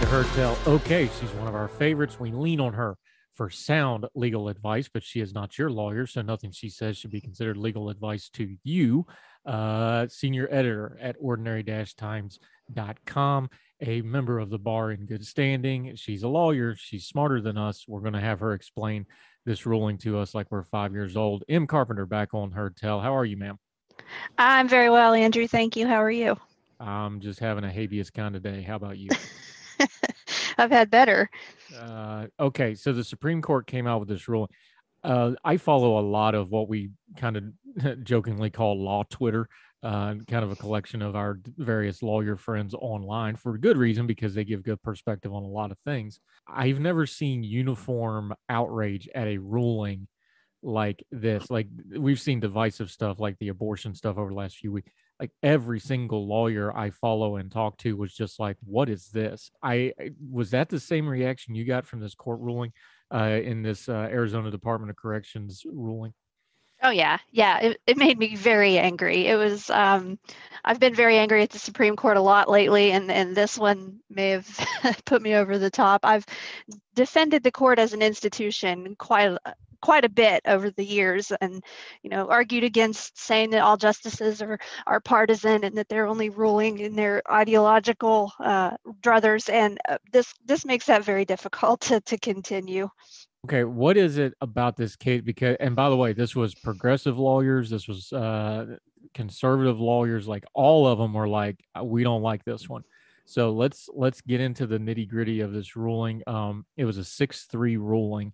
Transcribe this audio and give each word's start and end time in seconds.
To 0.00 0.06
Heard 0.08 0.26
Tell. 0.34 0.58
Okay, 0.66 1.08
she's 1.18 1.30
one 1.30 1.48
of 1.48 1.54
our 1.54 1.68
favorites. 1.68 2.20
We 2.20 2.30
lean 2.30 2.60
on 2.60 2.74
her 2.74 2.98
for 3.32 3.48
sound 3.48 4.04
legal 4.14 4.48
advice, 4.48 4.90
but 4.92 5.02
she 5.02 5.20
is 5.20 5.32
not 5.32 5.58
your 5.58 5.70
lawyer, 5.70 6.06
so 6.06 6.20
nothing 6.20 6.50
she 6.50 6.68
says 6.68 6.98
should 6.98 7.10
be 7.10 7.20
considered 7.20 7.56
legal 7.56 7.88
advice 7.88 8.28
to 8.30 8.56
you. 8.62 9.06
Uh, 9.46 10.06
senior 10.08 10.48
editor 10.50 10.98
at 11.00 11.16
ordinary-times.com, 11.18 13.48
a 13.80 14.02
member 14.02 14.38
of 14.38 14.50
the 14.50 14.58
bar 14.58 14.90
in 14.90 15.06
good 15.06 15.24
standing. 15.24 15.96
She's 15.96 16.24
a 16.24 16.28
lawyer. 16.28 16.76
She's 16.76 17.06
smarter 17.06 17.40
than 17.40 17.56
us. 17.56 17.86
We're 17.88 18.00
going 18.00 18.12
to 18.12 18.20
have 18.20 18.40
her 18.40 18.52
explain 18.52 19.06
this 19.46 19.64
ruling 19.64 19.96
to 19.98 20.18
us 20.18 20.34
like 20.34 20.48
we're 20.50 20.64
five 20.64 20.92
years 20.92 21.16
old. 21.16 21.42
M. 21.48 21.66
Carpenter 21.66 22.04
back 22.04 22.34
on 22.34 22.50
Heard 22.50 22.76
Tell. 22.76 23.00
How 23.00 23.16
are 23.16 23.24
you, 23.24 23.38
ma'am? 23.38 23.58
I'm 24.36 24.68
very 24.68 24.90
well, 24.90 25.14
Andrew. 25.14 25.48
Thank 25.48 25.74
you. 25.74 25.86
How 25.86 26.02
are 26.02 26.10
you? 26.10 26.36
I'm 26.78 27.20
just 27.20 27.40
having 27.40 27.64
a 27.64 27.70
habeas 27.70 28.10
kind 28.10 28.36
of 28.36 28.42
day. 28.42 28.60
How 28.60 28.76
about 28.76 28.98
you? 28.98 29.08
I've 30.58 30.70
had 30.70 30.90
better. 30.90 31.30
Uh, 31.76 32.26
okay, 32.38 32.74
so 32.74 32.92
the 32.92 33.04
Supreme 33.04 33.42
Court 33.42 33.66
came 33.66 33.86
out 33.86 34.00
with 34.00 34.08
this 34.08 34.28
ruling. 34.28 34.50
Uh, 35.04 35.32
I 35.44 35.56
follow 35.56 35.98
a 35.98 36.04
lot 36.08 36.34
of 36.34 36.50
what 36.50 36.68
we 36.68 36.90
kind 37.16 37.36
of 37.36 38.04
jokingly 38.04 38.50
call 38.50 38.82
law 38.82 39.04
Twitter, 39.08 39.48
uh, 39.82 40.14
kind 40.26 40.44
of 40.44 40.50
a 40.50 40.56
collection 40.56 41.02
of 41.02 41.14
our 41.14 41.38
various 41.58 42.02
lawyer 42.02 42.36
friends 42.36 42.74
online 42.74 43.36
for 43.36 43.56
good 43.58 43.76
reason 43.76 44.06
because 44.06 44.34
they 44.34 44.44
give 44.44 44.62
good 44.62 44.82
perspective 44.82 45.32
on 45.32 45.42
a 45.42 45.48
lot 45.48 45.70
of 45.70 45.78
things. 45.84 46.20
I've 46.48 46.80
never 46.80 47.06
seen 47.06 47.42
uniform 47.42 48.34
outrage 48.48 49.08
at 49.14 49.28
a 49.28 49.38
ruling 49.38 50.08
like 50.62 51.04
this. 51.10 51.50
Like 51.50 51.68
we've 51.96 52.20
seen 52.20 52.40
divisive 52.40 52.90
stuff 52.90 53.20
like 53.20 53.38
the 53.38 53.48
abortion 53.48 53.94
stuff 53.94 54.18
over 54.18 54.30
the 54.30 54.36
last 54.36 54.56
few 54.56 54.72
weeks. 54.72 54.90
Like 55.18 55.30
every 55.42 55.80
single 55.80 56.26
lawyer 56.26 56.76
I 56.76 56.90
follow 56.90 57.36
and 57.36 57.50
talk 57.50 57.78
to 57.78 57.96
was 57.96 58.12
just 58.14 58.38
like, 58.38 58.56
"What 58.64 58.88
is 58.88 59.08
this?" 59.08 59.50
I 59.62 59.92
was 60.30 60.50
that 60.50 60.68
the 60.68 60.80
same 60.80 61.08
reaction 61.08 61.54
you 61.54 61.64
got 61.64 61.86
from 61.86 62.00
this 62.00 62.14
court 62.14 62.40
ruling 62.40 62.72
uh, 63.12 63.40
in 63.42 63.62
this 63.62 63.88
uh, 63.88 64.08
Arizona 64.10 64.50
Department 64.50 64.90
of 64.90 64.96
Corrections 64.96 65.62
ruling? 65.64 66.12
Oh 66.82 66.90
yeah, 66.90 67.18
yeah. 67.32 67.58
It, 67.58 67.80
it 67.86 67.96
made 67.96 68.18
me 68.18 68.36
very 68.36 68.78
angry. 68.78 69.26
It 69.26 69.36
was. 69.36 69.70
Um, 69.70 70.18
I've 70.64 70.80
been 70.80 70.94
very 70.94 71.16
angry 71.16 71.42
at 71.42 71.50
the 71.50 71.58
Supreme 71.58 71.96
Court 71.96 72.16
a 72.16 72.20
lot 72.20 72.48
lately, 72.50 72.92
and 72.92 73.10
and 73.10 73.34
this 73.34 73.56
one 73.56 74.00
may 74.10 74.30
have 74.30 74.66
put 75.06 75.22
me 75.22 75.34
over 75.34 75.58
the 75.58 75.70
top. 75.70 76.00
I've 76.04 76.26
defended 76.94 77.42
the 77.42 77.52
court 77.52 77.78
as 77.78 77.92
an 77.94 78.02
institution 78.02 78.94
quite 78.98 79.36
quite 79.80 80.04
a 80.04 80.08
bit 80.10 80.42
over 80.46 80.70
the 80.70 80.84
years, 80.84 81.32
and 81.40 81.64
you 82.02 82.10
know 82.10 82.28
argued 82.28 82.64
against 82.64 83.18
saying 83.18 83.50
that 83.50 83.62
all 83.62 83.78
justices 83.78 84.42
are 84.42 84.58
are 84.86 85.00
partisan 85.00 85.64
and 85.64 85.76
that 85.78 85.88
they're 85.88 86.06
only 86.06 86.28
ruling 86.30 86.78
in 86.78 86.94
their 86.94 87.22
ideological 87.30 88.32
uh, 88.38 88.76
druthers. 89.00 89.48
And 89.50 89.78
uh, 89.88 89.98
this 90.12 90.34
this 90.44 90.64
makes 90.66 90.86
that 90.86 91.04
very 91.04 91.24
difficult 91.24 91.80
to 91.88 92.00
to 92.02 92.18
continue. 92.18 92.88
Okay, 93.46 93.62
what 93.62 93.96
is 93.96 94.18
it 94.18 94.34
about 94.40 94.76
this 94.76 94.96
case? 94.96 95.22
Because, 95.22 95.56
and 95.60 95.76
by 95.76 95.88
the 95.88 95.94
way, 95.96 96.12
this 96.12 96.34
was 96.34 96.52
progressive 96.52 97.16
lawyers, 97.16 97.70
this 97.70 97.86
was 97.86 98.12
uh, 98.12 98.76
conservative 99.14 99.78
lawyers. 99.78 100.26
Like 100.26 100.44
all 100.52 100.88
of 100.88 100.98
them 100.98 101.14
were 101.14 101.28
like, 101.28 101.64
"Uh, 101.78 101.84
we 101.84 102.02
don't 102.02 102.22
like 102.22 102.44
this 102.44 102.68
one. 102.68 102.82
So 103.24 103.52
let's 103.52 103.88
let's 103.94 104.20
get 104.20 104.40
into 104.40 104.66
the 104.66 104.78
nitty 104.78 105.08
gritty 105.08 105.42
of 105.42 105.52
this 105.52 105.76
ruling. 105.76 106.24
Um, 106.26 106.66
it 106.76 106.86
was 106.86 106.98
a 106.98 107.04
six 107.04 107.44
three 107.44 107.76
ruling. 107.76 108.32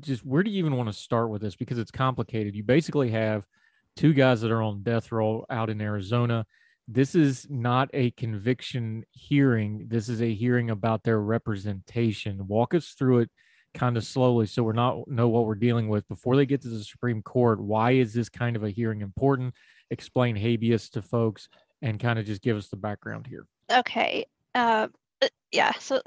Just 0.00 0.26
where 0.26 0.42
do 0.42 0.50
you 0.50 0.58
even 0.58 0.76
want 0.76 0.88
to 0.88 0.92
start 0.92 1.30
with 1.30 1.42
this? 1.42 1.54
Because 1.54 1.78
it's 1.78 1.92
complicated. 1.92 2.56
You 2.56 2.64
basically 2.64 3.10
have 3.10 3.46
two 3.94 4.12
guys 4.12 4.40
that 4.40 4.50
are 4.50 4.62
on 4.62 4.82
death 4.82 5.12
row 5.12 5.46
out 5.50 5.70
in 5.70 5.80
Arizona 5.80 6.44
this 6.92 7.14
is 7.14 7.46
not 7.48 7.88
a 7.94 8.10
conviction 8.12 9.04
hearing. 9.12 9.86
This 9.88 10.08
is 10.08 10.20
a 10.20 10.34
hearing 10.34 10.70
about 10.70 11.04
their 11.04 11.20
representation. 11.20 12.48
Walk 12.48 12.74
us 12.74 12.94
through 12.98 13.20
it 13.20 13.30
kind 13.72 13.96
of 13.96 14.02
slowly 14.02 14.46
so 14.46 14.64
we're 14.64 14.72
not 14.72 15.06
know 15.06 15.28
what 15.28 15.46
we're 15.46 15.54
dealing 15.54 15.88
with 15.88 16.06
before 16.08 16.34
they 16.34 16.44
get 16.44 16.60
to 16.62 16.68
the 16.68 16.82
Supreme 16.82 17.22
Court. 17.22 17.60
Why 17.60 17.92
is 17.92 18.12
this 18.12 18.28
kind 18.28 18.56
of 18.56 18.64
a 18.64 18.70
hearing 18.70 19.02
important? 19.02 19.54
Explain 19.90 20.34
habeas 20.34 20.90
to 20.90 21.02
folks 21.02 21.48
and 21.80 22.00
kind 22.00 22.18
of 22.18 22.26
just 22.26 22.42
give 22.42 22.56
us 22.56 22.68
the 22.68 22.76
background 22.76 23.28
here. 23.28 23.46
Okay. 23.70 24.26
Uh, 24.56 24.88
uh, 25.22 25.28
yeah. 25.52 25.72
So 25.78 26.00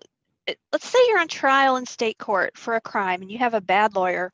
uh, 0.50 0.54
let's 0.74 0.88
say 0.88 1.00
you're 1.08 1.20
on 1.20 1.30
trial 1.30 1.78
in 1.78 1.86
state 1.86 2.18
court 2.18 2.58
for 2.58 2.76
a 2.76 2.82
crime 2.82 3.22
and 3.22 3.32
you 3.32 3.38
have 3.38 3.54
a 3.54 3.62
bad 3.62 3.96
lawyer 3.96 4.34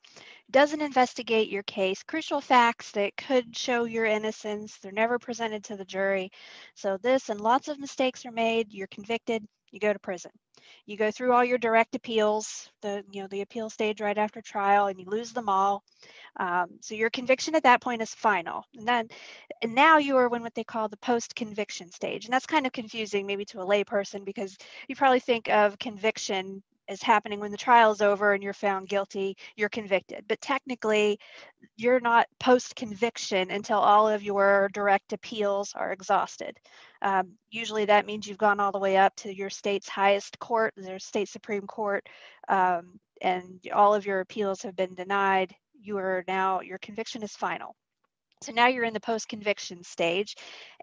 doesn't 0.50 0.80
investigate 0.80 1.48
your 1.48 1.62
case 1.64 2.02
crucial 2.02 2.40
facts 2.40 2.92
that 2.92 3.16
could 3.16 3.56
show 3.56 3.84
your 3.84 4.04
innocence 4.04 4.78
they're 4.78 4.92
never 4.92 5.18
presented 5.18 5.64
to 5.64 5.76
the 5.76 5.84
jury. 5.84 6.30
So 6.74 6.96
this 6.98 7.28
and 7.28 7.40
lots 7.40 7.68
of 7.68 7.78
mistakes 7.78 8.26
are 8.26 8.32
made 8.32 8.72
you're 8.72 8.86
convicted 8.88 9.46
you 9.70 9.78
go 9.78 9.92
to 9.92 9.98
prison. 9.98 10.32
You 10.86 10.96
go 10.96 11.10
through 11.10 11.32
all 11.32 11.44
your 11.44 11.58
direct 11.58 11.94
appeals 11.94 12.70
the 12.82 13.04
you 13.10 13.22
know 13.22 13.28
the 13.28 13.42
appeal 13.42 13.70
stage 13.70 14.00
right 14.00 14.18
after 14.18 14.42
trial 14.42 14.86
and 14.86 14.98
you 14.98 15.06
lose 15.06 15.32
them 15.32 15.48
all. 15.48 15.82
Um, 16.36 16.66
so 16.80 16.94
your 16.94 17.10
conviction 17.10 17.54
at 17.54 17.62
that 17.62 17.80
point 17.80 18.02
is 18.02 18.14
final. 18.14 18.64
And 18.74 18.86
then 18.86 19.08
and 19.62 19.74
now 19.74 19.98
you 19.98 20.16
are 20.16 20.34
in 20.34 20.42
what 20.42 20.54
they 20.54 20.64
call 20.64 20.88
the 20.88 20.96
post 20.96 21.34
conviction 21.34 21.90
stage. 21.90 22.24
And 22.24 22.32
that's 22.32 22.46
kind 22.46 22.66
of 22.66 22.72
confusing 22.72 23.26
maybe 23.26 23.44
to 23.46 23.60
a 23.60 23.66
layperson 23.66 24.24
because 24.24 24.56
you 24.88 24.96
probably 24.96 25.20
think 25.20 25.48
of 25.48 25.78
conviction 25.78 26.62
as 26.90 27.02
happening 27.02 27.40
when 27.40 27.52
the 27.52 27.56
trial 27.56 27.92
is 27.92 28.02
over 28.02 28.34
and 28.34 28.42
you're 28.42 28.52
found 28.52 28.88
guilty 28.88 29.36
you're 29.56 29.68
convicted. 29.68 30.24
But 30.28 30.40
technically 30.40 31.18
you're 31.76 32.00
not 32.00 32.26
post 32.40 32.74
conviction 32.76 33.50
until 33.50 33.78
all 33.78 34.08
of 34.08 34.22
your 34.22 34.68
direct 34.74 35.12
appeals 35.12 35.72
are 35.74 35.92
exhausted. 35.92 36.58
Um, 37.00 37.32
usually 37.50 37.84
that 37.86 38.06
means 38.06 38.26
you've 38.26 38.38
gone 38.38 38.60
all 38.60 38.72
the 38.72 38.78
way 38.78 38.96
up 38.96 39.14
to 39.16 39.34
your 39.34 39.50
state's 39.50 39.88
highest 39.88 40.38
court 40.40 40.74
their 40.76 40.98
state 40.98 41.28
supreme 41.28 41.66
court 41.66 42.08
um, 42.48 42.98
and 43.22 43.60
all 43.72 43.94
of 43.94 44.04
your 44.04 44.20
appeals 44.20 44.62
have 44.62 44.76
been 44.76 44.94
denied. 44.94 45.54
You 45.80 45.96
are 45.98 46.24
now 46.26 46.60
your 46.60 46.78
conviction 46.78 47.22
is 47.22 47.32
final. 47.32 47.76
So 48.42 48.52
now 48.52 48.68
you're 48.68 48.84
in 48.84 48.94
the 48.94 49.00
post 49.00 49.28
conviction 49.28 49.82
stage, 49.82 50.34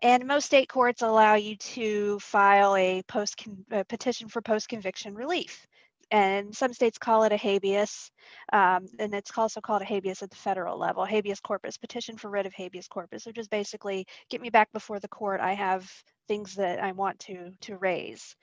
and 0.03 0.27
most 0.27 0.45
state 0.45 0.69
courts 0.69 1.01
allow 1.01 1.33
you 1.33 1.55
to 1.55 2.19
file 2.19 2.75
a 2.75 3.01
post 3.07 3.43
petition 3.89 4.27
for 4.27 4.43
post 4.43 4.69
conviction 4.69 5.15
relief. 5.15 5.65
And 6.09 6.55
some 6.55 6.73
states 6.73 6.97
call 6.97 7.23
it 7.23 7.33
a 7.33 7.37
habeas, 7.37 8.11
um, 8.53 8.85
and 8.97 9.13
it's 9.13 9.37
also 9.37 9.59
called 9.59 9.81
a 9.81 9.85
habeas 9.85 10.23
at 10.23 10.29
the 10.29 10.37
federal 10.37 10.79
level, 10.79 11.03
habeas 11.03 11.41
corpus, 11.41 11.77
petition 11.77 12.17
for 12.17 12.29
writ 12.29 12.45
of 12.45 12.53
habeas 12.53 12.87
corpus, 12.87 13.25
which 13.25 13.37
is 13.37 13.49
basically 13.49 14.07
get 14.29 14.41
me 14.41 14.49
back 14.49 14.71
before 14.71 14.99
the 15.01 15.09
court. 15.09 15.41
I 15.41 15.53
have 15.53 15.91
things 16.27 16.55
that 16.55 16.79
I 16.79 16.93
want 16.93 17.19
to 17.21 17.51
to 17.61 17.77
raise. 17.77 18.35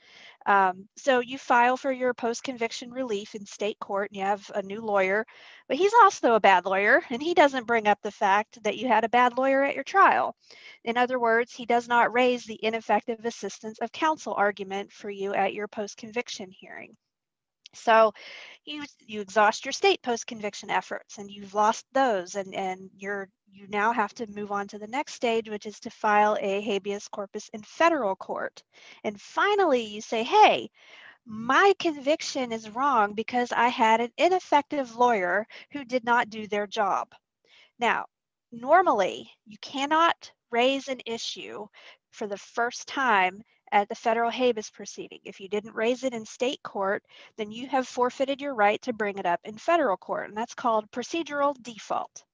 Um, 0.46 0.88
so 0.96 1.20
you 1.20 1.38
file 1.38 1.76
for 1.76 1.93
your 1.93 2.14
post-conviction 2.14 2.90
relief 2.90 3.34
in 3.34 3.46
state 3.46 3.78
court, 3.78 4.11
and 4.11 4.19
you 4.19 4.25
have 4.25 4.50
a 4.55 4.62
new 4.62 4.81
lawyer, 4.82 5.25
but 5.69 5.76
he's 5.78 5.94
also 6.02 6.34
a 6.34 6.40
bad 6.40 6.66
lawyer, 6.66 7.02
and 7.11 7.22
he 7.22 7.34
doesn't 7.34 7.66
bring 7.66 7.88
up 7.88 7.99
the 8.02 8.11
fact 8.11 8.62
that 8.64 8.76
you 8.76 8.88
had 8.88 9.05
a 9.05 9.08
bad 9.08 9.38
lawyer 9.38 9.62
at 9.62 9.75
your 9.75 9.84
trial. 9.84 10.37
In 10.84 10.96
other 10.99 11.19
words, 11.19 11.52
he 11.55 11.66
does 11.66 11.88
not 11.88 12.12
raise 12.12 12.44
the 12.44 12.62
ineffective 12.62 13.25
assistance 13.25 13.78
of 13.81 13.93
counsel 13.93 14.34
argument 14.34 14.93
for 14.93 15.11
you 15.11 15.34
at 15.34 15.55
your 15.55 15.69
post-conviction 15.69 16.50
hearing. 16.50 16.94
So 17.75 18.12
you 18.65 18.85
you 19.00 19.21
exhaust 19.21 19.65
your 19.65 19.73
state 19.73 20.03
post-conviction 20.03 20.71
efforts 20.71 21.19
and 21.19 21.31
you've 21.31 21.55
lost 21.55 21.87
those 21.93 22.35
and, 22.35 22.55
and 22.55 22.91
you're 22.97 23.29
you 23.50 23.67
now 23.69 23.93
have 23.93 24.15
to 24.15 24.26
move 24.26 24.50
on 24.53 24.67
to 24.69 24.79
the 24.79 24.87
next 24.87 25.15
stage, 25.15 25.49
which 25.49 25.67
is 25.67 25.79
to 25.81 25.91
file 25.91 26.37
a 26.41 26.61
habeas 26.61 27.09
corpus 27.09 27.49
in 27.53 27.62
federal 27.62 28.17
court. 28.17 28.62
And 29.05 29.21
finally 29.21 29.82
you 29.85 30.00
say, 30.00 30.25
hey, 30.25 30.71
my 31.26 31.73
conviction 31.79 32.53
is 32.53 32.71
wrong 32.71 33.15
because 33.15 33.53
I 33.53 33.69
had 33.69 34.00
an 34.00 34.11
ineffective 34.19 34.97
lawyer 34.97 35.47
who 35.73 35.85
did 35.85 36.05
not 36.05 36.31
do 36.31 36.47
their 36.47 36.67
job. 36.67 37.15
Now, 37.79 38.06
normally 38.53 39.31
you 39.47 39.56
cannot 39.59 40.32
raise 40.50 40.88
an 40.88 41.00
issue 41.06 41.67
for 42.11 42.26
the 42.26 42.38
first 42.38 42.87
time 42.87 43.43
at 43.75 43.88
the 43.88 43.94
federal 43.97 44.31
habeas 44.31 44.71
proceeding. 44.71 45.19
If 45.25 45.41
you 45.41 45.49
didn't 45.49 45.75
raise 45.75 46.05
it 46.05 46.15
in 46.15 46.25
state 46.25 46.62
court, 46.62 47.03
then 47.37 47.50
you 47.50 47.67
have 47.67 47.88
forfeited 47.88 48.41
your 48.41 48.55
right 48.55 48.81
to 48.82 48.93
bring 48.93 49.19
it 49.19 49.26
up 49.26 49.41
in 49.43 49.59
federal 49.59 49.97
court, 49.97 50.29
and 50.29 50.38
that's 50.38 50.55
called 50.55 50.91
procedural 50.93 51.61
default. 51.61 52.25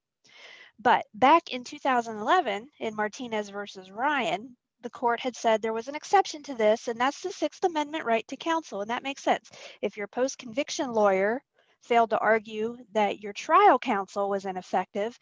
But 0.77 1.07
back 1.15 1.49
in 1.49 1.63
2011, 1.63 2.69
in 2.79 2.95
Martinez 2.95 3.49
versus 3.49 3.89
Ryan, 3.89 4.55
the 4.81 4.91
court 4.91 5.19
had 5.19 5.35
said 5.35 5.61
there 5.61 5.73
was 5.73 5.87
an 5.87 5.95
exception 5.95 6.43
to 6.43 6.53
this, 6.53 6.87
and 6.87 6.99
that's 6.99 7.21
the 7.21 7.31
Sixth 7.31 7.63
Amendment 7.63 8.05
right 8.05 8.27
to 8.27 8.37
counsel, 8.37 8.81
and 8.81 8.91
that 8.91 9.03
makes 9.03 9.23
sense. 9.23 9.49
If 9.81 9.97
your 9.97 10.07
post 10.07 10.37
conviction 10.37 10.91
lawyer 10.91 11.41
failed 11.81 12.11
to 12.11 12.19
argue 12.19 12.77
that 12.93 13.19
your 13.19 13.33
trial 13.33 13.79
counsel 13.79 14.29
was 14.29 14.45
ineffective, 14.45 15.17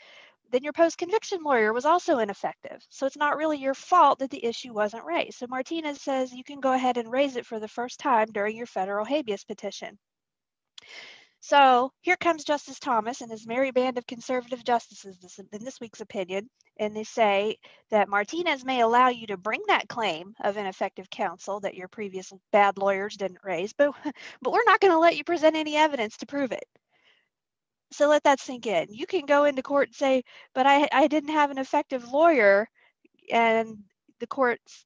then 0.52 0.64
your 0.64 0.74
post 0.74 0.98
conviction 0.98 1.44
lawyer 1.44 1.74
was 1.74 1.86
also 1.86 2.20
ineffective. 2.20 2.86
So 2.90 3.06
it's 3.06 3.18
not 3.18 3.38
really 3.38 3.58
your 3.58 3.74
fault 3.74 4.20
that 4.20 4.30
the 4.30 4.44
issue 4.44 4.74
wasn't 4.74 5.06
raised. 5.06 5.38
So 5.38 5.48
Martinez 5.48 6.02
says 6.02 6.34
you 6.34 6.44
can 6.44 6.60
go 6.60 6.74
ahead 6.74 6.98
and 6.98 7.12
raise 7.12 7.36
it 7.36 7.46
for 7.46 7.60
the 7.60 7.68
first 7.68 8.00
time 8.00 8.28
during 8.32 8.56
your 8.56 8.66
federal 8.66 9.06
habeas 9.06 9.44
petition. 9.44 9.98
So 11.42 11.94
here 12.02 12.18
comes 12.18 12.44
Justice 12.44 12.80
Thomas 12.80 13.22
and 13.22 13.32
his 13.32 13.48
merry 13.48 13.72
band 13.72 13.98
of 13.98 14.06
conservative 14.06 14.64
justices 14.64 15.40
in 15.54 15.64
this 15.64 15.80
week's 15.80 16.02
opinion, 16.02 16.50
and 16.78 16.94
they 16.94 17.06
say 17.06 17.58
that 17.92 18.10
Martinez 18.10 18.66
may 18.66 18.82
allow 18.82 19.08
you 19.08 19.28
to 19.28 19.38
bring 19.38 19.62
that 19.68 19.88
claim 19.88 20.36
of 20.42 20.58
ineffective 20.58 21.10
counsel 21.10 21.62
that 21.62 21.76
your 21.76 21.88
previous 21.88 22.34
bad 22.52 22.78
lawyers 22.78 23.16
didn't 23.16 23.44
raise, 23.44 23.72
but, 23.72 23.94
but 24.42 24.52
we're 24.52 24.66
not 24.66 24.82
going 24.82 24.92
to 24.92 25.00
let 25.00 25.16
you 25.16 25.24
present 25.24 25.56
any 25.56 25.78
evidence 25.78 26.18
to 26.18 26.26
prove 26.26 26.52
it. 26.52 26.66
So 27.92 28.08
let 28.08 28.24
that 28.24 28.40
sink 28.40 28.66
in. 28.68 28.88
You 28.94 29.06
can 29.06 29.26
go 29.26 29.44
into 29.46 29.62
court 29.62 29.90
and 29.90 29.96
say, 29.96 30.24
but 30.56 30.66
I, 30.66 30.88
I 30.92 31.08
didn't 31.08 31.30
have 31.30 31.52
an 31.52 31.58
effective 31.60 32.12
lawyer 32.12 32.68
and 33.32 33.78
the 34.20 34.28
courts 34.28 34.86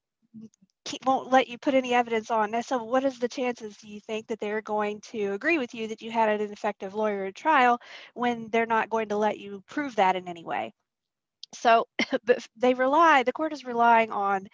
won't 1.05 1.31
let 1.31 1.47
you 1.47 1.57
put 1.57 1.73
any 1.73 1.93
evidence 1.93 2.31
on. 2.31 2.61
So 2.63 2.83
what 2.83 3.03
is 3.03 3.19
the 3.19 3.27
chances 3.27 3.75
do 3.77 3.87
you 3.87 3.99
think 3.99 4.27
that 4.27 4.39
they're 4.39 4.61
going 4.61 5.01
to 5.11 5.33
agree 5.33 5.57
with 5.57 5.73
you 5.73 5.87
that 5.87 6.01
you 6.01 6.11
had 6.11 6.29
an 6.41 6.51
effective 6.51 6.93
lawyer 6.95 7.25
at 7.25 7.35
trial 7.35 7.79
when 8.13 8.49
they're 8.49 8.65
not 8.65 8.89
going 8.89 9.09
to 9.09 9.17
let 9.17 9.39
you 9.39 9.61
prove 9.67 9.95
that 9.97 10.15
in 10.15 10.27
any 10.27 10.43
way? 10.45 10.73
So, 11.53 11.87
but 12.25 12.45
they 12.55 12.73
rely, 12.73 13.23
the 13.23 13.31
court 13.31 13.53
is 13.53 13.65
relying 13.65 14.11
on 14.11 14.47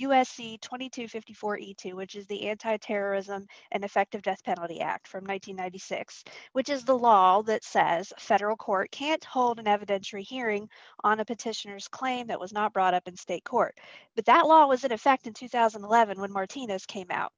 USC 0.00 0.60
2254E2, 0.60 1.94
which 1.94 2.14
is 2.14 2.26
the 2.26 2.48
Anti-Terrorism 2.48 3.46
and 3.72 3.84
Effective 3.84 4.22
Death 4.22 4.42
Penalty 4.44 4.80
Act 4.80 5.06
from 5.08 5.24
1996, 5.24 6.24
which 6.52 6.68
is 6.68 6.84
the 6.84 6.96
law 6.96 7.42
that 7.42 7.64
says 7.64 8.12
federal 8.18 8.56
court 8.56 8.90
can't 8.90 9.24
hold 9.24 9.58
an 9.58 9.66
evidentiary 9.66 10.22
hearing 10.22 10.68
on 11.02 11.20
a 11.20 11.24
petitioner's 11.24 11.88
claim 11.88 12.26
that 12.28 12.40
was 12.40 12.52
not 12.52 12.72
brought 12.72 12.94
up 12.94 13.08
in 13.08 13.16
state 13.16 13.44
court. 13.44 13.78
But 14.16 14.26
that 14.26 14.46
law 14.46 14.66
was 14.66 14.84
in 14.84 14.92
effect 14.92 15.26
in 15.26 15.34
2011 15.34 16.20
when 16.20 16.32
Martinez 16.32 16.86
came 16.86 17.10
out. 17.10 17.32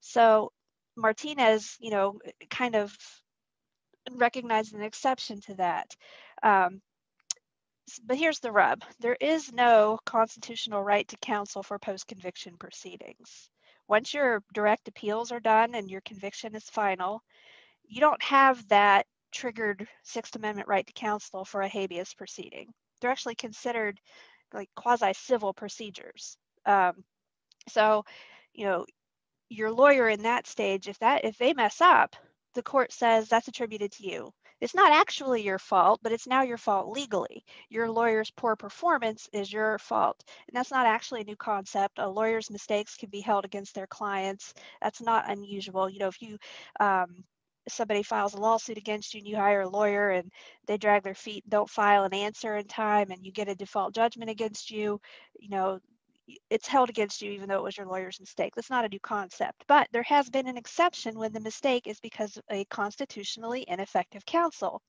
So 0.00 0.52
Martinez, 0.96 1.76
you 1.80 1.90
know, 1.90 2.18
kind 2.50 2.74
of 2.74 2.96
recognized 4.10 4.74
an 4.74 4.82
exception 4.82 5.40
to 5.42 5.54
that. 5.54 5.94
Um, 6.42 6.80
but 8.04 8.16
here's 8.16 8.40
the 8.40 8.52
rub 8.52 8.82
there 9.00 9.16
is 9.20 9.52
no 9.52 9.98
constitutional 10.04 10.82
right 10.82 11.06
to 11.08 11.16
counsel 11.18 11.62
for 11.62 11.78
post 11.78 12.06
conviction 12.06 12.56
proceedings. 12.56 13.48
Once 13.88 14.14
your 14.14 14.42
direct 14.54 14.88
appeals 14.88 15.32
are 15.32 15.40
done 15.40 15.74
and 15.74 15.90
your 15.90 16.00
conviction 16.02 16.54
is 16.54 16.70
final, 16.70 17.22
you 17.84 18.00
don't 18.00 18.22
have 18.22 18.66
that 18.68 19.06
triggered 19.32 19.86
Sixth 20.02 20.36
Amendment 20.36 20.68
right 20.68 20.86
to 20.86 20.92
counsel 20.92 21.44
for 21.44 21.62
a 21.62 21.68
habeas 21.68 22.14
proceeding. 22.14 22.72
They're 23.00 23.10
actually 23.10 23.34
considered 23.34 23.98
like 24.52 24.68
quasi 24.76 25.12
civil 25.14 25.52
procedures. 25.52 26.36
Um, 26.66 27.04
so, 27.68 28.04
you 28.54 28.66
know, 28.66 28.86
your 29.48 29.70
lawyer 29.70 30.08
in 30.08 30.22
that 30.22 30.46
stage, 30.46 30.88
if 30.88 30.98
that 31.00 31.24
if 31.24 31.36
they 31.38 31.52
mess 31.54 31.80
up, 31.80 32.16
the 32.54 32.62
court 32.62 32.92
says 32.92 33.28
that's 33.28 33.48
attributed 33.48 33.92
to 33.92 34.06
you. 34.06 34.32
It's 34.62 34.74
not 34.74 34.92
actually 34.92 35.42
your 35.42 35.58
fault, 35.58 36.00
but 36.02 36.12
it's 36.12 36.26
now 36.26 36.42
your 36.42 36.56
fault 36.58 36.88
legally. 36.88 37.44
Your 37.68 37.90
lawyer's 37.90 38.30
poor 38.30 38.56
performance 38.56 39.28
is 39.34 39.52
your 39.52 39.78
fault. 39.78 40.24
And 40.48 40.56
that's 40.56 40.70
not 40.70 40.86
actually 40.86 41.22
a 41.22 41.24
new 41.24 41.36
concept. 41.36 41.98
A 41.98 42.08
lawyer's 42.08 42.50
mistakes 42.50 42.96
can 42.96 43.10
be 43.10 43.20
held 43.20 43.44
against 43.44 43.74
their 43.74 43.88
clients. 43.88 44.54
That's 44.80 45.02
not 45.02 45.30
unusual. 45.30 45.90
You 45.90 45.98
know, 46.00 46.08
if 46.08 46.22
you 46.22 46.38
um, 46.80 47.24
somebody 47.68 48.02
files 48.04 48.34
a 48.34 48.38
lawsuit 48.40 48.78
against 48.78 49.14
you 49.14 49.18
and 49.18 49.28
you 49.28 49.36
hire 49.36 49.62
a 49.62 49.68
lawyer 49.68 50.10
and 50.10 50.32
they 50.66 50.78
drag 50.78 51.02
their 51.02 51.14
feet 51.14 51.48
don't 51.48 51.70
file 51.70 52.04
an 52.04 52.14
answer 52.14 52.56
in 52.56 52.66
time 52.66 53.10
and 53.10 53.24
you 53.24 53.32
get 53.32 53.48
a 53.48 53.54
default 53.54 53.94
judgment 53.94 54.30
against 54.30 54.70
you 54.70 55.00
you 55.38 55.48
know 55.48 55.78
it's 56.50 56.68
held 56.68 56.90
against 56.90 57.22
you 57.22 57.30
even 57.32 57.48
though 57.48 57.58
it 57.58 57.62
was 57.62 57.76
your 57.76 57.86
lawyer's 57.86 58.20
mistake. 58.20 58.54
That's 58.54 58.70
not 58.70 58.84
a 58.84 58.88
new 58.88 59.00
concept, 59.00 59.64
but 59.68 59.88
there 59.92 60.02
has 60.04 60.30
been 60.30 60.46
an 60.46 60.56
exception 60.56 61.18
when 61.18 61.32
the 61.32 61.40
mistake 61.40 61.86
is 61.86 62.00
because 62.00 62.36
of 62.36 62.44
a 62.50 62.64
constitutionally 62.66 63.64
ineffective 63.68 64.24
counsel. 64.26 64.80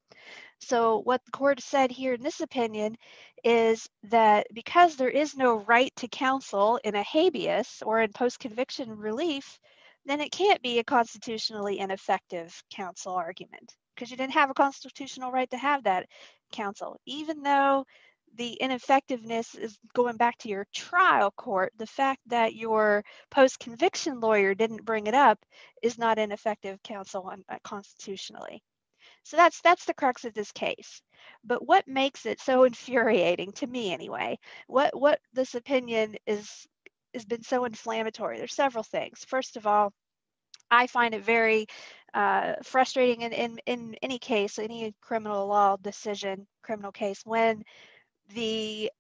So 0.60 1.02
what 1.04 1.22
the 1.26 1.32
court 1.32 1.62
said 1.62 1.92
here 1.92 2.14
in 2.14 2.24
this 2.24 2.42
opinion 2.42 2.96
is 3.44 3.88
that 4.04 4.48
because 4.54 4.96
there 4.96 5.10
is 5.10 5.36
no 5.36 5.56
right 5.56 5.92
to 5.98 6.08
counsel 6.08 6.80
in 6.84 6.96
a 6.96 7.04
habeas 7.04 7.84
or 7.86 8.02
in 8.02 8.12
post-conviction 8.14 8.90
relief, 8.90 9.60
then 10.06 10.22
it 10.22 10.32
can't 10.32 10.62
be 10.62 10.80
a 10.80 10.84
constitutionally 10.84 11.80
ineffective 11.80 12.62
counsel 12.74 13.14
argument 13.14 13.76
because 13.96 14.12
you 14.12 14.18
didn't 14.18 14.34
have 14.34 14.50
a 14.50 14.56
constitutional 14.56 15.32
right 15.32 15.50
to 15.52 15.58
have 15.58 15.84
that 15.84 16.08
counsel, 16.52 16.98
even 17.06 17.42
though 17.42 17.86
the 18.36 18.54
ineffectiveness 18.54 19.56
is 19.56 19.78
going 19.94 20.18
back 20.18 20.38
to 20.40 20.50
your 20.50 20.66
trial 20.74 21.32
court. 21.32 21.74
The 21.78 21.88
fact 21.88 22.22
that 22.28 22.56
your 22.56 23.04
post 23.32 23.60
conviction 23.60 24.20
lawyer 24.20 24.54
didn't 24.56 24.86
bring 24.86 25.08
it 25.08 25.14
up 25.14 25.40
is 25.82 25.98
not 25.98 26.20
ineffective 26.20 26.82
counsel 26.84 27.24
on, 27.24 27.44
uh, 27.50 27.58
constitutionally. 27.64 28.64
So 29.24 29.38
that's 29.38 29.62
that's 29.62 29.86
the 29.86 29.94
crux 29.94 30.26
of 30.26 30.34
this 30.34 30.52
case. 30.52 31.02
But 31.44 31.66
what 31.66 31.88
makes 31.88 32.26
it 32.26 32.40
so 32.40 32.64
infuriating 32.66 33.52
to 33.54 33.68
me 33.68 33.94
anyway? 33.94 34.38
What 34.68 34.98
what 35.00 35.20
this 35.34 35.56
opinion 35.56 36.16
is 36.28 36.68
has 37.14 37.26
been 37.26 37.44
so 37.44 37.66
inflammatory. 37.66 38.38
There's 38.38 38.54
several 38.54 38.84
things. 38.84 39.24
First 39.28 39.56
of 39.58 39.68
all, 39.68 39.94
I 40.72 40.88
find 40.88 41.14
it 41.14 41.24
very 41.24 41.68
uh, 42.14 42.54
frustrating 42.64 43.22
in, 43.22 43.34
in 43.34 43.60
in 43.66 43.96
any 44.02 44.20
case, 44.20 44.60
any 44.60 44.94
criminal 45.02 45.48
law 45.48 45.78
decision, 45.78 46.48
criminal 46.64 46.92
case, 46.92 47.22
when 47.26 47.64
the 48.34 48.92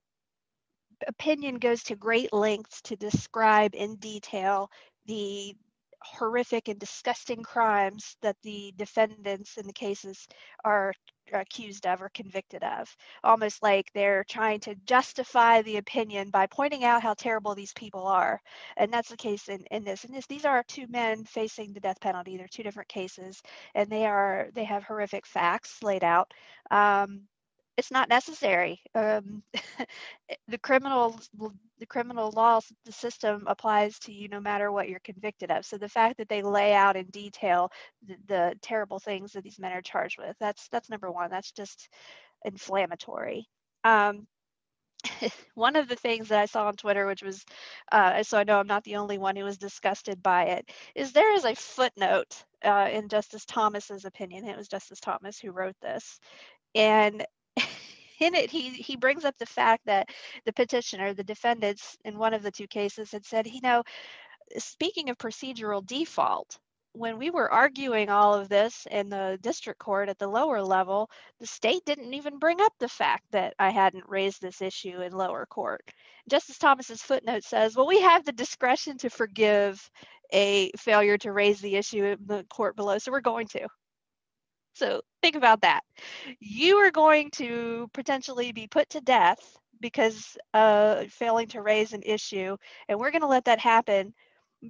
opinion 1.07 1.55
goes 1.55 1.83
to 1.83 1.95
great 1.95 2.31
lengths 2.33 2.81
to 2.83 2.95
describe 2.95 3.75
in 3.75 3.95
detail 3.95 4.69
the 5.05 5.55
horrific 6.03 6.67
and 6.67 6.79
disgusting 6.79 7.43
crimes 7.43 8.17
that 8.21 8.35
the 8.43 8.73
defendants 8.77 9.57
in 9.57 9.65
the 9.65 9.73
cases 9.73 10.27
are 10.65 10.93
accused 11.31 11.87
of 11.87 12.01
or 12.01 12.09
convicted 12.09 12.63
of. 12.63 12.93
Almost 13.23 13.63
like 13.63 13.89
they're 13.93 14.25
trying 14.29 14.59
to 14.61 14.75
justify 14.85 15.61
the 15.61 15.77
opinion 15.77 16.29
by 16.29 16.47
pointing 16.47 16.83
out 16.83 17.01
how 17.01 17.13
terrible 17.13 17.55
these 17.55 17.73
people 17.73 18.05
are. 18.05 18.41
And 18.75 18.91
that's 18.91 19.09
the 19.09 19.17
case 19.17 19.47
in, 19.47 19.63
in 19.71 19.83
this. 19.83 20.03
And 20.03 20.13
this 20.13 20.27
these 20.27 20.45
are 20.45 20.63
two 20.67 20.87
men 20.89 21.23
facing 21.23 21.73
the 21.73 21.79
death 21.79 21.99
penalty. 22.01 22.37
They're 22.37 22.47
two 22.47 22.63
different 22.63 22.89
cases. 22.89 23.41
And 23.73 23.89
they 23.89 24.05
are 24.05 24.49
they 24.53 24.65
have 24.65 24.83
horrific 24.83 25.25
facts 25.25 25.81
laid 25.81 26.03
out. 26.03 26.33
Um, 26.69 27.21
it's 27.77 27.91
not 27.91 28.09
necessary. 28.09 28.81
Um, 28.95 29.43
the 30.47 30.57
criminal 30.59 31.19
the 31.79 31.85
criminal 31.87 32.31
law 32.31 32.59
the 32.85 32.91
system 32.91 33.43
applies 33.47 33.99
to 33.99 34.13
you 34.13 34.27
no 34.27 34.39
matter 34.39 34.71
what 34.71 34.89
you're 34.89 34.99
convicted 34.99 35.51
of. 35.51 35.65
So 35.65 35.77
the 35.77 35.89
fact 35.89 36.17
that 36.17 36.29
they 36.29 36.41
lay 36.41 36.73
out 36.73 36.95
in 36.95 37.05
detail 37.07 37.71
the, 38.07 38.15
the 38.27 38.55
terrible 38.61 38.99
things 38.99 39.33
that 39.33 39.43
these 39.43 39.59
men 39.59 39.73
are 39.73 39.81
charged 39.81 40.17
with 40.19 40.35
that's 40.39 40.67
that's 40.69 40.89
number 40.89 41.11
one. 41.11 41.29
That's 41.31 41.51
just 41.51 41.89
inflammatory. 42.45 43.47
Um, 43.83 44.27
one 45.55 45.75
of 45.75 45.87
the 45.87 45.95
things 45.95 46.29
that 46.29 46.39
I 46.39 46.45
saw 46.45 46.67
on 46.67 46.75
Twitter, 46.75 47.05
which 47.05 47.23
was, 47.23 47.43
uh, 47.91 48.23
so 48.23 48.37
I 48.37 48.43
know 48.43 48.59
I'm 48.59 48.67
not 48.67 48.83
the 48.83 48.95
only 48.95 49.17
one 49.17 49.35
who 49.35 49.43
was 49.43 49.57
disgusted 49.57 50.21
by 50.23 50.45
it, 50.45 50.69
is 50.95 51.11
there 51.11 51.33
is 51.35 51.45
a 51.45 51.55
footnote 51.55 52.43
uh, 52.63 52.89
in 52.91 53.09
Justice 53.09 53.45
Thomas's 53.45 54.05
opinion. 54.05 54.47
It 54.47 54.57
was 54.57 54.67
Justice 54.67 54.99
Thomas 54.99 55.39
who 55.39 55.51
wrote 55.51 55.75
this, 55.81 56.19
and 56.75 57.25
in 58.23 58.35
it, 58.35 58.49
he 58.49 58.69
he 58.69 58.95
brings 58.95 59.25
up 59.25 59.37
the 59.37 59.45
fact 59.45 59.85
that 59.85 60.09
the 60.45 60.53
petitioner, 60.53 61.13
the 61.13 61.23
defendants 61.23 61.97
in 62.05 62.17
one 62.17 62.33
of 62.33 62.43
the 62.43 62.51
two 62.51 62.67
cases, 62.67 63.11
had 63.11 63.25
said, 63.25 63.47
you 63.47 63.61
know, 63.61 63.83
speaking 64.57 65.09
of 65.09 65.17
procedural 65.17 65.85
default, 65.85 66.57
when 66.93 67.17
we 67.17 67.31
were 67.31 67.51
arguing 67.51 68.09
all 68.09 68.35
of 68.35 68.49
this 68.49 68.87
in 68.91 69.09
the 69.09 69.37
district 69.41 69.79
court 69.79 70.09
at 70.09 70.19
the 70.19 70.27
lower 70.27 70.61
level, 70.61 71.09
the 71.39 71.47
state 71.47 71.81
didn't 71.85 72.13
even 72.13 72.37
bring 72.37 72.61
up 72.61 72.73
the 72.79 72.87
fact 72.87 73.23
that 73.31 73.53
I 73.59 73.71
hadn't 73.71 74.07
raised 74.07 74.41
this 74.41 74.61
issue 74.61 75.01
in 75.01 75.11
lower 75.11 75.45
court. 75.47 75.81
Justice 76.29 76.59
Thomas's 76.59 77.01
footnote 77.01 77.43
says, 77.43 77.75
well, 77.75 77.87
we 77.87 78.01
have 78.01 78.25
the 78.25 78.31
discretion 78.31 78.97
to 78.99 79.09
forgive 79.09 79.89
a 80.31 80.71
failure 80.77 81.17
to 81.19 81.31
raise 81.31 81.59
the 81.61 81.75
issue 81.75 82.03
in 82.05 82.17
the 82.25 82.43
court 82.45 82.75
below, 82.75 82.97
so 82.99 83.11
we're 83.11 83.21
going 83.21 83.47
to. 83.47 83.67
So 84.73 85.01
think 85.21 85.35
about 85.35 85.61
that. 85.61 85.81
You 86.39 86.77
are 86.77 86.91
going 86.91 87.31
to 87.31 87.89
potentially 87.93 88.51
be 88.51 88.67
put 88.67 88.89
to 88.89 89.01
death 89.01 89.57
because 89.79 90.37
uh, 90.53 91.05
failing 91.09 91.47
to 91.49 91.61
raise 91.61 91.93
an 91.93 92.03
issue, 92.03 92.57
and 92.87 92.99
we're 92.99 93.11
going 93.11 93.21
to 93.21 93.27
let 93.27 93.45
that 93.45 93.59
happen 93.59 94.13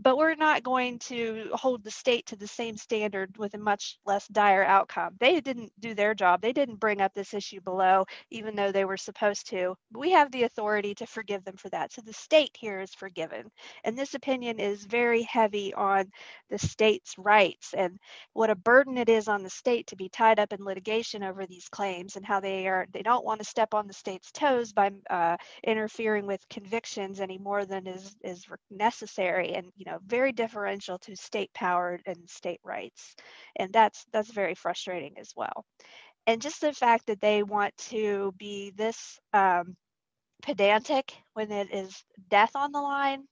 but 0.02 0.18
we're 0.18 0.36
not 0.36 0.64
going 0.64 1.00
to 1.00 1.50
hold 1.54 1.84
the 1.84 1.92
state 1.92 2.26
to 2.28 2.36
the 2.36 2.48
same 2.48 2.78
standard 2.78 3.38
with 3.38 3.54
a 3.54 3.60
much 3.60 4.00
less 4.06 4.28
dire 4.30 4.64
outcome. 4.66 5.16
They 5.20 5.40
didn't 5.42 5.72
do 5.80 5.94
their 5.94 6.16
job. 6.16 6.42
They 6.42 6.54
didn't 6.54 6.80
bring 6.80 7.02
up 7.02 7.14
this 7.14 7.34
issue 7.34 7.62
below, 7.62 8.06
even 8.32 8.56
though 8.56 8.72
they 8.72 8.86
were 8.86 8.98
supposed 8.98 9.50
to. 9.52 9.76
We 9.94 10.12
have 10.12 10.32
the 10.32 10.44
authority 10.44 10.96
to 10.96 11.06
forgive 11.08 11.46
them 11.46 11.58
for 11.58 11.70
that. 11.70 11.94
So 11.94 12.02
the 12.02 12.14
state 12.14 12.58
here 12.60 12.80
is 12.82 12.94
forgiven. 12.96 13.52
And 13.84 13.98
this 13.98 14.16
opinion 14.16 14.60
is 14.60 14.86
very 14.86 15.24
heavy 15.24 15.74
on 15.74 16.12
the 16.50 16.60
state's 16.60 17.16
rights 17.18 17.74
and 17.76 18.00
what 18.34 18.50
a 18.50 18.56
burden 18.56 18.98
it 18.98 19.10
is 19.10 19.28
on 19.28 19.44
the 19.44 19.50
state 19.50 19.88
to 19.88 19.96
be 19.96 20.10
tied 20.10 20.40
up 20.40 20.54
in 20.54 20.64
litigation 20.64 21.24
over 21.24 21.46
these 21.46 21.70
claims 21.70 22.16
and 22.16 22.26
how 22.26 22.40
they 22.40 22.68
are 22.68 22.88
they 22.94 23.02
don't 23.02 23.26
want 23.26 23.40
to 23.42 23.46
step 23.46 23.74
on 23.74 23.88
the 23.88 23.94
state's 23.94 24.32
toes 24.32 24.74
by 24.74 24.92
uh, 25.10 25.38
interfering 25.64 26.28
with 26.28 26.48
convictions 26.50 27.20
any 27.20 27.38
more 27.38 27.66
than 27.66 27.88
is 27.88 28.16
is 28.24 28.46
necessary 28.72 29.54
and 29.54 29.72
you 29.84 29.92
know 29.92 30.00
very 30.08 30.32
differential 30.32 30.98
to 31.00 31.16
state 31.16 31.54
power 31.54 32.00
and 32.06 32.18
state 32.30 32.62
rights 32.64 33.16
and 33.58 33.74
that's 33.74 34.06
that's 34.14 34.32
very 34.32 34.56
frustrating 34.56 35.14
as 35.20 35.34
well. 35.36 35.66
And 36.28 36.42
just 36.42 36.62
the 36.62 36.74
fact 36.74 37.08
that 37.08 37.22
they 37.22 37.44
want 37.44 37.76
to 37.90 38.34
be 38.38 38.72
this 38.78 39.20
um, 39.34 39.76
pedantic 40.44 41.14
when 41.34 41.52
it 41.52 41.74
is 41.74 42.04
death 42.30 42.52
on 42.56 42.72
the 42.72 42.82
line 42.82 43.24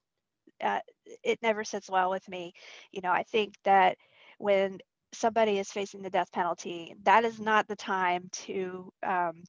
uh, 0.63 0.79
it 1.23 1.39
never 1.41 1.63
sits 1.63 1.89
well 1.89 2.09
with 2.11 2.27
me. 2.29 2.53
You 2.91 3.01
know 3.01 3.11
i 3.11 3.23
think 3.23 3.55
that 3.65 3.97
when 4.39 4.79
somebody 5.13 5.59
is 5.59 5.71
facing 5.71 6.01
the 6.01 6.09
death 6.09 6.31
penalty 6.31 6.95
that 7.03 7.25
is 7.25 7.39
not 7.39 7.67
the 7.67 7.75
time 7.75 8.29
to 8.31 8.91
um, 9.05 9.43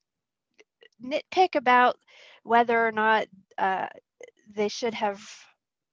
nitpick 1.05 1.55
about 1.57 1.97
whether 2.45 2.87
or 2.87 2.93
not 2.93 3.27
uh, 3.59 3.89
they 4.55 4.69
should 4.69 4.95
have 4.95 5.21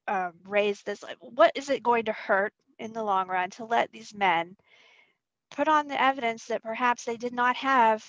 um, 0.10 0.34
raise 0.44 0.82
this 0.82 1.04
what 1.20 1.52
is 1.56 1.70
it 1.70 1.84
going 1.84 2.06
to 2.06 2.12
hurt 2.12 2.54
in 2.80 2.92
the 2.94 3.04
long 3.04 3.28
run 3.28 3.50
to 3.52 3.66
let 3.66 3.92
these 3.92 4.14
men 4.16 4.56
put 5.52 5.68
on 5.68 5.88
the 5.88 6.02
evidence 6.02 6.46
that 6.46 6.64
perhaps 6.64 7.06
they 7.06 7.16
did 7.16 7.34
not 7.34 7.56
have 7.56 8.04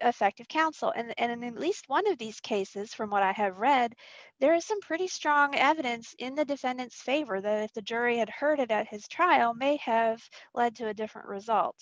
effective 0.00 0.48
counsel? 0.48 0.92
And, 0.96 1.12
and 1.18 1.30
in 1.30 1.44
at 1.44 1.60
least 1.60 1.88
one 1.88 2.06
of 2.10 2.16
these 2.16 2.40
cases 2.40 2.94
from 2.94 3.10
what 3.10 3.22
i 3.22 3.32
have 3.32 3.58
read 3.58 3.94
there 4.40 4.54
is 4.54 4.64
some 4.64 4.80
pretty 4.80 5.08
strong 5.08 5.54
evidence 5.54 6.14
in 6.18 6.34
the 6.34 6.44
defendant's 6.44 7.02
favor 7.02 7.40
that 7.40 7.64
if 7.64 7.72
the 7.74 7.82
jury 7.82 8.16
had 8.16 8.30
heard 8.30 8.58
it 8.58 8.70
at 8.70 8.88
his 8.88 9.06
trial 9.06 9.52
may 9.52 9.76
have 9.76 10.22
led 10.54 10.74
to 10.76 10.88
a 10.88 10.94
different 10.94 11.28
result. 11.28 11.76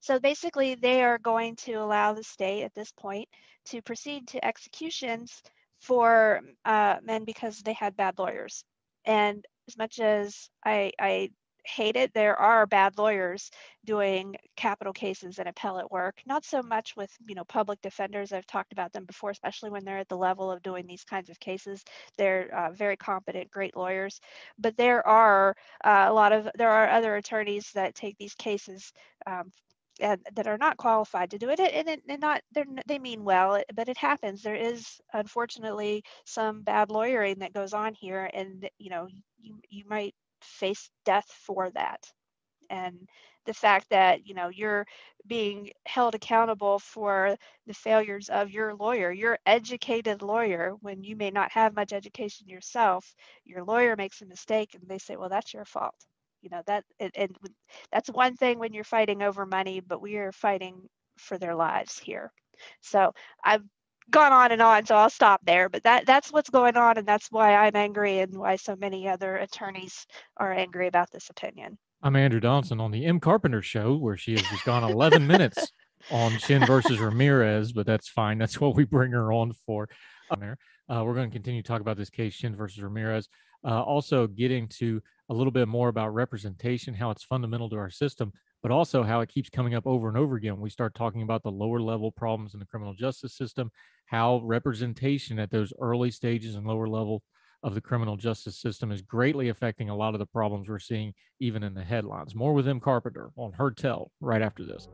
So 0.00 0.18
basically 0.18 0.74
they 0.74 1.04
are 1.04 1.18
going 1.18 1.54
to 1.56 1.74
allow 1.74 2.12
the 2.12 2.24
state 2.24 2.64
at 2.64 2.74
this 2.74 2.90
point 2.90 3.28
to 3.66 3.82
proceed 3.82 4.26
to 4.28 4.44
executions 4.44 5.42
for 5.78 6.40
uh, 6.64 6.96
men 7.04 7.24
because 7.24 7.60
they 7.60 7.74
had 7.74 7.96
bad 7.96 8.18
lawyers 8.18 8.64
and 9.04 9.44
as 9.68 9.76
much 9.76 10.00
as 10.00 10.50
I, 10.64 10.92
I 10.98 11.30
hate 11.64 11.96
it, 11.96 12.12
there 12.14 12.36
are 12.36 12.66
bad 12.66 12.98
lawyers 12.98 13.50
doing 13.84 14.34
capital 14.56 14.92
cases 14.92 15.38
and 15.38 15.48
appellate 15.48 15.90
work. 15.90 16.20
Not 16.26 16.44
so 16.44 16.62
much 16.62 16.96
with 16.96 17.10
you 17.26 17.34
know 17.34 17.44
public 17.44 17.80
defenders. 17.82 18.32
I've 18.32 18.46
talked 18.46 18.72
about 18.72 18.92
them 18.92 19.04
before, 19.04 19.30
especially 19.30 19.70
when 19.70 19.84
they're 19.84 19.98
at 19.98 20.08
the 20.08 20.16
level 20.16 20.50
of 20.50 20.62
doing 20.62 20.86
these 20.86 21.04
kinds 21.04 21.30
of 21.30 21.38
cases. 21.40 21.84
They're 22.18 22.52
uh, 22.54 22.72
very 22.72 22.96
competent, 22.96 23.50
great 23.50 23.76
lawyers. 23.76 24.20
But 24.58 24.76
there 24.76 25.06
are 25.06 25.54
uh, 25.84 26.06
a 26.08 26.12
lot 26.12 26.32
of 26.32 26.48
there 26.56 26.70
are 26.70 26.88
other 26.88 27.16
attorneys 27.16 27.70
that 27.74 27.94
take 27.94 28.16
these 28.18 28.34
cases 28.34 28.92
um, 29.26 29.50
and 30.00 30.20
that 30.34 30.46
are 30.46 30.58
not 30.58 30.76
qualified 30.76 31.30
to 31.30 31.38
do 31.38 31.48
it 31.50 31.60
and, 31.60 31.88
and 31.88 32.20
not 32.20 32.42
they 32.52 32.64
they 32.86 32.98
mean 32.98 33.24
well 33.24 33.62
but 33.74 33.88
it 33.88 33.96
happens. 33.98 34.42
There 34.42 34.54
is 34.54 35.00
unfortunately 35.12 36.04
some 36.24 36.62
bad 36.62 36.90
lawyering 36.90 37.38
that 37.40 37.52
goes 37.54 37.72
on 37.74 37.94
here 37.94 38.28
and 38.32 38.68
you 38.78 38.90
know 38.90 39.08
you, 39.40 39.60
you 39.68 39.84
might 39.88 40.14
face 40.42 40.90
death 41.04 41.26
for 41.30 41.70
that. 41.70 42.00
And 42.70 43.08
the 43.46 43.54
fact 43.54 43.90
that 43.90 44.26
you 44.26 44.34
know 44.34 44.48
you're 44.48 44.86
being 45.26 45.70
held 45.86 46.14
accountable 46.16 46.78
for 46.80 47.36
the 47.66 47.74
failures 47.74 48.28
of 48.28 48.50
your 48.50 48.74
lawyer 48.74 49.10
your 49.12 49.38
educated 49.46 50.22
lawyer 50.22 50.72
when 50.80 51.04
you 51.04 51.14
may 51.16 51.30
not 51.30 51.52
have 51.52 51.74
much 51.74 51.92
education 51.92 52.48
yourself 52.48 53.14
your 53.44 53.62
lawyer 53.64 53.96
makes 53.96 54.22
a 54.22 54.26
mistake 54.26 54.74
and 54.74 54.88
they 54.88 54.98
say 54.98 55.16
well 55.16 55.28
that's 55.28 55.54
your 55.54 55.64
fault 55.64 55.94
you 56.42 56.50
know 56.50 56.62
that 56.66 56.84
and, 57.00 57.10
and 57.14 57.36
that's 57.90 58.10
one 58.10 58.36
thing 58.36 58.58
when 58.58 58.72
you're 58.72 58.84
fighting 58.84 59.22
over 59.22 59.46
money 59.46 59.80
but 59.80 60.02
we 60.02 60.16
are 60.16 60.32
fighting 60.32 60.82
for 61.16 61.38
their 61.38 61.54
lives 61.54 61.98
here. 61.98 62.32
So 62.80 63.12
i've 63.44 63.62
gone 64.10 64.32
on 64.32 64.52
and 64.52 64.60
on 64.60 64.84
so 64.84 64.96
i'll 64.96 65.08
stop 65.08 65.40
there 65.44 65.68
but 65.68 65.82
that 65.84 66.04
that's 66.06 66.32
what's 66.32 66.50
going 66.50 66.76
on 66.76 66.98
and 66.98 67.06
that's 67.06 67.30
why 67.30 67.54
i'm 67.54 67.76
angry 67.76 68.18
and 68.18 68.36
why 68.36 68.56
so 68.56 68.74
many 68.74 69.08
other 69.08 69.36
attorneys 69.36 70.06
are 70.38 70.52
angry 70.52 70.88
about 70.88 71.08
this 71.12 71.30
opinion. 71.30 71.78
I'm 72.02 72.16
andrew 72.16 72.40
donaldson 72.40 72.80
on 72.80 72.90
the 72.90 73.04
m 73.06 73.20
carpenter 73.20 73.62
show 73.62 73.96
where 73.96 74.16
she 74.16 74.32
has 74.32 74.42
just 74.42 74.64
gone 74.64 74.84
11 74.84 75.26
minutes 75.26 75.72
on 76.10 76.36
Shinn 76.38 76.66
versus 76.66 76.98
ramirez 76.98 77.72
but 77.72 77.86
that's 77.86 78.08
fine 78.08 78.38
that's 78.38 78.60
what 78.60 78.74
we 78.74 78.84
bring 78.84 79.12
her 79.12 79.32
on 79.32 79.52
for. 79.66 79.88
Uh, 80.88 81.04
we're 81.04 81.14
going 81.14 81.30
to 81.30 81.34
continue 81.34 81.62
to 81.62 81.68
talk 81.68 81.80
about 81.80 81.96
this 81.96 82.10
case 82.10 82.34
Shinn 82.34 82.56
versus 82.56 82.82
ramirez 82.82 83.28
uh, 83.64 83.82
also 83.82 84.26
getting 84.26 84.68
to 84.68 85.02
a 85.28 85.34
little 85.34 85.50
bit 85.50 85.68
more 85.68 85.88
about 85.88 86.14
representation, 86.14 86.94
how 86.94 87.10
it's 87.10 87.24
fundamental 87.24 87.70
to 87.70 87.76
our 87.76 87.90
system, 87.90 88.32
but 88.62 88.70
also 88.70 89.02
how 89.02 89.20
it 89.20 89.28
keeps 89.28 89.50
coming 89.50 89.74
up 89.74 89.86
over 89.86 90.08
and 90.08 90.16
over 90.16 90.36
again. 90.36 90.60
We 90.60 90.70
start 90.70 90.94
talking 90.94 91.22
about 91.22 91.42
the 91.42 91.50
lower 91.50 91.80
level 91.80 92.12
problems 92.12 92.54
in 92.54 92.60
the 92.60 92.66
criminal 92.66 92.94
justice 92.94 93.36
system, 93.36 93.70
how 94.06 94.40
representation 94.44 95.38
at 95.38 95.50
those 95.50 95.72
early 95.80 96.10
stages 96.10 96.54
and 96.54 96.66
lower 96.66 96.88
level 96.88 97.22
of 97.62 97.74
the 97.74 97.80
criminal 97.80 98.16
justice 98.16 98.58
system 98.58 98.90
is 98.90 99.02
greatly 99.02 99.48
affecting 99.48 99.88
a 99.88 99.96
lot 99.96 100.14
of 100.14 100.18
the 100.18 100.26
problems 100.26 100.68
we're 100.68 100.78
seeing 100.78 101.14
even 101.40 101.62
in 101.62 101.74
the 101.74 101.84
headlines. 101.84 102.34
More 102.34 102.54
with 102.54 102.66
M. 102.66 102.80
Carpenter 102.80 103.30
on 103.36 103.52
Heard 103.52 103.76
Tell 103.76 104.10
right 104.20 104.42
after 104.42 104.64
this. 104.64 104.88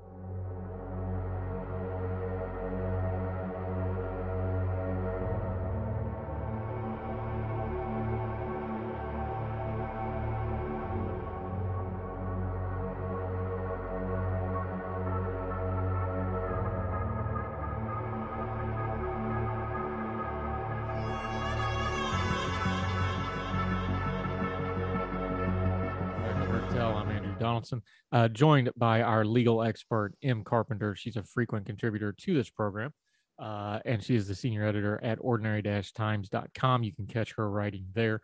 Donaldson, 27.39 27.83
uh, 28.13 28.29
joined 28.29 28.71
by 28.77 29.03
our 29.03 29.25
legal 29.25 29.63
expert, 29.63 30.15
M. 30.23 30.45
Carpenter. 30.45 30.95
She's 30.95 31.17
a 31.17 31.23
frequent 31.23 31.67
contributor 31.67 32.13
to 32.13 32.35
this 32.35 32.51
program, 32.51 32.93
uh, 33.39 33.81
and 33.85 34.03
she 34.03 34.15
is 34.15 34.29
the 34.29 34.35
senior 34.35 34.65
editor 34.65 35.01
at 35.03 35.19
ordinary 35.21 35.63
times.com. 35.63 36.83
You 36.83 36.93
can 36.93 37.07
catch 37.07 37.35
her 37.37 37.51
writing 37.51 37.87
there. 37.95 38.21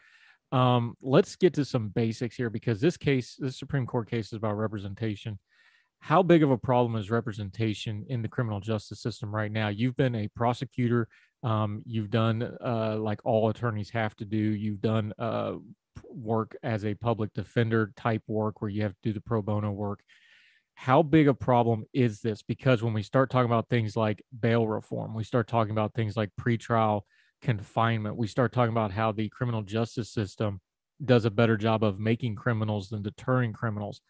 Um, 0.53 0.95
let's 1.01 1.37
get 1.37 1.55
to 1.55 1.65
some 1.65 1.89
basics 1.89 2.37
here 2.37 2.51
because 2.51 2.81
this 2.81 2.97
case, 2.97 3.37
this 3.39 3.59
Supreme 3.59 3.87
Court 3.87 4.09
case, 4.09 4.27
is 4.27 4.35
about 4.35 4.57
representation. 4.57 5.39
How 6.01 6.23
big 6.23 6.43
of 6.43 6.51
a 6.51 6.59
problem 6.59 6.97
is 6.97 7.11
representation 7.11 8.05
in 8.09 8.21
the 8.21 8.29
criminal 8.29 8.61
justice 8.61 9.01
system 9.01 9.35
right 9.35 9.51
now? 9.51 9.69
You've 9.69 9.97
been 9.97 10.15
a 10.15 10.29
prosecutor. 10.29 11.09
Um, 11.43 11.83
you've 11.87 12.11
done 12.11 12.57
uh, 12.65 12.97
like 12.99 13.21
all 13.25 13.49
attorneys 13.49 13.91
have 13.91 14.15
to 14.17 14.25
do. 14.25 14.37
You've 14.37 14.83
done 14.83 15.13
uh, 15.19 15.55
work 16.11 16.57
as 16.63 16.85
a 16.85 16.95
public 16.95 17.33
defender 17.35 17.93
type 17.97 18.23
work 18.27 18.61
where 18.61 18.71
you 18.71 18.83
have 18.83 18.93
to 18.93 18.99
do 19.03 19.13
the 19.13 19.21
pro 19.21 19.43
bono 19.43 19.71
work. 19.71 20.01
How 20.75 21.03
big 21.03 21.29
a 21.29 21.35
problem 21.35 21.85
is 21.93 22.21
this? 22.21 22.43
Because 22.43 22.83
when 22.83 22.95
we 22.95 23.03
start 23.03 23.31
talking 23.31 23.51
about 23.51 23.69
things 23.69 23.97
like 23.97 24.23
bail 24.39 24.67
reform, 24.67 25.15
we 25.15 25.25
start 25.25 25.47
talking 25.47 25.71
about 25.71 25.95
things 25.95 26.17
like 26.17 26.31
pretrial 26.41 27.03
confinement, 27.45 28.17
we 28.17 28.27
start 28.27 28.53
talking 28.53 28.73
about 28.73 28.91
how 28.91 29.13
the 29.13 29.29
criminal 29.29 29.63
justice 29.63 30.11
system 30.11 30.61
does 31.05 31.25
a 31.25 31.31
better 31.31 31.57
job 31.57 31.85
of 31.85 32.01
making 32.01 32.35
criminals 32.35 32.89
than 32.89 33.03
deterring 33.03 33.53
criminals. 33.53 34.01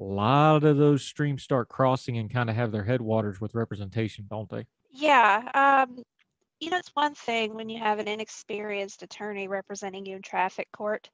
A 0.00 0.04
lot 0.04 0.64
of 0.64 0.76
those 0.76 1.02
streams 1.02 1.42
start 1.42 1.68
crossing 1.68 2.18
and 2.18 2.32
kind 2.32 2.50
of 2.50 2.56
have 2.56 2.72
their 2.72 2.84
headwaters 2.84 3.40
with 3.40 3.54
representation, 3.54 4.26
don't 4.28 4.50
they? 4.50 4.64
Yeah. 4.90 5.86
Um, 5.88 6.02
you 6.60 6.70
know, 6.70 6.78
it's 6.78 6.90
one 6.94 7.14
thing 7.14 7.54
when 7.54 7.68
you 7.68 7.78
have 7.78 7.98
an 7.98 8.08
inexperienced 8.08 9.02
attorney 9.02 9.48
representing 9.48 10.06
you 10.06 10.16
in 10.16 10.22
traffic 10.22 10.68
court 10.72 11.08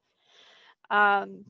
um, 0.91 1.45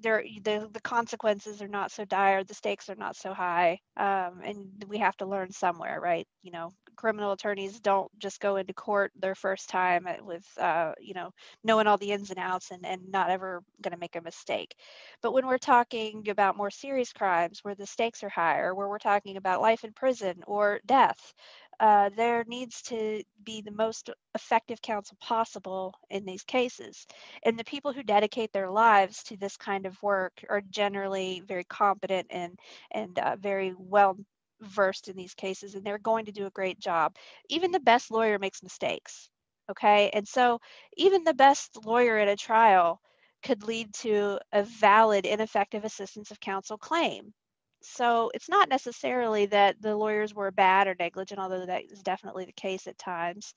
there 0.00 0.24
the, 0.42 0.68
the 0.72 0.80
consequences 0.80 1.62
are 1.62 1.68
not 1.68 1.90
so 1.92 2.04
dire 2.04 2.42
the 2.44 2.54
stakes 2.54 2.88
are 2.88 2.96
not 2.96 3.14
so 3.14 3.32
high 3.34 3.78
um, 3.96 4.40
and 4.42 4.84
we 4.88 4.98
have 4.98 5.16
to 5.16 5.26
learn 5.26 5.50
somewhere 5.52 6.00
right? 6.00 6.26
You 6.42 6.52
know 6.52 6.70
criminal 6.96 7.32
attorneys 7.32 7.80
don't 7.80 8.10
just 8.18 8.40
go 8.40 8.56
into 8.56 8.74
court 8.74 9.12
their 9.16 9.34
first 9.34 9.68
time 9.70 10.06
with 10.22 10.44
uh, 10.58 10.92
you 11.00 11.14
know 11.14 11.30
knowing 11.64 11.86
all 11.86 11.98
the 11.98 12.12
ins 12.12 12.30
and 12.30 12.38
outs 12.38 12.70
and, 12.70 12.84
and 12.86 13.10
not 13.10 13.30
ever 13.30 13.62
going 13.82 13.92
to 13.92 13.98
make 14.00 14.16
a 14.16 14.20
mistake. 14.22 14.74
But 15.22 15.32
when 15.32 15.46
we're 15.46 15.58
talking 15.58 16.28
about 16.28 16.56
more 16.56 16.70
serious 16.70 17.12
crimes 17.12 17.60
where 17.62 17.74
the 17.74 17.86
stakes 17.86 18.22
are 18.22 18.28
higher 18.28 18.74
where 18.74 18.88
we're 18.88 18.98
talking 18.98 19.36
about 19.36 19.60
life 19.62 19.84
in 19.84 19.92
prison 19.92 20.42
or 20.46 20.80
death 20.86 21.34
uh, 21.82 22.10
there 22.16 22.44
needs 22.46 22.80
to 22.80 23.24
be 23.42 23.60
the 23.60 23.72
most 23.72 24.08
effective 24.36 24.80
counsel 24.80 25.16
possible 25.20 25.92
in 26.10 26.24
these 26.24 26.44
cases. 26.44 27.08
And 27.42 27.58
the 27.58 27.64
people 27.64 27.92
who 27.92 28.04
dedicate 28.04 28.52
their 28.52 28.70
lives 28.70 29.24
to 29.24 29.36
this 29.36 29.56
kind 29.56 29.84
of 29.84 30.00
work 30.00 30.32
are 30.48 30.60
generally 30.70 31.42
very 31.48 31.64
competent 31.64 32.28
and 32.30 32.56
and 32.92 33.18
uh, 33.18 33.34
very 33.36 33.74
well 33.76 34.16
versed 34.60 35.08
in 35.08 35.16
these 35.16 35.34
cases, 35.34 35.74
and 35.74 35.84
they're 35.84 35.98
going 35.98 36.26
to 36.26 36.32
do 36.32 36.46
a 36.46 36.50
great 36.50 36.78
job. 36.78 37.16
Even 37.48 37.72
the 37.72 37.80
best 37.80 38.12
lawyer 38.12 38.38
makes 38.38 38.62
mistakes. 38.62 39.28
Okay, 39.68 40.08
and 40.12 40.26
so 40.28 40.60
even 40.96 41.24
the 41.24 41.34
best 41.34 41.84
lawyer 41.84 42.16
at 42.16 42.28
a 42.28 42.36
trial 42.36 43.00
could 43.42 43.64
lead 43.64 43.92
to 43.94 44.38
a 44.52 44.62
valid 44.62 45.26
ineffective 45.26 45.84
assistance 45.84 46.30
of 46.30 46.38
counsel 46.38 46.78
claim 46.78 47.34
so 47.82 48.30
it's 48.34 48.48
not 48.48 48.68
necessarily 48.68 49.46
that 49.46 49.80
the 49.80 49.96
lawyers 49.96 50.34
were 50.34 50.50
bad 50.50 50.88
or 50.88 50.96
negligent, 50.98 51.40
although 51.40 51.66
that 51.66 51.84
is 51.90 52.02
definitely 52.02 52.44
the 52.44 52.52
case 52.52 52.86
at 52.86 52.98
times. 52.98 53.54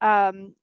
Um, 0.00 0.54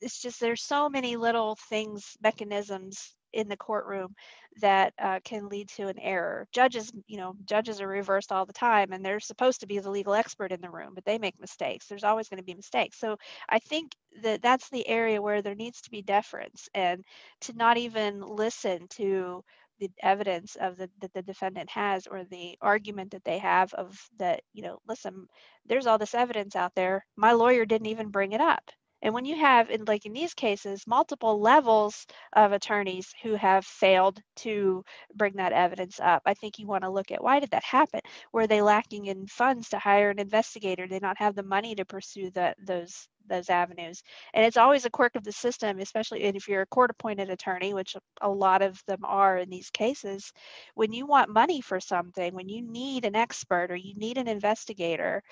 it's 0.00 0.20
just 0.20 0.40
there's 0.40 0.62
so 0.62 0.88
many 0.88 1.16
little 1.16 1.56
things, 1.68 2.16
mechanisms 2.22 3.14
in 3.32 3.48
the 3.48 3.56
courtroom 3.56 4.14
that 4.60 4.92
uh, 4.98 5.20
can 5.24 5.48
lead 5.48 5.68
to 5.68 5.86
an 5.86 5.98
error. 5.98 6.48
Judges, 6.52 6.90
you 7.06 7.16
know, 7.16 7.34
judges 7.44 7.80
are 7.80 7.86
reversed 7.86 8.32
all 8.32 8.46
the 8.46 8.52
time, 8.52 8.92
and 8.92 9.04
they're 9.04 9.20
supposed 9.20 9.60
to 9.60 9.66
be 9.66 9.78
the 9.78 9.90
legal 9.90 10.14
expert 10.14 10.52
in 10.52 10.60
the 10.60 10.70
room, 10.70 10.92
but 10.94 11.04
they 11.04 11.18
make 11.18 11.38
mistakes. 11.40 11.86
There's 11.86 12.04
always 12.04 12.28
going 12.28 12.38
to 12.38 12.44
be 12.44 12.54
mistakes. 12.54 12.98
So 12.98 13.16
I 13.48 13.58
think 13.58 13.92
that 14.22 14.42
that's 14.42 14.68
the 14.70 14.86
area 14.88 15.22
where 15.22 15.42
there 15.42 15.54
needs 15.54 15.80
to 15.82 15.90
be 15.90 16.02
deference, 16.02 16.68
and 16.74 17.04
to 17.42 17.52
not 17.52 17.76
even 17.76 18.20
listen 18.20 18.88
to 18.90 19.44
the 19.80 19.90
evidence 20.02 20.56
of 20.56 20.76
the 20.76 20.90
that 21.00 21.12
the 21.14 21.22
defendant 21.22 21.70
has 21.70 22.06
or 22.06 22.24
the 22.24 22.56
argument 22.62 23.12
that 23.12 23.24
they 23.24 23.38
have 23.38 23.72
of 23.74 23.98
that 24.18 24.42
you 24.52 24.62
know 24.62 24.78
listen 24.88 25.26
there's 25.66 25.86
all 25.86 25.98
this 25.98 26.14
evidence 26.14 26.56
out 26.56 26.74
there. 26.74 27.04
My 27.16 27.32
lawyer 27.32 27.64
didn't 27.66 27.86
even 27.88 28.10
bring 28.10 28.32
it 28.32 28.40
up 28.40 28.70
and 29.02 29.14
when 29.14 29.24
you 29.24 29.36
have 29.36 29.70
in 29.70 29.84
like 29.86 30.06
in 30.06 30.12
these 30.12 30.34
cases 30.34 30.86
multiple 30.86 31.40
levels 31.40 32.06
of 32.34 32.52
attorneys 32.52 33.12
who 33.22 33.34
have 33.34 33.64
failed 33.64 34.20
to 34.36 34.84
bring 35.14 35.34
that 35.36 35.52
evidence 35.52 35.98
up 36.00 36.22
i 36.26 36.34
think 36.34 36.58
you 36.58 36.66
want 36.66 36.84
to 36.84 36.90
look 36.90 37.10
at 37.10 37.22
why 37.22 37.40
did 37.40 37.50
that 37.50 37.64
happen 37.64 38.00
were 38.32 38.46
they 38.46 38.62
lacking 38.62 39.06
in 39.06 39.26
funds 39.26 39.68
to 39.68 39.78
hire 39.78 40.10
an 40.10 40.18
investigator 40.18 40.86
did 40.86 41.02
not 41.02 41.18
have 41.18 41.34
the 41.34 41.42
money 41.42 41.74
to 41.74 41.84
pursue 41.84 42.30
that 42.30 42.56
those 42.64 43.08
those 43.28 43.48
avenues. 43.48 44.02
And 44.34 44.44
it's 44.44 44.56
always 44.56 44.84
a 44.84 44.90
quirk 44.90 45.14
of 45.14 45.24
the 45.24 45.32
system, 45.32 45.78
especially 45.78 46.22
if 46.24 46.48
you're 46.48 46.62
a 46.62 46.66
court 46.66 46.90
appointed 46.90 47.30
attorney, 47.30 47.72
which 47.72 47.96
a 48.20 48.28
lot 48.28 48.60
of 48.60 48.82
them 48.86 49.00
are 49.04 49.38
in 49.38 49.48
these 49.48 49.70
cases. 49.70 50.32
When 50.74 50.92
you 50.92 51.06
want 51.06 51.30
money 51.30 51.60
for 51.60 51.80
something, 51.80 52.34
when 52.34 52.48
you 52.48 52.60
need 52.62 53.04
an 53.04 53.16
expert 53.16 53.70
or 53.70 53.76
you 53.76 53.94
need 53.94 54.18
an 54.18 54.28
investigator, 54.28 55.22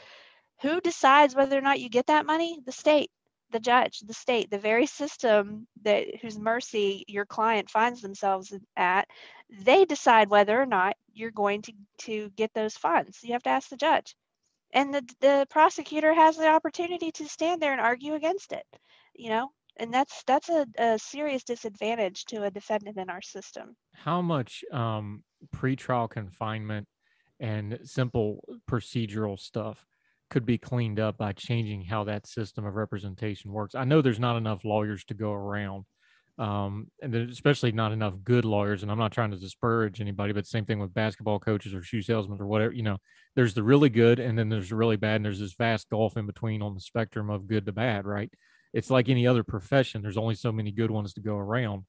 who 0.63 0.81
decides 0.81 1.35
whether 1.35 1.59
or 1.59 1.63
not 1.63 1.81
you 1.81 1.89
get 1.89 2.07
that 2.07 2.27
money? 2.27 2.59
The 2.65 2.73
state 2.73 3.11
the 3.51 3.61
judge, 3.61 4.01
the 4.01 4.15
state, 4.15 4.51
the 4.51 4.59
very 4.59 4.87
system 4.87 5.67
that 5.83 6.07
whose 6.21 6.39
mercy 6.39 7.05
your 7.09 7.27
client 7.27 7.71
finds 7.71 8.01
themselves 8.03 8.53
at, 8.77 9.09
they 9.65 9.85
decide 9.85 10.29
whether 10.31 10.61
or 10.61 10.67
not 10.67 10.97
you're 11.13 11.31
going 11.31 11.63
to 11.63 11.73
to 11.99 12.31
get 12.37 12.53
those 12.55 12.77
funds. 12.77 13.19
You 13.23 13.33
have 13.33 13.43
to 13.45 13.51
ask 13.51 13.69
the 13.69 13.77
judge. 13.77 14.15
And 14.73 14.95
the 14.95 15.03
the 15.21 15.47
prosecutor 15.51 16.13
has 16.15 16.37
the 16.37 16.49
opportunity 16.49 17.11
to 17.13 17.29
stand 17.29 17.63
there 17.63 17.73
and 17.73 17.81
argue 17.81 18.15
against 18.15 18.53
it 18.53 18.67
you 19.19 19.29
know? 19.29 19.51
And 19.77 19.93
that's 19.93 20.25
that's 20.25 20.49
a, 20.49 20.67
a 20.79 20.99
serious 20.99 21.45
disadvantage 21.45 22.25
to 22.27 22.45
a 22.45 22.51
defendant 22.51 22.97
in 22.97 23.11
our 23.11 23.23
system. 23.23 23.77
How 23.95 24.23
much 24.23 24.65
um 24.73 25.23
pretrial 25.55 26.09
confinement 26.09 26.89
and 27.39 27.79
simple 27.85 28.43
procedural 28.69 29.39
stuff 29.39 29.87
could 30.31 30.47
be 30.47 30.59
cleaned 30.59 31.01
up 31.01 31.17
by 31.17 31.33
changing 31.33 31.85
how 31.85 32.05
that 32.05 32.27
system 32.27 32.65
of 32.65 32.75
representation 32.75 33.53
works 33.53 33.75
i 33.75 33.85
know 33.85 34.01
there's 34.03 34.21
not 34.21 34.37
enough 34.37 34.65
lawyers 34.65 35.05
to 35.05 35.15
go 35.15 35.33
around 35.33 35.85
um, 36.39 36.87
and 37.03 37.15
especially 37.15 37.73
not 37.73 37.91
enough 37.91 38.15
good 38.23 38.45
lawyers. 38.45 38.83
And 38.83 38.93
I'm 38.93 38.99
not 38.99 39.13
trying 39.13 39.33
to 39.33 39.37
disparage 39.37 40.01
anybody, 40.01 40.33
but 40.33 40.47
same 40.47 40.65
thing 40.65 40.79
with 40.79 40.95
basketball 40.95 41.41
coaches 41.41 41.75
or 41.75 41.83
shoe 41.83 42.01
salesmen 42.01 42.41
or 42.41 42.47
whatever. 42.47 42.73
You 42.73 42.85
know, 42.85 42.99
there's 43.35 43.55
the 43.55 43.63
really 43.65 43.89
good, 43.89 44.21
and 44.21 44.39
then 44.39 44.49
there's 44.49 44.69
the 44.69 44.77
really 44.77 44.97
bad, 44.97 45.17
and 45.17 45.25
there's 45.25 45.41
this 45.41 45.55
vast 45.55 45.91
gulf 45.91 46.17
in 46.17 46.27
between 46.27 46.63
on 46.63 46.75
the 46.75 46.81
spectrum 46.81 47.29
of 47.29 47.49
good 47.49 47.67
to 47.67 47.73
bad. 47.73 48.07
Right? 48.07 48.31
It's 48.73 48.91
like 48.91 49.09
any 49.09 49.27
other 49.27 49.43
profession. 49.43 50.01
There's 50.01 50.17
only 50.17 50.37
so 50.37 50.53
many 50.53 50.71
good 50.71 50.93
ones 50.93 51.13
to 51.15 51.21
go 51.21 51.37
around. 51.37 51.85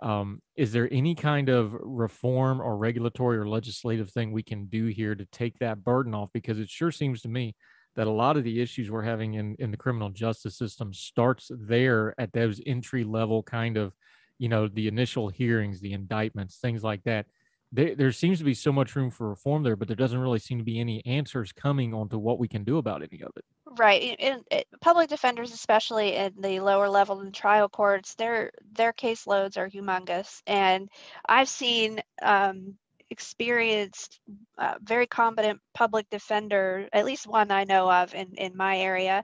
Um, 0.00 0.42
is 0.56 0.72
there 0.72 0.88
any 0.92 1.14
kind 1.14 1.48
of 1.48 1.74
reform 1.80 2.60
or 2.60 2.76
regulatory 2.76 3.36
or 3.36 3.48
legislative 3.48 4.10
thing 4.10 4.30
we 4.30 4.42
can 4.42 4.66
do 4.66 4.86
here 4.86 5.14
to 5.14 5.24
take 5.26 5.58
that 5.58 5.82
burden 5.82 6.14
off? 6.14 6.30
Because 6.32 6.58
it 6.58 6.68
sure 6.68 6.92
seems 6.92 7.20
to 7.22 7.28
me 7.28 7.56
that 7.96 8.06
a 8.06 8.10
lot 8.10 8.36
of 8.36 8.44
the 8.44 8.60
issues 8.60 8.90
we're 8.90 9.02
having 9.02 9.34
in, 9.34 9.56
in 9.58 9.72
the 9.72 9.76
criminal 9.76 10.10
justice 10.10 10.56
system 10.56 10.94
starts 10.94 11.50
there 11.52 12.14
at 12.16 12.32
those 12.32 12.60
entry 12.64 13.02
level 13.02 13.42
kind 13.42 13.76
of, 13.76 13.92
you 14.38 14.48
know, 14.48 14.68
the 14.68 14.86
initial 14.86 15.28
hearings, 15.28 15.80
the 15.80 15.92
indictments, 15.92 16.58
things 16.58 16.84
like 16.84 17.02
that. 17.02 17.26
There, 17.72 17.96
there 17.96 18.12
seems 18.12 18.38
to 18.38 18.44
be 18.44 18.54
so 18.54 18.70
much 18.70 18.94
room 18.94 19.10
for 19.10 19.28
reform 19.28 19.64
there, 19.64 19.74
but 19.74 19.88
there 19.88 19.96
doesn't 19.96 20.20
really 20.20 20.38
seem 20.38 20.58
to 20.58 20.64
be 20.64 20.78
any 20.78 21.04
answers 21.06 21.50
coming 21.52 21.92
onto 21.92 22.18
what 22.18 22.38
we 22.38 22.46
can 22.46 22.62
do 22.62 22.78
about 22.78 23.02
any 23.02 23.20
of 23.20 23.32
it. 23.36 23.44
Right. 23.76 24.16
In, 24.18 24.42
public 24.80 25.10
defenders, 25.10 25.52
especially 25.52 26.14
in 26.14 26.40
the 26.40 26.60
lower 26.60 26.88
level 26.88 27.20
in 27.20 27.32
trial 27.32 27.68
courts, 27.68 28.14
their 28.14 28.50
their 28.72 28.92
caseloads 28.94 29.58
are 29.58 29.68
humongous, 29.68 30.40
and 30.46 30.88
I've 31.28 31.50
seen 31.50 32.00
um, 32.22 32.78
experienced, 33.10 34.20
uh, 34.56 34.76
very 34.82 35.06
competent 35.06 35.60
public 35.74 36.08
defender, 36.08 36.88
at 36.94 37.04
least 37.04 37.26
one 37.26 37.50
I 37.50 37.64
know 37.64 37.90
of 37.90 38.14
in, 38.14 38.34
in 38.36 38.56
my 38.56 38.78
area, 38.78 39.22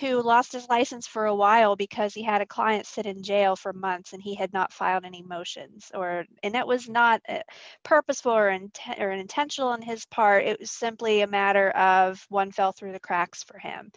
who 0.00 0.22
lost 0.22 0.52
his 0.52 0.68
license 0.68 1.06
for 1.06 1.26
a 1.26 1.34
while 1.34 1.74
because 1.74 2.14
he 2.14 2.22
had 2.22 2.40
a 2.40 2.46
client 2.46 2.86
sit 2.86 3.06
in 3.06 3.22
jail 3.22 3.56
for 3.56 3.72
months 3.72 4.12
and 4.12 4.22
he 4.22 4.34
had 4.34 4.52
not 4.52 4.72
filed 4.72 5.04
any 5.04 5.22
motions 5.22 5.90
or 5.94 6.24
and 6.42 6.54
that 6.54 6.68
was 6.68 6.88
not 6.88 7.20
uh, 7.28 7.40
purposeful 7.82 8.32
or, 8.32 8.48
inten- 8.48 9.00
or 9.00 9.10
intentional 9.10 9.70
on 9.70 9.82
his 9.82 10.04
part. 10.06 10.44
It 10.44 10.60
was 10.60 10.70
simply 10.70 11.22
a 11.22 11.26
matter 11.26 11.70
of 11.70 12.24
one 12.28 12.52
fell 12.52 12.72
through 12.72 12.92
the 12.92 13.00
cracks 13.00 13.42
for 13.42 13.58
him. 13.58 13.90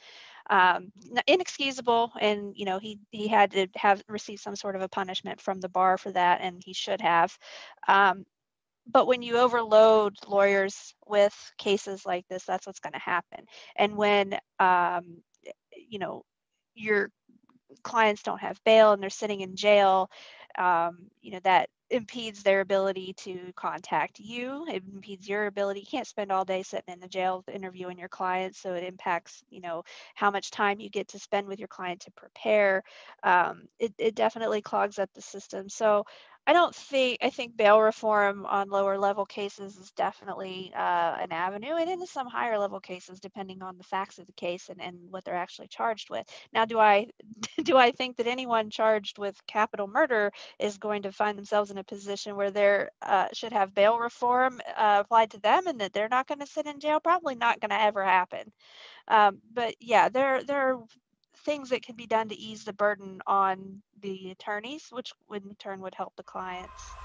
Um, 0.49 0.91
inexcusable 1.27 2.11
and 2.19 2.53
you 2.57 2.65
know 2.65 2.79
he 2.79 2.99
he 3.11 3.27
had 3.27 3.51
to 3.51 3.67
have 3.75 4.03
received 4.09 4.41
some 4.41 4.55
sort 4.55 4.75
of 4.75 4.81
a 4.81 4.89
punishment 4.89 5.39
from 5.39 5.61
the 5.61 5.69
bar 5.69 5.97
for 5.97 6.11
that 6.11 6.41
and 6.41 6.61
he 6.65 6.73
should 6.73 7.01
have. 7.01 7.37
Um, 7.87 8.25
but 8.91 9.05
when 9.05 9.21
you 9.21 9.37
overload 9.37 10.15
lawyers 10.27 10.95
with 11.05 11.35
cases 11.59 12.05
like 12.05 12.27
this 12.27 12.43
that's 12.43 12.65
what's 12.65 12.79
going 12.79 12.93
to 12.93 12.99
happen. 12.99 13.45
And 13.75 13.95
when 13.95 14.39
um, 14.59 15.21
you 15.89 15.99
know 15.99 16.23
your 16.75 17.09
clients 17.83 18.23
don't 18.23 18.41
have 18.41 18.61
bail 18.65 18.93
and 18.93 19.01
they're 19.01 19.09
sitting 19.09 19.41
in 19.41 19.55
jail 19.55 20.09
um, 20.57 20.97
you 21.21 21.31
know 21.31 21.39
that 21.43 21.69
impedes 21.89 22.43
their 22.43 22.61
ability 22.61 23.13
to 23.17 23.51
contact 23.55 24.19
you 24.19 24.65
it 24.69 24.83
impedes 24.93 25.27
your 25.27 25.47
ability 25.47 25.81
you 25.81 25.85
can't 25.85 26.07
spend 26.07 26.31
all 26.31 26.45
day 26.45 26.63
sitting 26.63 26.93
in 26.93 26.99
the 27.01 27.07
jail 27.07 27.43
interviewing 27.53 27.97
your 27.97 28.07
clients 28.09 28.59
so 28.59 28.73
it 28.73 28.83
impacts 28.83 29.43
you 29.49 29.59
know 29.61 29.83
how 30.15 30.31
much 30.31 30.51
time 30.51 30.79
you 30.79 30.89
get 30.89 31.07
to 31.09 31.19
spend 31.19 31.47
with 31.47 31.59
your 31.59 31.67
client 31.67 31.99
to 32.01 32.11
prepare. 32.11 32.83
Um, 33.23 33.63
it, 33.79 33.93
it 33.97 34.15
definitely 34.15 34.61
clogs 34.61 34.99
up 34.99 35.09
the 35.13 35.21
system. 35.21 35.69
So 35.69 36.05
I 36.51 36.53
don't 36.53 36.75
think 36.75 37.19
I 37.21 37.29
think 37.29 37.55
bail 37.55 37.79
reform 37.79 38.45
on 38.45 38.69
lower 38.69 38.97
level 38.97 39.25
cases 39.25 39.77
is 39.77 39.91
definitely 39.91 40.73
uh, 40.75 41.15
an 41.21 41.31
avenue, 41.31 41.75
and 41.77 41.89
in 41.89 42.05
some 42.05 42.27
higher 42.27 42.59
level 42.59 42.81
cases, 42.81 43.21
depending 43.21 43.61
on 43.61 43.77
the 43.77 43.85
facts 43.85 44.19
of 44.19 44.25
the 44.25 44.33
case 44.33 44.67
and, 44.67 44.81
and 44.81 44.97
what 45.09 45.23
they're 45.23 45.33
actually 45.33 45.69
charged 45.69 46.09
with. 46.09 46.27
Now, 46.53 46.65
do 46.65 46.77
I 46.77 47.07
do 47.63 47.77
I 47.77 47.91
think 47.91 48.17
that 48.17 48.27
anyone 48.27 48.69
charged 48.69 49.17
with 49.17 49.47
capital 49.47 49.87
murder 49.87 50.33
is 50.59 50.77
going 50.77 51.03
to 51.03 51.13
find 51.13 51.37
themselves 51.37 51.71
in 51.71 51.77
a 51.77 51.85
position 51.85 52.35
where 52.35 52.51
they 52.51 52.85
uh, 53.01 53.29
should 53.31 53.53
have 53.53 53.73
bail 53.73 53.97
reform 53.97 54.59
uh, 54.75 55.03
applied 55.05 55.31
to 55.31 55.39
them, 55.39 55.67
and 55.67 55.79
that 55.79 55.93
they're 55.93 56.09
not 56.09 56.27
going 56.27 56.39
to 56.39 56.45
sit 56.45 56.65
in 56.67 56.81
jail? 56.81 56.99
Probably 56.99 57.35
not 57.35 57.61
going 57.61 57.69
to 57.69 57.81
ever 57.81 58.03
happen. 58.03 58.51
Um, 59.07 59.39
but 59.53 59.75
yeah, 59.79 60.09
there 60.09 60.43
there 60.43 60.73
are 60.73 60.83
things 61.45 61.69
that 61.69 61.83
can 61.83 61.95
be 61.95 62.07
done 62.07 62.29
to 62.29 62.35
ease 62.37 62.65
the 62.65 62.73
burden 62.73 63.21
on 63.27 63.81
the 64.01 64.31
attorneys, 64.31 64.87
which 64.91 65.13
in 65.33 65.55
turn 65.55 65.81
would 65.81 65.95
help 65.95 66.15
the 66.15 66.23
clients. 66.23 66.97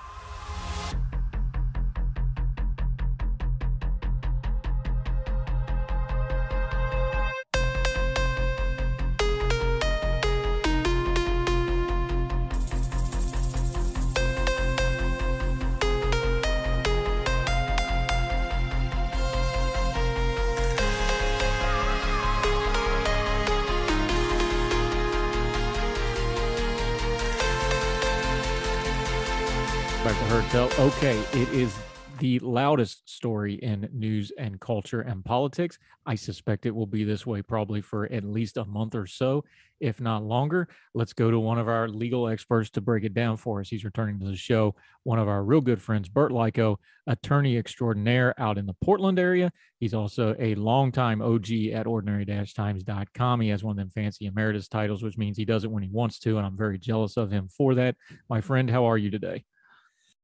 Okay, 30.37 31.19
it 31.33 31.49
is 31.49 31.75
the 32.19 32.39
loudest 32.41 33.09
story 33.09 33.55
in 33.55 33.89
news 33.95 34.31
and 34.37 34.61
culture 34.61 35.01
and 35.01 35.25
politics. 35.25 35.79
I 36.05 36.15
suspect 36.15 36.67
it 36.67 36.75
will 36.75 36.87
be 36.87 37.05
this 37.05 37.25
way 37.25 37.41
probably 37.41 37.81
for 37.81 38.05
at 38.13 38.23
least 38.23 38.59
a 38.59 38.67
month 38.67 38.95
or 38.95 39.07
so, 39.07 39.45
if 39.81 39.99
not 39.99 40.25
longer. 40.25 40.69
Let's 40.93 41.15
go 41.15 41.31
to 41.31 41.41
one 41.41 41.59
of 41.59 41.69
our 41.69 41.89
legal 41.89 42.29
experts 42.29 42.69
to 42.73 42.83
break 42.83 43.05
it 43.05 43.15
down 43.15 43.39
for 43.39 43.61
us. 43.61 43.71
He's 43.71 43.87
returning 43.87 44.21
to 44.21 44.27
the 44.27 44.37
show, 44.37 44.75
one 45.05 45.19
of 45.19 45.27
our 45.27 45.43
real 45.43 45.63
good 45.63 45.81
friends, 45.81 46.07
Burt 46.07 46.33
Likko, 46.33 46.77
attorney 47.07 47.57
extraordinaire 47.57 48.35
out 48.39 48.59
in 48.59 48.67
the 48.67 48.77
Portland 48.85 49.19
area. 49.19 49.51
He's 49.81 49.95
also 49.95 50.37
a 50.39 50.55
longtime 50.55 51.23
OG 51.23 51.51
at 51.73 51.87
ordinary-times.com. 51.87 53.41
He 53.41 53.49
has 53.49 53.65
one 53.65 53.73
of 53.73 53.79
them 53.79 53.89
fancy 53.89 54.27
emeritus 54.27 54.69
titles, 54.69 55.03
which 55.03 55.17
means 55.17 55.39
he 55.39 55.47
does 55.47 55.65
it 55.65 55.71
when 55.71 55.83
he 55.83 55.89
wants 55.91 56.19
to, 56.19 56.37
and 56.37 56.47
I'm 56.47 56.59
very 56.59 56.79
jealous 56.79 57.17
of 57.17 57.31
him 57.31 57.49
for 57.49 57.75
that. 57.77 57.97
My 58.29 58.43
friend, 58.43 58.69
how 58.69 58.85
are 58.85 58.99
you 58.99 59.11
today? 59.11 59.43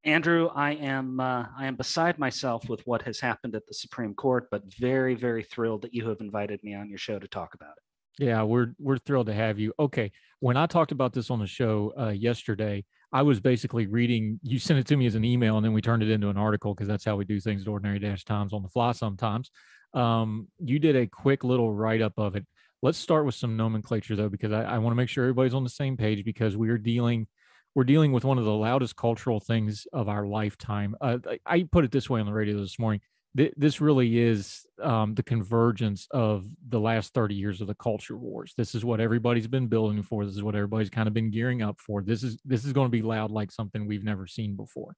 Andrew, 0.05 0.49
I 0.55 0.73
am 0.73 1.21
uh, 1.21 1.47
I 1.57 1.67
am 1.67 1.77
beside 1.77 2.19
myself 2.19 2.69
with 2.69 2.85
what 2.87 3.03
has 3.03 3.21
happened 3.21 3.55
at 3.55 3.67
the 3.67 3.75
Supreme 3.75 4.15
Court, 4.15 4.49
but 4.51 4.63
very 4.75 5.15
very 5.15 5.45
thrilled 5.45 5.83
that 5.83 5.95
you 5.95 6.09
have 6.09 6.21
invited 6.21 6.63
me 6.65 6.75
on 6.75 6.89
your 6.89 6.99
show 6.99 7.19
to 7.19 7.29
talk 7.29 7.55
about 7.55 7.75
it. 7.77 8.25
Yeah, 8.25 8.43
we're 8.43 8.75
we're 8.79 8.99
thrilled 8.99 9.27
to 9.27 9.35
have 9.35 9.59
you. 9.59 9.73
Okay, 9.79 10.11
when 10.41 10.57
I 10.57 10.67
talked 10.67 10.93
about 10.93 11.13
this 11.13 11.31
on 11.31 11.39
the 11.39 11.47
show 11.47 11.93
uh, 11.99 12.09
yesterday, 12.09 12.85
I 13.13 13.23
was 13.23 13.39
basically 13.39 13.87
reading. 13.87 14.41
You 14.43 14.59
sent 14.59 14.81
it 14.81 14.87
to 14.89 14.97
me 14.97 15.07
as 15.07 15.15
an 15.15 15.25
email, 15.25 15.57
and 15.57 15.65
then 15.65 15.73
we 15.73 15.81
turned 15.81 16.03
it 16.03 16.11
into 16.11 16.29
an 16.29 16.37
article 16.37 16.75
because 16.75 16.89
that's 16.89 17.05
how 17.05 17.17
we 17.17 17.25
do 17.25 17.41
things 17.41 17.63
at 17.63 17.69
Ordinary 17.69 18.01
Dash 18.01 18.25
Times 18.25 18.53
on 18.53 18.63
the 18.63 18.69
fly. 18.69 18.93
Sometimes 18.93 19.51
um, 19.95 20.49
you 20.59 20.81
did 20.81 20.97
a 20.97 21.07
quick 21.07 21.45
little 21.45 21.73
write 21.73 22.03
up 22.03 22.15
of 22.19 22.35
it. 22.35 22.45
Let's 22.83 22.99
start 22.99 23.25
with 23.25 23.37
some 23.37 23.57
nomenclature 23.57 24.17
though, 24.17 24.29
because 24.29 24.51
I, 24.51 24.65
I 24.65 24.79
want 24.79 24.93
to 24.93 24.97
make 24.97 25.09
sure 25.09 25.23
everybody's 25.25 25.55
on 25.55 25.63
the 25.63 25.71
same 25.71 25.97
page 25.97 26.25
because 26.25 26.57
we 26.57 26.71
are 26.71 26.79
dealing 26.79 27.29
we're 27.75 27.85
dealing 27.85 28.13
with 28.13 28.25
one 28.25 28.39
of 28.39 28.45
the 28.45 28.51
loudest 28.51 28.97
cultural 28.97 29.41
things 29.41 29.87
of 29.93 30.09
our 30.09 30.27
lifetime. 30.27 30.95
Uh, 31.01 31.19
I 31.47 31.67
put 31.71 31.85
it 31.85 31.91
this 31.91 32.09
way 32.11 32.21
on 32.21 32.27
the 32.27 32.33
radio 32.33 32.61
this 32.61 32.79
morning. 32.79 33.01
this 33.35 33.81
really 33.81 34.19
is 34.19 34.67
um, 34.83 35.15
the 35.15 35.23
convergence 35.23 36.07
of 36.11 36.47
the 36.69 36.81
last 36.81 37.15
30 37.15 37.35
years 37.35 37.61
of 37.63 37.67
the 37.67 37.75
culture 37.75 38.17
wars. 38.17 38.53
This 38.57 38.75
is 38.75 38.85
what 38.85 39.01
everybody's 39.01 39.47
been 39.47 39.69
building 39.69 40.03
for. 40.03 40.27
This 40.27 40.37
is 40.37 40.43
what 40.43 40.55
everybody's 40.55 40.91
kind 40.91 41.09
of 41.09 41.15
been 41.15 41.31
gearing 41.31 41.63
up 41.63 41.81
for. 41.81 42.03
This 42.03 42.23
is 42.23 42.39
this 42.45 42.65
is 42.65 42.75
going 42.75 42.89
to 42.89 42.93
be 42.93 43.03
loud 43.03 43.31
like 43.31 43.51
something 43.51 43.87
we've 43.87 44.05
never 44.05 44.27
seen 44.27 44.55
before. 44.55 44.95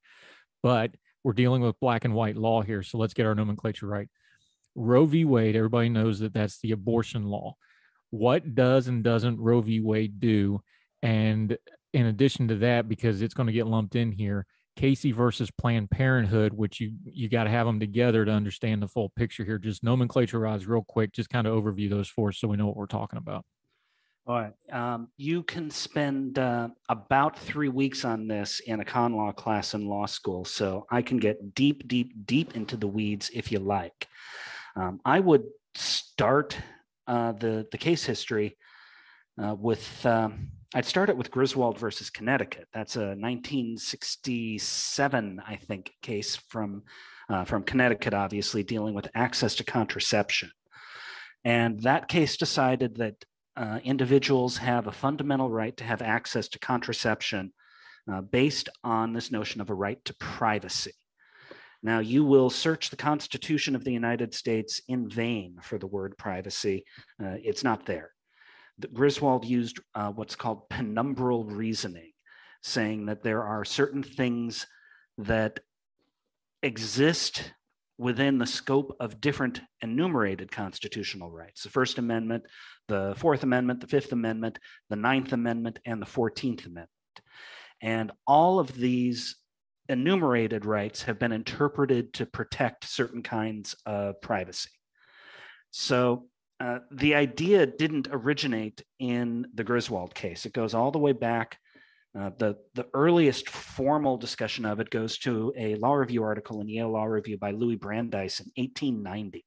But 0.63 0.93
we're 1.23 1.33
dealing 1.33 1.63
with 1.63 1.79
black 1.79 2.05
and 2.05 2.15
white 2.15 2.37
law 2.37 2.63
here, 2.63 2.83
so 2.83 2.99
let's 2.99 3.15
get 3.15 3.27
our 3.27 3.35
nomenclature 3.35 3.87
right. 3.87 4.09
Roe 4.75 5.07
v. 5.07 5.25
Wade, 5.25 5.55
everybody 5.55 5.89
knows 5.89 6.19
that 6.19 6.35
that's 6.35 6.59
the 6.59 6.73
abortion 6.73 7.25
law. 7.25 7.55
What 8.11 8.55
does 8.55 8.89
and 8.89 9.05
doesn't 9.05 9.39
Roe 9.39 9.61
v. 9.61 9.81
Wade 9.81 10.19
do? 10.19 10.61
And 11.03 11.57
in 11.95 12.07
addition 12.07 12.49
to 12.49 12.57
that, 12.57 12.89
because 12.89 13.23
it's 13.23 13.35
going 13.35 13.47
to 13.47 13.53
get 13.53 13.67
lumped 13.67 13.95
in 13.97 14.13
here, 14.13 14.45
Casey 14.77 15.13
versus 15.13 15.51
Planned 15.51 15.91
Parenthood, 15.91 16.53
which 16.53 16.81
you 16.81 16.93
you 17.05 17.29
got 17.29 17.45
to 17.45 17.51
have 17.51 17.67
them 17.67 17.79
together 17.81 18.25
to 18.25 18.33
understand 18.33 18.83
the 18.83 18.89
full 18.89 19.11
picture 19.11 19.45
here. 19.45 19.59
Just 19.59 19.85
nomenclature-wise, 19.85 20.67
real 20.67 20.85
quick, 20.87 21.13
just 21.13 21.31
kind 21.31 21.47
of 21.47 21.55
overview 21.55 21.89
those 21.89 22.09
for 22.09 22.29
us 22.29 22.39
so 22.39 22.49
we 22.49 22.57
know 22.57 22.67
what 22.67 22.77
we're 22.77 22.87
talking 22.87 23.19
about. 23.19 23.45
All 24.27 24.41
right. 24.41 24.55
Um, 24.73 25.09
you 25.19 25.43
can 25.43 25.71
spend 25.71 26.39
uh, 26.39 26.69
about 26.89 27.39
three 27.39 27.69
weeks 27.69 28.05
on 28.05 28.27
this 28.27 28.61
in 28.61 28.81
a 28.81 28.85
con 28.85 29.15
law 29.15 29.33
class 29.33 29.75
in 29.75 29.87
law 29.87 30.07
school. 30.07 30.45
So 30.47 30.87
I 30.91 31.03
can 31.03 31.19
get 31.19 31.55
deep, 31.55 31.87
deep, 31.87 32.27
deep 32.27 32.57
into 32.57 32.77
the 32.77 32.89
weeds 32.89 33.31
if 33.35 33.53
you 33.53 33.59
like. 33.59 34.09
Um, 34.77 35.01
I 35.05 35.21
would 35.21 35.45
start 35.75 36.57
uh, 37.07 37.33
the 37.33 37.67
the 37.71 37.79
case 37.79 38.05
history 38.05 38.57
uh, 39.41 39.55
with 39.55 40.07
um, 40.07 40.49
I'd 40.77 40.85
start 40.85 41.09
it 41.09 41.17
with 41.17 41.31
Griswold 41.31 41.79
versus 41.79 42.11
Connecticut. 42.11 42.67
That's 42.73 42.97
a 42.97 43.15
1967, 43.15 45.41
I 45.47 45.55
think, 45.55 45.93
case 46.03 46.35
from 46.35 46.83
uh, 47.29 47.45
from 47.45 47.63
Connecticut, 47.63 48.13
obviously 48.13 48.65
dealing 48.65 48.93
with 48.93 49.07
access 49.15 49.55
to 49.55 49.65
contraception. 49.65 50.51
And 51.45 51.79
that 51.85 52.09
case 52.09 52.37
decided 52.37 52.97
that 52.97 53.25
uh, 53.57 53.79
individuals 53.85 54.57
have 54.57 54.89
a 54.89 54.93
fundamental 54.93 55.49
right 55.49 55.77
to 55.77 55.85
have 55.85 56.03
access 56.03 56.49
to 56.49 56.59
contraception 56.59 57.53
uh, 58.13 58.23
based 58.23 58.69
on 58.83 59.13
this 59.13 59.31
notion 59.31 59.61
of 59.61 59.71
a 59.71 59.75
right 59.75 60.05
to 60.07 60.15
privacy. 60.15 60.95
Now, 61.85 62.01
you 62.01 62.25
will 62.25 62.51
search 62.51 62.91
the 62.91 62.97
Constitution 62.97 63.77
of 63.77 63.85
the 63.85 63.93
United 63.93 64.35
States 64.35 64.81
in 64.89 65.09
vain 65.09 65.59
for 65.63 65.79
the 65.79 65.87
word 65.87 66.19
privacy. 66.19 66.85
Uh, 67.23 67.37
it's 67.43 67.63
not 67.63 67.87
there. 67.87 68.14
Griswold 68.93 69.45
used 69.45 69.81
uh, 69.95 70.11
what's 70.11 70.37
called 70.37 70.69
penumbral 70.69 71.45
reasoning, 71.47 72.13
saying 72.63 73.07
that 73.07 73.23
there 73.23 73.45
are 73.45 73.65
certain 73.65 74.03
things 74.03 74.67
that 75.19 75.61
exist 76.63 77.53
within 77.99 78.39
the 78.39 78.47
scope 78.47 78.97
of 78.99 79.21
different 79.21 79.61
enumerated 79.81 80.51
constitutional 80.51 81.31
rights 81.31 81.63
the 81.63 81.71
First 81.71 81.99
Amendment, 81.99 82.45
the 82.89 83.15
Fourth 83.17 83.45
Amendment, 83.45 83.81
the 83.81 83.87
Fifth 83.87 84.13
Amendment, 84.13 84.59
the 84.91 84.97
Ninth 84.97 85.33
Amendment, 85.33 85.79
and 85.87 86.03
the 86.03 86.07
Fourteenth 86.07 86.67
Amendment. 86.67 86.91
And 87.81 88.11
all 88.27 88.59
of 88.59 88.75
these 88.75 89.37
enumerated 89.89 90.65
rights 90.65 91.03
have 91.03 91.19
been 91.19 91.33
interpreted 91.33 92.13
to 92.15 92.27
protect 92.27 92.89
certain 92.89 93.23
kinds 93.23 93.77
of 93.87 94.21
privacy. 94.21 94.71
So 95.71 96.27
uh, 96.61 96.79
the 96.91 97.15
idea 97.15 97.67
didn't 97.67 98.09
originate 98.11 98.83
in 98.99 99.47
the 99.55 99.65
Griswold 99.65 100.15
case. 100.15 100.47
It 100.47 100.53
goes 100.53 100.75
all 100.75 100.91
the 100.91 100.99
way 100.99 101.13
back. 101.13 101.59
Uh, 102.19 102.31
the, 102.39 102.57
the 102.75 102.87
earliest 102.95 103.51
formal 103.51 104.17
discussion 104.17 104.65
of 104.65 104.79
it 104.79 104.89
goes 104.89 105.19
to 105.19 105.53
a 105.59 105.75
law 105.77 105.95
review 105.95 106.23
article 106.23 106.61
in 106.61 106.69
Yale 106.69 106.93
Law 106.93 107.05
Review 107.05 107.37
by 107.39 107.51
Louis 107.51 107.75
Brandeis 107.75 108.39
in 108.39 108.47
1890. 108.57 109.45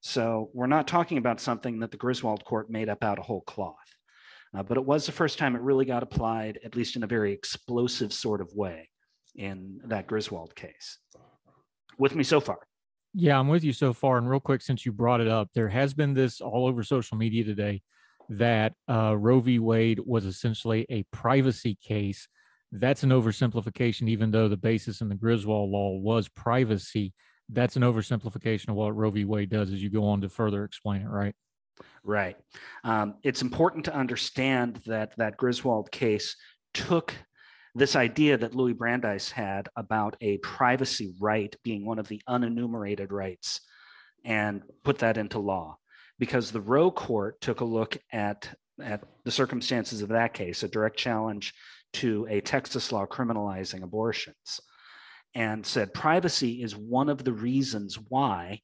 So 0.00 0.50
we're 0.54 0.68
not 0.68 0.88
talking 0.88 1.18
about 1.18 1.40
something 1.40 1.80
that 1.80 1.90
the 1.90 1.96
Griswold 1.98 2.44
court 2.44 2.70
made 2.70 2.88
up 2.88 3.04
out 3.04 3.18
of 3.18 3.26
whole 3.26 3.42
cloth. 3.42 3.74
Uh, 4.56 4.62
but 4.62 4.78
it 4.78 4.84
was 4.84 5.04
the 5.04 5.12
first 5.12 5.36
time 5.36 5.54
it 5.54 5.60
really 5.60 5.84
got 5.84 6.02
applied, 6.02 6.58
at 6.64 6.76
least 6.76 6.96
in 6.96 7.02
a 7.02 7.06
very 7.08 7.32
explosive 7.32 8.12
sort 8.12 8.40
of 8.40 8.50
way, 8.54 8.88
in 9.34 9.80
that 9.84 10.06
Griswold 10.06 10.54
case. 10.54 10.98
With 11.98 12.14
me 12.14 12.24
so 12.24 12.40
far? 12.40 12.60
Yeah, 13.18 13.38
I'm 13.38 13.48
with 13.48 13.64
you 13.64 13.72
so 13.72 13.94
far. 13.94 14.18
And 14.18 14.28
real 14.28 14.40
quick, 14.40 14.60
since 14.60 14.84
you 14.84 14.92
brought 14.92 15.22
it 15.22 15.26
up, 15.26 15.48
there 15.54 15.70
has 15.70 15.94
been 15.94 16.12
this 16.12 16.42
all 16.42 16.66
over 16.66 16.82
social 16.82 17.16
media 17.16 17.44
today 17.44 17.80
that 18.28 18.74
uh, 18.90 19.16
Roe 19.16 19.40
v. 19.40 19.58
Wade 19.58 20.00
was 20.04 20.26
essentially 20.26 20.84
a 20.90 21.02
privacy 21.04 21.78
case. 21.82 22.28
That's 22.72 23.04
an 23.04 23.10
oversimplification, 23.10 24.06
even 24.10 24.30
though 24.30 24.48
the 24.48 24.56
basis 24.58 25.00
in 25.00 25.08
the 25.08 25.14
Griswold 25.14 25.70
law 25.70 25.96
was 25.96 26.28
privacy. 26.28 27.14
That's 27.48 27.76
an 27.76 27.82
oversimplification 27.82 28.68
of 28.68 28.74
what 28.74 28.94
Roe 28.94 29.10
v. 29.10 29.24
Wade 29.24 29.48
does 29.48 29.72
as 29.72 29.82
you 29.82 29.88
go 29.88 30.04
on 30.04 30.20
to 30.20 30.28
further 30.28 30.64
explain 30.64 31.00
it, 31.00 31.08
right? 31.08 31.34
Right. 32.04 32.36
Um, 32.84 33.14
it's 33.22 33.40
important 33.40 33.86
to 33.86 33.94
understand 33.94 34.80
that 34.84 35.16
that 35.16 35.38
Griswold 35.38 35.90
case 35.90 36.36
took 36.74 37.14
this 37.76 37.94
idea 37.94 38.38
that 38.38 38.54
Louis 38.54 38.72
Brandeis 38.72 39.30
had 39.30 39.68
about 39.76 40.16
a 40.22 40.38
privacy 40.38 41.14
right 41.20 41.54
being 41.62 41.84
one 41.84 41.98
of 41.98 42.08
the 42.08 42.22
unenumerated 42.26 43.12
rights 43.12 43.60
and 44.24 44.62
put 44.82 44.98
that 45.00 45.18
into 45.18 45.38
law 45.38 45.76
because 46.18 46.50
the 46.50 46.60
Roe 46.60 46.90
court 46.90 47.38
took 47.42 47.60
a 47.60 47.66
look 47.66 47.98
at, 48.10 48.48
at 48.82 49.04
the 49.24 49.30
circumstances 49.30 50.00
of 50.00 50.08
that 50.08 50.32
case, 50.32 50.62
a 50.62 50.68
direct 50.68 50.96
challenge 50.96 51.52
to 51.92 52.26
a 52.30 52.40
Texas 52.40 52.92
law 52.92 53.04
criminalizing 53.04 53.82
abortions, 53.82 54.58
and 55.34 55.64
said 55.64 55.92
privacy 55.92 56.62
is 56.62 56.74
one 56.74 57.10
of 57.10 57.24
the 57.24 57.32
reasons 57.32 57.98
why 58.08 58.58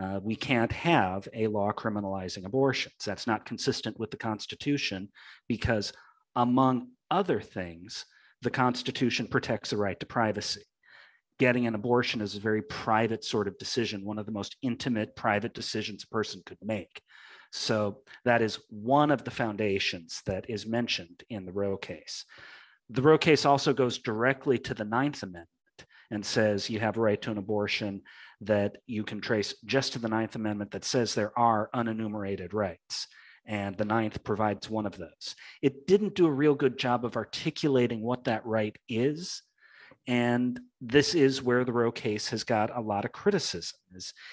uh, 0.00 0.20
we 0.22 0.36
can't 0.36 0.72
have 0.72 1.26
a 1.32 1.46
law 1.46 1.72
criminalizing 1.72 2.44
abortions. 2.44 2.96
That's 3.06 3.26
not 3.26 3.46
consistent 3.46 3.98
with 3.98 4.10
the 4.10 4.18
Constitution 4.18 5.08
because, 5.48 5.94
among 6.36 6.88
other 7.10 7.40
things, 7.40 8.04
the 8.42 8.50
Constitution 8.50 9.26
protects 9.26 9.70
the 9.70 9.76
right 9.76 9.98
to 10.00 10.06
privacy. 10.06 10.62
Getting 11.38 11.66
an 11.66 11.74
abortion 11.74 12.20
is 12.20 12.34
a 12.34 12.40
very 12.40 12.62
private 12.62 13.24
sort 13.24 13.48
of 13.48 13.58
decision, 13.58 14.04
one 14.04 14.18
of 14.18 14.26
the 14.26 14.32
most 14.32 14.56
intimate 14.62 15.14
private 15.14 15.54
decisions 15.54 16.04
a 16.04 16.08
person 16.08 16.42
could 16.44 16.58
make. 16.62 17.00
So 17.52 18.00
that 18.24 18.42
is 18.42 18.58
one 18.68 19.10
of 19.10 19.24
the 19.24 19.30
foundations 19.30 20.20
that 20.26 20.50
is 20.50 20.66
mentioned 20.66 21.22
in 21.30 21.46
the 21.46 21.52
Roe 21.52 21.76
case. 21.76 22.24
The 22.90 23.02
Roe 23.02 23.18
case 23.18 23.44
also 23.44 23.72
goes 23.72 23.98
directly 23.98 24.58
to 24.58 24.74
the 24.74 24.84
Ninth 24.84 25.22
Amendment 25.22 25.48
and 26.10 26.24
says 26.24 26.70
you 26.70 26.80
have 26.80 26.96
a 26.96 27.00
right 27.00 27.20
to 27.22 27.30
an 27.30 27.38
abortion 27.38 28.02
that 28.40 28.78
you 28.86 29.04
can 29.04 29.20
trace 29.20 29.54
just 29.64 29.92
to 29.92 29.98
the 29.98 30.08
Ninth 30.08 30.36
Amendment 30.36 30.70
that 30.72 30.84
says 30.84 31.14
there 31.14 31.38
are 31.38 31.70
unenumerated 31.74 32.52
rights 32.52 33.08
and 33.48 33.76
the 33.76 33.84
ninth 33.84 34.22
provides 34.22 34.68
one 34.68 34.86
of 34.86 34.96
those. 34.96 35.34
It 35.62 35.86
didn't 35.86 36.14
do 36.14 36.26
a 36.26 36.30
real 36.30 36.54
good 36.54 36.78
job 36.78 37.04
of 37.04 37.16
articulating 37.16 38.02
what 38.02 38.24
that 38.24 38.44
right 38.44 38.76
is. 38.88 39.42
And 40.06 40.60
this 40.80 41.14
is 41.14 41.42
where 41.42 41.64
the 41.64 41.72
Roe 41.72 41.90
case 41.90 42.28
has 42.28 42.44
got 42.44 42.76
a 42.76 42.80
lot 42.80 43.06
of 43.06 43.12
criticism. 43.12 43.78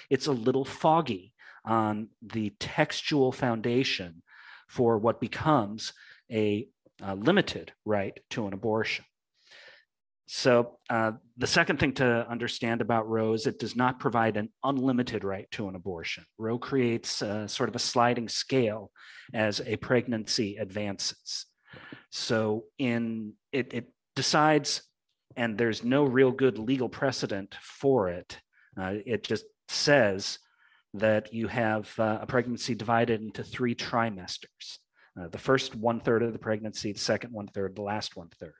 It's 0.09 0.27
a 0.27 0.31
little 0.31 0.65
foggy 0.65 1.33
on 1.63 2.09
the 2.21 2.53
textual 2.59 3.31
foundation 3.31 4.21
for 4.67 4.97
what 4.97 5.21
becomes 5.21 5.93
a, 6.31 6.67
a 7.01 7.15
limited 7.15 7.71
right 7.85 8.17
to 8.31 8.47
an 8.47 8.53
abortion. 8.53 9.05
So 10.27 10.79
uh, 10.89 11.13
the 11.37 11.47
second 11.47 11.79
thing 11.79 11.93
to 11.95 12.27
understand 12.27 12.81
about 12.81 13.07
Roe 13.07 13.33
is 13.33 13.45
it 13.45 13.59
does 13.59 13.75
not 13.75 13.99
provide 13.99 14.37
an 14.37 14.49
unlimited 14.63 15.23
right 15.23 15.49
to 15.51 15.67
an 15.67 15.75
abortion. 15.75 16.25
Roe 16.37 16.57
creates 16.57 17.21
a, 17.21 17.47
sort 17.47 17.69
of 17.69 17.75
a 17.75 17.79
sliding 17.79 18.27
scale 18.27 18.91
as 19.33 19.61
a 19.61 19.75
pregnancy 19.77 20.57
advances. 20.57 21.45
So 22.09 22.63
in 22.79 23.33
it, 23.51 23.73
it 23.73 23.91
decides, 24.15 24.81
and 25.35 25.57
there's 25.57 25.83
no 25.83 26.05
real 26.05 26.31
good 26.31 26.57
legal 26.57 26.89
precedent 26.89 27.55
for 27.61 28.09
it. 28.09 28.39
Uh, 28.79 28.95
it 29.05 29.23
just 29.23 29.45
says 29.67 30.39
that 30.95 31.33
you 31.33 31.47
have 31.47 31.93
uh, 31.99 32.19
a 32.21 32.25
pregnancy 32.25 32.73
divided 32.73 33.21
into 33.21 33.43
three 33.43 33.75
trimesters. 33.75 34.79
Uh, 35.19 35.27
the 35.27 35.37
first 35.37 35.75
one 35.75 35.99
third 35.99 36.23
of 36.23 36.33
the 36.33 36.39
pregnancy, 36.39 36.93
the 36.93 36.99
second 36.99 37.31
one 37.31 37.47
third, 37.47 37.75
the 37.75 37.81
last 37.81 38.15
one 38.15 38.29
third. 38.39 38.53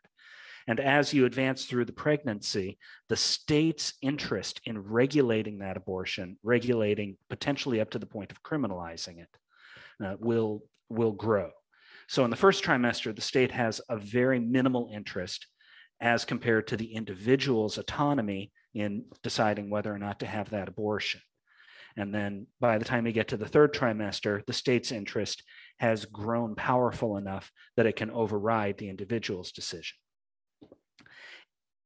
And 0.68 0.80
as 0.80 1.14
you 1.14 1.26
advance 1.26 1.66
through 1.66 1.86
the 1.86 1.94
pregnancy, 1.94 2.80
the 3.08 3.16
state's 3.16 3.94
interest 4.02 4.62
in 4.66 4.80
regulating 4.80 5.60
that 5.60 5.78
abortion, 5.78 6.38
regulating 6.44 7.18
potentially 7.30 7.82
up 7.82 7.92
to 7.92 8.00
the 8.00 8.08
point 8.08 8.32
of 8.32 8.42
criminalizing 8.42 9.20
it, 9.20 9.30
uh, 10.04 10.16
will, 10.20 10.64
will 10.90 11.12
grow. 11.12 11.52
So 12.08 12.24
in 12.24 12.32
the 12.32 12.36
first 12.36 12.64
trimester, 12.64 13.16
the 13.16 13.22
state 13.22 13.52
has 13.52 13.80
a 13.90 13.98
very 13.98 14.40
minimal 14.40 14.90
interest 14.94 15.46
as 16.02 16.26
compared 16.26 16.68
to 16.68 16.78
the 16.78 16.94
individual's 16.94 17.78
autonomy 17.78 18.52
in 18.74 19.06
deciding 19.24 19.70
whether 19.70 19.94
or 19.94 19.98
not 20.00 20.20
to 20.20 20.26
have 20.26 20.50
that 20.50 20.68
abortion. 20.68 21.22
And 21.98 22.14
then 22.14 22.48
by 22.60 22.78
the 22.78 22.86
time 22.86 23.08
you 23.08 23.14
get 23.14 23.30
to 23.30 23.38
the 23.38 23.48
third 23.48 23.74
trimester, 23.74 24.46
the 24.46 24.54
state's 24.54 24.92
interest 24.92 25.44
has 25.80 26.06
grown 26.06 26.56
powerful 26.56 27.18
enough 27.18 27.52
that 27.78 27.86
it 27.86 27.96
can 27.96 28.12
override 28.12 28.78
the 28.78 28.90
individual's 28.90 29.52
decision. 29.52 29.96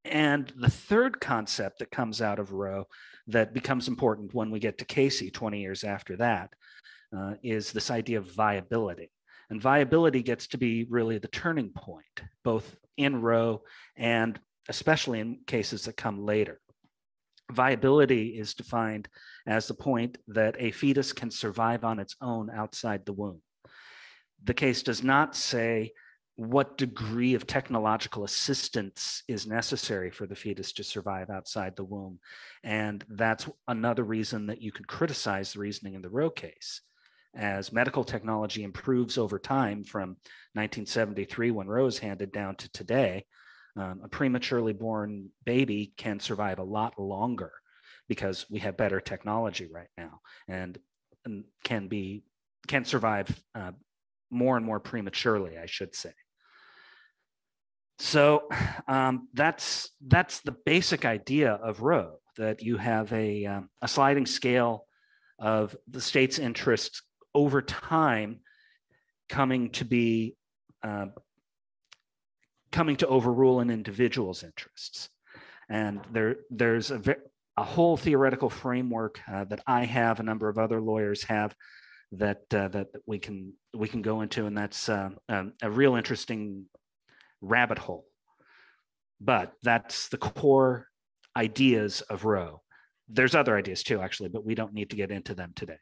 And 0.04 0.52
the 0.56 0.70
third 0.70 1.20
concept 1.20 1.80
that 1.80 1.90
comes 1.90 2.22
out 2.22 2.38
of 2.38 2.52
Roe 2.52 2.86
that 3.26 3.52
becomes 3.52 3.88
important 3.88 4.34
when 4.34 4.50
we 4.50 4.58
get 4.58 4.78
to 4.78 4.84
Casey 4.84 5.30
20 5.30 5.60
years 5.60 5.84
after 5.84 6.16
that 6.16 6.54
uh, 7.16 7.34
is 7.42 7.72
this 7.72 7.90
idea 7.90 8.18
of 8.18 8.32
viability. 8.32 9.10
And 9.50 9.60
viability 9.60 10.22
gets 10.22 10.46
to 10.48 10.58
be 10.58 10.84
really 10.88 11.18
the 11.18 11.28
turning 11.28 11.70
point, 11.70 12.22
both 12.44 12.76
in 12.96 13.20
Roe 13.20 13.62
and 13.96 14.38
especially 14.68 15.20
in 15.20 15.40
cases 15.46 15.84
that 15.84 15.96
come 15.96 16.24
later. 16.24 16.60
Viability 17.50 18.38
is 18.38 18.54
defined 18.54 19.08
as 19.46 19.66
the 19.66 19.74
point 19.74 20.18
that 20.28 20.54
a 20.58 20.70
fetus 20.70 21.12
can 21.12 21.30
survive 21.30 21.84
on 21.84 21.98
its 21.98 22.14
own 22.20 22.48
outside 22.48 23.04
the 23.04 23.12
womb. 23.12 23.42
The 24.44 24.54
case 24.54 24.82
does 24.82 25.02
not 25.02 25.34
say 25.34 25.92
what 26.36 26.78
degree 26.78 27.34
of 27.34 27.46
technological 27.46 28.24
assistance 28.24 29.22
is 29.28 29.46
necessary 29.46 30.10
for 30.10 30.26
the 30.26 30.34
fetus 30.34 30.72
to 30.72 30.84
survive 30.84 31.28
outside 31.28 31.76
the 31.76 31.84
womb. 31.84 32.18
And 32.64 33.04
that's 33.08 33.48
another 33.68 34.04
reason 34.04 34.46
that 34.46 34.62
you 34.62 34.72
could 34.72 34.86
criticize 34.86 35.52
the 35.52 35.60
reasoning 35.60 35.94
in 35.94 36.02
the 36.02 36.08
Roe 36.08 36.30
case. 36.30 36.80
As 37.36 37.72
medical 37.72 38.04
technology 38.04 38.64
improves 38.64 39.18
over 39.18 39.38
time 39.38 39.84
from 39.84 40.16
1973, 40.54 41.50
when 41.50 41.68
Roe 41.68 41.84
was 41.84 41.98
handed 41.98 42.32
down, 42.32 42.56
to 42.56 42.72
today, 42.72 43.24
um, 43.76 44.00
a 44.02 44.08
prematurely 44.08 44.72
born 44.72 45.28
baby 45.44 45.92
can 45.96 46.18
survive 46.18 46.58
a 46.58 46.64
lot 46.64 46.98
longer 46.98 47.52
because 48.08 48.46
we 48.50 48.58
have 48.60 48.76
better 48.76 49.00
technology 49.00 49.68
right 49.72 49.90
now 49.96 50.20
and, 50.48 50.78
and 51.24 51.44
can 51.62 51.86
be 51.86 52.24
can 52.66 52.84
survive 52.84 53.28
uh, 53.54 53.72
more 54.30 54.56
and 54.56 54.64
more 54.64 54.80
prematurely, 54.80 55.58
I 55.58 55.66
should 55.66 55.94
say. 55.94 56.12
So 57.98 58.48
um, 58.88 59.28
that's 59.34 59.90
that's 60.06 60.40
the 60.40 60.56
basic 60.64 61.04
idea 61.04 61.52
of 61.52 61.82
Roe 61.82 62.20
that 62.38 62.62
you 62.62 62.78
have 62.78 63.12
a 63.12 63.44
um, 63.46 63.68
a 63.82 63.88
sliding 63.88 64.26
scale 64.26 64.86
of 65.38 65.76
the 65.88 66.00
state's 66.00 66.38
interests 66.38 67.02
over 67.34 67.60
time 67.60 68.40
coming 69.28 69.70
to 69.70 69.84
be 69.84 70.34
uh, 70.82 71.06
coming 72.72 72.96
to 72.96 73.06
overrule 73.06 73.60
an 73.60 73.70
individual's 73.70 74.42
interests, 74.44 75.10
and 75.68 76.00
there 76.10 76.36
there's 76.50 76.90
a 76.90 77.02
a 77.56 77.64
whole 77.64 77.98
theoretical 77.98 78.48
framework 78.48 79.20
uh, 79.30 79.44
that 79.44 79.60
I 79.66 79.84
have, 79.84 80.18
a 80.18 80.22
number 80.22 80.48
of 80.48 80.56
other 80.56 80.80
lawyers 80.80 81.24
have, 81.24 81.54
that 82.12 82.42
uh, 82.52 82.68
that 82.68 82.88
we 83.06 83.18
can 83.18 83.52
we 83.74 83.88
can 83.88 84.02
go 84.02 84.20
into, 84.22 84.46
and 84.46 84.56
that's 84.56 84.88
uh, 84.88 85.10
um, 85.28 85.52
a 85.62 85.70
real 85.70 85.94
interesting 85.94 86.66
rabbit 87.40 87.78
hole. 87.78 88.06
But 89.20 89.52
that's 89.62 90.08
the 90.08 90.16
core 90.16 90.88
ideas 91.36 92.00
of 92.02 92.24
Roe. 92.24 92.62
There's 93.08 93.34
other 93.34 93.56
ideas 93.56 93.82
too, 93.82 94.00
actually, 94.00 94.30
but 94.30 94.44
we 94.44 94.54
don't 94.54 94.72
need 94.72 94.90
to 94.90 94.96
get 94.96 95.10
into 95.10 95.34
them 95.34 95.52
today. 95.54 95.78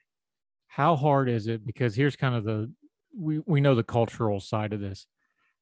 How 0.67 0.97
hard 0.97 1.29
is 1.29 1.47
it? 1.47 1.67
Because 1.67 1.95
here's 1.95 2.17
kind 2.17 2.35
of 2.35 2.45
the 2.45 2.71
we 3.17 3.41
we 3.47 3.61
know 3.61 3.75
the 3.75 3.83
cultural 3.83 4.41
side 4.41 4.73
of 4.73 4.81
this. 4.81 5.07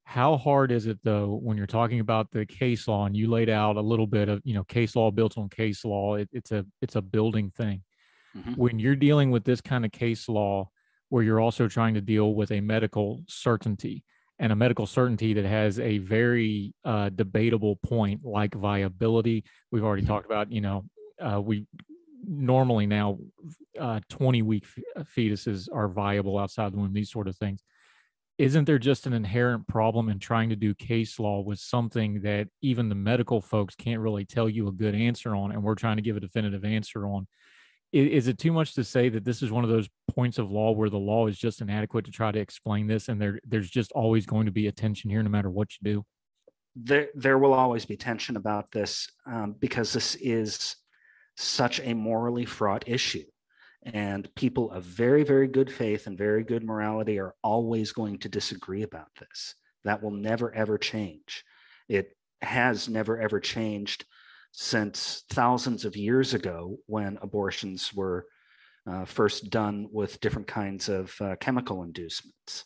How 0.05 0.37
hard 0.37 0.71
is 0.71 0.87
it 0.87 0.99
though 1.03 1.39
when 1.43 1.57
you're 1.57 1.67
talking 1.67 2.01
about 2.01 2.31
the 2.31 2.47
case 2.47 2.87
law 2.87 3.07
and 3.07 3.17
you 3.17 3.29
laid 3.29 3.49
out 3.49 3.77
a 3.77 3.81
little 3.81 4.07
bit 4.07 4.29
of 4.29 4.41
you 4.45 4.55
know 4.55 4.65
case 4.65 4.97
law 4.97 5.11
built 5.11 5.39
on 5.39 5.49
case 5.49 5.85
law? 5.85 6.17
It, 6.17 6.29
it's 6.33 6.53
a 6.53 6.65
it's 6.83 6.97
a 6.97 7.03
building 7.03 7.51
thing. 7.51 7.83
Mm-hmm. 8.37 8.53
When 8.53 8.79
you're 8.79 8.97
dealing 8.97 9.31
with 9.31 9.45
this 9.45 9.61
kind 9.61 9.85
of 9.85 9.93
case 9.93 10.29
law, 10.29 10.71
where 11.09 11.23
you're 11.23 11.41
also 11.41 11.69
trying 11.69 11.95
to 11.95 12.01
deal 12.01 12.35
with 12.35 12.51
a 12.51 12.61
medical 12.61 13.23
certainty, 13.29 14.05
and 14.39 14.53
a 14.53 14.57
medical 14.57 14.87
certainty 14.87 15.35
that 15.35 15.45
has 15.45 15.81
a 15.81 15.99
very 15.99 16.75
uh, 16.85 17.09
debatable 17.09 17.77
point 17.77 18.25
like 18.25 18.55
viability. 18.55 19.45
We've 19.71 19.85
already 19.85 20.03
mm-hmm. 20.03 20.13
talked 20.13 20.27
about, 20.27 20.53
you 20.53 20.61
know, 20.61 20.85
uh, 21.21 21.41
we 21.41 21.67
normally 22.27 22.87
now 22.87 23.19
uh, 23.81 24.01
20 24.11 24.43
week 24.43 24.65
uh, 24.97 25.05
fetuses 25.17 25.69
are 25.73 25.89
viable 25.89 26.39
outside 26.39 26.73
the 26.73 26.79
womb, 26.79 26.93
these 26.93 27.11
sort 27.11 27.29
of 27.29 27.37
things. 27.37 27.63
Isn't 28.37 28.67
there 28.67 28.79
just 28.79 29.07
an 29.07 29.15
inherent 29.15 29.67
problem 29.67 30.11
in 30.11 30.19
trying 30.19 30.51
to 30.51 30.57
do 30.57 30.75
case 30.75 31.19
law 31.19 31.41
with 31.41 31.59
something 31.59 32.21
that 32.21 32.49
even 32.61 32.91
the 32.91 32.95
medical 32.95 33.41
folks 33.41 33.75
can't 33.75 34.01
really 34.01 34.27
tell 34.27 34.47
you 34.47 34.69
a 34.69 34.73
good 34.73 34.95
answer 34.95 35.35
on, 35.35 35.53
and 35.53 35.63
we're 35.63 35.75
trying 35.75 35.97
to 35.97 36.03
give 36.03 36.19
a 36.19 36.21
definitive 36.21 36.65
answer 36.65 37.07
on? 37.07 37.27
Is 37.93 38.29
it 38.29 38.39
too 38.39 38.53
much 38.53 38.75
to 38.75 38.85
say 38.85 39.09
that 39.09 39.25
this 39.25 39.43
is 39.43 39.51
one 39.51 39.65
of 39.65 39.71
those 39.71 39.89
points 40.09 40.39
of 40.39 40.51
law 40.51 40.73
where 40.73 40.91
the 40.91 40.99
law 40.99 41.27
is 41.27 41.39
just 41.39 41.61
inadequate 41.61 42.05
to 42.05 42.11
try 42.11 42.33
to 42.33 42.39
explain 42.39 42.87
this 42.87 43.09
and 43.09 43.21
there 43.21 43.39
there's 43.45 43.71
just 43.71 43.93
always 43.93 44.27
going 44.27 44.47
to 44.47 44.53
be 44.53 44.67
a 44.67 44.73
tension 44.73 45.11
here 45.11 45.23
no 45.23 45.31
matter 45.31 45.51
what 45.51 45.69
you 45.73 45.93
do? 45.93 46.05
There 46.75 47.09
there 47.15 47.39
will 47.39 47.55
always 47.55 47.87
be 47.87 47.97
tension 47.97 48.37
about 48.37 48.71
this 48.71 49.09
um, 49.27 49.55
because 49.59 49.93
this 49.93 50.15
is 50.17 50.77
such 51.37 51.81
a 51.81 51.95
morally 51.95 52.45
fraught 52.45 52.85
issue. 52.87 53.25
And 53.83 54.29
people 54.35 54.71
of 54.73 54.83
very 54.83 55.23
very 55.23 55.47
good 55.47 55.73
faith 55.73 56.07
and 56.07 56.19
very 56.19 56.45
good 56.45 56.65
morality 56.65 57.19
are 57.19 57.35
always 57.43 57.93
going 57.93 58.19
to 58.19 58.29
disagree 58.29 58.83
about 58.83 59.09
this. 59.21 59.55
That 59.85 60.03
will 60.03 60.11
never 60.11 60.53
ever 60.55 60.77
change. 60.77 61.45
It 61.89 62.17
has 62.43 62.89
never 62.89 63.21
ever 63.21 63.41
changed 63.41 64.05
since 64.59 65.25
thousands 65.29 65.85
of 65.85 65.95
years 65.95 66.33
ago 66.33 66.79
when 66.87 67.19
abortions 67.21 67.93
were 67.93 68.25
uh, 68.91 69.05
first 69.05 69.51
done 69.51 69.87
with 69.93 70.19
different 70.21 70.47
kinds 70.49 70.89
of 70.89 71.15
uh, 71.21 71.37
chemical 71.41 71.83
inducements. 71.83 72.65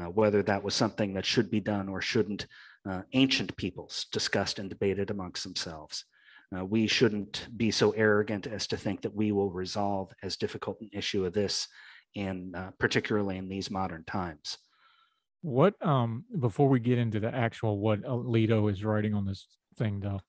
Uh, 0.00 0.06
whether 0.06 0.42
that 0.42 0.62
was 0.62 0.74
something 0.74 1.12
that 1.12 1.26
should 1.26 1.50
be 1.50 1.60
done 1.60 1.90
or 1.90 2.00
shouldn't, 2.00 2.46
uh, 2.88 3.02
ancient 3.12 3.54
peoples 3.56 4.06
discussed 4.12 4.58
and 4.58 4.70
debated 4.70 5.10
amongst 5.10 5.44
themselves. 5.44 6.06
Uh, 6.56 6.64
we 6.64 6.86
shouldn't 6.86 7.48
be 7.54 7.70
so 7.70 7.90
arrogant 7.90 8.46
as 8.46 8.66
to 8.66 8.78
think 8.78 9.02
that 9.02 9.14
we 9.14 9.30
will 9.30 9.50
resolve 9.50 10.10
as 10.22 10.38
difficult 10.38 10.80
an 10.80 10.88
issue 10.90 11.26
of 11.26 11.34
this 11.34 11.68
in 12.14 12.54
uh, 12.54 12.70
particularly 12.78 13.36
in 13.36 13.46
these 13.46 13.70
modern 13.70 14.04
times. 14.04 14.56
What 15.42 15.74
um 15.84 16.24
before 16.38 16.68
we 16.70 16.80
get 16.80 16.98
into 16.98 17.20
the 17.20 17.34
actual 17.34 17.78
what 17.78 18.02
Alito 18.04 18.70
is 18.72 18.84
writing 18.84 19.12
on 19.12 19.26
this 19.26 19.46
thing 19.76 20.00
though, 20.00 20.20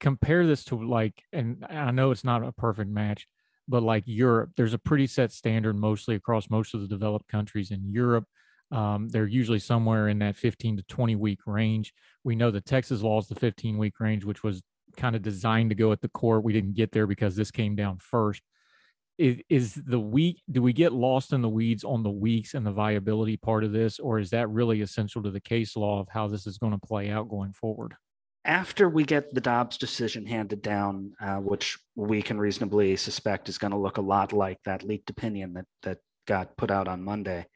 compare 0.00 0.46
this 0.46 0.64
to 0.64 0.76
like, 0.76 1.22
and 1.32 1.64
I 1.68 1.90
know 1.90 2.10
it's 2.10 2.24
not 2.24 2.46
a 2.46 2.52
perfect 2.52 2.90
match, 2.90 3.26
but 3.68 3.82
like 3.82 4.04
Europe, 4.06 4.50
there's 4.56 4.74
a 4.74 4.78
pretty 4.78 5.06
set 5.06 5.32
standard 5.32 5.76
mostly 5.76 6.14
across 6.14 6.50
most 6.50 6.74
of 6.74 6.80
the 6.80 6.88
developed 6.88 7.28
countries 7.28 7.70
in 7.70 7.90
Europe. 7.90 8.24
Um, 8.70 9.08
they're 9.08 9.26
usually 9.26 9.58
somewhere 9.58 10.08
in 10.08 10.18
that 10.20 10.36
15 10.36 10.78
to 10.78 10.82
20 10.84 11.16
week 11.16 11.40
range. 11.46 11.92
We 12.24 12.36
know 12.36 12.50
the 12.50 12.60
Texas 12.60 13.02
law 13.02 13.18
is 13.18 13.28
the 13.28 13.34
15 13.34 13.78
week 13.78 14.00
range, 14.00 14.24
which 14.24 14.42
was 14.42 14.62
kind 14.96 15.16
of 15.16 15.22
designed 15.22 15.70
to 15.70 15.76
go 15.76 15.92
at 15.92 16.00
the 16.00 16.08
court. 16.08 16.44
We 16.44 16.52
didn't 16.52 16.74
get 16.74 16.92
there 16.92 17.06
because 17.06 17.36
this 17.36 17.50
came 17.50 17.76
down 17.76 17.98
first. 17.98 18.42
Is, 19.16 19.38
is 19.48 19.74
the 19.74 19.98
week, 19.98 20.42
do 20.50 20.62
we 20.62 20.72
get 20.72 20.92
lost 20.92 21.32
in 21.32 21.42
the 21.42 21.48
weeds 21.48 21.82
on 21.82 22.02
the 22.02 22.10
weeks 22.10 22.54
and 22.54 22.64
the 22.64 22.70
viability 22.70 23.36
part 23.36 23.64
of 23.64 23.72
this, 23.72 23.98
or 23.98 24.20
is 24.20 24.30
that 24.30 24.48
really 24.48 24.80
essential 24.80 25.22
to 25.24 25.30
the 25.30 25.40
case 25.40 25.76
law 25.76 26.00
of 26.00 26.08
how 26.08 26.28
this 26.28 26.46
is 26.46 26.56
going 26.56 26.72
to 26.72 26.86
play 26.86 27.10
out 27.10 27.28
going 27.28 27.52
forward? 27.52 27.94
After 28.48 28.88
we 28.88 29.04
get 29.04 29.32
the 29.34 29.40
Dobbs 29.42 29.76
decision 29.76 30.26
handed 30.26 30.62
down, 30.62 31.12
uh, 31.20 31.36
which 31.36 31.78
we 31.94 32.22
can 32.22 32.38
reasonably 32.38 32.96
suspect 32.96 33.48
is 33.48 33.58
going 33.58 33.72
to 33.72 33.78
look 33.78 33.98
a 33.98 34.00
lot 34.00 34.32
like 34.32 34.58
that 34.64 34.82
leaked 34.82 35.10
opinion 35.10 35.52
that 35.52 35.66
that 35.82 35.98
got 36.26 36.56
put 36.56 36.70
out 36.70 36.88
on 36.88 37.04
Monday, 37.04 37.46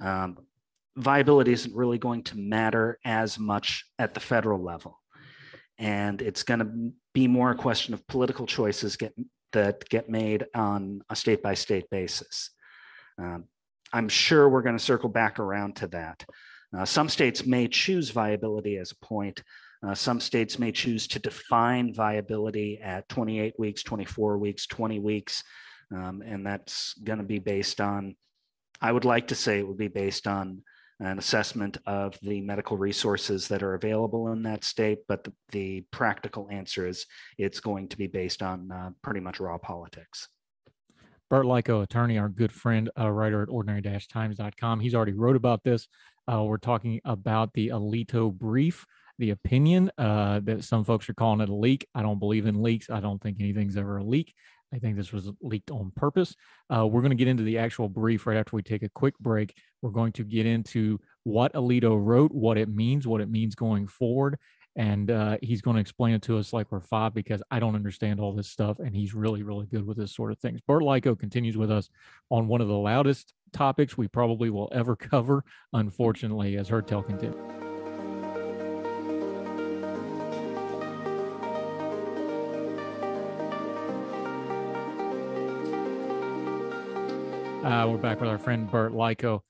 um, 0.00 0.38
viability 0.96 1.52
isn't 1.52 1.74
really 1.74 1.98
going 1.98 2.22
to 2.22 2.38
matter 2.38 2.98
as 3.04 3.38
much 3.38 3.84
at 3.98 4.14
the 4.14 4.20
federal 4.20 4.62
level. 4.62 4.96
and 5.80 6.20
it's 6.20 6.42
going 6.42 6.60
to 6.60 6.92
be 7.14 7.26
more 7.26 7.50
a 7.50 7.56
question 7.56 7.94
of 7.94 8.06
political 8.06 8.46
choices 8.46 8.96
get, 8.96 9.14
that 9.52 9.88
get 9.88 10.08
made 10.08 10.44
on 10.54 11.00
a 11.08 11.16
state 11.16 11.42
by 11.42 11.54
state 11.54 11.88
basis. 11.90 12.50
Um, 13.18 13.44
I'm 13.92 14.08
sure 14.08 14.48
we're 14.48 14.62
going 14.62 14.76
to 14.76 14.84
circle 14.84 15.08
back 15.08 15.40
around 15.40 15.76
to 15.76 15.88
that. 15.88 16.24
Uh, 16.76 16.84
some 16.84 17.08
states 17.08 17.46
may 17.46 17.66
choose 17.66 18.10
viability 18.10 18.76
as 18.76 18.92
a 18.92 19.04
point. 19.04 19.42
Uh, 19.86 19.94
some 19.94 20.20
states 20.20 20.58
may 20.58 20.70
choose 20.70 21.06
to 21.08 21.18
define 21.18 21.94
viability 21.94 22.78
at 22.82 23.08
28 23.08 23.54
weeks, 23.58 23.82
24 23.82 24.38
weeks, 24.38 24.66
20 24.66 24.98
weeks, 24.98 25.42
um, 25.94 26.22
and 26.24 26.46
that's 26.46 26.94
going 27.02 27.18
to 27.18 27.24
be 27.24 27.38
based 27.38 27.80
on, 27.80 28.14
I 28.80 28.92
would 28.92 29.06
like 29.06 29.28
to 29.28 29.34
say 29.34 29.58
it 29.58 29.66
would 29.66 29.78
be 29.78 29.88
based 29.88 30.26
on 30.26 30.62
an 31.00 31.18
assessment 31.18 31.78
of 31.86 32.18
the 32.20 32.42
medical 32.42 32.76
resources 32.76 33.48
that 33.48 33.62
are 33.62 33.74
available 33.74 34.32
in 34.32 34.42
that 34.42 34.64
state, 34.64 34.98
but 35.08 35.24
the, 35.24 35.32
the 35.50 35.80
practical 35.90 36.48
answer 36.50 36.86
is 36.86 37.06
it's 37.38 37.60
going 37.60 37.88
to 37.88 37.96
be 37.96 38.06
based 38.06 38.42
on 38.42 38.70
uh, 38.70 38.90
pretty 39.02 39.20
much 39.20 39.40
raw 39.40 39.56
politics. 39.56 40.28
Burt 41.30 41.46
Likko, 41.46 41.82
attorney, 41.82 42.18
our 42.18 42.28
good 42.28 42.52
friend, 42.52 42.90
uh, 42.98 43.08
writer 43.08 43.42
at 43.42 43.48
ordinary-times.com. 43.48 44.80
He's 44.80 44.94
already 44.94 45.12
wrote 45.12 45.36
about 45.36 45.62
this. 45.62 45.88
Uh, 46.30 46.42
we're 46.42 46.58
talking 46.58 47.00
about 47.04 47.52
the 47.54 47.68
Alito 47.68 48.32
brief, 48.32 48.84
the 49.20 49.30
opinion 49.30 49.90
uh, 49.98 50.40
that 50.44 50.64
some 50.64 50.84
folks 50.84 51.08
are 51.08 51.14
calling 51.14 51.40
it 51.40 51.48
a 51.48 51.54
leak. 51.54 51.86
I 51.94 52.02
don't 52.02 52.18
believe 52.18 52.46
in 52.46 52.62
leaks. 52.62 52.90
I 52.90 53.00
don't 53.00 53.22
think 53.22 53.36
anything's 53.38 53.76
ever 53.76 53.98
a 53.98 54.04
leak. 54.04 54.34
I 54.72 54.78
think 54.78 54.96
this 54.96 55.12
was 55.12 55.30
leaked 55.40 55.70
on 55.70 55.92
purpose. 55.94 56.34
Uh, 56.74 56.86
we're 56.86 57.00
going 57.00 57.10
to 57.10 57.16
get 57.16 57.28
into 57.28 57.42
the 57.42 57.58
actual 57.58 57.88
brief 57.88 58.26
right 58.26 58.36
after 58.36 58.56
we 58.56 58.62
take 58.62 58.82
a 58.82 58.88
quick 58.88 59.18
break. 59.18 59.54
We're 59.82 59.90
going 59.90 60.12
to 60.12 60.24
get 60.24 60.46
into 60.46 61.00
what 61.24 61.52
Alito 61.54 61.98
wrote, 62.00 62.32
what 62.32 62.56
it 62.56 62.68
means, 62.68 63.06
what 63.06 63.20
it 63.20 63.30
means 63.30 63.54
going 63.54 63.86
forward. 63.86 64.38
And 64.76 65.10
uh, 65.10 65.36
he's 65.42 65.60
going 65.60 65.74
to 65.74 65.80
explain 65.80 66.14
it 66.14 66.22
to 66.22 66.38
us 66.38 66.52
like 66.52 66.70
we're 66.70 66.80
five 66.80 67.12
because 67.12 67.42
I 67.50 67.58
don't 67.58 67.74
understand 67.74 68.20
all 68.20 68.32
this 68.32 68.48
stuff. 68.48 68.78
And 68.78 68.94
he's 68.94 69.12
really, 69.12 69.42
really 69.42 69.66
good 69.66 69.84
with 69.84 69.96
this 69.96 70.14
sort 70.14 70.30
of 70.30 70.38
things. 70.38 70.60
Burt 70.60 70.82
Likko 70.82 71.18
continues 71.18 71.56
with 71.56 71.70
us 71.70 71.90
on 72.30 72.46
one 72.46 72.60
of 72.60 72.68
the 72.68 72.74
loudest 72.74 73.34
topics 73.52 73.98
we 73.98 74.06
probably 74.06 74.48
will 74.48 74.70
ever 74.72 74.94
cover, 75.10 75.44
unfortunately, 75.72 76.56
as 76.56 76.68
Heard 76.68 76.86
Tell 76.86 77.02
continues. 77.02 77.59
Uh, 87.62 87.86
we're 87.90 87.98
back 87.98 88.18
with 88.18 88.30
our 88.30 88.38
friend 88.38 88.70
Burt 88.70 88.92
Likko. 88.92 89.40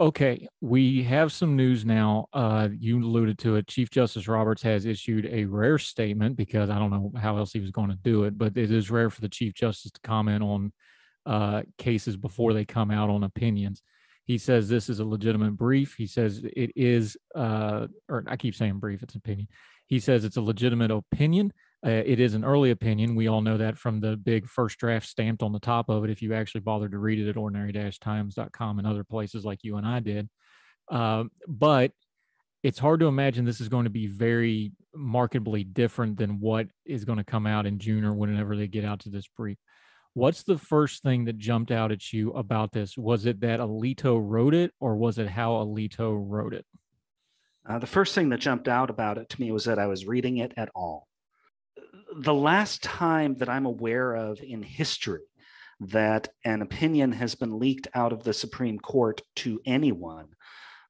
Okay, 0.00 0.48
we 0.62 1.02
have 1.02 1.30
some 1.30 1.56
news 1.56 1.84
now. 1.84 2.26
Uh, 2.32 2.68
you 2.72 2.98
alluded 2.98 3.38
to 3.40 3.56
it. 3.56 3.66
Chief 3.66 3.90
Justice 3.90 4.26
Roberts 4.26 4.62
has 4.62 4.86
issued 4.86 5.26
a 5.26 5.44
rare 5.44 5.76
statement 5.76 6.36
because 6.36 6.70
I 6.70 6.78
don't 6.78 6.90
know 6.90 7.12
how 7.20 7.36
else 7.36 7.52
he 7.52 7.60
was 7.60 7.70
going 7.70 7.90
to 7.90 7.98
do 8.02 8.24
it, 8.24 8.38
but 8.38 8.56
it 8.56 8.72
is 8.72 8.90
rare 8.90 9.10
for 9.10 9.20
the 9.20 9.28
Chief 9.28 9.52
Justice 9.52 9.90
to 9.90 10.00
comment 10.00 10.42
on 10.42 10.72
uh, 11.26 11.60
cases 11.76 12.16
before 12.16 12.54
they 12.54 12.64
come 12.64 12.90
out 12.90 13.10
on 13.10 13.24
opinions. 13.24 13.82
He 14.24 14.38
says 14.38 14.66
this 14.66 14.88
is 14.88 15.00
a 15.00 15.04
legitimate 15.04 15.58
brief. 15.58 15.96
He 15.98 16.06
says 16.06 16.40
it 16.42 16.72
is, 16.76 17.18
uh, 17.34 17.88
or 18.08 18.24
I 18.26 18.38
keep 18.38 18.54
saying 18.54 18.78
brief, 18.78 19.02
it's 19.02 19.16
opinion. 19.16 19.48
He 19.86 20.00
says 20.00 20.24
it's 20.24 20.38
a 20.38 20.42
legitimate 20.42 20.90
opinion. 20.90 21.52
Uh, 21.84 22.02
it 22.04 22.20
is 22.20 22.34
an 22.34 22.44
early 22.44 22.70
opinion. 22.70 23.14
We 23.14 23.28
all 23.28 23.40
know 23.40 23.56
that 23.56 23.78
from 23.78 24.00
the 24.00 24.16
big 24.16 24.46
first 24.46 24.78
draft 24.78 25.06
stamped 25.06 25.42
on 25.42 25.52
the 25.52 25.58
top 25.58 25.88
of 25.88 26.04
it. 26.04 26.10
If 26.10 26.20
you 26.20 26.34
actually 26.34 26.60
bothered 26.60 26.92
to 26.92 26.98
read 26.98 27.18
it 27.18 27.28
at 27.30 27.38
ordinary-times.com 27.38 28.78
and 28.78 28.86
other 28.86 29.04
places 29.04 29.44
like 29.44 29.64
you 29.64 29.76
and 29.76 29.86
I 29.86 30.00
did, 30.00 30.28
uh, 30.90 31.24
but 31.48 31.92
it's 32.62 32.78
hard 32.78 33.00
to 33.00 33.06
imagine 33.06 33.46
this 33.46 33.62
is 33.62 33.70
going 33.70 33.84
to 33.84 33.90
be 33.90 34.06
very 34.06 34.72
markedly 34.94 35.64
different 35.64 36.18
than 36.18 36.40
what 36.40 36.66
is 36.84 37.06
going 37.06 37.16
to 37.16 37.24
come 37.24 37.46
out 37.46 37.64
in 37.64 37.78
June 37.78 38.04
or 38.04 38.12
whenever 38.12 38.56
they 38.56 38.66
get 38.66 38.84
out 38.84 39.00
to 39.00 39.08
this 39.08 39.26
brief. 39.34 39.56
What's 40.12 40.42
the 40.42 40.58
first 40.58 41.02
thing 41.02 41.24
that 41.26 41.38
jumped 41.38 41.70
out 41.70 41.92
at 41.92 42.12
you 42.12 42.32
about 42.32 42.72
this? 42.72 42.98
Was 42.98 43.24
it 43.24 43.40
that 43.40 43.60
Alito 43.60 44.20
wrote 44.22 44.54
it, 44.54 44.72
or 44.80 44.96
was 44.96 45.18
it 45.18 45.28
how 45.28 45.52
Alito 45.52 46.14
wrote 46.20 46.52
it? 46.52 46.66
Uh, 47.66 47.78
the 47.78 47.86
first 47.86 48.14
thing 48.14 48.28
that 48.30 48.40
jumped 48.40 48.68
out 48.68 48.90
about 48.90 49.16
it 49.16 49.30
to 49.30 49.40
me 49.40 49.52
was 49.52 49.64
that 49.64 49.78
I 49.78 49.86
was 49.86 50.04
reading 50.04 50.38
it 50.38 50.52
at 50.56 50.68
all 50.74 51.06
the 52.16 52.34
last 52.34 52.82
time 52.82 53.36
that 53.36 53.48
I'm 53.48 53.66
aware 53.66 54.14
of 54.14 54.40
in 54.40 54.62
history 54.62 55.22
that 55.80 56.28
an 56.44 56.62
opinion 56.62 57.12
has 57.12 57.34
been 57.34 57.58
leaked 57.58 57.88
out 57.94 58.12
of 58.12 58.22
the 58.22 58.34
Supreme 58.34 58.78
Court 58.78 59.22
to 59.36 59.60
anyone 59.64 60.28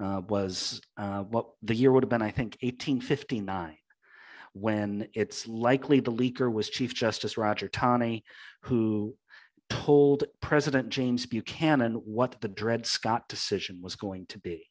uh, 0.00 0.22
was 0.28 0.80
uh, 0.96 1.22
what 1.22 1.46
the 1.62 1.74
year 1.74 1.92
would 1.92 2.02
have 2.02 2.10
been, 2.10 2.22
I 2.22 2.30
think, 2.30 2.56
1859, 2.62 3.76
when 4.54 5.08
it's 5.14 5.46
likely 5.46 6.00
the 6.00 6.12
leaker 6.12 6.52
was 6.52 6.70
Chief 6.70 6.94
Justice 6.94 7.36
Roger 7.36 7.68
Taney, 7.68 8.24
who 8.62 9.14
told 9.68 10.24
President 10.40 10.88
James 10.88 11.26
Buchanan 11.26 11.94
what 11.94 12.40
the 12.40 12.48
Dred 12.48 12.86
Scott 12.86 13.28
decision 13.28 13.80
was 13.80 13.94
going 13.94 14.26
to 14.26 14.38
be. 14.38 14.66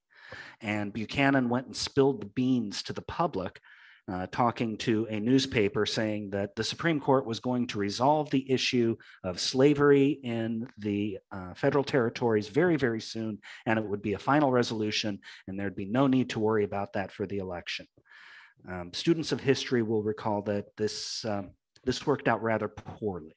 And 0.60 0.92
Buchanan 0.92 1.48
went 1.48 1.68
and 1.68 1.76
spilled 1.76 2.22
the 2.22 2.28
beans 2.28 2.84
to 2.84 2.94
the 2.94 3.02
public 3.02 3.62
uh, 4.10 4.28
talking 4.32 4.78
to 4.78 5.08
a 5.10 5.20
newspaper 5.20 5.86
saying 5.86 6.32
that 6.32 6.56
the 6.56 6.64
Supreme 6.64 7.00
Court 7.00 7.26
was 7.26 7.40
going 7.40 7.68
to 7.68 7.78
resolve 7.78 8.30
the 8.30 8.50
issue 8.52 8.96
of 9.24 9.40
slavery 9.40 10.20
in 10.24 10.68
the 10.78 11.20
uh, 11.32 11.54
federal 11.54 11.84
territories 11.84 12.48
very, 12.48 12.76
very 12.76 13.02
soon, 13.02 13.38
and 13.66 13.78
it 13.78 13.86
would 13.86 14.02
be 14.02 14.14
a 14.14 14.20
final 14.20 14.52
resolution, 14.52 15.20
and 15.48 15.60
there'd 15.60 15.76
be 15.76 15.86
no 15.86 16.08
need 16.08 16.32
to 16.32 16.40
worry 16.40 16.64
about 16.64 16.94
that 16.94 17.12
for 17.12 17.28
the 17.28 17.38
election. 17.38 17.86
Um, 18.70 18.92
students 18.94 19.32
of 19.32 19.40
history 19.40 19.84
will 19.84 20.04
recall 20.04 20.42
that 20.44 20.66
this 20.76 21.24
um, 21.26 21.52
this 21.86 22.06
worked 22.06 22.28
out 22.28 22.42
rather 22.42 22.68
poorly. 22.68 23.36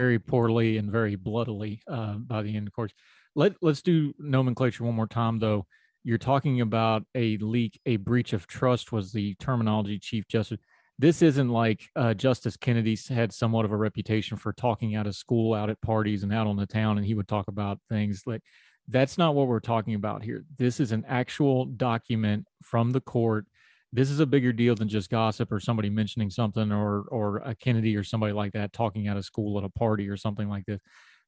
Very 0.00 0.18
poorly 0.18 0.78
and 0.78 0.90
very 0.90 1.14
bloodily 1.14 1.82
uh, 1.86 2.14
by 2.14 2.42
the 2.42 2.56
end, 2.56 2.66
of 2.66 2.72
course. 2.72 2.92
Let 3.36 3.54
Let's 3.60 3.82
do 3.82 4.12
nomenclature 4.18 4.84
one 4.84 4.94
more 4.94 5.06
time, 5.06 5.38
though 5.38 5.66
you're 6.02 6.18
talking 6.18 6.60
about 6.60 7.04
a 7.14 7.36
leak, 7.38 7.80
a 7.86 7.96
breach 7.96 8.32
of 8.32 8.46
trust 8.46 8.92
was 8.92 9.12
the 9.12 9.34
terminology 9.34 9.98
Chief 9.98 10.26
Justice. 10.28 10.58
This 10.98 11.22
isn't 11.22 11.48
like 11.48 11.88
uh, 11.96 12.14
Justice 12.14 12.56
Kennedy 12.56 12.98
had 13.08 13.32
somewhat 13.32 13.64
of 13.64 13.72
a 13.72 13.76
reputation 13.76 14.36
for 14.36 14.52
talking 14.52 14.96
out 14.96 15.06
of 15.06 15.14
school, 15.14 15.54
out 15.54 15.70
at 15.70 15.80
parties, 15.80 16.22
and 16.22 16.32
out 16.32 16.46
on 16.46 16.56
the 16.56 16.66
town, 16.66 16.98
and 16.98 17.06
he 17.06 17.14
would 17.14 17.28
talk 17.28 17.48
about 17.48 17.78
things 17.88 18.22
like 18.26 18.42
that's 18.88 19.16
not 19.16 19.34
what 19.34 19.46
we're 19.46 19.60
talking 19.60 19.94
about 19.94 20.22
here. 20.22 20.44
This 20.58 20.80
is 20.80 20.92
an 20.92 21.04
actual 21.06 21.66
document 21.66 22.44
from 22.62 22.90
the 22.90 23.00
court. 23.00 23.46
This 23.92 24.10
is 24.10 24.20
a 24.20 24.26
bigger 24.26 24.52
deal 24.52 24.74
than 24.74 24.88
just 24.88 25.10
gossip 25.10 25.50
or 25.52 25.60
somebody 25.60 25.90
mentioning 25.90 26.30
something 26.30 26.70
or 26.72 27.02
or 27.02 27.38
a 27.38 27.54
Kennedy 27.54 27.96
or 27.96 28.04
somebody 28.04 28.32
like 28.32 28.52
that 28.52 28.72
talking 28.72 29.08
out 29.08 29.16
of 29.16 29.24
school 29.24 29.58
at 29.58 29.64
a 29.64 29.70
party 29.70 30.08
or 30.08 30.16
something 30.16 30.48
like 30.48 30.66
this 30.66 30.80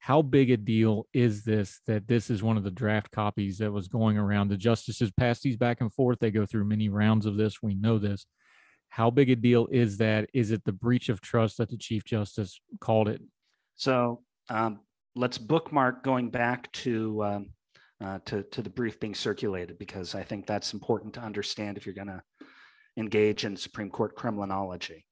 how 0.02 0.20
big 0.20 0.50
a 0.50 0.56
deal 0.56 1.06
is 1.14 1.44
this 1.44 1.78
that 1.86 2.08
this 2.08 2.28
is 2.28 2.42
one 2.42 2.56
of 2.56 2.64
the 2.64 2.72
draft 2.72 3.12
copies 3.12 3.58
that 3.58 3.70
was 3.70 3.86
going 3.86 4.18
around? 4.18 4.48
The 4.48 4.56
justices 4.56 5.12
pass 5.12 5.38
these 5.38 5.56
back 5.56 5.80
and 5.80 5.94
forth. 5.94 6.18
They 6.18 6.32
go 6.32 6.44
through 6.44 6.64
many 6.64 6.88
rounds 6.88 7.24
of 7.24 7.36
this. 7.36 7.62
We 7.62 7.76
know 7.76 7.98
this. 7.98 8.26
How 8.88 9.10
big 9.10 9.30
a 9.30 9.36
deal 9.36 9.68
is 9.70 9.98
that? 9.98 10.28
Is 10.34 10.50
it 10.50 10.64
the 10.64 10.72
breach 10.72 11.08
of 11.08 11.20
trust 11.20 11.58
that 11.58 11.70
the 11.70 11.76
Chief 11.76 12.02
Justice 12.02 12.60
called 12.80 13.06
it? 13.06 13.22
So 13.76 14.24
um, 14.50 14.80
let's 15.14 15.38
bookmark 15.38 16.02
going 16.02 16.30
back 16.30 16.72
to, 16.72 17.22
um, 17.22 17.50
uh, 18.04 18.18
to, 18.24 18.42
to 18.42 18.60
the 18.60 18.70
brief 18.70 18.98
being 18.98 19.14
circulated 19.14 19.78
because 19.78 20.16
I 20.16 20.24
think 20.24 20.48
that's 20.48 20.74
important 20.74 21.14
to 21.14 21.20
understand 21.20 21.76
if 21.76 21.86
you're 21.86 21.94
going 21.94 22.08
to 22.08 22.22
engage 22.96 23.44
in 23.44 23.56
Supreme 23.56 23.88
Court 23.88 24.16
Kremlinology. 24.16 25.04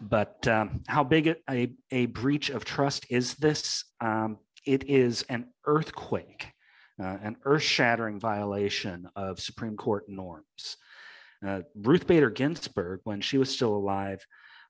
But 0.00 0.46
um, 0.46 0.82
how 0.86 1.04
big 1.04 1.34
a, 1.48 1.72
a 1.90 2.06
breach 2.06 2.50
of 2.50 2.64
trust 2.64 3.06
is 3.10 3.34
this? 3.34 3.84
Um, 4.00 4.38
it 4.64 4.88
is 4.88 5.24
an 5.28 5.48
earthquake, 5.66 6.52
uh, 7.02 7.16
an 7.22 7.36
earth 7.44 7.62
shattering 7.62 8.20
violation 8.20 9.08
of 9.16 9.40
Supreme 9.40 9.76
Court 9.76 10.04
norms. 10.08 10.76
Uh, 11.46 11.60
Ruth 11.74 12.06
Bader 12.06 12.30
Ginsburg, 12.30 13.00
when 13.04 13.20
she 13.20 13.38
was 13.38 13.50
still 13.50 13.74
alive, 13.74 14.24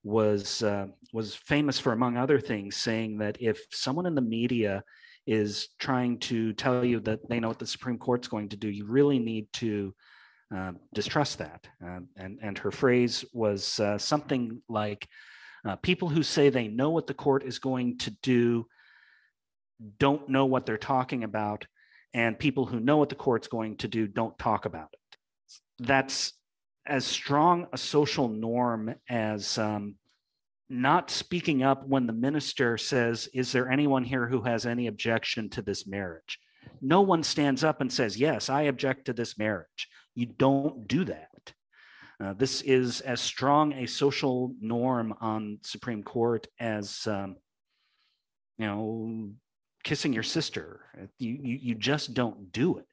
was 0.05 0.62
uh, 0.62 0.87
was 1.12 1.35
famous 1.35 1.79
for, 1.79 1.93
among 1.93 2.16
other 2.16 2.41
things, 2.41 2.77
saying 2.77 3.18
that 3.18 3.37
if 3.41 3.61
someone 3.72 4.07
in 4.07 4.14
the 4.14 4.20
media 4.20 4.85
is 5.27 5.68
trying 5.79 6.18
to 6.18 6.53
tell 6.55 6.85
you 6.85 7.01
that 7.01 7.29
they 7.29 7.41
know 7.41 7.49
what 7.49 7.59
the 7.59 7.66
Supreme 7.66 7.99
Court's 7.99 8.29
going 8.29 8.49
to 8.51 8.57
do, 8.57 8.68
you 8.68 8.87
really 8.87 9.18
need 9.18 9.47
to 9.55 9.95
uh, 10.55 10.72
distrust 10.94 11.38
that. 11.38 11.66
Uh, 11.84 12.01
and, 12.16 12.38
and 12.42 12.59
her 12.59 12.70
phrase 12.70 13.24
was 13.32 13.80
uh, 13.80 13.99
something 13.99 14.62
like 14.68 15.07
uh, 15.66 15.76
people 15.76 16.09
who 16.09 16.22
say 16.22 16.49
they 16.49 16.68
know 16.68 16.90
what 16.90 17.07
the 17.07 17.14
court 17.14 17.44
is 17.44 17.59
going 17.59 17.99
to 17.99 18.11
do 18.22 18.66
don't 19.99 20.28
know 20.28 20.46
what 20.46 20.66
they're 20.66 20.76
talking 20.76 21.24
about, 21.24 21.66
and 22.12 22.38
people 22.38 22.66
who 22.66 22.80
know 22.80 22.96
what 22.96 23.09
the 23.09 23.14
court's 23.14 23.49
going 23.49 23.76
to 23.76 23.88
do 23.88 24.07
don't 24.07 24.38
talk 24.38 24.64
about 24.64 24.88
it. 24.92 25.18
That's 25.86 26.32
as 26.86 27.05
strong 27.05 27.66
a 27.72 27.78
social 27.78 28.28
norm 28.28 28.94
as 29.09 29.59
um, 29.59 29.94
not 30.68 31.11
speaking 31.11 31.62
up 31.62 31.86
when 31.86 32.07
the 32.07 32.12
minister 32.12 32.76
says, 32.76 33.28
Is 33.32 33.53
there 33.53 33.70
anyone 33.70 34.05
here 34.05 34.26
who 34.26 34.42
has 34.42 34.66
any 34.66 34.86
objection 34.86 35.49
to 35.51 35.62
this 35.62 35.86
marriage? 35.86 36.38
No 36.80 37.01
one 37.01 37.22
stands 37.22 37.64
up 37.64 37.80
and 37.80 37.92
says, 37.92 38.16
Yes, 38.16 38.49
I 38.49 38.62
object 38.62 39.07
to 39.07 39.12
this 39.12 39.38
marriage. 39.38 39.88
You 40.19 40.27
don't 40.27 40.89
do 40.89 41.05
that. 41.05 41.53
Uh, 42.21 42.33
this 42.33 42.61
is 42.62 43.01
as 43.03 43.21
strong 43.21 43.73
a 43.75 43.87
social 43.87 44.53
norm 44.61 45.14
on 45.21 45.61
Supreme 45.62 46.03
Court 46.03 46.45
as, 46.59 47.07
um, 47.07 47.37
you 48.59 48.66
know, 48.66 49.31
kissing 49.85 50.12
your 50.12 50.25
sister. 50.25 50.81
You, 51.19 51.39
you, 51.41 51.59
you 51.62 51.75
just 51.77 52.14
don't 52.14 52.51
do 52.51 52.79
it. 52.79 52.87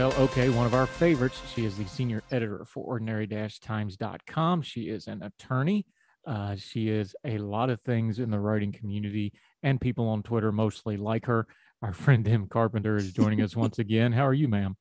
Okay, 0.00 0.48
one 0.48 0.64
of 0.64 0.72
our 0.72 0.86
favorites. 0.86 1.42
She 1.54 1.66
is 1.66 1.76
the 1.76 1.84
senior 1.84 2.22
editor 2.30 2.64
for 2.64 2.82
ordinary-times.com. 2.84 4.62
She 4.62 4.88
is 4.88 5.06
an 5.08 5.22
attorney. 5.22 5.84
Uh, 6.26 6.56
she 6.56 6.88
is 6.88 7.14
a 7.26 7.36
lot 7.36 7.68
of 7.68 7.82
things 7.82 8.18
in 8.18 8.30
the 8.30 8.38
writing 8.38 8.72
community, 8.72 9.34
and 9.62 9.78
people 9.78 10.08
on 10.08 10.22
Twitter 10.22 10.52
mostly 10.52 10.96
like 10.96 11.26
her. 11.26 11.46
Our 11.82 11.92
friend 11.92 12.26
Em 12.26 12.46
Carpenter 12.46 12.96
is 12.96 13.12
joining 13.12 13.42
us 13.42 13.54
once 13.54 13.78
again. 13.78 14.10
How 14.10 14.26
are 14.26 14.32
you, 14.32 14.48
ma'am? 14.48 14.74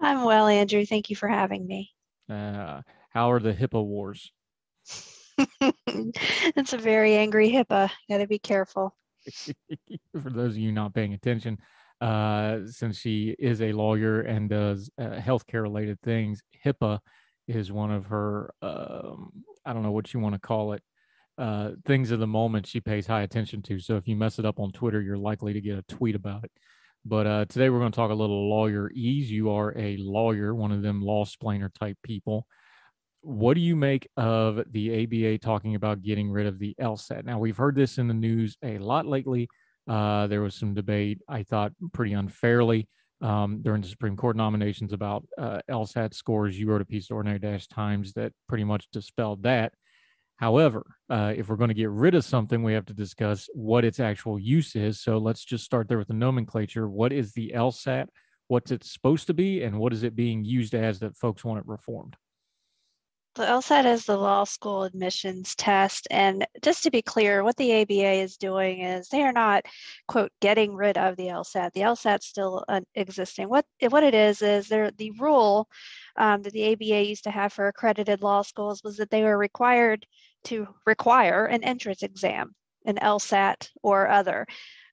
I'm 0.00 0.24
well, 0.24 0.48
Andrew. 0.48 0.84
Thank 0.84 1.10
you 1.10 1.16
for 1.16 1.28
having 1.28 1.64
me. 1.64 1.92
Uh, 2.28 2.82
how 3.10 3.30
are 3.30 3.38
the 3.38 3.54
HIPAA 3.54 3.84
wars? 3.84 4.32
it's 5.60 6.72
a 6.72 6.78
very 6.78 7.14
angry 7.14 7.52
HIPAA. 7.52 7.88
Got 8.10 8.18
to 8.18 8.26
be 8.26 8.40
careful. 8.40 8.96
for 10.20 10.30
those 10.30 10.54
of 10.54 10.58
you 10.58 10.72
not 10.72 10.92
paying 10.92 11.14
attention, 11.14 11.58
uh, 12.00 12.58
since 12.66 12.98
she 12.98 13.34
is 13.38 13.60
a 13.60 13.72
lawyer 13.72 14.20
and 14.20 14.48
does 14.50 14.90
uh, 14.98 15.16
healthcare 15.16 15.62
related 15.62 16.00
things. 16.02 16.42
HIPAA 16.64 17.00
is 17.46 17.72
one 17.72 17.90
of 17.90 18.06
her, 18.06 18.52
um, 18.62 19.32
I 19.64 19.72
don't 19.72 19.82
know 19.82 19.90
what 19.90 20.12
you 20.12 20.20
want 20.20 20.34
to 20.34 20.40
call 20.40 20.72
it, 20.74 20.82
uh, 21.38 21.70
things 21.86 22.10
of 22.10 22.20
the 22.20 22.26
moment 22.26 22.66
she 22.66 22.80
pays 22.80 23.06
high 23.06 23.22
attention 23.22 23.62
to. 23.62 23.78
So 23.78 23.96
if 23.96 24.06
you 24.06 24.16
mess 24.16 24.38
it 24.38 24.44
up 24.44 24.60
on 24.60 24.72
Twitter, 24.72 25.00
you're 25.00 25.16
likely 25.16 25.52
to 25.52 25.60
get 25.60 25.78
a 25.78 25.82
tweet 25.82 26.14
about 26.14 26.44
it. 26.44 26.52
But 27.04 27.26
uh, 27.26 27.44
today 27.46 27.70
we're 27.70 27.78
going 27.78 27.92
to 27.92 27.96
talk 27.96 28.10
a 28.10 28.14
little 28.14 28.50
lawyer 28.50 28.90
ease. 28.92 29.30
You 29.30 29.50
are 29.50 29.76
a 29.76 29.96
lawyer, 29.98 30.54
one 30.54 30.72
of 30.72 30.82
them 30.82 31.00
law 31.00 31.24
splainer 31.24 31.72
type 31.72 31.96
people. 32.02 32.46
What 33.22 33.54
do 33.54 33.60
you 33.60 33.76
make 33.76 34.08
of 34.16 34.62
the 34.70 35.04
ABA 35.04 35.38
talking 35.38 35.74
about 35.74 36.02
getting 36.02 36.30
rid 36.30 36.46
of 36.46 36.58
the 36.58 36.74
LSAT? 36.80 37.24
Now, 37.24 37.38
we've 37.38 37.56
heard 37.56 37.74
this 37.74 37.98
in 37.98 38.08
the 38.08 38.14
news 38.14 38.56
a 38.62 38.78
lot 38.78 39.06
lately. 39.06 39.48
Uh, 39.88 40.26
there 40.26 40.42
was 40.42 40.54
some 40.54 40.74
debate, 40.74 41.20
I 41.28 41.42
thought, 41.42 41.72
pretty 41.92 42.12
unfairly 42.12 42.88
um, 43.20 43.62
during 43.62 43.82
the 43.82 43.88
Supreme 43.88 44.16
Court 44.16 44.36
nominations 44.36 44.92
about 44.92 45.26
uh, 45.38 45.60
LSAT 45.70 46.14
scores. 46.14 46.58
You 46.58 46.68
wrote 46.68 46.82
a 46.82 46.86
piece 46.86 47.10
at 47.10 47.14
Ordinary 47.14 47.38
Dash 47.38 47.66
Times 47.66 48.12
that 48.12 48.32
pretty 48.48 48.64
much 48.64 48.88
dispelled 48.92 49.42
that. 49.44 49.72
However, 50.36 50.86
uh, 51.10 51.32
if 51.36 51.48
we're 51.48 51.56
going 51.56 51.68
to 51.68 51.74
get 51.74 51.90
rid 51.90 52.14
of 52.14 52.24
something, 52.24 52.62
we 52.62 52.74
have 52.74 52.86
to 52.86 52.94
discuss 52.94 53.48
what 53.54 53.84
its 53.84 53.98
actual 53.98 54.38
use 54.38 54.76
is. 54.76 55.00
So 55.00 55.18
let's 55.18 55.44
just 55.44 55.64
start 55.64 55.88
there 55.88 55.98
with 55.98 56.08
the 56.08 56.14
nomenclature. 56.14 56.88
What 56.88 57.12
is 57.12 57.32
the 57.32 57.52
LSAT? 57.56 58.06
What's 58.46 58.70
it 58.70 58.84
supposed 58.84 59.26
to 59.26 59.34
be? 59.34 59.62
And 59.62 59.78
what 59.78 59.92
is 59.92 60.04
it 60.04 60.14
being 60.14 60.44
used 60.44 60.74
as 60.74 61.00
that 61.00 61.16
folks 61.16 61.44
want 61.44 61.58
it 61.58 61.66
reformed? 61.66 62.16
The 63.38 63.44
LSAT 63.44 63.84
is 63.84 64.04
the 64.04 64.16
law 64.16 64.42
school 64.42 64.82
admissions 64.82 65.54
test. 65.54 66.08
And 66.10 66.44
just 66.60 66.82
to 66.82 66.90
be 66.90 67.02
clear, 67.02 67.44
what 67.44 67.56
the 67.56 67.82
ABA 67.82 68.14
is 68.14 68.36
doing 68.36 68.80
is 68.80 69.08
they 69.08 69.22
are 69.22 69.32
not, 69.32 69.64
quote, 70.08 70.32
getting 70.40 70.74
rid 70.74 70.98
of 70.98 71.14
the 71.14 71.28
LSAT. 71.28 71.72
The 71.72 71.82
LSAT's 71.82 72.26
still 72.26 72.64
uh, 72.68 72.80
existing. 72.96 73.48
What, 73.48 73.64
what 73.90 74.02
it 74.02 74.12
is, 74.12 74.42
is 74.42 74.66
there, 74.66 74.90
the 74.90 75.12
rule 75.12 75.68
um, 76.16 76.42
that 76.42 76.52
the 76.52 76.72
ABA 76.72 77.04
used 77.04 77.22
to 77.24 77.30
have 77.30 77.52
for 77.52 77.68
accredited 77.68 78.22
law 78.22 78.42
schools 78.42 78.82
was 78.82 78.96
that 78.96 79.08
they 79.08 79.22
were 79.22 79.38
required 79.38 80.04
to 80.46 80.66
require 80.84 81.46
an 81.46 81.62
entrance 81.62 82.02
exam, 82.02 82.56
an 82.86 82.96
LSAT 82.96 83.68
or 83.84 84.08
other 84.08 84.48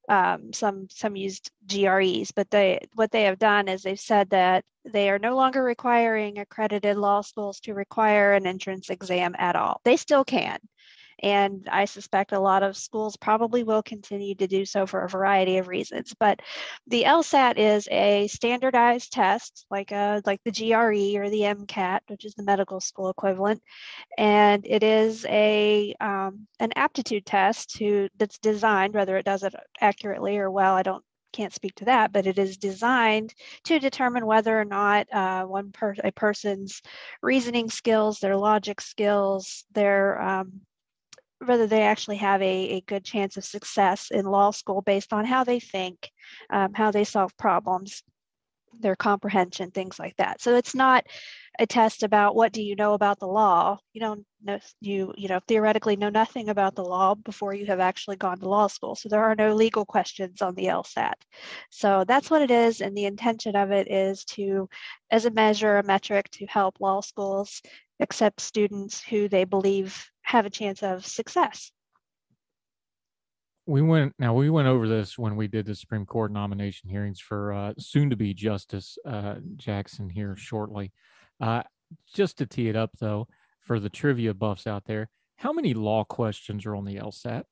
um, 0.09 0.53
some 0.53 0.87
some 0.89 1.15
used 1.15 1.51
GREs, 1.67 2.31
but 2.31 2.49
they 2.51 2.79
what 2.93 3.11
they 3.11 3.23
have 3.23 3.39
done 3.39 3.67
is 3.67 3.83
they've 3.83 3.99
said 3.99 4.29
that 4.29 4.63
they 4.85 5.09
are 5.09 5.19
no 5.19 5.35
longer 5.35 5.63
requiring 5.63 6.37
accredited 6.37 6.97
law 6.97 7.21
schools 7.21 7.59
to 7.61 7.73
require 7.73 8.33
an 8.33 8.45
entrance 8.45 8.89
exam 8.89 9.35
at 9.37 9.55
all. 9.55 9.81
They 9.83 9.97
still 9.97 10.23
can, 10.23 10.59
and 11.19 11.67
I 11.71 11.85
suspect 11.85 12.31
a 12.31 12.39
lot 12.39 12.63
of 12.63 12.77
schools 12.77 13.15
probably 13.17 13.63
will 13.63 13.83
continue 13.83 14.35
to 14.35 14.47
do 14.47 14.65
so 14.65 14.85
for 14.85 15.01
a 15.01 15.09
variety 15.09 15.57
of 15.57 15.67
reasons. 15.67 16.13
But 16.19 16.41
the 16.87 17.03
LSAT 17.03 17.57
is 17.57 17.87
a 17.91 18.27
standardized 18.27 19.11
test, 19.11 19.65
like 19.69 19.91
a, 19.91 19.95
uh, 19.95 20.21
like 20.25 20.41
the 20.43 20.51
GRE 20.51 21.19
or 21.19 21.29
the 21.29 21.41
MCAT, 21.41 22.01
which 22.07 22.25
is 22.25 22.33
the 22.35 22.43
medical 22.43 22.79
school 22.79 23.09
equivalent, 23.09 23.61
and 24.17 24.65
it 24.65 24.83
is 24.83 25.25
a 25.25 25.95
um, 25.99 26.47
an 26.59 26.71
aptitude 26.75 27.25
test 27.25 27.75
to 27.77 28.09
that's 28.17 28.37
designed, 28.39 28.93
whether 28.93 29.17
it 29.17 29.25
does 29.25 29.43
it 29.43 29.55
accurately 29.81 30.37
or 30.37 30.51
well, 30.51 30.75
I 30.75 30.83
don't 30.83 31.03
can't 31.35 31.53
speak 31.53 31.75
to 31.75 31.85
that, 31.85 32.13
but 32.13 32.25
it 32.25 32.39
is 32.39 32.57
designed 32.57 33.33
to 33.65 33.77
determine 33.79 34.25
whether 34.25 34.59
or 34.59 34.65
not 34.65 35.07
uh, 35.13 35.43
one 35.43 35.71
per- 35.71 35.95
a 36.03 36.11
person's 36.11 36.81
reasoning 37.21 37.69
skills, 37.69 38.19
their 38.19 38.37
logic 38.37 38.79
skills, 38.79 39.65
their 39.73 40.21
um, 40.21 40.61
whether 41.43 41.67
they 41.67 41.83
actually 41.83 42.17
have 42.17 42.41
a, 42.41 42.45
a 42.45 42.81
good 42.81 43.03
chance 43.03 43.37
of 43.37 43.43
success 43.43 44.09
in 44.11 44.25
law 44.25 44.51
school 44.51 44.81
based 44.81 45.13
on 45.13 45.25
how 45.25 45.43
they 45.43 45.59
think, 45.59 46.09
um, 46.49 46.73
how 46.73 46.91
they 46.91 47.03
solve 47.03 47.35
problems, 47.37 48.03
their 48.79 48.95
comprehension, 48.95 49.71
things 49.71 49.99
like 49.99 50.15
that. 50.17 50.41
So 50.41 50.55
it's 50.55 50.75
not 50.75 51.05
a 51.57 51.65
test 51.65 52.03
about 52.03 52.35
what 52.35 52.51
do 52.51 52.61
you 52.61 52.75
know 52.75 52.93
about 52.93 53.19
the 53.19 53.27
law. 53.27 53.77
You 53.93 54.01
don't 54.01 54.25
know 54.43 54.59
you 54.81 55.13
you 55.17 55.27
know 55.29 55.39
theoretically 55.47 55.95
know 55.95 56.09
nothing 56.09 56.49
about 56.49 56.75
the 56.75 56.83
law 56.83 57.15
before 57.15 57.53
you 57.53 57.65
have 57.67 57.79
actually 57.79 58.17
gone 58.17 58.39
to 58.39 58.49
law 58.49 58.67
school. 58.67 58.95
So 58.95 59.09
there 59.09 59.23
are 59.23 59.35
no 59.35 59.53
legal 59.55 59.85
questions 59.85 60.41
on 60.41 60.55
the 60.55 60.65
LSAT. 60.65 61.13
So 61.69 62.03
that's 62.05 62.29
what 62.29 62.41
it 62.41 62.51
is, 62.51 62.81
and 62.81 62.95
the 62.95 63.05
intention 63.05 63.55
of 63.55 63.71
it 63.71 63.89
is 63.89 64.25
to, 64.25 64.69
as 65.11 65.25
a 65.25 65.31
measure, 65.31 65.77
a 65.77 65.83
metric 65.83 66.29
to 66.31 66.45
help 66.47 66.79
law 66.79 67.01
schools 67.01 67.61
accept 67.99 68.41
students 68.41 69.01
who 69.01 69.29
they 69.29 69.45
believe 69.45 70.09
have 70.25 70.45
a 70.45 70.49
chance 70.49 70.83
of 70.83 71.05
success. 71.05 71.71
We 73.67 73.81
went 73.81 74.13
now. 74.19 74.33
We 74.33 74.49
went 74.49 74.67
over 74.67 74.87
this 74.87 75.17
when 75.17 75.35
we 75.35 75.47
did 75.47 75.65
the 75.65 75.73
Supreme 75.73 76.05
Court 76.05 76.31
nomination 76.31 76.89
hearings 76.89 77.19
for 77.19 77.51
uh, 77.51 77.73
soon-to-be 77.79 78.33
Justice 78.33 78.97
uh, 79.07 79.35
Jackson 79.55 80.09
here 80.09 80.35
shortly. 80.35 80.91
Uh, 81.39 81.63
just 82.13 82.37
to 82.37 82.45
tee 82.45 82.69
it 82.69 82.75
up, 82.75 82.91
though, 82.99 83.27
for 83.61 83.79
the 83.79 83.89
trivia 83.89 84.33
buffs 84.33 84.67
out 84.67 84.85
there, 84.85 85.09
how 85.37 85.51
many 85.51 85.73
law 85.73 86.03
questions 86.03 86.65
are 86.65 86.75
on 86.75 86.85
the 86.85 86.95
LSAT? 86.95 87.43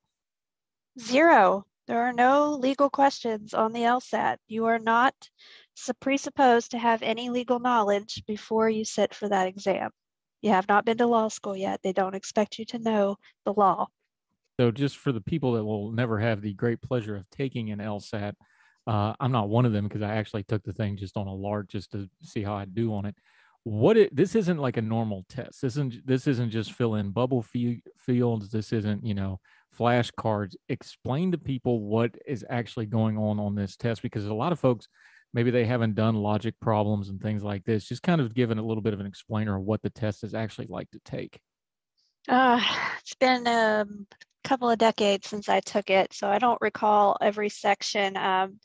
Zero. 1.00 1.66
There 1.86 2.00
are 2.00 2.12
no 2.12 2.54
legal 2.54 2.88
questions 2.88 3.52
on 3.52 3.72
the 3.72 3.80
LSAT. 3.80 4.36
You 4.46 4.66
are 4.66 4.78
not 4.78 5.14
presupposed 6.00 6.70
to 6.70 6.78
have 6.78 7.02
any 7.02 7.28
legal 7.28 7.58
knowledge 7.58 8.22
before 8.26 8.70
you 8.70 8.84
sit 8.84 9.14
for 9.14 9.28
that 9.28 9.48
exam. 9.48 9.90
You 10.44 10.50
have 10.50 10.68
not 10.68 10.84
been 10.84 10.98
to 10.98 11.06
law 11.06 11.28
school 11.28 11.56
yet. 11.56 11.80
They 11.82 11.94
don't 11.94 12.14
expect 12.14 12.58
you 12.58 12.66
to 12.66 12.78
know 12.78 13.16
the 13.46 13.54
law. 13.54 13.86
So, 14.60 14.70
just 14.70 14.98
for 14.98 15.10
the 15.10 15.22
people 15.22 15.54
that 15.54 15.64
will 15.64 15.90
never 15.90 16.18
have 16.18 16.42
the 16.42 16.52
great 16.52 16.82
pleasure 16.82 17.16
of 17.16 17.24
taking 17.30 17.70
an 17.70 17.78
LSAT, 17.78 18.34
uh, 18.86 19.14
I'm 19.18 19.32
not 19.32 19.48
one 19.48 19.64
of 19.64 19.72
them 19.72 19.88
because 19.88 20.02
I 20.02 20.16
actually 20.16 20.42
took 20.42 20.62
the 20.62 20.74
thing 20.74 20.98
just 20.98 21.16
on 21.16 21.28
a 21.28 21.34
lark 21.34 21.70
just 21.70 21.92
to 21.92 22.10
see 22.22 22.42
how 22.42 22.54
I 22.54 22.66
do 22.66 22.92
on 22.92 23.06
it. 23.06 23.14
What 23.62 23.96
it 23.96 24.14
this 24.14 24.34
isn't 24.34 24.58
like 24.58 24.76
a 24.76 24.82
normal 24.82 25.24
test. 25.30 25.62
This 25.62 25.72
isn't 25.72 26.06
this 26.06 26.26
isn't 26.26 26.50
just 26.50 26.72
fill 26.72 26.96
in 26.96 27.10
bubble 27.10 27.42
fields. 27.98 28.50
This 28.50 28.70
isn't 28.74 29.06
you 29.06 29.14
know 29.14 29.40
flashcards. 29.74 30.56
Explain 30.68 31.32
to 31.32 31.38
people 31.38 31.80
what 31.80 32.14
is 32.26 32.44
actually 32.50 32.84
going 32.84 33.16
on 33.16 33.40
on 33.40 33.54
this 33.54 33.76
test 33.76 34.02
because 34.02 34.26
a 34.26 34.34
lot 34.34 34.52
of 34.52 34.60
folks 34.60 34.88
maybe 35.34 35.50
they 35.50 35.66
haven't 35.66 35.96
done 35.96 36.14
logic 36.14 36.54
problems 36.60 37.10
and 37.10 37.20
things 37.20 37.42
like 37.42 37.64
this 37.64 37.84
just 37.84 38.02
kind 38.02 38.20
of 38.20 38.32
given 38.32 38.56
a 38.56 38.64
little 38.64 38.82
bit 38.82 38.94
of 38.94 39.00
an 39.00 39.06
explainer 39.06 39.56
of 39.56 39.64
what 39.64 39.82
the 39.82 39.90
test 39.90 40.24
is 40.24 40.32
actually 40.32 40.68
like 40.70 40.90
to 40.92 41.00
take. 41.04 41.38
Uh, 42.28 42.60
it's 43.00 43.14
been 43.14 43.46
a 43.46 43.84
couple 44.44 44.68
of 44.68 44.76
decades 44.78 45.26
since 45.26 45.48
i 45.48 45.58
took 45.60 45.88
it 45.88 46.12
so 46.12 46.28
i 46.28 46.38
don't 46.38 46.60
recall 46.60 47.16
every 47.22 47.48
section. 47.48 48.16
Um, 48.16 48.60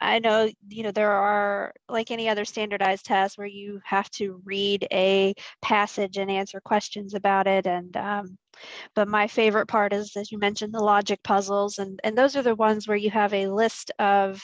i 0.00 0.18
know 0.18 0.48
you 0.68 0.82
know 0.82 0.92
there 0.92 1.10
are 1.10 1.72
like 1.88 2.10
any 2.10 2.28
other 2.28 2.44
standardized 2.44 3.04
test 3.04 3.36
where 3.36 3.46
you 3.46 3.80
have 3.84 4.08
to 4.12 4.40
read 4.44 4.86
a 4.92 5.34
passage 5.60 6.16
and 6.18 6.30
answer 6.30 6.60
questions 6.60 7.14
about 7.14 7.46
it 7.46 7.66
and 7.66 7.96
um, 7.96 8.38
but 8.94 9.08
my 9.08 9.26
favorite 9.26 9.66
part 9.66 9.92
is 9.92 10.16
as 10.16 10.30
you 10.30 10.38
mentioned 10.38 10.72
the 10.72 10.80
logic 10.80 11.20
puzzles 11.24 11.78
and 11.78 12.00
and 12.04 12.16
those 12.16 12.36
are 12.36 12.42
the 12.42 12.54
ones 12.54 12.86
where 12.86 12.96
you 12.96 13.10
have 13.10 13.34
a 13.34 13.48
list 13.48 13.90
of 13.98 14.40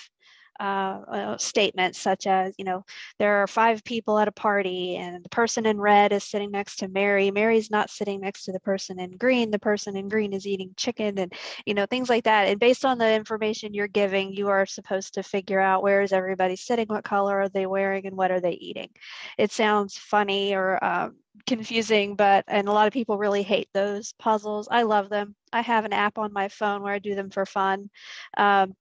uh, 0.61 1.01
uh, 1.09 1.39
statements 1.39 1.99
such 1.99 2.27
as, 2.27 2.55
you 2.59 2.65
know, 2.65 2.85
there 3.19 3.43
are 3.43 3.47
five 3.47 3.83
people 3.83 4.19
at 4.19 4.29
a 4.29 4.33
party 4.33 4.97
and 4.97 5.25
the 5.25 5.29
person 5.31 5.65
in 5.65 5.81
red 5.81 6.13
is 6.13 6.23
sitting 6.23 6.51
next 6.51 6.77
to 6.77 6.89
Mary. 6.89 7.31
Mary's 7.31 7.71
not 7.71 7.89
sitting 7.89 8.21
next 8.21 8.45
to 8.45 8.53
the 8.53 8.61
person 8.61 9.01
in 9.01 9.17
green. 9.17 9.51
The 9.51 9.59
person 9.59 9.97
in 9.97 10.09
green 10.09 10.35
is 10.35 10.47
eating 10.47 10.75
chicken 10.77 11.19
and, 11.19 11.33
you 11.65 11.75
know, 11.75 11.87
things 11.87 12.11
like 12.11 12.25
that. 12.25 12.47
And 12.49 12.61
based 12.61 12.85
on 12.85 12.99
the 12.99 13.11
information 13.11 13.73
you're 13.73 13.89
giving, 13.89 14.33
you 14.33 14.49
are 14.49 14.67
supposed 14.67 15.15
to 15.15 15.23
figure 15.23 15.61
out 15.61 15.83
where 15.83 16.03
is 16.03 16.13
everybody 16.13 16.57
sitting, 16.57 16.87
what 16.89 17.05
color 17.05 17.41
are 17.41 17.49
they 17.49 17.67
wearing, 17.67 18.07
and 18.07 18.17
what 18.17 18.31
are 18.31 18.41
they 18.41 18.53
eating. 18.53 18.91
It 19.39 19.53
sounds 19.53 19.97
funny 19.97 20.55
or 20.55 20.83
um, 20.85 21.17
confusing, 21.47 22.17
but 22.17 22.45
and 22.49 22.69
a 22.69 22.73
lot 22.73 22.87
of 22.87 22.93
people 22.93 23.19
really 23.19 23.43
hate 23.43 23.69
those 23.73 24.13
puzzles. 24.19 24.69
I 24.71 24.83
love 24.83 25.09
them. 25.09 25.35
I 25.53 25.63
have 25.63 25.85
an 25.85 25.93
app 25.93 26.19
on 26.19 26.33
my 26.33 26.49
phone 26.49 26.83
where 26.83 26.93
I 26.93 26.99
do 26.99 27.15
them 27.15 27.31
for 27.31 27.47
fun. 27.47 27.91
Um, 28.37 28.75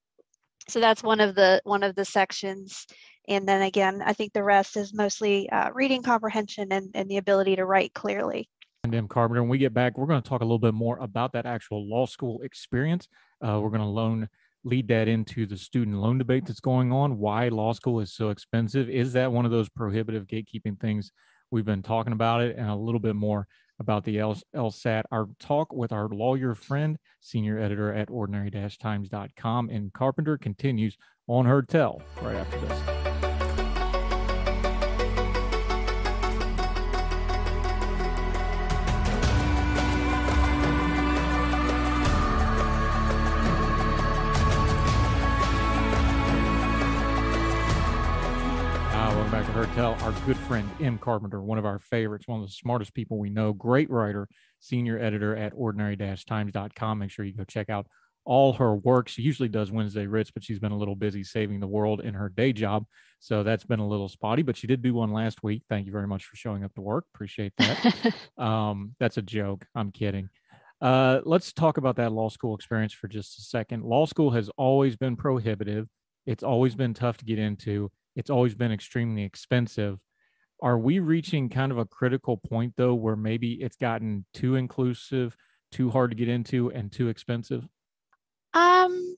so 0.68 0.80
that's 0.80 1.02
one 1.02 1.20
of 1.20 1.34
the 1.34 1.60
one 1.64 1.82
of 1.82 1.94
the 1.94 2.04
sections. 2.04 2.86
And 3.28 3.46
then 3.46 3.62
again 3.62 4.02
i 4.04 4.12
think 4.12 4.32
the 4.32 4.42
rest 4.42 4.76
is 4.76 4.94
mostly 4.94 5.48
uh, 5.50 5.70
reading 5.72 6.02
comprehension 6.02 6.72
and, 6.72 6.90
and 6.94 7.08
the 7.08 7.18
ability 7.18 7.56
to 7.56 7.64
write 7.64 7.94
clearly. 7.94 8.48
And 8.84 8.92
then 8.92 9.08
carpenter 9.08 9.42
when 9.42 9.50
we 9.50 9.58
get 9.58 9.74
back 9.74 9.98
we're 9.98 10.06
going 10.06 10.22
to 10.22 10.28
talk 10.28 10.40
a 10.40 10.44
little 10.44 10.58
bit 10.58 10.74
more 10.74 10.98
about 10.98 11.32
that 11.32 11.46
actual 11.46 11.88
law 11.88 12.06
school 12.06 12.40
experience. 12.42 13.08
Uh, 13.40 13.60
we're 13.60 13.70
going 13.70 13.82
to 13.82 13.86
loan 13.86 14.28
lead 14.64 14.88
that 14.88 15.08
into 15.08 15.46
the 15.46 15.56
student 15.56 15.96
loan 15.96 16.18
debate 16.18 16.46
that's 16.46 16.60
going 16.60 16.92
on. 16.92 17.18
Why 17.18 17.48
law 17.48 17.72
school 17.72 18.00
is 18.00 18.12
so 18.12 18.30
expensive? 18.30 18.90
Is 18.90 19.12
that 19.14 19.32
one 19.32 19.44
of 19.44 19.50
those 19.50 19.68
prohibitive 19.68 20.26
gatekeeping 20.26 20.78
things? 20.78 21.12
We've 21.50 21.64
been 21.64 21.82
talking 21.82 22.12
about 22.12 22.42
it 22.42 22.56
and 22.56 22.68
a 22.68 22.74
little 22.74 23.00
bit 23.00 23.16
more 23.16 23.46
about 23.80 24.04
the 24.04 24.16
LSAT, 24.16 25.02
our 25.10 25.26
talk 25.40 25.72
with 25.72 25.90
our 25.90 26.08
lawyer 26.08 26.54
friend, 26.54 26.98
senior 27.20 27.58
editor 27.58 27.92
at 27.92 28.10
ordinary-times.com, 28.10 29.70
and 29.70 29.92
Carpenter 29.92 30.38
continues 30.38 30.96
on 31.26 31.46
Heard 31.46 31.68
Tell 31.68 32.02
right 32.22 32.36
after 32.36 32.60
this. 32.60 33.29
Heard 49.60 49.74
Tell, 49.74 49.92
our 50.06 50.12
good 50.24 50.38
friend 50.38 50.66
Em 50.80 50.96
Carpenter, 50.96 51.42
one 51.42 51.58
of 51.58 51.66
our 51.66 51.78
favorites, 51.78 52.26
one 52.26 52.40
of 52.40 52.46
the 52.46 52.52
smartest 52.52 52.94
people 52.94 53.18
we 53.18 53.28
know, 53.28 53.52
great 53.52 53.90
writer, 53.90 54.26
senior 54.58 54.98
editor 54.98 55.36
at 55.36 55.52
ordinary-times.com. 55.54 56.98
Make 56.98 57.10
sure 57.10 57.26
you 57.26 57.34
go 57.34 57.44
check 57.44 57.68
out 57.68 57.86
all 58.24 58.54
her 58.54 58.74
work. 58.74 59.08
She 59.08 59.20
usually 59.20 59.50
does 59.50 59.70
Wednesday 59.70 60.06
Writs, 60.06 60.30
but 60.30 60.42
she's 60.42 60.58
been 60.58 60.72
a 60.72 60.78
little 60.78 60.96
busy 60.96 61.22
saving 61.22 61.60
the 61.60 61.66
world 61.66 62.00
in 62.00 62.14
her 62.14 62.30
day 62.30 62.54
job. 62.54 62.86
So 63.18 63.42
that's 63.42 63.64
been 63.64 63.80
a 63.80 63.86
little 63.86 64.08
spotty, 64.08 64.40
but 64.40 64.56
she 64.56 64.66
did 64.66 64.80
do 64.80 64.94
one 64.94 65.12
last 65.12 65.42
week. 65.42 65.62
Thank 65.68 65.84
you 65.84 65.92
very 65.92 66.06
much 66.06 66.24
for 66.24 66.36
showing 66.36 66.64
up 66.64 66.72
to 66.76 66.80
work. 66.80 67.04
Appreciate 67.14 67.52
that. 67.58 68.14
um, 68.42 68.94
that's 68.98 69.18
a 69.18 69.22
joke. 69.22 69.66
I'm 69.74 69.92
kidding. 69.92 70.30
Uh, 70.80 71.20
let's 71.26 71.52
talk 71.52 71.76
about 71.76 71.96
that 71.96 72.12
law 72.12 72.30
school 72.30 72.54
experience 72.54 72.94
for 72.94 73.08
just 73.08 73.38
a 73.38 73.42
second. 73.42 73.84
Law 73.84 74.06
school 74.06 74.30
has 74.30 74.48
always 74.56 74.96
been 74.96 75.16
prohibitive. 75.16 75.86
It's 76.24 76.42
always 76.42 76.74
been 76.74 76.94
tough 76.94 77.18
to 77.18 77.26
get 77.26 77.38
into 77.38 77.90
it's 78.16 78.30
always 78.30 78.54
been 78.54 78.72
extremely 78.72 79.24
expensive. 79.24 79.98
Are 80.62 80.78
we 80.78 80.98
reaching 80.98 81.48
kind 81.48 81.72
of 81.72 81.78
a 81.78 81.86
critical 81.86 82.36
point 82.36 82.74
though, 82.76 82.94
where 82.94 83.16
maybe 83.16 83.54
it's 83.54 83.76
gotten 83.76 84.26
too 84.34 84.56
inclusive, 84.56 85.36
too 85.72 85.90
hard 85.90 86.10
to 86.10 86.16
get 86.16 86.28
into, 86.28 86.70
and 86.70 86.92
too 86.92 87.08
expensive? 87.08 87.66
Um, 88.52 89.16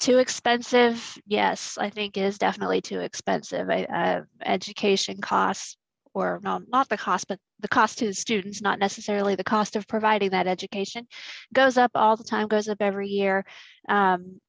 too 0.00 0.18
expensive. 0.18 1.18
Yes, 1.26 1.78
I 1.78 1.90
think 1.90 2.16
is 2.16 2.38
definitely 2.38 2.80
too 2.80 3.00
expensive. 3.00 3.68
I, 3.70 3.84
uh, 3.84 4.22
education 4.44 5.20
costs, 5.20 5.76
or 6.14 6.40
no, 6.42 6.60
not 6.68 6.88
the 6.88 6.96
cost, 6.96 7.28
but 7.28 7.38
the 7.60 7.68
cost 7.68 7.98
to 7.98 8.06
the 8.06 8.14
students, 8.14 8.62
not 8.62 8.78
necessarily 8.78 9.34
the 9.34 9.44
cost 9.44 9.76
of 9.76 9.86
providing 9.86 10.30
that 10.30 10.46
education, 10.46 11.06
goes 11.52 11.76
up 11.76 11.90
all 11.94 12.16
the 12.16 12.24
time, 12.24 12.48
goes 12.48 12.68
up 12.68 12.78
every 12.80 13.08
year. 13.08 13.44
Um, 13.88 14.40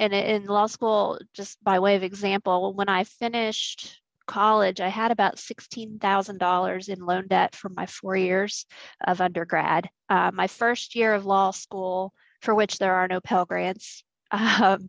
and 0.00 0.14
in 0.14 0.46
law 0.46 0.66
school, 0.66 1.20
just 1.34 1.62
by 1.62 1.78
way 1.78 1.94
of 1.94 2.02
example, 2.02 2.72
when 2.72 2.88
I 2.88 3.04
finished 3.04 4.00
college, 4.26 4.80
I 4.80 4.88
had 4.88 5.10
about 5.10 5.36
$16,000 5.36 6.88
in 6.88 7.04
loan 7.04 7.26
debt 7.28 7.54
for 7.54 7.68
my 7.68 7.84
four 7.84 8.16
years 8.16 8.64
of 9.06 9.20
undergrad. 9.20 9.90
Uh, 10.08 10.30
my 10.32 10.46
first 10.46 10.94
year 10.94 11.12
of 11.12 11.26
law 11.26 11.50
school, 11.50 12.14
for 12.40 12.54
which 12.54 12.78
there 12.78 12.94
are 12.94 13.08
no 13.08 13.20
Pell 13.20 13.44
Grants, 13.44 14.02
um, 14.30 14.88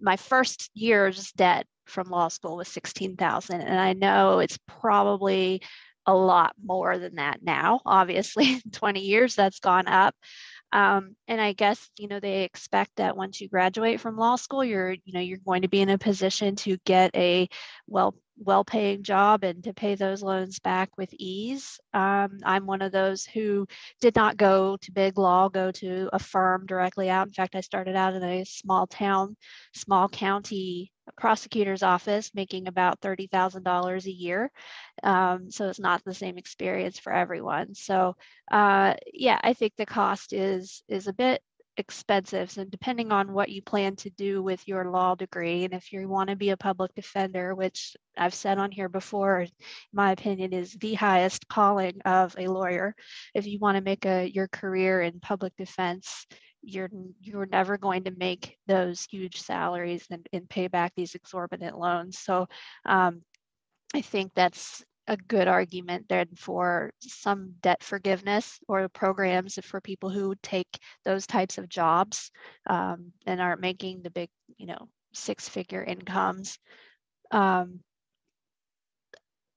my 0.00 0.16
first 0.16 0.70
year's 0.74 1.30
debt 1.32 1.66
from 1.86 2.08
law 2.08 2.28
school 2.28 2.56
was 2.56 2.68
16,000 2.68 3.60
and 3.60 3.78
I 3.78 3.92
know 3.92 4.40
it's 4.40 4.58
probably 4.66 5.62
a 6.04 6.14
lot 6.14 6.54
more 6.64 6.98
than 6.98 7.16
that 7.16 7.42
now. 7.42 7.80
Obviously, 7.86 8.54
in 8.64 8.70
20 8.72 9.00
years 9.00 9.36
that's 9.36 9.60
gone 9.60 9.86
up. 9.86 10.16
Um, 10.72 11.16
and 11.26 11.40
I 11.40 11.52
guess 11.52 11.90
you 11.98 12.08
know 12.08 12.20
they 12.20 12.42
expect 12.44 12.96
that 12.96 13.16
once 13.16 13.40
you 13.40 13.48
graduate 13.48 14.00
from 14.00 14.16
law 14.16 14.36
school, 14.36 14.64
you're 14.64 14.92
you 14.92 15.12
know 15.12 15.20
you're 15.20 15.38
going 15.38 15.62
to 15.62 15.68
be 15.68 15.80
in 15.80 15.88
a 15.88 15.98
position 15.98 16.56
to 16.56 16.76
get 16.84 17.14
a 17.14 17.48
well 17.86 18.14
well-paying 18.40 19.02
job 19.02 19.42
and 19.44 19.64
to 19.64 19.74
pay 19.74 19.94
those 19.94 20.22
loans 20.22 20.60
back 20.60 20.90
with 20.96 21.12
ease. 21.14 21.80
Um, 21.92 22.38
I'm 22.44 22.66
one 22.66 22.82
of 22.82 22.92
those 22.92 23.24
who 23.24 23.66
did 24.00 24.14
not 24.14 24.36
go 24.36 24.76
to 24.76 24.92
big 24.92 25.18
law, 25.18 25.48
go 25.48 25.72
to 25.72 26.08
a 26.12 26.18
firm 26.18 26.66
directly 26.66 27.10
out. 27.10 27.26
In 27.26 27.32
fact, 27.32 27.56
I 27.56 27.60
started 27.62 27.96
out 27.96 28.14
in 28.14 28.22
a 28.22 28.44
small 28.44 28.86
town, 28.86 29.36
small 29.74 30.08
county 30.08 30.92
prosecutor's 31.16 31.82
office 31.82 32.30
making 32.34 32.68
about 32.68 33.00
$30,000 33.00 34.04
a 34.04 34.10
year. 34.10 34.50
Um, 35.02 35.50
so 35.50 35.68
it's 35.68 35.80
not 35.80 36.02
the 36.04 36.14
same 36.14 36.38
experience 36.38 36.98
for 36.98 37.12
everyone. 37.12 37.74
So 37.74 38.16
uh, 38.50 38.94
yeah, 39.12 39.38
I 39.42 39.52
think 39.52 39.74
the 39.76 39.86
cost 39.86 40.32
is 40.32 40.82
is 40.88 41.06
a 41.06 41.12
bit 41.12 41.42
expensive. 41.78 42.50
So 42.50 42.64
depending 42.64 43.12
on 43.12 43.32
what 43.32 43.48
you 43.48 43.62
plan 43.62 43.96
to 43.96 44.10
do 44.10 44.42
with 44.42 44.66
your 44.66 44.90
law 44.90 45.14
degree, 45.14 45.64
and 45.64 45.72
if 45.72 45.92
you 45.92 46.08
want 46.08 46.28
to 46.28 46.36
be 46.36 46.50
a 46.50 46.56
public 46.56 46.94
defender, 46.94 47.54
which 47.54 47.96
I've 48.16 48.34
said 48.34 48.58
on 48.58 48.72
here 48.72 48.88
before, 48.88 49.46
my 49.92 50.12
opinion 50.12 50.52
is 50.52 50.72
the 50.74 50.94
highest 50.94 51.48
calling 51.48 52.00
of 52.04 52.34
a 52.36 52.48
lawyer. 52.48 52.94
If 53.34 53.46
you 53.46 53.58
want 53.60 53.76
to 53.76 53.82
make 53.82 54.04
a 54.04 54.28
your 54.28 54.48
career 54.48 55.00
in 55.00 55.20
public 55.20 55.54
defense, 55.56 56.26
you're 56.68 56.90
you're 57.20 57.46
never 57.46 57.78
going 57.78 58.04
to 58.04 58.10
make 58.18 58.56
those 58.66 59.06
huge 59.10 59.40
salaries 59.40 60.06
and, 60.10 60.26
and 60.32 60.48
pay 60.48 60.68
back 60.68 60.92
these 60.94 61.14
exorbitant 61.14 61.78
loans. 61.78 62.18
So 62.18 62.46
um, 62.84 63.22
I 63.94 64.02
think 64.02 64.32
that's 64.34 64.84
a 65.06 65.16
good 65.16 65.48
argument 65.48 66.04
then 66.08 66.28
for 66.36 66.92
some 67.00 67.54
debt 67.62 67.82
forgiveness 67.82 68.58
or 68.68 68.86
programs 68.90 69.58
for 69.62 69.80
people 69.80 70.10
who 70.10 70.34
take 70.42 70.68
those 71.04 71.26
types 71.26 71.56
of 71.56 71.68
jobs 71.68 72.30
um, 72.68 73.10
and 73.26 73.40
aren't 73.40 73.62
making 73.62 74.02
the 74.02 74.10
big, 74.10 74.28
you 74.58 74.66
know, 74.66 74.88
six 75.14 75.48
figure 75.48 75.82
incomes. 75.82 76.58
Um, 77.30 77.80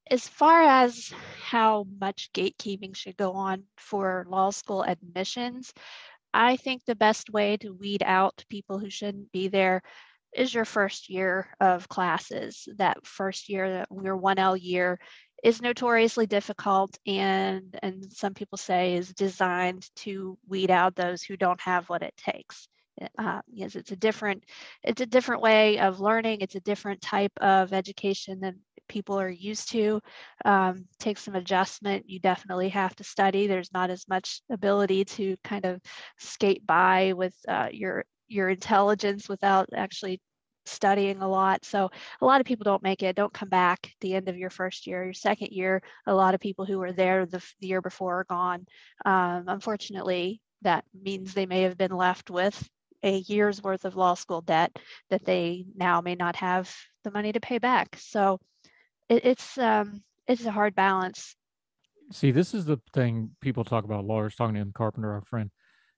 as 0.10 0.28
far 0.28 0.62
as 0.62 1.14
how 1.42 1.86
much 2.00 2.30
gatekeeping 2.34 2.96
should 2.96 3.16
go 3.18 3.32
on 3.32 3.64
for 3.78 4.26
law 4.30 4.50
school 4.50 4.84
admissions, 4.84 5.74
I 6.34 6.56
think 6.58 6.86
the 6.86 6.96
best 6.96 7.30
way 7.30 7.58
to 7.58 7.74
weed 7.74 8.04
out 8.06 8.46
people 8.50 8.80
who 8.80 8.90
shouldn't 8.90 9.32
be 9.32 9.48
there 9.48 9.82
is 10.34 10.54
your 10.54 10.66
first 10.66 11.10
year 11.10 11.54
of 11.60 11.90
classes. 11.90 12.68
That 12.78 13.06
first 13.06 13.50
year, 13.50 13.70
that 13.70 13.88
your 13.92 14.18
1L 14.18 14.58
year, 14.62 15.00
is 15.44 15.62
notoriously 15.62 16.28
difficult 16.28 16.98
and, 17.06 17.78
and 17.82 18.12
some 18.12 18.34
people 18.34 18.58
say 18.58 18.96
is 18.96 19.14
designed 19.14 19.90
to 19.96 20.38
weed 20.48 20.70
out 20.72 20.96
those 20.96 21.24
who 21.24 21.36
don't 21.36 21.60
have 21.62 21.90
what 21.90 22.04
it 22.04 22.16
takes. 22.16 22.68
Uh, 23.18 23.42
yes, 23.52 23.76
it's 23.76 23.92
a 23.92 23.96
different, 23.96 24.44
it's 24.84 25.02
a 25.02 25.06
different 25.06 25.42
way 25.42 25.80
of 25.80 26.00
learning. 26.00 26.42
It's 26.42 26.56
a 26.56 26.62
different 26.62 27.02
type 27.02 27.32
of 27.42 27.74
education 27.74 28.40
than 28.40 28.60
people 28.88 29.20
are 29.20 29.30
used 29.30 29.72
to. 29.72 30.02
Um, 30.46 30.86
take 31.00 31.18
some 31.18 31.36
adjustment. 31.36 32.10
You 32.10 32.20
definitely 32.20 32.70
have 32.70 32.96
to 32.98 33.04
study. 33.04 33.48
There's 33.48 33.74
not 33.74 33.90
as 33.90 34.08
much 34.08 34.42
ability 34.52 35.06
to 35.06 35.36
kind 35.44 35.66
of 35.66 35.82
skate 36.20 36.66
by 36.68 37.14
with 37.14 37.34
uh, 37.48 37.70
your 37.72 38.06
your 38.28 38.50
intelligence 38.50 39.28
without 39.28 39.68
actually 39.76 40.22
studying 40.66 41.22
a 41.22 41.28
lot. 41.28 41.66
So 41.66 41.90
a 42.22 42.26
lot 42.26 42.40
of 42.40 42.48
people 42.48 42.64
don't 42.64 42.84
make 42.84 43.04
it, 43.04 43.16
don't 43.16 43.34
come 43.34 43.50
back 43.50 43.80
at 43.86 44.00
the 44.00 44.14
end 44.16 44.30
of 44.30 44.38
your 44.38 44.50
first 44.50 44.88
year. 44.88 45.04
Your 45.04 45.14
second 45.14 45.50
year, 45.52 45.82
a 46.08 46.14
lot 46.14 46.34
of 46.36 46.40
people 46.40 46.66
who 46.66 46.80
were 46.80 46.94
there 46.94 47.26
the, 47.26 47.44
the 47.60 47.68
year 47.68 47.82
before 47.82 48.20
are 48.20 48.26
gone. 48.26 48.66
Um, 49.06 49.46
unfortunately, 49.48 50.40
that 50.62 50.86
means 50.94 51.34
they 51.34 51.46
may 51.46 51.64
have 51.64 51.78
been 51.78 51.92
left 51.92 52.30
with 52.30 52.70
a 53.04 53.18
year's 53.20 53.62
worth 53.64 53.86
of 53.86 53.96
law 53.96 54.14
school 54.14 54.42
debt 54.42 54.78
that 55.10 55.26
they 55.26 55.66
now 55.76 56.02
may 56.02 56.16
not 56.16 56.36
have 56.36 56.74
the 57.04 57.12
money 57.12 57.32
to 57.32 57.40
pay 57.40 57.58
back. 57.58 57.98
So 58.00 58.40
it, 59.10 59.26
it's 59.26 59.58
um, 59.58 60.04
it's 60.28 60.46
a 60.46 60.52
hard 60.52 60.76
balance. 60.76 61.36
See, 62.12 62.32
this 62.32 62.54
is 62.54 62.66
the 62.66 62.80
thing 62.94 63.32
people 63.42 63.64
talk 63.64 63.84
about. 63.86 64.06
Lawyers 64.06 64.36
talking 64.36 64.56
to 64.56 64.62
him, 64.62 64.74
Carpenter, 64.74 65.14
our 65.14 65.22
friend. 65.22 65.50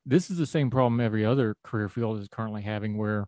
This 0.06 0.30
is 0.30 0.38
the 0.38 0.46
same 0.46 0.70
problem 0.70 1.00
every 1.00 1.26
other 1.26 1.56
career 1.64 1.90
field 1.90 2.20
is 2.20 2.28
currently 2.28 2.62
having, 2.62 2.98
where 2.98 3.26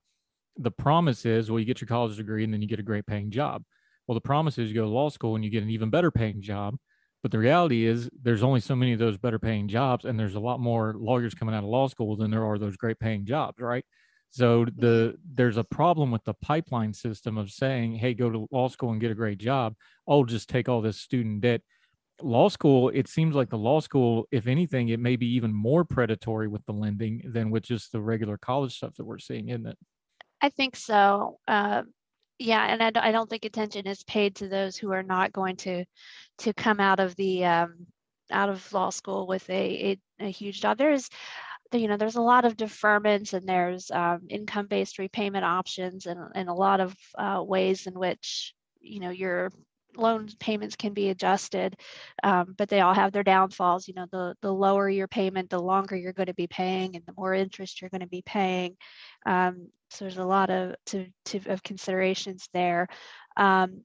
the 0.58 0.72
promise 0.72 1.26
is, 1.26 1.50
well, 1.50 1.60
you 1.60 1.66
get 1.66 1.82
your 1.82 1.88
college 1.88 2.18
degree 2.18 2.44
and 2.44 2.54
then 2.54 2.62
you 2.62 2.68
get 2.68 2.80
a 2.80 2.84
great 2.84 3.06
paying 3.06 3.32
job. 3.32 3.64
Well, 4.08 4.14
the 4.14 4.22
promise 4.22 4.58
is 4.58 4.70
you 4.70 4.76
go 4.76 4.82
to 4.82 4.88
law 4.88 5.10
school 5.10 5.36
and 5.36 5.44
you 5.44 5.50
get 5.50 5.64
an 5.64 5.70
even 5.70 5.90
better 5.90 6.12
paying 6.12 6.42
job. 6.42 6.76
But 7.26 7.32
the 7.32 7.40
reality 7.40 7.86
is 7.86 8.08
there's 8.22 8.44
only 8.44 8.60
so 8.60 8.76
many 8.76 8.94
of 8.94 9.00
those 9.00 9.18
better 9.18 9.40
paying 9.40 9.68
jobs, 9.68 10.06
and 10.06 10.20
there's 10.20 10.36
a 10.36 10.40
lot 10.40 10.60
more 10.60 10.94
lawyers 10.96 11.34
coming 11.34 11.56
out 11.56 11.64
of 11.64 11.70
law 11.72 11.88
school 11.88 12.16
than 12.16 12.30
there 12.30 12.46
are 12.46 12.60
those 12.60 12.78
great 12.78 13.00
paying 13.00 13.26
jobs, 13.26 13.60
right? 13.60 13.84
So 14.30 14.66
the 14.66 15.16
there's 15.34 15.58
a 15.58 15.64
problem 15.64 16.12
with 16.12 16.24
the 16.24 16.36
pipeline 16.36 16.94
system 16.94 17.40
of 17.40 17.50
saying, 17.50 17.96
hey, 17.96 18.14
go 18.14 18.30
to 18.30 18.48
law 18.52 18.68
school 18.68 18.92
and 18.92 19.02
get 19.02 19.10
a 19.10 19.16
great 19.16 19.40
job. 19.40 19.74
Oh, 20.06 20.24
just 20.24 20.50
take 20.50 20.70
all 20.70 20.82
this 20.82 21.02
student 21.02 21.42
debt. 21.42 21.62
Law 22.22 22.48
school, 22.48 22.90
it 22.90 23.08
seems 23.08 23.34
like 23.34 23.50
the 23.50 23.58
law 23.58 23.80
school, 23.80 24.28
if 24.30 24.46
anything, 24.46 24.90
it 24.90 25.00
may 25.00 25.16
be 25.16 25.34
even 25.34 25.52
more 25.52 25.84
predatory 25.84 26.48
with 26.48 26.64
the 26.68 26.74
lending 26.74 27.24
than 27.34 27.50
with 27.50 27.64
just 27.64 27.92
the 27.92 28.02
regular 28.02 28.38
college 28.38 28.78
stuff 28.78 28.94
that 28.98 29.04
we're 29.04 29.18
seeing, 29.18 29.50
isn't 29.50 29.66
it? 29.66 29.80
I 30.42 30.50
think 30.50 30.76
so. 30.76 31.40
Uh, 31.48 31.82
yeah, 32.40 32.66
and 32.66 32.98
I, 32.98 33.08
I, 33.08 33.12
don't 33.12 33.30
think 33.30 33.46
attention 33.46 33.88
is 33.88 34.04
paid 34.04 34.36
to 34.38 34.48
those 34.48 34.76
who 34.76 34.92
are 34.92 35.04
not 35.04 35.32
going 35.32 35.56
to 35.58 35.86
to 36.40 36.54
come 36.54 36.80
out 36.80 37.00
of 37.00 37.16
the 37.16 37.46
um, 37.46 37.88
out 38.32 38.50
of 38.50 38.74
law 38.74 38.90
school 38.90 39.28
with 39.28 39.50
a, 39.50 39.98
a, 40.20 40.26
a 40.26 40.30
huge 40.30 40.62
job. 40.62 40.78
There's 40.78 41.10
you 41.74 41.88
know 41.88 41.98
there's 41.98 42.16
a 42.16 42.22
lot 42.22 42.46
of 42.46 42.58
deferments 42.58 43.34
and 43.34 43.48
there's 43.48 43.90
um, 43.92 44.22
income-based 44.30 45.00
repayment 45.00 45.46
options 45.46 46.06
and, 46.06 46.20
and 46.36 46.50
a 46.50 46.54
lot 46.54 46.80
of 46.80 46.96
uh, 47.18 47.44
ways 47.46 47.88
in 47.88 47.94
which 47.94 48.54
you 48.82 49.00
know 49.00 49.10
your 49.10 49.52
loan 49.98 50.28
payments 50.40 50.76
can 50.76 50.94
be 50.94 51.10
adjusted, 51.10 51.76
um, 52.24 52.54
but 52.58 52.70
they 52.70 52.82
all 52.82 52.94
have 52.94 53.12
their 53.12 53.24
downfalls. 53.24 53.88
You 53.88 53.94
know, 53.94 54.08
the 54.12 54.36
the 54.42 54.54
lower 54.54 54.90
your 54.90 55.08
payment, 55.08 55.50
the 55.50 55.62
longer 55.62 55.96
you're 55.96 56.14
going 56.14 56.28
to 56.28 56.34
be 56.34 56.48
paying, 56.48 56.96
and 56.96 57.06
the 57.06 57.14
more 57.18 57.34
interest 57.34 57.82
you're 57.82 57.90
going 57.90 58.02
to 58.02 58.08
be 58.08 58.24
paying. 58.26 58.76
Um, 59.26 59.70
so 59.96 60.06
there's 60.06 60.18
a 60.18 60.26
lot 60.26 60.50
of 60.50 60.76
to, 60.88 61.08
to 61.26 61.40
of 61.48 61.64
considerations 61.64 62.50
there. 62.54 62.88
Um, 63.38 63.84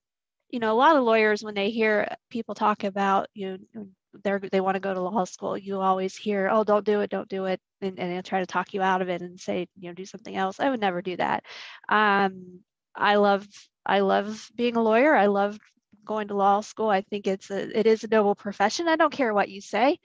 you 0.50 0.58
know, 0.58 0.72
a 0.72 0.74
lot 0.76 0.96
of 0.96 1.04
lawyers 1.04 1.42
when 1.42 1.54
they 1.54 1.70
hear 1.70 2.14
people 2.30 2.54
talk 2.54 2.84
about 2.84 3.28
you 3.34 3.58
know 3.74 3.86
they 4.24 4.38
they 4.50 4.60
want 4.60 4.74
to 4.74 4.80
go 4.80 4.92
to 4.94 5.00
law 5.00 5.24
school, 5.24 5.56
you 5.56 5.80
always 5.80 6.16
hear, 6.16 6.48
oh, 6.50 6.64
don't 6.64 6.84
do 6.84 7.00
it, 7.00 7.10
don't 7.10 7.28
do 7.28 7.46
it, 7.46 7.60
and, 7.80 7.98
and 7.98 8.12
they'll 8.12 8.22
try 8.22 8.40
to 8.40 8.46
talk 8.46 8.74
you 8.74 8.82
out 8.82 9.02
of 9.02 9.08
it 9.08 9.22
and 9.22 9.38
say, 9.38 9.68
you 9.78 9.88
know, 9.88 9.94
do 9.94 10.04
something 10.04 10.36
else. 10.36 10.60
I 10.60 10.70
would 10.70 10.80
never 10.80 11.02
do 11.02 11.16
that. 11.16 11.44
Um, 11.88 12.60
I 12.94 13.16
love 13.16 13.46
I 13.86 14.00
love 14.00 14.50
being 14.56 14.76
a 14.76 14.82
lawyer. 14.82 15.14
I 15.14 15.26
love 15.26 15.58
going 16.04 16.28
to 16.28 16.34
law 16.34 16.60
school. 16.60 16.88
I 16.88 17.02
think 17.02 17.26
it's 17.26 17.50
a 17.50 17.78
it 17.78 17.86
is 17.86 18.04
a 18.04 18.08
noble 18.08 18.34
profession. 18.34 18.88
I 18.88 18.96
don't 18.96 19.12
care 19.12 19.32
what 19.32 19.48
you 19.48 19.60
say, 19.60 19.98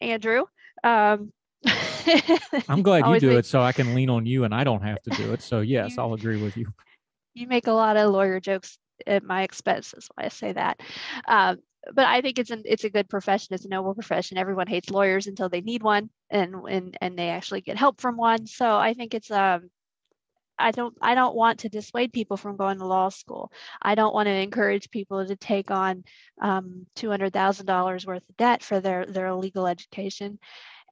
Andrew. 0.00 0.44
Um, 0.84 1.32
I'm 2.68 2.82
glad 2.82 3.06
you 3.06 3.20
do 3.20 3.28
make, 3.30 3.38
it 3.40 3.46
so 3.46 3.60
I 3.60 3.72
can 3.72 3.94
lean 3.94 4.10
on 4.10 4.26
you 4.26 4.44
and 4.44 4.54
I 4.54 4.64
don't 4.64 4.82
have 4.82 5.02
to 5.02 5.10
do 5.10 5.32
it. 5.32 5.42
So 5.42 5.60
yes, 5.60 5.96
you, 5.96 6.02
I'll 6.02 6.14
agree 6.14 6.40
with 6.40 6.56
you. 6.56 6.72
You 7.34 7.46
make 7.46 7.66
a 7.66 7.72
lot 7.72 7.96
of 7.96 8.10
lawyer 8.10 8.40
jokes 8.40 8.78
at 9.06 9.22
my 9.24 9.42
expense. 9.42 9.92
That's 9.92 10.08
why 10.14 10.24
I 10.24 10.28
say 10.28 10.52
that. 10.52 10.80
Um, 11.26 11.58
but 11.94 12.06
I 12.06 12.20
think 12.20 12.38
it's 12.38 12.50
an 12.50 12.62
it's 12.64 12.84
a 12.84 12.90
good 12.90 13.08
profession. 13.08 13.54
It's 13.54 13.64
a 13.64 13.68
noble 13.68 13.94
profession. 13.94 14.36
Everyone 14.36 14.66
hates 14.66 14.90
lawyers 14.90 15.26
until 15.26 15.48
they 15.48 15.60
need 15.60 15.82
one, 15.82 16.10
and 16.30 16.54
and 16.68 16.96
and 17.00 17.18
they 17.18 17.28
actually 17.28 17.60
get 17.60 17.76
help 17.76 18.00
from 18.00 18.16
one. 18.16 18.46
So 18.46 18.76
I 18.76 18.94
think 18.94 19.14
it's 19.14 19.30
um 19.30 19.70
I 20.58 20.72
don't 20.72 20.96
I 21.00 21.14
don't 21.14 21.36
want 21.36 21.60
to 21.60 21.68
dissuade 21.68 22.12
people 22.12 22.36
from 22.36 22.56
going 22.56 22.78
to 22.78 22.86
law 22.86 23.08
school. 23.08 23.52
I 23.80 23.94
don't 23.94 24.14
want 24.14 24.26
to 24.26 24.32
encourage 24.32 24.90
people 24.90 25.24
to 25.24 25.36
take 25.36 25.70
on 25.70 26.04
um, 26.40 26.86
two 26.96 27.10
hundred 27.10 27.32
thousand 27.32 27.66
dollars 27.66 28.06
worth 28.06 28.28
of 28.28 28.36
debt 28.36 28.62
for 28.62 28.80
their 28.80 29.06
their 29.06 29.32
legal 29.34 29.66
education. 29.66 30.38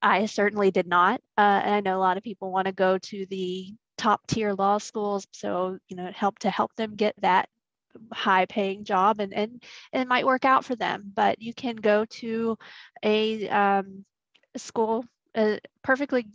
I 0.03 0.27
certainly 0.27 0.71
did 0.71 0.87
not, 0.87 1.21
uh, 1.39 1.61
and 1.65 1.75
I 1.75 1.81
know 1.81 1.97
a 1.97 2.01
lot 2.01 2.17
of 2.17 2.23
people 2.23 2.53
want 2.53 2.67
to 2.67 2.73
go 2.73 2.99
to 2.99 3.27
the 3.27 3.75
top 3.97 4.27
tier 4.27 4.53
law 4.53 4.79
schools, 4.79 5.27
so 5.33 5.79
you 5.89 5.97
know 5.97 6.11
help 6.15 6.39
to 6.41 6.51
help 6.51 6.75
them 6.77 6.95
get 6.97 7.15
that 7.23 7.49
high 8.13 8.47
paying 8.47 8.85
job 8.85 9.21
and, 9.21 9.33
and, 9.33 9.63
and 9.93 10.03
it 10.03 10.09
might 10.09 10.27
work 10.27 10.45
out 10.45 10.65
for 10.65 10.77
them 10.77 11.11
but 11.15 11.41
you 11.41 11.55
can 11.55 11.77
go 11.77 12.05
to 12.05 12.59
a, 13.03 13.49
um, 13.49 14.05
school 14.57 15.05
a 15.37 15.59
perfectly 15.83 16.27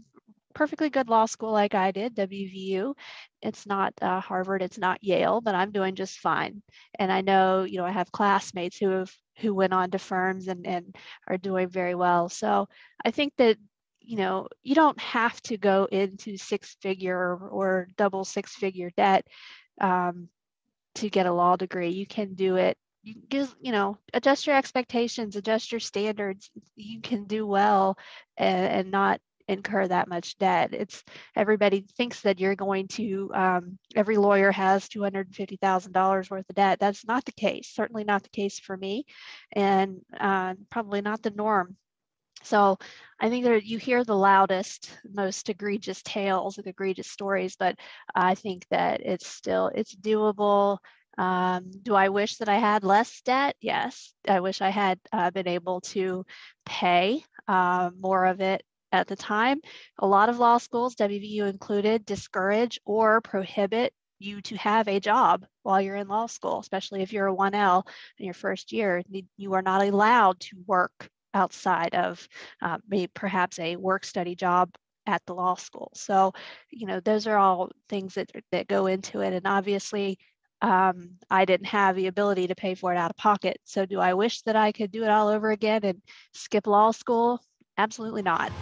perfectly 0.54 0.90
good 0.90 1.10
law 1.10 1.26
school 1.26 1.52
like 1.52 1.76
I 1.76 1.92
did, 1.92 2.16
WVU. 2.16 2.94
It's 3.42 3.66
not 3.66 3.94
uh, 4.02 4.20
Harvard, 4.20 4.62
it's 4.62 4.78
not 4.78 5.04
Yale, 5.04 5.42
but 5.42 5.56
I'm 5.56 5.72
doing 5.72 5.96
just 5.96 6.20
fine. 6.20 6.62
And 7.00 7.12
I 7.12 7.22
know, 7.22 7.64
you 7.64 7.78
know, 7.78 7.86
I 7.86 7.92
have 7.92 8.12
classmates 8.12 8.78
who 8.78 8.90
have 8.90 9.12
who 9.38 9.56
went 9.56 9.74
on 9.74 9.92
to 9.92 10.00
firms 10.00 10.48
and, 10.48 10.68
and 10.68 10.96
are 11.28 11.38
doing 11.38 11.70
very 11.70 11.96
well. 11.96 12.30
So 12.30 12.68
I 13.04 13.12
think 13.12 13.34
that, 13.38 13.58
you 14.00 14.18
know, 14.18 14.48
you 14.62 14.76
don't 14.76 15.00
have 15.00 15.42
to 15.44 15.58
go 15.58 15.88
into 15.92 16.38
six 16.38 16.78
figure 16.82 17.36
or, 17.36 17.88
double 17.98 18.24
six 18.24 18.54
figure 18.56 18.92
debt 18.98 19.26
um, 19.80 20.30
to 20.96 21.10
get 21.10 21.26
a 21.26 21.34
law 21.34 21.56
degree. 21.56 21.90
You 21.90 22.06
can 22.06 22.34
do 22.36 22.58
it 22.58 22.78
you 23.04 23.16
just 23.30 23.56
you 23.60 23.72
know 23.72 23.98
adjust 24.14 24.46
your 24.46 24.56
expectations 24.56 25.36
adjust 25.36 25.72
your 25.72 25.80
standards 25.80 26.50
you 26.76 27.02
can 27.02 27.26
do 27.26 27.46
well 27.46 27.98
and, 28.38 28.68
and 28.68 28.92
not 28.92 29.20
incur 29.52 29.88
that 29.88 30.08
much 30.08 30.38
debt. 30.38 30.74
It's 30.74 31.04
everybody 31.36 31.86
thinks 31.98 32.22
that 32.22 32.40
you're 32.40 32.56
going 32.56 32.88
to, 32.90 33.32
um, 33.34 33.78
every 33.96 34.18
lawyer 34.18 34.52
has 34.52 34.88
$250,000 34.88 36.32
worth 36.32 36.50
of 36.50 36.56
debt. 36.56 36.80
That's 36.80 37.06
not 37.06 37.26
the 37.26 37.32
case, 37.34 37.70
certainly 37.70 38.04
not 38.04 38.24
the 38.24 38.30
case 38.30 38.60
for 38.60 38.76
me, 38.76 39.06
and 39.52 40.02
uh, 40.20 40.56
probably 40.70 41.02
not 41.02 41.22
the 41.22 41.32
norm. 41.32 41.76
So 42.44 42.78
I 43.20 43.30
think 43.30 43.46
that 43.46 43.66
you 43.66 43.78
hear 43.78 44.04
the 44.04 44.16
loudest, 44.16 44.98
most 45.14 45.50
egregious 45.50 46.02
tales 46.02 46.58
and 46.58 46.66
egregious 46.66 47.12
stories, 47.12 47.56
but 47.56 47.76
I 48.16 48.36
think 48.36 48.66
that 48.72 49.02
it's 49.02 49.28
still, 49.28 49.70
it's 49.76 49.96
doable. 49.96 50.78
Um, 51.18 51.70
do 51.84 51.94
I 51.94 52.10
wish 52.10 52.38
that 52.38 52.50
I 52.50 52.58
had 52.58 52.84
less 52.84 53.22
debt? 53.22 53.56
Yes. 53.62 54.14
I 54.28 54.40
wish 54.40 54.62
I 54.62 54.70
had 54.70 55.00
uh, 55.12 55.30
been 55.30 55.48
able 55.48 55.82
to 55.82 56.26
pay 56.66 57.24
uh, 57.48 57.92
more 58.00 58.26
of 58.26 58.42
it 58.42 58.64
at 58.92 59.08
the 59.08 59.16
time. 59.16 59.60
A 60.00 60.08
lot 60.08 60.30
of 60.30 60.40
law 60.40 60.58
schools, 60.58 60.96
WVU 60.96 61.46
included, 61.46 62.06
discourage 62.06 62.80
or 62.86 63.22
prohibit 63.22 63.94
you 64.20 64.42
to 64.42 64.56
have 64.58 64.88
a 64.88 65.00
job 65.00 65.46
while 65.64 65.82
you're 65.82 65.96
in 65.96 66.08
law 66.08 66.28
school, 66.28 66.60
especially 66.60 67.02
if 67.02 67.12
you're 67.14 67.28
a 67.28 67.34
1L 67.34 67.86
in 68.18 68.26
your 68.26 68.34
first 68.34 68.72
year. 68.72 69.02
You 69.38 69.54
are 69.54 69.62
not 69.62 69.82
allowed 69.88 70.40
to 70.42 70.58
work 70.68 71.10
outside 71.34 71.96
of 71.96 72.28
uh, 72.62 72.78
maybe 72.88 73.08
perhaps 73.14 73.58
a 73.60 73.76
work 73.78 74.04
study 74.06 74.36
job 74.36 74.70
at 75.08 75.22
the 75.26 75.34
law 75.34 75.56
school. 75.56 75.92
So, 75.96 76.34
you 76.70 76.86
know, 76.88 77.00
those 77.00 77.26
are 77.28 77.38
all 77.38 77.72
things 77.90 78.16
that, 78.16 78.32
that 78.52 78.68
go 78.68 78.86
into 78.86 79.22
it. 79.22 79.34
And 79.34 79.48
obviously, 79.48 80.20
um, 80.62 81.12
I 81.30 81.46
didn't 81.46 81.68
have 81.68 81.96
the 81.96 82.08
ability 82.08 82.48
to 82.48 82.56
pay 82.56 82.76
for 82.76 82.94
it 82.94 82.98
out 82.98 83.10
of 83.12 83.18
pocket. 83.18 83.60
So, 83.66 83.86
do 83.86 84.00
I 84.00 84.14
wish 84.14 84.42
that 84.44 84.56
I 84.56 84.72
could 84.72 84.92
do 84.92 85.04
it 85.04 85.10
all 85.10 85.28
over 85.28 85.52
again 85.52 85.82
and 85.84 86.02
skip 86.34 86.68
law 86.68 86.92
school? 86.92 87.42
Absolutely 87.78 88.22
not. 88.22 88.54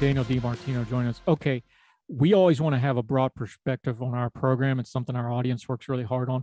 Daniel 0.00 0.24
DiMartino 0.24 0.88
join 0.88 1.06
us. 1.06 1.20
Okay, 1.28 1.62
we 2.08 2.32
always 2.32 2.58
want 2.58 2.74
to 2.74 2.78
have 2.78 2.96
a 2.96 3.02
broad 3.02 3.34
perspective 3.34 4.00
on 4.00 4.14
our 4.14 4.30
program. 4.30 4.80
It's 4.80 4.90
something 4.90 5.14
our 5.14 5.30
audience 5.30 5.68
works 5.68 5.90
really 5.90 6.04
hard 6.04 6.30
on. 6.30 6.42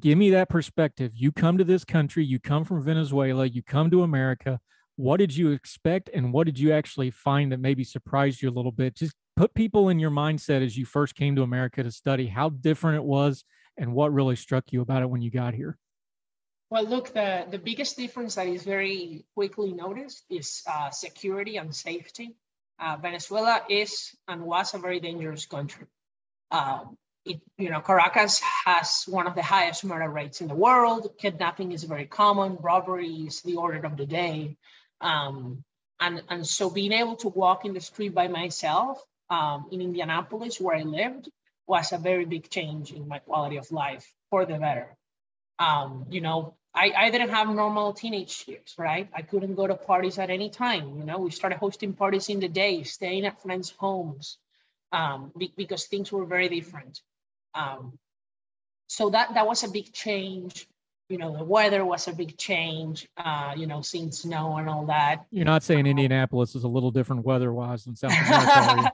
Give 0.00 0.18
me 0.18 0.30
that 0.30 0.48
perspective. 0.48 1.12
You 1.14 1.30
come 1.30 1.56
to 1.58 1.62
this 1.62 1.84
country, 1.84 2.24
you 2.24 2.40
come 2.40 2.64
from 2.64 2.82
Venezuela, 2.82 3.46
you 3.46 3.62
come 3.62 3.92
to 3.92 4.02
America. 4.02 4.58
What 4.96 5.18
did 5.18 5.36
you 5.36 5.52
expect 5.52 6.10
and 6.12 6.32
what 6.32 6.46
did 6.46 6.58
you 6.58 6.72
actually 6.72 7.12
find 7.12 7.52
that 7.52 7.60
maybe 7.60 7.84
surprised 7.84 8.42
you 8.42 8.50
a 8.50 8.50
little 8.50 8.72
bit? 8.72 8.96
Just 8.96 9.14
put 9.36 9.54
people 9.54 9.88
in 9.88 10.00
your 10.00 10.10
mindset 10.10 10.64
as 10.64 10.76
you 10.76 10.84
first 10.84 11.14
came 11.14 11.36
to 11.36 11.42
America 11.42 11.84
to 11.84 11.92
study, 11.92 12.26
how 12.26 12.48
different 12.48 12.96
it 12.96 13.04
was 13.04 13.44
and 13.76 13.94
what 13.94 14.12
really 14.12 14.34
struck 14.34 14.72
you 14.72 14.80
about 14.80 15.02
it 15.02 15.10
when 15.10 15.22
you 15.22 15.30
got 15.30 15.54
here. 15.54 15.78
Well, 16.70 16.84
look, 16.84 17.14
the, 17.14 17.46
the 17.48 17.58
biggest 17.58 17.96
difference 17.96 18.34
that 18.34 18.48
is 18.48 18.64
very 18.64 19.26
quickly 19.36 19.72
noticed 19.72 20.24
is 20.28 20.64
uh, 20.68 20.90
security 20.90 21.56
and 21.56 21.72
safety 21.72 22.34
uh, 22.78 22.96
Venezuela 23.00 23.62
is 23.68 24.14
and 24.28 24.42
was 24.42 24.74
a 24.74 24.78
very 24.78 25.00
dangerous 25.00 25.46
country. 25.46 25.86
Um, 26.50 26.96
it, 27.24 27.40
you 27.58 27.70
know, 27.70 27.80
Caracas 27.80 28.40
has 28.64 29.04
one 29.08 29.26
of 29.26 29.34
the 29.34 29.42
highest 29.42 29.84
murder 29.84 30.08
rates 30.08 30.40
in 30.40 30.48
the 30.48 30.54
world. 30.54 31.10
Kidnapping 31.18 31.72
is 31.72 31.82
very 31.84 32.06
common. 32.06 32.58
Robbery 32.60 33.26
is 33.26 33.42
the 33.42 33.56
order 33.56 33.84
of 33.84 33.96
the 33.96 34.06
day. 34.06 34.56
Um, 35.00 35.64
and, 36.00 36.22
and 36.28 36.46
so 36.46 36.70
being 36.70 36.92
able 36.92 37.16
to 37.16 37.28
walk 37.28 37.64
in 37.64 37.74
the 37.74 37.80
street 37.80 38.14
by 38.14 38.28
myself 38.28 39.02
um, 39.30 39.66
in 39.72 39.80
Indianapolis, 39.80 40.60
where 40.60 40.76
I 40.76 40.82
lived, 40.82 41.28
was 41.66 41.92
a 41.92 41.98
very 41.98 42.24
big 42.24 42.48
change 42.48 42.92
in 42.92 43.08
my 43.08 43.18
quality 43.18 43.56
of 43.56 43.72
life 43.72 44.06
for 44.30 44.46
the 44.46 44.58
better. 44.58 44.94
Um, 45.58 46.06
you 46.10 46.20
know, 46.20 46.54
I, 46.76 46.92
I 46.96 47.10
didn't 47.10 47.30
have 47.30 47.48
normal 47.48 47.94
teenage 47.94 48.44
years, 48.46 48.74
right? 48.76 49.08
I 49.14 49.22
couldn't 49.22 49.54
go 49.54 49.66
to 49.66 49.74
parties 49.74 50.18
at 50.18 50.28
any 50.28 50.50
time. 50.50 50.98
You 50.98 51.04
know, 51.04 51.18
we 51.18 51.30
started 51.30 51.58
hosting 51.58 51.94
parties 51.94 52.28
in 52.28 52.38
the 52.40 52.48
day, 52.48 52.82
staying 52.82 53.24
at 53.24 53.40
friends' 53.40 53.72
homes, 53.78 54.36
um, 54.92 55.32
be, 55.36 55.52
because 55.56 55.86
things 55.86 56.12
were 56.12 56.26
very 56.26 56.50
different. 56.50 57.00
Um, 57.54 57.98
so 58.88 59.10
that 59.10 59.34
that 59.34 59.46
was 59.46 59.64
a 59.64 59.68
big 59.68 59.92
change 59.92 60.68
you 61.08 61.18
know 61.18 61.36
the 61.36 61.44
weather 61.44 61.84
was 61.84 62.08
a 62.08 62.12
big 62.12 62.36
change 62.36 63.08
uh 63.16 63.52
you 63.56 63.66
know 63.66 63.80
seeing 63.80 64.10
snow 64.10 64.56
and 64.56 64.68
all 64.68 64.86
that 64.86 65.24
you're 65.30 65.44
not 65.44 65.62
saying 65.62 65.80
um, 65.80 65.86
indianapolis 65.86 66.54
is 66.54 66.64
a 66.64 66.68
little 66.68 66.90
different 66.90 67.24
weather 67.24 67.52
wise 67.52 67.84
than 67.84 67.96
south 67.96 68.12
america 68.26 68.92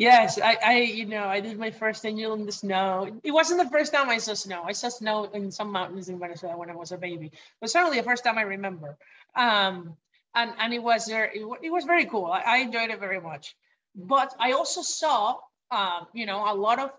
yes 0.00 0.38
I, 0.40 0.56
I 0.64 0.76
you 0.78 1.04
know 1.04 1.24
i 1.24 1.40
did 1.40 1.58
my 1.58 1.70
first 1.70 2.06
annual 2.06 2.32
in 2.34 2.46
the 2.46 2.52
snow 2.52 3.20
it 3.22 3.30
wasn't 3.30 3.62
the 3.62 3.68
first 3.68 3.92
time 3.92 4.08
i 4.08 4.16
saw 4.16 4.34
snow. 4.34 4.62
I 4.64 4.72
saw 4.72 4.88
snow 4.88 5.24
in 5.24 5.52
some 5.52 5.70
mountains 5.70 6.08
in 6.08 6.18
venezuela 6.18 6.56
when 6.56 6.70
i 6.70 6.74
was 6.74 6.90
a 6.92 6.96
baby. 6.96 7.32
But 7.60 7.68
certainly 7.70 7.98
the 7.98 8.08
first 8.10 8.24
time 8.24 8.38
i 8.38 8.42
remember. 8.42 8.96
Um 9.36 9.96
and 10.34 10.52
and 10.58 10.72
it 10.72 10.82
was 10.82 11.06
there 11.06 11.30
it, 11.34 11.72
was 11.76 11.84
very 11.84 12.06
cool. 12.06 12.26
I, 12.26 12.40
I 12.54 12.56
enjoyed 12.58 12.90
it 12.90 12.98
very 12.98 13.20
much. 13.20 13.54
But 13.94 14.34
i 14.40 14.52
also 14.52 14.80
saw 14.82 15.36
um 15.70 16.06
you 16.14 16.24
know 16.24 16.40
a 16.50 16.54
lot 16.54 16.78
of 16.78 16.90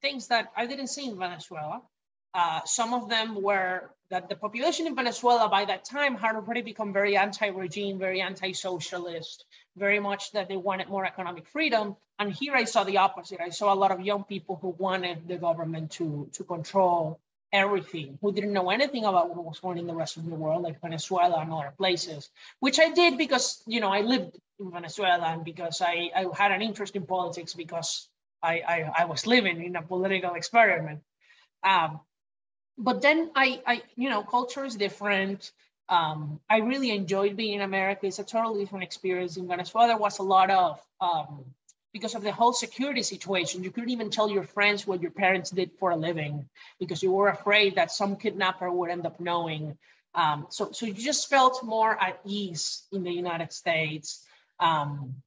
things 0.00 0.28
that 0.28 0.52
i 0.56 0.66
didn't 0.66 0.88
see 0.88 1.06
in 1.10 1.18
venezuela. 1.18 1.82
Uh, 2.34 2.60
some 2.66 2.92
of 2.92 3.08
them 3.08 3.40
were 3.42 3.90
that 4.10 4.28
the 4.28 4.36
population 4.36 4.86
in 4.86 4.94
Venezuela 4.94 5.48
by 5.48 5.64
that 5.64 5.86
time 5.86 6.14
had 6.16 6.36
already 6.36 6.60
become 6.60 6.92
very 6.92 7.16
anti-regime, 7.16 7.98
very 7.98 8.20
anti-socialist, 8.20 9.46
very 9.76 10.00
much 10.00 10.32
that 10.32 10.48
they 10.48 10.56
wanted 10.56 10.88
more 10.88 11.04
economic 11.04 11.46
freedom. 11.48 11.96
And 12.18 12.32
here 12.32 12.54
I 12.54 12.64
saw 12.64 12.84
the 12.84 12.98
opposite. 12.98 13.40
I 13.40 13.50
saw 13.50 13.72
a 13.72 13.76
lot 13.76 13.90
of 13.90 14.00
young 14.00 14.24
people 14.24 14.58
who 14.60 14.74
wanted 14.78 15.28
the 15.28 15.36
government 15.36 15.92
to, 15.92 16.28
to 16.32 16.44
control 16.44 17.20
everything, 17.52 18.18
who 18.20 18.32
didn't 18.32 18.52
know 18.52 18.70
anything 18.70 19.04
about 19.04 19.34
what 19.34 19.44
was 19.44 19.60
going 19.60 19.78
in 19.78 19.86
the 19.86 19.94
rest 19.94 20.16
of 20.16 20.26
the 20.26 20.34
world, 20.34 20.62
like 20.62 20.80
Venezuela 20.80 21.40
and 21.40 21.52
other 21.52 21.72
places, 21.76 22.28
which 22.60 22.78
I 22.80 22.90
did 22.90 23.18
because, 23.18 23.62
you 23.66 23.80
know, 23.80 23.90
I 23.90 24.00
lived 24.00 24.36
in 24.58 24.70
Venezuela 24.70 25.26
and 25.26 25.44
because 25.44 25.80
I, 25.80 26.10
I 26.14 26.26
had 26.36 26.52
an 26.52 26.62
interest 26.62 26.96
in 26.96 27.06
politics 27.06 27.54
because 27.54 28.08
I, 28.42 28.60
I, 28.66 28.92
I 28.98 29.04
was 29.04 29.26
living 29.26 29.62
in 29.62 29.76
a 29.76 29.82
political 29.82 30.34
experiment. 30.34 31.00
Um, 31.62 32.00
but 32.78 33.00
then 33.00 33.30
I, 33.34 33.62
I, 33.66 33.82
you 33.94 34.10
know, 34.10 34.22
culture 34.22 34.64
is 34.64 34.76
different. 34.76 35.52
Um, 35.88 36.40
I 36.50 36.58
really 36.58 36.90
enjoyed 36.90 37.36
being 37.36 37.54
in 37.54 37.60
America. 37.62 38.06
It's 38.06 38.18
a 38.18 38.24
totally 38.24 38.64
different 38.64 38.84
experience. 38.84 39.36
In 39.36 39.46
Venezuela, 39.46 39.88
there 39.88 39.96
was 39.96 40.18
a 40.18 40.22
lot 40.22 40.50
of, 40.50 40.80
um, 41.00 41.44
because 41.92 42.14
of 42.14 42.22
the 42.22 42.32
whole 42.32 42.52
security 42.52 43.02
situation, 43.02 43.62
you 43.62 43.70
couldn't 43.70 43.90
even 43.90 44.10
tell 44.10 44.28
your 44.28 44.42
friends 44.42 44.86
what 44.86 45.00
your 45.00 45.12
parents 45.12 45.50
did 45.50 45.70
for 45.78 45.90
a 45.90 45.96
living 45.96 46.48
because 46.78 47.02
you 47.02 47.12
were 47.12 47.28
afraid 47.28 47.76
that 47.76 47.92
some 47.92 48.16
kidnapper 48.16 48.70
would 48.70 48.90
end 48.90 49.06
up 49.06 49.20
knowing. 49.20 49.78
Um, 50.14 50.46
so, 50.50 50.72
so 50.72 50.86
you 50.86 50.94
just 50.94 51.28
felt 51.30 51.62
more 51.64 51.96
at 52.02 52.20
ease 52.24 52.82
in 52.92 53.04
the 53.04 53.12
United 53.12 53.52
States. 53.52 54.26
Um, 54.58 55.22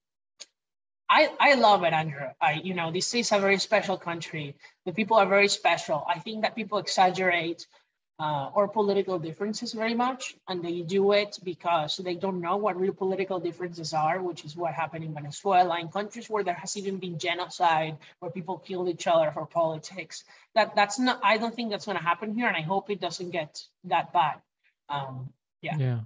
I, 1.09 1.31
I 1.39 1.55
love 1.55 1.83
it, 1.83 1.93
Andrew. 1.93 2.27
I, 2.39 2.61
you 2.63 2.75
know, 2.75 2.91
this 2.91 3.13
is 3.15 3.31
a 3.31 3.39
very 3.39 3.57
special 3.57 3.97
country. 3.97 4.55
The 4.85 4.93
people 4.93 5.17
are 5.17 5.25
very 5.25 5.47
special. 5.47 6.05
I 6.07 6.19
think 6.19 6.43
that 6.43 6.55
people 6.55 6.77
exaggerate 6.77 7.65
uh, 8.19 8.49
our 8.53 8.67
political 8.67 9.17
differences 9.17 9.71
very 9.71 9.93
much, 9.93 10.35
and 10.49 10.61
they 10.61 10.81
do 10.81 11.13
it 11.13 11.39
because 11.41 11.97
they 11.97 12.15
don't 12.15 12.41
know 12.41 12.57
what 12.57 12.77
real 12.77 12.93
political 12.93 13.39
differences 13.39 13.93
are, 13.93 14.21
which 14.21 14.43
is 14.43 14.57
what 14.57 14.73
happened 14.73 15.05
in 15.05 15.13
Venezuela, 15.13 15.79
in 15.79 15.87
countries 15.87 16.29
where 16.29 16.43
there 16.43 16.53
has 16.53 16.75
even 16.75 16.97
been 16.97 17.17
genocide, 17.17 17.97
where 18.19 18.29
people 18.29 18.57
killed 18.57 18.89
each 18.89 19.07
other 19.07 19.31
for 19.31 19.45
politics. 19.45 20.25
That 20.53 20.75
that's 20.75 20.99
not. 20.99 21.21
I 21.23 21.37
don't 21.37 21.55
think 21.55 21.71
that's 21.71 21.85
going 21.85 21.97
to 21.97 22.03
happen 22.03 22.35
here, 22.35 22.47
and 22.47 22.57
I 22.57 22.61
hope 22.61 22.89
it 22.89 22.99
doesn't 22.99 23.29
get 23.31 23.63
that 23.85 24.11
bad. 24.11 24.41
Um, 24.89 25.29
yeah. 25.61 25.77
Yeah. 25.77 25.99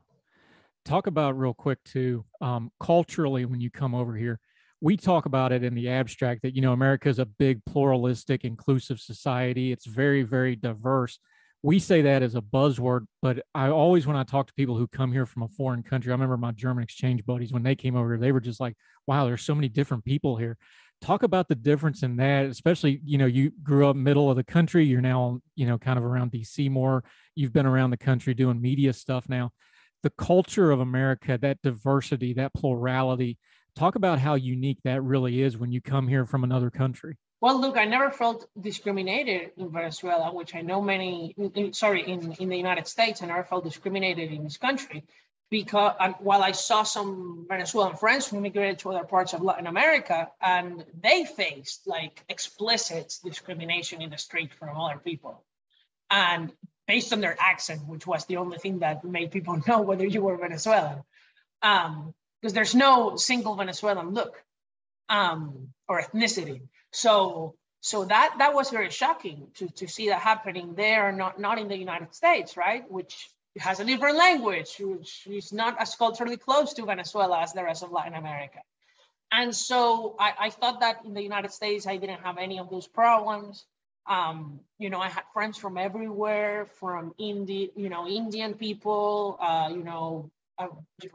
Talk 0.86 1.08
about 1.08 1.38
real 1.38 1.56
quick 1.56 1.84
too. 1.84 2.26
Um, 2.42 2.72
culturally, 2.80 3.46
when 3.46 3.60
you 3.60 3.72
come 3.72 3.96
over 3.96 4.16
here 4.16 4.40
we 4.82 4.98
talk 4.98 5.26
about 5.26 5.54
it 5.54 5.64
in 5.64 5.74
the 5.74 5.88
abstract 5.88 6.42
that 6.42 6.54
you 6.54 6.62
know 6.62 6.74
america 6.74 7.08
is 7.08 7.18
a 7.18 7.26
big 7.26 7.64
pluralistic 7.64 8.44
inclusive 8.44 9.00
society 9.00 9.72
it's 9.72 9.86
very 9.86 10.24
very 10.24 10.58
diverse 10.58 11.20
we 11.64 11.80
say 11.80 12.02
that 12.02 12.22
as 12.22 12.36
a 12.36 12.42
buzzword 12.42 13.06
but 13.22 13.44
i 13.56 13.70
always 13.70 14.06
when 14.06 14.16
i 14.16 14.24
talk 14.24 14.48
to 14.48 14.54
people 14.54 14.78
who 14.78 14.88
come 14.88 15.12
here 15.12 15.26
from 15.26 15.44
a 15.44 15.48
foreign 15.48 15.82
country 15.82 16.12
i 16.12 16.16
remember 16.16 16.38
my 16.38 16.52
german 16.52 16.84
exchange 16.84 17.26
buddies 17.26 17.52
when 17.52 17.64
they 17.64 17.76
came 17.76 17.96
over 17.96 18.10
here 18.10 18.18
they 18.18 18.32
were 18.32 18.42
just 18.42 18.60
like 18.60 18.76
wow 19.08 19.26
there's 19.26 19.42
so 19.42 19.56
many 19.56 19.70
different 19.70 20.04
people 20.06 20.36
here 20.38 20.58
talk 21.02 21.24
about 21.24 21.48
the 21.48 21.56
difference 21.56 22.04
in 22.04 22.16
that 22.18 22.46
especially 22.46 23.02
you 23.04 23.18
know 23.18 23.26
you 23.26 23.52
grew 23.64 23.88
up 23.88 23.96
middle 23.96 24.30
of 24.30 24.36
the 24.36 24.44
country 24.44 24.86
you're 24.86 25.02
now 25.02 25.40
you 25.56 25.66
know 25.66 25.78
kind 25.78 25.98
of 25.98 26.06
around 26.06 26.32
dc 26.32 26.70
more 26.70 27.04
you've 27.36 27.54
been 27.54 27.66
around 27.66 27.90
the 27.90 27.98
country 27.98 28.34
doing 28.34 28.62
media 28.62 28.94
stuff 28.94 29.28
now 29.28 29.52
the 30.04 30.12
culture 30.12 30.72
of 30.72 30.80
america 30.80 31.38
that 31.42 31.62
diversity 31.62 32.34
that 32.34 32.54
plurality 32.54 33.38
Talk 33.76 33.96
about 33.96 34.20
how 34.20 34.36
unique 34.36 34.80
that 34.84 35.02
really 35.02 35.42
is 35.42 35.58
when 35.58 35.72
you 35.72 35.82
come 35.82 36.08
here 36.08 36.26
from 36.26 36.44
another 36.44 36.70
country. 36.70 37.18
Well, 37.44 37.60
look, 37.60 37.76
I 37.76 37.84
never 37.84 38.10
felt 38.10 38.48
discriminated 38.58 39.52
in 39.58 39.70
Venezuela, 39.70 40.34
which 40.34 40.56
I 40.56 40.62
know 40.62 40.82
many, 40.82 41.36
in, 41.38 41.74
sorry, 41.74 42.10
in, 42.10 42.32
in 42.40 42.48
the 42.48 42.56
United 42.56 42.88
States, 42.88 43.22
I 43.22 43.26
never 43.26 43.44
felt 43.44 43.66
discriminated 43.66 44.32
in 44.32 44.46
this 44.46 44.56
country. 44.56 45.04
Because 45.50 45.94
um, 46.00 46.16
while 46.20 46.42
I 46.42 46.54
saw 46.54 46.84
some 46.84 47.46
Venezuelan 47.50 47.98
friends 47.98 48.30
who 48.30 48.38
immigrated 48.38 48.80
to 48.80 48.92
other 48.92 49.04
parts 49.04 49.34
of 49.34 49.42
Latin 49.42 49.68
America, 49.68 50.30
and 50.42 50.86
they 51.02 51.26
faced 51.26 51.86
like 51.86 52.24
explicit 52.30 53.14
discrimination 53.26 54.02
in 54.02 54.12
the 54.12 54.18
street 54.18 54.54
from 54.54 54.80
other 54.80 55.00
people. 55.04 55.44
And 56.10 56.50
based 56.88 57.12
on 57.12 57.20
their 57.20 57.36
accent, 57.38 57.82
which 57.86 58.08
was 58.08 58.24
the 58.24 58.38
only 58.38 58.58
thing 58.58 58.80
that 58.80 59.04
made 59.04 59.32
people 59.32 59.62
know 59.68 59.82
whether 59.82 60.06
you 60.06 60.22
were 60.22 60.38
Venezuelan. 60.38 61.04
Um, 61.62 62.14
because 62.42 62.54
there's 62.54 62.74
no 62.74 63.18
single 63.18 63.56
Venezuelan 63.56 64.12
look 64.12 64.42
um, 65.10 65.74
or 65.90 66.02
ethnicity. 66.02 66.62
So 66.94 67.56
so 67.82 68.06
that 68.06 68.36
that 68.38 68.54
was 68.54 68.70
very 68.70 68.90
shocking 68.90 69.48
to, 69.56 69.68
to 69.70 69.88
see 69.88 70.08
that 70.10 70.20
happening 70.20 70.76
there, 70.76 71.12
not 71.12 71.40
not 71.40 71.60
in 71.60 71.68
the 71.68 71.78
United 71.78 72.16
States, 72.16 72.56
right? 72.56 72.90
Which 72.90 73.30
has 73.60 73.80
a 73.80 73.86
different 73.86 74.18
language, 74.18 74.78
which 74.80 75.28
is 75.28 75.52
not 75.52 75.80
as 75.82 75.96
culturally 75.96 76.38
close 76.38 76.74
to 76.74 76.86
Venezuela 76.86 77.42
as 77.42 77.54
the 77.54 77.64
rest 77.64 77.84
of 77.84 77.92
Latin 77.92 78.16
America. 78.16 78.60
And 79.32 79.56
so 79.56 80.16
I, 80.20 80.34
I 80.40 80.50
thought 80.52 80.80
that 80.80 81.06
in 81.06 81.14
the 81.14 81.22
United 81.22 81.52
States, 81.52 81.88
I 81.88 81.98
didn't 81.98 82.22
have 82.22 82.38
any 82.38 82.60
of 82.60 82.70
those 82.70 82.88
problems. 82.88 83.66
Um, 84.08 84.60
you 84.78 84.90
know, 84.90 85.00
I 85.00 85.10
had 85.10 85.24
friends 85.34 85.58
from 85.58 85.78
everywhere, 85.78 86.68
from 86.80 87.14
India, 87.18 87.70
you 87.76 87.90
know, 87.90 88.08
Indian 88.08 88.54
people, 88.54 89.38
uh, 89.42 89.70
you 89.72 89.84
know, 89.84 90.30
uh, 90.58 90.68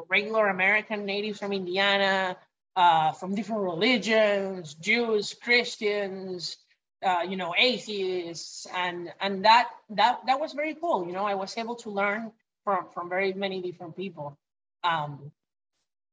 regular 0.09 0.49
American 0.49 1.07
natives 1.07 1.39
from 1.39 1.53
Indiana, 1.53 2.37
uh, 2.79 3.11
from 3.11 3.35
different 3.35 3.63
religions, 3.63 4.75
Jews, 4.75 5.35
Christians, 5.35 6.57
uh, 7.05 7.25
you 7.29 7.37
know, 7.37 7.53
atheists, 7.59 8.69
and 8.73 9.13
and 9.21 9.45
that 9.45 9.69
that 9.91 10.21
that 10.27 10.39
was 10.39 10.53
very 10.53 10.77
cool. 10.77 11.05
You 11.05 11.13
know, 11.13 11.25
I 11.25 11.35
was 11.35 11.59
able 11.59 11.75
to 11.83 11.91
learn 11.91 12.31
from 12.63 12.87
from 12.95 13.09
very 13.09 13.33
many 13.33 13.61
different 13.61 13.97
people. 13.97 14.39
Um, 14.85 15.33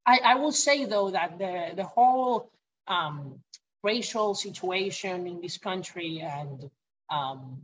I, 0.04 0.18
I 0.24 0.34
will 0.34 0.50
say 0.50 0.86
though 0.86 1.10
that 1.10 1.38
the 1.38 1.70
the 1.76 1.84
whole 1.84 2.50
um, 2.88 3.38
racial 3.84 4.34
situation 4.34 5.28
in 5.28 5.40
this 5.40 5.58
country 5.58 6.20
and 6.20 6.68
um, 7.10 7.62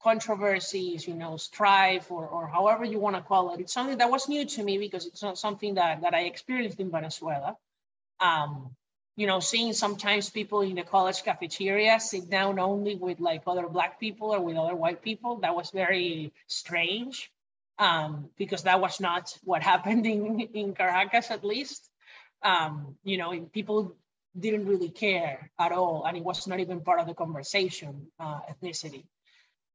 controversies, 0.00 1.08
you 1.08 1.14
know, 1.14 1.36
strife, 1.38 2.12
or, 2.12 2.28
or 2.28 2.46
however 2.46 2.84
you 2.84 3.00
want 3.00 3.16
to 3.16 3.22
call 3.22 3.52
it. 3.52 3.58
It's 3.60 3.72
something 3.72 3.98
that 3.98 4.12
was 4.12 4.28
new 4.28 4.44
to 4.44 4.62
me 4.62 4.78
because 4.78 5.06
it's 5.06 5.22
not 5.24 5.38
something 5.38 5.74
that, 5.74 6.02
that 6.02 6.14
I 6.14 6.20
experienced 6.20 6.78
in 6.78 6.92
Venezuela. 6.92 7.56
Um, 8.20 8.74
you 9.16 9.26
know, 9.26 9.40
seeing 9.40 9.72
sometimes 9.72 10.30
people 10.30 10.60
in 10.60 10.76
the 10.76 10.84
college 10.84 11.24
cafeteria 11.24 11.98
sit 11.98 12.30
down 12.30 12.58
only 12.58 12.94
with 12.94 13.18
like 13.18 13.42
other 13.46 13.68
black 13.68 13.98
people 13.98 14.32
or 14.32 14.40
with 14.40 14.56
other 14.56 14.76
white 14.76 15.02
people, 15.02 15.40
that 15.40 15.56
was 15.56 15.70
very 15.70 16.32
strange 16.46 17.30
um, 17.78 18.30
because 18.38 18.62
that 18.62 18.80
was 18.80 19.00
not 19.00 19.36
what 19.42 19.62
happened 19.72 20.06
in, 20.06 20.40
in 20.54 20.74
Caracas, 20.74 21.30
at 21.30 21.44
least. 21.44 21.90
Um, 22.42 22.96
you 23.02 23.18
know, 23.18 23.32
people 23.52 23.96
didn't 24.38 24.66
really 24.66 24.90
care 24.90 25.50
at 25.58 25.72
all, 25.72 26.04
and 26.04 26.16
it 26.16 26.22
was 26.22 26.46
not 26.46 26.60
even 26.60 26.82
part 26.82 27.00
of 27.00 27.08
the 27.08 27.14
conversation, 27.14 28.06
uh, 28.20 28.40
ethnicity 28.48 29.04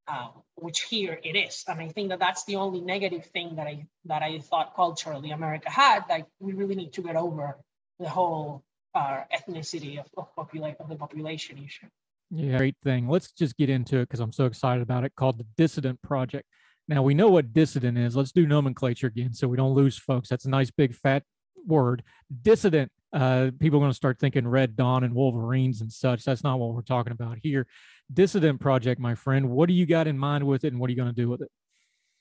uh, 0.08 0.28
which 0.56 0.82
here 0.82 1.20
it 1.24 1.36
is. 1.36 1.64
And 1.68 1.80
I 1.80 1.90
think 1.90 2.10
that 2.10 2.20
that's 2.20 2.44
the 2.46 2.58
only 2.58 2.82
negative 2.82 3.26
thing 3.28 3.56
that 3.56 3.68
I 3.68 3.86
that 4.06 4.22
I 4.22 4.40
thought 4.40 4.76
culturally 4.76 5.32
America 5.32 5.70
had. 5.70 6.04
Like 6.10 6.26
we 6.40 6.54
really 6.54 6.76
need 6.76 6.94
to 6.94 7.02
get 7.02 7.16
over 7.16 7.58
the 8.04 8.10
whole 8.10 8.64
uh, 8.94 9.22
ethnicity 9.34 10.00
of, 10.00 10.06
of, 10.18 10.36
popula- 10.36 10.76
of 10.80 10.90
the 10.90 10.96
population 10.96 11.58
issue. 11.58 11.88
Yeah, 12.30 12.58
great 12.58 12.76
thing. 12.84 13.08
Let's 13.08 13.32
just 13.32 13.58
get 13.58 13.70
into 13.70 14.00
it 14.00 14.10
because 14.10 14.20
I'm 14.20 14.34
so 14.34 14.46
excited 14.46 14.82
about 14.82 15.04
it. 15.04 15.14
Called 15.16 15.38
the 15.38 15.46
Dissident 15.58 16.02
Project. 16.02 16.46
Now 16.88 17.02
we 17.02 17.14
know 17.14 17.30
what 17.30 17.54
dissident 17.54 17.98
is. 17.98 18.16
Let's 18.16 18.32
do 18.32 18.46
nomenclature 18.46 19.08
again 19.08 19.34
so 19.34 19.48
we 19.48 19.58
don't 19.58 19.74
lose 19.74 19.98
folks. 19.98 20.30
That's 20.30 20.46
a 20.46 20.50
nice 20.50 20.70
big 20.70 20.94
fat 20.94 21.24
word. 21.66 22.04
Dissident 22.42 22.92
uh, 23.14 23.52
people 23.60 23.78
are 23.78 23.82
going 23.82 23.92
to 23.92 23.96
start 23.96 24.20
thinking 24.20 24.48
Red 24.48 24.76
Dawn 24.76 25.04
and 25.04 25.14
Wolverines 25.14 25.82
and 25.82 25.92
such. 25.92 26.24
That's 26.24 26.44
not 26.44 26.60
what 26.60 26.74
we're 26.74 26.82
talking 26.82 27.14
about 27.14 27.38
here. 27.42 27.68
Dissident 28.12 28.60
Project, 28.60 29.00
my 29.00 29.14
friend, 29.14 29.52
what 29.52 29.68
do 29.68 29.74
you 29.74 29.86
got 29.86 30.08
in 30.08 30.18
mind 30.18 30.46
with 30.46 30.64
it 30.64 30.74
and 30.74 30.80
what 30.80 30.88
are 30.88 30.92
you 30.92 30.98
going 30.98 31.14
to 31.14 31.22
do 31.22 31.30
with 31.30 31.42
it? 31.42 31.52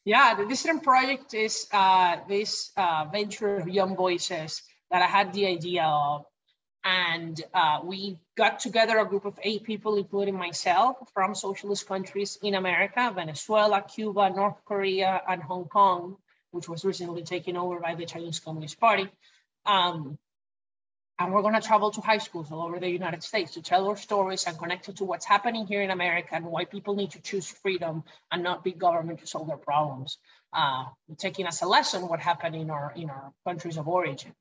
Yeah, 0.05 0.35
the 0.35 0.45
Dissident 0.45 0.83
Project 0.83 1.33
is 1.33 1.67
uh, 1.73 2.17
this 2.29 2.73
uh, 2.77 3.07
venture 3.11 3.57
of 3.57 3.69
young 3.69 3.97
voices 3.97 4.63
that 4.93 5.03
I 5.03 5.07
had 5.07 5.33
the 5.33 5.47
idea 5.47 5.85
of. 5.85 6.27
And 6.85 7.41
uh, 7.55 7.81
we 7.85 8.19
got 8.37 8.61
together 8.61 8.99
a 8.99 9.07
group 9.07 9.25
of 9.25 9.39
eight 9.43 9.63
people, 9.65 9.97
including 9.97 10.37
myself, 10.37 10.97
from 11.15 11.35
socialist 11.35 11.87
countries 11.87 12.39
in 12.43 12.55
America 12.55 13.13
Venezuela, 13.15 13.83
Cuba, 13.83 14.31
North 14.31 14.65
Korea, 14.65 15.23
and 15.29 15.43
Hong 15.43 15.65
Kong, 15.65 16.17
which 16.51 16.69
was 16.69 16.85
recently 16.85 17.23
taken 17.23 17.57
over 17.57 17.81
by 17.81 17.95
the 17.95 18.05
Chinese 18.05 18.41
Communist 18.41 18.79
Party. 18.81 19.09
Um, 19.65 20.19
and 21.19 21.33
we're 21.33 21.43
going 21.43 21.55
to 21.55 21.61
travel 21.61 21.93
to 21.93 22.01
high 22.01 22.19
schools 22.19 22.51
all 22.51 22.63
over 22.63 22.81
the 22.81 22.89
United 22.89 23.23
States 23.23 23.55
to 23.55 23.63
tell 23.63 23.87
our 23.87 23.97
stories 23.97 24.45
and 24.45 24.59
connect 24.59 24.89
it 24.89 24.97
to 24.97 25.05
what's 25.05 25.25
happening 25.25 25.67
here 25.67 25.83
in 25.83 25.91
America 25.91 26.31
and 26.33 26.45
why 26.47 26.65
people 26.65 26.97
need 26.97 27.13
to 27.13 27.23
choose 27.23 27.49
freedom 27.49 28.03
and 28.33 28.43
not 28.43 28.65
big 28.65 28.79
government 28.79 29.21
to 29.21 29.27
solve 29.27 29.47
their 29.47 29.57
problems. 29.57 30.19
Uh, 30.53 30.85
taking 31.19 31.47
as 31.47 31.63
a 31.63 31.67
lesson 31.67 32.09
what 32.09 32.19
happened 32.19 32.57
in 32.57 32.71
our 32.71 32.93
in 32.97 33.09
our 33.09 33.33
countries 33.47 33.77
of 33.77 33.87
origin. 33.87 34.35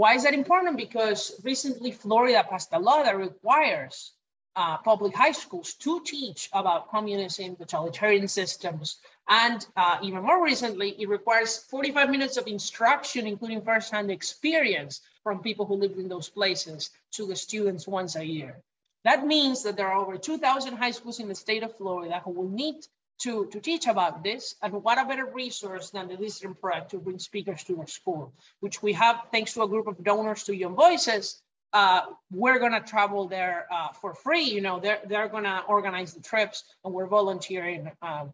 Why 0.00 0.14
is 0.14 0.22
that 0.22 0.32
important? 0.32 0.78
Because 0.78 1.38
recently 1.44 1.92
Florida 1.92 2.42
passed 2.48 2.70
a 2.72 2.78
law 2.78 3.02
that 3.02 3.18
requires 3.18 4.12
uh, 4.56 4.78
public 4.78 5.14
high 5.14 5.32
schools 5.32 5.74
to 5.74 6.00
teach 6.02 6.48
about 6.54 6.88
communism, 6.88 7.54
totalitarian 7.56 8.26
systems, 8.26 8.96
and 9.28 9.66
uh, 9.76 9.98
even 10.02 10.22
more 10.22 10.42
recently, 10.42 10.96
it 10.98 11.06
requires 11.06 11.58
45 11.58 12.08
minutes 12.08 12.38
of 12.38 12.46
instruction, 12.46 13.26
including 13.26 13.60
firsthand 13.60 14.10
experience 14.10 15.02
from 15.22 15.42
people 15.42 15.66
who 15.66 15.74
lived 15.74 15.98
in 15.98 16.08
those 16.08 16.30
places 16.30 16.88
to 17.12 17.26
the 17.26 17.36
students 17.36 17.86
once 17.86 18.16
a 18.16 18.24
year. 18.24 18.56
That 19.04 19.26
means 19.26 19.64
that 19.64 19.76
there 19.76 19.88
are 19.88 20.00
over 20.00 20.16
2,000 20.16 20.76
high 20.78 20.92
schools 20.92 21.20
in 21.20 21.28
the 21.28 21.34
state 21.34 21.62
of 21.62 21.76
Florida 21.76 22.22
who 22.24 22.30
will 22.30 22.48
need 22.48 22.86
to, 23.20 23.46
to 23.46 23.60
teach 23.60 23.86
about 23.86 24.22
this. 24.24 24.54
And 24.62 24.72
what 24.82 24.98
a 24.98 25.04
better 25.04 25.26
resource 25.26 25.90
than 25.90 26.08
the 26.08 26.16
Dissident 26.16 26.60
Project 26.60 26.90
to 26.90 26.98
bring 26.98 27.18
speakers 27.18 27.64
to 27.64 27.78
our 27.80 27.86
school, 27.86 28.32
which 28.60 28.82
we 28.82 28.92
have 28.94 29.22
thanks 29.32 29.54
to 29.54 29.62
a 29.62 29.68
group 29.68 29.86
of 29.86 30.02
donors 30.02 30.44
to 30.44 30.56
Young 30.56 30.74
Voices. 30.74 31.42
Uh, 31.72 32.02
we're 32.32 32.58
going 32.58 32.72
to 32.72 32.80
travel 32.80 33.28
there 33.28 33.66
uh, 33.70 33.88
for 34.00 34.14
free. 34.14 34.44
You 34.44 34.60
know, 34.60 34.80
they're, 34.80 35.00
they're 35.06 35.28
going 35.28 35.44
to 35.44 35.62
organize 35.68 36.14
the 36.14 36.20
trips 36.20 36.64
and 36.84 36.92
we're 36.92 37.06
volunteering 37.06 37.90
uh, 38.02 38.26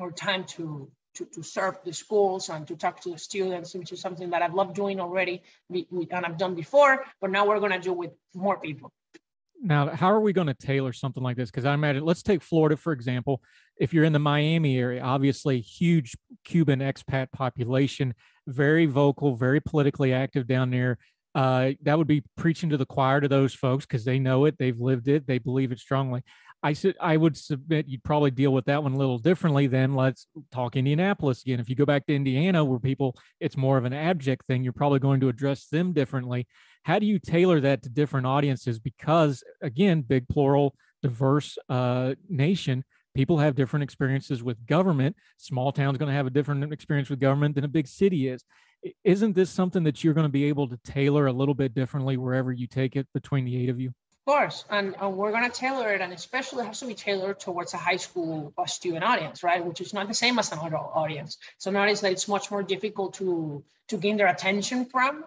our 0.00 0.10
time 0.10 0.44
to 0.44 0.90
to, 1.18 1.24
to 1.24 1.42
serve 1.42 1.78
the 1.84 1.92
schools 1.92 2.48
and 2.48 2.66
to 2.68 2.76
talk 2.76 3.00
to 3.00 3.10
the 3.10 3.18
students, 3.18 3.74
which 3.74 3.92
is 3.92 4.00
something 4.00 4.30
that 4.30 4.42
I've 4.42 4.54
loved 4.54 4.74
doing 4.74 5.00
already 5.00 5.42
and 5.68 6.26
I've 6.26 6.38
done 6.38 6.54
before, 6.54 7.04
but 7.20 7.30
now 7.30 7.46
we're 7.46 7.58
going 7.58 7.72
to 7.72 7.80
do 7.80 7.92
with 7.92 8.12
more 8.34 8.58
people. 8.58 8.92
Now, 9.60 9.88
how 9.88 10.12
are 10.12 10.20
we 10.20 10.32
going 10.32 10.46
to 10.46 10.54
tailor 10.54 10.92
something 10.92 11.22
like 11.22 11.36
this? 11.36 11.50
Because 11.50 11.64
I 11.64 11.74
imagine, 11.74 12.04
let's 12.04 12.22
take 12.22 12.42
Florida, 12.42 12.76
for 12.76 12.92
example. 12.92 13.42
If 13.76 13.92
you're 13.92 14.04
in 14.04 14.12
the 14.12 14.18
Miami 14.18 14.78
area, 14.78 15.02
obviously 15.02 15.60
huge 15.60 16.16
Cuban 16.44 16.80
expat 16.80 17.32
population, 17.32 18.14
very 18.46 18.86
vocal, 18.86 19.36
very 19.36 19.60
politically 19.60 20.12
active 20.12 20.46
down 20.46 20.70
there. 20.70 20.98
Uh, 21.34 21.72
that 21.82 21.98
would 21.98 22.06
be 22.06 22.24
preaching 22.36 22.70
to 22.70 22.76
the 22.76 22.86
choir 22.86 23.20
to 23.20 23.28
those 23.28 23.54
folks 23.54 23.84
because 23.84 24.04
they 24.04 24.18
know 24.18 24.44
it, 24.44 24.56
they've 24.58 24.80
lived 24.80 25.08
it, 25.08 25.26
they 25.26 25.38
believe 25.38 25.72
it 25.72 25.78
strongly. 25.78 26.22
I 26.62 26.72
said 26.72 26.96
I 27.00 27.16
would 27.16 27.36
submit 27.36 27.88
you'd 27.88 28.02
probably 28.02 28.32
deal 28.32 28.52
with 28.52 28.64
that 28.64 28.82
one 28.82 28.92
a 28.92 28.96
little 28.96 29.18
differently 29.18 29.68
than 29.68 29.94
let's 29.94 30.26
talk 30.50 30.76
Indianapolis 30.76 31.42
again. 31.42 31.60
If 31.60 31.68
you 31.70 31.76
go 31.76 31.86
back 31.86 32.06
to 32.06 32.14
Indiana, 32.14 32.64
where 32.64 32.80
people 32.80 33.16
it's 33.38 33.56
more 33.56 33.78
of 33.78 33.84
an 33.84 33.92
abject 33.92 34.46
thing, 34.46 34.64
you're 34.64 34.72
probably 34.72 34.98
going 34.98 35.20
to 35.20 35.28
address 35.28 35.66
them 35.66 35.92
differently. 35.92 36.48
How 36.82 36.98
do 36.98 37.06
you 37.06 37.18
tailor 37.18 37.60
that 37.60 37.82
to 37.82 37.88
different 37.88 38.26
audiences? 38.26 38.78
Because 38.80 39.44
again, 39.62 40.02
big 40.02 40.28
plural, 40.28 40.74
diverse 41.02 41.58
uh, 41.68 42.14
nation, 42.28 42.84
people 43.14 43.38
have 43.38 43.54
different 43.54 43.84
experiences 43.84 44.42
with 44.42 44.66
government. 44.66 45.14
Small 45.36 45.70
town's 45.70 45.98
going 45.98 46.08
to 46.08 46.16
have 46.16 46.26
a 46.26 46.30
different 46.30 46.72
experience 46.72 47.08
with 47.08 47.20
government 47.20 47.54
than 47.54 47.64
a 47.64 47.68
big 47.68 47.86
city 47.86 48.28
is. 48.28 48.44
Isn't 49.04 49.34
this 49.34 49.50
something 49.50 49.84
that 49.84 50.02
you're 50.02 50.14
going 50.14 50.26
to 50.26 50.32
be 50.32 50.44
able 50.44 50.68
to 50.68 50.78
tailor 50.84 51.26
a 51.26 51.32
little 51.32 51.54
bit 51.54 51.74
differently 51.74 52.16
wherever 52.16 52.52
you 52.52 52.66
take 52.66 52.96
it 52.96 53.06
between 53.12 53.44
the 53.44 53.56
eight 53.56 53.70
of 53.70 53.80
you? 53.80 53.92
Course, 54.28 54.66
and, 54.68 54.94
and 55.00 55.16
we're 55.16 55.30
going 55.30 55.50
to 55.50 55.56
tailor 55.64 55.88
it, 55.94 56.02
and 56.02 56.12
especially 56.12 56.62
it 56.62 56.66
has 56.66 56.80
to 56.80 56.86
be 56.86 56.94
tailored 56.94 57.40
towards 57.40 57.72
a 57.72 57.78
high 57.78 57.96
school 57.96 58.52
student 58.66 59.02
audience, 59.02 59.42
right? 59.42 59.64
Which 59.64 59.80
is 59.80 59.94
not 59.94 60.06
the 60.06 60.18
same 60.22 60.38
as 60.38 60.52
an 60.52 60.58
adult 60.58 60.90
audience. 60.94 61.38
So 61.56 61.74
audience 61.74 62.02
that 62.02 62.12
it's 62.12 62.28
much 62.28 62.50
more 62.50 62.62
difficult 62.62 63.14
to 63.20 63.64
to 63.90 63.96
gain 63.96 64.18
their 64.18 64.26
attention 64.36 64.84
from, 64.84 65.24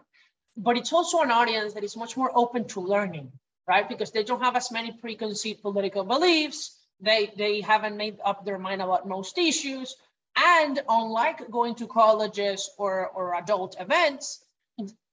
but 0.56 0.78
it's 0.78 0.94
also 0.94 1.22
an 1.22 1.32
audience 1.32 1.74
that 1.74 1.84
is 1.84 1.98
much 1.98 2.16
more 2.16 2.32
open 2.36 2.62
to 2.74 2.80
learning, 2.80 3.32
right? 3.68 3.90
Because 3.90 4.12
they 4.12 4.24
don't 4.24 4.44
have 4.48 4.56
as 4.56 4.70
many 4.78 4.92
preconceived 4.92 5.64
political 5.64 6.04
beliefs. 6.04 6.60
They 7.00 7.22
they 7.42 7.62
haven't 7.62 7.98
made 8.04 8.18
up 8.24 8.46
their 8.46 8.60
mind 8.68 8.82
about 8.84 9.08
most 9.08 9.36
issues, 9.40 9.96
and 10.36 10.80
unlike 11.00 11.50
going 11.58 11.74
to 11.82 11.88
colleges 11.88 12.70
or 12.78 12.94
or 13.18 13.26
adult 13.42 13.72
events, 13.86 14.46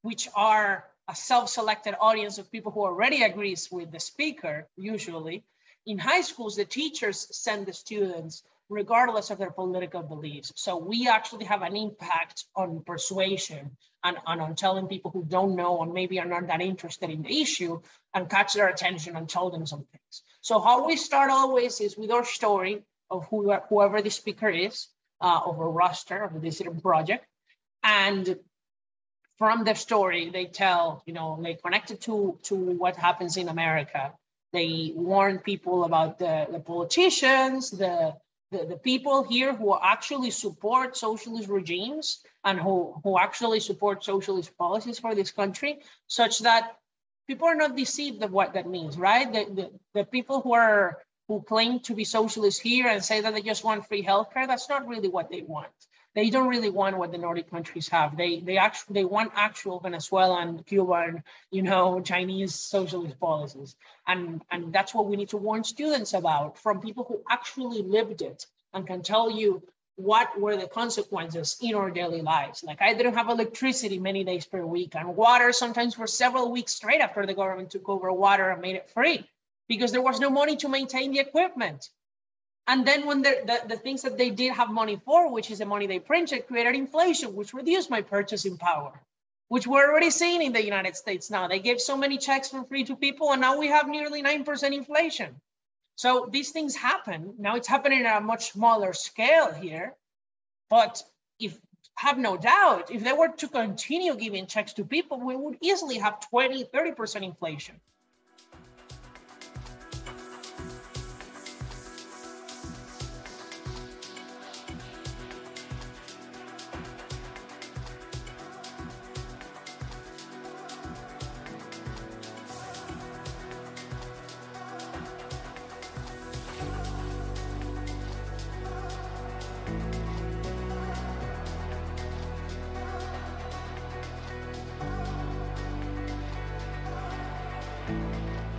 which 0.02 0.28
are 0.36 0.84
a 1.08 1.14
self-selected 1.14 1.94
audience 2.00 2.38
of 2.38 2.52
people 2.52 2.70
who 2.70 2.82
already 2.82 3.22
agrees 3.22 3.68
with 3.72 3.90
the 3.90 4.00
speaker, 4.00 4.68
usually. 4.76 5.44
In 5.86 5.98
high 5.98 6.20
schools, 6.20 6.56
the 6.56 6.66
teachers 6.66 7.28
send 7.32 7.66
the 7.66 7.72
students 7.72 8.42
regardless 8.68 9.30
of 9.30 9.38
their 9.38 9.50
political 9.50 10.02
beliefs. 10.02 10.52
So 10.56 10.76
we 10.76 11.08
actually 11.08 11.46
have 11.46 11.62
an 11.62 11.74
impact 11.74 12.44
on 12.54 12.82
persuasion 12.84 13.70
and, 14.04 14.18
and, 14.26 14.40
on 14.42 14.54
telling 14.54 14.86
people 14.86 15.10
who 15.10 15.24
don't 15.24 15.56
know 15.56 15.82
and 15.82 15.94
maybe 15.94 16.20
are 16.20 16.26
not 16.26 16.46
that 16.48 16.60
interested 16.60 17.08
in 17.08 17.22
the 17.22 17.40
issue 17.40 17.80
and 18.12 18.28
catch 18.28 18.52
their 18.52 18.68
attention 18.68 19.16
and 19.16 19.28
tell 19.28 19.50
them 19.50 19.66
some 19.66 19.86
things. 19.90 20.22
So 20.42 20.60
how 20.60 20.86
we 20.86 20.96
start 20.96 21.30
always 21.30 21.80
is 21.80 21.96
with 21.96 22.10
our 22.10 22.24
story 22.24 22.82
of 23.10 23.26
who, 23.28 23.50
whoever 23.70 24.02
the 24.02 24.10
speaker 24.10 24.50
is, 24.50 24.88
uh, 25.20 25.40
of 25.46 25.58
a 25.58 25.66
roster 25.66 26.22
of 26.22 26.34
the 26.34 26.40
Dissident 26.40 26.82
Project. 26.82 27.24
And 27.82 28.38
from 29.38 29.64
their 29.64 29.76
story 29.76 30.30
they 30.30 30.46
tell 30.46 31.02
you 31.06 31.14
know 31.14 31.38
they 31.42 31.54
connected 31.54 32.00
to 32.00 32.38
to 32.42 32.54
what 32.54 32.96
happens 32.96 33.36
in 33.36 33.48
america. 33.48 34.12
They 34.50 34.92
warn 34.94 35.40
people 35.40 35.84
about 35.84 36.18
the, 36.18 36.46
the 36.50 36.60
politicians 36.60 37.70
the, 37.70 38.14
the 38.50 38.64
the 38.64 38.76
people 38.76 39.22
here 39.22 39.54
who 39.54 39.76
actually 39.80 40.30
support 40.30 40.96
socialist 40.96 41.48
regimes 41.48 42.20
and 42.44 42.58
who 42.58 42.98
who 43.04 43.18
actually 43.18 43.60
support 43.60 44.04
socialist 44.04 44.56
policies 44.58 44.98
for 44.98 45.14
this 45.14 45.30
country 45.30 45.80
such 46.06 46.40
that 46.40 46.76
people 47.28 47.46
are 47.46 47.60
not 47.64 47.76
deceived 47.76 48.22
of 48.22 48.32
what 48.32 48.54
that 48.54 48.66
means 48.66 48.96
right? 48.96 49.32
The, 49.32 49.44
the, 49.58 49.70
the 49.94 50.04
people 50.04 50.40
who 50.40 50.54
are 50.54 50.98
who 51.28 51.42
claim 51.42 51.80
to 51.80 51.94
be 51.94 52.04
socialists 52.04 52.60
here 52.60 52.88
and 52.88 53.04
say 53.04 53.20
that 53.20 53.34
they 53.34 53.42
just 53.42 53.62
want 53.62 53.86
free 53.86 54.02
healthcare 54.02 54.46
that's 54.46 54.68
not 54.68 54.88
really 54.88 55.08
what 55.08 55.30
they 55.30 55.42
want 55.42 55.78
they 56.14 56.30
don't 56.30 56.48
really 56.48 56.70
want 56.70 56.98
what 56.98 57.12
the 57.12 57.18
Nordic 57.18 57.50
countries 57.50 57.88
have. 57.88 58.16
They 58.16 58.40
they 58.40 58.56
actually 58.56 58.94
they 58.94 59.04
want 59.04 59.32
actual 59.34 59.80
Venezuelan, 59.80 60.62
Cuban, 60.64 61.22
you 61.50 61.62
know, 61.62 62.00
Chinese 62.00 62.54
socialist 62.54 63.20
policies, 63.20 63.76
and 64.06 64.42
and 64.50 64.72
that's 64.72 64.94
what 64.94 65.06
we 65.06 65.16
need 65.16 65.30
to 65.30 65.36
warn 65.36 65.64
students 65.64 66.14
about 66.14 66.58
from 66.58 66.80
people 66.80 67.04
who 67.04 67.22
actually 67.28 67.82
lived 67.82 68.22
it 68.22 68.46
and 68.72 68.86
can 68.86 69.02
tell 69.02 69.30
you 69.30 69.62
what 69.96 70.40
were 70.40 70.56
the 70.56 70.68
consequences 70.68 71.56
in 71.60 71.74
our 71.74 71.90
daily 71.90 72.22
lives. 72.22 72.62
Like 72.62 72.80
I 72.80 72.94
didn't 72.94 73.14
have 73.14 73.28
electricity 73.28 73.98
many 73.98 74.22
days 74.22 74.46
per 74.46 74.64
week 74.64 74.94
and 74.94 75.16
water 75.16 75.52
sometimes 75.52 75.94
for 75.94 76.06
several 76.06 76.52
weeks 76.52 76.74
straight 76.74 77.00
after 77.00 77.26
the 77.26 77.34
government 77.34 77.70
took 77.70 77.88
over 77.88 78.12
water 78.12 78.48
and 78.50 78.62
made 78.62 78.76
it 78.76 78.90
free 78.90 79.28
because 79.68 79.90
there 79.90 80.02
was 80.02 80.20
no 80.20 80.30
money 80.30 80.56
to 80.56 80.68
maintain 80.68 81.12
the 81.12 81.18
equipment. 81.18 81.90
And 82.68 82.86
then 82.86 83.06
when 83.06 83.22
the, 83.22 83.62
the 83.66 83.76
things 83.76 84.02
that 84.02 84.18
they 84.18 84.28
did 84.28 84.52
have 84.52 84.70
money 84.70 85.00
for, 85.02 85.32
which 85.32 85.50
is 85.50 85.58
the 85.58 85.64
money 85.64 85.86
they 85.86 85.98
printed, 85.98 86.46
created 86.46 86.74
inflation, 86.74 87.34
which 87.34 87.54
reduced 87.54 87.88
my 87.88 88.02
purchasing 88.02 88.58
power, 88.58 88.92
which 89.48 89.66
we're 89.66 89.90
already 89.90 90.10
seeing 90.10 90.42
in 90.42 90.52
the 90.52 90.62
United 90.62 90.94
States 90.94 91.30
now. 91.30 91.48
They 91.48 91.60
gave 91.60 91.80
so 91.80 91.96
many 91.96 92.18
checks 92.18 92.50
for 92.50 92.62
free 92.64 92.84
to 92.84 92.94
people, 92.94 93.32
and 93.32 93.40
now 93.40 93.58
we 93.58 93.68
have 93.68 93.88
nearly 93.88 94.22
9% 94.22 94.74
inflation. 94.74 95.40
So 95.96 96.28
these 96.30 96.50
things 96.50 96.76
happen. 96.76 97.34
Now 97.38 97.56
it's 97.56 97.66
happening 97.66 98.04
at 98.04 98.18
a 98.18 98.20
much 98.20 98.52
smaller 98.52 98.92
scale 98.92 99.50
here. 99.52 99.96
But 100.68 101.02
if 101.40 101.58
have 101.96 102.18
no 102.18 102.36
doubt, 102.36 102.90
if 102.90 103.02
they 103.02 103.14
were 103.14 103.28
to 103.28 103.48
continue 103.48 104.14
giving 104.14 104.46
checks 104.46 104.74
to 104.74 104.84
people, 104.84 105.18
we 105.18 105.34
would 105.34 105.56
easily 105.62 105.98
have 105.98 106.20
20, 106.20 106.64
30% 106.64 107.22
inflation. 107.22 107.80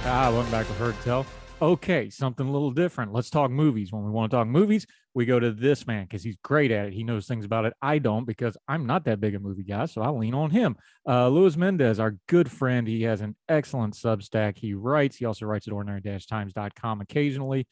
Ah, 0.03 0.31
welcome 0.31 0.49
back 0.49 0.65
to 0.67 0.73
Heard 0.73 0.95
Tell. 1.03 1.25
Okay, 1.61 2.09
something 2.09 2.47
a 2.47 2.51
little 2.51 2.71
different. 2.71 3.11
Let's 3.11 3.29
talk 3.29 3.51
movies. 3.51 3.91
When 3.91 4.05
we 4.05 4.11
want 4.11 4.31
to 4.31 4.37
talk 4.37 4.47
movies, 4.47 4.87
we 5.13 5.25
go 5.25 5.41
to 5.41 5.51
this 5.51 5.85
man 5.85 6.05
because 6.05 6.23
he's 6.23 6.37
great 6.41 6.71
at 6.71 6.87
it. 6.87 6.93
He 6.93 7.03
knows 7.03 7.27
things 7.27 7.43
about 7.43 7.65
it. 7.65 7.73
I 7.81 7.99
don't 7.99 8.25
because 8.25 8.55
I'm 8.65 8.85
not 8.85 9.03
that 9.05 9.19
big 9.19 9.35
a 9.35 9.39
movie 9.39 9.63
guy, 9.63 9.85
so 9.87 10.01
I 10.01 10.09
lean 10.09 10.33
on 10.33 10.51
him. 10.51 10.77
Uh, 11.07 11.27
Luis 11.27 11.57
Mendez, 11.57 11.99
our 11.99 12.15
good 12.27 12.49
friend, 12.49 12.87
he 12.87 13.03
has 13.03 13.19
an 13.19 13.35
excellent 13.49 13.93
Substack. 13.93 14.57
He 14.57 14.73
writes. 14.73 15.17
He 15.17 15.25
also 15.25 15.45
writes 15.45 15.67
at 15.67 15.73
ordinary-times.com 15.73 17.01
occasionally. 17.01 17.67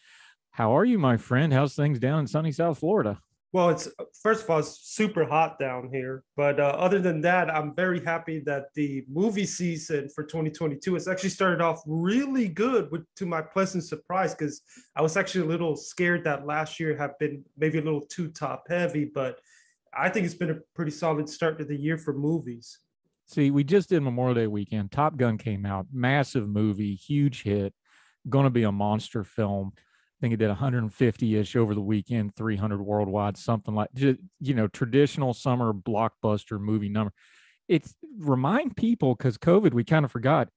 How 0.52 0.76
are 0.76 0.86
you, 0.86 1.00
my 1.00 1.16
friend? 1.16 1.54
How's 1.54 1.76
things 1.76 1.98
down 1.98 2.20
in 2.20 2.28
sunny 2.28 2.52
South 2.52 2.80
Florida? 2.80 3.20
Well, 3.58 3.70
it's 3.70 3.90
first 4.22 4.44
of 4.44 4.52
all, 4.52 4.60
it's 4.60 4.78
super 4.84 5.26
hot 5.26 5.58
down 5.58 5.90
here. 5.92 6.24
But 6.36 6.60
uh, 6.60 6.76
other 6.78 7.00
than 7.00 7.22
that, 7.22 7.50
I'm 7.50 7.74
very 7.74 8.00
happy 8.06 8.40
that 8.42 8.66
the 8.76 9.04
movie 9.10 9.48
season 9.48 10.10
for 10.14 10.24
2022 10.24 10.94
has 10.94 11.08
actually 11.08 11.32
started 11.32 11.60
off 11.60 11.82
really 11.88 12.50
good, 12.50 12.92
with, 12.92 13.04
to 13.16 13.26
my 13.26 13.42
pleasant 13.42 13.84
surprise. 13.84 14.36
Because 14.36 14.62
I 14.96 15.02
was 15.02 15.18
actually 15.18 15.46
a 15.46 15.50
little 15.50 15.76
scared 15.76 16.24
that 16.26 16.46
last 16.46 16.80
year 16.80 16.96
had 16.96 17.18
been 17.18 17.44
maybe 17.58 17.80
a 17.80 17.82
little 17.82 18.06
too 18.06 18.28
top 18.28 18.66
heavy, 18.70 19.06
but 19.06 19.40
I 19.92 20.10
think 20.10 20.28
it's 20.28 20.36
been 20.36 20.52
a 20.52 20.60
pretty 20.76 20.92
solid 20.92 21.28
start 21.28 21.58
to 21.58 21.66
the 21.66 21.76
year 21.76 21.98
for 21.98 22.14
movies. 22.14 22.78
See, 23.26 23.50
we 23.50 23.64
just 23.64 23.90
did 23.90 24.04
Memorial 24.04 24.36
Day 24.36 24.46
weekend. 24.46 24.92
Top 24.92 25.18
Gun 25.18 25.40
came 25.40 25.66
out, 25.66 25.88
massive 25.92 26.48
movie, 26.48 26.94
huge 26.94 27.42
hit, 27.42 27.74
going 28.30 28.44
to 28.44 28.52
be 28.52 28.64
a 28.64 28.72
monster 28.72 29.24
film. 29.24 29.72
I 30.18 30.22
think 30.22 30.34
it 30.34 30.38
did 30.38 30.50
150-ish 30.50 31.56
over 31.56 31.76
the 31.76 31.82
weekend, 31.82 32.36
300 32.36 32.82
worldwide, 32.82 33.38
something 33.38 33.76
like 33.76 33.90
just, 33.94 34.20
you 34.40 34.56
know 34.56 34.68
traditional 34.68 35.34
summer 35.34 35.74
blockbuster 35.74 36.60
movie 36.60 36.90
number. 36.90 37.14
It's 37.68 37.94
remind 38.18 38.76
people 38.76 39.14
because 39.14 39.38
COVID, 39.38 39.74
we 39.74 39.84
kind 39.84 40.06
of 40.06 40.12
forgot. 40.12 40.50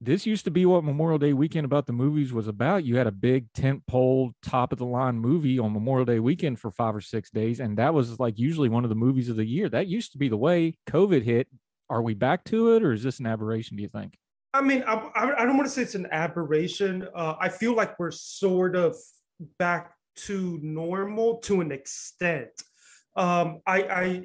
This 0.00 0.26
used 0.26 0.44
to 0.44 0.50
be 0.50 0.66
what 0.66 0.84
Memorial 0.84 1.18
Day 1.18 1.32
weekend 1.32 1.64
about 1.64 1.86
the 1.86 1.92
movies 1.92 2.32
was 2.32 2.48
about. 2.48 2.84
You 2.84 2.96
had 2.96 3.06
a 3.06 3.12
big 3.12 3.50
tent 3.54 3.82
pole, 3.86 4.32
top 4.42 4.72
of 4.72 4.78
the 4.78 4.84
line 4.84 5.18
movie 5.18 5.58
on 5.58 5.72
Memorial 5.72 6.04
Day 6.04 6.18
weekend 6.18 6.58
for 6.58 6.70
five 6.70 6.94
or 6.94 7.00
six 7.00 7.30
days, 7.30 7.60
and 7.60 7.78
that 7.78 7.94
was 7.94 8.20
like 8.20 8.38
usually 8.38 8.68
one 8.68 8.84
of 8.84 8.90
the 8.90 8.96
movies 8.96 9.30
of 9.30 9.36
the 9.36 9.46
year. 9.46 9.68
That 9.68 9.86
used 9.86 10.12
to 10.12 10.18
be 10.18 10.28
the 10.28 10.36
way. 10.36 10.76
COVID 10.88 11.22
hit. 11.22 11.48
Are 11.88 12.02
we 12.02 12.14
back 12.14 12.44
to 12.44 12.74
it, 12.74 12.82
or 12.82 12.92
is 12.92 13.04
this 13.04 13.20
an 13.20 13.26
aberration? 13.26 13.76
Do 13.76 13.82
you 13.84 13.88
think? 13.88 14.18
I 14.56 14.62
mean, 14.62 14.82
I, 14.86 15.10
I 15.14 15.44
don't 15.44 15.58
want 15.58 15.68
to 15.68 15.74
say 15.74 15.82
it's 15.82 15.94
an 15.94 16.08
aberration. 16.10 17.06
Uh, 17.14 17.34
I 17.38 17.50
feel 17.50 17.74
like 17.74 17.98
we're 17.98 18.10
sort 18.10 18.74
of 18.74 18.96
back 19.58 19.92
to 20.26 20.58
normal 20.62 21.38
to 21.40 21.60
an 21.60 21.70
extent. 21.70 22.50
Um, 23.16 23.60
I, 23.66 23.82
I 23.82 24.22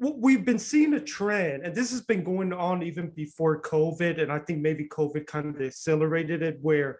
we've 0.00 0.44
been 0.44 0.58
seeing 0.58 0.94
a 0.94 1.00
trend, 1.00 1.62
and 1.64 1.72
this 1.72 1.92
has 1.92 2.00
been 2.00 2.24
going 2.24 2.52
on 2.52 2.82
even 2.82 3.10
before 3.10 3.62
COVID, 3.62 4.20
and 4.20 4.32
I 4.32 4.40
think 4.40 4.60
maybe 4.60 4.88
COVID 4.88 5.24
kind 5.26 5.54
of 5.54 5.62
accelerated 5.62 6.42
it, 6.42 6.58
where 6.60 6.98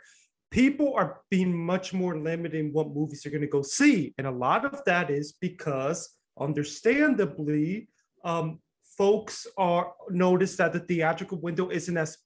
people 0.52 0.94
are 0.94 1.22
being 1.30 1.52
much 1.52 1.92
more 1.92 2.16
limited 2.16 2.54
in 2.58 2.72
what 2.72 2.94
movies 2.94 3.22
they're 3.22 3.32
going 3.32 3.42
to 3.42 3.48
go 3.48 3.62
see, 3.62 4.14
and 4.16 4.28
a 4.28 4.30
lot 4.30 4.64
of 4.64 4.80
that 4.84 5.10
is 5.10 5.32
because, 5.40 6.08
understandably, 6.38 7.88
um, 8.24 8.60
folks 8.96 9.44
are 9.58 9.92
notice 10.10 10.56
that 10.56 10.72
the 10.72 10.78
theatrical 10.78 11.40
window 11.40 11.68
isn't 11.70 11.96
as 11.96 12.16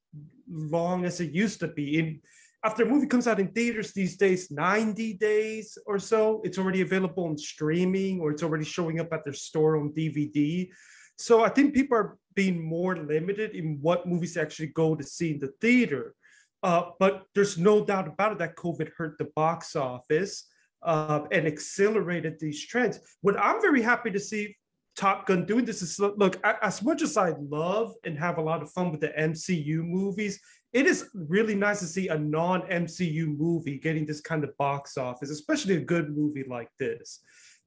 long 0.50 1.04
as 1.04 1.20
it 1.20 1.32
used 1.32 1.60
to 1.60 1.68
be. 1.68 1.98
In 1.98 2.20
after 2.64 2.82
a 2.82 2.86
movie 2.86 3.06
comes 3.06 3.28
out 3.28 3.38
in 3.38 3.48
theaters 3.48 3.92
these 3.92 4.16
days, 4.16 4.50
90 4.50 5.14
days 5.14 5.78
or 5.86 5.98
so, 5.98 6.40
it's 6.44 6.58
already 6.58 6.80
available 6.80 7.24
on 7.26 7.38
streaming 7.38 8.20
or 8.20 8.32
it's 8.32 8.42
already 8.42 8.64
showing 8.64 8.98
up 8.98 9.12
at 9.12 9.24
their 9.24 9.32
store 9.32 9.76
on 9.76 9.92
DVD. 9.92 10.68
So 11.16 11.44
I 11.44 11.50
think 11.50 11.72
people 11.72 11.96
are 11.96 12.18
being 12.34 12.60
more 12.62 12.96
limited 12.96 13.52
in 13.52 13.78
what 13.80 14.08
movies 14.08 14.36
actually 14.36 14.68
go 14.68 14.96
to 14.96 15.04
see 15.04 15.32
in 15.32 15.38
the 15.38 15.52
theater. 15.60 16.14
Uh, 16.62 16.90
but 16.98 17.24
there's 17.34 17.58
no 17.58 17.84
doubt 17.84 18.08
about 18.08 18.32
it 18.32 18.38
that 18.38 18.56
COVID 18.56 18.90
hurt 18.96 19.18
the 19.18 19.30
box 19.36 19.76
office 19.76 20.44
uh, 20.82 21.20
and 21.30 21.46
accelerated 21.46 22.38
these 22.40 22.66
trends. 22.66 22.98
What 23.20 23.38
I'm 23.38 23.60
very 23.60 23.82
happy 23.82 24.10
to 24.10 24.20
see 24.20 24.56
Top 24.98 25.26
Gun 25.26 25.46
doing 25.46 25.64
this 25.64 25.80
is 25.80 26.00
look, 26.00 26.44
as 26.44 26.82
much 26.82 27.02
as 27.02 27.16
I 27.16 27.32
love 27.38 27.94
and 28.02 28.18
have 28.18 28.38
a 28.38 28.42
lot 28.42 28.62
of 28.62 28.72
fun 28.72 28.90
with 28.90 29.00
the 29.00 29.10
MCU 29.16 29.84
movies, 29.84 30.40
it 30.72 30.86
is 30.86 31.08
really 31.14 31.54
nice 31.54 31.78
to 31.78 31.86
see 31.86 32.08
a 32.08 32.18
non 32.18 32.62
MCU 32.62 33.38
movie 33.38 33.78
getting 33.78 34.04
this 34.04 34.20
kind 34.20 34.42
of 34.42 34.56
box 34.56 34.98
office, 34.98 35.30
especially 35.30 35.76
a 35.76 35.80
good 35.80 36.10
movie 36.16 36.44
like 36.48 36.68
this. 36.80 37.20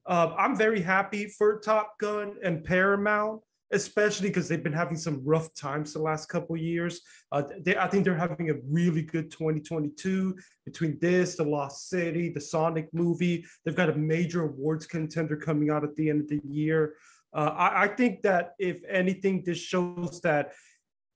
Uh, 0.04 0.34
I'm 0.36 0.54
very 0.54 0.82
happy 0.82 1.26
for 1.26 1.58
Top 1.60 1.98
Gun 1.98 2.34
and 2.44 2.62
Paramount, 2.64 3.40
especially 3.72 4.28
because 4.28 4.46
they've 4.46 4.62
been 4.62 4.72
having 4.74 4.98
some 4.98 5.22
rough 5.24 5.54
times 5.54 5.94
the 5.94 6.02
last 6.02 6.26
couple 6.26 6.54
years. 6.54 7.00
Uh, 7.32 7.44
they, 7.62 7.78
I 7.78 7.88
think 7.88 8.04
they're 8.04 8.14
having 8.14 8.50
a 8.50 8.56
really 8.68 9.02
good 9.02 9.30
2022 9.30 10.36
between 10.66 10.98
this, 11.00 11.36
the 11.36 11.44
Lost 11.44 11.88
City, 11.88 12.28
the 12.28 12.42
Sonic 12.42 12.92
movie. 12.92 13.46
They've 13.64 13.74
got 13.74 13.88
a 13.88 13.96
major 13.96 14.42
awards 14.42 14.86
contender 14.86 15.36
coming 15.36 15.70
out 15.70 15.82
at 15.82 15.96
the 15.96 16.10
end 16.10 16.20
of 16.20 16.28
the 16.28 16.42
year. 16.44 16.94
Uh, 17.32 17.54
I, 17.56 17.84
I 17.84 17.88
think 17.88 18.22
that 18.22 18.54
if 18.58 18.82
anything, 18.88 19.42
this 19.44 19.58
shows 19.58 20.20
that 20.22 20.52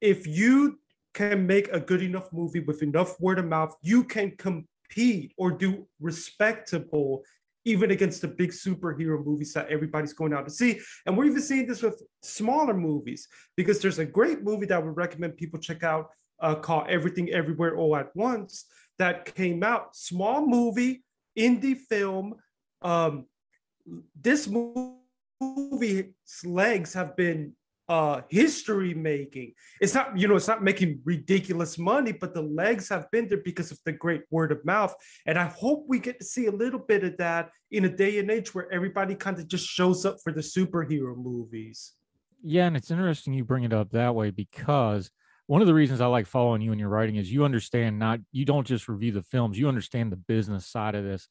if 0.00 0.26
you 0.26 0.78
can 1.14 1.46
make 1.46 1.68
a 1.68 1.80
good 1.80 2.02
enough 2.02 2.32
movie 2.32 2.60
with 2.60 2.82
enough 2.82 3.18
word 3.20 3.38
of 3.38 3.46
mouth, 3.46 3.74
you 3.82 4.04
can 4.04 4.32
compete 4.36 5.32
or 5.36 5.50
do 5.50 5.86
respectable 6.00 7.22
even 7.64 7.90
against 7.90 8.20
the 8.20 8.28
big 8.28 8.50
superhero 8.50 9.24
movies 9.24 9.52
that 9.52 9.68
everybody's 9.68 10.12
going 10.12 10.32
out 10.32 10.44
to 10.46 10.52
see. 10.52 10.78
And 11.04 11.16
we're 11.16 11.24
even 11.24 11.42
seeing 11.42 11.66
this 11.66 11.82
with 11.82 12.00
smaller 12.22 12.74
movies 12.74 13.26
because 13.56 13.80
there's 13.80 13.98
a 13.98 14.04
great 14.04 14.42
movie 14.44 14.66
that 14.66 14.76
I 14.76 14.78
would 14.78 14.96
recommend 14.96 15.36
people 15.36 15.58
check 15.58 15.82
out 15.82 16.10
uh, 16.40 16.54
called 16.54 16.86
Everything 16.88 17.30
Everywhere 17.30 17.76
All 17.76 17.96
at 17.96 18.14
Once 18.14 18.66
that 18.98 19.34
came 19.34 19.64
out. 19.64 19.96
Small 19.96 20.46
movie, 20.46 21.02
indie 21.36 21.76
film. 21.76 22.36
Um, 22.82 23.26
this 24.20 24.46
movie 24.46 24.95
movie's 25.40 26.12
legs 26.44 26.92
have 26.92 27.16
been 27.16 27.52
uh 27.88 28.22
history 28.28 28.94
making. 28.94 29.52
It's 29.80 29.94
not 29.94 30.18
you 30.18 30.26
know 30.26 30.34
it's 30.34 30.48
not 30.48 30.62
making 30.62 31.00
ridiculous 31.04 31.78
money 31.78 32.12
but 32.12 32.34
the 32.34 32.42
legs 32.42 32.88
have 32.88 33.08
been 33.12 33.28
there 33.28 33.42
because 33.44 33.70
of 33.70 33.78
the 33.84 33.92
great 33.92 34.22
word 34.30 34.50
of 34.50 34.64
mouth. 34.64 34.94
And 35.26 35.38
i 35.38 35.44
hope 35.44 35.84
we 35.86 36.00
get 36.00 36.18
to 36.18 36.24
see 36.24 36.46
a 36.46 36.52
little 36.52 36.80
bit 36.80 37.04
of 37.04 37.16
that 37.18 37.50
in 37.70 37.84
a 37.84 37.88
day 37.88 38.18
and 38.18 38.30
age 38.30 38.54
where 38.54 38.72
everybody 38.72 39.14
kind 39.14 39.38
of 39.38 39.46
just 39.46 39.66
shows 39.68 40.04
up 40.04 40.16
for 40.22 40.32
the 40.32 40.40
superhero 40.40 41.16
movies. 41.16 41.92
Yeah 42.42 42.66
and 42.66 42.76
it's 42.76 42.90
interesting 42.90 43.34
you 43.34 43.44
bring 43.44 43.64
it 43.64 43.72
up 43.72 43.90
that 43.90 44.14
way 44.14 44.30
because 44.30 45.10
one 45.46 45.60
of 45.60 45.68
the 45.68 45.74
reasons 45.74 46.00
i 46.00 46.06
like 46.06 46.26
following 46.26 46.62
you 46.62 46.72
and 46.72 46.80
your 46.80 46.88
writing 46.88 47.16
is 47.16 47.32
you 47.32 47.44
understand 47.44 47.98
not 47.98 48.18
you 48.32 48.44
don't 48.44 48.66
just 48.66 48.88
review 48.88 49.12
the 49.12 49.22
films 49.22 49.56
you 49.56 49.68
understand 49.68 50.10
the 50.10 50.16
business 50.16 50.66
side 50.66 50.96
of 50.96 51.04
this 51.04 51.28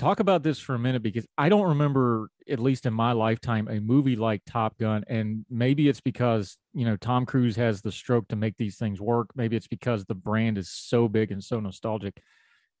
talk 0.00 0.18
about 0.18 0.42
this 0.42 0.58
for 0.58 0.74
a 0.74 0.78
minute 0.78 1.02
because 1.02 1.26
I 1.36 1.48
don't 1.48 1.68
remember, 1.68 2.30
at 2.48 2.58
least 2.58 2.86
in 2.86 2.94
my 2.94 3.12
lifetime, 3.12 3.68
a 3.68 3.80
movie 3.80 4.16
like 4.16 4.42
Top 4.46 4.78
Gun. 4.78 5.04
And 5.08 5.44
maybe 5.50 5.88
it's 5.88 6.00
because, 6.00 6.56
you 6.72 6.86
know, 6.86 6.96
Tom 6.96 7.26
Cruise 7.26 7.56
has 7.56 7.82
the 7.82 7.92
stroke 7.92 8.26
to 8.28 8.36
make 8.36 8.56
these 8.56 8.76
things 8.76 9.00
work. 9.00 9.28
Maybe 9.36 9.56
it's 9.56 9.68
because 9.68 10.04
the 10.04 10.14
brand 10.14 10.56
is 10.56 10.70
so 10.70 11.06
big 11.06 11.30
and 11.30 11.44
so 11.44 11.60
nostalgic. 11.60 12.22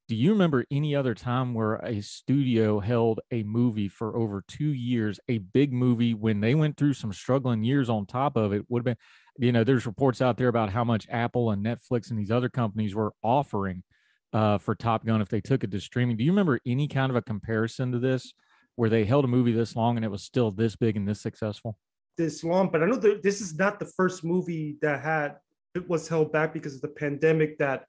Do 0.08 0.16
you 0.16 0.32
remember 0.32 0.64
any 0.72 0.96
other 0.96 1.14
time 1.14 1.54
where 1.54 1.76
a 1.76 2.00
studio 2.00 2.80
held 2.80 3.20
a 3.30 3.44
movie 3.44 3.88
for 3.88 4.16
over 4.16 4.42
two 4.48 4.72
years, 4.72 5.20
a 5.28 5.38
big 5.38 5.72
movie, 5.72 6.14
when 6.14 6.40
they 6.40 6.56
went 6.56 6.76
through 6.76 6.94
some 6.94 7.12
struggling 7.12 7.62
years 7.62 7.88
on 7.88 8.06
top 8.06 8.36
of 8.36 8.52
it? 8.52 8.64
Would 8.68 8.80
have 8.80 8.96
been, 8.96 9.46
you 9.46 9.52
know, 9.52 9.62
there's 9.62 9.86
reports 9.86 10.20
out 10.20 10.36
there 10.36 10.48
about 10.48 10.70
how 10.70 10.82
much 10.82 11.06
Apple 11.10 11.50
and 11.50 11.64
Netflix 11.64 12.10
and 12.10 12.18
these 12.18 12.30
other 12.32 12.48
companies 12.48 12.94
were 12.94 13.12
offering 13.22 13.84
uh, 14.32 14.58
for 14.58 14.74
Top 14.74 15.04
Gun 15.04 15.20
if 15.20 15.28
they 15.28 15.40
took 15.40 15.64
it 15.64 15.70
to 15.70 15.80
streaming. 15.80 16.16
Do 16.16 16.24
you 16.24 16.32
remember 16.32 16.60
any 16.66 16.88
kind 16.88 17.10
of 17.10 17.16
a 17.16 17.22
comparison 17.22 17.92
to 17.92 17.98
this 17.98 18.32
where 18.76 18.90
they 18.90 19.04
held 19.04 19.24
a 19.24 19.28
movie 19.28 19.52
this 19.52 19.76
long 19.76 19.96
and 19.96 20.04
it 20.04 20.10
was 20.10 20.22
still 20.22 20.50
this 20.50 20.76
big 20.76 20.96
and 20.96 21.06
this 21.06 21.20
successful? 21.20 21.76
This 22.16 22.44
long, 22.44 22.70
but 22.70 22.82
I 22.82 22.86
know 22.86 22.96
that 22.96 23.22
this 23.22 23.40
is 23.40 23.56
not 23.56 23.78
the 23.78 23.86
first 23.86 24.24
movie 24.24 24.76
that 24.82 25.00
had 25.00 25.36
it 25.74 25.88
was 25.88 26.08
held 26.08 26.32
back 26.32 26.52
because 26.52 26.74
of 26.74 26.80
the 26.80 26.88
pandemic 26.88 27.58
that 27.58 27.84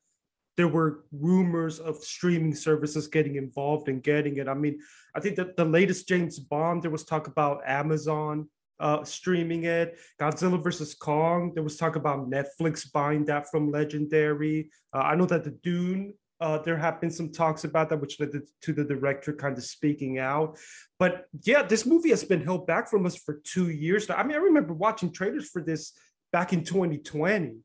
there 0.58 0.68
were 0.68 1.06
rumors 1.12 1.80
of 1.80 1.98
streaming 1.98 2.54
services 2.54 3.08
getting 3.08 3.36
involved 3.36 3.90
and 3.90 4.04
getting 4.04 4.38
it. 4.38 4.48
I 4.48 4.54
mean, 4.54 4.80
I 5.16 5.20
think 5.20 5.36
that 5.38 5.58
the 5.58 5.66
latest 5.66 6.08
James 6.08 6.40
Bond, 6.40 6.84
there 6.84 6.92
was 6.92 7.04
talk 7.04 7.28
about 7.28 7.62
Amazon 7.66 8.48
uh, 8.80 9.04
streaming 9.04 9.64
it. 9.64 9.98
Godzilla 10.20 10.62
versus 10.62 10.94
Kong, 10.94 11.54
there 11.54 11.64
was 11.64 11.78
talk 11.78 11.96
about 11.96 12.30
Netflix 12.30 12.92
buying 12.92 13.26
that 13.26 13.50
from 13.50 13.72
Legendary. 13.72 14.70
Uh, 14.94 15.00
I 15.00 15.16
know 15.16 15.26
that 15.28 15.44
the 15.44 15.52
Dune 15.52 16.14
uh, 16.42 16.58
there 16.58 16.76
have 16.76 17.00
been 17.00 17.12
some 17.12 17.32
talks 17.32 17.64
about 17.64 17.88
that, 17.90 18.02
which 18.02 18.20
led 18.20 18.32
to 18.62 18.74
the 18.74 18.84
director 18.84 19.32
kind 19.32 19.56
of 19.56 19.64
speaking 19.64 20.18
out. 20.18 20.58
But 20.98 21.28
yeah, 21.44 21.62
this 21.62 21.86
movie 21.86 22.10
has 22.10 22.24
been 22.24 22.44
held 22.44 22.66
back 22.66 22.90
from 22.90 23.06
us 23.06 23.16
for 23.16 23.40
two 23.44 23.70
years 23.70 24.10
now. 24.10 24.16
I 24.16 24.24
mean, 24.24 24.36
I 24.36 24.40
remember 24.40 24.74
watching 24.74 25.14
trailers 25.14 25.50
for 25.50 25.62
this 25.62 25.94
back 26.32 26.52
in 26.52 26.64
2020, 26.64 27.58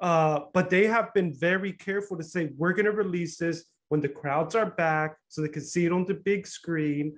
uh, 0.00 0.40
but 0.52 0.70
they 0.70 0.86
have 0.86 1.14
been 1.14 1.32
very 1.32 1.72
careful 1.72 2.16
to 2.16 2.24
say 2.24 2.50
we're 2.56 2.72
going 2.72 2.86
to 2.86 2.92
release 2.92 3.36
this 3.36 3.64
when 3.90 4.00
the 4.00 4.08
crowds 4.08 4.56
are 4.56 4.66
back 4.66 5.16
so 5.28 5.40
they 5.40 5.48
can 5.48 5.62
see 5.62 5.86
it 5.86 5.92
on 5.92 6.04
the 6.04 6.14
big 6.14 6.48
screen. 6.48 7.14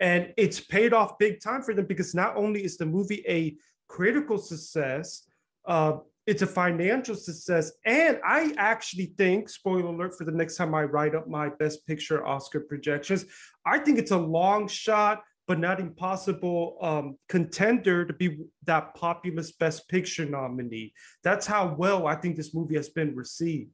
And 0.00 0.32
it's 0.36 0.60
paid 0.60 0.92
off 0.92 1.18
big 1.18 1.40
time 1.40 1.62
for 1.62 1.74
them 1.74 1.86
because 1.86 2.14
not 2.14 2.36
only 2.36 2.64
is 2.64 2.76
the 2.76 2.86
movie 2.86 3.24
a 3.28 3.56
critical 3.88 4.38
success, 4.38 5.24
uh, 5.66 5.98
it's 6.26 6.42
a 6.42 6.46
financial 6.46 7.14
success. 7.14 7.72
And 7.84 8.18
I 8.24 8.54
actually 8.56 9.14
think, 9.18 9.48
spoiler 9.48 9.86
alert 9.86 10.16
for 10.16 10.24
the 10.24 10.32
next 10.32 10.56
time 10.56 10.74
I 10.74 10.84
write 10.84 11.14
up 11.14 11.28
my 11.28 11.48
best 11.58 11.86
picture 11.86 12.24
Oscar 12.26 12.60
projections, 12.60 13.24
I 13.66 13.78
think 13.78 13.98
it's 13.98 14.12
a 14.12 14.18
long 14.18 14.68
shot, 14.68 15.22
but 15.48 15.58
not 15.58 15.80
impossible 15.80 16.78
um, 16.80 17.16
contender 17.28 18.04
to 18.04 18.12
be 18.12 18.38
that 18.64 18.94
populist 18.94 19.58
best 19.58 19.88
picture 19.88 20.24
nominee. 20.24 20.92
That's 21.24 21.46
how 21.46 21.74
well 21.76 22.06
I 22.06 22.14
think 22.14 22.36
this 22.36 22.54
movie 22.54 22.76
has 22.76 22.88
been 22.88 23.16
received. 23.16 23.70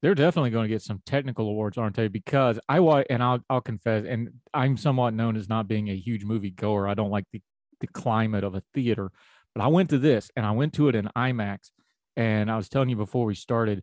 They're 0.00 0.14
definitely 0.14 0.50
going 0.50 0.68
to 0.68 0.74
get 0.74 0.82
some 0.82 1.02
technical 1.04 1.48
awards, 1.48 1.76
aren't 1.76 1.96
they? 1.96 2.06
Because 2.06 2.60
I 2.68 2.78
and 3.10 3.20
I'll, 3.20 3.40
I'll 3.50 3.60
confess, 3.60 4.04
and 4.06 4.30
I'm 4.54 4.76
somewhat 4.76 5.12
known 5.12 5.36
as 5.36 5.48
not 5.48 5.66
being 5.66 5.90
a 5.90 5.96
huge 5.96 6.24
movie 6.24 6.52
goer. 6.52 6.86
I 6.86 6.94
don't 6.94 7.10
like 7.10 7.24
the, 7.32 7.42
the 7.80 7.88
climate 7.88 8.44
of 8.44 8.54
a 8.54 8.62
theater, 8.74 9.10
but 9.56 9.64
I 9.64 9.66
went 9.66 9.90
to 9.90 9.98
this 9.98 10.30
and 10.36 10.46
I 10.46 10.52
went 10.52 10.74
to 10.74 10.88
it 10.88 10.94
in 10.94 11.10
IMAX 11.16 11.70
and 12.18 12.50
I 12.50 12.56
was 12.56 12.68
telling 12.68 12.88
you 12.88 12.96
before 12.96 13.24
we 13.24 13.36
started, 13.36 13.80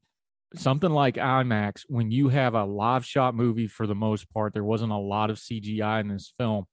something 0.56 0.90
like 0.90 1.16
IMAX, 1.16 1.84
when 1.88 2.12
you 2.12 2.28
have 2.28 2.54
a 2.54 2.66
live 2.66 3.06
shot 3.06 3.34
movie 3.34 3.68
for 3.68 3.88
the 3.88 3.96
most 3.96 4.30
part, 4.30 4.54
there 4.54 4.64
wasn't 4.64 4.92
a 4.92 4.98
lot 4.98 5.30
of 5.30 5.38
CGI 5.38 6.02
in 6.02 6.10
this 6.10 6.34
film. 6.38 6.66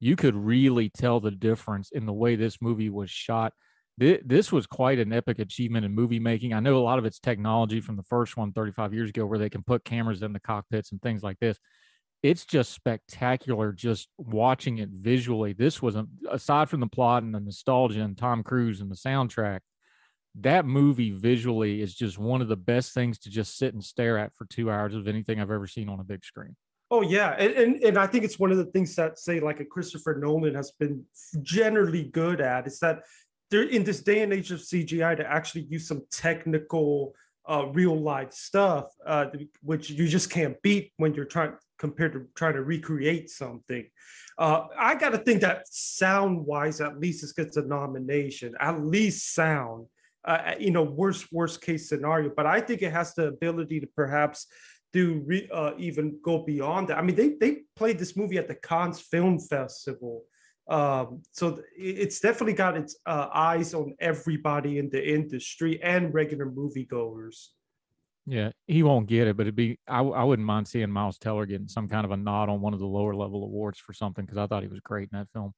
You 0.00 0.16
could 0.16 0.34
really 0.34 0.88
tell 0.88 1.20
the 1.20 1.30
difference 1.30 1.92
in 1.92 2.04
the 2.04 2.12
way 2.12 2.34
this 2.34 2.60
movie 2.60 2.90
was 2.90 3.12
shot. 3.12 3.52
This 3.96 4.50
was 4.50 4.66
quite 4.66 4.98
an 4.98 5.12
epic 5.12 5.38
achievement 5.38 5.84
in 5.84 5.94
movie 5.94 6.18
making. 6.18 6.52
I 6.52 6.58
know 6.58 6.78
a 6.78 6.82
lot 6.82 6.98
of 6.98 7.04
it's 7.04 7.20
technology 7.20 7.80
from 7.80 7.94
the 7.94 8.02
first 8.02 8.36
one 8.36 8.52
35 8.52 8.92
years 8.92 9.10
ago, 9.10 9.24
where 9.24 9.38
they 9.38 9.48
can 9.48 9.62
put 9.62 9.84
cameras 9.84 10.20
in 10.20 10.32
the 10.32 10.40
cockpits 10.40 10.90
and 10.90 11.00
things 11.00 11.22
like 11.22 11.38
this. 11.38 11.60
It's 12.24 12.44
just 12.44 12.72
spectacular 12.72 13.70
just 13.70 14.08
watching 14.18 14.78
it 14.78 14.88
visually. 14.88 15.52
This 15.52 15.80
was, 15.80 15.94
a, 15.94 16.08
aside 16.28 16.68
from 16.68 16.80
the 16.80 16.88
plot 16.88 17.22
and 17.22 17.32
the 17.32 17.38
nostalgia 17.38 18.02
and 18.02 18.18
Tom 18.18 18.42
Cruise 18.42 18.80
and 18.80 18.90
the 18.90 18.96
soundtrack, 18.96 19.60
that 20.40 20.66
movie 20.66 21.10
visually 21.10 21.80
is 21.80 21.94
just 21.94 22.18
one 22.18 22.42
of 22.42 22.48
the 22.48 22.56
best 22.56 22.92
things 22.92 23.18
to 23.20 23.30
just 23.30 23.56
sit 23.56 23.74
and 23.74 23.84
stare 23.84 24.18
at 24.18 24.34
for 24.34 24.46
two 24.46 24.70
hours 24.70 24.94
of 24.94 25.06
anything 25.06 25.40
I've 25.40 25.50
ever 25.50 25.66
seen 25.66 25.88
on 25.88 26.00
a 26.00 26.04
big 26.04 26.24
screen. 26.24 26.56
Oh 26.90 27.02
yeah, 27.02 27.30
and, 27.38 27.52
and, 27.54 27.82
and 27.82 27.98
I 27.98 28.06
think 28.06 28.24
it's 28.24 28.38
one 28.38 28.50
of 28.50 28.58
the 28.58 28.66
things 28.66 28.94
that 28.96 29.18
say 29.18 29.40
like 29.40 29.60
a 29.60 29.64
Christopher 29.64 30.18
Nolan 30.20 30.54
has 30.54 30.72
been 30.72 31.04
generally 31.42 32.04
good 32.04 32.40
at 32.40 32.66
is 32.66 32.78
that 32.80 33.02
there 33.50 33.62
in 33.62 33.84
this 33.84 34.00
day 34.00 34.22
and 34.22 34.32
age 34.32 34.50
of 34.50 34.60
CGI 34.60 35.16
to 35.16 35.26
actually 35.26 35.62
use 35.62 35.88
some 35.88 36.02
technical 36.10 37.14
uh, 37.48 37.66
real 37.72 37.98
life 37.98 38.32
stuff, 38.32 38.86
uh, 39.06 39.26
which 39.62 39.90
you 39.90 40.08
just 40.08 40.30
can't 40.30 40.60
beat 40.62 40.92
when 40.96 41.14
you're 41.14 41.24
trying 41.24 41.54
compared 41.78 42.12
to 42.12 42.26
trying 42.34 42.54
to 42.54 42.62
recreate 42.62 43.30
something. 43.30 43.86
Uh, 44.36 44.66
I 44.78 44.94
got 44.96 45.10
to 45.10 45.18
think 45.18 45.40
that 45.42 45.68
sound 45.68 46.44
wise, 46.44 46.80
at 46.80 46.98
least 46.98 47.22
this 47.22 47.32
gets 47.32 47.56
a 47.56 47.62
nomination, 47.62 48.54
at 48.60 48.80
least 48.84 49.34
sound 49.34 49.86
uh, 50.24 50.54
you 50.58 50.70
know, 50.70 50.82
worst 50.82 51.26
worst 51.32 51.60
case 51.60 51.88
scenario. 51.88 52.30
But 52.34 52.46
I 52.46 52.60
think 52.60 52.82
it 52.82 52.92
has 52.92 53.14
the 53.14 53.28
ability 53.28 53.80
to 53.80 53.86
perhaps 53.86 54.46
do 54.92 55.22
re, 55.26 55.48
uh, 55.52 55.72
even 55.78 56.18
go 56.22 56.44
beyond 56.44 56.88
that. 56.88 56.98
I 56.98 57.02
mean, 57.02 57.16
they 57.16 57.30
they 57.40 57.62
played 57.76 57.98
this 57.98 58.16
movie 58.16 58.38
at 58.38 58.48
the 58.48 58.54
Cannes 58.54 59.00
Film 59.00 59.38
Festival, 59.38 60.24
um, 60.68 61.22
so 61.32 61.60
it's 61.76 62.20
definitely 62.20 62.54
got 62.54 62.76
its 62.76 62.96
uh, 63.04 63.28
eyes 63.32 63.74
on 63.74 63.94
everybody 64.00 64.78
in 64.78 64.88
the 64.88 65.14
industry 65.14 65.82
and 65.82 66.14
regular 66.14 66.46
moviegoers. 66.46 67.48
Yeah, 68.26 68.52
he 68.66 68.82
won't 68.82 69.06
get 69.06 69.28
it, 69.28 69.36
but 69.36 69.42
it'd 69.42 69.56
be 69.56 69.78
I, 69.86 69.98
I 70.00 70.24
wouldn't 70.24 70.46
mind 70.46 70.66
seeing 70.66 70.90
Miles 70.90 71.18
Teller 71.18 71.44
getting 71.44 71.68
some 71.68 71.88
kind 71.88 72.06
of 72.06 72.10
a 72.10 72.16
nod 72.16 72.48
on 72.48 72.62
one 72.62 72.72
of 72.72 72.80
the 72.80 72.86
lower 72.86 73.14
level 73.14 73.44
awards 73.44 73.78
for 73.78 73.92
something 73.92 74.24
because 74.24 74.38
I 74.38 74.46
thought 74.46 74.62
he 74.62 74.68
was 74.68 74.80
great 74.80 75.10
in 75.12 75.18
that 75.18 75.28
film. 75.34 75.52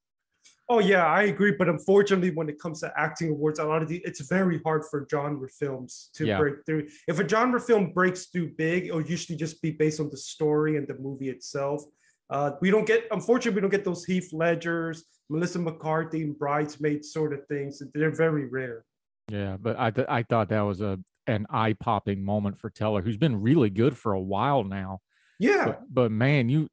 Oh 0.68 0.80
yeah, 0.80 1.06
I 1.06 1.24
agree. 1.24 1.52
But 1.56 1.68
unfortunately, 1.68 2.30
when 2.30 2.48
it 2.48 2.58
comes 2.58 2.80
to 2.80 2.92
acting 2.96 3.30
awards, 3.30 3.58
a 3.58 3.64
lot 3.64 3.82
of 3.82 3.88
the 3.88 3.98
it's 4.04 4.20
very 4.26 4.60
hard 4.64 4.84
for 4.90 5.06
genre 5.08 5.48
films 5.48 6.10
to 6.14 6.26
yeah. 6.26 6.38
break 6.38 6.54
through. 6.66 6.88
If 7.06 7.20
a 7.20 7.28
genre 7.28 7.60
film 7.60 7.92
breaks 7.92 8.26
through 8.26 8.54
big, 8.56 8.86
it'll 8.86 9.02
usually 9.02 9.36
just 9.36 9.62
be 9.62 9.70
based 9.70 10.00
on 10.00 10.10
the 10.10 10.16
story 10.16 10.76
and 10.76 10.86
the 10.88 10.94
movie 10.94 11.28
itself. 11.28 11.84
Uh, 12.28 12.52
we 12.60 12.72
don't 12.72 12.86
get, 12.86 13.04
unfortunately, 13.12 13.54
we 13.54 13.60
don't 13.60 13.70
get 13.70 13.84
those 13.84 14.04
Heath 14.04 14.32
Ledgers, 14.32 15.04
Melissa 15.30 15.60
McCarthy, 15.60 16.22
and 16.22 16.36
Bridesmaids 16.36 17.12
sort 17.12 17.32
of 17.32 17.46
things. 17.46 17.80
They're 17.94 18.10
very 18.10 18.48
rare. 18.48 18.84
Yeah, 19.30 19.56
but 19.60 19.78
I 19.78 19.90
th- 19.90 20.08
I 20.08 20.24
thought 20.24 20.48
that 20.48 20.62
was 20.62 20.80
a 20.80 20.98
an 21.28 21.46
eye 21.50 21.74
popping 21.74 22.24
moment 22.24 22.58
for 22.58 22.70
Teller, 22.70 23.02
who's 23.02 23.16
been 23.16 23.40
really 23.40 23.70
good 23.70 23.96
for 23.96 24.12
a 24.12 24.20
while 24.20 24.64
now. 24.64 25.00
Yeah, 25.38 25.64
but, 25.66 25.82
but 25.92 26.10
man, 26.10 26.48
you 26.48 26.68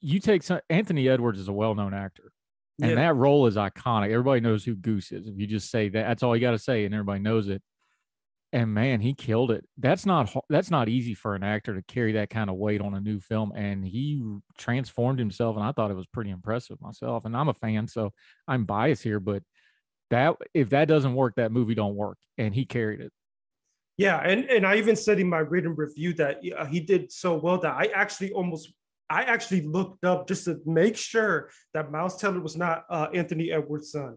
you 0.00 0.18
take 0.18 0.42
some, 0.42 0.60
Anthony 0.68 1.08
Edwards 1.08 1.38
is 1.38 1.48
a 1.48 1.52
well 1.52 1.76
known 1.76 1.94
actor 1.94 2.32
and 2.80 2.90
yeah. 2.90 2.96
that 2.96 3.16
role 3.16 3.46
is 3.46 3.56
iconic. 3.56 4.10
Everybody 4.10 4.40
knows 4.40 4.64
who 4.64 4.74
Goose 4.74 5.12
is. 5.12 5.26
If 5.26 5.38
you 5.38 5.46
just 5.46 5.70
say 5.70 5.88
that, 5.88 6.06
that's 6.06 6.22
all 6.22 6.36
you 6.36 6.42
got 6.42 6.50
to 6.50 6.58
say, 6.58 6.84
and 6.84 6.94
everybody 6.94 7.20
knows 7.20 7.48
it. 7.48 7.62
And 8.52 8.72
man, 8.72 9.00
he 9.00 9.14
killed 9.14 9.50
it. 9.50 9.64
That's 9.78 10.06
not 10.06 10.34
that's 10.48 10.70
not 10.70 10.88
easy 10.88 11.14
for 11.14 11.34
an 11.34 11.42
actor 11.42 11.74
to 11.74 11.82
carry 11.82 12.12
that 12.12 12.30
kind 12.30 12.48
of 12.48 12.56
weight 12.56 12.80
on 12.80 12.94
a 12.94 13.00
new 13.00 13.18
film, 13.18 13.52
and 13.56 13.84
he 13.84 14.22
transformed 14.58 15.18
himself. 15.18 15.56
And 15.56 15.64
I 15.64 15.72
thought 15.72 15.90
it 15.90 15.96
was 15.96 16.06
pretty 16.06 16.30
impressive 16.30 16.80
myself. 16.80 17.24
And 17.24 17.36
I'm 17.36 17.48
a 17.48 17.54
fan, 17.54 17.88
so 17.88 18.12
I'm 18.46 18.64
biased 18.64 19.02
here, 19.02 19.20
but 19.20 19.42
that 20.10 20.36
if 20.54 20.70
that 20.70 20.86
doesn't 20.86 21.14
work, 21.14 21.34
that 21.36 21.52
movie 21.52 21.74
don't 21.74 21.96
work. 21.96 22.18
And 22.38 22.54
he 22.54 22.64
carried 22.64 23.00
it. 23.00 23.12
Yeah, 23.96 24.18
and 24.18 24.44
and 24.50 24.66
I 24.66 24.76
even 24.76 24.96
said 24.96 25.18
in 25.18 25.28
my 25.28 25.38
written 25.38 25.74
review 25.74 26.12
that 26.14 26.42
he 26.70 26.80
did 26.80 27.10
so 27.10 27.36
well 27.36 27.58
that 27.58 27.74
I 27.74 27.86
actually 27.94 28.32
almost 28.32 28.72
I 29.08 29.22
actually 29.22 29.62
looked 29.62 30.04
up 30.04 30.26
just 30.26 30.44
to 30.44 30.60
make 30.66 30.96
sure 30.96 31.50
that 31.74 31.92
Miles 31.92 32.16
Teller 32.16 32.40
was 32.40 32.56
not 32.56 32.84
uh, 32.90 33.08
Anthony 33.14 33.52
Edwards' 33.52 33.92
son, 33.92 34.16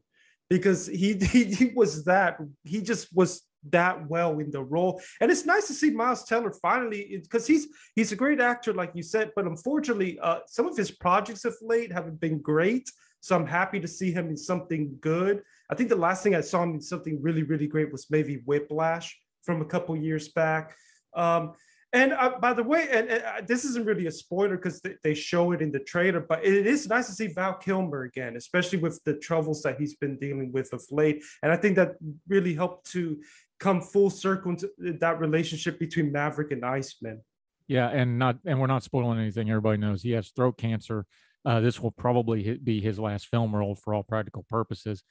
because 0.50 0.88
he, 0.88 1.14
he 1.32 1.46
he 1.46 1.72
was 1.76 2.06
that 2.06 2.38
he 2.64 2.82
just 2.82 3.16
was 3.16 3.44
that 3.72 4.08
well 4.10 4.40
in 4.40 4.52
the 4.52 4.64
role, 4.64 5.02
and 5.22 5.32
it's 5.32 5.46
nice 5.46 5.68
to 5.68 5.74
see 5.74 5.92
Miles 5.92 6.26
Teller 6.26 6.52
finally 6.62 7.20
because 7.22 7.46
he's 7.46 7.68
he's 7.96 8.12
a 8.12 8.16
great 8.16 8.40
actor, 8.40 8.74
like 8.74 8.92
you 8.96 9.04
said, 9.04 9.32
but 9.36 9.46
unfortunately, 9.46 10.20
uh, 10.20 10.40
some 10.48 10.66
of 10.66 10.76
his 10.76 10.92
projects 10.92 11.46
of 11.46 11.56
late 11.62 11.92
haven't 11.92 12.20
been 12.20 12.40
great. 12.40 12.90
So 13.22 13.36
I'm 13.36 13.46
happy 13.46 13.82
to 13.82 13.88
see 13.88 14.14
him 14.14 14.30
in 14.30 14.38
something 14.38 14.96
good. 15.02 15.44
I 15.70 15.76
think 15.76 15.90
the 15.90 15.96
last 15.98 16.24
thing 16.24 16.36
I 16.36 16.42
saw 16.42 16.64
him 16.64 16.76
in 16.76 16.82
something 16.82 17.22
really 17.22 17.44
really 17.44 17.68
great 17.68 17.92
was 17.92 18.08
maybe 18.10 18.42
Whiplash 18.46 19.16
from 19.44 19.62
a 19.62 19.66
couple 19.66 19.96
years 19.96 20.30
back. 20.30 20.76
Um, 21.14 21.54
and 21.92 22.14
uh, 22.14 22.38
by 22.40 22.54
the 22.54 22.64
way, 22.64 22.88
and, 22.92 23.10
and 23.10 23.24
uh, 23.24 23.42
this 23.46 23.66
isn't 23.66 23.86
really 23.86 24.08
a 24.08 24.12
spoiler 24.12 24.58
because 24.58 24.80
they, 24.82 24.96
they, 25.04 25.14
show 25.16 25.52
it 25.54 25.62
in 25.62 25.72
the 25.72 25.80
trailer, 25.80 26.20
but 26.20 26.46
it 26.46 26.68
is 26.68 26.88
nice 26.88 27.08
to 27.08 27.14
see 27.14 27.28
Val 27.28 27.56
Kilmer 27.56 28.04
again, 28.04 28.36
especially 28.36 28.78
with 28.78 29.04
the 29.06 29.16
troubles 29.16 29.64
that 29.64 29.80
he's 29.80 29.96
been 29.96 30.18
dealing 30.18 30.52
with 30.52 30.72
of 30.72 30.84
late. 30.92 31.24
And 31.42 31.52
I 31.52 31.58
think 31.58 31.76
that 31.78 31.96
really 32.28 32.54
helped 32.54 32.92
to 32.92 33.20
come 33.60 33.82
full 33.82 34.10
circle 34.12 34.52
into 34.52 34.70
that 34.80 35.20
relationship 35.20 35.80
between 35.80 36.12
Maverick 36.12 36.52
and 36.52 36.64
Iceman. 36.64 37.22
Yeah, 37.68 37.90
and 37.90 38.20
not 38.20 38.38
and 38.46 38.60
we're 38.60 38.68
not 38.68 38.84
spoiling 38.84 39.20
anything. 39.20 39.50
Everybody 39.50 39.78
knows 39.78 40.02
he 40.02 40.12
has 40.12 40.30
throat 40.30 40.58
cancer. 40.58 41.06
Uh, 41.46 41.60
this 41.60 41.80
will 41.80 41.92
probably 41.92 42.58
be 42.58 42.82
his 42.82 43.00
last 43.00 43.28
film 43.28 43.56
role 43.56 43.76
for 43.76 43.94
all 43.94 44.04
practical 44.04 44.46
purposes 44.50 45.04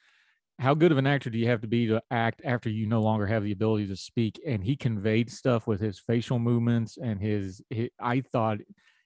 how 0.58 0.74
good 0.74 0.90
of 0.90 0.98
an 0.98 1.06
actor 1.06 1.30
do 1.30 1.38
you 1.38 1.48
have 1.48 1.60
to 1.60 1.68
be 1.68 1.86
to 1.86 2.02
act 2.10 2.42
after 2.44 2.68
you 2.68 2.86
no 2.86 3.00
longer 3.00 3.26
have 3.26 3.44
the 3.44 3.52
ability 3.52 3.86
to 3.88 3.96
speak? 3.96 4.40
And 4.44 4.62
he 4.62 4.74
conveyed 4.76 5.30
stuff 5.30 5.66
with 5.66 5.80
his 5.80 5.98
facial 5.98 6.38
movements 6.38 6.98
and 7.00 7.20
his, 7.20 7.62
his 7.70 7.90
I 8.00 8.22
thought 8.22 8.58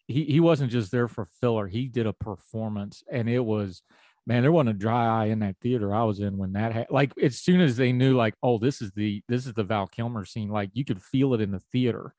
he, 0.06 0.24
he 0.24 0.40
wasn't 0.40 0.72
just 0.72 0.90
there 0.90 1.08
for 1.08 1.26
filler. 1.40 1.66
He 1.66 1.88
did 1.88 2.06
a 2.06 2.14
performance 2.14 3.02
and 3.10 3.28
it 3.28 3.44
was, 3.44 3.82
man, 4.26 4.42
there 4.42 4.52
wasn't 4.52 4.76
a 4.76 4.78
dry 4.78 5.24
eye 5.24 5.26
in 5.26 5.40
that 5.40 5.58
theater 5.60 5.94
I 5.94 6.04
was 6.04 6.20
in 6.20 6.38
when 6.38 6.54
that 6.54 6.72
ha- 6.72 6.86
like 6.88 7.12
as 7.22 7.38
soon 7.38 7.60
as 7.60 7.76
they 7.76 7.92
knew 7.92 8.16
like, 8.16 8.34
oh, 8.42 8.56
this 8.56 8.80
is 8.80 8.90
the 8.92 9.22
this 9.28 9.46
is 9.46 9.52
the 9.52 9.64
Val 9.64 9.86
Kilmer 9.86 10.24
scene, 10.24 10.48
like 10.48 10.70
you 10.72 10.86
could 10.86 11.02
feel 11.02 11.34
it 11.34 11.42
in 11.42 11.50
the 11.50 11.60
theater. 11.60 12.14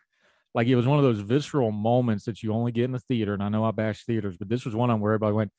Like 0.53 0.67
it 0.67 0.75
was 0.75 0.85
one 0.85 0.99
of 0.99 1.03
those 1.03 1.21
visceral 1.21 1.71
moments 1.71 2.25
that 2.25 2.43
you 2.43 2.53
only 2.53 2.71
get 2.71 2.83
in 2.83 2.91
the 2.91 2.99
theater. 2.99 3.33
And 3.33 3.41
I 3.41 3.49
know 3.49 3.65
I 3.65 3.71
bash 3.71 4.05
theaters, 4.05 4.37
but 4.37 4.47
this 4.47 4.63
was 4.63 4.75
one 4.75 4.91
on 4.91 4.99
where 4.99 5.13
everybody 5.13 5.33
went, 5.33 5.51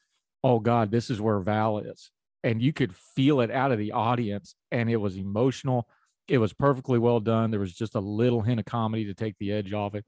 Oh 0.44 0.60
God, 0.60 0.92
this 0.92 1.10
is 1.10 1.20
where 1.20 1.40
Val 1.40 1.78
is 1.78 2.12
and 2.44 2.62
you 2.62 2.72
could 2.72 2.94
feel 2.94 3.40
it 3.40 3.50
out 3.50 3.72
of 3.72 3.78
the 3.78 3.90
audience 3.90 4.54
and 4.70 4.88
it 4.88 4.96
was 4.98 5.16
emotional. 5.16 5.88
It 6.28 6.38
was 6.38 6.52
perfectly 6.52 6.98
well 6.98 7.18
done. 7.18 7.50
There 7.50 7.58
was 7.58 7.74
just 7.74 7.96
a 7.96 8.00
little 8.00 8.42
hint 8.42 8.60
of 8.60 8.66
comedy 8.66 9.06
to 9.06 9.14
take 9.14 9.36
the 9.38 9.50
edge 9.50 9.72
off 9.72 9.94
it. 9.94 10.04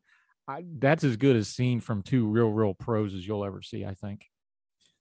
I, 0.49 0.65
that's 0.79 1.03
as 1.03 1.17
good 1.17 1.37
as 1.37 1.49
seen 1.49 1.81
from 1.81 2.03
two 2.03 2.27
real 2.27 2.51
real 2.51 2.75
pros 2.75 3.15
as 3.15 3.27
you'll 3.27 3.45
ever 3.45 3.63
see 3.63 3.85
i 3.85 3.95
think. 3.95 4.27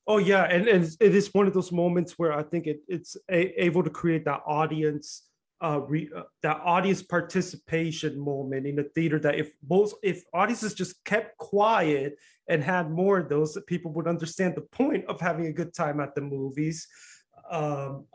Oh 0.08 0.18
yeah 0.18 0.44
and, 0.44 0.68
and 0.68 0.84
it 1.00 1.16
is 1.16 1.34
one 1.34 1.48
of 1.48 1.54
those 1.54 1.72
moments 1.72 2.14
where 2.18 2.34
i 2.34 2.44
think 2.44 2.68
it, 2.68 2.80
it's 2.88 3.16
a, 3.30 3.64
able 3.64 3.84
to 3.84 3.90
create 3.90 4.26
that 4.26 4.42
audience 4.46 5.24
uh, 5.64 5.80
re, 5.88 6.10
uh, 6.16 6.24
that 6.42 6.60
audience 6.64 7.02
participation 7.02 8.20
moment 8.20 8.68
in 8.68 8.76
the 8.76 8.84
theater 8.96 9.20
that 9.20 9.36
if 9.36 9.52
both 9.64 9.94
if 10.04 10.24
audiences 10.34 10.74
just 10.74 11.04
kept 11.06 11.38
quiet 11.38 12.18
and 12.50 12.64
had 12.64 12.92
more 12.92 13.20
of 13.20 13.30
those 13.30 13.54
that 13.54 13.66
people 13.66 13.92
would 13.94 14.08
understand 14.08 14.54
the 14.56 14.62
point 14.62 15.06
of 15.06 15.20
having 15.20 15.48
a 15.48 15.54
good 15.54 15.74
time 15.74 16.00
at 16.00 16.14
the 16.14 16.22
movies 16.22 16.88
um, 17.50 18.06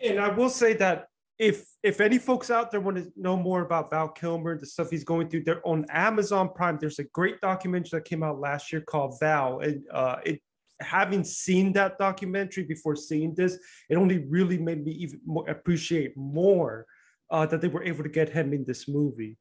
and 0.00 0.18
I 0.18 0.28
will 0.28 0.50
say 0.50 0.74
that 0.74 1.08
if 1.38 1.66
if 1.82 2.00
any 2.00 2.18
folks 2.18 2.50
out 2.50 2.70
there 2.70 2.80
want 2.80 2.96
to 2.96 3.12
know 3.16 3.36
more 3.36 3.62
about 3.62 3.90
Val 3.90 4.08
Kilmer, 4.08 4.58
the 4.58 4.66
stuff 4.66 4.90
he's 4.90 5.04
going 5.04 5.28
through, 5.28 5.44
they're 5.44 5.66
on 5.66 5.86
Amazon 5.90 6.50
Prime. 6.54 6.78
There's 6.80 6.98
a 6.98 7.04
great 7.04 7.40
documentary 7.40 7.98
that 7.98 8.04
came 8.04 8.22
out 8.22 8.40
last 8.40 8.72
year 8.72 8.80
called 8.80 9.18
Val, 9.20 9.60
and 9.60 9.84
uh, 9.92 10.16
it 10.24 10.40
having 10.80 11.24
seen 11.24 11.72
that 11.72 11.98
documentary 11.98 12.64
before 12.64 12.94
seeing 12.94 13.34
this, 13.34 13.58
it 13.88 13.96
only 13.96 14.18
really 14.28 14.58
made 14.58 14.84
me 14.84 14.92
even 14.92 15.20
more 15.24 15.48
appreciate 15.48 16.16
more 16.16 16.86
uh, 17.30 17.46
that 17.46 17.60
they 17.60 17.68
were 17.68 17.82
able 17.84 18.02
to 18.02 18.08
get 18.08 18.28
him 18.28 18.52
in 18.52 18.64
this 18.64 18.88
movie. 18.88 19.36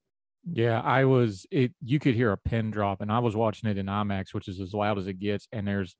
Yeah, 0.49 0.79
I 0.81 1.05
was 1.05 1.45
it 1.51 1.73
you 1.83 1.99
could 1.99 2.15
hear 2.15 2.31
a 2.31 2.37
pin 2.37 2.71
drop 2.71 3.01
and 3.01 3.11
I 3.11 3.19
was 3.19 3.35
watching 3.35 3.69
it 3.69 3.77
in 3.77 3.87
IMAX, 3.87 4.33
which 4.33 4.47
is 4.47 4.61
as 4.61 4.73
loud 4.73 4.97
as 4.97 5.07
it 5.07 5.19
gets, 5.19 5.47
and 5.51 5.67
there's 5.67 5.95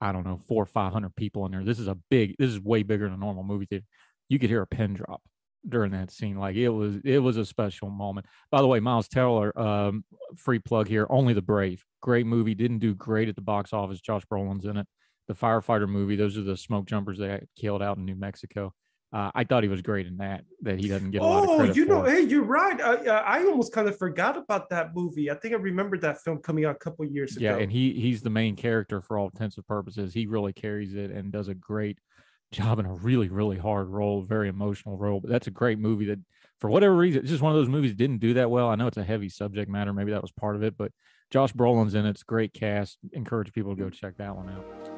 I 0.00 0.12
don't 0.12 0.26
know, 0.26 0.38
four 0.48 0.62
or 0.62 0.66
five 0.66 0.92
hundred 0.92 1.16
people 1.16 1.44
in 1.46 1.52
there. 1.52 1.64
This 1.64 1.78
is 1.78 1.88
a 1.88 1.98
big 2.10 2.36
this 2.38 2.50
is 2.50 2.60
way 2.60 2.82
bigger 2.82 3.04
than 3.04 3.14
a 3.14 3.18
normal 3.18 3.42
movie 3.42 3.66
theater. 3.66 3.86
You 4.28 4.38
could 4.38 4.50
hear 4.50 4.62
a 4.62 4.66
pin 4.66 4.94
drop 4.94 5.22
during 5.68 5.92
that 5.92 6.10
scene. 6.10 6.36
Like 6.38 6.56
it 6.56 6.68
was 6.68 6.96
it 7.04 7.18
was 7.18 7.36
a 7.36 7.44
special 7.44 7.90
moment. 7.90 8.26
By 8.50 8.60
the 8.60 8.66
way, 8.66 8.80
Miles 8.80 9.08
Teller, 9.08 9.58
um, 9.58 10.04
free 10.36 10.58
plug 10.58 10.88
here, 10.88 11.06
Only 11.10 11.34
the 11.34 11.42
Brave. 11.42 11.84
Great 12.00 12.26
movie, 12.26 12.54
didn't 12.54 12.78
do 12.78 12.94
great 12.94 13.28
at 13.28 13.34
the 13.34 13.42
box 13.42 13.72
office. 13.72 14.00
Josh 14.00 14.24
Brolin's 14.30 14.64
in 14.64 14.76
it. 14.76 14.86
The 15.26 15.34
firefighter 15.34 15.88
movie, 15.88 16.16
those 16.16 16.38
are 16.38 16.42
the 16.42 16.56
smoke 16.56 16.86
jumpers 16.86 17.18
that 17.18 17.44
killed 17.56 17.82
out 17.82 17.98
in 17.98 18.04
New 18.04 18.16
Mexico. 18.16 18.72
Uh, 19.10 19.30
I 19.34 19.44
thought 19.44 19.62
he 19.62 19.70
was 19.70 19.80
great 19.80 20.06
in 20.06 20.18
that. 20.18 20.44
That 20.62 20.78
he 20.78 20.86
doesn't 20.88 21.12
get 21.12 21.22
a 21.22 21.24
lot 21.24 21.44
of 21.44 21.48
Oh, 21.50 21.62
you 21.64 21.86
know, 21.86 22.04
for. 22.04 22.10
hey, 22.10 22.20
you're 22.20 22.44
right. 22.44 22.78
I, 22.80 22.94
uh, 23.06 23.22
I 23.26 23.42
almost 23.46 23.72
kind 23.72 23.88
of 23.88 23.96
forgot 23.96 24.36
about 24.36 24.68
that 24.68 24.94
movie. 24.94 25.30
I 25.30 25.34
think 25.34 25.54
I 25.54 25.56
remember 25.56 25.96
that 25.98 26.20
film 26.20 26.38
coming 26.42 26.66
out 26.66 26.76
a 26.76 26.78
couple 26.78 27.04
years 27.06 27.34
ago. 27.36 27.44
yeah, 27.44 27.56
and 27.56 27.72
he 27.72 27.94
he's 27.94 28.20
the 28.20 28.28
main 28.30 28.54
character 28.54 29.00
for 29.00 29.18
all 29.18 29.26
intents 29.28 29.56
and 29.56 29.66
purposes. 29.66 30.12
He 30.12 30.26
really 30.26 30.52
carries 30.52 30.94
it 30.94 31.10
and 31.10 31.32
does 31.32 31.48
a 31.48 31.54
great 31.54 31.98
job 32.52 32.78
in 32.78 32.86
a 32.86 32.94
really 32.94 33.28
really 33.28 33.56
hard 33.58 33.88
role, 33.88 34.22
very 34.22 34.48
emotional 34.48 34.96
role. 34.98 35.20
But 35.20 35.30
that's 35.30 35.46
a 35.46 35.50
great 35.52 35.78
movie 35.78 36.04
that, 36.06 36.18
for 36.60 36.68
whatever 36.68 36.94
reason, 36.94 37.22
it's 37.22 37.30
just 37.30 37.42
one 37.42 37.52
of 37.52 37.58
those 37.58 37.68
movies 37.68 37.92
that 37.92 37.98
didn't 37.98 38.20
do 38.20 38.34
that 38.34 38.50
well. 38.50 38.68
I 38.68 38.74
know 38.74 38.88
it's 38.88 38.96
a 38.98 39.04
heavy 39.04 39.30
subject 39.30 39.70
matter, 39.70 39.94
maybe 39.94 40.10
that 40.12 40.20
was 40.22 40.32
part 40.32 40.54
of 40.54 40.62
it, 40.62 40.76
but 40.76 40.92
Josh 41.30 41.52
Brolin's 41.54 41.94
in 41.94 42.04
it. 42.04 42.10
It's 42.10 42.22
a 42.22 42.26
great 42.26 42.52
cast. 42.52 42.98
Encourage 43.14 43.52
people 43.54 43.74
to 43.74 43.82
go 43.82 43.88
check 43.90 44.16
that 44.18 44.34
one 44.36 44.50
out. 44.50 44.97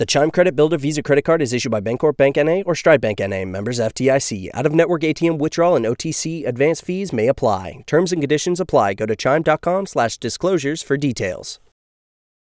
The 0.00 0.06
Chime 0.06 0.30
Credit 0.30 0.56
Builder 0.56 0.78
Visa 0.78 1.02
Credit 1.02 1.22
Card 1.22 1.42
is 1.42 1.52
issued 1.52 1.72
by 1.72 1.82
Bancorp 1.82 2.16
Bank 2.16 2.36
NA 2.36 2.62
or 2.64 2.74
Stride 2.74 3.02
Bank 3.02 3.18
NA, 3.18 3.44
members 3.44 3.78
FDIC. 3.78 4.48
Out 4.54 4.64
of 4.64 4.72
network 4.72 5.02
ATM 5.02 5.36
withdrawal 5.36 5.76
and 5.76 5.84
OTC 5.84 6.46
advance 6.46 6.80
fees 6.80 7.12
may 7.12 7.26
apply. 7.26 7.84
Terms 7.86 8.10
and 8.10 8.22
conditions 8.22 8.60
apply. 8.60 8.94
Go 8.94 9.04
to 9.04 9.14
chime.com/disclosures 9.14 10.82
for 10.82 10.96
details. 10.96 11.60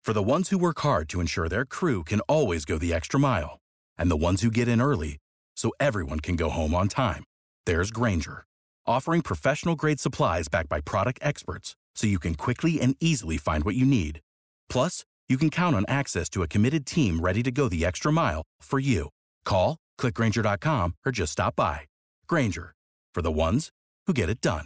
For 0.06 0.14
the 0.14 0.24
ones 0.24 0.52
who 0.52 0.58
work 0.58 0.80
hard 0.80 1.10
to 1.10 1.20
ensure 1.20 1.50
their 1.50 1.66
crew 1.66 2.06
can 2.06 2.22
always 2.30 2.64
go 2.64 2.78
the 2.78 2.94
extra 2.94 3.20
mile, 3.20 3.60
and 3.98 4.10
the 4.10 4.24
ones 4.28 4.42
who 4.42 4.52
get 4.52 4.70
in 4.70 4.80
early 4.80 5.18
so 5.58 5.74
everyone 5.82 6.22
can 6.22 6.38
go 6.38 6.50
home 6.50 6.74
on 6.74 6.88
time, 6.88 7.26
there's 7.66 7.92
Grainger, 7.92 8.46
offering 8.88 9.22
professional 9.22 9.76
grade 9.76 10.00
supplies 10.00 10.48
backed 10.48 10.70
by 10.70 10.80
product 10.80 11.20
experts 11.22 11.76
so 11.94 12.08
you 12.08 12.20
can 12.20 12.36
quickly 12.36 12.80
and 12.80 12.96
easily 13.02 13.36
find 13.36 13.66
what 13.66 13.76
you 13.76 13.86
need. 13.86 14.22
Plus, 14.70 15.04
you 15.30 15.38
can 15.38 15.50
count 15.52 15.76
on 15.76 15.86
access 15.88 16.30
to 16.30 16.42
a 16.42 16.48
committed 16.48 16.86
team 16.86 17.20
ready 17.20 17.44
to 17.44 17.52
go 17.52 17.70
the 17.70 17.86
extra 17.86 18.12
mile 18.12 18.42
for 18.62 18.80
you. 18.80 19.10
Call, 19.46 19.78
clickgrainger.com, 20.00 20.96
or 21.06 21.12
just 21.12 21.34
stop 21.34 21.56
by. 21.56 21.82
Grainger, 22.28 22.74
for 23.14 23.22
the 23.22 23.32
ones 23.32 23.70
who 24.08 24.14
get 24.14 24.30
it 24.30 24.42
done. 24.42 24.66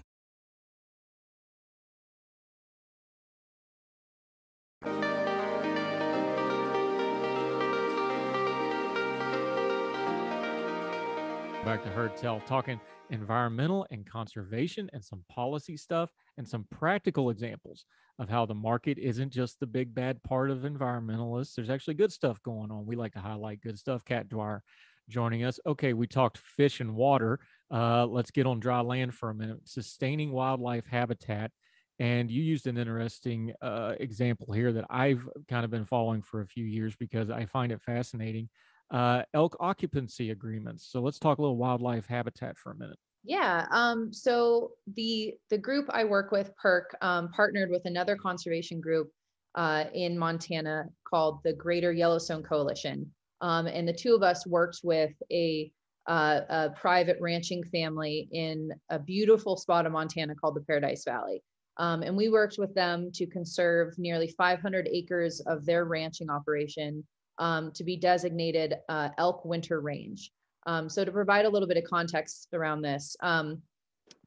back 11.64 11.84
to 11.84 11.90
Heard 11.90 12.16
Tell, 12.18 12.42
talking 12.42 12.80
environmental 13.10 13.88
and 13.90 14.06
conservation 14.06 14.90
and 14.92 15.04
some 15.04 15.24
policy 15.30 15.78
stuff 15.78 16.12
and 16.38 16.48
some 16.48 16.68
practical 16.70 17.30
examples 17.30 17.86
of 18.20 18.30
how 18.30 18.46
the 18.46 18.54
market 18.54 18.98
isn't 18.98 19.32
just 19.32 19.60
the 19.60 19.68
big 19.68 19.94
bad 19.94 20.22
part 20.24 20.52
of 20.52 20.60
environmentalists. 20.60 21.56
There's 21.56 21.70
actually 21.70 21.96
good 21.96 22.12
stuff 22.12 22.42
going 22.44 22.72
on. 22.72 22.86
We 22.86 22.96
like 22.96 23.14
to 23.14 23.20
highlight 23.20 23.62
good 23.62 23.78
stuff. 23.78 24.06
Cat 24.06 24.30
Dwyer 24.30 24.64
joining 25.10 25.44
us. 25.44 25.60
Okay, 25.66 25.94
we 25.94 26.08
talked 26.08 26.38
fish 26.38 26.80
and 26.80 26.96
water. 26.96 27.40
Uh, 27.72 28.06
let's 28.06 28.32
get 28.32 28.46
on 28.46 28.60
dry 28.60 28.82
land 28.82 29.14
for 29.14 29.30
a 29.30 29.36
minute. 29.36 29.60
Sustaining 29.66 30.32
wildlife 30.32 30.86
habitat. 30.86 31.52
And 32.00 32.30
you 32.30 32.42
used 32.42 32.68
an 32.68 32.78
interesting 32.78 33.54
uh, 33.62 33.94
example 34.00 34.52
here 34.54 34.74
that 34.74 34.86
I've 34.90 35.28
kind 35.48 35.64
of 35.64 35.72
been 35.72 35.86
following 35.86 36.22
for 36.22 36.42
a 36.42 36.48
few 36.48 36.66
years 36.66 36.96
because 36.96 37.30
I 37.30 37.46
find 37.46 37.72
it 37.72 37.82
fascinating 37.82 38.50
uh, 38.92 39.24
elk 39.34 39.56
occupancy 39.60 40.32
agreements. 40.32 40.88
So 40.90 41.02
let's 41.02 41.20
talk 41.20 41.38
a 41.38 41.42
little 41.42 41.58
wildlife 41.58 42.06
habitat 42.06 42.58
for 42.58 42.72
a 42.72 42.76
minute. 42.76 42.98
Yeah. 43.24 43.68
Um, 43.72 44.12
so 44.12 44.72
the 44.96 45.36
the 45.50 45.58
group 45.58 45.88
I 45.90 46.04
work 46.04 46.32
with, 46.32 46.52
PERC, 46.62 46.84
um, 47.02 47.30
partnered 47.30 47.70
with 47.70 47.86
another 47.86 48.18
conservation 48.18 48.82
group 48.82 49.10
uh, 49.56 49.86
in 49.94 50.18
Montana 50.18 50.86
called 51.10 51.40
the 51.44 51.54
Greater 51.54 51.94
Yellowstone 51.94 52.44
Coalition, 52.44 53.10
um, 53.42 53.68
and 53.68 53.88
the 53.88 53.94
two 53.94 54.14
of 54.14 54.24
us 54.24 54.46
worked 54.46 54.80
with 54.84 55.14
a, 55.32 55.72
uh, 56.08 56.42
a 56.50 56.70
private 56.72 57.18
ranching 57.22 57.64
family 57.64 58.28
in 58.32 58.72
a 58.90 59.00
beautiful 59.00 59.56
spot 59.56 59.86
of 59.86 59.94
Montana 59.94 60.36
called 60.36 60.56
the 60.56 60.62
Paradise 60.62 61.04
Valley. 61.06 61.42
Um, 61.78 62.04
and 62.04 62.16
we 62.16 62.30
worked 62.30 62.58
with 62.58 62.74
them 62.76 63.10
to 63.14 63.26
conserve 63.26 63.98
nearly 63.98 64.28
500 64.38 64.88
acres 64.92 65.40
of 65.42 65.66
their 65.66 65.86
ranching 65.86 66.30
operation 66.30 67.04
um, 67.40 67.72
to 67.74 67.84
be 67.84 67.98
designated 67.98 68.76
uh, 68.90 69.10
elk 69.18 69.44
winter 69.44 69.82
range. 69.82 70.32
Um, 70.66 70.90
so 70.90 71.04
to 71.04 71.12
provide 71.12 71.46
a 71.46 71.50
little 71.50 71.68
bit 71.68 71.78
of 71.78 71.84
context 71.84 72.50
around 72.54 72.82
this, 72.82 73.16
um, 73.22 73.62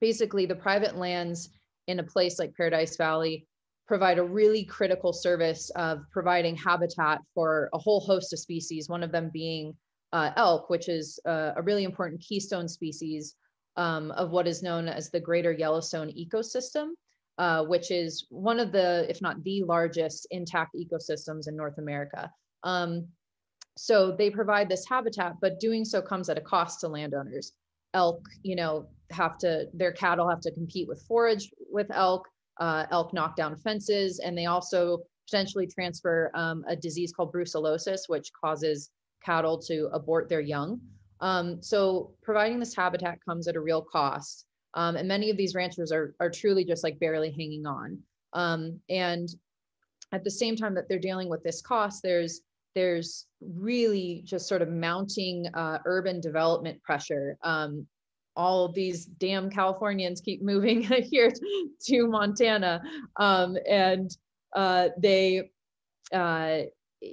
basically 0.01 0.47
the 0.47 0.55
private 0.55 0.97
lands 0.97 1.51
in 1.87 1.99
a 2.01 2.03
place 2.03 2.39
like 2.39 2.55
Paradise 2.57 2.97
Valley 2.97 3.47
provide 3.87 4.19
a 4.19 4.25
really 4.25 4.65
critical 4.65 5.13
service 5.13 5.71
of 5.71 6.03
providing 6.11 6.57
habitat 6.57 7.21
for 7.35 7.71
a 7.73 7.79
whole 7.79 8.01
host 8.01 8.33
of 8.33 8.39
species, 8.39 8.89
one 8.89 9.03
of 9.03 9.13
them 9.13 9.31
being 9.33 9.75
uh, 10.13 10.31
elk, 10.37 10.69
which 10.69 10.89
is 10.89 11.21
uh, 11.27 11.53
a 11.57 11.63
really 11.63 11.85
important 11.85 12.21
keystone 12.21 12.69
species 12.69 13.37
um, 13.77 14.11
of 14.13 14.31
what 14.31 14.47
is 14.47 14.63
known 14.63 14.89
as 14.89 15.11
the 15.11 15.21
Greater 15.21 15.53
Yellowstone 15.53 16.11
ecosystem, 16.13 16.91
uh, 17.39 17.65
which 17.65 17.91
is 17.91 18.27
one 18.31 18.59
of 18.59 18.73
the, 18.73 19.07
if 19.09 19.23
not 19.23 19.43
the 19.45 19.63
largest 19.63 20.27
intact 20.31 20.75
ecosystems 20.75 21.49
in 21.49 21.57
North 21.57 21.79
America. 21.79 22.31
Um, 22.63 23.07
so 23.77 24.13
they 24.13 24.31
provide 24.31 24.69
this 24.69 24.87
habitat, 24.89 25.35
but 25.41 25.61
doing 25.61 25.85
so 25.85 26.01
comes 26.01 26.29
at 26.29 26.39
a 26.39 26.41
cost 26.41 26.81
to 26.81 26.89
landowners. 26.89 27.53
Elk, 27.95 28.27
you 28.43 28.57
know, 28.57 28.87
have 29.11 29.39
to, 29.39 29.67
their 29.75 29.93
cattle 29.93 30.29
have 30.29 30.41
to 30.41 30.51
compete 30.53 30.89
with 30.89 31.03
forage 31.03 31.51
with 31.71 31.91
elk. 31.91 32.27
Uh, 32.59 32.87
elk 32.91 33.13
knock 33.13 33.37
down 33.37 33.55
fences, 33.55 34.19
and 34.19 34.37
they 34.37 34.47
also 34.47 35.03
potentially 35.29 35.67
transfer 35.67 36.31
um, 36.35 36.65
a 36.69 36.75
disease 36.75 37.13
called 37.13 37.31
brucellosis, 37.31 38.09
which 38.09 38.31
causes 38.43 38.91
cattle 39.23 39.59
to 39.59 39.91
abort 39.93 40.29
their 40.31 40.41
young. 40.41 40.81
Um, 41.21 41.63
so 41.63 42.15
providing 42.23 42.59
this 42.59 42.75
habitat 42.75 43.19
comes 43.23 43.47
at 43.47 43.57
a 43.57 43.61
real 43.61 43.83
cost. 43.83 44.47
Um, 44.75 44.97
and 44.97 45.09
many 45.09 45.31
of 45.31 45.37
these 45.37 45.55
ranchers 45.55 45.93
are, 45.93 46.15
are 46.21 46.31
truly 46.31 46.65
just 46.65 46.85
like 46.85 46.99
barely 46.99 47.31
hanging 47.31 47.67
on. 47.67 47.99
Um, 48.33 48.81
and 48.89 49.29
at 50.13 50.25
the 50.25 50.31
same 50.31 50.57
time 50.57 50.75
that 50.75 50.89
they're 50.89 50.99
dealing 50.99 51.29
with 51.29 51.43
this 51.43 51.61
cost, 51.63 52.03
there's 52.03 52.43
there's 52.77 53.27
really 53.41 54.23
just 54.27 54.47
sort 54.47 54.61
of 54.61 54.69
mounting 54.69 55.47
uh, 55.55 55.79
urban 55.87 56.21
development 56.21 56.81
pressure. 56.83 57.39
Um, 57.43 57.87
all 58.37 58.71
these 58.71 59.07
damn 59.07 59.49
Californians 59.49 60.21
keep 60.21 60.43
moving 60.43 60.83
here 61.11 61.33
to 61.87 62.07
Montana, 62.07 62.83
um, 63.17 63.57
and 63.67 64.15
uh, 64.55 64.91
they 64.99 65.51
uh, 66.13 66.59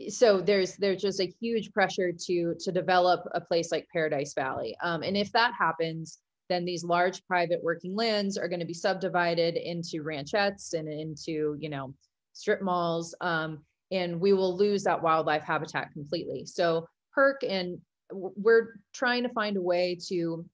so 0.09 0.41
there's 0.41 0.75
there's 0.75 1.01
just 1.01 1.21
a 1.21 1.33
huge 1.39 1.71
pressure 1.71 2.11
to 2.11 2.55
to 2.59 2.71
develop 2.71 3.21
a 3.33 3.39
place 3.39 3.71
like 3.71 3.87
Paradise 3.93 4.33
Valley, 4.33 4.75
um, 4.83 5.01
and 5.01 5.15
if 5.15 5.31
that 5.31 5.53
happens, 5.57 6.19
then 6.49 6.65
these 6.65 6.83
large 6.83 7.25
private 7.25 7.63
working 7.63 7.95
lands 7.95 8.37
are 8.37 8.49
going 8.49 8.59
to 8.59 8.65
be 8.65 8.73
subdivided 8.73 9.55
into 9.55 10.03
ranchettes 10.03 10.73
and 10.73 10.89
into 10.89 11.55
you 11.57 11.69
know 11.69 11.93
strip 12.33 12.61
malls, 12.61 13.15
um, 13.21 13.63
and 13.93 14.19
we 14.19 14.33
will 14.33 14.57
lose 14.57 14.83
that 14.83 15.01
wildlife 15.01 15.43
habitat 15.43 15.93
completely. 15.93 16.45
So 16.45 16.87
PERC 17.15 17.35
and 17.47 17.79
we're 18.11 18.79
trying 18.93 19.23
to 19.23 19.29
find 19.29 19.55
a 19.55 19.61
way 19.61 19.97
to 20.09 20.45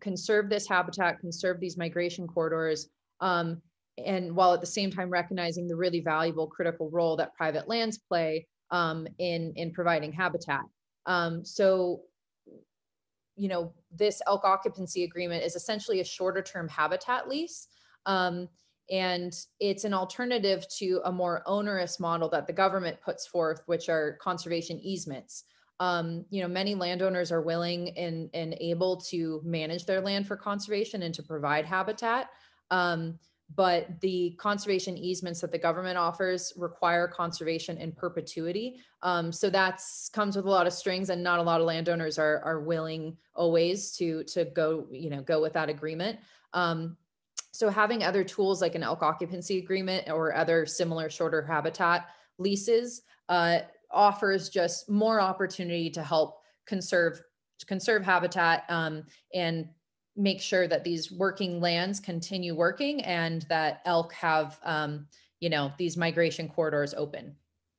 conserve 0.00 0.48
this 0.48 0.66
habitat, 0.66 1.18
conserve 1.18 1.60
these 1.60 1.76
migration 1.76 2.26
corridors, 2.26 2.88
um, 3.20 3.60
and 4.04 4.34
while 4.34 4.54
at 4.54 4.60
the 4.60 4.66
same 4.66 4.90
time 4.90 5.10
recognizing 5.10 5.66
the 5.66 5.76
really 5.76 6.00
valuable 6.00 6.46
critical 6.46 6.88
role 6.90 7.16
that 7.16 7.34
private 7.34 7.68
lands 7.68 7.98
play 7.98 8.46
um, 8.70 9.08
in 9.18 9.52
in 9.56 9.72
providing 9.72 10.12
habitat. 10.12 10.62
Um, 11.06 11.44
so, 11.44 12.02
you 13.34 13.48
know, 13.48 13.72
this 13.90 14.22
elk 14.26 14.44
occupancy 14.44 15.02
agreement 15.02 15.42
is 15.42 15.56
essentially 15.56 16.00
a 16.00 16.04
shorter 16.04 16.42
term 16.42 16.68
habitat 16.68 17.28
lease. 17.28 17.66
Um, 18.06 18.48
and 18.90 19.34
it's 19.60 19.84
an 19.84 19.94
alternative 19.94 20.66
to 20.78 21.00
a 21.04 21.12
more 21.12 21.42
onerous 21.46 22.00
model 22.00 22.28
that 22.30 22.46
the 22.46 22.52
government 22.52 23.00
puts 23.00 23.26
forth, 23.26 23.62
which 23.66 23.88
are 23.88 24.18
conservation 24.20 24.78
easements. 24.80 25.44
Um, 25.80 26.24
you 26.30 26.42
know, 26.42 26.48
many 26.48 26.74
landowners 26.74 27.30
are 27.30 27.42
willing 27.42 27.96
and, 27.96 28.30
and 28.34 28.56
able 28.60 28.96
to 29.02 29.40
manage 29.44 29.86
their 29.86 30.00
land 30.00 30.26
for 30.26 30.36
conservation 30.36 31.02
and 31.02 31.14
to 31.14 31.22
provide 31.22 31.64
habitat. 31.64 32.30
Um, 32.70 33.18
but 33.54 34.00
the 34.00 34.34
conservation 34.38 34.96
easements 34.96 35.40
that 35.40 35.52
the 35.52 35.58
government 35.58 35.96
offers 35.96 36.52
require 36.56 37.08
conservation 37.08 37.78
in 37.78 37.92
perpetuity. 37.92 38.80
Um, 39.02 39.32
so 39.32 39.48
that's 39.48 40.10
comes 40.10 40.36
with 40.36 40.44
a 40.44 40.50
lot 40.50 40.66
of 40.66 40.72
strings, 40.72 41.08
and 41.08 41.22
not 41.22 41.38
a 41.38 41.42
lot 41.42 41.60
of 41.60 41.66
landowners 41.66 42.18
are 42.18 42.42
are 42.44 42.60
willing 42.60 43.16
always 43.34 43.92
to 43.92 44.22
to 44.24 44.44
go 44.44 44.86
you 44.90 45.08
know 45.08 45.22
go 45.22 45.40
with 45.40 45.54
that 45.54 45.70
agreement. 45.70 46.18
Um, 46.52 46.96
so 47.52 47.70
having 47.70 48.02
other 48.02 48.24
tools 48.24 48.60
like 48.60 48.74
an 48.74 48.82
elk 48.82 49.02
occupancy 49.02 49.58
agreement 49.58 50.08
or 50.10 50.34
other 50.34 50.66
similar 50.66 51.08
shorter 51.08 51.42
habitat 51.42 52.08
leases 52.38 53.02
uh, 53.28 53.60
offers 53.90 54.48
just 54.48 54.88
more 54.88 55.20
opportunity 55.20 55.90
to 55.90 56.02
help 56.02 56.40
conserve 56.66 57.22
conserve 57.66 58.04
habitat 58.04 58.64
um, 58.68 59.02
and 59.34 59.68
make 60.16 60.40
sure 60.40 60.68
that 60.68 60.84
these 60.84 61.10
working 61.12 61.60
lands 61.60 62.00
continue 62.00 62.54
working 62.54 63.00
and 63.02 63.42
that 63.48 63.80
elk 63.84 64.12
have 64.12 64.58
um, 64.64 65.06
you 65.40 65.48
know 65.48 65.72
these 65.78 65.96
migration 65.96 66.48
corridors 66.48 66.94
open 66.94 67.34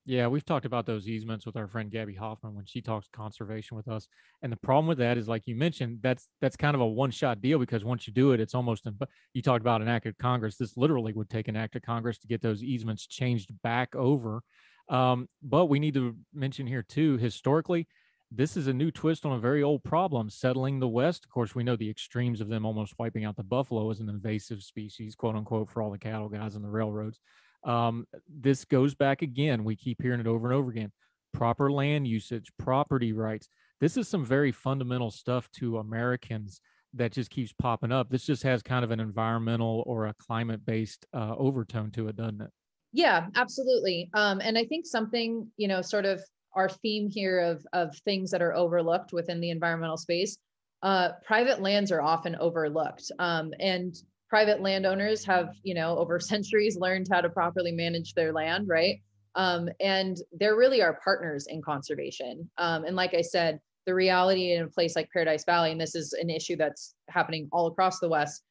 yeah 0.09 0.25
we've 0.25 0.43
talked 0.43 0.65
about 0.65 0.87
those 0.87 1.07
easements 1.07 1.45
with 1.45 1.55
our 1.55 1.67
friend 1.67 1.91
gabby 1.91 2.15
hoffman 2.15 2.55
when 2.55 2.65
she 2.65 2.81
talks 2.81 3.07
conservation 3.13 3.77
with 3.77 3.87
us 3.87 4.07
and 4.41 4.51
the 4.51 4.57
problem 4.57 4.87
with 4.87 4.97
that 4.97 5.19
is 5.19 5.27
like 5.27 5.45
you 5.45 5.55
mentioned 5.55 5.99
that's 6.01 6.27
that's 6.41 6.55
kind 6.55 6.73
of 6.73 6.81
a 6.81 6.85
one 6.85 7.11
shot 7.11 7.41
deal 7.41 7.59
because 7.59 7.85
once 7.85 8.07
you 8.07 8.13
do 8.13 8.31
it 8.31 8.39
it's 8.39 8.55
almost 8.55 8.87
you 9.33 9.41
talked 9.43 9.61
about 9.61 9.83
an 9.83 9.87
act 9.87 10.07
of 10.07 10.17
congress 10.17 10.57
this 10.57 10.75
literally 10.75 11.13
would 11.13 11.29
take 11.29 11.47
an 11.47 11.55
act 11.55 11.75
of 11.75 11.83
congress 11.83 12.17
to 12.17 12.27
get 12.27 12.41
those 12.41 12.63
easements 12.63 13.05
changed 13.05 13.51
back 13.61 13.95
over 13.95 14.41
um, 14.89 15.29
but 15.43 15.67
we 15.67 15.79
need 15.79 15.93
to 15.93 16.15
mention 16.33 16.65
here 16.65 16.81
too 16.81 17.17
historically 17.17 17.87
this 18.31 18.57
is 18.57 18.67
a 18.67 18.73
new 18.73 18.91
twist 18.91 19.25
on 19.25 19.31
a 19.31 19.39
very 19.39 19.63
old 19.63 19.83
problem, 19.83 20.29
settling 20.29 20.79
the 20.79 20.87
West. 20.87 21.25
Of 21.25 21.31
course, 21.31 21.55
we 21.55 21.63
know 21.63 21.75
the 21.75 21.89
extremes 21.89 22.41
of 22.41 22.47
them 22.47 22.63
almost 22.63 22.93
wiping 22.99 23.25
out 23.25 23.35
the 23.35 23.43
buffalo 23.43 23.89
as 23.89 24.01
an 24.01 24.07
invasive 24.07 24.61
species, 24.61 25.15
quote 25.15 25.35
unquote, 25.35 25.67
for 25.67 25.81
all 25.81 25.89
the 25.89 25.97
cattle 25.97 26.29
guys 26.29 26.53
and 26.53 26.63
the 26.63 26.69
railroads. 26.69 27.19
Um, 27.63 28.05
this 28.27 28.65
goes 28.65 28.95
back 28.95 29.21
again. 29.21 29.63
We 29.63 29.75
keep 29.75 30.01
hearing 30.01 30.19
it 30.19 30.27
over 30.27 30.47
and 30.47 30.55
over 30.55 30.71
again. 30.71 30.91
Proper 31.33 31.71
land 31.71 32.07
usage, 32.07 32.51
property 32.57 33.13
rights. 33.13 33.49
This 33.79 33.97
is 33.97 34.07
some 34.07 34.25
very 34.25 34.51
fundamental 34.51 35.11
stuff 35.11 35.49
to 35.57 35.77
Americans 35.77 36.59
that 36.93 37.11
just 37.11 37.29
keeps 37.29 37.53
popping 37.53 37.91
up. 37.91 38.09
This 38.09 38.25
just 38.25 38.43
has 38.43 38.63
kind 38.63 38.83
of 38.83 38.91
an 38.91 38.99
environmental 38.99 39.83
or 39.85 40.07
a 40.07 40.15
climate 40.15 40.65
based 40.65 41.05
uh, 41.13 41.35
overtone 41.37 41.91
to 41.91 42.07
it, 42.07 42.15
doesn't 42.15 42.41
it? 42.41 42.49
Yeah, 42.91 43.27
absolutely. 43.35 44.09
Um, 44.13 44.41
and 44.41 44.57
I 44.57 44.65
think 44.65 44.85
something, 44.85 45.47
you 45.57 45.67
know, 45.67 45.81
sort 45.81 46.05
of 46.05 46.21
our 46.55 46.67
theme 46.67 47.07
here 47.07 47.39
of, 47.39 47.65
of 47.73 47.95
things 47.99 48.31
that 48.31 48.41
are 48.41 48.55
overlooked 48.55 49.13
within 49.13 49.39
the 49.39 49.51
environmental 49.51 49.97
space, 49.97 50.37
uh, 50.81 51.09
private 51.23 51.61
lands 51.61 51.91
are 51.91 52.01
often 52.01 52.35
overlooked. 52.37 53.11
Um, 53.19 53.53
and 53.59 53.95
private 54.29 54.61
landowners 54.61 55.25
have, 55.25 55.55
you 55.63 55.73
know, 55.73 55.97
over 55.97 56.19
centuries 56.19 56.77
learned 56.77 57.07
how 57.11 57.21
to 57.21 57.29
properly 57.29 57.71
manage 57.71 58.13
their 58.13 58.31
land, 58.31 58.67
right? 58.67 59.01
Um, 59.35 59.69
and 59.79 60.17
they're 60.39 60.57
really 60.57 60.81
our 60.81 60.99
partners 61.03 61.47
in 61.47 61.61
conservation. 61.61 62.49
Um, 62.57 62.85
and 62.85 62.95
like 62.95 63.13
I 63.13 63.21
said, 63.21 63.59
the 63.85 63.93
reality 63.93 64.53
in 64.53 64.63
a 64.63 64.67
place 64.67 64.95
like 64.95 65.09
Paradise 65.11 65.45
Valley, 65.45 65.71
and 65.71 65.81
this 65.81 65.95
is 65.95 66.13
an 66.13 66.29
issue 66.29 66.55
that's 66.55 66.95
happening 67.09 67.47
all 67.51 67.67
across 67.67 67.99
the 67.99 68.09
West, 68.09 68.43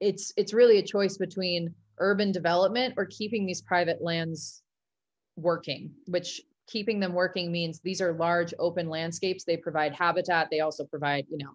it's 0.00 0.32
it's 0.36 0.52
really 0.52 0.78
a 0.78 0.82
choice 0.82 1.16
between 1.16 1.74
urban 1.98 2.32
development 2.32 2.94
or 2.96 3.06
keeping 3.06 3.46
these 3.46 3.62
private 3.62 4.02
lands 4.02 4.62
working, 5.36 5.92
which 6.06 6.40
keeping 6.66 7.00
them 7.00 7.12
working 7.12 7.50
means 7.50 7.80
these 7.80 8.00
are 8.00 8.12
large 8.12 8.54
open 8.58 8.88
landscapes. 8.88 9.44
They 9.44 9.56
provide 9.56 9.94
habitat. 9.94 10.48
They 10.50 10.60
also 10.60 10.84
provide, 10.84 11.26
you 11.28 11.38
know, 11.38 11.54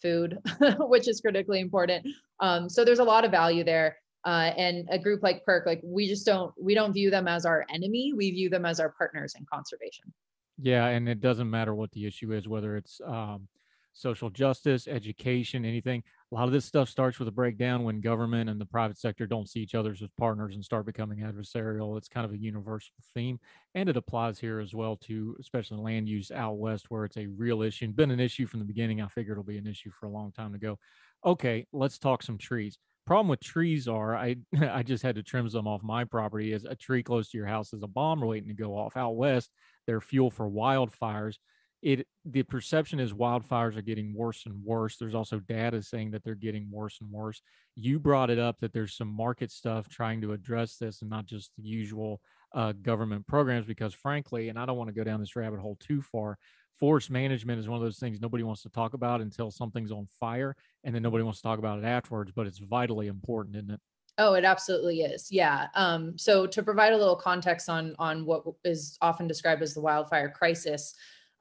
food, 0.00 0.38
which 0.78 1.08
is 1.08 1.20
critically 1.20 1.60
important. 1.60 2.06
Um, 2.40 2.68
so 2.68 2.84
there's 2.84 2.98
a 2.98 3.04
lot 3.04 3.24
of 3.24 3.30
value 3.30 3.64
there. 3.64 3.98
Uh, 4.24 4.52
and 4.56 4.86
a 4.90 4.98
group 4.98 5.22
like 5.22 5.44
PERC, 5.46 5.64
like 5.64 5.80
we 5.82 6.06
just 6.08 6.26
don't, 6.26 6.52
we 6.60 6.74
don't 6.74 6.92
view 6.92 7.08
them 7.10 7.28
as 7.28 7.46
our 7.46 7.64
enemy. 7.72 8.12
We 8.14 8.30
view 8.32 8.50
them 8.50 8.66
as 8.66 8.80
our 8.80 8.90
partners 8.98 9.34
in 9.38 9.46
conservation. 9.50 10.12
Yeah, 10.60 10.86
and 10.86 11.08
it 11.08 11.20
doesn't 11.20 11.48
matter 11.48 11.74
what 11.74 11.92
the 11.92 12.04
issue 12.04 12.32
is, 12.32 12.48
whether 12.48 12.76
it's 12.76 13.00
um, 13.06 13.46
social 13.92 14.28
justice, 14.28 14.88
education, 14.88 15.64
anything. 15.64 16.02
A 16.30 16.34
lot 16.34 16.44
of 16.44 16.52
this 16.52 16.66
stuff 16.66 16.90
starts 16.90 17.18
with 17.18 17.26
a 17.28 17.32
breakdown 17.32 17.84
when 17.84 18.02
government 18.02 18.50
and 18.50 18.60
the 18.60 18.66
private 18.66 18.98
sector 18.98 19.26
don't 19.26 19.48
see 19.48 19.60
each 19.60 19.74
other 19.74 19.92
as 19.92 20.02
partners 20.18 20.54
and 20.54 20.62
start 20.62 20.84
becoming 20.84 21.20
adversarial. 21.20 21.96
It's 21.96 22.08
kind 22.08 22.26
of 22.26 22.32
a 22.32 22.38
universal 22.38 22.92
theme, 23.14 23.40
and 23.74 23.88
it 23.88 23.96
applies 23.96 24.38
here 24.38 24.60
as 24.60 24.74
well 24.74 24.96
to 25.04 25.34
especially 25.40 25.78
land 25.78 26.06
use 26.06 26.30
out 26.30 26.58
west, 26.58 26.90
where 26.90 27.06
it's 27.06 27.16
a 27.16 27.28
real 27.28 27.62
issue 27.62 27.86
and 27.86 27.96
been 27.96 28.10
an 28.10 28.20
issue 28.20 28.46
from 28.46 28.60
the 28.60 28.66
beginning. 28.66 29.00
I 29.00 29.08
figure 29.08 29.32
it'll 29.32 29.42
be 29.42 29.56
an 29.56 29.66
issue 29.66 29.90
for 29.90 30.04
a 30.04 30.10
long 30.10 30.30
time 30.32 30.52
to 30.52 30.58
go. 30.58 30.78
Okay, 31.24 31.66
let's 31.72 31.98
talk 31.98 32.22
some 32.22 32.36
trees. 32.36 32.76
Problem 33.06 33.28
with 33.28 33.40
trees 33.40 33.88
are 33.88 34.14
I 34.14 34.36
I 34.60 34.82
just 34.82 35.02
had 35.02 35.14
to 35.14 35.22
trim 35.22 35.48
some 35.48 35.66
off 35.66 35.82
my 35.82 36.04
property. 36.04 36.52
Is 36.52 36.66
a 36.66 36.76
tree 36.76 37.02
close 37.02 37.30
to 37.30 37.38
your 37.38 37.46
house 37.46 37.72
is 37.72 37.82
a 37.82 37.88
bomb 37.88 38.20
waiting 38.20 38.48
to 38.48 38.54
go 38.54 38.76
off. 38.76 38.98
Out 38.98 39.16
west, 39.16 39.50
they're 39.86 40.02
fuel 40.02 40.30
for 40.30 40.46
wildfires 40.46 41.36
it 41.82 42.06
the 42.24 42.42
perception 42.42 42.98
is 42.98 43.12
wildfires 43.12 43.76
are 43.76 43.82
getting 43.82 44.12
worse 44.14 44.46
and 44.46 44.64
worse 44.64 44.96
there's 44.96 45.14
also 45.14 45.38
data 45.38 45.80
saying 45.80 46.10
that 46.10 46.24
they're 46.24 46.34
getting 46.34 46.68
worse 46.70 46.98
and 47.00 47.10
worse 47.10 47.40
you 47.76 47.98
brought 48.00 48.30
it 48.30 48.38
up 48.38 48.56
that 48.60 48.72
there's 48.72 48.96
some 48.96 49.08
market 49.08 49.50
stuff 49.50 49.88
trying 49.88 50.20
to 50.20 50.32
address 50.32 50.76
this 50.76 51.02
and 51.02 51.10
not 51.10 51.24
just 51.24 51.52
the 51.56 51.62
usual 51.62 52.20
uh, 52.54 52.72
government 52.82 53.26
programs 53.26 53.66
because 53.66 53.94
frankly 53.94 54.48
and 54.48 54.58
i 54.58 54.66
don't 54.66 54.76
want 54.76 54.88
to 54.88 54.94
go 54.94 55.04
down 55.04 55.20
this 55.20 55.36
rabbit 55.36 55.60
hole 55.60 55.76
too 55.78 56.02
far 56.02 56.36
forest 56.80 57.10
management 57.10 57.60
is 57.60 57.68
one 57.68 57.76
of 57.76 57.84
those 57.84 57.98
things 57.98 58.20
nobody 58.20 58.42
wants 58.42 58.62
to 58.62 58.70
talk 58.70 58.94
about 58.94 59.20
until 59.20 59.50
something's 59.50 59.92
on 59.92 60.08
fire 60.18 60.56
and 60.82 60.94
then 60.94 61.02
nobody 61.02 61.22
wants 61.22 61.40
to 61.40 61.46
talk 61.46 61.60
about 61.60 61.78
it 61.78 61.84
afterwards 61.84 62.32
but 62.34 62.46
it's 62.46 62.58
vitally 62.58 63.06
important 63.06 63.54
isn't 63.56 63.70
it 63.70 63.80
Oh, 64.20 64.34
it 64.34 64.44
absolutely 64.44 65.02
is. 65.02 65.30
Yeah. 65.30 65.68
Um, 65.76 66.18
so 66.18 66.44
to 66.44 66.60
provide 66.60 66.92
a 66.92 66.96
little 66.96 67.14
context 67.14 67.68
on 67.68 67.94
on 68.00 68.26
what 68.26 68.42
is 68.64 68.98
often 69.00 69.28
described 69.28 69.62
as 69.62 69.74
the 69.74 69.80
wildfire 69.80 70.28
crisis, 70.28 70.92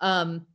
um, 0.01 0.45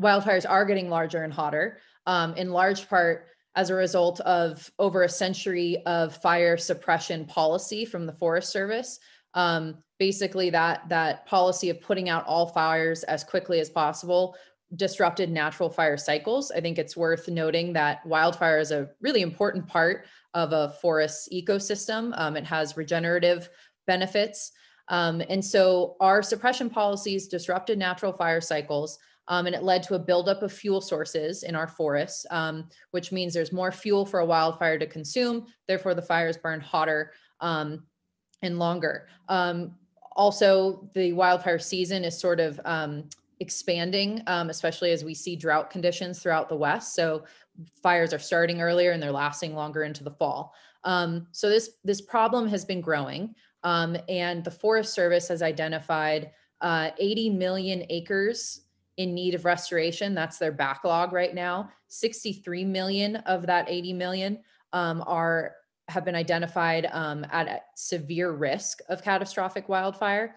wildfires 0.00 0.48
are 0.48 0.64
getting 0.64 0.88
larger 0.88 1.22
and 1.22 1.32
hotter, 1.32 1.78
um, 2.06 2.34
in 2.34 2.50
large 2.50 2.88
part 2.88 3.26
as 3.56 3.70
a 3.70 3.74
result 3.74 4.20
of 4.20 4.70
over 4.78 5.02
a 5.02 5.08
century 5.08 5.82
of 5.86 6.16
fire 6.16 6.56
suppression 6.56 7.24
policy 7.24 7.84
from 7.84 8.06
the 8.06 8.12
Forest 8.12 8.50
Service. 8.50 8.98
Um, 9.34 9.78
basically, 9.98 10.50
that 10.50 10.88
that 10.88 11.26
policy 11.26 11.70
of 11.70 11.80
putting 11.80 12.08
out 12.08 12.26
all 12.26 12.46
fires 12.46 13.04
as 13.04 13.24
quickly 13.24 13.60
as 13.60 13.70
possible 13.70 14.36
disrupted 14.76 15.30
natural 15.30 15.68
fire 15.68 15.96
cycles. 15.96 16.50
I 16.50 16.60
think 16.60 16.78
it's 16.78 16.96
worth 16.96 17.28
noting 17.28 17.72
that 17.72 18.04
wildfire 18.06 18.58
is 18.58 18.70
a 18.70 18.88
really 19.00 19.22
important 19.22 19.66
part 19.66 20.06
of 20.34 20.52
a 20.52 20.70
forest 20.80 21.28
ecosystem. 21.32 22.12
Um, 22.16 22.36
it 22.36 22.44
has 22.44 22.76
regenerative 22.76 23.48
benefits. 23.86 24.52
Um, 24.90 25.22
and 25.28 25.42
so 25.42 25.96
our 26.00 26.22
suppression 26.22 26.68
policies 26.68 27.28
disrupted 27.28 27.78
natural 27.78 28.12
fire 28.12 28.40
cycles. 28.40 28.98
Um, 29.28 29.46
and 29.46 29.54
it 29.54 29.62
led 29.62 29.84
to 29.84 29.94
a 29.94 29.98
buildup 29.98 30.42
of 30.42 30.52
fuel 30.52 30.80
sources 30.80 31.44
in 31.44 31.54
our 31.54 31.68
forests, 31.68 32.26
um, 32.30 32.68
which 32.90 33.12
means 33.12 33.32
there's 33.32 33.52
more 33.52 33.70
fuel 33.70 34.04
for 34.04 34.20
a 34.20 34.26
wildfire 34.26 34.76
to 34.76 34.86
consume. 34.86 35.46
Therefore, 35.68 35.94
the 35.94 36.02
fires 36.02 36.36
burn 36.36 36.60
hotter 36.60 37.12
um, 37.40 37.84
and 38.42 38.58
longer. 38.58 39.06
Um, 39.28 39.76
also, 40.16 40.90
the 40.94 41.12
wildfire 41.12 41.60
season 41.60 42.02
is 42.04 42.18
sort 42.18 42.40
of 42.40 42.60
um, 42.64 43.04
expanding, 43.38 44.20
especially 44.26 44.90
as 44.90 45.04
we 45.04 45.14
see 45.14 45.36
drought 45.36 45.70
conditions 45.70 46.18
throughout 46.18 46.48
the 46.48 46.56
West. 46.56 46.96
So 46.96 47.24
fires 47.84 48.12
are 48.12 48.18
starting 48.18 48.60
earlier 48.60 48.90
and 48.90 49.00
they're 49.00 49.12
lasting 49.12 49.54
longer 49.54 49.84
into 49.84 50.02
the 50.02 50.10
fall. 50.10 50.52
so 50.84 51.48
this 51.48 51.70
this 51.84 52.00
problem 52.00 52.48
has 52.48 52.64
been 52.64 52.80
growing. 52.80 53.32
Um, 53.62 53.96
and 54.08 54.42
the 54.42 54.50
Forest 54.50 54.94
Service 54.94 55.28
has 55.28 55.42
identified 55.42 56.30
uh, 56.60 56.90
80 56.98 57.30
million 57.30 57.84
acres 57.90 58.62
in 58.96 59.14
need 59.14 59.34
of 59.34 59.44
restoration. 59.44 60.14
That's 60.14 60.38
their 60.38 60.52
backlog 60.52 61.12
right 61.12 61.34
now. 61.34 61.70
63 61.88 62.64
million 62.64 63.16
of 63.16 63.46
that 63.46 63.68
80 63.68 63.92
million 63.94 64.38
um, 64.72 65.02
are 65.06 65.56
have 65.88 66.04
been 66.04 66.14
identified 66.14 66.88
um, 66.92 67.26
at 67.32 67.64
severe 67.74 68.30
risk 68.30 68.80
of 68.88 69.02
catastrophic 69.02 69.68
wildfire. 69.68 70.36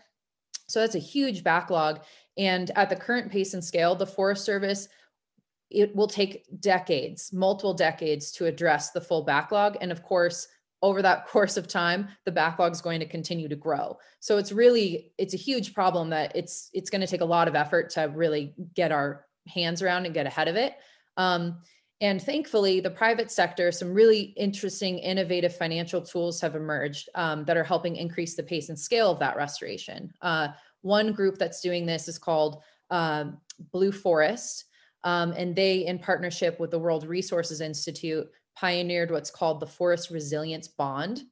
So 0.68 0.80
that's 0.80 0.96
a 0.96 1.00
huge 1.00 1.44
backlog. 1.44 2.02
And 2.38 2.72
at 2.76 2.90
the 2.90 2.96
current 2.96 3.32
pace 3.32 3.54
and 3.54 3.64
scale, 3.64 3.94
the 3.94 4.08
Forest 4.08 4.46
Service 4.46 4.88
it 5.70 5.96
will 5.96 6.08
take 6.08 6.46
decades, 6.62 7.34
multiple 7.34 7.74
decades 7.74 8.32
to 8.32 8.46
address 8.46 8.92
the 8.92 9.02
full 9.02 9.24
backlog. 9.24 9.76
And 9.82 9.92
of 9.92 10.04
course, 10.04 10.48
over 10.84 11.02
that 11.02 11.26
course 11.28 11.58
of 11.58 11.68
time, 11.68 12.10
the 12.26 12.32
backlog 12.32 12.74
is 12.74 12.82
going 12.82 13.00
to 13.00 13.08
continue 13.08 13.48
to 13.48 13.56
grow. 13.56 13.98
So 14.20 14.38
it's 14.38 14.52
really, 14.52 15.12
it's 15.18 15.34
a 15.34 15.38
huge 15.38 15.74
problem 15.74 16.12
that 16.12 16.36
it's 16.36 16.70
it's 16.74 16.92
going 16.92 17.02
to 17.02 17.08
take 17.08 17.22
a 17.22 17.26
lot 17.26 17.48
of 17.48 17.56
effort 17.56 17.90
to 17.92 18.04
really 18.14 18.54
get 18.76 18.92
our 18.92 19.26
hands 19.48 19.82
around 19.82 20.06
and 20.06 20.14
get 20.14 20.28
ahead 20.28 20.48
of 20.48 20.56
it. 20.56 20.76
Um, 21.18 21.58
and 22.02 22.22
thankfully, 22.22 22.82
the 22.82 22.90
private 22.90 23.32
sector, 23.32 23.72
some 23.72 23.94
really 23.94 24.34
interesting, 24.36 25.00
innovative 25.00 25.56
financial 25.56 26.02
tools 26.02 26.42
have 26.42 26.56
emerged 26.56 27.08
um, 27.16 27.46
that 27.46 27.56
are 27.56 27.64
helping 27.64 27.96
increase 27.96 28.36
the 28.36 28.44
pace 28.44 28.68
and 28.68 28.78
scale 28.78 29.10
of 29.10 29.20
that 29.20 29.38
restoration. 29.38 30.12
Uh, 30.22 30.50
one 30.82 31.14
group 31.14 31.38
that's 31.38 31.62
doing 31.62 31.86
this 31.86 32.10
is 32.10 32.18
called 32.18 32.62
uh, 32.90 33.26
Blue 33.72 33.92
Forest. 33.92 34.66
Um, 35.06 35.34
and 35.34 35.56
they, 35.56 35.86
in 35.86 36.00
partnership 36.00 36.60
with 36.60 36.72
the 36.72 36.80
World 36.80 37.06
Resources 37.06 37.62
Institute, 37.62 38.30
pioneered 38.56 39.12
what's 39.12 39.32
called 39.32 39.60
the 39.60 39.68
Forest 39.68 40.10
Resilience 40.10 40.68
Bond. 40.68 41.24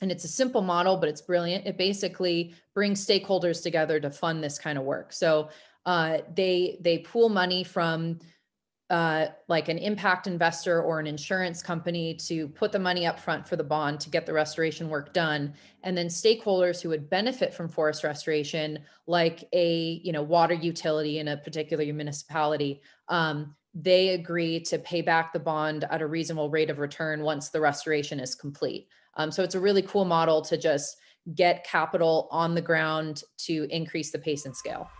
And 0.00 0.12
it's 0.12 0.24
a 0.24 0.28
simple 0.28 0.62
model, 0.62 0.96
but 0.96 1.08
it's 1.08 1.20
brilliant. 1.20 1.66
It 1.66 1.76
basically 1.76 2.54
brings 2.74 3.04
stakeholders 3.04 3.62
together 3.62 3.98
to 4.00 4.10
fund 4.10 4.42
this 4.42 4.58
kind 4.58 4.78
of 4.78 4.84
work. 4.84 5.12
So 5.12 5.50
uh, 5.86 6.18
they 6.34 6.78
they 6.82 6.98
pool 6.98 7.28
money 7.28 7.64
from 7.64 8.18
uh, 8.90 9.26
like 9.48 9.68
an 9.68 9.76
impact 9.76 10.26
investor 10.26 10.82
or 10.82 10.98
an 10.98 11.06
insurance 11.06 11.62
company 11.62 12.14
to 12.14 12.48
put 12.48 12.72
the 12.72 12.78
money 12.78 13.06
up 13.06 13.20
front 13.20 13.46
for 13.46 13.56
the 13.56 13.64
bond 13.64 14.00
to 14.00 14.08
get 14.08 14.24
the 14.24 14.32
restoration 14.32 14.88
work 14.88 15.12
done 15.12 15.52
and 15.82 15.96
then 15.96 16.06
stakeholders 16.06 16.80
who 16.80 16.88
would 16.88 17.10
benefit 17.10 17.52
from 17.52 17.68
forest 17.68 18.02
restoration 18.02 18.78
like 19.06 19.44
a 19.52 20.00
you 20.02 20.10
know 20.10 20.22
water 20.22 20.54
utility 20.54 21.18
in 21.18 21.28
a 21.28 21.36
particular 21.36 21.84
municipality 21.92 22.80
um, 23.08 23.54
they 23.80 24.08
agree 24.10 24.58
to 24.58 24.78
pay 24.78 25.00
back 25.00 25.32
the 25.32 25.38
bond 25.38 25.84
at 25.90 26.02
a 26.02 26.06
reasonable 26.06 26.50
rate 26.50 26.68
of 26.68 26.80
return 26.80 27.22
once 27.22 27.48
the 27.48 27.60
restoration 27.60 28.18
is 28.18 28.34
complete. 28.34 28.88
Um, 29.14 29.30
so 29.30 29.44
it's 29.44 29.54
a 29.54 29.60
really 29.60 29.82
cool 29.82 30.04
model 30.04 30.42
to 30.42 30.56
just 30.56 30.96
get 31.36 31.64
capital 31.64 32.26
on 32.32 32.56
the 32.56 32.60
ground 32.60 33.22
to 33.36 33.68
increase 33.70 34.10
the 34.10 34.18
pace 34.18 34.46
and 34.46 34.56
scale 34.56 34.90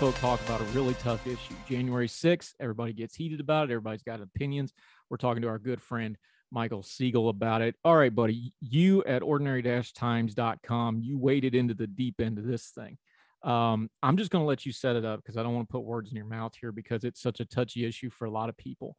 talk 0.00 0.40
about 0.46 0.62
a 0.62 0.64
really 0.64 0.94
tough 0.94 1.26
issue. 1.26 1.54
January 1.68 2.08
6th, 2.08 2.54
everybody 2.58 2.94
gets 2.94 3.14
heated 3.14 3.38
about 3.38 3.68
it. 3.68 3.72
Everybody's 3.72 4.02
got 4.02 4.22
opinions. 4.22 4.72
We're 5.10 5.18
talking 5.18 5.42
to 5.42 5.48
our 5.48 5.58
good 5.58 5.82
friend 5.82 6.16
Michael 6.50 6.82
Siegel 6.82 7.28
about 7.28 7.60
it. 7.60 7.74
All 7.84 7.94
right, 7.94 8.12
buddy, 8.12 8.54
you 8.62 9.04
at 9.04 9.22
ordinary-times.com, 9.22 11.00
you 11.02 11.18
waded 11.18 11.54
into 11.54 11.74
the 11.74 11.86
deep 11.86 12.14
end 12.18 12.38
of 12.38 12.46
this 12.46 12.68
thing. 12.68 12.96
Um, 13.42 13.90
I'm 14.02 14.16
just 14.16 14.30
going 14.30 14.42
to 14.42 14.48
let 14.48 14.64
you 14.64 14.72
set 14.72 14.96
it 14.96 15.04
up 15.04 15.20
because 15.20 15.36
I 15.36 15.42
don't 15.42 15.54
want 15.54 15.68
to 15.68 15.72
put 15.72 15.84
words 15.84 16.10
in 16.10 16.16
your 16.16 16.24
mouth 16.24 16.54
here 16.58 16.72
because 16.72 17.04
it's 17.04 17.20
such 17.20 17.40
a 17.40 17.44
touchy 17.44 17.84
issue 17.84 18.08
for 18.08 18.24
a 18.24 18.30
lot 18.30 18.48
of 18.48 18.56
people. 18.56 18.96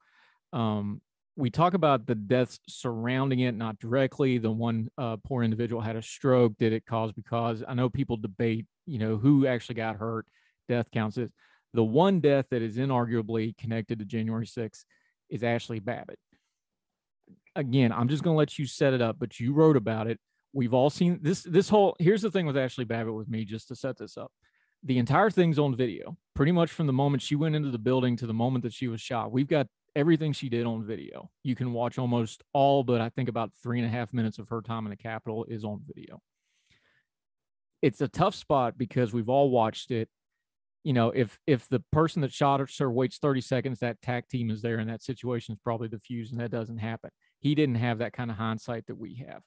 Um, 0.54 1.02
we 1.36 1.50
talk 1.50 1.74
about 1.74 2.06
the 2.06 2.14
deaths 2.14 2.60
surrounding 2.68 3.40
it, 3.40 3.56
not 3.56 3.80
directly. 3.80 4.38
The 4.38 4.52
one 4.52 4.90
uh, 5.00 5.18
poor 5.26 5.42
individual 5.42 5.82
had 5.82 5.96
a 5.96 6.02
stroke. 6.04 6.54
Did 6.60 6.74
it 6.74 6.86
cause 6.86 7.12
because? 7.12 7.64
I 7.68 7.74
know 7.74 7.90
people 7.90 8.18
debate, 8.18 8.68
you 8.86 9.00
know, 9.00 9.18
who 9.18 9.48
actually 9.48 9.76
got 9.76 9.96
hurt, 9.96 10.28
death 10.72 10.90
counts. 10.92 11.18
Is 11.18 11.30
the 11.74 11.84
one 11.84 12.20
death 12.20 12.46
that 12.52 12.62
is 12.62 12.78
inarguably 12.78 13.58
connected 13.58 14.00
to 14.00 14.06
January 14.06 14.46
6th 14.46 14.84
is 15.30 15.42
Ashli 15.42 15.84
Babbitt. 15.84 16.20
Again, 17.56 17.92
I'm 17.92 18.08
just 18.08 18.24
going 18.24 18.34
to 18.34 18.38
let 18.38 18.58
you 18.58 18.66
set 18.66 18.94
it 18.94 19.02
up, 19.02 19.18
but 19.20 19.40
you 19.40 19.54
wrote 19.54 19.78
about 19.78 20.08
it. 20.08 20.20
We've 20.54 20.74
all 20.74 20.90
seen 20.90 21.20
this. 21.22 21.44
This 21.44 21.70
whole 21.70 21.96
here's 22.00 22.22
the 22.22 22.32
thing 22.32 22.46
with 22.46 22.56
Ashli 22.56 22.88
Babbitt 22.88 23.14
with 23.14 23.30
me, 23.30 23.46
just 23.46 23.68
to 23.70 23.76
set 23.76 23.98
this 23.98 24.18
up. 24.18 24.32
The 24.84 24.98
entire 24.98 25.30
thing's 25.30 25.60
on 25.60 25.76
video, 25.76 26.18
pretty 26.34 26.52
much 26.52 26.72
from 26.72 26.88
the 26.88 26.94
moment 26.94 27.22
she 27.22 27.36
went 27.36 27.56
into 27.56 27.70
the 27.70 27.78
building 27.78 28.18
to 28.18 28.28
the 28.28 28.34
moment 28.34 28.64
that 28.64 28.74
she 28.74 28.88
was 28.88 29.00
shot. 29.00 29.32
We've 29.32 29.48
got 29.48 29.68
everything 29.96 30.34
she 30.34 30.50
did 30.50 30.66
on 30.66 30.86
video. 30.86 31.30
You 31.44 31.56
can 31.56 31.72
watch 31.74 31.98
almost 31.98 32.44
all, 32.54 32.84
but 32.84 33.00
I 33.00 33.10
think 33.10 33.30
about 33.30 33.52
three 33.62 33.80
and 33.80 33.88
a 33.88 33.92
half 33.92 34.14
minutes 34.14 34.40
of 34.40 34.50
her 34.50 34.62
time 34.62 34.86
in 34.86 34.90
the 34.90 34.98
Capitol 34.98 35.46
is 35.46 35.64
on 35.64 35.82
video. 35.86 36.22
It's 37.82 38.02
a 38.02 38.08
tough 38.08 38.36
spot 38.36 38.78
because 38.78 39.14
we've 39.14 39.30
all 39.30 39.50
watched 39.50 39.92
it. 39.92 40.10
You 40.84 40.94
know, 40.94 41.10
if 41.10 41.40
if 41.46 41.68
the 41.70 41.84
person 41.92 42.22
that 42.22 42.34
shot 42.34 42.60
her 42.60 42.92
waits 42.92 43.18
30 43.18 43.42
seconds, 43.42 43.80
that 43.80 44.02
TAC 44.02 44.28
team 44.28 44.50
is 44.50 44.62
there, 44.62 44.80
and 44.80 44.90
that 44.90 45.04
situation 45.04 45.54
is 45.54 45.60
probably 45.64 45.88
diffused, 45.88 46.32
and 46.32 46.42
that 46.42 46.52
doesn't 46.52 46.80
happen. 46.80 47.12
He 47.40 47.56
didn't 47.56 47.76
have 47.76 48.00
that 48.00 48.14
kind 48.14 48.32
of 48.32 48.38
hindsight 48.38 48.88
that 48.88 48.98
we 48.98 49.26
have 49.28 49.42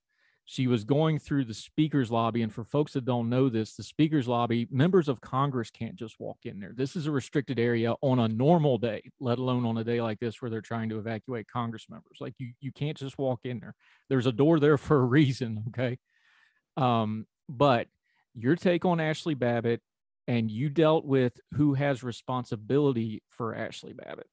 she 0.46 0.66
was 0.66 0.84
going 0.84 1.18
through 1.18 1.44
the 1.44 1.54
speaker's 1.54 2.10
lobby. 2.10 2.42
And 2.42 2.52
for 2.52 2.64
folks 2.64 2.92
that 2.92 3.06
don't 3.06 3.30
know 3.30 3.48
this, 3.48 3.76
the 3.76 3.82
speaker's 3.82 4.28
lobby, 4.28 4.68
members 4.70 5.08
of 5.08 5.20
Congress 5.20 5.70
can't 5.70 5.96
just 5.96 6.20
walk 6.20 6.38
in 6.44 6.60
there. 6.60 6.72
This 6.74 6.96
is 6.96 7.06
a 7.06 7.10
restricted 7.10 7.58
area 7.58 7.94
on 8.02 8.18
a 8.18 8.28
normal 8.28 8.76
day, 8.76 9.10
let 9.20 9.38
alone 9.38 9.64
on 9.64 9.78
a 9.78 9.84
day 9.84 10.02
like 10.02 10.20
this 10.20 10.42
where 10.42 10.50
they're 10.50 10.60
trying 10.60 10.90
to 10.90 10.98
evacuate 10.98 11.48
Congress 11.48 11.86
members. 11.88 12.18
Like 12.20 12.34
you, 12.38 12.52
you 12.60 12.72
can't 12.72 12.96
just 12.96 13.16
walk 13.16 13.40
in 13.44 13.58
there. 13.58 13.74
There's 14.10 14.26
a 14.26 14.32
door 14.32 14.60
there 14.60 14.76
for 14.78 14.98
a 14.98 15.04
reason. 15.04 15.64
Okay. 15.68 15.98
Um, 16.76 17.26
but 17.48 17.86
your 18.34 18.56
take 18.56 18.84
on 18.84 18.98
Ashli 18.98 19.38
Babbitt 19.38 19.80
and 20.26 20.50
you 20.50 20.68
dealt 20.68 21.04
with 21.04 21.38
who 21.54 21.74
has 21.74 22.02
responsibility 22.02 23.22
for 23.30 23.54
Ashli 23.54 23.96
Babbitt. 23.96 24.28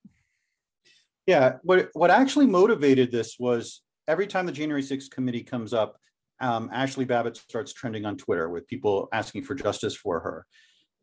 Yeah, 1.27 1.57
what 1.63 1.89
what 1.93 2.09
actually 2.09 2.47
motivated 2.47 3.11
this 3.11 3.37
was 3.39 3.81
every 4.07 4.27
time 4.27 4.45
the 4.45 4.51
January 4.51 4.81
6th 4.81 5.11
committee 5.11 5.43
comes 5.43 5.73
up, 5.73 5.97
um, 6.39 6.69
Ashli 6.69 7.07
Babbitt 7.07 7.37
starts 7.37 7.73
trending 7.73 8.05
on 8.05 8.17
Twitter 8.17 8.49
with 8.49 8.67
people 8.67 9.07
asking 9.13 9.43
for 9.43 9.55
justice 9.55 9.95
for 9.95 10.19
her. 10.19 10.45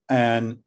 And 0.08 0.58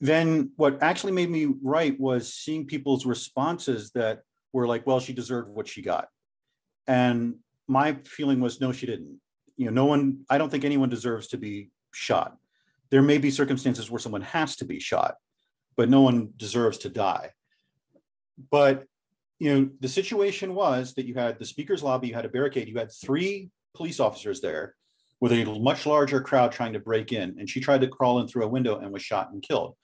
then 0.00 0.52
what 0.56 0.82
actually 0.82 1.12
made 1.12 1.30
me 1.30 1.48
write 1.62 1.98
was 1.98 2.32
seeing 2.32 2.66
people's 2.66 3.06
responses 3.06 3.90
that 3.92 4.22
were 4.52 4.66
like, 4.66 4.86
well, 4.86 5.00
she 5.00 5.12
deserved 5.12 5.48
what 5.48 5.66
she 5.66 5.82
got. 5.82 6.08
And 6.86 7.36
my 7.66 7.96
feeling 8.04 8.40
was, 8.40 8.60
no, 8.60 8.70
she 8.72 8.86
didn't. 8.86 9.18
You 9.56 9.66
know, 9.66 9.72
no 9.72 9.86
one, 9.86 10.24
I 10.28 10.38
don't 10.38 10.50
think 10.50 10.64
anyone 10.64 10.88
deserves 10.88 11.28
to 11.28 11.38
be 11.38 11.70
shot. 11.92 12.36
There 12.94 13.02
may 13.02 13.18
be 13.18 13.32
circumstances 13.32 13.90
where 13.90 13.98
someone 13.98 14.22
has 14.22 14.54
to 14.54 14.64
be 14.64 14.78
shot, 14.78 15.16
but 15.76 15.88
no 15.88 16.02
one 16.02 16.28
deserves 16.36 16.78
to 16.78 16.88
die. 16.88 17.32
But 18.52 18.84
you 19.40 19.52
know, 19.52 19.68
the 19.80 19.88
situation 19.88 20.54
was 20.54 20.94
that 20.94 21.04
you 21.04 21.14
had 21.14 21.40
the 21.40 21.44
speaker's 21.44 21.82
lobby, 21.82 22.06
you 22.06 22.14
had 22.14 22.24
a 22.24 22.28
barricade, 22.28 22.68
you 22.68 22.78
had 22.78 22.92
three 22.92 23.50
police 23.74 23.98
officers 23.98 24.40
there 24.40 24.76
with 25.20 25.32
a 25.32 25.44
much 25.58 25.86
larger 25.86 26.20
crowd 26.20 26.52
trying 26.52 26.72
to 26.74 26.78
break 26.78 27.12
in. 27.12 27.34
And 27.36 27.50
she 27.50 27.58
tried 27.58 27.80
to 27.80 27.88
crawl 27.88 28.20
in 28.20 28.28
through 28.28 28.44
a 28.44 28.54
window 28.56 28.78
and 28.78 28.92
was 28.92 29.02
shot 29.02 29.32
and 29.32 29.42
killed. 29.42 29.74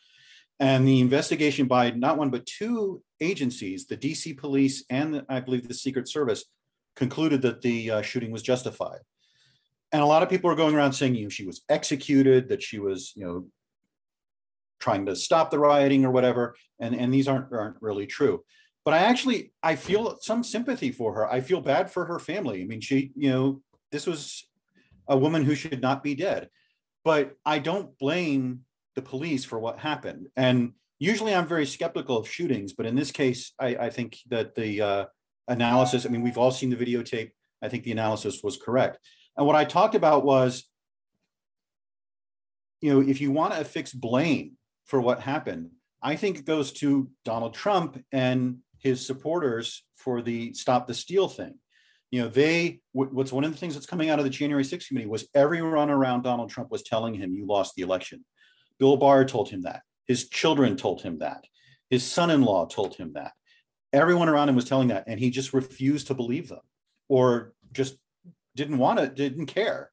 And 0.60 0.86
the 0.86 1.00
investigation 1.00 1.66
by 1.66 1.90
not 1.90 2.16
one, 2.16 2.30
but 2.30 2.46
two 2.46 3.02
agencies, 3.20 3.88
the 3.88 3.96
DC 3.96 4.38
police 4.38 4.84
and 4.88 5.24
I 5.28 5.40
believe 5.40 5.66
the 5.66 5.74
Secret 5.74 6.08
Service, 6.08 6.44
concluded 6.94 7.42
that 7.42 7.60
the 7.60 7.90
uh, 7.90 8.02
shooting 8.02 8.30
was 8.30 8.44
justified. 8.44 9.00
And 9.92 10.02
a 10.02 10.06
lot 10.06 10.22
of 10.22 10.28
people 10.28 10.50
are 10.50 10.56
going 10.56 10.74
around 10.74 10.92
saying, 10.92 11.14
you 11.14 11.24
know, 11.24 11.28
she 11.28 11.46
was 11.46 11.62
executed, 11.68 12.48
that 12.48 12.62
she 12.62 12.78
was, 12.78 13.12
you 13.16 13.24
know, 13.24 13.46
trying 14.78 15.06
to 15.06 15.16
stop 15.16 15.50
the 15.50 15.58
rioting 15.58 16.04
or 16.04 16.10
whatever. 16.10 16.54
And, 16.78 16.94
and 16.94 17.12
these 17.12 17.28
aren't, 17.28 17.52
aren't 17.52 17.76
really 17.80 18.06
true 18.06 18.44
but 18.84 18.94
I 18.94 18.98
actually 18.98 19.52
I 19.62 19.76
feel 19.76 20.18
some 20.20 20.42
sympathy 20.42 20.90
for 20.90 21.14
her. 21.14 21.30
I 21.30 21.40
feel 21.40 21.60
bad 21.60 21.90
for 21.90 22.06
her 22.06 22.18
family. 22.18 22.62
I 22.62 22.64
mean, 22.64 22.80
she, 22.80 23.12
you 23.14 23.30
know, 23.30 23.62
this 23.92 24.06
was 24.06 24.48
a 25.08 25.16
woman 25.16 25.44
who 25.44 25.54
should 25.54 25.82
not 25.82 26.02
be 26.02 26.14
dead. 26.14 26.48
But 27.04 27.36
I 27.44 27.58
don't 27.58 27.98
blame 27.98 28.60
the 28.94 29.02
police 29.02 29.44
for 29.44 29.58
what 29.58 29.78
happened. 29.78 30.28
And 30.36 30.72
usually 30.98 31.34
I'm 31.34 31.46
very 31.46 31.66
skeptical 31.66 32.18
of 32.18 32.28
shootings, 32.28 32.72
but 32.72 32.86
in 32.86 32.94
this 32.94 33.10
case, 33.10 33.52
I, 33.58 33.68
I 33.76 33.90
think 33.90 34.18
that 34.28 34.54
the 34.54 34.80
uh, 34.82 35.04
analysis, 35.48 36.04
I 36.04 36.10
mean, 36.10 36.22
we've 36.22 36.38
all 36.38 36.50
seen 36.50 36.70
the 36.70 36.76
videotape. 36.76 37.30
I 37.62 37.68
think 37.68 37.84
the 37.84 37.92
analysis 37.92 38.42
was 38.42 38.56
correct. 38.56 38.98
And 39.40 39.46
what 39.46 39.56
I 39.56 39.64
talked 39.64 39.94
about 39.94 40.22
was 40.22 40.70
you 42.82 42.92
know, 42.92 43.00
if 43.00 43.22
you 43.22 43.30
want 43.30 43.54
to 43.54 43.60
affix 43.60 43.90
blame 43.90 44.52
for 44.84 45.00
what 45.00 45.20
happened, 45.20 45.70
I 46.02 46.16
think 46.16 46.38
it 46.38 46.44
goes 46.44 46.72
to 46.74 47.10
Donald 47.24 47.54
Trump 47.54 48.02
and 48.12 48.58
his 48.78 49.04
supporters 49.06 49.82
for 49.96 50.20
the 50.20 50.52
stop 50.52 50.86
the 50.86 50.92
steal 50.92 51.26
thing. 51.26 51.54
You 52.10 52.20
know, 52.20 52.28
they 52.28 52.80
what's 52.92 53.32
one 53.32 53.44
of 53.44 53.50
the 53.50 53.56
things 53.56 53.72
that's 53.72 53.86
coming 53.86 54.10
out 54.10 54.18
of 54.18 54.26
the 54.26 54.30
January 54.30 54.62
6th 54.62 54.88
committee 54.88 55.06
was 55.06 55.26
everyone 55.34 55.88
around 55.88 56.22
Donald 56.22 56.50
Trump 56.50 56.70
was 56.70 56.82
telling 56.82 57.14
him 57.14 57.32
you 57.32 57.46
lost 57.46 57.74
the 57.76 57.82
election. 57.82 58.22
Bill 58.78 58.98
Barr 58.98 59.24
told 59.24 59.48
him 59.48 59.62
that. 59.62 59.80
His 60.06 60.28
children 60.28 60.76
told 60.76 61.00
him 61.00 61.20
that. 61.20 61.44
His 61.88 62.04
son-in-law 62.04 62.66
told 62.66 62.94
him 62.94 63.14
that. 63.14 63.32
Everyone 63.90 64.28
around 64.28 64.50
him 64.50 64.56
was 64.56 64.66
telling 64.66 64.88
that, 64.88 65.04
and 65.06 65.18
he 65.18 65.30
just 65.30 65.54
refused 65.54 66.08
to 66.08 66.14
believe 66.14 66.48
them, 66.48 66.60
or 67.08 67.54
just 67.72 67.96
didn't 68.56 68.78
want 68.78 68.98
to, 68.98 69.08
didn't 69.08 69.46
care. 69.46 69.90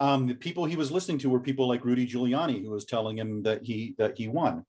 Um, 0.00 0.26
the 0.26 0.34
people 0.34 0.64
he 0.64 0.76
was 0.76 0.90
listening 0.90 1.18
to 1.18 1.30
were 1.30 1.40
people 1.40 1.68
like 1.68 1.84
Rudy 1.84 2.06
Giuliani, 2.06 2.62
who 2.62 2.70
was 2.70 2.84
telling 2.84 3.16
him 3.16 3.42
that 3.44 3.64
he 3.64 3.94
that 3.98 4.18
he 4.18 4.28
won. 4.28 4.64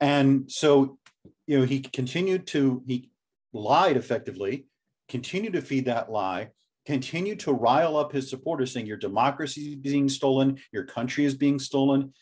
And 0.00 0.50
so, 0.50 0.98
you 1.46 1.58
know, 1.58 1.66
he 1.66 1.80
continued 1.80 2.46
to 2.48 2.82
he 2.86 3.10
lied 3.52 3.96
effectively, 3.96 4.66
continued 5.08 5.52
to 5.52 5.62
feed 5.62 5.84
that 5.84 6.10
lie, 6.10 6.48
continued 6.86 7.40
to 7.40 7.52
rile 7.52 7.96
up 7.96 8.12
his 8.12 8.30
supporters, 8.30 8.72
saying 8.72 8.86
your 8.86 8.96
democracy 8.96 9.72
is 9.72 9.76
being 9.76 10.08
stolen, 10.08 10.58
your 10.72 10.84
country 10.84 11.24
is 11.24 11.34
being 11.34 11.58
stolen. 11.58 12.12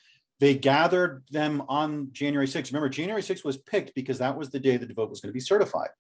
They 0.40 0.54
gathered 0.54 1.22
them 1.30 1.62
on 1.68 2.08
January 2.12 2.46
6th. 2.46 2.72
Remember, 2.72 2.88
January 2.88 3.22
6th 3.22 3.44
was 3.44 3.58
picked 3.58 3.94
because 3.94 4.18
that 4.18 4.36
was 4.36 4.50
the 4.50 4.58
day 4.58 4.76
that 4.76 4.86
the 4.86 4.94
vote 4.94 5.10
was 5.10 5.20
going 5.20 5.28
to 5.28 5.34
be 5.34 5.40
certified. 5.40 5.90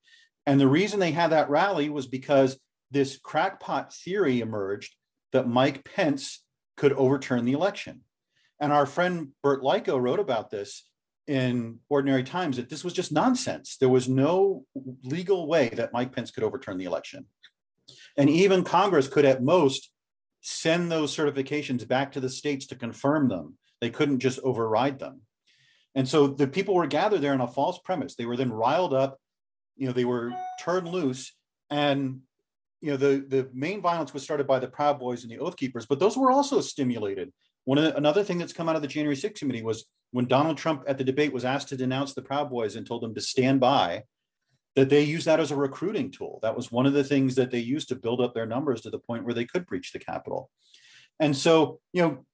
And 0.46 0.58
the 0.58 0.66
reason 0.66 0.98
they 0.98 1.10
had 1.10 1.30
that 1.30 1.50
rally 1.50 1.90
was 1.90 2.06
because 2.06 2.58
this 2.90 3.18
crackpot 3.18 3.92
theory 3.94 4.40
emerged 4.40 4.94
that 5.32 5.48
Mike 5.48 5.84
Pence 5.84 6.44
could 6.76 6.92
overturn 6.92 7.44
the 7.44 7.52
election. 7.52 8.00
And 8.58 8.72
our 8.72 8.86
friend 8.86 9.28
Burt 9.42 9.62
Likko 9.62 10.00
wrote 10.00 10.20
about 10.20 10.50
this 10.50 10.86
in 11.26 11.78
Ordinary 11.88 12.24
Times 12.24 12.56
that 12.56 12.68
this 12.68 12.82
was 12.82 12.92
just 12.92 13.12
nonsense. 13.12 13.76
There 13.76 13.88
was 13.88 14.08
no 14.08 14.64
legal 15.04 15.46
way 15.46 15.68
that 15.70 15.92
Mike 15.92 16.12
Pence 16.12 16.30
could 16.30 16.42
overturn 16.42 16.76
the 16.76 16.84
election. 16.84 17.26
And 18.16 18.28
even 18.28 18.64
Congress 18.64 19.08
could 19.08 19.24
at 19.24 19.42
most 19.42 19.90
send 20.40 20.90
those 20.90 21.14
certifications 21.14 21.86
back 21.86 22.12
to 22.12 22.20
the 22.20 22.28
states 22.28 22.66
to 22.66 22.74
confirm 22.74 23.28
them. 23.28 23.56
They 23.80 23.90
couldn't 23.90 24.20
just 24.20 24.40
override 24.40 24.98
them. 24.98 25.22
And 25.94 26.08
so 26.08 26.28
the 26.28 26.46
people 26.46 26.74
were 26.74 26.86
gathered 26.86 27.20
there 27.20 27.32
on 27.32 27.40
a 27.40 27.46
false 27.46 27.78
premise. 27.78 28.14
They 28.14 28.26
were 28.26 28.36
then 28.36 28.52
riled 28.52 28.94
up, 28.94 29.18
you 29.76 29.86
know, 29.86 29.92
they 29.92 30.04
were 30.04 30.32
turned 30.60 30.88
loose. 30.88 31.32
And 31.68 32.20
you 32.80 32.90
know, 32.90 32.96
the, 32.96 33.24
the 33.28 33.48
main 33.52 33.80
violence 33.80 34.14
was 34.14 34.22
started 34.22 34.46
by 34.46 34.58
the 34.58 34.68
Proud 34.68 34.98
Boys 34.98 35.22
and 35.22 35.30
the 35.30 35.38
Oath 35.38 35.56
Keepers, 35.56 35.86
but 35.86 35.98
those 35.98 36.16
were 36.16 36.30
also 36.30 36.60
stimulated. 36.60 37.32
One 37.64 37.78
of 37.78 37.84
the, 37.84 37.96
another 37.96 38.24
thing 38.24 38.38
that's 38.38 38.52
come 38.52 38.68
out 38.68 38.76
of 38.76 38.82
the 38.82 38.88
January 38.88 39.16
6th 39.16 39.38
committee 39.38 39.62
was 39.62 39.84
when 40.12 40.26
Donald 40.26 40.56
Trump 40.56 40.84
at 40.86 40.98
the 40.98 41.04
debate 41.04 41.32
was 41.32 41.44
asked 41.44 41.68
to 41.68 41.76
denounce 41.76 42.14
the 42.14 42.22
Proud 42.22 42.50
Boys 42.50 42.76
and 42.76 42.86
told 42.86 43.02
them 43.02 43.14
to 43.14 43.20
stand 43.20 43.60
by, 43.60 44.04
that 44.76 44.88
they 44.88 45.02
used 45.02 45.26
that 45.26 45.40
as 45.40 45.50
a 45.50 45.56
recruiting 45.56 46.10
tool. 46.10 46.38
That 46.42 46.56
was 46.56 46.70
one 46.70 46.86
of 46.86 46.92
the 46.92 47.04
things 47.04 47.34
that 47.34 47.50
they 47.50 47.58
used 47.58 47.88
to 47.88 47.96
build 47.96 48.20
up 48.20 48.34
their 48.34 48.46
numbers 48.46 48.80
to 48.82 48.90
the 48.90 48.98
point 48.98 49.24
where 49.24 49.34
they 49.34 49.44
could 49.44 49.66
breach 49.66 49.92
the 49.92 49.98
Capitol. 49.98 50.48
And 51.18 51.36
so, 51.36 51.80
you 51.92 52.02
know, 52.02 52.24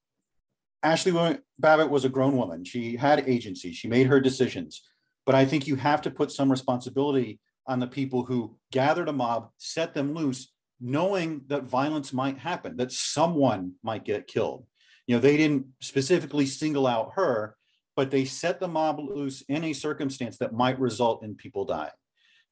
Ashli 0.85 1.41
Babbitt 1.59 1.91
was 1.91 2.05
a 2.05 2.11
grown 2.11 2.37
woman. 2.37 2.65
She 2.65 2.97
had 2.97 3.29
agency. 3.29 3.73
She 3.73 3.89
made 3.89 4.07
her 4.07 4.21
decisions. 4.21 4.83
But 5.25 5.35
I 5.35 5.45
think 5.45 5.67
you 5.67 5.77
have 5.77 6.03
to 6.03 6.11
put 6.11 6.31
some 6.31 6.51
responsibility 6.51 7.41
on 7.67 7.81
the 7.81 7.87
people 7.87 8.25
who 8.25 8.57
gathered 8.71 9.09
a 9.09 9.13
mob, 9.13 9.51
set 9.59 9.95
them 9.95 10.15
loose, 10.15 10.53
knowing 10.81 11.43
that 11.49 11.65
violence 11.65 12.13
might 12.13 12.39
happen, 12.39 12.77
that 12.77 12.93
someone 12.93 13.73
might 13.83 14.05
get 14.05 14.27
killed. 14.27 14.67
You 15.07 15.17
know, 15.17 15.21
they 15.21 15.37
didn't 15.37 15.67
specifically 15.81 16.47
single 16.47 16.87
out 16.87 17.13
her, 17.15 17.57
but 17.95 18.11
they 18.11 18.25
set 18.25 18.61
the 18.61 18.69
mob 18.69 18.99
loose 18.99 19.43
in 19.49 19.65
a 19.65 19.73
circumstance 19.73 20.39
that 20.39 20.53
might 20.53 20.79
result 20.79 21.25
in 21.25 21.35
people 21.35 21.65
dying. 21.65 21.91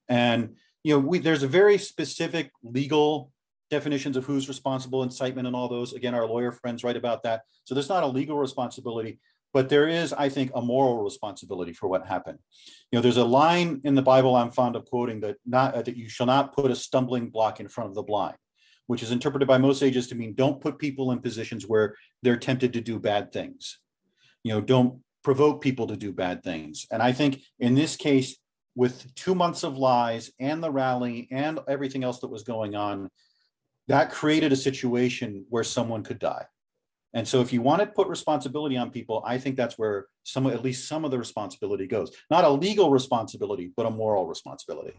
And 0.08 0.56
you 0.82 0.94
know, 0.94 1.00
we, 1.00 1.18
there's 1.18 1.42
a 1.42 1.48
very 1.48 1.78
specific 1.78 2.50
legal 2.62 3.32
definitions 3.70 4.16
of 4.16 4.24
who's 4.24 4.48
responsible, 4.48 5.02
incitement, 5.02 5.46
and 5.46 5.56
all 5.56 5.68
those. 5.68 5.94
Again, 5.94 6.14
our 6.14 6.26
lawyer 6.26 6.52
friends 6.52 6.84
write 6.84 6.96
about 6.96 7.22
that. 7.22 7.42
So 7.64 7.74
there's 7.74 7.88
not 7.88 8.04
a 8.04 8.06
legal 8.06 8.36
responsibility, 8.36 9.18
but 9.54 9.68
there 9.68 9.86
is, 9.88 10.12
I 10.12 10.28
think, 10.28 10.50
a 10.54 10.60
moral 10.60 11.02
responsibility 11.02 11.72
for 11.72 11.88
what 11.88 12.06
happened. 12.06 12.40
You 12.90 12.98
know, 12.98 13.02
there's 13.02 13.16
a 13.16 13.24
line 13.24 13.80
in 13.84 13.94
the 13.94 14.02
Bible 14.02 14.34
I'm 14.34 14.50
fond 14.50 14.74
of 14.74 14.84
quoting 14.84 15.20
that 15.20 15.36
not 15.46 15.74
uh, 15.74 15.82
that 15.82 15.96
you 15.96 16.08
shall 16.08 16.26
not 16.26 16.52
put 16.52 16.72
a 16.72 16.76
stumbling 16.76 17.30
block 17.30 17.60
in 17.60 17.68
front 17.68 17.88
of 17.88 17.94
the 17.94 18.02
blind, 18.02 18.36
which 18.88 19.02
is 19.02 19.12
interpreted 19.12 19.46
by 19.46 19.58
most 19.58 19.78
sages 19.78 20.08
to 20.08 20.16
mean 20.16 20.34
don't 20.34 20.60
put 20.60 20.78
people 20.78 21.12
in 21.12 21.20
positions 21.20 21.66
where 21.66 21.94
they're 22.22 22.36
tempted 22.36 22.72
to 22.72 22.80
do 22.80 22.98
bad 22.98 23.32
things. 23.32 23.78
You 24.42 24.52
know, 24.52 24.60
don't 24.60 25.00
provoke 25.22 25.62
people 25.62 25.86
to 25.86 25.96
do 25.96 26.12
bad 26.12 26.42
things. 26.42 26.86
And 26.90 27.00
I 27.00 27.12
think 27.12 27.40
in 27.60 27.76
this 27.76 27.96
case, 27.96 28.36
with 28.74 29.14
two 29.14 29.36
months 29.36 29.62
of 29.62 29.78
lies 29.78 30.32
and 30.40 30.60
the 30.60 30.70
rally 30.70 31.28
and 31.30 31.60
everything 31.68 32.02
else 32.02 32.18
that 32.20 32.28
was 32.28 32.42
going 32.42 32.74
on, 32.74 33.08
that 33.86 34.10
created 34.10 34.52
a 34.52 34.56
situation 34.56 35.46
where 35.48 35.62
someone 35.62 36.02
could 36.02 36.18
die. 36.18 36.44
And 37.14 37.26
so 37.26 37.40
if 37.40 37.52
you 37.52 37.62
want 37.62 37.80
to 37.80 37.86
put 37.86 38.08
responsibility 38.08 38.76
on 38.76 38.90
people, 38.90 39.22
I 39.24 39.38
think 39.38 39.56
that's 39.56 39.78
where 39.78 40.06
some 40.24 40.46
at 40.48 40.64
least 40.64 40.88
some 40.88 41.04
of 41.04 41.12
the 41.12 41.18
responsibility 41.18 41.86
goes. 41.86 42.10
Not 42.28 42.42
a 42.42 42.48
legal 42.48 42.90
responsibility, 42.90 43.72
but 43.76 43.86
a 43.86 43.90
moral 43.90 44.26
responsibility. 44.26 44.94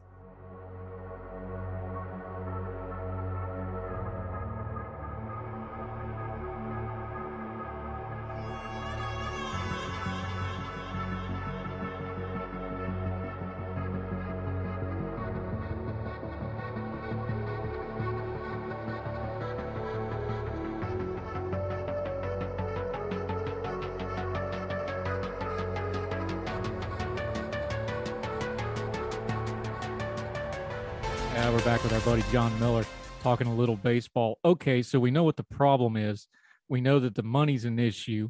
John 32.36 32.60
Miller 32.60 32.84
talking 33.24 33.48
a 33.48 33.56
little 33.56 33.78
baseball. 33.78 34.40
Okay, 34.44 34.82
so 34.82 35.00
we 35.00 35.10
know 35.10 35.24
what 35.24 35.38
the 35.38 35.44
problem 35.44 35.96
is. 35.96 36.28
We 36.68 36.82
know 36.82 37.00
that 37.00 37.16
the 37.16 37.24
money's 37.24 37.64
an 37.64 37.80
issue. 37.80 38.28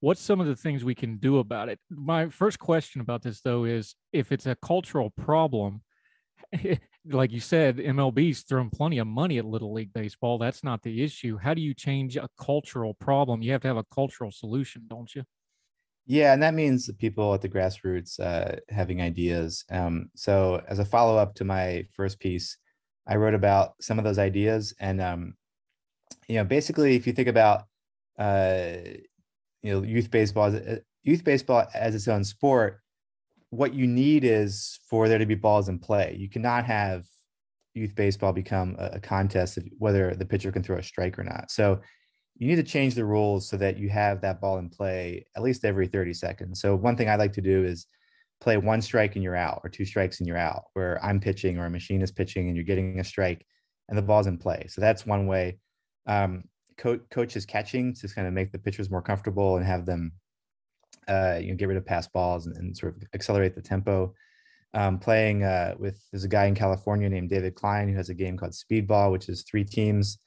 What's 0.00 0.20
some 0.20 0.38
of 0.38 0.46
the 0.46 0.54
things 0.54 0.84
we 0.84 0.94
can 0.94 1.16
do 1.16 1.38
about 1.38 1.70
it? 1.70 1.78
My 1.88 2.28
first 2.28 2.58
question 2.58 3.00
about 3.00 3.22
this, 3.22 3.40
though, 3.40 3.64
is 3.64 3.94
if 4.12 4.32
it's 4.32 4.44
a 4.44 4.54
cultural 4.56 5.08
problem, 5.08 5.80
like 7.10 7.32
you 7.32 7.40
said, 7.40 7.78
MLB's 7.78 8.42
throwing 8.42 8.68
plenty 8.68 8.98
of 8.98 9.06
money 9.06 9.38
at 9.38 9.46
Little 9.46 9.72
League 9.72 9.94
Baseball. 9.94 10.36
That's 10.36 10.62
not 10.62 10.82
the 10.82 11.02
issue. 11.02 11.38
How 11.38 11.54
do 11.54 11.62
you 11.62 11.72
change 11.72 12.18
a 12.18 12.28
cultural 12.38 12.92
problem? 12.92 13.40
You 13.40 13.52
have 13.52 13.62
to 13.62 13.68
have 13.68 13.78
a 13.78 13.84
cultural 13.94 14.30
solution, 14.30 14.82
don't 14.88 15.14
you? 15.14 15.24
Yeah, 16.04 16.34
and 16.34 16.42
that 16.42 16.52
means 16.52 16.84
the 16.84 16.92
people 16.92 17.32
at 17.32 17.40
the 17.40 17.48
grassroots 17.48 18.20
uh, 18.20 18.56
having 18.68 19.00
ideas. 19.00 19.64
Um, 19.70 20.10
so, 20.14 20.62
as 20.68 20.80
a 20.80 20.84
follow 20.84 21.16
up 21.16 21.34
to 21.36 21.44
my 21.44 21.86
first 21.94 22.20
piece, 22.20 22.58
I 23.08 23.16
wrote 23.16 23.34
about 23.34 23.74
some 23.80 23.98
of 23.98 24.04
those 24.04 24.18
ideas. 24.18 24.74
And, 24.78 25.00
um, 25.00 25.34
you 26.28 26.36
know, 26.36 26.44
basically, 26.44 26.94
if 26.94 27.06
you 27.06 27.12
think 27.12 27.28
about, 27.28 27.64
uh, 28.18 28.68
you 29.62 29.72
know, 29.72 29.82
youth 29.82 30.10
baseball, 30.10 30.46
as, 30.46 30.54
uh, 30.54 30.78
youth 31.02 31.24
baseball 31.24 31.66
as 31.74 31.94
its 31.94 32.06
own 32.06 32.22
sport, 32.22 32.80
what 33.50 33.72
you 33.72 33.86
need 33.86 34.24
is 34.24 34.78
for 34.88 35.08
there 35.08 35.18
to 35.18 35.26
be 35.26 35.34
balls 35.34 35.68
in 35.68 35.78
play. 35.78 36.16
You 36.18 36.28
cannot 36.28 36.66
have 36.66 37.04
youth 37.74 37.94
baseball 37.94 38.32
become 38.32 38.76
a, 38.78 38.90
a 38.94 39.00
contest 39.00 39.56
of 39.56 39.64
whether 39.78 40.14
the 40.14 40.26
pitcher 40.26 40.52
can 40.52 40.62
throw 40.62 40.76
a 40.76 40.82
strike 40.82 41.18
or 41.18 41.24
not. 41.24 41.50
So 41.50 41.80
you 42.36 42.46
need 42.46 42.56
to 42.56 42.62
change 42.62 42.94
the 42.94 43.04
rules 43.04 43.48
so 43.48 43.56
that 43.56 43.78
you 43.78 43.88
have 43.88 44.20
that 44.20 44.40
ball 44.40 44.58
in 44.58 44.68
play 44.68 45.24
at 45.36 45.42
least 45.42 45.64
every 45.64 45.86
30 45.86 46.12
seconds. 46.12 46.60
So 46.60 46.76
one 46.76 46.96
thing 46.96 47.08
I 47.08 47.16
like 47.16 47.32
to 47.34 47.40
do 47.40 47.64
is 47.64 47.86
play 48.40 48.56
one 48.56 48.80
strike 48.80 49.14
and 49.14 49.22
you're 49.22 49.36
out 49.36 49.60
or 49.64 49.70
two 49.70 49.84
strikes 49.84 50.20
and 50.20 50.26
you're 50.26 50.36
out 50.36 50.64
where 50.74 51.02
i'm 51.04 51.18
pitching 51.18 51.58
or 51.58 51.66
a 51.66 51.70
machine 51.70 52.02
is 52.02 52.12
pitching 52.12 52.46
and 52.46 52.56
you're 52.56 52.64
getting 52.64 53.00
a 53.00 53.04
strike 53.04 53.44
and 53.88 53.96
the 53.96 54.02
ball's 54.02 54.26
in 54.26 54.38
play. 54.38 54.66
So 54.68 54.80
that's 54.80 55.06
one 55.06 55.26
way 55.26 55.58
um, 56.06 56.44
co- 56.76 57.00
coaches 57.10 57.46
catching 57.46 57.94
to 57.94 58.08
kind 58.08 58.26
of 58.26 58.34
make 58.34 58.52
the 58.52 58.58
pitchers 58.58 58.90
more 58.90 59.02
comfortable 59.02 59.56
and 59.56 59.66
have 59.66 59.86
them 59.86 60.12
uh, 61.08 61.38
you 61.40 61.50
know 61.50 61.56
get 61.56 61.68
rid 61.68 61.76
of 61.76 61.86
pass 61.86 62.06
balls 62.06 62.46
and, 62.46 62.56
and 62.56 62.76
sort 62.76 62.96
of 62.96 63.02
accelerate 63.14 63.54
the 63.54 63.62
tempo. 63.62 64.14
Um, 64.74 64.98
playing 64.98 65.44
uh, 65.44 65.74
with 65.78 65.98
there's 66.12 66.24
a 66.24 66.28
guy 66.28 66.44
in 66.44 66.54
california 66.54 67.08
named 67.08 67.30
david 67.30 67.54
klein 67.54 67.88
who 67.88 67.96
has 67.96 68.10
a 68.10 68.14
game 68.14 68.36
called 68.36 68.52
speedball 68.52 69.10
which 69.10 69.30
is 69.30 69.42
three 69.42 69.64
teams 69.64 70.18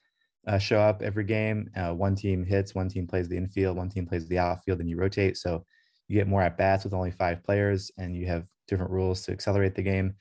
uh, 0.48 0.58
show 0.58 0.80
up 0.82 1.04
every 1.04 1.24
game. 1.24 1.70
Uh, 1.76 1.94
one 1.94 2.16
team 2.16 2.44
hits 2.44 2.74
one 2.74 2.90
team 2.90 3.06
plays 3.06 3.30
the 3.30 3.38
infield 3.38 3.78
one 3.78 3.90
team 3.90 4.08
plays 4.08 4.28
the 4.28 4.40
outfield 4.40 4.80
and 4.80 4.90
you 4.90 4.98
rotate. 4.98 5.38
So 5.38 5.64
you 6.12 6.20
get 6.20 6.28
more 6.28 6.42
at 6.42 6.58
bats 6.58 6.84
with 6.84 6.94
only 6.94 7.12
five 7.12 7.42
players, 7.42 7.90
and 7.98 8.16
you 8.16 8.28
have 8.28 8.46
different 8.68 8.92
rules 8.92 9.22
to 9.24 9.32
accelerate 9.32 9.76
the 9.76 9.82
game. 9.82 10.14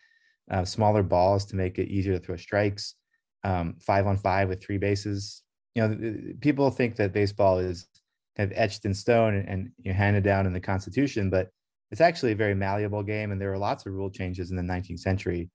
Uh, 0.49 0.65
smaller 0.65 1.03
balls 1.03 1.45
to 1.47 1.57
make 1.57 1.79
it 1.79 1.89
easier 1.89 2.17
to 2.17 2.25
throw 2.25 2.37
strikes. 2.37 2.95
Um, 3.43 3.75
five 3.81 4.07
on 4.07 4.17
five 4.17 4.49
with 4.49 4.62
three 4.62 4.79
bases. 4.79 5.43
You 5.75 5.89
know, 5.89 6.35
people 6.41 6.71
think 6.71 6.95
that 6.97 7.12
baseball 7.12 7.59
is 7.59 7.89
kind 8.37 8.51
of 8.51 8.57
etched 8.57 8.85
in 8.85 8.95
stone 8.95 9.35
and, 9.35 9.49
and 9.49 9.71
you 9.79 9.93
handed 9.93 10.23
down 10.23 10.47
in 10.47 10.53
the 10.53 10.61
Constitution, 10.61 11.29
but 11.29 11.49
it's 11.91 12.01
actually 12.01 12.33
a 12.33 12.37
very 12.37 12.55
malleable 12.55 13.03
game, 13.03 13.33
and 13.33 13.41
there 13.41 13.53
are 13.53 13.59
lots 13.59 13.85
of 13.85 13.93
rule 13.93 14.11
changes 14.11 14.51
in 14.51 14.57
the 14.57 14.62
19th 14.62 15.01
century. 15.01 15.51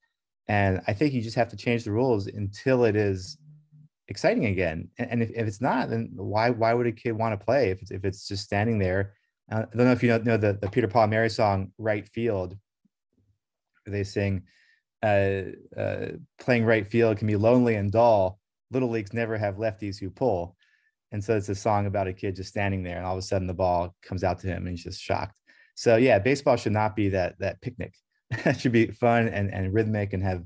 And 0.50 0.82
I 0.86 0.94
think 0.94 1.14
you 1.14 1.22
just 1.22 1.38
have 1.38 1.50
to 1.50 1.56
change 1.56 1.86
the 1.86 1.92
rules 1.92 2.28
until 2.28 2.84
it 2.84 2.98
is 2.98 3.38
exciting 4.10 4.46
again. 4.46 4.90
And 5.00 5.24
if, 5.24 5.30
if 5.32 5.48
it's 5.48 5.62
not, 5.62 5.90
then 5.90 6.12
why 6.14 6.50
why 6.50 6.74
would 6.74 6.88
a 6.88 6.92
kid 6.92 7.14
want 7.14 7.40
to 7.40 7.46
play 7.46 7.70
if 7.70 7.82
it's 7.82 7.92
if 7.92 8.04
it's 8.04 8.28
just 8.28 8.44
standing 8.44 8.80
there? 8.80 9.14
Uh, 9.52 9.64
I 9.72 9.76
don't 9.76 9.86
know 9.86 9.92
if 9.92 10.04
you 10.04 10.10
know, 10.10 10.18
know 10.20 10.38
the, 10.38 10.54
the 10.54 10.70
Peter 10.70 10.88
Paul 10.88 11.08
Mary 11.08 11.30
song 11.30 11.72
"Right 11.78 12.08
Field." 12.08 12.58
They 13.86 14.04
sing, 14.04 14.44
uh, 15.04 15.42
uh, 15.78 16.08
"Playing 16.40 16.66
right 16.66 16.88
field 16.88 17.18
can 17.18 17.28
be 17.28 17.36
lonely 17.36 17.76
and 17.76 17.92
dull. 17.92 18.40
Little 18.72 18.90
leagues 18.90 19.14
never 19.14 19.38
have 19.38 19.56
lefties 19.56 20.00
who 20.00 20.10
pull." 20.10 20.56
And 21.12 21.24
so 21.24 21.38
it's 21.38 21.50
a 21.50 21.56
song 21.56 21.86
about 21.86 22.08
a 22.08 22.14
kid 22.14 22.36
just 22.36 22.50
standing 22.50 22.84
there, 22.84 22.98
and 22.98 23.06
all 23.06 23.14
of 23.14 23.20
a 23.20 23.22
sudden 23.22 23.48
the 23.48 23.54
ball 23.54 23.96
comes 24.02 24.24
out 24.24 24.40
to 24.40 24.48
him, 24.48 24.64
and 24.66 24.70
he's 24.70 24.84
just 24.84 25.02
shocked. 25.02 25.40
So 25.76 25.98
yeah, 25.98 26.20
baseball 26.20 26.56
should 26.56 26.74
not 26.74 26.96
be 26.96 27.10
that 27.10 27.38
that 27.40 27.62
picnic. 27.62 27.94
it 28.32 28.60
should 28.60 28.72
be 28.72 28.88
fun 28.88 29.28
and, 29.28 29.54
and 29.54 29.74
rhythmic 29.74 30.14
and 30.14 30.24
have 30.24 30.44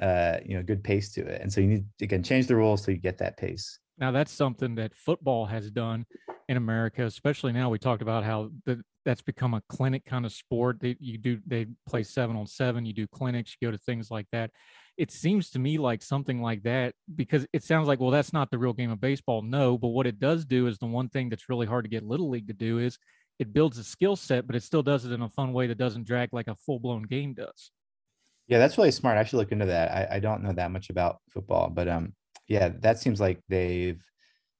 uh, 0.00 0.38
you 0.44 0.56
know 0.56 0.62
good 0.62 0.84
pace 0.84 1.12
to 1.12 1.22
it. 1.22 1.40
And 1.40 1.52
so 1.52 1.60
you 1.60 1.66
need 1.68 1.84
again 2.02 2.22
change 2.22 2.46
the 2.46 2.56
rules 2.56 2.84
so 2.84 2.90
you 2.90 2.98
get 2.98 3.18
that 3.18 3.36
pace. 3.36 3.78
Now 3.98 4.10
that's 4.10 4.32
something 4.32 4.74
that 4.74 4.94
football 4.94 5.46
has 5.46 5.70
done 5.70 6.04
in 6.48 6.56
America, 6.56 7.04
especially 7.04 7.52
now. 7.52 7.70
We 7.70 7.78
talked 7.78 8.02
about 8.02 8.24
how 8.24 8.50
the, 8.66 8.82
that's 9.04 9.22
become 9.22 9.54
a 9.54 9.62
clinic 9.68 10.04
kind 10.04 10.24
of 10.24 10.32
sport. 10.32 10.80
That 10.80 10.96
you 11.00 11.18
do 11.18 11.40
they 11.46 11.66
play 11.88 12.02
seven 12.02 12.36
on 12.36 12.46
seven. 12.46 12.86
You 12.86 12.92
do 12.92 13.06
clinics. 13.06 13.56
You 13.60 13.68
go 13.68 13.72
to 13.72 13.78
things 13.78 14.10
like 14.10 14.26
that. 14.32 14.50
It 14.96 15.10
seems 15.10 15.50
to 15.50 15.58
me 15.58 15.78
like 15.78 16.02
something 16.02 16.40
like 16.40 16.62
that 16.62 16.94
because 17.14 17.46
it 17.52 17.64
sounds 17.64 17.88
like 17.88 18.00
well 18.00 18.10
that's 18.10 18.32
not 18.32 18.50
the 18.50 18.58
real 18.58 18.72
game 18.72 18.90
of 18.90 19.00
baseball. 19.00 19.42
No, 19.42 19.76
but 19.78 19.88
what 19.88 20.06
it 20.06 20.18
does 20.18 20.44
do 20.44 20.66
is 20.66 20.78
the 20.78 20.86
one 20.86 21.08
thing 21.08 21.28
that's 21.28 21.48
really 21.48 21.66
hard 21.66 21.84
to 21.84 21.90
get 21.90 22.04
little 22.04 22.30
league 22.30 22.48
to 22.48 22.54
do 22.54 22.78
is 22.78 22.98
it 23.38 23.52
builds 23.52 23.78
a 23.78 23.84
skill 23.84 24.16
set, 24.16 24.46
but 24.46 24.54
it 24.54 24.62
still 24.62 24.82
does 24.82 25.04
it 25.04 25.12
in 25.12 25.22
a 25.22 25.28
fun 25.28 25.52
way 25.52 25.66
that 25.66 25.78
doesn't 25.78 26.06
drag 26.06 26.28
like 26.32 26.48
a 26.48 26.54
full 26.54 26.78
blown 26.78 27.02
game 27.02 27.34
does. 27.34 27.70
Yeah, 28.46 28.58
that's 28.58 28.76
really 28.76 28.90
smart. 28.90 29.18
I 29.18 29.24
should 29.24 29.38
look 29.38 29.52
into 29.52 29.66
that. 29.66 29.90
I, 29.90 30.16
I 30.16 30.20
don't 30.20 30.42
know 30.42 30.52
that 30.52 30.70
much 30.70 30.90
about 30.90 31.16
football, 31.30 31.70
but 31.70 31.88
um, 31.88 32.14
yeah, 32.46 32.70
that 32.80 32.98
seems 32.98 33.20
like 33.20 33.40
they've 33.48 34.00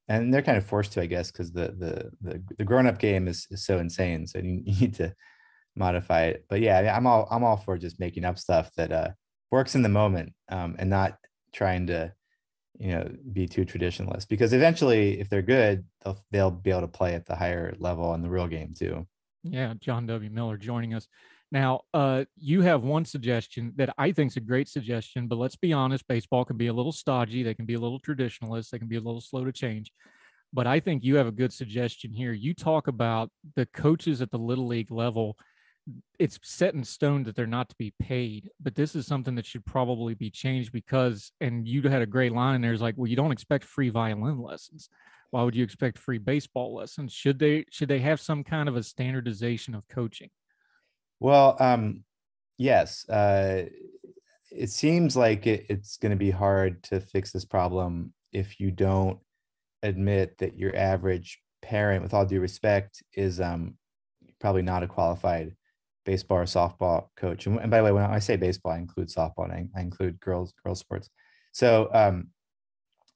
and 0.09 0.33
they're 0.33 0.43
kind 0.43 0.59
of 0.59 0.67
forced 0.67 0.93
to, 0.93 1.03
I 1.03 1.07
guess, 1.07 1.31
because 1.31 1.53
the 1.53 1.75
the 1.79 2.11
the, 2.21 2.43
the 2.59 2.65
grown 2.65 2.87
up 2.87 2.99
game 2.99 3.29
is, 3.29 3.47
is 3.51 3.65
so 3.65 3.79
insane. 3.79 4.27
So 4.27 4.39
you, 4.39 4.63
need 4.81 4.95
to 4.95 5.15
modify 5.77 6.25
it. 6.25 6.45
But 6.49 6.61
yeah, 6.61 6.95
I'm 6.97 7.07
all 7.07 7.29
I'm 7.31 7.45
all 7.45 7.57
for 7.57 7.79
just 7.79 8.01
making 8.01 8.25
up 8.25 8.39
stuff 8.39 8.71
that 8.77 8.93
uh 8.93 9.11
works 9.51 9.75
in 9.75 9.83
the 9.83 9.89
moment 9.89 10.33
um, 10.49 10.75
and 10.79 10.91
not 10.91 11.17
trying 11.53 11.87
to 11.87 12.13
you 12.79 12.89
know 12.89 13.09
be 13.33 13.47
too 13.47 13.65
traditionalist 13.65 14.29
because 14.29 14.53
eventually 14.53 15.21
if 15.21 15.29
they're 15.29 15.43
good 15.43 15.85
they'll 16.03 16.19
they'll 16.33 16.51
be 16.51 16.71
able 16.71 16.81
to 16.81 16.89
play 16.89 17.15
at 17.15 17.25
the 17.25 17.37
higher 17.37 17.73
level 17.79 18.15
in 18.15 18.23
the 18.23 18.29
real 18.29 18.49
game 18.49 18.75
too 18.77 19.07
yeah 19.45 19.75
john 19.79 20.07
w 20.07 20.29
miller 20.29 20.57
joining 20.57 20.93
us 20.93 21.07
now 21.55 21.81
uh 21.95 22.25
you 22.37 22.61
have 22.61 22.83
one 22.83 23.05
suggestion 23.05 23.73
that 23.77 23.95
i 23.97 24.13
think 24.13 24.31
is 24.31 24.37
a 24.37 24.41
great 24.41 24.69
suggestion 24.69 25.27
but 25.27 25.39
let's 25.39 25.57
be 25.57 25.73
honest 25.73 26.07
baseball 26.09 26.45
can 26.45 26.59
be 26.59 26.67
a 26.67 26.73
little 26.73 26.93
stodgy 26.93 27.43
they 27.43 27.55
can 27.55 27.65
be 27.65 27.75
a 27.75 27.81
little 27.81 28.01
traditionalist 28.01 28.69
they 28.69 28.79
can 28.79 28.89
be 28.89 28.97
a 28.97 29.01
little 29.01 29.21
slow 29.21 29.45
to 29.45 29.53
change 29.53 29.91
but 30.53 30.67
i 30.67 30.79
think 30.79 31.03
you 31.03 31.17
have 31.17 31.27
a 31.27 31.33
good 31.33 31.53
suggestion 31.53 32.13
here 32.13 32.33
you 32.33 32.53
talk 32.53 32.89
about 32.89 33.31
the 33.57 33.65
coaches 33.67 34.21
at 34.21 34.31
the 34.31 34.39
little 34.39 34.67
league 34.67 34.91
level 34.91 35.37
it's 36.19 36.39
set 36.43 36.75
in 36.75 36.85
stone 36.85 37.23
that 37.25 37.37
they're 37.37 37.47
not 37.47 37.69
to 37.69 37.75
be 37.79 37.93
paid, 38.01 38.51
but 38.61 38.75
this 38.75 38.95
is 38.95 39.07
something 39.07 39.35
that 39.35 39.47
should 39.47 39.65
probably 39.67 40.15
be 40.15 40.31
changed 40.31 40.73
because, 40.73 41.33
and 41.41 41.69
you 41.69 41.83
had 41.83 42.03
a 42.03 42.07
great 42.07 42.33
line 42.33 42.55
in 42.55 42.63
there 42.63 42.73
is 42.73 42.81
like, 42.81 42.95
well, 42.97 43.07
you 43.07 43.17
don't 43.17 43.33
expect 43.33 43.65
free 43.65 43.91
violin 43.91 44.41
lessons. 44.41 44.89
Why 45.31 45.43
would 45.43 45.55
you 45.55 45.65
expect 45.65 45.99
free 45.99 46.19
baseball 46.19 46.75
lessons? 46.75 47.13
Should 47.13 47.39
they, 47.39 47.67
should 47.71 47.89
they 47.89 47.99
have 47.99 48.21
some 48.21 48.45
kind 48.45 48.69
of 48.69 48.77
a 48.77 48.83
standardization 48.83 49.75
of 49.75 49.87
coaching? 49.89 50.31
Well, 51.25 51.57
um, 51.59 52.05
yes. 52.59 53.09
Uh, 53.09 53.65
it 54.53 54.69
seems 54.69 55.17
like 55.17 55.47
it, 55.47 55.65
it's 55.71 55.97
going 55.97 56.11
to 56.11 56.17
be 56.19 56.31
hard 56.31 56.83
to 56.83 57.01
fix 57.01 57.33
this 57.33 57.47
problem 57.47 58.13
if 58.35 58.61
you 58.61 58.71
don't 58.71 59.19
admit 59.83 60.37
that 60.37 60.59
your 60.59 60.77
average 60.77 61.41
parent, 61.63 62.03
with 62.03 62.13
all 62.13 62.27
due 62.27 62.41
respect, 62.41 63.03
is 63.15 63.41
um, 63.41 63.79
probably 64.39 64.61
not 64.61 64.83
a 64.83 64.87
qualified 64.87 65.57
baseball 66.05 66.41
or 66.41 66.45
softball 66.45 67.07
coach. 67.17 67.47
And, 67.47 67.71
by 67.71 67.79
the 67.79 67.85
way, 67.85 67.93
when 67.93 68.05
I 68.05 68.19
say 68.19 68.37
baseball, 68.37 68.73
I 68.73 68.77
include 68.77 69.09
softball 69.09 69.45
and 69.45 69.53
I, 69.55 69.79
I 69.79 69.81
include 69.81 70.21
girls 70.21 70.53
girls 70.63 70.81
sports. 70.81 71.09
So 71.53 71.89
um, 71.95 72.29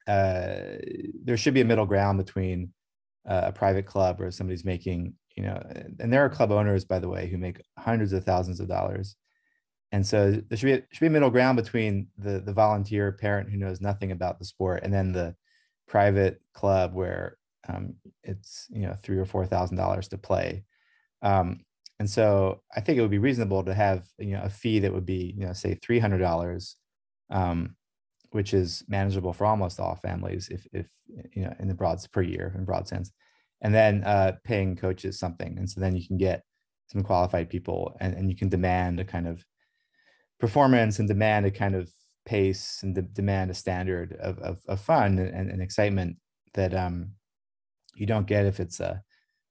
uh, 0.07 0.79
there 1.25 1.37
should 1.37 1.53
be 1.53 1.61
a 1.61 1.67
middle 1.67 1.85
ground 1.85 2.17
between 2.17 2.73
uh, 3.29 3.43
a 3.49 3.53
private 3.53 3.85
club 3.85 4.23
or 4.23 4.31
somebody's 4.31 4.65
making, 4.65 5.13
you 5.39 5.45
know, 5.45 5.63
and 6.01 6.13
there 6.13 6.25
are 6.25 6.29
club 6.29 6.51
owners, 6.51 6.85
by 6.85 6.99
the 6.99 7.09
way, 7.09 7.29
who 7.29 7.39
make 7.39 7.63
hundreds 7.79 8.13
of 8.13 8.25
thousands 8.25 8.59
of 8.59 8.67
dollars. 8.67 9.15
And 9.93 10.05
so 10.05 10.33
there 10.33 10.59
should 10.59 10.67
be 10.67 10.73
a, 10.73 10.83
should 10.91 11.01
be 11.01 11.07
a 11.07 11.11
middle 11.11 11.31
ground 11.31 11.57
between 11.57 12.09
the 12.19 12.41
the 12.41 12.53
volunteer 12.53 13.13
parent 13.13 13.49
who 13.49 13.57
knows 13.57 13.81
nothing 13.81 14.11
about 14.11 14.41
the 14.41 14.45
sport 14.45 14.81
and 14.83 14.93
then 14.93 15.13
the 15.13 15.37
private 15.87 16.43
club 16.55 16.93
where 16.93 17.39
um, 17.69 17.95
it's 18.25 18.67
you 18.71 18.81
know 18.81 18.97
three 19.01 19.17
or 19.17 19.25
four 19.25 19.47
thousand 19.47 19.77
dollars 19.77 20.09
to 20.09 20.19
play. 20.19 20.65
Um, 21.23 21.61
and 22.01 22.11
so 22.11 22.63
I 22.77 22.81
think 22.81 22.99
it 22.99 23.03
would 23.03 23.19
be 23.19 23.19
reasonable 23.19 23.63
to 23.63 23.75
have 23.75 24.07
you 24.19 24.33
know 24.33 24.43
a 24.43 24.51
fee 24.51 24.81
that 24.81 24.93
would 24.93 25.07
be 25.07 25.35
you 25.39 25.47
know 25.47 25.53
say 25.53 25.77
three 25.77 26.01
hundred 26.01 26.19
dollars, 26.19 26.75
um, 27.31 27.77
which 28.31 28.53
is 28.53 28.83
manageable 28.89 29.33
for 29.33 29.47
almost 29.47 29.79
all 29.79 29.95
families 29.95 30.49
if 30.49 30.67
if 30.73 30.89
you 31.33 31.43
know 31.45 31.55
in 31.61 31.69
the 31.69 31.75
broad 31.75 32.05
per 32.13 32.23
year 32.23 32.53
in 32.59 32.65
broad 32.65 32.89
sense, 32.89 33.13
and 33.61 33.75
then 33.75 34.05
uh, 34.05 34.33
paying 34.45 34.77
coaches 34.77 35.19
something, 35.19 35.57
and 35.59 35.69
so 35.69 35.81
then 35.81 35.97
you 35.97 36.07
can 36.07 36.17
get 36.17 36.43
some 36.89 37.03
qualified 37.03 37.51
people 37.51 37.97
and, 38.01 38.15
and 38.15 38.31
you 38.31 38.37
can 38.37 38.49
demand 38.49 38.99
a 38.99 39.05
kind 39.05 39.29
of 39.29 39.45
performance 40.41 40.99
and 40.99 41.07
demand 41.07 41.45
a 41.45 41.51
kind 41.51 41.75
of 41.75 41.91
pace 42.25 42.81
and 42.83 42.95
de- 42.95 43.03
demand 43.03 43.51
a 43.51 43.55
standard 43.55 44.17
of, 44.21 44.39
of, 44.39 44.61
of 44.69 44.81
fun 44.81 45.19
and, 45.19 45.51
and, 45.51 45.61
excitement 45.61 46.17
that 46.55 46.75
um, 46.75 47.11
you 47.95 48.07
don't 48.07 48.27
get 48.27 48.47
if 48.47 48.59
it's 48.59 48.81
a 48.81 49.03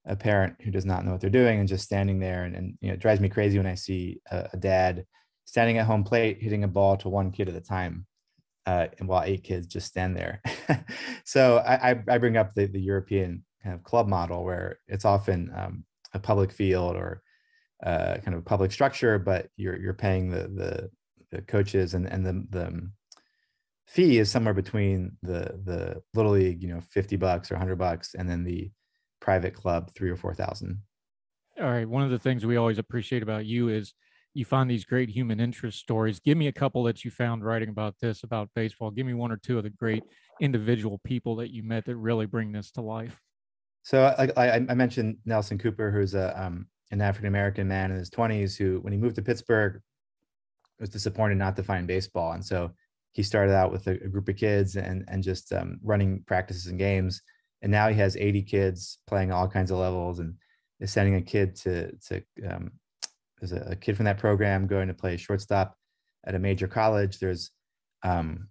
a 0.07 0.15
parent 0.15 0.55
who 0.63 0.71
does 0.71 0.85
not 0.85 1.05
know 1.05 1.11
what 1.11 1.21
they're 1.21 1.29
doing 1.29 1.59
and 1.59 1.67
just 1.67 1.83
standing 1.83 2.19
there. 2.19 2.45
And, 2.45 2.55
and 2.55 2.77
you 2.81 2.87
know 2.87 2.93
it 2.93 2.99
drives 2.99 3.19
me 3.19 3.29
crazy 3.29 3.57
when 3.57 3.67
i 3.67 3.75
see 3.75 4.21
a, 4.31 4.49
a, 4.53 4.57
dad 4.57 5.05
standing 5.45 5.77
at 5.77 5.85
home 5.85 6.03
plate 6.03 6.41
hitting 6.41 6.63
a 6.63 6.67
ball 6.67 6.97
to 6.97 7.09
one 7.09 7.31
kid 7.31 7.49
at 7.49 7.55
a 7.55 7.61
time 7.61 8.05
uh, 8.65 8.87
and 8.99 9.07
while 9.07 9.23
eight 9.23 9.43
kids 9.43 9.67
just 9.67 9.87
stand 9.87 10.15
there. 10.15 10.41
So 11.25 11.57
I, 11.57 12.01
I, 12.07 12.17
bring 12.19 12.37
up 12.37 12.53
the, 12.53 12.67
the 12.67 12.79
european 12.79 13.43
kind 13.63 13.75
of 13.75 13.83
club 13.83 14.07
model 14.07 14.43
where 14.43 14.79
it's 14.87 15.05
often 15.05 15.51
um, 15.55 15.83
a 16.13 16.19
public 16.19 16.51
field 16.51 16.95
or 16.95 17.21
uh, 17.85 18.17
kind 18.23 18.33
of 18.33 18.39
a 18.39 18.45
public 18.45 18.71
structure 18.71 19.19
but 19.19 19.47
you're 19.55 19.77
you're 19.79 19.93
paying 19.93 20.29
the 20.29 20.47
the, 20.47 20.89
the 21.31 21.41
coaches 21.43 21.93
and 21.93 22.07
and 22.07 22.25
the 22.25 22.45
the 22.49 22.89
fee 23.85 24.17
is 24.17 24.29
somewhere 24.31 24.53
between 24.53 25.15
the 25.21 25.59
the 25.63 26.01
little 26.13 26.31
league 26.31 26.61
you 26.61 26.69
know 26.73 26.81
50 26.81 27.15
bucks 27.17 27.51
or 27.51 27.55
100 27.55 27.75
bucks 27.75 28.15
and 28.15 28.29
then 28.29 28.43
the 28.43 28.71
private 29.19 29.53
club 29.53 29.91
three 29.93 30.09
or 30.09 30.15
four 30.15 30.33
thousand. 30.33 30.81
All 31.59 31.69
right. 31.69 31.87
One 31.87 32.03
of 32.03 32.11
the 32.11 32.19
things 32.19 32.45
we 32.45 32.57
always 32.57 32.77
appreciate 32.77 33.23
about 33.23 33.45
you 33.45 33.69
is 33.69 33.93
you 34.33 34.45
find 34.45 34.69
these 34.69 34.85
great 34.85 35.09
human 35.09 35.39
interest 35.39 35.79
stories. 35.79 36.19
Give 36.19 36.37
me 36.37 36.47
a 36.47 36.51
couple 36.51 36.83
that 36.83 37.03
you 37.03 37.09
found 37.09 37.43
writing 37.43 37.69
about 37.69 37.95
this, 37.99 38.23
about 38.23 38.49
baseball. 38.55 38.91
Give 38.91 39.05
me 39.05 39.15
one 39.15 39.31
or 39.31 39.37
two 39.37 39.57
of 39.57 39.63
the 39.63 39.71
great 39.71 40.03
individual 40.39 41.01
people 41.03 41.35
that 41.37 41.51
you 41.51 41.63
met 41.63 41.85
that 41.85 41.95
really 41.95 42.27
bring 42.27 42.51
this 42.51 42.71
to 42.71 42.81
life. 42.81 43.19
So 43.87 44.03
I, 44.03 44.27
I, 44.35 44.55
I 44.55 44.73
mentioned 44.73 45.15
Nelson 45.23 45.57
Cooper, 45.57 45.91
who's 45.91 46.13
a, 46.13 46.37
um, 46.37 46.67
an 46.91 46.99
African 46.99 47.29
American 47.29 47.69
man 47.69 47.89
in 47.89 47.97
his 47.97 48.09
20s 48.09 48.57
who, 48.57 48.81
when 48.81 48.91
he 48.91 48.99
moved 48.99 49.15
to 49.15 49.21
Pittsburgh, 49.21 49.79
was 50.77 50.89
disappointed 50.89 51.37
not 51.37 51.55
to 51.55 51.63
find 51.63 51.87
baseball. 51.87 52.33
And 52.33 52.43
so 52.43 52.71
he 53.13 53.23
started 53.23 53.53
out 53.53 53.71
with 53.71 53.87
a, 53.87 53.91
a 53.91 54.09
group 54.09 54.27
of 54.27 54.35
kids 54.35 54.75
and, 54.75 55.05
and 55.07 55.23
just 55.23 55.53
um, 55.53 55.79
running 55.81 56.21
practices 56.27 56.65
and 56.65 56.77
games. 56.77 57.21
And 57.61 57.71
now 57.71 57.87
he 57.87 57.95
has 57.95 58.17
80 58.17 58.41
kids 58.41 58.97
playing 59.07 59.31
all 59.31 59.47
kinds 59.47 59.71
of 59.71 59.77
levels 59.77 60.19
and 60.19 60.33
is 60.81 60.91
sending 60.91 61.15
a 61.15 61.21
kid 61.21 61.55
to 61.55 61.95
to 62.09 62.21
um, 62.45 62.71
there's 63.39 63.53
a, 63.53 63.69
a, 63.71 63.75
kid 63.77 63.95
from 63.95 64.03
that 64.03 64.17
program 64.17 64.67
going 64.67 64.89
to 64.89 64.93
play 64.93 65.15
shortstop 65.15 65.77
at 66.25 66.35
a 66.35 66.39
major 66.39 66.67
college. 66.67 67.19
There's 67.19 67.51
um, 68.03 68.49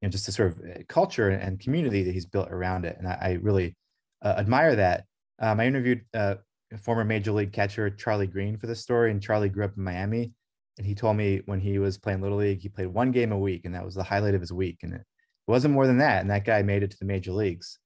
you 0.00 0.06
know 0.06 0.10
just 0.10 0.28
a 0.28 0.32
sort 0.32 0.52
of 0.52 0.60
uh, 0.60 0.82
culture 0.88 1.30
and 1.30 1.58
community 1.58 2.04
that 2.04 2.12
he's 2.12 2.26
built 2.26 2.52
around 2.52 2.84
it. 2.84 2.96
And 2.96 3.08
i, 3.08 3.18
I 3.20 3.38
really 3.42 3.74
uh, 4.22 4.34
admire 4.38 4.76
that 4.76 5.04
um, 5.40 5.60
i 5.60 5.66
interviewed 5.66 6.02
uh, 6.14 6.36
former 6.82 7.04
major 7.04 7.32
league 7.32 7.52
catcher 7.52 7.90
charlie 7.90 8.26
Greene 8.26 8.56
for 8.56 8.66
this 8.66 8.80
story 8.80 9.10
and 9.10 9.22
charlie 9.22 9.48
grew 9.48 9.64
up 9.64 9.76
in 9.76 9.82
miami 9.82 10.32
and 10.78 10.86
he 10.86 10.94
told 10.94 11.16
me 11.16 11.42
when 11.46 11.60
he 11.60 11.78
was 11.78 11.98
playing 11.98 12.20
little 12.20 12.38
league 12.38 12.60
he 12.60 12.68
played 12.68 12.86
one 12.86 13.10
game 13.10 13.32
a 13.32 13.38
week 13.38 13.64
and 13.64 13.74
that 13.74 13.84
was 13.84 13.94
the 13.94 14.02
highlight 14.02 14.34
of 14.34 14.40
his 14.40 14.52
week 14.52 14.78
and 14.82 14.94
it 14.94 15.02
wasn't 15.46 15.74
more 15.74 15.86
than 15.86 15.98
that 15.98 16.20
and 16.20 16.30
that 16.30 16.44
guy 16.44 16.62
made 16.62 16.82
it 16.82 16.90
to 16.90 16.98
the 16.98 17.04
major 17.04 17.32
leagues 17.32 17.78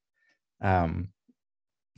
um, 0.61 1.09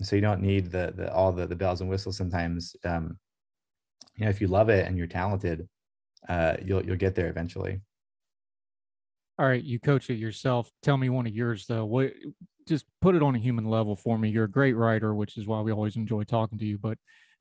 so 0.03 0.17
you 0.17 0.23
don't 0.23 0.43
need 0.43 0.71
the, 0.71 0.93
the 0.95 1.13
all 1.13 1.33
the, 1.33 1.47
the 1.47 1.57
bells 1.57 1.81
and 1.81 1.89
whistles 1.89 2.17
sometimes. 2.17 2.77
Um, 2.85 3.19
you 4.17 4.25
know, 4.25 4.31
if 4.31 4.41
you 4.41 4.49
love 4.49 4.69
it 4.69 4.87
and 4.87 4.97
you're 4.97 5.07
talented, 5.07 5.69
uh, 6.29 6.57
you'll 6.63 6.85
you'll 6.85 6.97
get 6.97 7.15
there 7.15 7.29
eventually. 7.29 7.81
All 9.39 9.47
right, 9.47 9.63
you 9.63 9.79
coach 9.79 10.11
it 10.11 10.17
yourself. 10.17 10.71
Tell 10.83 10.97
me 10.97 11.09
one 11.09 11.27
of 11.27 11.35
yours 11.35 11.67
though. 11.67 11.85
What 11.85 12.13
just 12.67 12.85
put 13.01 13.15
it 13.15 13.23
on 13.23 13.35
a 13.35 13.39
human 13.39 13.65
level 13.65 13.97
for 13.97 14.19
me. 14.19 14.29
You're 14.29 14.45
a 14.45 14.51
great 14.51 14.75
writer, 14.75 15.15
which 15.15 15.37
is 15.37 15.47
why 15.47 15.61
we 15.61 15.73
always 15.73 15.97
enjoy 15.97 16.25
talking 16.25 16.59
to 16.59 16.65
you. 16.65 16.79
But 16.79 16.99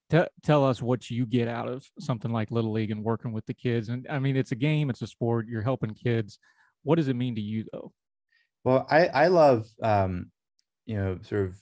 t- 0.09 0.21
tell 0.43 0.63
us 0.63 0.81
what 0.81 1.09
you 1.09 1.25
get 1.25 1.47
out 1.47 1.67
of 1.67 1.85
something 1.99 2.31
like 2.31 2.51
Little 2.51 2.71
League 2.71 2.91
and 2.91 3.03
working 3.03 3.31
with 3.31 3.45
the 3.45 3.53
kids. 3.53 3.89
And 3.89 4.05
I 4.09 4.19
mean, 4.19 4.35
it's 4.35 4.51
a 4.51 4.55
game, 4.55 4.89
it's 4.89 5.01
a 5.01 5.07
sport. 5.07 5.47
You're 5.47 5.61
helping 5.61 5.93
kids. 5.93 6.39
What 6.83 6.95
does 6.95 7.07
it 7.07 7.15
mean 7.15 7.35
to 7.35 7.41
you, 7.41 7.65
though? 7.71 7.91
Well, 8.63 8.87
I 8.89 9.07
I 9.07 9.27
love 9.27 9.67
um, 9.81 10.31
you 10.85 10.97
know 10.97 11.19
sort 11.21 11.47
of 11.47 11.55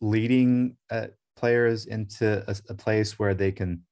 leading 0.00 0.76
uh, 0.90 1.08
players 1.36 1.86
into 1.86 2.44
a, 2.48 2.56
a 2.68 2.74
place 2.74 3.18
where 3.18 3.34
they 3.34 3.52
can 3.52 3.82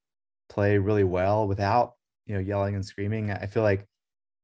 play 0.48 0.78
really 0.78 1.05
well 1.05 1.48
without 1.48 1.94
you 2.27 2.35
know 2.35 2.40
yelling 2.40 2.74
and 2.74 2.85
screaming. 2.85 3.31
I 3.31 3.47
feel 3.47 3.62
like 3.62 3.86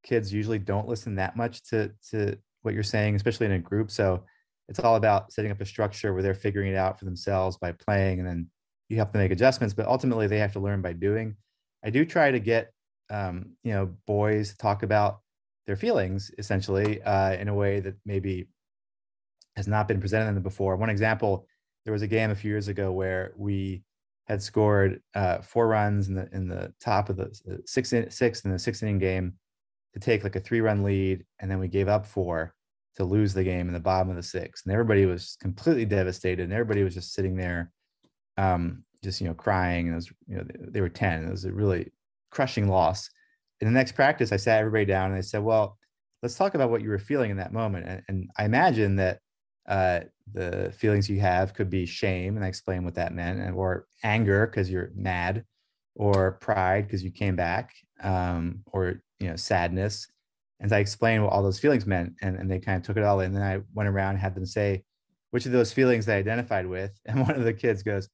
kids 0.03 0.33
usually 0.33 0.59
don't 0.59 0.89
listen 0.89 1.17
that 1.17 1.37
much 1.37 1.63
to 1.71 1.93
to 2.11 2.37
what 2.63 2.75
you're 2.75 2.83
saying, 2.83 3.17
especially 3.17 3.47
in 3.47 3.53
a 3.53 3.59
group. 3.59 3.91
So 3.91 4.25
it's 4.69 4.79
all 4.79 4.97
about 4.97 5.33
setting 5.33 5.51
up 5.51 5.61
a 5.61 5.67
structure 5.67 6.13
where 6.13 6.23
they're 6.23 6.35
figuring 6.35 6.73
it 6.73 6.77
out 6.77 6.99
for 6.99 7.05
themselves 7.05 7.57
by 7.57 7.73
playing, 7.73 8.21
and 8.21 8.29
then 8.29 8.49
you 8.89 8.97
have 8.99 9.13
to 9.13 9.19
make 9.19 9.33
adjustments. 9.33 9.75
But 9.75 9.87
ultimately, 9.87 10.27
they 10.27 10.39
have 10.39 10.53
to 10.53 10.61
learn 10.61 10.83
by 10.83 10.93
doing. 10.93 11.37
I 11.85 11.91
do 11.91 12.05
try 12.05 12.31
to 12.31 12.39
get 12.39 12.73
um, 13.11 13.51
you 13.65 13.73
know 13.73 13.91
boys 14.07 14.51
to 14.51 14.57
talk 14.57 14.83
about 14.83 15.21
their 15.67 15.77
feelings 15.77 16.31
essentially 16.39 17.03
uh, 17.03 17.35
in 17.35 17.49
a 17.49 17.55
way 17.55 17.81
that 17.81 17.95
maybe 18.07 18.49
has 19.57 19.69
not 19.69 19.89
been 19.89 20.01
presented 20.01 20.27
to 20.27 20.35
them 20.35 20.43
before. 20.43 20.77
One 20.77 20.91
example: 20.91 21.47
there 21.85 21.93
was 21.93 22.03
a 22.03 22.07
game 22.07 22.31
a 22.31 22.35
few 22.35 22.51
years 22.51 22.69
ago 22.69 22.93
where 22.93 23.33
we 23.37 23.83
had 24.27 24.43
scored 24.43 25.03
uh, 25.15 25.39
four 25.39 25.67
runs 25.67 26.09
in 26.09 26.15
the 26.15 26.29
in 26.33 26.49
the 26.49 26.73
top 26.81 27.09
of 27.09 27.17
the 27.17 27.25
uh, 27.51 27.57
sixth 27.67 27.95
sixth 28.13 28.45
in 28.45 28.53
the 28.53 28.59
sixth 28.59 28.83
inning 28.83 28.99
game 28.99 29.35
to 29.93 30.01
take 30.01 30.25
like 30.25 30.37
a 30.37 30.41
three 30.41 30.61
run 30.61 30.83
lead, 30.83 31.25
and 31.41 31.51
then 31.51 31.59
we 31.59 31.69
gave 31.69 31.89
up 31.89 32.07
four 32.07 32.55
to 32.97 33.05
lose 33.05 33.32
the 33.32 33.44
game 33.44 33.69
in 33.69 33.73
the 33.73 33.81
bottom 33.81 34.10
of 34.10 34.16
the 34.16 34.23
sixth, 34.23 34.64
and 34.66 34.73
everybody 34.73 35.06
was 35.06 35.36
completely 35.40 35.85
devastated, 35.85 36.44
and 36.44 36.52
everybody 36.52 36.85
was 36.85 36.94
just 36.94 37.14
sitting 37.14 37.36
there, 37.36 37.70
um, 38.36 38.85
just 39.02 39.20
you 39.20 39.27
know 39.27 39.35
crying, 39.35 39.86
and 39.86 39.94
it 39.94 39.97
was 39.97 40.12
you 40.27 40.36
know 40.36 40.44
they 40.69 40.81
were 40.81 40.89
ten, 40.89 41.24
it 41.24 41.31
was 41.31 41.44
a 41.44 41.52
really 41.52 41.90
crushing 42.31 42.69
loss. 42.69 43.09
In 43.60 43.66
the 43.66 43.73
next 43.73 43.93
practice, 43.93 44.32
I 44.32 44.36
sat 44.36 44.59
everybody 44.59 44.85
down 44.85 45.10
and 45.10 45.19
I 45.19 45.20
said, 45.20 45.43
well, 45.43 45.78
let's 46.23 46.35
talk 46.35 46.55
about 46.55 46.70
what 46.70 46.82
you 46.82 46.90
were 46.90 46.98
feeling 46.98 47.31
in 47.31 47.36
that 47.39 47.52
moment, 47.52 47.86
and, 47.86 48.02
and 48.09 48.31
I 48.36 48.44
imagine 48.44 48.97
that 48.97 49.20
uh, 49.69 50.01
the 50.32 50.73
feelings 50.77 51.09
you 51.09 51.20
have 51.20 51.55
could 51.55 51.70
be 51.70 51.86
shame, 51.86 52.36
and 52.36 52.44
I 52.44 52.48
explained 52.48 52.85
what 52.85 52.94
that 52.97 53.14
meant, 53.14 53.40
and, 53.40 53.55
or 53.55 53.86
anger 54.02 54.47
because 54.47 54.70
you're 54.70 54.90
mad, 54.94 55.44
or 55.94 56.32
pride 56.32 56.86
because 56.86 57.02
you 57.02 57.10
came 57.10 57.36
back, 57.36 57.73
um, 58.02 58.62
or 58.66 59.02
you 59.19 59.28
know 59.28 59.36
sadness 59.36 60.09
and 60.63 60.73
i 60.73 60.79
explained 60.79 61.23
what 61.23 61.33
all 61.33 61.43
those 61.43 61.59
feelings 61.59 61.87
meant 61.87 62.15
and, 62.23 62.37
and 62.37 62.51
they 62.51 62.59
kind 62.59 62.79
of 62.79 62.87
took 62.87 62.97
it 62.97 63.05
all 63.05 63.21
in. 63.21 63.27
And 63.27 63.37
then 63.37 63.43
i 63.43 63.61
went 63.75 63.89
around 63.89 64.11
and 64.11 64.21
had 64.21 64.35
them 64.35 64.47
say 64.47 64.85
which 65.31 65.45
of 65.45 65.53
those 65.53 65.73
feelings 65.73 66.07
they 66.07 66.17
identified 66.17 66.67
with 66.67 66.93
and 67.07 67.21
one 67.21 67.35
of 67.35 67.45
the 67.45 67.53
kids 67.53 67.83
goes 67.83 68.09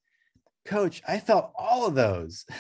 coach 0.67 1.03
i 1.07 1.21
felt 1.21 1.53
all 1.57 1.87
of 1.87 1.95
those. 1.95 2.45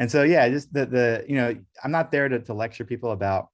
And 0.00 0.08
so 0.08 0.22
yeah 0.22 0.48
just 0.48 0.72
the 0.72 0.86
the 0.86 1.24
you 1.28 1.34
know 1.34 1.56
i'm 1.82 1.90
not 1.90 2.12
there 2.12 2.28
to, 2.28 2.38
to 2.38 2.54
lecture 2.54 2.84
people 2.84 3.10
about 3.10 3.48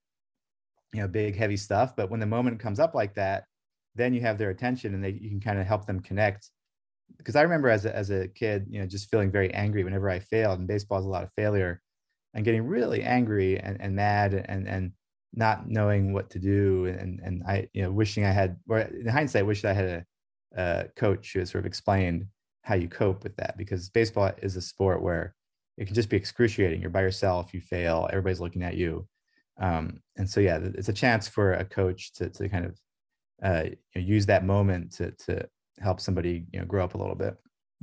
you 0.93 1.01
know 1.01 1.07
big 1.07 1.35
heavy 1.35 1.57
stuff 1.57 1.95
but 1.95 2.11
when 2.11 2.19
the 2.19 2.27
moment 2.27 2.59
comes 2.59 2.79
up 2.79 2.93
like 2.93 3.15
that 3.15 3.45
then 3.95 4.13
you 4.13 4.21
have 4.21 4.37
their 4.37 4.51
attention 4.51 4.93
and 4.93 5.03
they 5.03 5.09
you 5.09 5.29
can 5.29 5.39
kind 5.39 5.59
of 5.59 5.65
help 5.65 5.87
them 5.87 5.99
connect. 5.99 6.51
Because 7.17 7.35
i 7.35 7.41
remember 7.41 7.69
as 7.69 7.85
a, 7.85 7.95
as 7.95 8.11
a 8.11 8.27
kid 8.27 8.67
you 8.69 8.79
know 8.79 8.85
just 8.85 9.09
feeling 9.09 9.31
very 9.31 9.51
angry 9.53 9.83
whenever 9.83 10.07
i 10.07 10.19
failed 10.19 10.59
and 10.59 10.67
baseball 10.67 10.99
is 10.99 11.05
a 11.05 11.09
lot 11.09 11.23
of 11.23 11.31
failure 11.35 11.81
and 12.35 12.43
getting 12.45 12.67
really 12.67 13.01
angry 13.01 13.57
and, 13.59 13.81
and 13.81 13.95
mad 13.95 14.33
and 14.33 14.67
and 14.67 14.91
not 15.33 15.67
knowing 15.67 16.13
what 16.13 16.29
to 16.29 16.39
do 16.39 16.85
and 16.85 17.19
and 17.23 17.43
I 17.47 17.67
you 17.73 17.81
know 17.81 17.91
wishing 17.91 18.25
I 18.25 18.31
had 18.31 18.57
or 18.69 18.79
in 18.79 19.07
hindsight 19.07 19.45
wish 19.45 19.65
I 19.65 19.73
had 19.73 19.85
a, 19.85 20.05
a 20.61 20.85
coach 20.95 21.33
who 21.33 21.39
had 21.39 21.47
sort 21.47 21.63
of 21.63 21.65
explained 21.65 22.27
how 22.61 22.75
you 22.75 22.87
cope 22.87 23.23
with 23.23 23.35
that 23.37 23.57
because 23.57 23.89
baseball 23.89 24.31
is 24.41 24.55
a 24.55 24.61
sport 24.61 25.01
where 25.01 25.35
it 25.77 25.85
can 25.85 25.95
just 25.95 26.09
be 26.09 26.17
excruciating. 26.17 26.79
You're 26.79 26.89
by 26.89 27.01
yourself, 27.01 27.53
you 27.53 27.59
fail, 27.59 28.07
everybody's 28.09 28.39
looking 28.39 28.63
at 28.63 28.75
you, 28.75 29.07
um, 29.59 30.01
and 30.15 30.29
so 30.29 30.39
yeah, 30.39 30.59
it's 30.61 30.89
a 30.89 30.93
chance 30.93 31.27
for 31.27 31.53
a 31.53 31.65
coach 31.65 32.13
to 32.13 32.29
to 32.29 32.47
kind 32.49 32.65
of 32.65 32.79
uh, 33.43 33.63
you 33.65 34.01
know, 34.01 34.07
use 34.07 34.25
that 34.27 34.45
moment 34.45 34.93
to 34.93 35.11
to 35.11 35.47
help 35.79 35.99
somebody 35.99 36.45
you 36.51 36.59
know 36.59 36.65
grow 36.65 36.83
up 36.83 36.95
a 36.95 36.97
little 36.97 37.15
bit. 37.15 37.35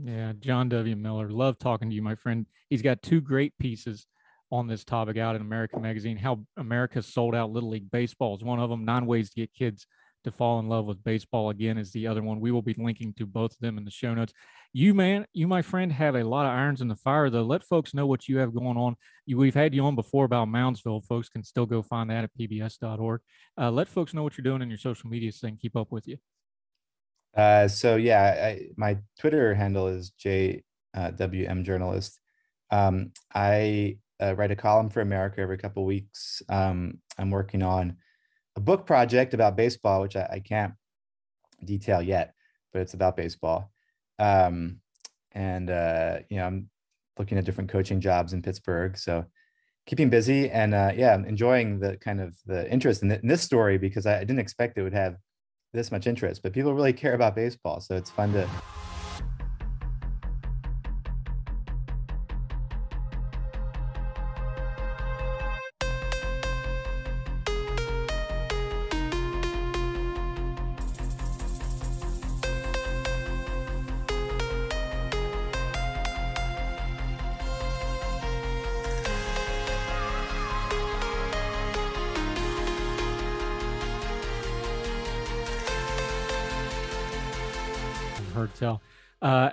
Yeah, 0.02 0.32
John 0.40 0.70
W. 0.70 0.96
Miller, 0.96 1.28
love 1.28 1.58
talking 1.58 1.90
to 1.90 1.94
you, 1.94 2.02
my 2.02 2.14
friend. 2.14 2.46
He's 2.70 2.82
got 2.82 3.02
two 3.02 3.20
great 3.20 3.52
pieces 3.58 4.06
on 4.52 4.68
this 4.68 4.84
topic 4.84 5.16
out 5.16 5.34
in 5.34 5.40
America 5.40 5.80
Magazine. 5.80 6.18
How 6.18 6.44
America 6.58 7.02
sold 7.02 7.34
out 7.34 7.50
Little 7.50 7.70
League 7.70 7.90
Baseball 7.90 8.36
is 8.36 8.44
one 8.44 8.60
of 8.60 8.68
them. 8.68 8.84
Nine 8.84 9.06
ways 9.06 9.30
to 9.30 9.40
get 9.40 9.54
kids 9.54 9.86
to 10.24 10.30
fall 10.30 10.60
in 10.60 10.68
love 10.68 10.84
with 10.84 11.02
baseball 11.02 11.50
again 11.50 11.78
is 11.78 11.90
the 11.90 12.06
other 12.06 12.22
one. 12.22 12.38
We 12.38 12.52
will 12.52 12.62
be 12.62 12.76
linking 12.78 13.14
to 13.14 13.26
both 13.26 13.52
of 13.52 13.58
them 13.60 13.78
in 13.78 13.84
the 13.84 13.90
show 13.90 14.14
notes. 14.14 14.34
You, 14.74 14.94
man, 14.94 15.26
you, 15.32 15.48
my 15.48 15.62
friend, 15.62 15.90
have 15.90 16.14
a 16.14 16.22
lot 16.22 16.46
of 16.46 16.52
irons 16.52 16.82
in 16.82 16.88
the 16.88 16.96
fire, 16.96 17.30
though. 17.30 17.42
Let 17.42 17.64
folks 17.64 17.94
know 17.94 18.06
what 18.06 18.28
you 18.28 18.38
have 18.38 18.54
going 18.54 18.76
on. 18.76 18.94
You, 19.26 19.38
we've 19.38 19.54
had 19.54 19.74
you 19.74 19.84
on 19.84 19.96
before 19.96 20.26
about 20.26 20.48
Moundsville. 20.48 21.04
Folks 21.06 21.28
can 21.28 21.42
still 21.42 21.66
go 21.66 21.82
find 21.82 22.10
that 22.10 22.24
at 22.24 22.30
pbs.org. 22.38 23.20
Uh, 23.58 23.70
let 23.70 23.88
folks 23.88 24.14
know 24.14 24.22
what 24.22 24.36
you're 24.36 24.44
doing 24.44 24.62
in 24.62 24.68
your 24.68 24.78
social 24.78 25.10
media 25.10 25.32
so 25.32 25.46
they 25.46 25.50
can 25.50 25.58
keep 25.58 25.76
up 25.76 25.90
with 25.90 26.06
you. 26.06 26.18
Uh, 27.34 27.66
so, 27.68 27.96
yeah, 27.96 28.22
I, 28.22 28.68
my 28.76 28.98
Twitter 29.18 29.54
handle 29.54 29.88
is 29.88 30.12
JWM 30.22 30.62
uh, 30.94 31.62
Journalist. 31.62 32.20
Um, 32.70 33.12
I 33.34 33.98
uh, 34.22 34.34
write 34.36 34.50
a 34.50 34.56
column 34.56 34.88
for 34.88 35.00
America 35.00 35.40
every 35.40 35.58
couple 35.58 35.84
weeks. 35.84 36.42
Um, 36.48 36.98
I'm 37.18 37.30
working 37.30 37.62
on 37.62 37.96
a 38.56 38.60
book 38.60 38.86
project 38.86 39.34
about 39.34 39.56
baseball, 39.56 40.02
which 40.02 40.16
I, 40.16 40.28
I 40.32 40.38
can't 40.40 40.74
detail 41.64 42.00
yet, 42.00 42.34
but 42.72 42.82
it's 42.82 42.94
about 42.94 43.16
baseball. 43.16 43.70
Um, 44.18 44.80
and 45.32 45.70
uh, 45.70 46.18
you 46.28 46.36
know, 46.36 46.46
I'm 46.46 46.70
looking 47.18 47.38
at 47.38 47.44
different 47.44 47.70
coaching 47.70 48.00
jobs 48.00 48.32
in 48.32 48.42
Pittsburgh, 48.42 48.96
so 48.96 49.24
keeping 49.86 50.10
busy 50.10 50.48
and 50.48 50.74
uh, 50.74 50.92
yeah, 50.94 51.12
I'm 51.12 51.24
enjoying 51.24 51.80
the 51.80 51.96
kind 51.96 52.20
of 52.20 52.36
the 52.46 52.70
interest 52.70 53.02
in, 53.02 53.10
in 53.10 53.26
this 53.26 53.42
story 53.42 53.78
because 53.78 54.06
I, 54.06 54.18
I 54.18 54.20
didn't 54.20 54.38
expect 54.38 54.78
it 54.78 54.82
would 54.82 54.94
have 54.94 55.16
this 55.72 55.90
much 55.90 56.06
interest, 56.06 56.42
but 56.42 56.52
people 56.52 56.74
really 56.74 56.92
care 56.92 57.14
about 57.14 57.34
baseball, 57.34 57.80
so 57.80 57.96
it's 57.96 58.10
fun 58.10 58.32
to 58.34 58.48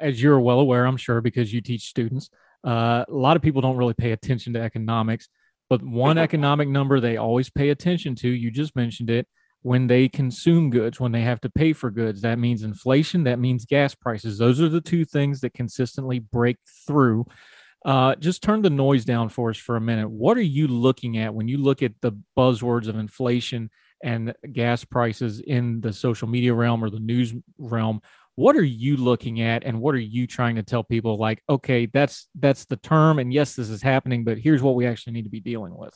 as 0.10 0.22
you're 0.22 0.40
well 0.40 0.60
aware, 0.60 0.86
I'm 0.86 0.98
sure, 0.98 1.22
because 1.22 1.54
you 1.54 1.62
teach 1.62 1.88
students, 1.88 2.30
uh, 2.66 3.06
a 3.08 3.14
lot 3.14 3.38
of 3.38 3.42
people 3.42 3.62
don't 3.62 3.78
really 3.78 3.94
pay 3.94 4.12
attention 4.12 4.54
to 4.54 4.62
economics. 4.62 5.30
But 5.70 5.84
one 5.84 6.18
economic 6.18 6.68
number 6.68 7.00
they 7.00 7.18
always 7.18 7.50
pay 7.50 7.70
attention 7.70 8.16
to, 8.16 8.28
you 8.28 8.50
just 8.50 8.76
mentioned 8.76 9.10
it, 9.10 9.28
when 9.62 9.88
they 9.88 10.08
consume 10.08 10.70
goods, 10.70 11.00
when 11.00 11.12
they 11.12 11.22
have 11.22 11.42
to 11.42 11.50
pay 11.50 11.74
for 11.74 11.92
goods, 11.92 12.22
that 12.22 12.40
means 12.40 12.64
inflation, 12.64 13.24
that 13.26 13.40
means 13.40 13.66
gas 13.66 13.94
prices. 13.94 14.38
Those 14.38 14.62
are 14.62 14.70
the 14.70 14.82
two 14.82 15.06
things 15.06 15.42
that 15.42 15.54
consistently 15.54 16.20
break 16.20 16.58
through. 16.88 17.26
Uh, 17.86 18.16
just 18.16 18.42
turn 18.42 18.62
the 18.62 18.70
noise 18.70 19.06
down 19.06 19.30
for 19.30 19.50
us 19.50 19.58
for 19.58 19.76
a 19.76 19.82
minute. 19.82 20.10
What 20.10 20.38
are 20.38 20.42
you 20.42 20.68
looking 20.68 21.18
at 21.18 21.34
when 21.34 21.48
you 21.48 21.58
look 21.58 21.84
at 21.84 21.94
the 22.02 22.14
buzzwords 22.38 22.88
of 22.88 22.98
inflation 22.98 23.70
and 24.04 24.34
gas 24.54 24.86
prices 24.86 25.40
in 25.40 25.82
the 25.82 25.94
social 25.94 26.28
media 26.28 26.54
realm 26.54 26.84
or 26.84 26.90
the 26.90 27.00
news 27.00 27.34
realm? 27.58 28.02
What 28.40 28.56
are 28.56 28.64
you 28.64 28.96
looking 28.96 29.42
at 29.42 29.66
and 29.66 29.82
what 29.82 29.94
are 29.94 30.00
you 30.00 30.26
trying 30.26 30.56
to 30.56 30.64
tell 30.64 30.82
people? 30.82 31.18
Like 31.18 31.44
okay 31.50 31.88
that's 31.88 32.30
that's 32.36 32.64
the 32.64 32.78
term 32.78 33.20
and 33.20 33.34
yes 33.34 33.54
this 33.54 33.70
is 33.70 33.82
happening 33.82 34.24
but 34.24 34.38
here's 34.38 34.62
what 34.62 34.76
we 34.76 34.88
actually 34.88 35.12
need 35.12 35.24
to 35.24 35.30
be 35.30 35.42
dealing 35.42 35.76
with. 35.76 35.94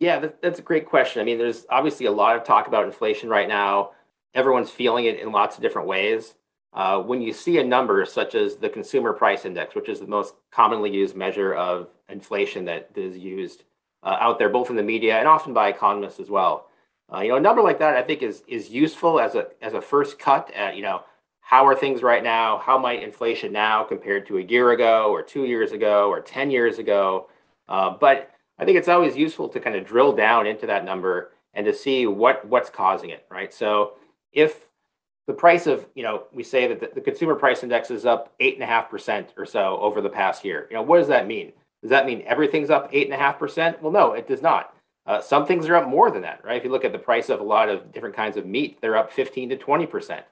Yeah 0.00 0.26
that's 0.42 0.58
a 0.58 0.62
great 0.62 0.86
question. 0.86 1.22
I 1.22 1.24
mean 1.24 1.38
there's 1.38 1.64
obviously 1.70 2.06
a 2.06 2.10
lot 2.10 2.34
of 2.34 2.42
talk 2.42 2.66
about 2.66 2.86
inflation 2.86 3.28
right 3.28 3.46
now. 3.46 3.92
Everyone's 4.34 4.70
feeling 4.70 5.04
it 5.04 5.20
in 5.20 5.30
lots 5.30 5.54
of 5.54 5.62
different 5.62 5.86
ways. 5.86 6.34
Uh, 6.72 7.00
when 7.00 7.22
you 7.22 7.32
see 7.32 7.58
a 7.58 7.64
number 7.64 8.04
such 8.04 8.34
as 8.34 8.56
the 8.56 8.68
consumer 8.68 9.12
price 9.12 9.44
index 9.44 9.76
which 9.76 9.88
is 9.88 10.00
the 10.00 10.06
most 10.06 10.34
commonly 10.50 10.90
used 10.90 11.14
measure 11.14 11.54
of 11.54 11.86
inflation 12.08 12.64
that 12.64 12.90
is 12.96 13.16
used 13.16 13.62
uh, 14.02 14.16
out 14.18 14.40
there 14.40 14.48
both 14.48 14.70
in 14.70 14.76
the 14.76 14.82
media 14.82 15.18
and 15.18 15.28
often 15.28 15.52
by 15.52 15.68
economists 15.68 16.18
as 16.18 16.30
well 16.30 16.66
uh, 17.14 17.20
you 17.20 17.28
know 17.28 17.36
a 17.36 17.40
number 17.40 17.60
like 17.60 17.78
that 17.78 17.94
i 17.94 18.02
think 18.02 18.22
is 18.22 18.42
is 18.48 18.70
useful 18.70 19.20
as 19.20 19.34
a 19.34 19.48
as 19.60 19.74
a 19.74 19.82
first 19.82 20.18
cut 20.18 20.50
at 20.54 20.74
you 20.74 20.82
know 20.82 21.02
how 21.42 21.66
are 21.66 21.74
things 21.74 22.02
right 22.02 22.22
now? 22.22 22.58
How 22.58 22.78
might 22.78 23.02
inflation 23.02 23.52
now 23.52 23.84
compared 23.84 24.26
to 24.28 24.38
a 24.38 24.42
year 24.42 24.70
ago 24.70 25.10
or 25.10 25.22
two 25.22 25.44
years 25.44 25.72
ago 25.72 26.08
or 26.08 26.20
10 26.20 26.50
years 26.50 26.78
ago? 26.78 27.28
Uh, 27.68 27.90
but 28.00 28.30
I 28.58 28.64
think 28.64 28.78
it's 28.78 28.88
always 28.88 29.16
useful 29.16 29.48
to 29.50 29.60
kind 29.60 29.76
of 29.76 29.84
drill 29.84 30.12
down 30.12 30.46
into 30.46 30.66
that 30.66 30.84
number 30.84 31.32
and 31.52 31.66
to 31.66 31.74
see 31.74 32.06
what 32.06 32.46
what's 32.46 32.70
causing 32.70 33.10
it, 33.10 33.26
right? 33.30 33.52
So 33.52 33.94
if 34.32 34.70
the 35.26 35.34
price 35.34 35.66
of, 35.66 35.86
you 35.94 36.02
know, 36.02 36.24
we 36.32 36.42
say 36.42 36.66
that 36.68 36.80
the, 36.80 36.90
the 36.94 37.00
consumer 37.00 37.34
price 37.34 37.62
index 37.62 37.90
is 37.90 38.06
up 38.06 38.32
eight 38.40 38.54
and 38.54 38.62
a 38.62 38.66
half 38.66 38.88
percent 38.88 39.34
or 39.36 39.44
so 39.44 39.78
over 39.78 40.00
the 40.00 40.08
past 40.08 40.44
year. 40.44 40.66
You 40.70 40.76
know, 40.76 40.82
what 40.82 40.98
does 40.98 41.08
that 41.08 41.26
mean? 41.26 41.52
Does 41.82 41.90
that 41.90 42.06
mean 42.06 42.22
everything's 42.26 42.70
up 42.70 42.88
eight 42.92 43.06
and 43.06 43.14
a 43.14 43.18
half 43.18 43.38
percent? 43.38 43.82
Well, 43.82 43.92
no, 43.92 44.12
it 44.12 44.26
does 44.26 44.42
not. 44.42 44.74
Uh, 45.04 45.20
some 45.20 45.46
things 45.46 45.68
are 45.68 45.74
up 45.74 45.88
more 45.88 46.10
than 46.10 46.22
that, 46.22 46.44
right? 46.44 46.56
If 46.56 46.64
you 46.64 46.70
look 46.70 46.84
at 46.84 46.92
the 46.92 46.98
price 46.98 47.28
of 47.28 47.40
a 47.40 47.44
lot 47.44 47.68
of 47.68 47.92
different 47.92 48.14
kinds 48.14 48.36
of 48.36 48.46
meat, 48.46 48.78
they're 48.80 48.96
up 48.96 49.12
15 49.12 49.48
to 49.50 49.56
20 49.56 49.86
percent. 49.86 50.24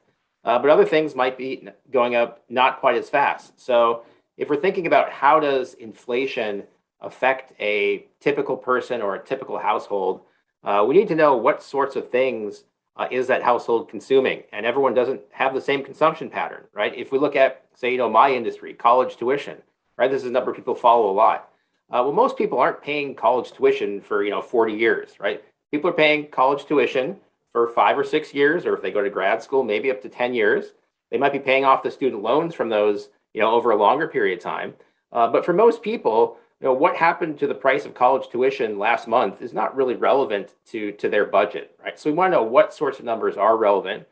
Uh, 0.45 0.59
but 0.59 0.71
other 0.71 0.85
things 0.85 1.15
might 1.15 1.37
be 1.37 1.69
going 1.91 2.15
up 2.15 2.43
not 2.49 2.81
quite 2.81 2.97
as 2.97 3.11
fast. 3.11 3.61
So 3.61 4.05
if 4.37 4.49
we're 4.49 4.57
thinking 4.57 4.87
about 4.87 5.11
how 5.11 5.39
does 5.39 5.75
inflation 5.75 6.65
affect 7.01 7.53
a 7.61 8.07
typical 8.21 8.57
person 8.57 9.03
or 9.03 9.15
a 9.15 9.25
typical 9.25 9.59
household, 9.59 10.23
uh, 10.65 10.85
we 10.87 10.95
need 10.95 11.09
to 11.09 11.15
know 11.15 11.37
what 11.37 11.63
sorts 11.63 11.97
of 11.97 12.11
things 12.11 12.65
uh, 12.97 13.09
is 13.11 13.27
that 13.29 13.43
household 13.43 13.89
consuming? 13.89 14.43
And 14.53 14.67
everyone 14.67 14.95
doesn't 14.95 15.21
have 15.31 15.55
the 15.55 15.61
same 15.61 15.83
consumption 15.85 16.31
pattern 16.31 16.65
right? 16.75 16.95
If 16.97 17.13
we 17.13 17.19
look 17.19 17.37
at 17.37 17.65
say 17.75 17.93
you 17.93 17.99
know 17.99 18.11
my 18.11 18.31
industry 18.31 18.75
college 18.75 19.17
tuition 19.17 19.59
right? 19.97 20.11
This 20.11 20.23
is 20.23 20.29
a 20.29 20.33
number 20.33 20.55
people 20.55 20.75
follow 20.75 21.11
a 21.11 21.13
lot. 21.13 21.51
Uh, 21.91 22.03
well 22.05 22.13
most 22.13 22.37
people 22.37 22.59
aren't 22.59 22.83
paying 22.83 23.15
college 23.15 23.53
tuition 23.53 24.01
for 24.01 24.23
you 24.23 24.31
know 24.31 24.43
40 24.43 24.75
years 24.75 25.13
right? 25.19 25.43
People 25.71 25.91
are 25.91 25.95
paying 25.95 26.29
college 26.29 26.67
tuition 26.67 27.17
for 27.53 27.69
five 27.69 27.99
or 27.99 28.05
six 28.05 28.33
years 28.35 28.67
or 28.67 28.75
if 28.75 28.83
they 28.83 28.91
go 28.91 29.03
to 29.03 29.11
grad 29.11 29.43
school 29.43 29.63
maybe 29.63 29.91
up 29.91 30.01
to 30.03 30.09
10 30.09 30.35
years 30.35 30.73
they 31.11 31.19
might 31.19 31.33
be 31.33 31.39
paying 31.39 31.65
off 31.65 31.83
the 31.83 31.91
student 31.91 32.23
loans 32.23 32.55
from 32.55 32.69
those 32.69 33.09
you 33.35 33.41
know 33.41 33.51
over 33.51 33.71
a 33.71 33.77
longer 33.77 34.09
period 34.09 34.39
of 34.39 34.43
time. 34.43 34.75
Uh, 35.13 35.29
but 35.29 35.45
for 35.45 35.53
most 35.53 35.83
people 35.83 36.39
you 36.61 36.67
know 36.67 36.73
what 36.73 36.97
happened 36.97 37.39
to 37.39 37.47
the 37.47 37.55
price 37.55 37.85
of 37.85 37.95
college 37.95 38.29
tuition 38.29 38.79
last 38.79 39.09
month 39.09 39.43
is 39.43 39.53
not 39.53 39.75
really 39.77 39.95
relevant 39.95 40.55
to 40.67 40.93
to 40.93 41.09
their 41.09 41.25
budget 41.25 41.77
right? 41.83 41.99
So 41.99 42.11
we 42.11 42.17
want 42.17 42.33
to 42.33 42.37
know 42.37 42.45
what 42.45 42.75
sorts 42.75 42.99
of 42.99 43.05
numbers 43.05 43.37
are 43.37 43.57
relevant. 43.57 44.07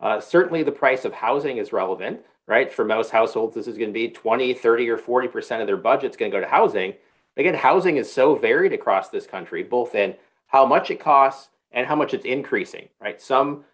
Uh, 0.00 0.18
certainly 0.18 0.62
the 0.62 0.72
price 0.72 1.04
of 1.04 1.12
housing 1.12 1.58
is 1.58 1.72
relevant 1.72 2.20
right? 2.46 2.72
For 2.72 2.84
most 2.84 3.10
households 3.10 3.54
this 3.54 3.68
is 3.68 3.78
going 3.78 3.90
to 3.90 3.94
be 3.94 4.08
20 4.08 4.54
30 4.54 4.90
or 4.90 4.98
40 4.98 5.28
percent 5.28 5.60
of 5.60 5.66
their 5.66 5.76
budget 5.76 6.10
is 6.10 6.16
going 6.16 6.30
to 6.30 6.36
go 6.36 6.40
to 6.42 6.50
housing. 6.50 6.94
Again 7.36 7.54
housing 7.54 7.96
is 7.96 8.12
so 8.12 8.34
varied 8.34 8.72
across 8.72 9.08
this 9.08 9.26
country 9.26 9.62
both 9.62 9.94
in 9.94 10.16
how 10.48 10.66
much 10.66 10.90
it 10.90 10.98
costs 10.98 11.50
and 11.72 11.86
how 11.86 11.96
much 11.96 12.14
it's 12.14 12.24
increasing 12.24 12.88
right 13.00 13.20
some 13.20 13.64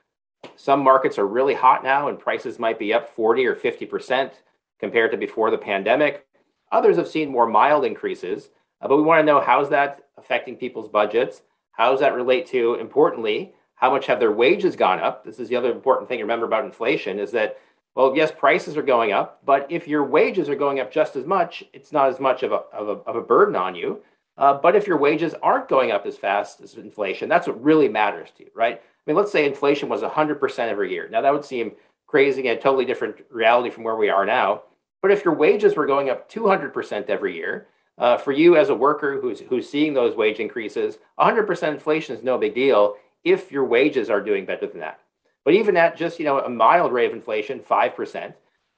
some 0.55 0.81
markets 0.81 1.19
are 1.19 1.27
really 1.27 1.55
hot 1.55 1.83
now 1.83 2.09
and 2.09 2.19
prices 2.19 2.59
might 2.59 2.79
be 2.79 2.93
up 2.93 3.09
40 3.09 3.47
or 3.47 3.55
50 3.55 3.87
percent 3.87 4.43
compared 4.79 5.11
to 5.11 5.17
before 5.17 5.51
the 5.51 5.59
pandemic 5.59 6.27
Others 6.73 6.97
have 6.97 7.09
seen 7.09 7.31
more 7.31 7.47
mild 7.47 7.85
increases, 7.85 8.51
uh, 8.81 8.89
but 8.89 8.97
we 8.97 9.03
want 9.03 9.21
to 9.21 9.25
know 9.25 9.41
how's 9.41 9.71
that 9.71 10.07
affecting 10.17 10.57
people's 10.57 10.89
budgets? 10.89 11.43
How 11.73 11.91
does 11.91 12.01
that 12.01 12.15
relate 12.15 12.47
to, 12.49 12.75
importantly, 12.75 13.55
how 13.77 13.91
much 13.91 14.07
have 14.07 14.19
their 14.19 14.33
wages 14.33 14.75
gone 14.75 14.99
up? 14.99 15.25
This 15.25 15.39
is 15.39 15.49
the 15.49 15.57
other 15.57 15.71
important 15.71 16.09
thing 16.09 16.19
to 16.19 16.25
remember 16.25 16.47
about 16.47 16.65
inflation 16.65 17.19
is 17.19 17.31
that, 17.33 17.59
well, 17.95 18.17
yes, 18.17 18.33
prices 18.37 18.77
are 18.77 18.83
going 18.83 19.13
up, 19.13 19.41
but 19.45 19.67
if 19.71 19.87
your 19.87 20.05
wages 20.05 20.49
are 20.49 20.57
going 20.57 20.81
up 20.81 20.91
just 20.91 21.17
as 21.17 21.25
much, 21.25 21.63
it's 21.73 21.93
not 21.93 22.09
as 22.09 22.19
much 22.19 22.43
of 22.43 22.53
a, 22.53 22.63
of 22.73 22.89
a, 22.89 22.93
of 23.09 23.17
a 23.17 23.21
burden 23.21 23.55
on 23.55 23.75
you. 23.75 24.03
Uh, 24.39 24.55
but 24.55 24.77
if 24.77 24.87
your 24.87 24.99
wages 24.99 25.35
aren't 25.43 25.69
going 25.69 25.91
up 25.91 26.07
as 26.07 26.17
fast 26.17 26.61
as 26.61 26.75
inflation, 26.75 27.29
that's 27.29 27.47
what 27.47 27.63
really 27.63 27.89
matters 27.89 28.31
to 28.37 28.45
you, 28.45 28.51
right? 28.55 28.77
I 28.77 28.81
mean, 29.07 29.17
let's 29.17 29.33
say 29.33 29.47
inflation 29.47 29.89
was 29.89 30.03
100% 30.03 30.59
every 30.59 30.93
year. 30.93 31.09
Now, 31.09 31.23
that 31.23 31.33
would 31.33 31.45
seem 31.45 31.73
crazy 32.07 32.47
and 32.47 32.59
a 32.59 32.61
totally 32.61 32.85
different 32.85 33.17
reality 33.31 33.71
from 33.71 33.85
where 33.85 33.97
we 33.97 34.11
are 34.11 34.27
now. 34.27 34.63
But 35.01 35.11
if 35.11 35.25
your 35.25 35.35
wages 35.35 35.77
were 35.77 35.87
going 35.87 36.11
up 36.11 36.31
200% 36.31 37.09
every 37.09 37.35
year, 37.35 37.69
uh, 37.99 38.19
for 38.19 38.33
you 38.33 38.57
as 38.57 38.69
a 38.69 38.75
worker 38.75 39.21
who's, 39.21 39.41
who's 39.41 39.69
seeing 39.69 39.95
those 39.95 40.17
wage 40.17 40.39
increases, 40.39 40.99
100% 41.19 41.69
inflation 41.69 42.15
is 42.15 42.23
no 42.23 42.37
big 42.37 42.55
deal 42.55 42.97
if 43.25 43.51
your 43.51 43.65
wages 43.65 44.11
are 44.11 44.21
doing 44.21 44.45
better 44.45 44.67
than 44.67 44.81
that. 44.81 45.01
But 45.45 45.55
even 45.55 45.77
at 45.77 45.97
just 45.97 46.19
you 46.19 46.25
know 46.25 46.41
a 46.41 46.51
mild 46.51 46.93
rate 46.93 47.07
of 47.07 47.13
inflation, 47.13 47.61
5%, 47.61 48.35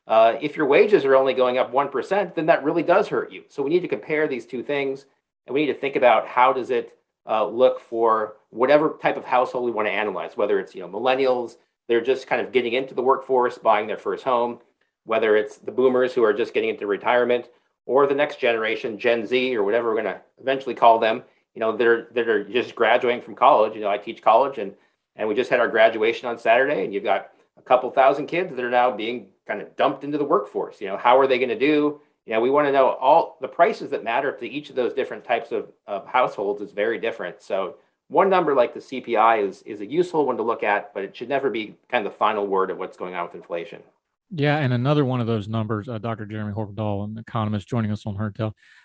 uh, 0.06 0.34
if 0.40 0.56
your 0.56 0.66
wages 0.66 1.04
are 1.04 1.16
only 1.16 1.34
going 1.34 1.58
up 1.58 1.72
1%, 1.72 2.34
then 2.34 2.46
that 2.46 2.62
really 2.62 2.82
does 2.82 3.08
hurt 3.08 3.32
you. 3.32 3.44
So 3.48 3.62
we 3.62 3.70
need 3.70 3.80
to 3.80 3.88
compare 3.88 4.28
these 4.28 4.46
two 4.46 4.62
things 4.62 5.06
and 5.48 5.54
we 5.54 5.62
need 5.64 5.72
to 5.72 5.78
think 5.78 5.96
about 5.96 6.26
how 6.26 6.52
does 6.52 6.70
it 6.70 6.96
uh, 7.26 7.46
look 7.46 7.80
for 7.80 8.36
whatever 8.50 8.98
type 9.00 9.16
of 9.16 9.24
household 9.24 9.64
we 9.64 9.70
want 9.70 9.88
to 9.88 9.92
analyze, 9.92 10.36
whether 10.36 10.60
it's 10.60 10.74
you 10.74 10.82
know 10.82 10.88
millennials, 10.88 11.56
they're 11.88 12.02
just 12.02 12.26
kind 12.26 12.40
of 12.40 12.52
getting 12.52 12.74
into 12.74 12.94
the 12.94 13.02
workforce, 13.02 13.56
buying 13.58 13.86
their 13.86 13.96
first 13.96 14.24
home, 14.24 14.58
whether 15.04 15.36
it's 15.36 15.56
the 15.56 15.72
boomers 15.72 16.12
who 16.12 16.22
are 16.22 16.34
just 16.34 16.52
getting 16.52 16.68
into 16.68 16.86
retirement 16.86 17.48
or 17.86 18.06
the 18.06 18.14
next 18.14 18.38
generation, 18.38 18.98
Gen 18.98 19.26
Z 19.26 19.56
or 19.56 19.62
whatever 19.62 19.88
we're 19.88 20.02
going 20.02 20.14
to 20.14 20.20
eventually 20.38 20.74
call 20.74 20.98
them, 20.98 21.22
you 21.54 21.60
know, 21.60 21.74
they're 21.74 22.08
that 22.12 22.28
are 22.28 22.44
just 22.44 22.74
graduating 22.74 23.22
from 23.22 23.34
college. 23.34 23.74
You 23.74 23.80
know, 23.80 23.88
I 23.88 23.96
teach 23.96 24.22
college 24.22 24.58
and 24.58 24.74
and 25.16 25.26
we 25.26 25.34
just 25.34 25.50
had 25.50 25.60
our 25.60 25.68
graduation 25.68 26.28
on 26.28 26.38
Saturday 26.38 26.84
and 26.84 26.92
you've 26.92 27.04
got 27.04 27.30
a 27.56 27.62
couple 27.62 27.90
thousand 27.90 28.26
kids 28.26 28.54
that 28.54 28.64
are 28.64 28.70
now 28.70 28.90
being 28.90 29.28
kind 29.46 29.62
of 29.62 29.74
dumped 29.76 30.04
into 30.04 30.18
the 30.18 30.24
workforce. 30.24 30.80
You 30.80 30.88
know, 30.88 30.98
how 30.98 31.18
are 31.18 31.26
they 31.26 31.38
going 31.38 31.48
to 31.48 31.58
do? 31.58 32.02
Know, 32.34 32.40
we 32.40 32.50
want 32.50 32.66
to 32.66 32.72
know 32.72 32.88
all 32.88 33.38
the 33.40 33.48
prices 33.48 33.90
that 33.90 34.04
matter 34.04 34.32
to 34.32 34.46
each 34.46 34.70
of 34.70 34.76
those 34.76 34.92
different 34.92 35.24
types 35.24 35.50
of, 35.50 35.70
of 35.86 36.06
households 36.06 36.60
is 36.60 36.72
very 36.72 36.98
different. 36.98 37.42
So 37.42 37.76
one 38.08 38.28
number 38.28 38.54
like 38.54 38.74
the 38.74 38.80
CPI 38.80 39.46
is 39.46 39.62
is 39.62 39.80
a 39.80 39.86
useful 39.86 40.26
one 40.26 40.36
to 40.36 40.42
look 40.42 40.62
at, 40.62 40.92
but 40.94 41.04
it 41.04 41.16
should 41.16 41.28
never 41.28 41.50
be 41.50 41.76
kind 41.90 42.06
of 42.06 42.12
the 42.12 42.18
final 42.18 42.46
word 42.46 42.70
of 42.70 42.78
what's 42.78 42.96
going 42.96 43.14
on 43.14 43.26
with 43.26 43.34
inflation. 43.34 43.82
Yeah, 44.30 44.58
and 44.58 44.74
another 44.74 45.06
one 45.06 45.20
of 45.20 45.26
those 45.26 45.48
numbers, 45.48 45.88
uh, 45.88 45.96
Dr. 45.96 46.26
Jeremy 46.26 46.52
Horpedahl, 46.52 47.04
an 47.04 47.18
economist 47.18 47.66
joining 47.66 47.90
us 47.90 48.04
on 48.04 48.14
Heard 48.16 48.38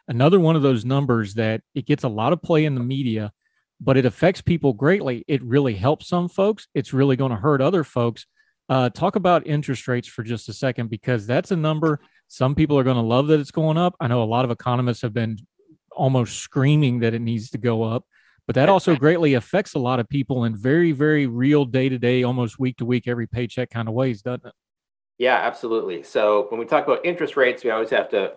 another 0.07 0.39
one 0.39 0.55
of 0.55 0.61
those 0.61 0.85
numbers 0.85 1.33
that 1.33 1.61
it 1.75 1.85
gets 1.85 2.05
a 2.05 2.09
lot 2.09 2.31
of 2.31 2.41
play 2.41 2.63
in 2.63 2.75
the 2.75 2.83
media, 2.83 3.33
but 3.81 3.97
it 3.97 4.05
affects 4.05 4.41
people 4.41 4.71
greatly. 4.71 5.25
It 5.27 5.43
really 5.43 5.73
helps 5.73 6.07
some 6.07 6.29
folks. 6.29 6.67
It's 6.73 6.93
really 6.93 7.17
going 7.17 7.31
to 7.31 7.37
hurt 7.37 7.61
other 7.61 7.83
folks. 7.83 8.25
Uh, 8.69 8.89
talk 8.89 9.17
about 9.17 9.45
interest 9.45 9.89
rates 9.89 10.07
for 10.07 10.23
just 10.23 10.47
a 10.47 10.53
second, 10.53 10.89
because 10.89 11.27
that's 11.27 11.51
a 11.51 11.57
number 11.57 11.99
some 12.33 12.55
people 12.55 12.79
are 12.79 12.83
going 12.83 12.95
to 12.95 13.03
love 13.03 13.27
that 13.27 13.39
it's 13.39 13.51
going 13.51 13.77
up. 13.77 13.95
I 13.99 14.07
know 14.07 14.23
a 14.23 14.25
lot 14.25 14.43
of 14.43 14.49
economists 14.49 15.03
have 15.03 15.13
been 15.13 15.37
almost 15.91 16.39
screaming 16.39 17.01
that 17.01 17.13
it 17.13 17.21
needs 17.21 17.51
to 17.51 17.59
go 17.59 17.83
up, 17.83 18.05
but 18.47 18.55
that 18.55 18.69
also 18.69 18.95
greatly 19.05 19.35
affects 19.35 19.75
a 19.75 19.79
lot 19.79 19.99
of 19.99 20.09
people 20.09 20.43
in 20.45 20.55
very, 20.55 20.93
very 20.93 21.27
real 21.27 21.63
day 21.63 21.89
to 21.89 21.99
day, 21.99 22.23
almost 22.23 22.57
week 22.57 22.77
to 22.77 22.85
week, 22.85 23.07
every 23.07 23.27
paycheck 23.27 23.69
kind 23.69 23.87
of 23.87 23.93
ways, 23.93 24.23
doesn't 24.23 24.47
it? 24.47 24.53
Yeah, 25.19 25.35
absolutely. 25.35 26.01
So 26.01 26.47
when 26.49 26.59
we 26.59 26.65
talk 26.65 26.87
about 26.87 27.05
interest 27.05 27.37
rates, 27.37 27.63
we 27.63 27.69
always 27.69 27.91
have 27.91 28.09
to 28.09 28.33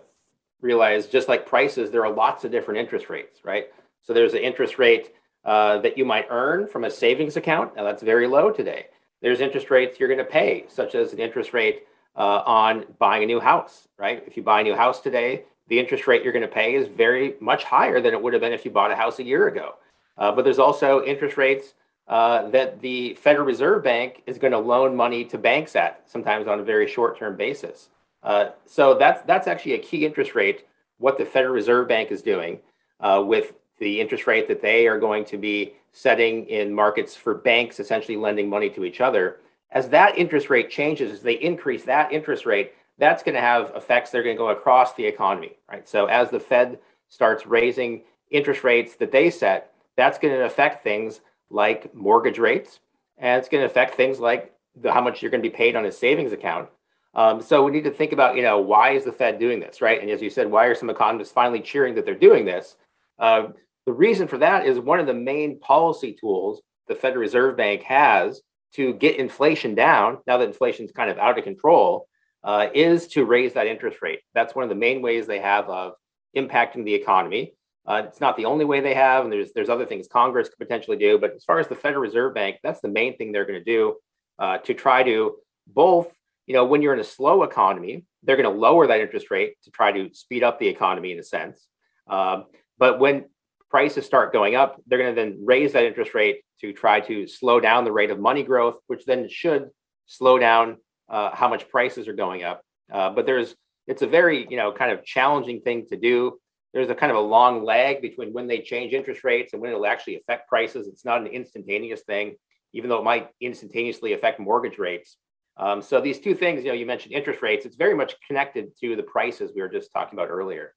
realize 0.61 1.07
just 1.07 1.27
like 1.27 1.47
prices, 1.47 1.89
there 1.89 2.05
are 2.05 2.13
lots 2.13 2.43
of 2.43 2.51
different 2.51 2.79
interest 2.79 3.09
rates, 3.09 3.39
right? 3.43 3.65
So 4.03 4.13
there's 4.13 4.35
an 4.35 4.41
interest 4.41 4.77
rate 4.77 5.11
uh, 5.43 5.79
that 5.79 5.97
you 5.97 6.05
might 6.05 6.27
earn 6.29 6.67
from 6.67 6.83
a 6.83 6.91
savings 6.91 7.35
account. 7.35 7.75
Now 7.75 7.83
that's 7.83 8.03
very 8.03 8.27
low 8.27 8.51
today. 8.51 8.85
There's 9.23 9.41
interest 9.41 9.71
rates 9.71 9.99
you're 9.99 10.07
going 10.07 10.19
to 10.19 10.23
pay, 10.23 10.65
such 10.67 10.93
as 10.93 11.13
an 11.13 11.19
interest 11.19 11.51
rate 11.51 11.87
uh, 12.17 12.43
on 12.45 12.85
buying 12.97 13.23
a 13.23 13.25
new 13.25 13.39
house, 13.39 13.87
right? 13.97 14.23
If 14.25 14.35
you 14.35 14.43
buy 14.43 14.61
a 14.61 14.63
new 14.63 14.75
house 14.75 14.99
today, 14.99 15.43
the 15.67 15.79
interest 15.79 16.07
rate 16.07 16.23
you're 16.23 16.33
going 16.33 16.41
to 16.41 16.47
pay 16.47 16.75
is 16.75 16.87
very 16.87 17.35
much 17.39 17.63
higher 17.63 18.01
than 18.01 18.13
it 18.13 18.21
would 18.21 18.33
have 18.33 18.41
been 18.41 18.53
if 18.53 18.65
you 18.65 18.71
bought 18.71 18.91
a 18.91 18.95
house 18.95 19.19
a 19.19 19.23
year 19.23 19.47
ago. 19.47 19.75
Uh, 20.17 20.31
but 20.31 20.43
there's 20.43 20.59
also 20.59 21.03
interest 21.03 21.37
rates 21.37 21.73
uh, 22.07 22.49
that 22.49 22.81
the 22.81 23.13
Federal 23.15 23.45
Reserve 23.45 23.83
Bank 23.83 24.23
is 24.25 24.37
going 24.37 24.53
to 24.53 24.59
loan 24.59 24.95
money 24.95 25.25
to 25.25 25.37
banks 25.37 25.75
at, 25.75 26.01
sometimes 26.05 26.47
on 26.47 26.59
a 26.59 26.63
very 26.63 26.87
short-term 26.87 27.35
basis. 27.35 27.89
Uh, 28.23 28.49
so 28.65 28.97
that's 28.97 29.21
that's 29.23 29.47
actually 29.47 29.73
a 29.73 29.77
key 29.77 30.05
interest 30.05 30.33
rate. 30.33 30.65
What 30.97 31.17
the 31.17 31.25
Federal 31.25 31.53
Reserve 31.53 31.87
Bank 31.87 32.11
is 32.11 32.21
doing 32.21 32.59
uh, 32.99 33.23
with 33.25 33.53
the 33.79 34.01
interest 34.01 34.25
rate 34.25 34.47
that 34.47 34.61
they 34.61 34.87
are 34.87 34.97
going 34.97 35.25
to 35.25 35.37
be 35.37 35.73
setting 35.91 36.47
in 36.47 36.73
markets 36.73 37.15
for 37.15 37.35
banks, 37.35 37.79
essentially 37.79 38.17
lending 38.17 38.49
money 38.49 38.69
to 38.71 38.85
each 38.85 39.01
other. 39.01 39.37
As 39.71 39.89
that 39.89 40.17
interest 40.17 40.49
rate 40.49 40.69
changes, 40.69 41.11
as 41.11 41.21
they 41.21 41.33
increase 41.33 41.83
that 41.85 42.11
interest 42.11 42.45
rate, 42.45 42.73
that's 42.97 43.23
going 43.23 43.35
to 43.35 43.41
have 43.41 43.71
effects 43.75 44.11
that 44.11 44.19
are 44.19 44.23
going 44.23 44.35
to 44.35 44.39
go 44.39 44.49
across 44.49 44.93
the 44.95 45.05
economy, 45.05 45.57
right? 45.69 45.87
So 45.87 46.05
as 46.05 46.29
the 46.29 46.39
Fed 46.39 46.79
starts 47.09 47.45
raising 47.45 48.03
interest 48.31 48.63
rates 48.63 48.95
that 48.95 49.11
they 49.11 49.29
set, 49.29 49.73
that's 49.95 50.17
going 50.17 50.33
to 50.33 50.45
affect 50.45 50.83
things 50.83 51.21
like 51.49 51.93
mortgage 51.93 52.39
rates, 52.39 52.79
and 53.17 53.39
it's 53.39 53.49
going 53.49 53.61
to 53.61 53.69
affect 53.69 53.95
things 53.95 54.19
like 54.19 54.53
the, 54.75 54.91
how 54.91 55.01
much 55.01 55.21
you're 55.21 55.31
going 55.31 55.43
to 55.43 55.49
be 55.49 55.55
paid 55.55 55.75
on 55.75 55.85
a 55.85 55.91
savings 55.91 56.31
account. 56.31 56.69
Um, 57.13 57.41
so 57.41 57.63
we 57.63 57.71
need 57.71 57.83
to 57.85 57.91
think 57.91 58.11
about, 58.11 58.35
you 58.35 58.43
know, 58.43 58.59
why 58.59 58.91
is 58.91 59.03
the 59.03 59.11
Fed 59.11 59.39
doing 59.39 59.59
this, 59.59 59.81
right? 59.81 60.01
And 60.01 60.09
as 60.09 60.21
you 60.21 60.29
said, 60.29 60.51
why 60.51 60.65
are 60.65 60.75
some 60.75 60.89
economists 60.89 61.31
finally 61.31 61.61
cheering 61.61 61.95
that 61.95 62.05
they're 62.05 62.15
doing 62.15 62.45
this? 62.45 62.75
Uh, 63.17 63.47
the 63.85 63.93
reason 63.93 64.27
for 64.27 64.37
that 64.37 64.65
is 64.65 64.79
one 64.79 64.99
of 64.99 65.07
the 65.07 65.13
main 65.13 65.59
policy 65.59 66.13
tools 66.13 66.61
the 66.87 66.95
Federal 66.95 67.21
Reserve 67.21 67.57
Bank 67.57 67.81
has 67.83 68.41
to 68.73 68.93
get 68.93 69.17
inflation 69.17 69.75
down. 69.75 70.19
Now 70.27 70.37
that 70.37 70.47
inflation 70.47 70.85
is 70.85 70.91
kind 70.91 71.09
of 71.09 71.17
out 71.17 71.37
of 71.37 71.43
control, 71.43 72.07
uh, 72.43 72.67
is 72.73 73.07
to 73.09 73.25
raise 73.25 73.53
that 73.53 73.67
interest 73.67 74.01
rate. 74.01 74.19
That's 74.33 74.55
one 74.55 74.63
of 74.63 74.69
the 74.69 74.75
main 74.75 75.01
ways 75.01 75.27
they 75.27 75.39
have 75.39 75.69
of 75.69 75.93
impacting 76.35 76.85
the 76.85 76.93
economy. 76.93 77.53
Uh, 77.85 78.03
it's 78.05 78.19
not 78.19 78.35
the 78.35 78.45
only 78.45 78.65
way 78.65 78.81
they 78.81 78.93
have, 78.93 79.23
and 79.23 79.31
there's 79.31 79.53
there's 79.53 79.69
other 79.69 79.85
things 79.85 80.07
Congress 80.07 80.49
could 80.49 80.59
potentially 80.59 80.97
do. 80.97 81.17
But 81.17 81.35
as 81.35 81.45
far 81.45 81.59
as 81.59 81.67
the 81.67 81.75
Federal 81.75 82.01
Reserve 82.01 82.33
Bank, 82.33 82.57
that's 82.61 82.81
the 82.81 82.89
main 82.89 83.17
thing 83.17 83.31
they're 83.31 83.45
going 83.45 83.59
to 83.59 83.63
do 83.63 83.95
uh, 84.39 84.57
to 84.59 84.73
try 84.73 85.03
to 85.03 85.37
both, 85.65 86.13
you 86.47 86.53
know, 86.53 86.65
when 86.65 86.81
you're 86.81 86.93
in 86.93 86.99
a 86.99 87.05
slow 87.05 87.43
economy, 87.43 88.03
they're 88.23 88.35
going 88.35 88.51
to 88.51 88.59
lower 88.59 88.87
that 88.87 88.99
interest 88.99 89.31
rate 89.31 89.55
to 89.63 89.71
try 89.71 89.91
to 89.91 90.13
speed 90.13 90.43
up 90.43 90.59
the 90.59 90.67
economy 90.67 91.13
in 91.13 91.19
a 91.19 91.23
sense. 91.23 91.65
Um, 92.07 92.45
but 92.77 92.99
when 92.99 93.25
prices 93.69 94.05
start 94.05 94.33
going 94.33 94.55
up, 94.55 94.81
they're 94.87 94.99
going 94.99 95.13
to 95.13 95.21
then 95.21 95.39
raise 95.43 95.73
that 95.73 95.85
interest 95.85 96.13
rate 96.13 96.41
to 96.61 96.73
try 96.73 96.99
to 97.01 97.27
slow 97.27 97.59
down 97.59 97.83
the 97.83 97.91
rate 97.91 98.11
of 98.11 98.19
money 98.19 98.43
growth, 98.43 98.77
which 98.87 99.05
then 99.05 99.27
should 99.29 99.69
slow 100.05 100.39
down 100.39 100.77
uh, 101.09 101.33
how 101.33 101.47
much 101.47 101.69
prices 101.69 102.07
are 102.07 102.13
going 102.13 102.43
up. 102.43 102.61
Uh, 102.91 103.09
but 103.09 103.25
there's 103.25 103.55
it's 103.85 104.01
a 104.01 104.07
very 104.07 104.47
you 104.49 104.57
know 104.57 104.71
kind 104.71 104.91
of 104.91 105.03
challenging 105.03 105.61
thing 105.61 105.85
to 105.87 105.97
do. 105.97 106.39
There's 106.73 106.89
a 106.89 106.95
kind 106.95 107.11
of 107.11 107.17
a 107.17 107.21
long 107.21 107.63
lag 107.63 108.01
between 108.01 108.33
when 108.33 108.47
they 108.47 108.59
change 108.59 108.93
interest 108.93 109.23
rates 109.23 109.53
and 109.53 109.61
when 109.61 109.71
it'll 109.71 109.85
actually 109.85 110.17
affect 110.17 110.49
prices. 110.49 110.87
It's 110.87 111.05
not 111.05 111.21
an 111.21 111.27
instantaneous 111.27 112.01
thing, 112.01 112.35
even 112.73 112.89
though 112.89 112.99
it 112.99 113.03
might 113.03 113.29
instantaneously 113.41 114.13
affect 114.13 114.39
mortgage 114.39 114.77
rates. 114.77 115.17
Um, 115.55 115.81
so 115.81 115.99
these 115.99 116.19
two 116.19 116.35
things, 116.35 116.63
you 116.63 116.69
know, 116.69 116.75
you 116.75 116.85
mentioned 116.85 117.13
interest 117.13 117.41
rates. 117.41 117.65
It's 117.65 117.77
very 117.77 117.95
much 117.95 118.15
connected 118.27 118.77
to 118.81 118.95
the 118.95 119.03
prices 119.03 119.51
we 119.55 119.61
were 119.61 119.69
just 119.69 119.91
talking 119.91 120.17
about 120.17 120.29
earlier. 120.29 120.73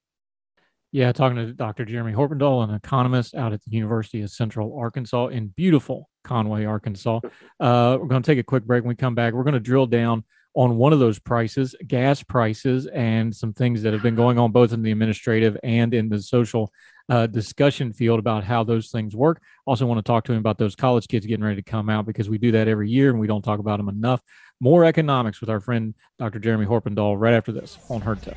Yeah, 0.93 1.13
talking 1.13 1.37
to 1.37 1.53
Dr. 1.53 1.85
Jeremy 1.85 2.11
Horpedahl, 2.11 2.65
an 2.65 2.75
economist 2.75 3.33
out 3.33 3.53
at 3.53 3.63
the 3.63 3.71
University 3.71 4.23
of 4.23 4.29
Central 4.29 4.77
Arkansas 4.77 5.27
in 5.27 5.47
beautiful 5.47 6.09
Conway, 6.25 6.65
Arkansas. 6.65 7.21
Uh, 7.59 7.97
we're 7.99 8.07
going 8.07 8.21
to 8.21 8.29
take 8.29 8.39
a 8.39 8.43
quick 8.43 8.65
break. 8.65 8.83
When 8.83 8.89
we 8.89 8.95
come 8.95 9.15
back, 9.15 9.33
we're 9.33 9.45
going 9.45 9.53
to 9.53 9.61
drill 9.61 9.85
down 9.85 10.25
on 10.53 10.75
one 10.75 10.91
of 10.91 10.99
those 10.99 11.17
prices, 11.17 11.75
gas 11.87 12.21
prices, 12.23 12.87
and 12.87 13.33
some 13.33 13.53
things 13.53 13.81
that 13.83 13.93
have 13.93 14.01
been 14.01 14.15
going 14.15 14.37
on 14.37 14.51
both 14.51 14.73
in 14.73 14.81
the 14.81 14.91
administrative 14.91 15.57
and 15.63 15.93
in 15.93 16.09
the 16.09 16.21
social 16.21 16.73
uh, 17.07 17.25
discussion 17.25 17.93
field 17.93 18.19
about 18.19 18.43
how 18.43 18.61
those 18.61 18.89
things 18.91 19.15
work. 19.15 19.41
Also, 19.65 19.85
want 19.85 19.97
to 19.97 20.03
talk 20.03 20.25
to 20.25 20.33
him 20.33 20.39
about 20.39 20.57
those 20.57 20.75
college 20.75 21.07
kids 21.07 21.25
getting 21.25 21.45
ready 21.45 21.55
to 21.55 21.69
come 21.69 21.89
out 21.89 22.05
because 22.05 22.29
we 22.29 22.37
do 22.37 22.51
that 22.51 22.67
every 22.67 22.89
year 22.89 23.11
and 23.11 23.19
we 23.19 23.27
don't 23.27 23.43
talk 23.43 23.59
about 23.59 23.77
them 23.77 23.87
enough. 23.87 24.21
More 24.59 24.83
economics 24.83 25.39
with 25.39 25.49
our 25.49 25.61
friend 25.61 25.95
Dr. 26.19 26.39
Jeremy 26.39 26.65
Horpedahl 26.65 27.17
right 27.17 27.33
after 27.33 27.53
this 27.53 27.77
on 27.89 28.01
Heard 28.01 28.21
Tell. 28.21 28.35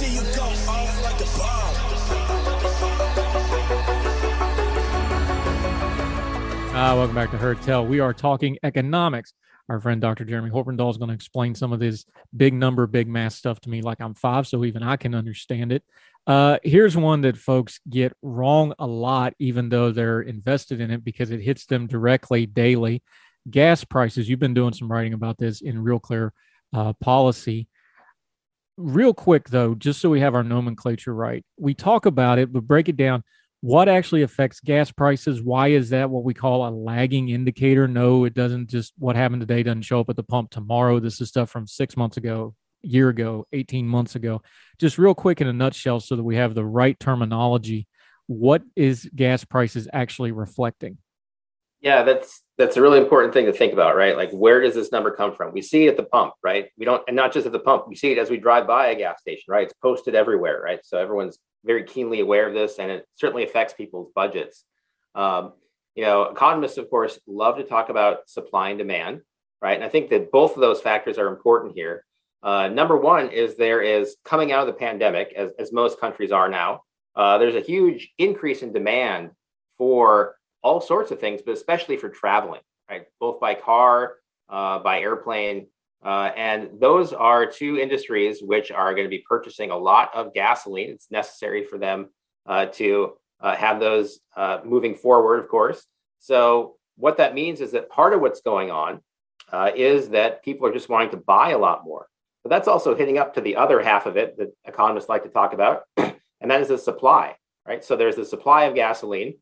See 0.00 0.14
you 0.14 0.22
go 0.34 0.44
off 0.44 1.02
like 1.02 1.20
a 1.20 1.24
bomb. 1.36 1.74
Ah, 6.72 6.94
welcome 6.96 7.14
back 7.14 7.30
to 7.32 7.36
Heard 7.36 7.60
Tell. 7.60 7.86
We 7.86 8.00
are 8.00 8.14
talking 8.14 8.56
economics. 8.62 9.34
Our 9.68 9.78
friend 9.78 10.00
Dr. 10.00 10.24
Jeremy 10.24 10.48
Horpedahl 10.48 10.90
is 10.90 10.96
going 10.96 11.08
to 11.08 11.14
explain 11.14 11.54
some 11.54 11.74
of 11.74 11.80
this 11.80 12.06
big 12.34 12.54
number, 12.54 12.86
big 12.86 13.08
mass 13.08 13.34
stuff 13.34 13.60
to 13.60 13.68
me 13.68 13.82
like 13.82 14.00
I'm 14.00 14.14
five, 14.14 14.46
so 14.46 14.64
even 14.64 14.82
I 14.82 14.96
can 14.96 15.14
understand 15.14 15.70
it. 15.70 15.84
Uh, 16.26 16.56
here's 16.62 16.96
one 16.96 17.20
that 17.20 17.36
folks 17.36 17.78
get 17.90 18.14
wrong 18.22 18.72
a 18.78 18.86
lot, 18.86 19.34
even 19.38 19.68
though 19.68 19.92
they're 19.92 20.22
invested 20.22 20.80
in 20.80 20.90
it 20.90 21.04
because 21.04 21.30
it 21.30 21.42
hits 21.42 21.66
them 21.66 21.86
directly 21.86 22.46
daily. 22.46 23.02
Gas 23.50 23.84
prices. 23.84 24.30
You've 24.30 24.38
been 24.38 24.54
doing 24.54 24.72
some 24.72 24.90
writing 24.90 25.12
about 25.12 25.36
this 25.36 25.60
in 25.60 25.78
Real 25.82 26.00
Clear 26.00 26.32
uh, 26.72 26.94
Policy 27.02 27.68
real 28.80 29.14
quick 29.14 29.48
though, 29.48 29.74
just 29.74 30.00
so 30.00 30.10
we 30.10 30.20
have 30.20 30.34
our 30.34 30.42
nomenclature 30.42 31.14
right, 31.14 31.44
we 31.58 31.74
talk 31.74 32.06
about 32.06 32.38
it, 32.38 32.52
but 32.52 32.66
break 32.66 32.88
it 32.88 32.96
down. 32.96 33.22
What 33.62 33.88
actually 33.88 34.22
affects 34.22 34.60
gas 34.60 34.90
prices? 34.90 35.42
Why 35.42 35.68
is 35.68 35.90
that 35.90 36.08
what 36.08 36.24
we 36.24 36.32
call 36.32 36.66
a 36.66 36.70
lagging 36.70 37.28
indicator? 37.28 37.86
No, 37.86 38.24
it 38.24 38.32
doesn't 38.32 38.70
just 38.70 38.94
what 38.98 39.16
happened 39.16 39.42
today 39.42 39.62
doesn't 39.62 39.82
show 39.82 40.00
up 40.00 40.08
at 40.08 40.16
the 40.16 40.22
pump 40.22 40.50
tomorrow. 40.50 40.98
This 40.98 41.20
is 41.20 41.28
stuff 41.28 41.50
from 41.50 41.66
six 41.66 41.96
months 41.96 42.16
ago, 42.16 42.54
year 42.80 43.10
ago, 43.10 43.46
18 43.52 43.86
months 43.86 44.14
ago. 44.14 44.40
Just 44.78 44.96
real 44.96 45.14
quick 45.14 45.42
in 45.42 45.46
a 45.46 45.52
nutshell 45.52 46.00
so 46.00 46.16
that 46.16 46.24
we 46.24 46.36
have 46.36 46.54
the 46.54 46.64
right 46.64 46.98
terminology. 46.98 47.86
What 48.28 48.62
is 48.76 49.10
gas 49.14 49.44
prices 49.44 49.88
actually 49.92 50.32
reflecting? 50.32 50.96
Yeah, 51.80 52.02
that's 52.02 52.42
that's 52.58 52.76
a 52.76 52.82
really 52.82 52.98
important 52.98 53.32
thing 53.32 53.46
to 53.46 53.52
think 53.52 53.72
about, 53.72 53.96
right? 53.96 54.16
Like 54.16 54.30
where 54.32 54.60
does 54.60 54.74
this 54.74 54.92
number 54.92 55.10
come 55.10 55.34
from? 55.34 55.52
We 55.52 55.62
see 55.62 55.86
it 55.86 55.90
at 55.90 55.96
the 55.96 56.02
pump, 56.02 56.34
right? 56.42 56.68
We 56.76 56.84
don't 56.84 57.02
and 57.06 57.16
not 57.16 57.32
just 57.32 57.46
at 57.46 57.52
the 57.52 57.58
pump, 57.58 57.88
we 57.88 57.96
see 57.96 58.12
it 58.12 58.18
as 58.18 58.28
we 58.28 58.36
drive 58.36 58.66
by 58.66 58.88
a 58.88 58.96
gas 58.96 59.20
station, 59.20 59.44
right? 59.48 59.64
It's 59.64 59.74
posted 59.82 60.14
everywhere, 60.14 60.60
right? 60.62 60.80
So 60.84 60.98
everyone's 60.98 61.38
very 61.64 61.84
keenly 61.84 62.20
aware 62.20 62.46
of 62.46 62.54
this 62.54 62.78
and 62.78 62.90
it 62.90 63.06
certainly 63.14 63.44
affects 63.44 63.72
people's 63.72 64.10
budgets. 64.14 64.64
Um, 65.14 65.54
you 65.94 66.04
know, 66.04 66.24
economists, 66.24 66.76
of 66.76 66.88
course, 66.90 67.18
love 67.26 67.56
to 67.56 67.64
talk 67.64 67.88
about 67.88 68.28
supply 68.28 68.70
and 68.70 68.78
demand, 68.78 69.22
right? 69.60 69.74
And 69.74 69.84
I 69.84 69.88
think 69.88 70.10
that 70.10 70.30
both 70.30 70.54
of 70.54 70.60
those 70.60 70.80
factors 70.80 71.18
are 71.18 71.28
important 71.28 71.74
here. 71.74 72.04
Uh, 72.42 72.68
number 72.68 72.96
one 72.96 73.30
is 73.30 73.56
there 73.56 73.82
is 73.82 74.16
coming 74.24 74.52
out 74.52 74.66
of 74.66 74.66
the 74.66 74.78
pandemic, 74.78 75.32
as, 75.36 75.50
as 75.58 75.72
most 75.72 76.00
countries 76.00 76.32
are 76.32 76.48
now, 76.48 76.82
uh, 77.16 77.38
there's 77.38 77.54
a 77.54 77.60
huge 77.60 78.12
increase 78.18 78.62
in 78.62 78.72
demand 78.72 79.30
for 79.76 80.36
all 80.62 80.80
sorts 80.80 81.10
of 81.10 81.20
things, 81.20 81.40
but 81.44 81.52
especially 81.52 81.96
for 81.96 82.08
traveling, 82.08 82.60
right? 82.88 83.06
Both 83.18 83.40
by 83.40 83.54
car, 83.54 84.16
uh, 84.48 84.80
by 84.80 85.00
airplane. 85.00 85.66
Uh, 86.04 86.30
and 86.36 86.80
those 86.80 87.12
are 87.12 87.46
two 87.46 87.78
industries 87.78 88.42
which 88.42 88.70
are 88.70 88.94
going 88.94 89.04
to 89.04 89.10
be 89.10 89.24
purchasing 89.28 89.70
a 89.70 89.76
lot 89.76 90.10
of 90.14 90.32
gasoline. 90.34 90.90
It's 90.90 91.10
necessary 91.10 91.64
for 91.64 91.78
them 91.78 92.08
uh, 92.46 92.66
to 92.66 93.12
uh, 93.40 93.54
have 93.56 93.80
those 93.80 94.20
uh, 94.36 94.60
moving 94.64 94.94
forward, 94.94 95.40
of 95.40 95.48
course. 95.48 95.86
So, 96.18 96.76
what 96.96 97.16
that 97.16 97.34
means 97.34 97.60
is 97.60 97.72
that 97.72 97.88
part 97.88 98.12
of 98.12 98.20
what's 98.20 98.42
going 98.42 98.70
on 98.70 99.00
uh, 99.52 99.70
is 99.74 100.10
that 100.10 100.42
people 100.44 100.66
are 100.66 100.72
just 100.72 100.88
wanting 100.88 101.10
to 101.10 101.16
buy 101.16 101.50
a 101.50 101.58
lot 101.58 101.84
more. 101.84 102.06
But 102.42 102.50
that's 102.50 102.68
also 102.68 102.94
hitting 102.94 103.18
up 103.18 103.34
to 103.34 103.40
the 103.40 103.56
other 103.56 103.80
half 103.80 104.06
of 104.06 104.16
it 104.16 104.36
that 104.38 104.54
economists 104.66 105.08
like 105.08 105.22
to 105.22 105.30
talk 105.30 105.52
about, 105.52 105.84
and 105.96 106.50
that 106.50 106.60
is 106.60 106.68
the 106.68 106.78
supply, 106.78 107.36
right? 107.66 107.84
So, 107.84 107.96
there's 107.96 108.16
the 108.16 108.24
supply 108.24 108.64
of 108.64 108.74
gasoline, 108.74 109.36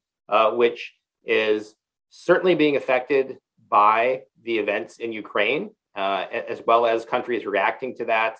which 0.52 0.94
is 1.28 1.74
certainly 2.10 2.56
being 2.56 2.76
affected 2.76 3.38
by 3.70 4.22
the 4.42 4.58
events 4.58 4.98
in 4.98 5.12
Ukraine, 5.12 5.70
uh, 5.94 6.26
as 6.32 6.62
well 6.66 6.86
as 6.86 7.04
countries 7.04 7.46
reacting 7.46 7.94
to 7.96 8.06
that 8.06 8.38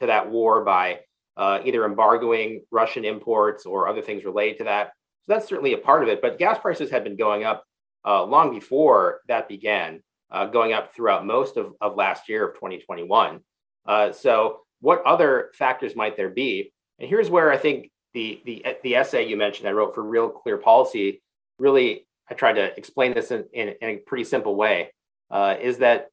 to 0.00 0.06
that 0.06 0.28
war 0.28 0.64
by 0.64 1.00
uh, 1.36 1.60
either 1.64 1.84
embargoing 1.84 2.62
Russian 2.70 3.04
imports 3.04 3.64
or 3.64 3.88
other 3.88 4.02
things 4.02 4.24
related 4.24 4.58
to 4.58 4.64
that. 4.64 4.92
So 5.22 5.32
that's 5.32 5.48
certainly 5.48 5.72
a 5.72 5.78
part 5.78 6.02
of 6.02 6.08
it. 6.08 6.20
But 6.20 6.38
gas 6.38 6.58
prices 6.58 6.90
had 6.90 7.04
been 7.04 7.16
going 7.16 7.44
up 7.44 7.64
uh, 8.04 8.24
long 8.24 8.52
before 8.52 9.20
that 9.28 9.48
began, 9.48 10.02
uh, 10.30 10.46
going 10.46 10.72
up 10.72 10.92
throughout 10.92 11.24
most 11.24 11.56
of, 11.56 11.72
of 11.80 11.96
last 11.96 12.28
year 12.28 12.48
of 12.48 12.54
2021. 12.54 13.40
Uh, 13.86 14.12
so 14.12 14.60
what 14.80 15.02
other 15.06 15.50
factors 15.54 15.94
might 15.94 16.16
there 16.16 16.30
be? 16.30 16.72
And 16.98 17.08
here's 17.08 17.30
where 17.30 17.52
I 17.52 17.56
think 17.56 17.90
the 18.12 18.40
the 18.44 18.64
the 18.82 18.96
essay 18.96 19.26
you 19.26 19.36
mentioned 19.36 19.68
I 19.68 19.72
wrote 19.72 19.94
for 19.94 20.02
Real 20.02 20.28
Clear 20.28 20.58
Policy 20.58 21.22
really 21.58 22.06
I 22.30 22.34
tried 22.34 22.54
to 22.54 22.76
explain 22.76 23.14
this 23.14 23.30
in, 23.30 23.44
in, 23.52 23.74
in 23.80 23.88
a 23.90 23.96
pretty 23.98 24.24
simple 24.24 24.56
way, 24.56 24.92
uh, 25.30 25.56
is 25.60 25.78
that, 25.78 26.08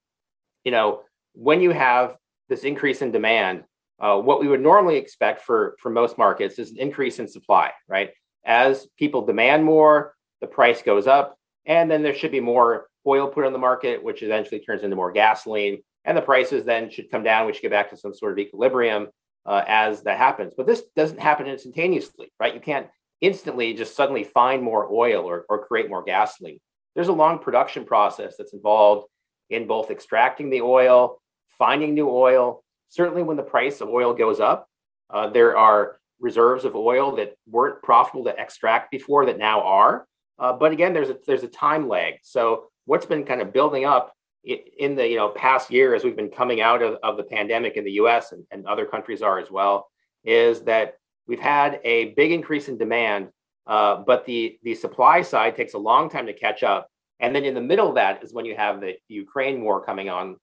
you 0.63 0.71
know, 0.71 1.01
when 1.33 1.61
you 1.61 1.71
have 1.71 2.17
this 2.49 2.63
increase 2.63 3.01
in 3.01 3.11
demand, 3.11 3.63
uh, 3.99 4.17
what 4.17 4.41
we 4.41 4.47
would 4.47 4.61
normally 4.61 4.97
expect 4.97 5.41
for, 5.41 5.75
for 5.79 5.89
most 5.89 6.17
markets 6.17 6.59
is 6.59 6.71
an 6.71 6.77
increase 6.77 7.19
in 7.19 7.27
supply, 7.27 7.71
right? 7.87 8.11
As 8.43 8.87
people 8.97 9.25
demand 9.25 9.63
more, 9.63 10.15
the 10.41 10.47
price 10.47 10.81
goes 10.81 11.07
up, 11.07 11.37
and 11.65 11.89
then 11.89 12.01
there 12.01 12.15
should 12.15 12.31
be 12.31 12.39
more 12.39 12.87
oil 13.07 13.27
put 13.27 13.45
on 13.45 13.53
the 13.53 13.59
market, 13.59 14.03
which 14.03 14.23
eventually 14.23 14.59
turns 14.59 14.83
into 14.83 14.95
more 14.95 15.11
gasoline, 15.11 15.81
and 16.03 16.17
the 16.17 16.21
prices 16.21 16.65
then 16.65 16.89
should 16.89 17.11
come 17.11 17.23
down, 17.23 17.45
which 17.45 17.61
get 17.61 17.71
back 17.71 17.89
to 17.91 17.97
some 17.97 18.13
sort 18.13 18.31
of 18.31 18.39
equilibrium 18.39 19.07
uh, 19.45 19.63
as 19.67 20.03
that 20.03 20.17
happens. 20.17 20.53
But 20.57 20.67
this 20.67 20.83
doesn't 20.95 21.19
happen 21.19 21.47
instantaneously, 21.47 22.31
right? 22.39 22.53
You 22.53 22.59
can't 22.59 22.87
instantly 23.21 23.73
just 23.73 23.95
suddenly 23.95 24.23
find 24.23 24.61
more 24.61 24.91
oil 24.91 25.25
or, 25.25 25.45
or 25.47 25.65
create 25.65 25.89
more 25.89 26.03
gasoline. 26.03 26.59
There's 26.95 27.07
a 27.07 27.13
long 27.13 27.39
production 27.39 27.85
process 27.85 28.35
that's 28.37 28.53
involved 28.53 29.07
in 29.49 29.67
both 29.67 29.91
extracting 29.91 30.49
the 30.49 30.61
oil, 30.61 31.21
finding 31.57 31.93
new 31.93 32.09
oil. 32.09 32.63
Certainly, 32.89 33.23
when 33.23 33.37
the 33.37 33.43
price 33.43 33.79
of 33.79 33.89
oil 33.89 34.13
goes 34.13 34.39
up, 34.39 34.67
uh, 35.09 35.29
there 35.29 35.57
are 35.57 35.99
reserves 36.19 36.65
of 36.65 36.75
oil 36.75 37.15
that 37.15 37.35
weren't 37.47 37.81
profitable 37.81 38.25
to 38.25 38.39
extract 38.39 38.91
before 38.91 39.25
that 39.25 39.37
now 39.37 39.61
are. 39.61 40.05
Uh, 40.39 40.53
but 40.53 40.71
again, 40.71 40.93
there's 40.93 41.09
a 41.09 41.17
there's 41.25 41.43
a 41.43 41.47
time 41.47 41.87
lag. 41.87 42.15
So 42.23 42.69
what's 42.85 43.05
been 43.05 43.23
kind 43.23 43.41
of 43.41 43.53
building 43.53 43.85
up 43.85 44.13
in 44.43 44.95
the 44.95 45.07
you 45.07 45.17
know 45.17 45.29
past 45.29 45.69
year 45.69 45.93
as 45.93 46.03
we've 46.03 46.15
been 46.15 46.31
coming 46.31 46.61
out 46.61 46.81
of, 46.81 46.97
of 47.03 47.17
the 47.17 47.23
pandemic 47.23 47.77
in 47.77 47.83
the 47.83 47.91
U.S. 47.93 48.31
And, 48.31 48.45
and 48.51 48.65
other 48.65 48.85
countries 48.85 49.21
are 49.21 49.39
as 49.39 49.51
well, 49.51 49.87
is 50.23 50.63
that 50.63 50.95
we've 51.31 51.39
had 51.39 51.79
a 51.85 52.09
big 52.15 52.33
increase 52.33 52.67
in 52.67 52.77
demand, 52.77 53.29
uh, 53.65 53.95
but 54.05 54.25
the, 54.25 54.59
the 54.63 54.75
supply 54.75 55.21
side 55.21 55.55
takes 55.55 55.73
a 55.75 55.77
long 55.77 56.09
time 56.09 56.25
to 56.25 56.33
catch 56.33 56.61
up. 56.61 56.89
And 57.21 57.33
then 57.33 57.45
in 57.45 57.53
the 57.53 57.61
middle 57.61 57.87
of 57.87 57.95
that 57.95 58.21
is 58.21 58.33
when 58.33 58.43
you 58.43 58.53
have 58.57 58.81
the 58.81 58.95
Ukraine 59.07 59.61
war 59.61 59.81
coming 59.81 60.09
on, 60.09 60.35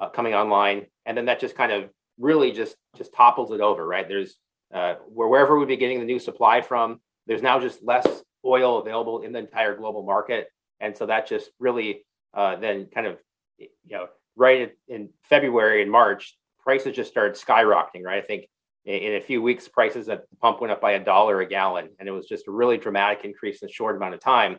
uh, 0.00 0.08
coming 0.08 0.32
online, 0.32 0.86
and 1.04 1.14
then 1.14 1.26
that 1.26 1.38
just 1.38 1.54
kind 1.54 1.70
of 1.70 1.90
really 2.18 2.50
just 2.50 2.76
just 2.96 3.12
topples 3.12 3.50
it 3.52 3.60
over, 3.60 3.86
right? 3.86 4.08
There's 4.08 4.36
uh, 4.72 4.94
wherever 5.06 5.58
we'd 5.58 5.68
be 5.68 5.76
getting 5.76 5.98
the 5.98 6.06
new 6.06 6.18
supply 6.18 6.62
from, 6.62 7.02
there's 7.26 7.42
now 7.42 7.60
just 7.60 7.82
less 7.82 8.06
oil 8.42 8.78
available 8.78 9.20
in 9.20 9.32
the 9.32 9.40
entire 9.40 9.76
global 9.76 10.02
market, 10.02 10.46
and 10.80 10.96
so 10.96 11.04
that 11.06 11.28
just 11.28 11.50
really 11.58 12.06
uh, 12.32 12.56
then 12.56 12.86
kind 12.86 13.06
of 13.06 13.18
you 13.58 13.68
know 13.90 14.06
right 14.34 14.72
in 14.88 15.10
February 15.24 15.82
and 15.82 15.90
March, 15.90 16.38
prices 16.64 16.96
just 16.96 17.10
started 17.10 17.36
skyrocketing, 17.36 18.04
right? 18.04 18.22
I 18.22 18.26
think 18.26 18.46
in 18.84 19.14
a 19.14 19.20
few 19.20 19.40
weeks, 19.40 19.68
prices 19.68 20.08
at 20.08 20.28
the 20.28 20.36
pump 20.36 20.60
went 20.60 20.72
up 20.72 20.80
by 20.80 20.92
a 20.92 21.04
dollar 21.04 21.40
a 21.40 21.46
gallon, 21.46 21.88
and 21.98 22.08
it 22.08 22.12
was 22.12 22.26
just 22.26 22.48
a 22.48 22.50
really 22.50 22.76
dramatic 22.76 23.24
increase 23.24 23.62
in 23.62 23.68
a 23.68 23.72
short 23.72 23.96
amount 23.96 24.14
of 24.14 24.20
time. 24.20 24.58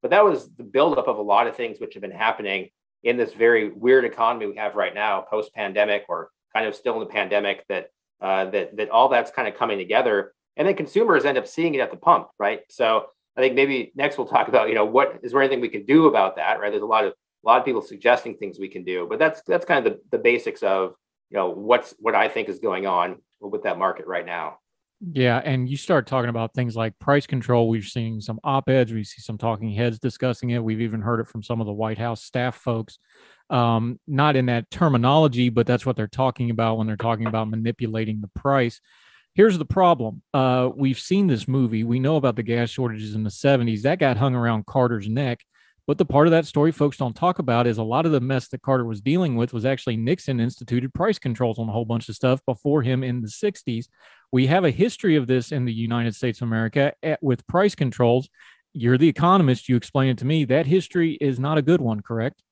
But 0.00 0.10
that 0.12 0.24
was 0.24 0.48
the 0.56 0.62
buildup 0.62 1.08
of 1.08 1.18
a 1.18 1.22
lot 1.22 1.46
of 1.46 1.56
things 1.56 1.80
which 1.80 1.94
have 1.94 2.00
been 2.00 2.10
happening 2.10 2.68
in 3.02 3.16
this 3.16 3.32
very 3.32 3.70
weird 3.70 4.04
economy 4.04 4.46
we 4.46 4.56
have 4.56 4.76
right 4.76 4.94
now, 4.94 5.22
post 5.22 5.52
pandemic 5.54 6.04
or 6.08 6.30
kind 6.52 6.66
of 6.66 6.74
still 6.74 6.94
in 6.94 7.00
the 7.00 7.06
pandemic, 7.06 7.64
that 7.68 7.88
uh, 8.20 8.44
that 8.46 8.76
that 8.76 8.90
all 8.90 9.08
that's 9.08 9.30
kind 9.30 9.48
of 9.48 9.56
coming 9.56 9.78
together, 9.78 10.32
and 10.56 10.68
then 10.68 10.76
consumers 10.76 11.24
end 11.24 11.36
up 11.36 11.48
seeing 11.48 11.74
it 11.74 11.80
at 11.80 11.90
the 11.90 11.96
pump, 11.96 12.28
right? 12.38 12.60
So 12.68 13.06
I 13.36 13.40
think 13.40 13.54
maybe 13.54 13.92
next 13.96 14.18
we'll 14.18 14.28
talk 14.28 14.46
about 14.46 14.68
you 14.68 14.76
know 14.76 14.84
what 14.84 15.18
is 15.22 15.32
there 15.32 15.42
anything 15.42 15.60
we 15.60 15.68
can 15.68 15.84
do 15.84 16.06
about 16.06 16.36
that, 16.36 16.60
right? 16.60 16.70
There's 16.70 16.82
a 16.82 16.86
lot 16.86 17.04
of 17.04 17.12
a 17.12 17.48
lot 17.48 17.58
of 17.58 17.64
people 17.64 17.82
suggesting 17.82 18.36
things 18.36 18.58
we 18.58 18.68
can 18.68 18.84
do, 18.84 19.06
but 19.08 19.18
that's 19.18 19.42
that's 19.46 19.66
kind 19.66 19.84
of 19.84 19.92
the, 19.92 20.16
the 20.16 20.22
basics 20.22 20.62
of 20.62 20.94
you 21.30 21.36
know 21.36 21.50
what's 21.50 21.94
what 21.98 22.14
I 22.14 22.28
think 22.28 22.48
is 22.48 22.60
going 22.60 22.86
on 22.86 23.16
with 23.50 23.62
that 23.64 23.78
market 23.78 24.06
right 24.06 24.26
now. 24.26 24.58
Yeah, 25.12 25.38
and 25.44 25.68
you 25.68 25.76
start 25.76 26.06
talking 26.06 26.30
about 26.30 26.54
things 26.54 26.76
like 26.76 26.98
price 26.98 27.26
control. 27.26 27.68
We've 27.68 27.84
seen 27.84 28.20
some 28.20 28.40
op-eds, 28.42 28.92
we 28.92 29.04
see 29.04 29.20
some 29.20 29.36
talking 29.36 29.70
heads 29.72 29.98
discussing 29.98 30.50
it. 30.50 30.62
We've 30.62 30.80
even 30.80 31.02
heard 31.02 31.20
it 31.20 31.28
from 31.28 31.42
some 31.42 31.60
of 31.60 31.66
the 31.66 31.72
White 31.72 31.98
House 31.98 32.22
staff 32.22 32.56
folks. 32.56 32.98
Um, 33.50 34.00
not 34.06 34.36
in 34.36 34.46
that 34.46 34.70
terminology, 34.70 35.50
but 35.50 35.66
that's 35.66 35.84
what 35.84 35.96
they're 35.96 36.06
talking 36.06 36.50
about 36.50 36.78
when 36.78 36.86
they're 36.86 36.96
talking 36.96 37.26
about 37.26 37.50
manipulating 37.50 38.20
the 38.20 38.30
price. 38.40 38.80
Here's 39.34 39.58
the 39.58 39.66
problem. 39.66 40.22
Uh, 40.32 40.70
we've 40.74 40.98
seen 40.98 41.26
this 41.26 41.46
movie. 41.48 41.84
We 41.84 41.98
know 41.98 42.16
about 42.16 42.36
the 42.36 42.42
gas 42.42 42.70
shortages 42.70 43.14
in 43.14 43.24
the 43.24 43.30
70s. 43.30 43.82
That 43.82 43.98
got 43.98 44.16
hung 44.16 44.34
around 44.34 44.66
Carter's 44.66 45.08
neck. 45.08 45.40
But 45.86 45.98
the 45.98 46.06
part 46.06 46.26
of 46.26 46.30
that 46.30 46.46
story 46.46 46.72
folks 46.72 46.96
don't 46.96 47.14
talk 47.14 47.38
about 47.38 47.66
is 47.66 47.76
a 47.76 47.82
lot 47.82 48.06
of 48.06 48.12
the 48.12 48.20
mess 48.20 48.48
that 48.48 48.62
Carter 48.62 48.84
was 48.84 49.02
dealing 49.02 49.36
with 49.36 49.52
was 49.52 49.66
actually 49.66 49.98
Nixon 49.98 50.40
instituted 50.40 50.94
price 50.94 51.18
controls 51.18 51.58
on 51.58 51.68
a 51.68 51.72
whole 51.72 51.84
bunch 51.84 52.08
of 52.08 52.14
stuff 52.14 52.40
before 52.46 52.82
him 52.82 53.04
in 53.04 53.20
the 53.20 53.28
60s. 53.28 53.86
We 54.32 54.46
have 54.46 54.64
a 54.64 54.70
history 54.70 55.14
of 55.16 55.26
this 55.26 55.52
in 55.52 55.66
the 55.66 55.72
United 55.72 56.14
States 56.14 56.40
of 56.40 56.48
America 56.48 56.94
at, 57.02 57.22
with 57.22 57.46
price 57.46 57.74
controls. 57.74 58.30
You're 58.72 58.96
the 58.96 59.08
economist. 59.08 59.68
You 59.68 59.76
explain 59.76 60.08
it 60.08 60.18
to 60.18 60.24
me. 60.24 60.44
That 60.46 60.66
history 60.66 61.18
is 61.20 61.38
not 61.38 61.58
a 61.58 61.62
good 61.62 61.82
one, 61.82 62.00
correct? 62.00 62.42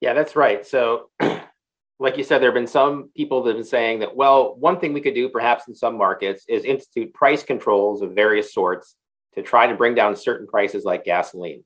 Yeah, 0.00 0.14
that's 0.14 0.36
right. 0.36 0.64
So, 0.64 1.10
like 1.98 2.16
you 2.16 2.24
said, 2.24 2.38
there 2.38 2.50
have 2.50 2.54
been 2.54 2.68
some 2.68 3.10
people 3.16 3.42
that 3.42 3.50
have 3.50 3.58
been 3.58 3.66
saying 3.66 3.98
that, 3.98 4.14
well, 4.14 4.54
one 4.54 4.78
thing 4.78 4.92
we 4.92 5.00
could 5.00 5.14
do 5.14 5.28
perhaps 5.28 5.66
in 5.66 5.74
some 5.74 5.98
markets 5.98 6.44
is 6.48 6.64
institute 6.64 7.12
price 7.12 7.42
controls 7.42 8.00
of 8.00 8.14
various 8.14 8.54
sorts 8.54 8.94
to 9.34 9.42
try 9.42 9.66
to 9.66 9.74
bring 9.74 9.94
down 9.96 10.14
certain 10.14 10.46
prices 10.46 10.84
like 10.84 11.04
gasoline. 11.04 11.64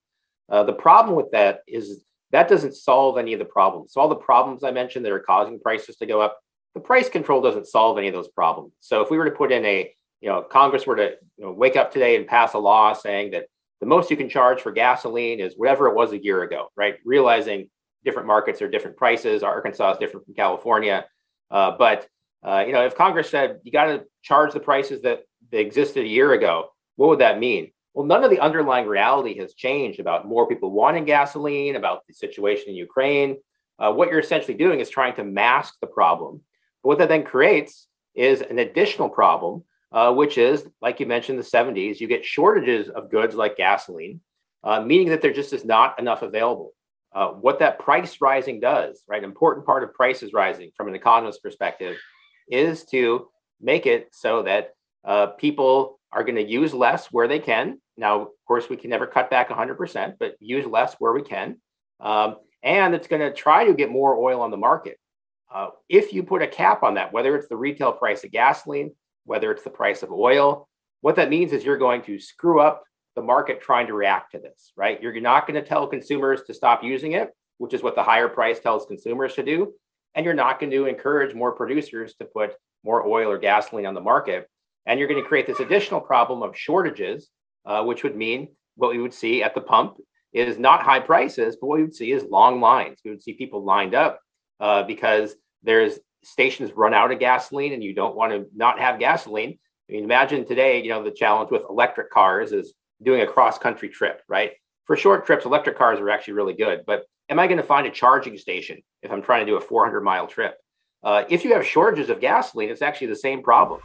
Uh, 0.51 0.62
the 0.65 0.73
problem 0.73 1.16
with 1.16 1.31
that 1.33 1.61
is 1.66 2.05
that 2.33 2.49
doesn't 2.49 2.75
solve 2.75 3.16
any 3.16 3.33
of 3.33 3.39
the 3.39 3.45
problems. 3.45 3.93
So 3.93 4.01
all 4.01 4.09
the 4.09 4.16
problems 4.16 4.65
I 4.65 4.71
mentioned 4.71 5.05
that 5.05 5.12
are 5.12 5.21
causing 5.21 5.61
prices 5.61 5.97
to 5.97 6.07
go 6.07 6.21
up, 6.21 6.39
the 6.75 6.81
price 6.81 7.09
control 7.09 7.41
doesn't 7.41 7.66
solve 7.66 7.97
any 7.99 8.09
of 8.09 8.15
those 8.15 8.29
problems. 8.29 8.73
So 8.81 9.03
if 9.03 9.11
we 9.11 9.16
were 9.16 9.25
to 9.25 9.31
put 9.31 9.53
in 9.53 9.65
a, 9.65 9.95
you 10.21 10.29
know, 10.29 10.43
Congress 10.43 10.87
were 10.87 10.97
to 10.97 11.12
you 11.37 11.45
know, 11.45 11.53
wake 11.53 11.77
up 11.77 11.93
today 11.93 12.16
and 12.16 12.27
pass 12.27 12.55
a 12.55 12.59
law 12.59 12.93
saying 12.93 13.31
that 13.33 13.47
the 13.81 13.87
most 13.87 14.11
you 14.11 14.16
can 14.16 14.29
charge 14.29 14.61
for 14.61 14.73
gasoline 14.73 15.41
is 15.41 15.55
whatever 15.57 15.87
it 15.89 15.95
was 15.95 16.12
a 16.12 16.23
year 16.23 16.43
ago, 16.43 16.69
right? 16.77 16.97
Realizing 17.05 17.69
different 18.05 18.27
markets 18.27 18.61
are 18.62 18.69
different 18.69 18.97
prices. 18.97 19.43
Arkansas 19.43 19.93
is 19.93 19.99
different 19.99 20.27
from 20.27 20.35
California, 20.35 21.05
uh, 21.51 21.73
but 21.79 22.07
uh, 22.47 22.65
you 22.66 22.73
know, 22.73 22.85
if 22.85 22.95
Congress 22.95 23.31
said 23.31 23.61
you 23.62 23.73
got 23.73 23.87
to 23.87 24.05
charge 24.23 24.53
the 24.53 24.61
prices 24.61 25.03
that, 25.03 25.23
that 25.51 25.61
existed 25.61 26.05
a 26.05 26.09
year 26.09 26.33
ago, 26.33 26.71
what 26.97 27.09
would 27.09 27.21
that 27.21 27.39
mean? 27.39 27.73
Well, 27.95 28.07
none 28.07 28.25
of 28.25 28.31
the 28.31 28.41
underlying 28.41 28.89
reality 28.89 29.39
has 29.39 29.55
changed 29.55 30.01
about 30.01 30.27
more 30.27 30.49
people 30.49 30.73
wanting 30.73 31.05
gasoline, 31.05 31.77
about 31.77 32.07
the 32.09 32.12
situation 32.12 32.71
in 32.71 32.75
Ukraine. 32.75 33.37
Uh, 33.79 33.93
what 33.93 34.11
you're 34.11 34.19
essentially 34.19 34.55
doing 34.55 34.81
is 34.81 34.91
trying 34.91 35.15
to 35.15 35.25
mask 35.25 35.75
the 35.81 35.87
problem. 35.87 36.41
But 36.83 36.89
what 36.89 36.99
that 36.99 37.09
then 37.09 37.23
creates 37.23 37.87
is 38.15 38.41
an 38.43 38.59
additional 38.59 39.09
problem, 39.09 39.62
uh, 39.93 40.12
which 40.12 40.39
is, 40.39 40.66
like 40.83 40.99
you 40.99 41.07
mentioned, 41.07 41.39
the 41.39 41.45
70s, 41.45 42.01
you 42.01 42.09
get 42.09 42.25
shortages 42.25 42.89
of 42.89 43.11
goods 43.11 43.37
like 43.37 43.57
gasoline, 43.57 44.21
uh, 44.65 44.81
meaning 44.81 45.11
that 45.11 45.23
there 45.23 45.33
just 45.33 45.53
is 45.53 45.65
not 45.65 45.99
enough 46.01 46.23
available. 46.23 46.73
Uh, 47.15 47.29
what 47.29 47.61
that 47.61 47.79
price 47.79 48.21
rising 48.21 48.59
does, 48.59 49.05
right? 49.09 49.23
An 49.23 49.25
important 49.25 49.66
part 49.66 49.85
of 49.85 49.95
prices 49.95 50.33
rising 50.33 50.73
from 50.77 50.89
an 50.89 50.97
economist 50.97 51.45
perspective 51.45 51.97
is 52.49 52.85
to 52.87 53.29
make 53.61 53.87
it 53.87 54.09
so 54.11 54.43
that 54.43 54.71
uh, 55.05 55.27
people 55.29 55.99
are 56.13 56.25
going 56.25 56.37
to 56.37 56.47
use 56.47 56.73
less 56.73 57.07
where 57.07 57.29
they 57.29 57.39
can 57.39 57.79
now, 57.97 58.23
of 58.23 58.29
course, 58.47 58.69
we 58.69 58.77
can 58.77 58.91
never 58.91 59.07
cut 59.07 59.31
back 59.31 59.49
100%, 59.49 60.15
but 60.19 60.35
use 60.41 60.67
less 60.67 60.95
where 60.99 61.13
we 61.13 61.23
can. 61.23 61.59
Um, 62.01 62.37
and 62.63 62.95
it's 62.95 63.09
going 63.09 63.23
to 63.23 63.33
try 63.33 63.67
to 63.67 63.75
get 63.75 63.91
more 63.91 64.17
oil 64.17 64.41
on 64.41 64.51
the 64.51 64.57
market. 64.57 64.99
Uh, 65.53 65.69
if 65.89 66.13
you 66.13 66.23
put 66.23 66.43
a 66.43 66.47
cap 66.47 66.83
on 66.83 66.95
that, 66.95 67.13
whether 67.13 67.37
it's 67.37 67.49
the 67.49 67.57
retail 67.57 67.93
price 67.93 68.25
of 68.25 68.33
gasoline, 68.33 68.93
whether 69.25 69.53
it's 69.53 69.63
the 69.63 69.71
price 69.71 70.03
of 70.03 70.11
oil, 70.11 70.69
what 71.03 71.17
that 71.17 71.31
means 71.31 71.53
is 71.53 71.65
you're 71.65 71.79
going 71.79 72.03
to 72.03 72.19
screw 72.19 72.61
up 72.61 72.83
the 73.15 73.23
market 73.23 73.61
trying 73.61 73.87
to 73.87 73.93
react 73.93 74.33
to 74.33 74.39
this, 74.39 74.73
right? 74.77 75.01
You're 75.01 75.21
not 75.21 75.47
going 75.47 75.63
to 75.63 75.67
tell 75.67 75.87
consumers 75.87 76.43
to 76.45 76.55
stop 76.55 76.83
using 76.83 77.13
it, 77.13 77.31
which 77.59 77.75
is 77.75 77.83
what 77.83 77.95
the 77.95 78.03
higher 78.03 78.29
price 78.29 78.59
tells 78.59 78.87
consumers 78.87 79.35
to 79.35 79.45
do. 79.45 79.73
And 80.17 80.25
you're 80.25 80.35
not 80.35 80.59
going 80.59 80.73
to 80.73 80.87
encourage 80.87 81.35
more 81.35 81.53
producers 81.53 82.15
to 82.15 82.25
put 82.25 82.55
more 82.83 83.07
oil 83.07 83.31
or 83.31 83.39
gasoline 83.39 83.87
on 83.87 83.95
the 83.95 84.01
market. 84.01 84.49
And 84.86 84.98
you're 84.98 85.09
going 85.09 85.23
to 85.23 85.28
create 85.28 85.47
this 85.47 85.61
additional 85.61 86.01
problem 86.01 86.43
of 86.43 86.56
shortages 86.56 87.31
uh, 87.66 87.82
which 87.82 88.02
would 88.02 88.16
mean 88.16 88.48
what 88.77 88.90
we 88.90 88.98
would 88.98 89.15
see 89.15 89.43
at 89.43 89.55
the 89.55 89.61
pump 89.61 89.97
is 90.32 90.59
not 90.59 90.82
high 90.82 91.01
prices, 91.01 91.56
but 91.61 91.66
what 91.66 91.77
we 91.77 91.85
would 91.85 91.94
see 91.94 92.12
is 92.12 92.24
long 92.24 92.61
lines. 92.61 92.98
We 93.05 93.11
would 93.11 93.23
see 93.23 93.35
people 93.35 93.65
lined 93.65 93.94
up 93.94 94.20
uh, 94.61 94.82
because 94.82 95.35
there's 95.62 95.98
stations 96.23 96.73
run 96.73 96.94
out 96.94 97.12
of 97.12 97.19
gasoline 97.19 97.73
and 97.73 97.85
you 97.85 97.94
don't 97.94 98.16
want 98.16 98.32
to 98.32 98.47
not 98.55 98.81
have 98.81 98.98
gasoline. 98.98 99.59
I 99.89 99.93
mean, 99.93 100.05
imagine 100.05 100.44
today, 100.44 100.82
you 100.82 100.89
know, 100.89 101.02
the 101.02 101.11
challenge 101.11 101.51
with 101.51 101.62
electric 101.69 102.11
cars 102.11 102.52
is 102.52 102.74
doing 103.02 103.20
a 103.20 103.27
cross 103.27 103.59
country 103.59 103.89
trip, 103.89 104.23
right? 104.28 104.52
For 104.86 104.97
short 104.97 105.27
trips, 105.27 105.44
electric 105.44 105.78
cars 105.78 106.01
are 106.01 106.11
actually 106.11 106.35
really 106.35 106.55
good. 106.55 106.82
But 106.86 107.05
am 107.28 107.39
I 107.39 107.47
going 107.47 107.59
to 107.59 107.62
find 107.62 107.86
a 107.86 107.90
charging 107.90 108.36
station 108.39 108.82
if 109.02 109.12
I'm 109.12 109.23
trying 109.23 109.47
to 109.47 109.52
do 109.52 109.56
a 109.56 109.61
400 109.61 110.01
mile 110.01 110.27
trip? 110.27 110.56
Uh, 111.02 111.24
if 111.28 111.44
you 111.44 111.52
have 111.52 111.66
shortages 111.66 112.09
of 112.11 112.20
gasoline, 112.20 112.70
it's 112.70 112.82
actually 112.82 113.09
the 113.09 113.16
same 113.16 113.43
problem. 113.43 113.81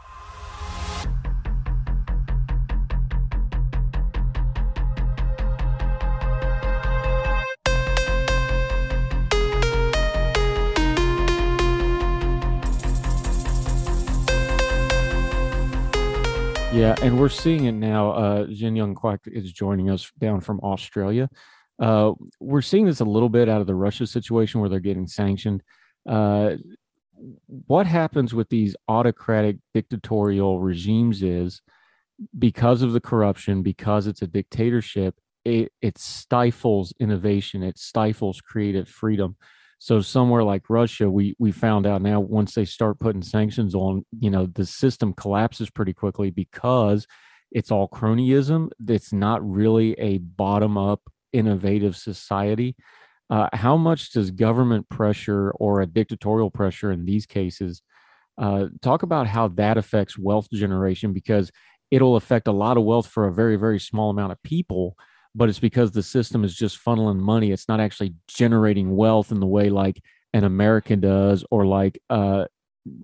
Yeah, 16.79 16.95
and 17.01 17.19
we're 17.19 17.27
seeing 17.27 17.65
it 17.65 17.73
now. 17.73 18.11
Uh, 18.11 18.47
Jin 18.47 18.73
Young 18.73 18.95
Kwak 18.95 19.19
is 19.25 19.51
joining 19.51 19.89
us 19.89 20.09
down 20.17 20.39
from 20.39 20.61
Australia. 20.61 21.29
Uh, 21.77 22.13
we're 22.39 22.61
seeing 22.61 22.85
this 22.85 23.01
a 23.01 23.05
little 23.05 23.27
bit 23.27 23.49
out 23.49 23.59
of 23.59 23.67
the 23.67 23.75
Russia 23.75 24.07
situation 24.07 24.61
where 24.61 24.69
they're 24.69 24.79
getting 24.79 25.05
sanctioned. 25.05 25.61
Uh, 26.07 26.51
what 27.67 27.85
happens 27.85 28.33
with 28.33 28.47
these 28.47 28.77
autocratic 28.87 29.57
dictatorial 29.73 30.61
regimes 30.61 31.21
is 31.21 31.61
because 32.37 32.81
of 32.81 32.93
the 32.93 33.01
corruption, 33.01 33.61
because 33.61 34.07
it's 34.07 34.21
a 34.21 34.27
dictatorship, 34.27 35.15
it, 35.43 35.73
it 35.81 35.97
stifles 35.97 36.93
innovation, 36.97 37.61
it 37.61 37.77
stifles 37.77 38.39
creative 38.39 38.87
freedom. 38.87 39.35
So 39.79 40.01
somewhere 40.01 40.43
like 40.43 40.69
Russia, 40.69 41.09
we 41.09 41.35
we 41.39 41.53
found 41.53 41.87
out 41.87 42.01
now 42.01 42.19
once 42.19 42.53
they 42.53 42.65
start 42.65 42.99
putting 42.99 43.21
sanctions 43.21 43.73
on, 43.73 44.05
you 44.19 44.29
know, 44.29 44.45
the 44.45 44.65
system 44.65 45.13
collapses 45.13 45.69
pretty 45.69 45.93
quickly 45.93 46.31
because 46.31 47.07
it's 47.51 47.71
all 47.71 47.87
cronyism. 47.87 48.69
It's 48.85 49.13
not 49.13 49.47
really 49.49 49.93
a 49.93 50.17
bottom 50.17 50.77
up 50.77 51.01
innovative 51.31 51.95
society. 51.95 52.75
Uh, 53.29 53.47
how 53.53 53.77
much 53.77 54.11
does 54.11 54.31
government 54.31 54.89
pressure 54.89 55.51
or 55.51 55.79
a 55.79 55.85
dictatorial 55.85 56.51
pressure 56.51 56.91
in 56.91 57.05
these 57.05 57.25
cases 57.25 57.81
uh, 58.37 58.65
talk 58.81 59.03
about 59.03 59.27
how 59.27 59.47
that 59.47 59.77
affects 59.77 60.17
wealth 60.17 60.49
generation? 60.51 61.13
Because 61.13 61.51
it'll 61.89 62.17
affect 62.17 62.47
a 62.47 62.51
lot 62.51 62.75
of 62.75 62.83
wealth 62.83 63.07
for 63.07 63.27
a 63.27 63.33
very, 63.33 63.55
very 63.55 63.79
small 63.79 64.09
amount 64.09 64.33
of 64.33 64.43
people 64.43 64.97
but 65.39 65.47
it's 65.47 65.57
because 65.57 65.91
the 65.91 66.03
system 66.03 66.43
is 66.43 66.53
just 66.53 66.83
funneling 66.83 67.17
money. 67.17 67.53
It's 67.53 67.69
not 67.69 67.79
actually 67.79 68.13
generating 68.27 68.93
wealth 68.93 69.31
in 69.31 69.39
the 69.39 69.47
way 69.47 69.69
like 69.69 70.03
an 70.33 70.43
American 70.43 70.99
does 70.99 71.45
or 71.49 71.65
like 71.65 71.97
uh, 72.09 72.43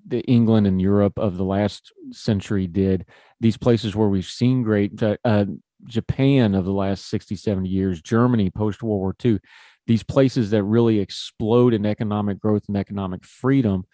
the 0.06 0.20
England 0.24 0.68
and 0.68 0.82
Europe 0.82 1.18
of 1.18 1.38
the 1.38 1.46
last 1.46 1.94
century 2.12 2.68
did. 2.68 3.06
These 3.40 3.56
places 3.56 3.96
where 3.96 4.10
we've 4.10 4.26
seen 4.26 4.64
great 4.64 5.02
uh, 5.02 5.46
Japan 5.86 6.56
of 6.56 6.66
the 6.66 6.74
last 6.74 7.08
60, 7.08 7.38
70 7.38 7.70
years, 7.70 8.02
Germany 8.02 8.50
post 8.50 8.84
World 8.84 9.00
War 9.00 9.16
II, 9.24 9.40
these 9.88 10.04
places 10.04 10.50
that 10.50 10.64
really 10.64 11.00
explode 11.00 11.74
in 11.74 11.86
economic 11.86 12.38
growth 12.38 12.64
and 12.68 12.76
economic 12.76 13.24
freedom. 13.24 13.86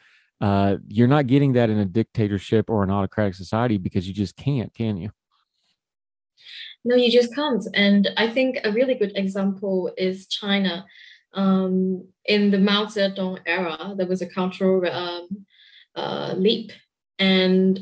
Uh, 0.41 0.77
you're 0.87 1.07
not 1.07 1.27
getting 1.27 1.53
that 1.53 1.69
in 1.69 1.77
a 1.77 1.85
dictatorship 1.85 2.71
or 2.71 2.81
an 2.81 2.89
autocratic 2.89 3.35
society 3.35 3.77
because 3.77 4.07
you 4.07 4.15
just 4.15 4.35
can't, 4.35 4.73
can 4.73 4.97
you? 4.97 5.11
No, 6.83 6.95
you 6.95 7.11
just 7.11 7.33
can't. 7.35 7.63
And 7.73 8.09
I 8.17 8.27
think 8.27 8.59
a 8.63 8.71
really 8.71 8.95
good 8.95 9.11
example 9.15 9.91
is 9.97 10.27
China. 10.27 10.85
Um, 11.33 12.07
in 12.25 12.51
the 12.51 12.57
Mao 12.59 12.85
Zedong 12.85 13.39
era, 13.45 13.93
there 13.95 14.07
was 14.07 14.21
a 14.21 14.29
cultural 14.29 14.85
um, 14.91 15.45
uh, 15.95 16.33
leap, 16.35 16.71
and 17.19 17.79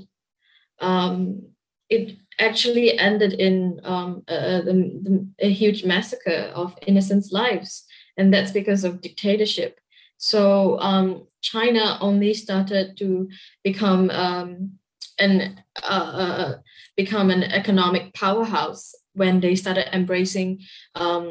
um, 0.80 1.42
it 1.90 2.18
actually 2.40 2.98
ended 2.98 3.34
in 3.34 3.82
um, 3.84 4.24
a, 4.28 4.62
a, 4.62 5.48
a, 5.48 5.52
huge 5.52 5.84
massacre 5.84 6.52
of 6.54 6.78
innocent 6.88 7.26
lives. 7.32 7.86
and 8.20 8.34
that's 8.34 8.52
because 8.52 8.84
of 8.84 9.02
dictatorship. 9.02 9.80
So 10.18 10.78
um, 10.80 11.26
China 11.42 11.98
only 12.02 12.34
started 12.34 12.98
to 12.98 13.30
become 13.64 14.10
um, 14.10 14.72
an 15.18 15.64
uh, 15.82 16.12
uh, 16.24 16.54
become 17.02 17.30
an 17.30 17.44
economic 17.44 18.14
powerhouse 18.14 18.84
when 19.14 19.40
they 19.40 19.56
started 19.56 19.88
embracing 19.96 20.50
um, 20.96 21.26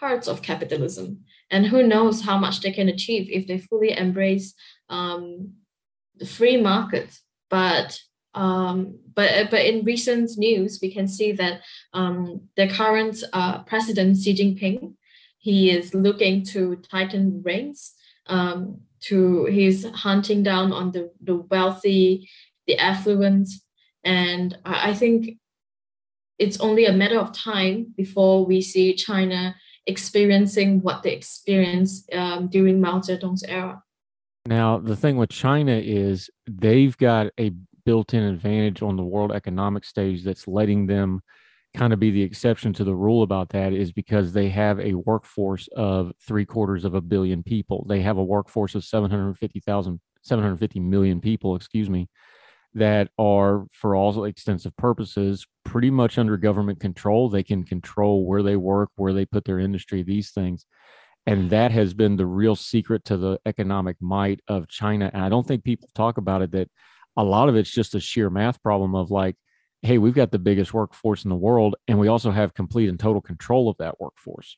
parts 0.00 0.26
of 0.26 0.40
capitalism. 0.50 1.08
And 1.50 1.66
who 1.66 1.82
knows 1.92 2.22
how 2.22 2.38
much 2.38 2.56
they 2.60 2.72
can 2.72 2.88
achieve 2.88 3.28
if 3.30 3.46
they 3.46 3.58
fully 3.58 3.92
embrace 4.04 4.54
um, 4.88 5.52
the 6.16 6.24
free 6.24 6.56
market. 6.56 7.08
But 7.50 8.00
um, 8.32 8.74
but 9.16 9.50
but 9.50 9.62
in 9.70 9.84
recent 9.84 10.30
news, 10.46 10.78
we 10.80 10.90
can 10.96 11.06
see 11.16 11.32
that 11.32 11.56
um, 11.92 12.48
the 12.56 12.68
current 12.68 13.16
uh, 13.32 13.56
president 13.70 14.16
Xi 14.16 14.32
Jinping, 14.38 14.94
he 15.38 15.70
is 15.76 15.94
looking 16.06 16.44
to 16.52 16.76
tighten 16.76 17.42
reins. 17.44 17.92
Um, 18.26 18.80
to 19.08 19.46
he's 19.46 19.80
hunting 20.06 20.42
down 20.42 20.72
on 20.72 20.92
the, 20.92 21.10
the 21.28 21.36
wealthy, 21.52 22.28
the 22.66 22.76
affluent, 22.78 23.48
and 24.04 24.56
I, 24.64 24.94
think 24.94 25.36
it's 26.38 26.60
only 26.60 26.86
a 26.86 26.92
matter 26.92 27.18
of 27.18 27.32
time 27.32 27.92
before 27.96 28.46
we 28.46 28.60
see 28.62 28.94
China 28.94 29.54
experiencing 29.86 30.80
what 30.80 31.02
they 31.02 31.12
experienced 31.12 32.12
um, 32.14 32.48
during 32.48 32.80
Mao 32.80 33.00
Zedong's 33.00 33.42
era. 33.42 33.82
Now, 34.46 34.78
the 34.78 34.96
thing 34.96 35.16
with 35.16 35.30
China 35.30 35.72
is 35.72 36.30
they've 36.46 36.96
got 36.96 37.28
a 37.38 37.52
built 37.84 38.14
in 38.14 38.22
advantage 38.22 38.82
on 38.82 38.96
the 38.96 39.04
world 39.04 39.32
economic 39.32 39.84
stage 39.84 40.24
that's 40.24 40.46
letting 40.46 40.86
them 40.86 41.20
kind 41.74 41.92
of 41.92 42.00
be 42.00 42.10
the 42.10 42.22
exception 42.22 42.72
to 42.72 42.84
the 42.84 42.94
rule 42.94 43.22
about 43.22 43.50
that 43.50 43.72
is 43.72 43.92
because 43.92 44.32
they 44.32 44.48
have 44.48 44.80
a 44.80 44.94
workforce 44.94 45.68
of 45.76 46.12
three 46.26 46.44
quarters 46.44 46.84
of 46.84 46.94
a 46.94 47.00
billion 47.00 47.42
people. 47.42 47.86
They 47.88 48.00
have 48.02 48.16
a 48.18 48.24
workforce 48.24 48.74
of 48.74 48.84
750,000, 48.84 50.00
750 50.22 50.80
million 50.80 51.20
people, 51.20 51.54
excuse 51.54 51.88
me, 51.88 52.08
that 52.74 53.08
are, 53.18 53.66
for 53.72 53.96
all 53.96 54.24
extensive 54.24 54.76
purposes, 54.76 55.46
pretty 55.64 55.90
much 55.90 56.18
under 56.18 56.36
government 56.36 56.80
control. 56.80 57.28
They 57.28 57.42
can 57.42 57.64
control 57.64 58.24
where 58.26 58.42
they 58.42 58.56
work, 58.56 58.90
where 58.96 59.12
they 59.12 59.26
put 59.26 59.44
their 59.44 59.58
industry, 59.58 60.02
these 60.02 60.30
things. 60.30 60.66
And 61.26 61.50
that 61.50 61.70
has 61.72 61.94
been 61.94 62.16
the 62.16 62.26
real 62.26 62.56
secret 62.56 63.04
to 63.06 63.16
the 63.16 63.38
economic 63.44 63.96
might 64.00 64.40
of 64.48 64.68
China. 64.68 65.10
And 65.12 65.22
I 65.22 65.28
don't 65.28 65.46
think 65.46 65.64
people 65.64 65.88
talk 65.94 66.16
about 66.16 66.42
it 66.42 66.52
that 66.52 66.68
a 67.16 67.24
lot 67.24 67.48
of 67.48 67.56
it's 67.56 67.70
just 67.70 67.94
a 67.94 68.00
sheer 68.00 68.30
math 68.30 68.62
problem 68.62 68.94
of 68.94 69.10
like, 69.10 69.36
hey, 69.82 69.98
we've 69.98 70.14
got 70.14 70.30
the 70.30 70.38
biggest 70.38 70.72
workforce 70.74 71.24
in 71.24 71.30
the 71.30 71.36
world, 71.36 71.74
and 71.88 71.98
we 71.98 72.08
also 72.08 72.30
have 72.30 72.54
complete 72.54 72.88
and 72.88 73.00
total 73.00 73.20
control 73.20 73.68
of 73.68 73.76
that 73.78 74.00
workforce. 74.00 74.56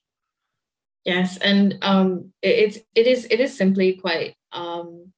Yes, 1.04 1.36
and 1.38 1.78
um, 1.82 2.32
it, 2.42 2.48
it's 2.48 2.78
it 2.94 3.06
is 3.06 3.26
it 3.30 3.40
is 3.40 3.56
simply 3.56 3.94
quite 3.94 4.34
um, 4.52 5.12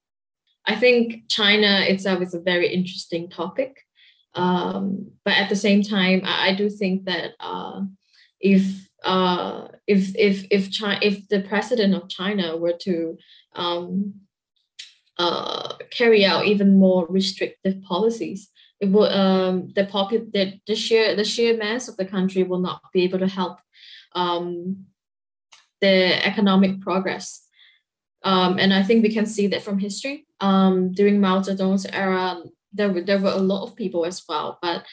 I 0.66 0.76
think 0.76 1.28
China 1.28 1.80
itself 1.86 2.22
is 2.22 2.34
a 2.34 2.40
very 2.40 2.72
interesting 2.72 3.28
topic. 3.28 3.80
Um, 4.34 5.12
but 5.24 5.34
at 5.34 5.48
the 5.48 5.56
same 5.56 5.82
time, 5.82 6.22
I, 6.24 6.50
I 6.50 6.54
do 6.54 6.68
think 6.68 7.04
that 7.04 7.32
uh, 7.38 7.82
if 8.40 8.88
uh, 9.04 9.68
if 9.86 10.14
if 10.16 10.46
if 10.50 10.70
China, 10.70 10.98
if 11.02 11.28
the 11.28 11.42
president 11.42 11.94
of 11.94 12.08
China 12.08 12.56
were 12.56 12.76
to 12.80 13.18
um, 13.54 14.14
uh, 15.18 15.74
carry 15.90 16.24
out 16.24 16.46
even 16.46 16.78
more 16.78 17.06
restrictive 17.08 17.80
policies, 17.82 18.50
it 18.80 18.90
will 18.90 19.04
um, 19.04 19.72
the 19.74 19.84
popu- 19.84 20.32
the, 20.32 20.58
the 20.66 20.74
sheer 20.74 21.14
the 21.14 21.24
sheer 21.24 21.56
mass 21.56 21.88
of 21.88 21.96
the 21.96 22.04
country 22.06 22.42
will 22.42 22.60
not 22.60 22.80
be 22.92 23.02
able 23.02 23.18
to 23.20 23.28
help 23.28 23.58
um, 24.14 24.86
the 25.80 26.26
economic 26.26 26.80
progress. 26.80 27.42
Um, 28.22 28.58
and 28.58 28.72
I 28.72 28.82
think 28.82 29.02
we 29.02 29.12
can 29.12 29.26
see 29.26 29.46
that 29.48 29.62
from 29.62 29.78
history. 29.78 30.26
Um, 30.44 30.92
during 30.98 31.20
Mao 31.20 31.40
Zedong's 31.40 31.86
era, 31.86 32.22
there 32.76 32.90
were, 32.92 33.04
there 33.08 33.22
were 33.24 33.36
a 33.36 33.46
lot 33.52 33.62
of 33.64 33.76
people 33.76 34.02
as 34.10 34.18
well, 34.28 34.58
but 34.60 34.84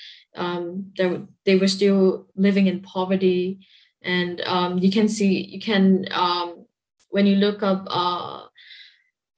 um, 0.43 0.63
there, 0.97 1.21
they 1.45 1.57
were 1.57 1.67
still 1.67 2.27
living 2.35 2.67
in 2.67 2.85
poverty. 2.95 3.59
And 4.01 4.41
um, 4.55 4.71
you 4.83 4.91
can 4.97 5.07
see, 5.09 5.33
you 5.53 5.59
can, 5.59 6.05
um, 6.11 6.65
when 7.09 7.25
you 7.29 7.35
look 7.35 7.59
up 7.71 7.81
uh, 7.89 8.47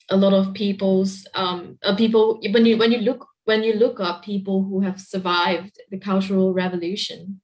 a 0.09 0.17
lot 0.17 0.33
of 0.33 0.53
people's, 0.53 1.25
um, 1.33 1.77
uh, 1.81 1.95
people, 1.95 2.39
when 2.53 2.65
you, 2.65 2.77
when 2.77 2.91
you 2.91 3.01
look, 3.09 3.21
when 3.45 3.63
you 3.63 3.73
look 3.73 3.99
up 3.99 4.23
people 4.23 4.63
who 4.63 4.81
have 4.81 4.99
survived 5.01 5.75
the 5.91 5.99
Cultural 5.99 6.53
Revolution, 6.53 7.41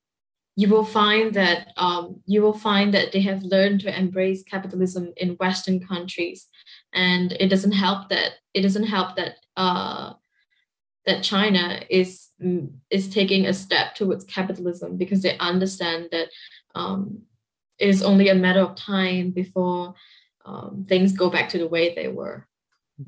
you 0.60 0.68
will 0.68 0.86
find 0.86 1.34
that 1.34 1.60
um, 1.78 2.22
you 2.26 2.42
will 2.42 2.58
find 2.70 2.94
that 2.94 3.12
they 3.12 3.22
have 3.22 3.44
learned 3.44 3.80
to 3.82 3.98
embrace 3.98 4.44
capitalism 4.44 5.14
in 5.16 5.38
Western 5.40 5.80
countries, 5.80 6.48
and 6.94 7.34
it 7.34 7.48
doesn't 7.48 7.72
help 7.72 8.10
that 8.10 8.34
it 8.54 8.62
doesn't 8.62 8.86
help 8.86 9.16
that 9.16 9.36
uh, 9.58 10.14
that 11.06 11.24
China 11.24 11.82
is 11.90 12.30
mm, 12.42 12.70
is 12.90 13.10
taking 13.10 13.46
a 13.46 13.54
step 13.54 13.96
towards 13.96 14.26
capitalism 14.26 14.98
because 14.98 15.22
they 15.22 15.38
understand 15.38 16.10
that 16.12 16.30
um, 16.76 17.22
it 17.78 17.90
is 17.90 18.04
only 18.04 18.30
a 18.30 18.36
matter 18.36 18.62
of 18.62 18.76
time 18.76 19.32
before 19.32 19.94
um, 20.46 20.86
things 20.88 21.14
go 21.14 21.30
back 21.30 21.50
to 21.50 21.58
the 21.58 21.68
way 21.68 21.94
they 21.94 22.08
were. 22.08 22.48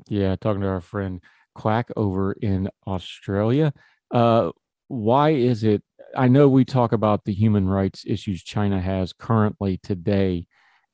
Yeah, 0.08 0.36
talking 0.36 0.62
to 0.62 0.68
our 0.68 0.80
friend 0.80 1.20
Kwak 1.54 1.90
over 1.96 2.32
in 2.32 2.68
Australia. 2.86 3.72
Uh, 4.10 4.50
why 4.88 5.30
is 5.30 5.64
it 5.64 5.82
I 6.14 6.28
know 6.28 6.48
we 6.48 6.64
talk 6.64 6.92
about 6.92 7.24
the 7.24 7.32
human 7.32 7.68
rights 7.68 8.04
issues 8.06 8.42
China 8.42 8.80
has 8.80 9.12
currently 9.12 9.78
today, 9.78 10.46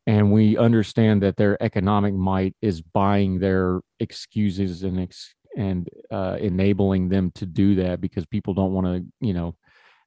and 0.08 0.32
we 0.32 0.56
understand 0.56 1.22
that 1.22 1.36
their 1.36 1.62
economic 1.62 2.14
might 2.14 2.56
is 2.62 2.80
buying 2.80 3.38
their 3.38 3.82
excuses 4.00 4.82
and 4.82 4.98
ex- 4.98 5.34
and 5.54 5.86
uh, 6.10 6.38
enabling 6.40 7.10
them 7.10 7.30
to 7.34 7.44
do 7.44 7.74
that 7.74 8.00
because 8.00 8.24
people 8.24 8.54
don't 8.54 8.72
want 8.72 8.86
to, 8.86 9.04
you 9.20 9.34
know, 9.34 9.54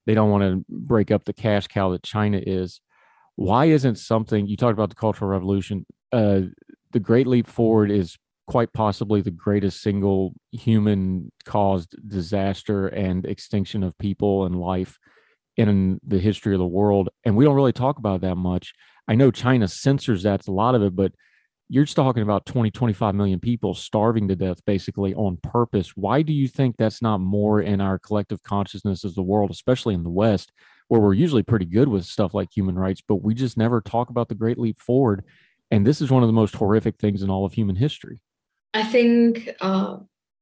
they 0.07 0.15
don't 0.15 0.31
want 0.31 0.41
to 0.41 0.65
break 0.67 1.11
up 1.11 1.23
the 1.23 1.33
cash 1.33 1.67
cow 1.67 1.91
that 1.91 2.01
China 2.01 2.41
is. 2.43 2.81
Why 3.35 3.65
isn't 3.65 3.99
something 3.99 4.47
you 4.47 4.57
talked 4.57 4.73
about 4.73 4.89
the 4.89 4.95
Cultural 4.95 5.29
Revolution? 5.29 5.85
Uh, 6.11 6.41
the 6.93 6.99
Great 6.99 7.27
Leap 7.27 7.45
Forward 7.47 7.91
is 7.91 8.17
quite 8.47 8.73
possibly 8.73 9.21
the 9.21 9.29
greatest 9.29 9.83
single 9.83 10.33
human 10.51 11.31
caused 11.45 11.95
disaster 12.07 12.87
and 12.87 13.23
extinction 13.27 13.83
of 13.83 13.95
people 13.99 14.45
and 14.45 14.59
life 14.59 14.97
in 15.57 15.99
the 16.03 16.17
history 16.17 16.55
of 16.55 16.59
the 16.59 16.65
world. 16.65 17.09
And 17.23 17.35
we 17.35 17.45
don't 17.45 17.55
really 17.55 17.71
talk 17.71 17.99
about 17.99 18.21
that 18.21 18.35
much. 18.35 18.73
I 19.07 19.15
know 19.15 19.31
China 19.31 19.67
censors 19.67 20.23
that's 20.23 20.47
a 20.47 20.51
lot 20.51 20.75
of 20.75 20.83
it, 20.83 20.95
but 20.95 21.11
you're 21.69 21.85
talking 21.85 22.21
about 22.21 22.45
20, 22.45 22.69
25 22.69 23.15
million 23.15 23.39
people 23.39 23.73
starving 23.73 24.27
to 24.27 24.35
death 24.35 24.63
basically 24.65 25.13
on 25.13 25.37
purpose. 25.41 25.95
Why 25.95 26.21
do 26.21 26.33
you 26.33 26.49
think 26.49 26.75
that's 26.75 27.01
not 27.01 27.19
more 27.19 27.61
in 27.61 27.79
our 27.79 27.97
collective 27.97 28.43
consciousness 28.43 29.05
as 29.05 29.15
the 29.15 29.21
world, 29.21 29.51
especially 29.51 29.93
in 29.93 30.03
the 30.03 30.09
West, 30.09 30.51
where 30.89 30.99
we're 30.99 31.13
usually 31.13 31.43
pretty 31.43 31.65
good 31.65 31.87
with 31.87 32.03
stuff 32.03 32.33
like 32.33 32.49
human 32.53 32.77
rights, 32.77 33.01
but 33.07 33.23
we 33.23 33.33
just 33.33 33.57
never 33.57 33.79
talk 33.79 34.09
about 34.09 34.27
the 34.27 34.35
Great 34.35 34.59
Leap 34.59 34.79
Forward? 34.79 35.23
And 35.71 35.87
this 35.87 36.01
is 36.01 36.11
one 36.11 36.23
of 36.23 36.27
the 36.27 36.33
most 36.33 36.55
horrific 36.55 36.97
things 36.97 37.21
in 37.21 37.29
all 37.29 37.45
of 37.45 37.53
human 37.53 37.77
history. 37.77 38.19
I 38.73 38.83
think 38.83 39.49
uh, 39.61 39.97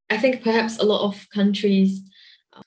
I 0.09 0.17
think 0.17 0.43
perhaps 0.43 0.79
a 0.79 0.83
lot 0.83 1.05
of 1.05 1.27
countries, 1.31 2.01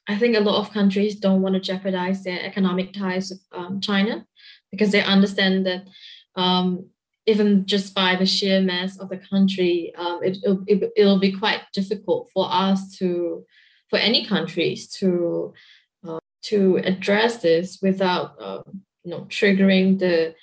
I 0.06 0.16
think 0.16 0.36
a 0.36 0.40
lot 0.40 0.60
of 0.60 0.73
countries 0.73 1.16
don't 1.16 1.43
want 1.43 1.56
to 1.56 1.60
jeopardize 1.60 2.23
their 2.23 2.40
economic 2.40 2.93
ties 2.93 3.31
with 3.31 3.43
um, 3.52 3.81
China 3.81 4.24
because 4.73 4.90
they 4.90 5.03
understand 5.03 5.66
that 5.66 5.85
um, 6.35 6.86
even 7.27 7.65
just 7.66 7.94
by 7.94 8.16
the 8.16 8.27
sheer 8.27 8.61
mass 8.61 8.99
of 8.99 9.09
the 9.09 9.19
country, 9.19 9.93
um, 9.97 10.20
it, 10.23 10.39
it, 10.66 10.93
it'll 10.97 11.20
be 11.20 11.31
quite 11.31 11.61
difficult 11.73 12.31
for 12.35 12.49
us 12.51 12.97
to, 12.97 13.44
for 13.89 13.99
any 13.99 14.27
countries 14.27 14.89
to, 14.89 15.53
uh, 16.09 16.19
to 16.43 16.78
address 16.78 17.36
this 17.36 17.78
without, 17.81 18.35
uh, 18.40 18.62
you 19.05 19.11
know, 19.12 19.20
triggering 19.28 19.99
the, 20.01 20.35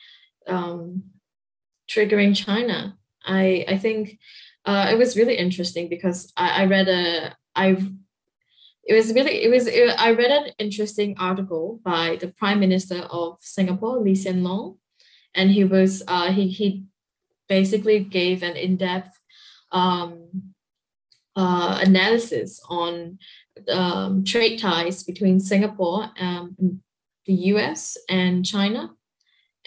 um, 0.47 1.03
triggering 1.89 2.35
China. 2.35 2.95
I, 3.25 3.65
I 3.67 3.77
think 3.77 4.19
uh, 4.63 4.87
it 4.91 4.97
was 4.97 5.17
really 5.17 5.35
interesting 5.35 5.89
because 5.89 6.31
I, 6.37 6.61
I 6.61 6.65
read 6.65 6.87
a 6.87 7.35
I've 7.55 7.89
it 8.89 8.95
was 8.95 9.13
really 9.13 9.43
it 9.43 9.51
was 9.51 9.67
it, 9.67 9.87
I 9.99 10.11
read 10.11 10.31
an 10.31 10.51
interesting 10.57 11.15
article 11.19 11.79
by 11.85 12.17
the 12.19 12.29
Prime 12.29 12.59
Minister 12.59 13.01
of 13.11 13.37
Singapore, 13.39 13.99
Lee 13.99 14.15
Hsien 14.15 14.41
Loong, 14.41 14.77
and 15.35 15.51
he 15.51 15.63
was 15.63 16.01
uh, 16.07 16.31
he 16.31 16.47
he 16.47 16.85
basically 17.47 17.99
gave 17.99 18.41
an 18.41 18.55
in 18.55 18.77
depth 18.77 19.15
um, 19.71 20.53
uh, 21.35 21.79
analysis 21.83 22.59
on 22.67 23.19
um, 23.71 24.23
trade 24.23 24.57
ties 24.57 25.03
between 25.03 25.39
Singapore, 25.39 26.09
the 26.17 27.33
U.S. 27.53 27.95
and 28.09 28.43
China, 28.43 28.95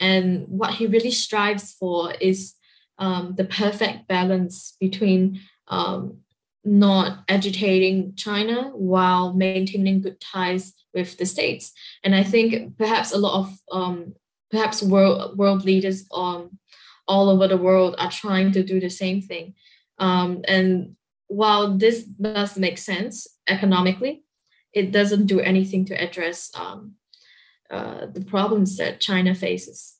and 0.00 0.48
what 0.48 0.74
he 0.74 0.88
really 0.88 1.12
strives 1.12 1.72
for 1.72 2.12
is 2.14 2.54
um, 2.98 3.34
the 3.36 3.44
perfect 3.44 4.08
balance 4.08 4.76
between 4.80 5.40
um, 5.68 6.18
not 6.64 7.24
agitating 7.28 8.14
China 8.14 8.70
while 8.74 9.32
maintaining 9.32 10.00
good 10.00 10.20
ties 10.20 10.74
with 10.94 11.16
the 11.16 11.26
states. 11.26 11.72
And 12.04 12.14
I 12.14 12.22
think 12.22 12.76
perhaps 12.78 13.12
a 13.12 13.18
lot 13.18 13.40
of 13.40 13.58
um, 13.72 14.14
perhaps 14.50 14.82
world 14.82 15.36
world 15.36 15.64
leaders 15.64 16.06
um, 16.12 16.58
all 17.08 17.28
over 17.28 17.48
the 17.48 17.56
world 17.56 17.96
are 17.98 18.10
trying 18.10 18.52
to 18.52 18.62
do 18.62 18.78
the 18.78 18.90
same 18.90 19.20
thing. 19.20 19.54
Um, 19.98 20.42
and 20.46 20.96
while 21.28 21.76
this 21.76 22.04
does 22.04 22.58
make 22.58 22.78
sense 22.78 23.26
economically, 23.48 24.22
it 24.72 24.92
doesn't 24.92 25.26
do 25.26 25.40
anything 25.40 25.84
to 25.86 25.94
address 25.94 26.50
um, 26.54 26.94
uh, 27.70 28.06
the 28.06 28.24
problems 28.24 28.76
that 28.76 29.00
China 29.00 29.34
faces. 29.34 29.96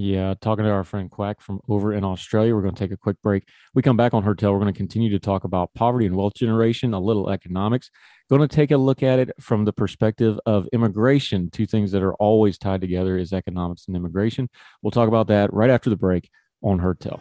Yeah, 0.00 0.34
talking 0.40 0.64
to 0.64 0.70
our 0.70 0.84
friend 0.84 1.10
Kwak 1.10 1.40
from 1.40 1.58
over 1.68 1.92
in 1.92 2.04
Australia. 2.04 2.54
We're 2.54 2.62
going 2.62 2.72
to 2.72 2.78
take 2.78 2.92
a 2.92 2.96
quick 2.96 3.20
break. 3.20 3.48
We 3.74 3.82
come 3.82 3.96
back 3.96 4.14
on 4.14 4.22
Heard-Tell. 4.22 4.52
We're 4.52 4.60
going 4.60 4.72
to 4.72 4.78
continue 4.78 5.10
to 5.10 5.18
talk 5.18 5.42
about 5.42 5.74
poverty 5.74 6.06
and 6.06 6.14
wealth 6.14 6.34
generation, 6.34 6.94
a 6.94 7.00
little 7.00 7.30
economics. 7.30 7.90
Going 8.30 8.40
to 8.40 8.46
take 8.46 8.70
a 8.70 8.76
look 8.76 9.02
at 9.02 9.18
it 9.18 9.32
from 9.40 9.64
the 9.64 9.72
perspective 9.72 10.38
of 10.46 10.68
immigration. 10.72 11.50
Two 11.50 11.66
things 11.66 11.90
that 11.90 12.04
are 12.04 12.14
always 12.14 12.58
tied 12.58 12.80
together 12.80 13.18
is 13.18 13.32
economics 13.32 13.88
and 13.88 13.96
immigration. 13.96 14.48
We'll 14.82 14.92
talk 14.92 15.08
about 15.08 15.26
that 15.28 15.52
right 15.52 15.68
after 15.68 15.90
the 15.90 15.96
break 15.96 16.30
on 16.62 16.78
Heard-Tell. 16.78 17.20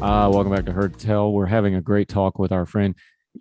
Uh, 0.00 0.30
welcome 0.32 0.50
back 0.50 0.64
to 0.64 0.72
Heard-Tell. 0.72 1.30
We're 1.30 1.44
having 1.44 1.74
a 1.74 1.82
great 1.82 2.08
talk 2.08 2.38
with 2.38 2.52
our 2.52 2.64
friend 2.64 2.94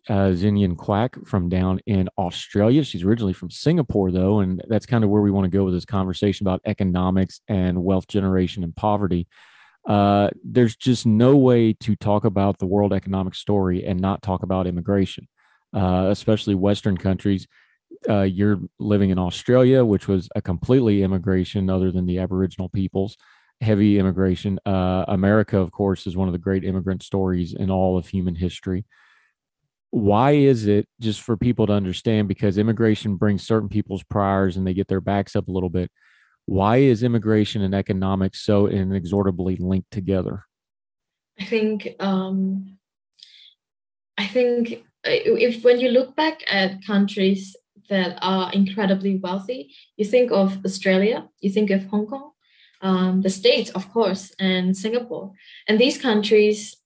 uh, 0.10 0.34
Kwak 0.78 1.26
from 1.26 1.48
down 1.48 1.80
in 1.86 2.10
Australia. 2.18 2.84
She's 2.84 3.04
originally 3.04 3.32
from 3.32 3.50
Singapore, 3.50 4.12
though, 4.12 4.42
and 4.42 4.62
that's 4.68 4.86
kind 4.86 5.06
of 5.06 5.10
where 5.10 5.22
we 5.22 5.32
want 5.32 5.46
to 5.46 5.58
go 5.58 5.64
with 5.64 5.74
this 5.74 5.86
conversation 5.86 6.46
about 6.46 6.60
economics 6.66 7.40
and 7.48 7.82
wealth 7.82 8.10
generation 8.10 8.66
and 8.66 8.76
poverty. 8.76 9.26
Uh, 9.88 10.32
there's 10.44 10.76
just 10.76 11.06
no 11.06 11.38
way 11.38 11.72
to 11.72 11.96
talk 11.96 12.26
about 12.26 12.60
the 12.60 12.68
world 12.68 12.92
economic 12.92 13.36
story 13.36 13.86
and 13.86 13.98
not 13.98 14.22
talk 14.22 14.44
about 14.44 14.68
immigration, 14.68 15.30
uh, 15.74 16.08
especially 16.10 16.56
Western 16.56 16.98
countries. 16.98 17.48
Uh, 18.10 18.24
you're 18.24 18.60
living 18.80 19.12
in 19.12 19.18
Australia, 19.18 19.86
which 19.86 20.10
was 20.10 20.28
a 20.36 20.42
completely 20.42 21.04
immigration 21.04 21.70
other 21.70 21.90
than 21.90 22.06
the 22.06 22.20
Aboriginal 22.20 22.68
peoples 22.68 23.16
heavy 23.62 24.00
immigration. 24.00 24.60
Uh, 24.66 25.06
America, 25.08 25.58
of 25.60 25.72
course, 25.72 26.08
is 26.08 26.16
one 26.16 26.28
of 26.28 26.34
the 26.34 26.40
great 26.40 26.64
immigrant 26.64 27.04
stories 27.04 27.54
in 27.54 27.70
all 27.70 27.98
of 27.98 28.08
human 28.08 28.36
history. 28.36 28.86
Why 29.92 30.32
is 30.32 30.68
it 30.68 30.88
just 31.00 31.22
for 31.22 31.36
people 31.36 31.68
to 31.68 31.74
understand? 31.74 32.28
Because 32.28 32.58
immigration 32.58 33.16
brings 33.16 33.46
certain 33.46 33.70
people's 33.70 34.04
priors 34.04 34.56
and 34.56 34.66
they 34.66 34.74
get 34.74 34.88
their 34.88 35.02
backs 35.02 35.36
up 35.36 35.48
a 35.48 35.52
little 35.52 35.70
bit. 35.70 35.92
Why 36.46 36.78
is 36.78 37.04
immigration 37.04 37.62
and 37.62 37.76
economics 37.76 38.42
so 38.42 38.68
inexorably 38.68 39.58
linked 39.58 39.92
together? 39.92 40.46
I 41.40 41.46
think 41.46 41.96
um, 42.00 42.78
I 44.18 44.28
think 44.28 44.84
uh, 45.08 45.12
if 45.14 45.64
when 45.64 45.80
you 45.80 45.90
look 45.90 46.16
back 46.16 46.44
at 46.52 46.86
countries 46.86 47.56
that 47.90 48.18
are 48.22 48.52
incredibly 48.52 49.18
wealthy, 49.18 49.74
you 49.96 50.06
think 50.06 50.32
of 50.32 50.60
Australia, 50.66 51.28
you 51.40 51.50
think 51.50 51.70
of 51.70 51.86
Hong 51.86 52.06
Kong, 52.06 52.32
um, 52.82 53.22
the 53.22 53.30
states, 53.30 53.70
of 53.72 53.92
course, 53.92 54.32
and 54.40 54.76
Singapore. 54.76 55.34
And 55.68 55.80
these 55.80 55.98
countries, 55.98 56.78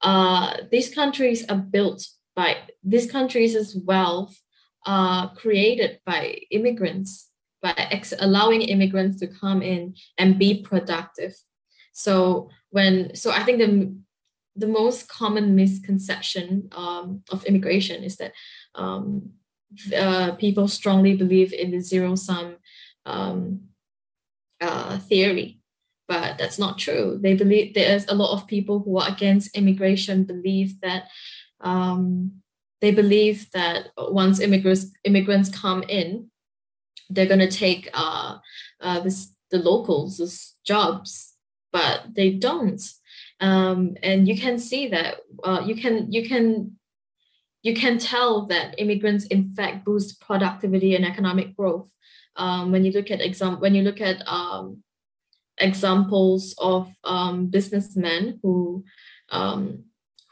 uh, 0.00 0.56
these 0.70 0.94
countries 0.94 1.44
are 1.48 1.56
built 1.56 2.06
by 2.34 2.56
these 2.82 3.10
countries' 3.10 3.54
as 3.54 3.76
wealth 3.84 4.40
uh, 4.86 5.28
created 5.28 6.00
by 6.04 6.38
immigrants, 6.50 7.28
by 7.60 7.74
ex- 7.76 8.14
allowing 8.18 8.62
immigrants 8.62 9.20
to 9.20 9.26
come 9.26 9.62
in 9.62 9.94
and 10.18 10.38
be 10.38 10.62
productive. 10.62 11.34
So 11.92 12.48
when 12.70 13.14
so 13.14 13.30
I 13.30 13.42
think 13.42 13.58
the 13.58 13.94
the 14.54 14.66
most 14.66 15.08
common 15.08 15.54
misconception 15.54 16.68
um, 16.72 17.22
of 17.30 17.44
immigration 17.44 18.04
is 18.04 18.16
that 18.16 18.32
um, 18.74 19.30
uh, 19.96 20.32
people 20.32 20.68
strongly 20.68 21.16
believe 21.16 21.52
in 21.52 21.70
the 21.70 21.80
zero 21.80 22.14
sum 22.14 22.56
um, 23.06 23.60
uh, 24.62 24.98
theory, 24.98 25.58
but 26.08 26.38
that's 26.38 26.58
not 26.58 26.78
true. 26.78 27.18
They 27.20 27.34
believe 27.34 27.74
there's 27.74 28.06
a 28.08 28.14
lot 28.14 28.32
of 28.32 28.46
people 28.46 28.78
who 28.78 28.98
are 28.98 29.08
against 29.08 29.56
immigration 29.56 30.24
believe 30.24 30.80
that 30.80 31.08
um, 31.60 32.32
they 32.80 32.92
believe 32.92 33.50
that 33.52 33.88
once 33.98 34.40
immigrants 34.40 34.86
immigrants 35.04 35.48
come 35.48 35.82
in, 35.88 36.30
they're 37.10 37.26
gonna 37.26 37.50
take 37.50 37.90
uh, 37.92 38.38
uh, 38.80 39.00
this 39.00 39.34
the 39.50 39.58
locals' 39.58 40.54
jobs, 40.64 41.34
but 41.72 42.14
they 42.14 42.30
don't. 42.30 42.82
Um, 43.40 43.96
and 44.02 44.28
you 44.28 44.38
can 44.38 44.58
see 44.58 44.88
that 44.88 45.16
uh, 45.42 45.62
you 45.66 45.74
can 45.74 46.12
you 46.12 46.28
can 46.28 46.76
you 47.62 47.74
can 47.74 47.98
tell 47.98 48.46
that 48.46 48.74
immigrants 48.78 49.26
in 49.26 49.52
fact 49.54 49.84
boost 49.84 50.20
productivity 50.20 50.94
and 50.94 51.04
economic 51.04 51.56
growth 51.56 51.90
um, 52.36 52.72
when 52.72 52.84
you 52.84 52.92
look 52.92 53.10
at 53.10 53.20
exam 53.20 53.60
when 53.60 53.74
you 53.74 53.82
look 53.82 54.00
at 54.00 54.22
um, 54.26 54.82
examples 55.58 56.54
of 56.58 56.92
um, 57.04 57.46
businessmen 57.46 58.38
who 58.42 58.84
um, 59.30 59.84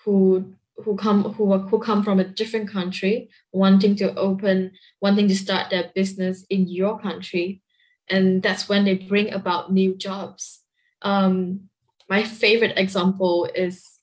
who 0.04 0.54
who 0.84 0.96
come 0.96 1.24
who, 1.34 1.58
who 1.58 1.78
come 1.78 2.02
from 2.02 2.20
a 2.20 2.24
different 2.24 2.70
country 2.70 3.28
wanting 3.52 3.94
to 3.96 4.14
open 4.16 4.72
wanting 5.00 5.28
to 5.28 5.36
start 5.36 5.70
their 5.70 5.90
business 5.94 6.44
in 6.50 6.68
your 6.68 6.98
country 6.98 7.62
and 8.08 8.42
that's 8.42 8.68
when 8.68 8.84
they 8.84 8.94
bring 8.94 9.32
about 9.32 9.72
new 9.72 9.94
jobs 9.94 10.60
um, 11.02 11.60
my 12.08 12.22
favorite 12.24 12.76
example 12.76 13.48
is 13.54 14.00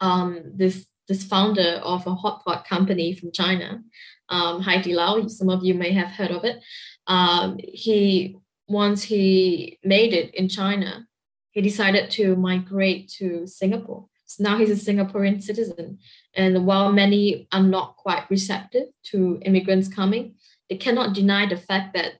um, 0.00 0.42
this 0.54 0.86
this 1.08 1.24
founder 1.24 1.80
of 1.82 2.06
a 2.06 2.14
hot 2.14 2.44
pot 2.44 2.66
company 2.66 3.14
from 3.14 3.30
China, 3.32 3.82
um, 4.30 4.62
Haidilao. 4.62 4.96
Lao. 4.96 5.28
Some 5.28 5.50
of 5.50 5.62
you 5.62 5.74
may 5.74 5.92
have 5.92 6.08
heard 6.08 6.30
of 6.30 6.44
it 6.44 6.62
um, 7.06 7.58
he 7.58 8.36
once 8.66 9.02
he 9.02 9.78
made 9.84 10.12
it 10.14 10.34
in 10.34 10.48
China, 10.48 11.06
he 11.50 11.60
decided 11.60 12.10
to 12.10 12.34
migrate 12.36 13.08
to 13.08 13.46
Singapore. 13.46 14.06
So 14.26 14.42
now 14.42 14.56
he's 14.56 14.70
a 14.70 14.92
Singaporean 14.92 15.42
citizen. 15.42 15.98
And 16.34 16.66
while 16.66 16.90
many 16.92 17.46
are 17.52 17.62
not 17.62 17.96
quite 17.96 18.28
receptive 18.30 18.88
to 19.04 19.38
immigrants 19.42 19.88
coming, 19.88 20.36
they 20.68 20.76
cannot 20.76 21.14
deny 21.14 21.46
the 21.46 21.58
fact 21.58 21.94
that 21.94 22.14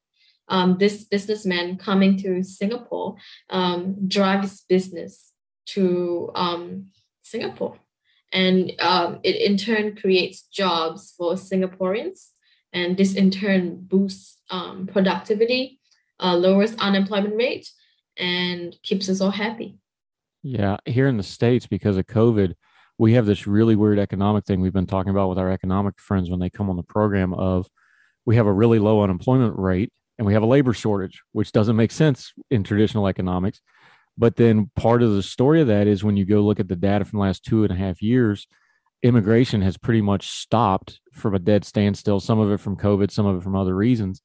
um, 0.48 0.76
this 0.78 1.04
businessman 1.04 1.78
coming 1.78 2.18
to 2.18 2.42
Singapore 2.42 3.16
um, 3.48 3.96
drives 4.06 4.64
business 4.68 5.32
to 5.66 6.30
um, 6.34 6.88
Singapore. 7.22 7.78
And 8.32 8.72
um, 8.80 9.20
it 9.22 9.36
in 9.36 9.56
turn 9.56 9.96
creates 9.96 10.42
jobs 10.42 11.14
for 11.16 11.34
Singaporeans 11.34 12.33
and 12.74 12.96
this 12.96 13.14
in 13.14 13.30
turn 13.30 13.76
boosts 13.80 14.36
um, 14.50 14.86
productivity, 14.86 15.80
uh, 16.20 16.36
lowers 16.36 16.74
unemployment 16.78 17.34
rate, 17.34 17.70
and 18.18 18.76
keeps 18.82 19.08
us 19.08 19.20
all 19.20 19.30
happy. 19.30 19.78
Yeah, 20.42 20.76
here 20.84 21.08
in 21.08 21.16
the 21.16 21.22
states, 21.22 21.66
because 21.66 21.96
of 21.96 22.06
COVID, 22.06 22.54
we 22.98 23.14
have 23.14 23.26
this 23.26 23.46
really 23.46 23.76
weird 23.76 23.98
economic 23.98 24.44
thing 24.44 24.60
we've 24.60 24.72
been 24.72 24.86
talking 24.86 25.10
about 25.10 25.28
with 25.28 25.38
our 25.38 25.50
economic 25.50 25.98
friends 25.98 26.28
when 26.28 26.40
they 26.40 26.50
come 26.50 26.68
on 26.68 26.76
the 26.76 26.82
program. 26.82 27.32
Of 27.32 27.66
we 28.26 28.36
have 28.36 28.46
a 28.46 28.52
really 28.52 28.78
low 28.78 29.02
unemployment 29.02 29.58
rate 29.58 29.90
and 30.18 30.26
we 30.26 30.34
have 30.34 30.42
a 30.42 30.46
labor 30.46 30.72
shortage, 30.72 31.22
which 31.32 31.52
doesn't 31.52 31.76
make 31.76 31.90
sense 31.90 32.32
in 32.50 32.62
traditional 32.62 33.08
economics. 33.08 33.60
But 34.16 34.36
then 34.36 34.70
part 34.76 35.02
of 35.02 35.14
the 35.14 35.22
story 35.22 35.60
of 35.60 35.66
that 35.68 35.86
is 35.86 36.04
when 36.04 36.16
you 36.16 36.24
go 36.24 36.40
look 36.40 36.60
at 36.60 36.68
the 36.68 36.76
data 36.76 37.04
from 37.04 37.18
the 37.18 37.24
last 37.24 37.44
two 37.44 37.64
and 37.64 37.72
a 37.72 37.76
half 37.76 38.00
years, 38.00 38.46
immigration 39.04 39.60
has 39.60 39.76
pretty 39.76 40.00
much 40.00 40.26
stopped 40.28 40.98
from 41.12 41.34
a 41.34 41.38
dead 41.38 41.64
standstill, 41.64 42.18
some 42.20 42.40
of 42.40 42.50
it 42.50 42.58
from 42.58 42.74
COVID, 42.76 43.10
some 43.10 43.26
of 43.26 43.36
it 43.36 43.42
from 43.44 43.54
other 43.54 43.76
reasons. 43.76 44.22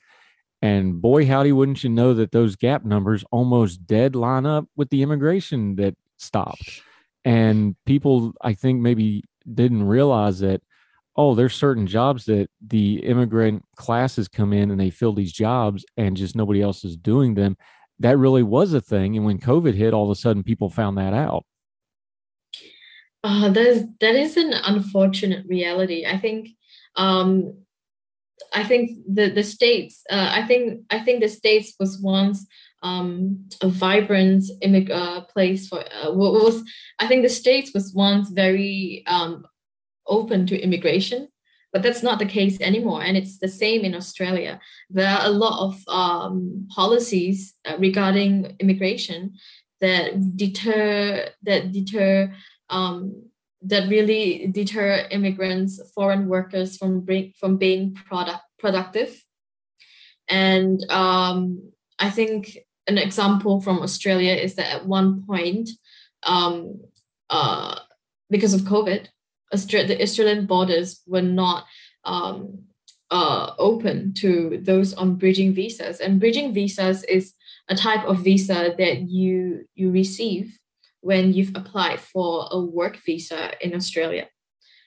And 0.61 1.01
boy, 1.01 1.25
howdy, 1.25 1.51
wouldn't 1.51 1.83
you 1.83 1.89
know 1.89 2.13
that 2.13 2.31
those 2.31 2.55
gap 2.55 2.85
numbers 2.85 3.25
almost 3.29 3.85
dead 3.85 4.15
line 4.15 4.45
up 4.45 4.65
with 4.77 4.89
the 4.89 5.03
immigration 5.03 5.75
that 5.75 5.95
stopped. 6.17 6.81
And 7.25 7.75
people, 7.85 8.33
I 8.41 8.53
think, 8.53 8.81
maybe 8.81 9.23
didn't 9.53 9.83
realize 9.83 10.39
that, 10.39 10.61
oh, 11.17 11.35
there's 11.35 11.55
certain 11.55 11.85
jobs 11.85 12.25
that 12.25 12.49
the 12.65 12.99
immigrant 12.99 13.65
classes 13.75 14.29
come 14.29 14.53
in 14.53 14.71
and 14.71 14.79
they 14.79 14.89
fill 14.89 15.13
these 15.13 15.33
jobs 15.33 15.85
and 15.97 16.15
just 16.15 16.37
nobody 16.37 16.61
else 16.61 16.85
is 16.85 16.95
doing 16.95 17.33
them. 17.33 17.57
That 17.99 18.17
really 18.17 18.43
was 18.43 18.73
a 18.73 18.79
thing. 18.79 19.17
And 19.17 19.25
when 19.25 19.39
COVID 19.39 19.73
hit, 19.73 19.93
all 19.93 20.05
of 20.05 20.09
a 20.09 20.15
sudden 20.15 20.43
people 20.43 20.69
found 20.69 20.97
that 20.97 21.13
out. 21.13 21.45
Uh, 23.23 23.49
that 23.49 23.65
is 23.65 23.85
that 23.99 24.15
is 24.15 24.37
an 24.37 24.53
unfortunate 24.53 25.45
reality. 25.47 26.05
I 26.05 26.17
think 26.17 26.49
um, 26.95 27.53
I 28.53 28.63
think 28.63 28.91
the 29.07 29.29
the 29.29 29.43
states. 29.43 30.03
Uh, 30.09 30.29
I 30.31 30.45
think 30.47 30.83
I 30.89 30.99
think 30.99 31.21
the 31.21 31.29
states 31.29 31.75
was 31.79 31.99
once 32.01 32.45
um, 32.81 33.45
a 33.61 33.67
vibrant 33.67 34.43
immig- 34.63 34.91
uh, 34.91 35.21
place 35.21 35.67
for. 35.67 35.79
Uh, 35.79 36.11
was 36.11 36.63
I 36.99 37.07
think 37.07 37.23
the 37.23 37.29
states 37.29 37.71
was 37.73 37.93
once 37.93 38.29
very 38.29 39.03
um, 39.07 39.45
open 40.07 40.47
to 40.47 40.59
immigration, 40.59 41.27
but 41.73 41.83
that's 41.83 42.03
not 42.03 42.19
the 42.19 42.25
case 42.25 42.59
anymore. 42.61 43.03
And 43.03 43.17
it's 43.17 43.37
the 43.37 43.49
same 43.49 43.83
in 43.83 43.95
Australia. 43.95 44.61
There 44.89 45.09
are 45.09 45.25
a 45.25 45.29
lot 45.29 45.59
of 45.67 45.81
um, 45.87 46.67
policies 46.73 47.53
uh, 47.65 47.75
regarding 47.77 48.55
immigration 48.59 49.33
that 49.81 50.37
deter 50.37 51.29
that 51.43 51.71
deter 51.71 52.33
um, 52.69 53.29
that 53.61 53.89
really 53.89 54.47
deter 54.47 55.07
immigrants, 55.11 55.81
foreign 55.93 56.27
workers 56.27 56.77
from 56.77 57.01
bring, 57.01 57.33
from 57.37 57.57
being 57.57 57.93
product 57.93 58.41
productive. 58.57 59.23
And 60.27 60.83
um, 60.89 61.71
I 61.97 62.09
think 62.09 62.59
an 62.87 62.97
example 62.97 63.61
from 63.61 63.79
Australia 63.79 64.33
is 64.33 64.55
that 64.55 64.73
at 64.73 64.85
one 64.85 65.23
point, 65.25 65.69
um, 66.23 66.81
uh, 67.29 67.79
because 68.29 68.53
of 68.53 68.61
COVID, 68.61 69.07
Austra- 69.53 69.87
the 69.87 70.01
Australian 70.01 70.45
borders 70.45 71.01
were 71.07 71.21
not 71.21 71.65
um, 72.05 72.59
uh, 73.11 73.53
open 73.57 74.13
to 74.15 74.59
those 74.61 74.93
on 74.93 75.15
bridging 75.15 75.53
visas. 75.53 75.99
And 75.99 76.19
bridging 76.19 76.53
visas 76.53 77.03
is 77.05 77.33
a 77.67 77.75
type 77.75 78.05
of 78.05 78.19
visa 78.19 78.73
that 78.77 79.01
you 79.09 79.65
you 79.75 79.91
receive 79.91 80.59
when 81.01 81.33
you've 81.33 81.55
applied 81.55 81.99
for 81.99 82.47
a 82.51 82.59
work 82.59 82.97
visa 83.05 83.51
in 83.61 83.73
Australia. 83.73 84.27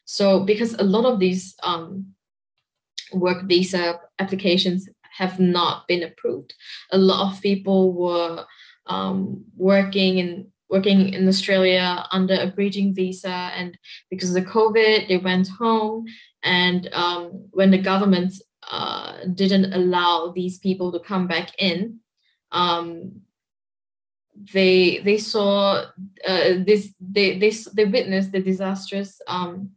So 0.04 0.40
because 0.40 0.74
a 0.74 0.82
lot 0.82 1.04
of 1.04 1.18
these 1.18 1.54
um, 1.62 2.14
work 3.12 3.44
visa 3.44 4.00
applications 4.18 4.88
have 5.18 5.38
not 5.38 5.86
been 5.88 6.02
approved, 6.02 6.54
a 6.90 6.98
lot 6.98 7.32
of 7.32 7.42
people 7.42 7.92
were 7.92 8.44
um, 8.86 9.44
working 9.56 10.18
in 10.18 10.52
working 10.68 11.12
in 11.12 11.28
Australia 11.28 12.06
under 12.12 12.34
a 12.34 12.46
bridging 12.46 12.94
visa, 12.94 13.28
and 13.28 13.76
because 14.10 14.34
of 14.34 14.42
the 14.42 14.50
COVID, 14.50 15.06
they 15.06 15.18
went 15.18 15.46
home. 15.48 16.06
And 16.42 16.88
um, 16.94 17.46
when 17.50 17.70
the 17.70 17.78
government 17.78 18.32
uh, 18.70 19.18
didn't 19.34 19.74
allow 19.74 20.32
these 20.34 20.58
people 20.58 20.90
to 20.92 20.98
come 20.98 21.26
back 21.26 21.50
in, 21.58 21.98
um, 22.52 23.20
they 24.34 24.98
they 24.98 25.18
saw 25.18 25.84
uh, 26.26 26.54
this 26.66 26.94
they 27.00 27.38
they 27.38 27.50
they 27.74 27.84
witnessed 27.84 28.32
the 28.32 28.40
disastrous 28.40 29.20
um, 29.28 29.70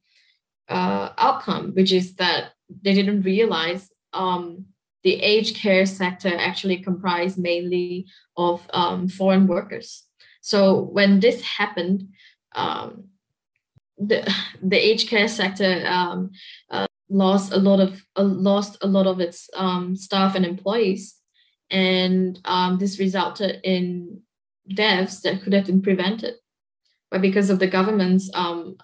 uh, 0.69 1.09
outcome, 1.17 1.73
which 1.73 1.91
is 1.91 2.15
that 2.15 2.53
they 2.81 2.93
didn't 2.93 3.21
realize 3.21 3.89
um, 4.13 4.65
the 5.03 5.15
aged 5.21 5.55
care 5.55 5.85
sector 5.85 6.35
actually 6.35 6.77
comprised 6.77 7.37
mainly 7.37 8.07
of 8.37 8.67
um, 8.73 9.07
foreign 9.07 9.45
workers. 9.45 10.03
So 10.41 10.81
when 10.81 11.19
this 11.19 11.41
happened, 11.41 12.09
um, 12.55 13.05
the 13.97 14.31
the 14.61 14.77
aged 14.77 15.09
care 15.09 15.27
sector 15.27 15.83
um, 15.85 16.31
uh, 16.71 16.87
lost 17.09 17.51
a 17.53 17.57
lot 17.57 17.79
of 17.79 18.01
uh, 18.15 18.23
lost 18.23 18.77
a 18.81 18.87
lot 18.87 19.05
of 19.05 19.19
its 19.19 19.49
um, 19.55 19.95
staff 19.95 20.35
and 20.35 20.45
employees, 20.45 21.15
and 21.69 22.39
um, 22.45 22.77
this 22.79 22.99
resulted 22.99 23.59
in 23.63 24.21
deaths 24.67 25.21
that 25.21 25.41
could 25.41 25.53
have 25.53 25.65
been 25.65 25.81
prevented. 25.81 26.35
But 27.11 27.21
because 27.21 27.49
of 27.49 27.59
the 27.59 27.67
government's 27.67 28.29
um, 28.33 28.77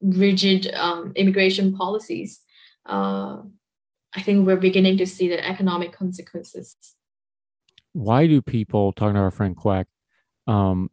rigid 0.00 0.72
um, 0.74 1.12
immigration 1.16 1.74
policies, 1.74 2.40
uh, 2.86 3.38
I 4.14 4.22
think 4.22 4.46
we're 4.46 4.56
beginning 4.56 4.96
to 4.98 5.06
see 5.06 5.28
the 5.28 5.46
economic 5.46 5.92
consequences. 5.92 6.76
Why 7.92 8.26
do 8.26 8.42
people, 8.42 8.92
talking 8.92 9.14
to 9.14 9.20
our 9.20 9.30
friend 9.30 9.56
Kwak, 9.56 9.86
um, 10.46 10.90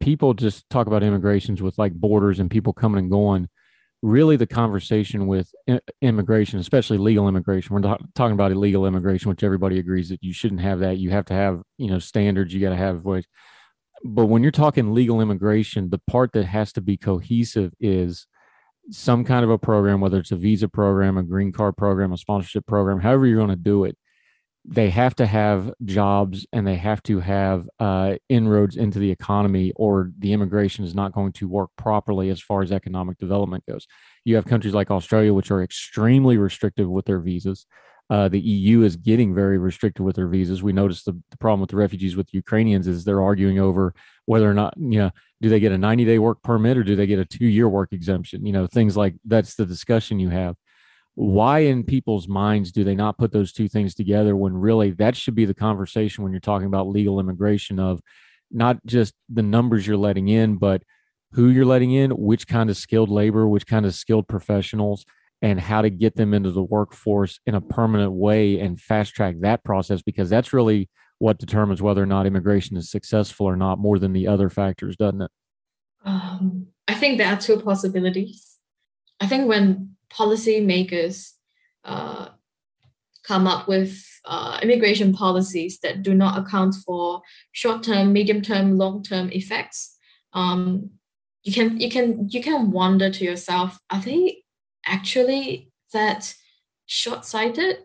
people 0.00 0.34
just 0.34 0.68
talk 0.70 0.86
about 0.86 1.02
immigrations 1.02 1.60
with 1.62 1.78
like 1.78 1.92
borders 1.92 2.40
and 2.40 2.50
people 2.50 2.72
coming 2.72 2.98
and 2.98 3.10
going? 3.10 3.48
Really, 4.02 4.36
the 4.36 4.46
conversation 4.46 5.26
with 5.26 5.50
immigration, 6.02 6.58
especially 6.58 6.98
legal 6.98 7.26
immigration, 7.26 7.72
we're 7.72 7.80
not 7.80 8.02
talking 8.14 8.34
about 8.34 8.52
illegal 8.52 8.86
immigration, 8.86 9.30
which 9.30 9.42
everybody 9.42 9.78
agrees 9.78 10.10
that 10.10 10.22
you 10.22 10.32
shouldn't 10.32 10.60
have 10.60 10.80
that. 10.80 10.98
You 10.98 11.10
have 11.10 11.24
to 11.26 11.34
have, 11.34 11.62
you 11.78 11.90
know, 11.90 11.98
standards. 11.98 12.52
You 12.52 12.60
got 12.60 12.70
to 12.70 12.76
have 12.76 13.04
ways 13.04 13.26
but 14.04 14.26
when 14.26 14.42
you're 14.42 14.52
talking 14.52 14.92
legal 14.92 15.22
immigration, 15.22 15.88
the 15.88 16.00
part 16.06 16.32
that 16.32 16.44
has 16.44 16.72
to 16.74 16.82
be 16.82 16.98
cohesive 16.98 17.72
is 17.80 18.26
some 18.90 19.24
kind 19.24 19.44
of 19.44 19.50
a 19.50 19.58
program, 19.58 20.00
whether 20.00 20.18
it's 20.18 20.30
a 20.30 20.36
visa 20.36 20.68
program, 20.68 21.16
a 21.16 21.22
green 21.22 21.52
card 21.52 21.74
program, 21.76 22.12
a 22.12 22.18
sponsorship 22.18 22.66
program, 22.66 23.00
however 23.00 23.26
you're 23.26 23.38
going 23.38 23.48
to 23.48 23.56
do 23.56 23.84
it. 23.84 23.96
They 24.66 24.88
have 24.90 25.14
to 25.16 25.26
have 25.26 25.72
jobs 25.84 26.46
and 26.50 26.66
they 26.66 26.76
have 26.76 27.02
to 27.04 27.20
have 27.20 27.68
uh, 27.78 28.16
inroads 28.30 28.76
into 28.76 28.98
the 28.98 29.10
economy, 29.10 29.72
or 29.76 30.10
the 30.18 30.32
immigration 30.32 30.86
is 30.86 30.94
not 30.94 31.12
going 31.12 31.32
to 31.32 31.48
work 31.48 31.70
properly 31.76 32.30
as 32.30 32.40
far 32.40 32.62
as 32.62 32.72
economic 32.72 33.18
development 33.18 33.64
goes. 33.66 33.86
You 34.24 34.36
have 34.36 34.46
countries 34.46 34.72
like 34.72 34.90
Australia, 34.90 35.34
which 35.34 35.50
are 35.50 35.62
extremely 35.62 36.38
restrictive 36.38 36.88
with 36.88 37.04
their 37.04 37.20
visas. 37.20 37.66
Uh, 38.10 38.28
the 38.28 38.40
EU 38.40 38.82
is 38.82 38.96
getting 38.96 39.34
very 39.34 39.56
restricted 39.56 40.04
with 40.04 40.16
their 40.16 40.28
visas. 40.28 40.62
We 40.62 40.72
noticed 40.72 41.06
the, 41.06 41.18
the 41.30 41.38
problem 41.38 41.60
with 41.60 41.70
the 41.70 41.76
refugees 41.76 42.16
with 42.16 42.34
Ukrainians 42.34 42.86
is 42.86 43.04
they're 43.04 43.22
arguing 43.22 43.58
over 43.58 43.94
whether 44.26 44.48
or 44.48 44.54
not, 44.54 44.74
you 44.76 44.98
know, 44.98 45.10
do 45.40 45.48
they 45.48 45.60
get 45.60 45.72
a 45.72 45.78
90 45.78 46.04
day 46.04 46.18
work 46.18 46.42
permit 46.42 46.76
or 46.76 46.84
do 46.84 46.96
they 46.96 47.06
get 47.06 47.18
a 47.18 47.24
two 47.24 47.46
year 47.46 47.68
work 47.68 47.92
exemption? 47.92 48.44
You 48.44 48.52
know, 48.52 48.66
things 48.66 48.96
like 48.96 49.14
that's 49.24 49.54
the 49.54 49.64
discussion 49.64 50.18
you 50.18 50.28
have. 50.28 50.56
Why 51.14 51.60
in 51.60 51.84
people's 51.84 52.28
minds 52.28 52.72
do 52.72 52.84
they 52.84 52.94
not 52.94 53.16
put 53.16 53.32
those 53.32 53.52
two 53.52 53.68
things 53.68 53.94
together 53.94 54.36
when 54.36 54.52
really 54.52 54.90
that 54.92 55.16
should 55.16 55.34
be 55.34 55.44
the 55.44 55.54
conversation 55.54 56.24
when 56.24 56.32
you're 56.32 56.40
talking 56.40 56.66
about 56.66 56.88
legal 56.88 57.20
immigration 57.20 57.78
of 57.78 58.00
not 58.50 58.84
just 58.84 59.14
the 59.28 59.42
numbers 59.42 59.86
you're 59.86 59.96
letting 59.96 60.28
in, 60.28 60.56
but 60.56 60.82
who 61.32 61.48
you're 61.48 61.64
letting 61.64 61.92
in, 61.92 62.10
which 62.10 62.46
kind 62.46 62.70
of 62.70 62.76
skilled 62.76 63.10
labor, 63.10 63.46
which 63.46 63.66
kind 63.66 63.86
of 63.86 63.94
skilled 63.94 64.28
professionals, 64.28 65.04
and 65.44 65.60
how 65.60 65.82
to 65.82 65.90
get 65.90 66.16
them 66.16 66.32
into 66.32 66.50
the 66.50 66.62
workforce 66.62 67.38
in 67.44 67.54
a 67.54 67.60
permanent 67.60 68.12
way 68.12 68.58
and 68.58 68.80
fast 68.80 69.14
track 69.14 69.36
that 69.40 69.62
process 69.62 70.00
because 70.00 70.30
that's 70.30 70.54
really 70.54 70.88
what 71.18 71.36
determines 71.36 71.82
whether 71.82 72.02
or 72.02 72.06
not 72.06 72.24
immigration 72.24 72.78
is 72.78 72.90
successful 72.90 73.44
or 73.44 73.54
not 73.54 73.78
more 73.78 73.98
than 73.98 74.14
the 74.14 74.26
other 74.26 74.48
factors 74.48 74.96
doesn't 74.96 75.20
it? 75.20 75.30
Um, 76.02 76.68
i 76.88 76.94
think 76.94 77.18
there 77.18 77.30
are 77.30 77.38
two 77.38 77.60
possibilities. 77.60 78.56
I 79.20 79.26
think 79.26 79.46
when 79.46 79.96
policymakers 80.10 81.32
uh, 81.84 82.28
come 83.22 83.46
up 83.46 83.68
with 83.68 84.02
uh, 84.24 84.58
immigration 84.62 85.12
policies 85.12 85.78
that 85.80 86.02
do 86.02 86.14
not 86.14 86.38
account 86.38 86.74
for 86.86 87.20
short-term 87.52 88.14
medium-term 88.14 88.78
long-term 88.78 89.30
effects 89.32 89.98
um, 90.32 90.90
you 91.42 91.52
can 91.52 91.78
you 91.78 91.90
can 91.90 92.28
you 92.30 92.42
can 92.42 92.70
wonder 92.70 93.10
to 93.10 93.24
yourself 93.24 93.78
are 93.90 94.00
they 94.00 94.43
actually 94.86 95.70
that 95.92 96.34
short-sighted? 96.86 97.78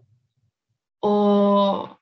Or 1.02 1.98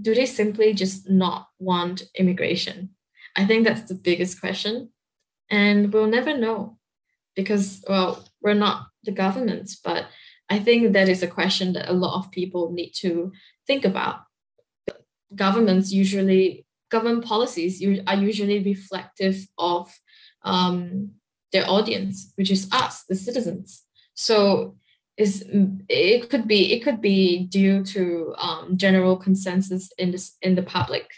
do 0.00 0.14
they 0.14 0.26
simply 0.26 0.72
just 0.72 1.08
not 1.08 1.48
want 1.58 2.04
immigration? 2.14 2.90
I 3.36 3.44
think 3.44 3.64
that's 3.64 3.88
the 3.88 3.94
biggest 3.94 4.40
question. 4.40 4.90
And 5.50 5.92
we'll 5.92 6.06
never 6.06 6.36
know 6.36 6.78
because 7.34 7.82
well 7.88 8.24
we're 8.42 8.54
not 8.54 8.86
the 9.04 9.12
governments 9.12 9.76
but 9.82 10.06
i 10.50 10.58
think 10.58 10.92
that 10.92 11.08
is 11.08 11.22
a 11.22 11.26
question 11.26 11.72
that 11.72 11.88
a 11.88 11.92
lot 11.92 12.18
of 12.18 12.30
people 12.30 12.72
need 12.72 12.90
to 12.90 13.32
think 13.66 13.84
about. 13.84 14.20
Governments 15.34 15.92
usually 15.92 16.66
government 16.90 17.24
policies 17.24 17.82
are 18.06 18.16
usually 18.16 18.62
reflective 18.62 19.46
of 19.56 19.90
um, 20.44 21.12
their 21.52 21.68
audience 21.68 22.32
which 22.36 22.50
is 22.50 22.68
us 22.70 23.04
the 23.08 23.14
citizens 23.14 23.84
so 24.22 24.76
is 25.16 25.44
it 25.88 26.30
could 26.30 26.46
be 26.46 26.72
it 26.72 26.84
could 26.84 27.00
be 27.00 27.46
due 27.46 27.82
to 27.84 28.34
um, 28.38 28.76
general 28.76 29.16
consensus 29.16 29.90
in 29.98 30.12
this 30.12 30.36
in 30.42 30.54
the 30.54 30.62
public, 30.62 31.10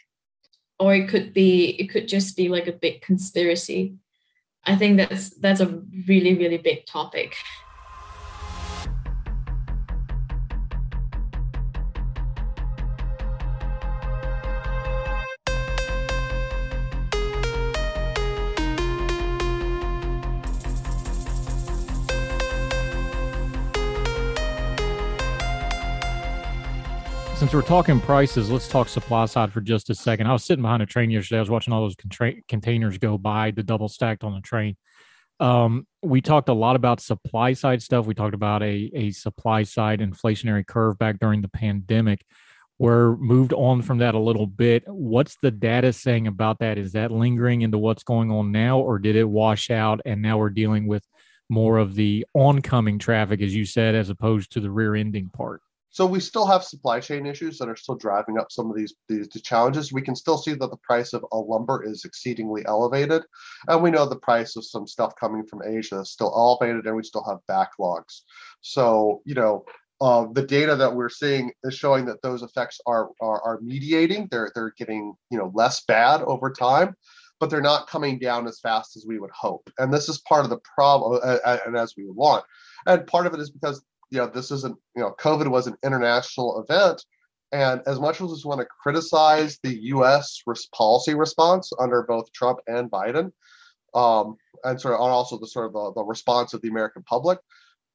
or 0.79 0.95
it 0.95 1.09
could 1.09 1.35
be 1.35 1.77
it 1.81 1.89
could 1.91 2.09
just 2.09 2.35
be 2.35 2.49
like 2.49 2.67
a 2.67 2.73
big 2.73 3.03
conspiracy. 3.03 3.95
I 4.65 4.75
think 4.77 4.97
that's 4.97 5.31
that's 5.39 5.61
a 5.61 5.83
really 6.09 6.35
really 6.35 6.59
big 6.59 6.87
topic. 6.87 7.37
Since 27.45 27.53
we're 27.53 27.61
talking 27.61 28.01
prices, 28.01 28.51
let's 28.51 28.69
talk 28.69 28.89
supply 28.89 29.27
side 29.27 29.53
for 29.53 29.61
just 29.61 29.91
a 29.91 29.95
second. 29.95 30.27
I 30.27 30.33
was 30.33 30.43
sitting 30.43 30.63
behind 30.63 30.83
a 30.83 30.87
train 30.87 31.11
yesterday. 31.11 31.37
I 31.37 31.41
was 31.41 31.51
watching 31.51 31.75
all 31.75 31.83
those 31.83 31.95
contra- 31.95 32.41
containers 32.49 32.97
go 32.97 33.19
by, 33.19 33.51
the 33.51 33.63
double 33.63 33.91
stacked 33.91 34.25
on 34.25 34.33
the 34.35 34.41
train. 34.41 34.79
Um, 35.41 35.87
we 36.03 36.23
talked 36.23 36.49
a 36.49 36.55
lot 36.55 36.75
about 36.75 37.03
supply 37.03 37.53
side 37.53 37.83
stuff. 37.83 38.07
We 38.07 38.15
talked 38.15 38.33
about 38.33 38.63
a, 38.63 38.91
a 38.95 39.11
supply 39.11 39.65
side 39.65 40.01
inflationary 40.01 40.67
curve 40.67 40.99
back 40.99 41.19
during 41.21 41.43
the 41.43 41.51
pandemic. 41.51 42.25
We're 42.79 43.15
moved 43.17 43.53
on 43.53 43.83
from 43.83 43.99
that 43.99 44.15
a 44.15 44.19
little 44.19 44.47
bit. 44.47 44.85
What's 44.87 45.37
the 45.43 45.51
data 45.51 45.93
saying 45.93 46.27
about 46.27 46.61
that? 46.61 46.79
Is 46.79 46.93
that 46.93 47.11
lingering 47.11 47.61
into 47.61 47.77
what's 47.77 48.05
going 48.05 48.31
on 48.31 48.53
now, 48.53 48.79
or 48.79 48.99
did 48.99 49.17
it 49.17 49.29
wash 49.29 49.71
out 49.71 50.01
and 50.07 50.23
now 50.23 50.39
we're 50.39 50.49
dealing 50.49 50.87
with 50.87 51.07
more 51.51 51.77
of 51.77 51.95
the 51.95 52.25
oncoming 52.33 52.99
traffic, 52.99 53.43
as 53.43 53.55
you 53.55 53.67
said, 53.67 53.95
as 53.95 54.09
opposed 54.09 54.53
to 54.53 54.61
the 54.61 54.71
rear 54.71 54.95
ending 54.95 55.29
part? 55.29 55.61
So 55.95 56.05
we 56.07 56.19
still 56.19 56.45
have 56.45 56.65
supply 56.65 56.99
chain 56.99 57.25
issues 57.25 57.57
that 57.59 57.69
are 57.69 57.77
still 57.77 57.95
driving 57.95 58.37
up 58.37 58.51
some 58.51 58.69
of 58.69 58.75
these, 58.75 58.95
these 59.09 59.29
challenges. 59.43 59.93
We 59.93 60.03
can 60.03 60.17
still 60.17 60.37
see 60.37 60.53
that 60.55 60.71
the 60.71 60.77
price 60.79 61.13
of 61.13 61.25
a 61.31 61.39
lumber 61.39 61.85
is 61.85 62.05
exceedingly 62.05 62.67
elevated. 62.67 63.23
And 63.69 63.81
we 63.81 63.93
know 63.93 64.05
the 64.05 64.17
price 64.17 64.57
of 64.57 64.65
some 64.65 64.89
stuff 64.89 65.15
coming 65.15 65.47
from 65.47 65.63
Asia 65.65 66.01
is 66.01 66.11
still 66.11 66.33
elevated 66.35 66.85
and 66.89 66.97
we 66.97 67.05
still 67.05 67.23
have 67.23 67.39
backlogs. 67.49 68.23
So, 68.61 69.23
you 69.25 69.37
know, 69.37 69.65
uh, 70.01 70.27
the 70.33 70.43
data 70.43 70.75
that 70.75 70.93
we're 70.93 71.09
seeing 71.09 71.53
is 71.63 71.75
showing 71.75 72.07
that 72.07 72.23
those 72.23 72.43
effects 72.43 72.81
are, 72.87 73.11
are, 73.21 73.41
are 73.43 73.61
mediating. 73.63 74.27
They're 74.33 74.51
they're 74.53 74.75
getting 74.77 75.15
you 75.31 75.39
know 75.39 75.53
less 75.55 75.85
bad 75.87 76.23
over 76.23 76.51
time, 76.51 76.97
but 77.39 77.51
they're 77.51 77.61
not 77.61 77.87
coming 77.87 78.19
down 78.19 78.49
as 78.49 78.59
fast 78.59 78.97
as 78.97 79.07
we 79.07 79.21
would 79.21 79.31
hope. 79.31 79.71
And 79.79 79.95
this 79.95 80.09
is 80.09 80.21
part 80.23 80.43
of 80.43 80.51
the 80.51 80.59
problem, 80.59 81.21
uh, 81.23 81.39
uh, 81.45 81.59
and 81.65 81.77
as 81.77 81.95
we 81.97 82.05
would 82.05 82.17
want. 82.17 82.45
And 82.87 83.07
part 83.07 83.27
of 83.27 83.35
it 83.35 83.41
is 83.41 83.51
because 83.51 83.81
you 84.15 84.21
know 84.21 84.29
this 84.29 84.51
isn't 84.51 84.77
you 84.97 85.03
know 85.03 85.15
COVID 85.21 85.49
was 85.49 85.67
an 85.67 85.77
international 85.85 86.65
event, 86.67 87.05
and 87.53 87.83
as 87.87 88.01
much 88.01 88.21
as 88.21 88.45
we 88.45 88.49
want 88.49 88.61
to 88.61 88.67
criticize 88.83 89.59
the 89.63 89.75
U.S. 89.89 90.41
policy 90.75 91.15
response 91.15 91.73
under 91.79 92.03
both 92.03 92.33
Trump 92.33 92.61
and 92.67 92.91
Biden, 92.91 93.33
um, 93.95 94.37
and 94.63 94.81
sort 94.81 94.95
of 94.95 95.01
also 95.01 95.39
the 95.39 95.47
sort 95.47 95.67
of 95.67 95.73
the, 95.73 95.93
the 96.01 96.05
response 96.05 96.55
of 96.55 96.63
the 96.63 96.69
American 96.69 97.03
public, 97.03 97.39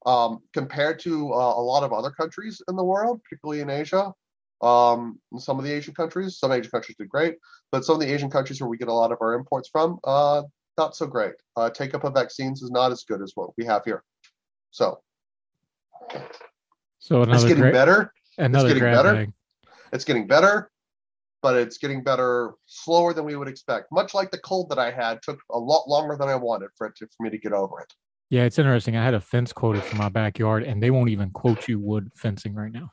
um, 0.06 0.40
compared 0.54 1.00
to 1.00 1.34
uh, 1.34 1.54
a 1.56 1.64
lot 1.64 1.84
of 1.84 1.94
other 1.94 2.12
countries 2.12 2.62
in 2.68 2.76
the 2.76 2.84
world, 2.84 3.22
particularly 3.24 3.62
in 3.62 3.70
Asia. 3.70 4.14
Um, 4.62 5.20
some 5.38 5.58
of 5.58 5.64
the 5.64 5.72
Asian 5.72 5.94
countries, 5.94 6.38
some 6.38 6.52
Asian 6.52 6.70
countries 6.70 6.98
did 6.98 7.08
great, 7.08 7.38
but 7.72 7.86
some 7.86 7.96
of 7.96 8.02
the 8.02 8.14
Asian 8.14 8.30
countries 8.30 8.60
where 8.60 8.70
we 8.70 8.78
get 8.78 8.90
a 8.90 8.94
lot 8.94 9.14
of 9.14 9.20
our 9.22 9.34
imports 9.34 9.70
from, 9.72 10.00
uh, 10.04 10.44
not 10.78 10.98
so 10.98 11.08
great. 11.08 11.36
Uh, 11.56 11.70
take 11.70 11.94
up 11.94 12.04
of 12.04 12.14
vaccines 12.14 12.62
is 12.62 12.70
not 12.70 12.92
as 12.92 13.06
good 13.06 13.22
as 13.22 13.32
what 13.36 13.52
we 13.58 13.64
have 13.64 13.84
here. 13.86 14.04
So, 14.72 15.00
so 17.00 17.22
it's 17.24 17.44
getting 17.44 17.62
great, 17.62 17.74
better. 17.74 18.14
Another 18.38 18.70
it's 18.70 18.80
getting 18.80 18.94
better. 18.94 19.14
bag. 19.14 19.34
It's 19.92 20.06
getting 20.06 20.28
better, 20.28 20.72
but 21.42 21.56
it's 21.56 21.78
getting 21.78 22.04
better 22.04 22.54
slower 22.66 23.14
than 23.14 23.26
we 23.26 23.36
would 23.36 23.48
expect. 23.48 23.92
Much 23.92 24.14
like 24.14 24.32
the 24.32 24.38
cold 24.40 24.70
that 24.70 24.80
I 24.80 24.92
had 24.92 25.22
took 25.22 25.40
a 25.52 25.60
lot 25.60 25.88
longer 25.88 26.16
than 26.16 26.30
I 26.30 26.36
wanted 26.36 26.70
for 26.78 26.88
it 26.88 26.96
to, 26.98 27.08
for 27.08 27.24
me 27.24 27.30
to 27.30 27.38
get 27.38 27.54
over 27.54 27.80
it. 27.80 27.94
Yeah, 28.30 28.44
it's 28.44 28.60
interesting. 28.60 28.96
I 28.96 29.04
had 29.04 29.16
a 29.16 29.22
fence 29.22 29.52
quoted 29.52 29.84
for 29.84 29.96
my 29.96 30.10
backyard, 30.10 30.64
and 30.64 30.82
they 30.82 30.92
won't 30.92 31.10
even 31.10 31.32
quote 31.32 31.68
you 31.68 31.80
wood 31.80 32.12
fencing 32.16 32.54
right 32.54 32.72
now. 32.72 32.92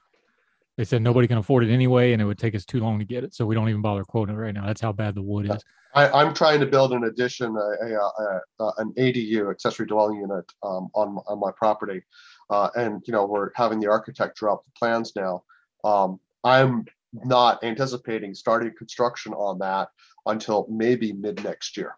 They 0.78 0.84
said 0.84 1.02
nobody 1.02 1.26
can 1.26 1.38
afford 1.38 1.64
it 1.64 1.72
anyway, 1.72 2.12
and 2.12 2.20
it 2.20 2.24
would 2.24 2.38
take 2.38 2.54
us 2.54 2.64
too 2.64 2.80
long 2.80 2.98
to 2.98 3.04
get 3.04 3.24
it, 3.24 3.34
so 3.34 3.46
we 3.46 3.54
don't 3.54 3.68
even 3.68 3.82
bother 3.82 4.04
quoting 4.04 4.34
it 4.34 4.38
right 4.38 4.54
now. 4.54 4.66
That's 4.66 4.80
how 4.80 4.92
bad 4.92 5.14
the 5.14 5.22
wood 5.22 5.50
is. 5.50 5.62
I, 5.94 6.22
am 6.22 6.34
trying 6.34 6.60
to 6.60 6.66
build 6.66 6.92
an 6.92 7.04
addition, 7.04 7.56
a, 7.56 7.86
a, 7.86 8.40
a 8.60 8.72
an 8.78 8.92
ADU, 8.98 9.50
accessory 9.50 9.86
dwelling 9.86 10.18
unit, 10.20 10.44
um, 10.62 10.88
on 10.94 11.18
on 11.26 11.40
my 11.40 11.50
property, 11.56 12.02
uh, 12.50 12.70
and 12.76 13.02
you 13.06 13.12
know 13.12 13.26
we're 13.26 13.50
having 13.54 13.80
the 13.80 13.90
architect 13.90 14.36
drop 14.36 14.64
the 14.64 14.72
plans 14.78 15.12
now. 15.16 15.42
Um, 15.84 16.20
I'm 16.44 16.84
not 17.12 17.62
anticipating 17.64 18.34
starting 18.34 18.72
construction 18.76 19.32
on 19.32 19.58
that 19.60 19.88
until 20.26 20.66
maybe 20.70 21.12
mid 21.12 21.42
next 21.44 21.76
year. 21.76 21.96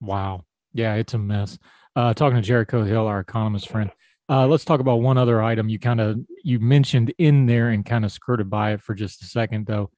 Wow. 0.00 0.44
Yeah, 0.72 0.94
it's 0.94 1.14
a 1.14 1.18
mess 1.18 1.58
uh, 1.98 2.14
talking 2.14 2.36
to 2.36 2.42
Jericho 2.42 2.84
Hill, 2.84 3.08
our 3.08 3.18
economist 3.18 3.68
friend. 3.68 3.90
Uh, 4.28 4.46
let's 4.46 4.64
talk 4.64 4.78
about 4.78 5.00
one 5.00 5.18
other 5.18 5.42
item 5.42 5.68
you 5.68 5.80
kind 5.80 6.00
of 6.00 6.18
you 6.44 6.60
mentioned 6.60 7.12
in 7.18 7.46
there 7.46 7.70
and 7.70 7.84
kind 7.84 8.04
of 8.04 8.12
skirted 8.12 8.48
by 8.48 8.72
it 8.72 8.80
for 8.80 8.94
just 8.94 9.22
a 9.22 9.26
second 9.26 9.66
though. 9.66 9.90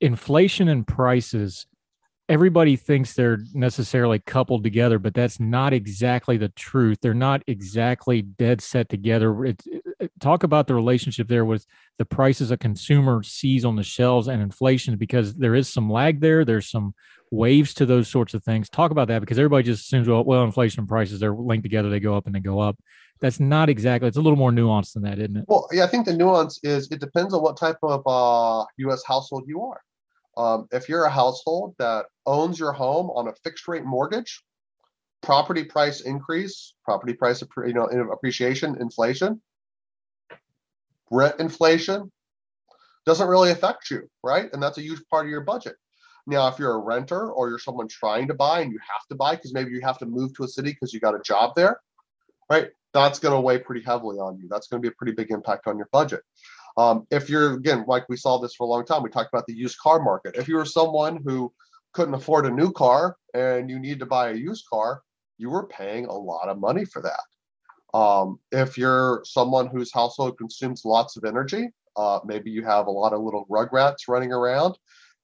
Inflation 0.00 0.68
and 0.68 0.84
prices. 0.84 1.66
Everybody 2.30 2.76
thinks 2.76 3.12
they're 3.12 3.40
necessarily 3.52 4.20
coupled 4.20 4.62
together, 4.62 5.00
but 5.00 5.14
that's 5.14 5.40
not 5.40 5.72
exactly 5.72 6.36
the 6.36 6.48
truth. 6.50 6.98
They're 7.02 7.12
not 7.12 7.42
exactly 7.48 8.22
dead 8.22 8.60
set 8.60 8.88
together. 8.88 9.46
It, 9.46 9.62
it, 9.98 10.12
talk 10.20 10.44
about 10.44 10.68
the 10.68 10.76
relationship 10.76 11.26
there 11.26 11.44
with 11.44 11.66
the 11.98 12.04
prices 12.04 12.52
a 12.52 12.56
consumer 12.56 13.24
sees 13.24 13.64
on 13.64 13.74
the 13.74 13.82
shelves 13.82 14.28
and 14.28 14.40
inflation, 14.40 14.96
because 14.96 15.34
there 15.34 15.56
is 15.56 15.68
some 15.68 15.90
lag 15.90 16.20
there. 16.20 16.44
There's 16.44 16.70
some 16.70 16.94
waves 17.32 17.74
to 17.74 17.86
those 17.86 18.06
sorts 18.06 18.32
of 18.32 18.44
things. 18.44 18.68
Talk 18.68 18.92
about 18.92 19.08
that 19.08 19.20
because 19.20 19.38
everybody 19.38 19.64
just 19.64 19.86
assumes, 19.86 20.08
well, 20.08 20.24
well, 20.24 20.44
inflation 20.44 20.80
and 20.80 20.88
prices 20.88 21.18
they're 21.18 21.34
linked 21.34 21.64
together, 21.64 21.90
they 21.90 22.00
go 22.00 22.16
up 22.16 22.26
and 22.26 22.34
they 22.34 22.40
go 22.40 22.60
up. 22.60 22.78
That's 23.20 23.40
not 23.40 23.68
exactly. 23.68 24.06
It's 24.06 24.16
a 24.16 24.22
little 24.22 24.38
more 24.38 24.52
nuanced 24.52 24.94
than 24.94 25.02
that, 25.02 25.18
isn't 25.18 25.36
it? 25.36 25.44
Well, 25.48 25.68
yeah, 25.72 25.84
I 25.84 25.88
think 25.88 26.06
the 26.06 26.16
nuance 26.16 26.60
is 26.62 26.90
it 26.90 27.00
depends 27.00 27.34
on 27.34 27.42
what 27.42 27.56
type 27.56 27.78
of 27.82 28.02
uh, 28.06 28.64
U.S. 28.78 29.02
household 29.04 29.44
you 29.48 29.62
are. 29.62 29.80
Um, 30.36 30.68
if 30.72 30.88
you're 30.88 31.04
a 31.04 31.10
household 31.10 31.74
that 31.78 32.06
owns 32.26 32.58
your 32.58 32.72
home 32.72 33.10
on 33.10 33.28
a 33.28 33.32
fixed 33.44 33.68
rate 33.68 33.84
mortgage, 33.84 34.42
property 35.22 35.64
price 35.64 36.00
increase, 36.00 36.74
property 36.84 37.12
price 37.12 37.42
you 37.66 37.72
know 37.72 37.86
appreciation, 38.12 38.76
inflation, 38.80 39.40
rent 41.10 41.36
inflation 41.40 42.10
doesn't 43.06 43.28
really 43.28 43.50
affect 43.50 43.90
you, 43.90 44.08
right? 44.22 44.52
And 44.52 44.62
that's 44.62 44.78
a 44.78 44.82
huge 44.82 45.02
part 45.10 45.26
of 45.26 45.30
your 45.30 45.40
budget. 45.40 45.76
Now, 46.26 46.48
if 46.48 46.58
you're 46.58 46.74
a 46.74 46.78
renter 46.78 47.32
or 47.32 47.48
you're 47.48 47.58
someone 47.58 47.88
trying 47.88 48.28
to 48.28 48.34
buy 48.34 48.60
and 48.60 48.72
you 48.72 48.78
have 48.78 49.06
to 49.08 49.14
buy 49.14 49.36
because 49.36 49.54
maybe 49.54 49.70
you 49.72 49.80
have 49.80 49.98
to 49.98 50.06
move 50.06 50.34
to 50.36 50.44
a 50.44 50.48
city 50.48 50.70
because 50.70 50.92
you 50.92 51.00
got 51.00 51.14
a 51.14 51.20
job 51.20 51.54
there, 51.56 51.80
right? 52.50 52.68
That's 52.92 53.18
going 53.18 53.34
to 53.34 53.40
weigh 53.40 53.58
pretty 53.58 53.82
heavily 53.84 54.18
on 54.18 54.38
you. 54.38 54.46
That's 54.48 54.68
going 54.68 54.82
to 54.82 54.88
be 54.88 54.92
a 54.92 54.96
pretty 54.96 55.12
big 55.12 55.30
impact 55.30 55.66
on 55.66 55.76
your 55.76 55.88
budget. 55.92 56.22
Um, 56.76 57.06
if 57.10 57.28
you're, 57.28 57.54
again, 57.54 57.84
like 57.86 58.08
we 58.08 58.16
saw 58.16 58.38
this 58.38 58.54
for 58.54 58.64
a 58.64 58.70
long 58.70 58.84
time, 58.84 59.02
we 59.02 59.10
talked 59.10 59.32
about 59.32 59.46
the 59.46 59.54
used 59.54 59.78
car 59.78 60.00
market. 60.00 60.36
If 60.36 60.48
you 60.48 60.56
were 60.56 60.64
someone 60.64 61.20
who 61.24 61.52
couldn't 61.92 62.14
afford 62.14 62.46
a 62.46 62.50
new 62.50 62.72
car 62.72 63.16
and 63.34 63.68
you 63.68 63.78
need 63.78 63.98
to 63.98 64.06
buy 64.06 64.30
a 64.30 64.34
used 64.34 64.64
car, 64.72 65.02
you 65.38 65.50
were 65.50 65.66
paying 65.66 66.06
a 66.06 66.12
lot 66.12 66.48
of 66.48 66.60
money 66.60 66.84
for 66.84 67.02
that. 67.02 67.98
Um, 67.98 68.38
if 68.52 68.78
you're 68.78 69.22
someone 69.24 69.66
whose 69.66 69.92
household 69.92 70.38
consumes 70.38 70.84
lots 70.84 71.16
of 71.16 71.24
energy, 71.24 71.70
uh, 71.96 72.20
maybe 72.24 72.50
you 72.50 72.64
have 72.64 72.86
a 72.86 72.90
lot 72.90 73.12
of 73.12 73.20
little 73.20 73.46
rugrats 73.50 74.06
running 74.08 74.32
around. 74.32 74.76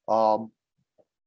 Um, 0.08 0.50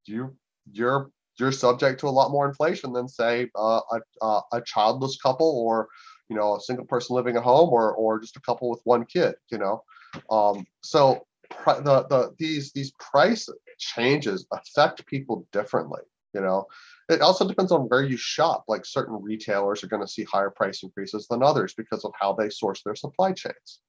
you 0.06 0.36
you're 0.72 1.12
you're 1.38 1.52
subject 1.52 2.02
to 2.02 2.08
a 2.08 2.10
lot 2.10 2.32
more 2.32 2.48
inflation 2.48 2.91
than 2.91 3.08
say 3.08 3.50
uh, 3.56 3.80
a, 4.22 4.41
a 4.52 4.62
childless 4.66 5.18
couple 5.22 5.48
or 5.48 5.88
you 6.30 6.36
know 6.36 6.56
a 6.56 6.62
single 6.62 6.86
person 6.86 7.16
living 7.16 7.38
at 7.38 7.44
home 7.44 7.70
or 7.70 7.94
or 7.94 8.20
just 8.20 8.36
a 8.36 8.41
couple 8.41 8.70
with 8.70 8.82
one 8.84 9.06
kid 9.06 9.36
you 9.50 9.58
know 9.58 9.82
um, 10.30 10.65
so 10.81 11.26
the 11.65 12.06
the 12.10 12.34
these 12.38 12.72
these 12.73 12.91
price 12.99 13.49
changes 13.77 14.45
affect 14.52 15.06
people 15.06 15.48
differently 15.52 16.02
you 16.34 16.41
know 16.41 16.65
it 17.10 17.22
also 17.22 17.48
depends 17.48 17.72
on 17.72 17.81
where 17.84 18.03
you 18.03 18.18
shop 18.18 18.65
like 18.68 18.86
certain 18.86 19.19
retailers 19.22 19.84
are 19.84 19.88
going 19.88 20.02
to 20.02 20.07
see 20.07 20.23
higher 20.23 20.52
price 20.52 20.84
increases 20.84 21.27
than 21.27 21.41
others 21.41 21.73
because 21.73 22.06
of 22.06 22.11
how 22.19 22.34
they 22.34 22.49
source 22.49 22.84
their 22.84 22.95
supply 22.95 23.31
chains 23.31 23.80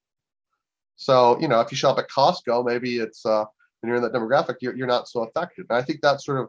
so 0.97 1.39
you 1.41 1.49
know 1.49 1.61
if 1.61 1.71
you 1.71 1.77
shop 1.77 1.99
at 1.99 2.09
costco 2.09 2.65
maybe 2.65 2.99
it's 2.99 3.27
uh, 3.27 3.45
and 3.83 3.89
you're 3.89 3.97
in 3.97 4.03
that 4.03 4.13
demographic, 4.13 4.57
you're, 4.61 4.77
you're 4.77 4.87
not 4.87 5.09
so 5.09 5.23
affected. 5.23 5.67
And 5.69 5.79
I 5.79 5.83
think 5.83 6.01
that's 6.01 6.25
sort 6.25 6.41
of, 6.41 6.49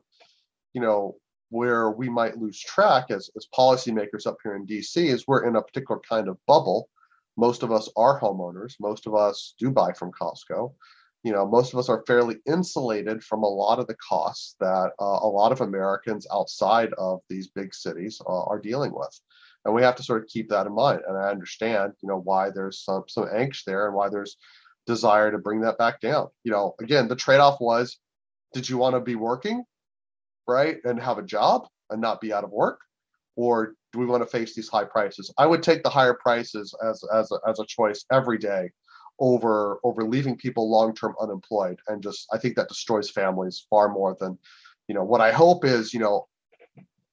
you 0.73 0.81
know, 0.81 1.15
where 1.49 1.91
we 1.91 2.10
might 2.10 2.38
lose 2.38 2.60
track 2.60 3.06
as, 3.10 3.30
as 3.35 3.48
policymakers 3.57 4.26
up 4.26 4.38
here 4.43 4.56
in 4.56 4.65
DC 4.65 4.95
is 4.98 5.27
we're 5.27 5.48
in 5.48 5.56
a 5.56 5.61
particular 5.61 5.99
kind 6.07 6.27
of 6.27 6.38
bubble. 6.48 6.89
Most 7.42 7.64
of 7.64 7.72
us 7.72 7.90
are 7.98 8.22
homeowners. 8.22 8.76
Most 8.80 9.08
of 9.08 9.16
us 9.16 9.56
do 9.58 9.72
buy 9.72 9.94
from 9.94 10.12
Costco. 10.12 10.76
You 11.24 11.32
know, 11.32 11.48
most 11.48 11.74
of 11.74 11.80
us 11.80 11.90
are 11.90 12.04
fairly 12.06 12.36
insulated 12.46 13.24
from 13.24 13.42
a 13.42 13.48
lot 13.48 13.80
of 13.80 13.88
the 13.88 13.96
costs 13.96 14.56
that 14.60 14.92
uh, 15.02 15.20
a 15.24 15.32
lot 15.40 15.52
of 15.52 15.62
Americans 15.62 16.28
outside 16.32 16.94
of 17.00 17.20
these 17.30 17.48
big 17.48 17.74
cities 17.74 18.22
uh, 18.28 18.44
are 18.44 18.60
dealing 18.60 18.94
with. 18.94 19.20
And 19.66 19.74
we 19.74 19.82
have 19.82 19.96
to 19.96 20.04
sort 20.04 20.22
of 20.22 20.30
keep 20.30 20.50
that 20.50 20.68
in 20.68 20.76
mind. 20.76 21.02
And 21.08 21.18
I 21.18 21.32
understand, 21.32 21.94
you 22.04 22.10
know, 22.10 22.20
why 22.20 22.52
there's 22.52 22.84
some 22.86 23.06
some 23.08 23.26
angst 23.26 23.64
there 23.66 23.88
and 23.88 23.96
why 23.96 24.10
there's 24.10 24.38
desire 24.86 25.32
to 25.32 25.40
bring 25.40 25.62
that 25.62 25.80
back 25.80 26.00
down. 26.00 26.28
You 26.44 26.52
know, 26.52 26.76
again, 26.80 27.08
the 27.08 27.16
trade 27.16 27.40
off 27.40 27.60
was 27.60 27.98
did 28.54 28.70
you 28.70 28.78
want 28.78 28.94
to 28.96 29.00
be 29.00 29.16
working, 29.16 29.64
right, 30.48 30.78
and 30.84 31.02
have 31.02 31.18
a 31.18 31.24
job 31.38 31.68
and 31.90 32.02
not 32.02 32.22
be 32.22 32.34
out 32.34 32.44
of 32.44 32.52
work? 32.52 32.82
Or 33.36 33.74
do 33.94 34.00
we 34.00 34.06
want 34.06 34.24
to 34.24 34.30
face 34.30 34.56
these 34.56 34.70
high 34.70 34.86
prices? 34.86 35.34
I 35.38 35.46
would 35.46 35.64
take 35.64 35.84
the 35.84 35.90
higher 35.90 36.14
prices 36.14 36.74
as, 36.84 37.04
as, 37.14 37.32
a, 37.32 37.50
as 37.50 37.60
a 37.60 37.66
choice 37.66 38.06
every 38.12 38.38
day 38.38 38.72
over 39.20 39.80
over 39.84 40.04
leaving 40.04 40.36
people 40.36 40.72
long 40.72 40.96
term 40.96 41.14
unemployed 41.22 41.78
and 41.90 42.02
just 42.02 42.28
I 42.34 42.40
think 42.40 42.56
that 42.56 42.70
destroys 42.70 43.10
families 43.10 43.68
far 43.70 43.90
more 43.90 44.18
than 44.20 44.38
you 44.88 44.96
know 44.96 45.04
what 45.04 45.22
I 45.22 45.32
hope 45.32 45.64
is 45.64 45.94
you 45.94 46.00
know 46.00 46.28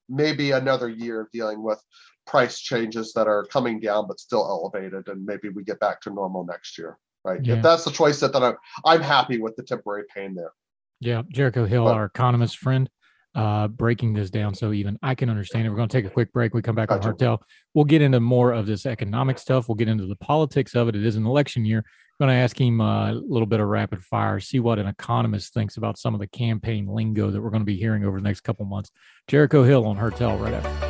maybe 0.08 0.52
another 0.52 0.88
year 0.88 1.20
of 1.20 1.30
dealing 1.32 1.62
with 1.62 1.82
price 2.26 2.60
changes 2.60 3.12
that 3.12 3.26
are 3.26 3.44
coming 3.44 3.78
down 3.78 4.06
but 4.06 4.20
still 4.20 4.46
elevated 4.46 5.08
and 5.08 5.26
maybe 5.26 5.50
we 5.50 5.64
get 5.64 5.80
back 5.80 6.00
to 6.02 6.10
normal 6.10 6.46
next 6.46 6.78
year 6.78 6.98
right? 7.24 7.44
Yeah. 7.44 7.56
If 7.56 7.62
that's 7.62 7.84
the 7.84 7.90
choice 7.90 8.20
that, 8.20 8.32
that 8.32 8.42
I'm, 8.42 8.56
I'm 8.84 9.02
happy 9.02 9.40
with 9.40 9.56
the 9.56 9.62
temporary 9.62 10.04
pain 10.14 10.34
there. 10.34 10.52
Yeah, 11.00 11.22
Jericho 11.28 11.64
Hill, 11.64 11.84
but, 11.84 11.94
our 11.94 12.06
economist 12.06 12.58
friend, 12.58 12.90
uh, 13.34 13.68
breaking 13.68 14.14
this 14.14 14.30
down 14.30 14.54
so 14.54 14.72
even 14.72 14.98
I 15.02 15.14
can 15.14 15.30
understand 15.30 15.66
it. 15.66 15.70
We're 15.70 15.76
going 15.76 15.88
to 15.88 15.96
take 15.96 16.06
a 16.06 16.10
quick 16.10 16.32
break. 16.32 16.54
We 16.54 16.62
come 16.62 16.74
back 16.74 16.88
gotcha. 16.88 17.00
on 17.00 17.06
Heard 17.12 17.18
Tell. 17.18 17.42
We'll 17.74 17.84
get 17.84 18.02
into 18.02 18.20
more 18.20 18.52
of 18.52 18.66
this 18.66 18.86
economic 18.86 19.38
stuff. 19.38 19.68
We'll 19.68 19.76
get 19.76 19.88
into 19.88 20.06
the 20.06 20.16
politics 20.16 20.74
of 20.74 20.88
it. 20.88 20.96
It 20.96 21.04
is 21.04 21.16
an 21.16 21.26
election 21.26 21.64
year. 21.64 21.78
I'm 22.20 22.26
going 22.26 22.36
to 22.36 22.42
ask 22.42 22.60
him 22.60 22.80
uh, 22.80 23.12
a 23.12 23.14
little 23.14 23.46
bit 23.46 23.60
of 23.60 23.68
rapid 23.68 24.02
fire, 24.02 24.40
see 24.40 24.58
what 24.58 24.80
an 24.80 24.88
economist 24.88 25.54
thinks 25.54 25.76
about 25.76 25.98
some 25.98 26.14
of 26.14 26.20
the 26.20 26.26
campaign 26.26 26.86
lingo 26.88 27.30
that 27.30 27.40
we're 27.40 27.50
going 27.50 27.62
to 27.62 27.66
be 27.66 27.76
hearing 27.76 28.04
over 28.04 28.18
the 28.18 28.24
next 28.24 28.40
couple 28.40 28.66
months. 28.66 28.90
Jericho 29.28 29.62
Hill 29.62 29.86
on 29.86 29.96
Heard 29.96 30.16
Tell 30.16 30.36
right 30.36 30.54
after. 30.54 30.87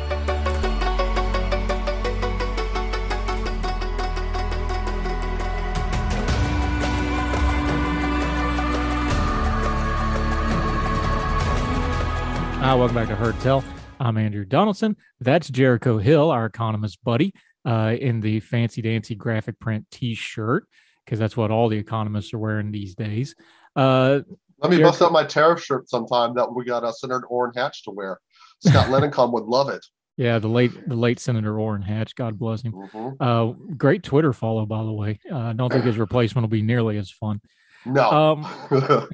Hi, 12.69 12.75
welcome 12.75 12.93
back 12.93 13.07
to 13.07 13.15
Heard 13.15 13.33
Tell. 13.39 13.63
I'm 13.99 14.15
Andrew 14.15 14.45
Donaldson. 14.45 14.95
That's 15.19 15.49
Jericho 15.49 15.97
Hill, 15.97 16.29
our 16.29 16.45
economist 16.45 17.03
buddy, 17.03 17.33
uh, 17.65 17.95
in 17.99 18.21
the 18.21 18.41
fancy 18.41 18.83
dancy 18.83 19.15
graphic 19.15 19.59
print 19.59 19.87
T-shirt, 19.89 20.67
because 21.03 21.17
that's 21.17 21.35
what 21.35 21.49
all 21.49 21.67
the 21.67 21.79
economists 21.79 22.31
are 22.31 22.37
wearing 22.37 22.69
these 22.71 22.93
days. 22.93 23.33
Uh, 23.75 24.19
Let 24.59 24.69
me 24.69 24.83
bust 24.83 25.01
out 25.01 25.11
my 25.11 25.23
tariff 25.23 25.63
shirt 25.63 25.89
sometime 25.89 26.35
that 26.35 26.53
we 26.53 26.63
got 26.63 26.83
uh, 26.83 26.91
Senator 26.91 27.25
Orrin 27.25 27.53
Hatch 27.55 27.83
to 27.85 27.89
wear. 27.89 28.19
Scott 28.59 28.85
Lennencom 28.89 29.33
would 29.33 29.45
love 29.45 29.69
it. 29.69 29.83
Yeah, 30.17 30.37
the 30.37 30.47
late 30.47 30.87
the 30.87 30.95
late 30.95 31.19
Senator 31.19 31.59
Orrin 31.59 31.81
Hatch, 31.81 32.13
God 32.13 32.37
bless 32.37 32.61
him. 32.61 32.73
Mhm. 32.73 33.15
Uh, 33.19 33.53
great 33.77 34.03
Twitter 34.03 34.31
follow, 34.31 34.67
by 34.67 34.83
the 34.83 34.93
way. 34.93 35.19
Uh, 35.31 35.37
I 35.39 35.53
don't 35.53 35.71
think 35.73 35.85
his 35.85 35.97
replacement 35.97 36.43
will 36.43 36.49
be 36.49 36.61
nearly 36.61 36.99
as 36.99 37.09
fun. 37.09 37.41
No. 37.85 38.09
Um, 38.09 38.47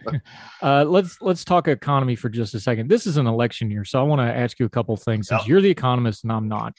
uh, 0.61 0.83
let's 0.85 1.21
let's 1.21 1.45
talk 1.45 1.67
economy 1.67 2.15
for 2.15 2.29
just 2.29 2.53
a 2.55 2.59
second. 2.59 2.89
This 2.89 3.05
is 3.05 3.17
an 3.17 3.27
election 3.27 3.69
year, 3.69 3.85
so 3.85 3.99
I 3.99 4.03
want 4.03 4.21
to 4.21 4.25
ask 4.25 4.59
you 4.59 4.65
a 4.65 4.69
couple 4.69 4.97
things. 4.97 5.27
Since 5.27 5.47
you're 5.47 5.61
the 5.61 5.69
economist 5.69 6.23
and 6.23 6.31
I'm 6.31 6.47
not, 6.47 6.73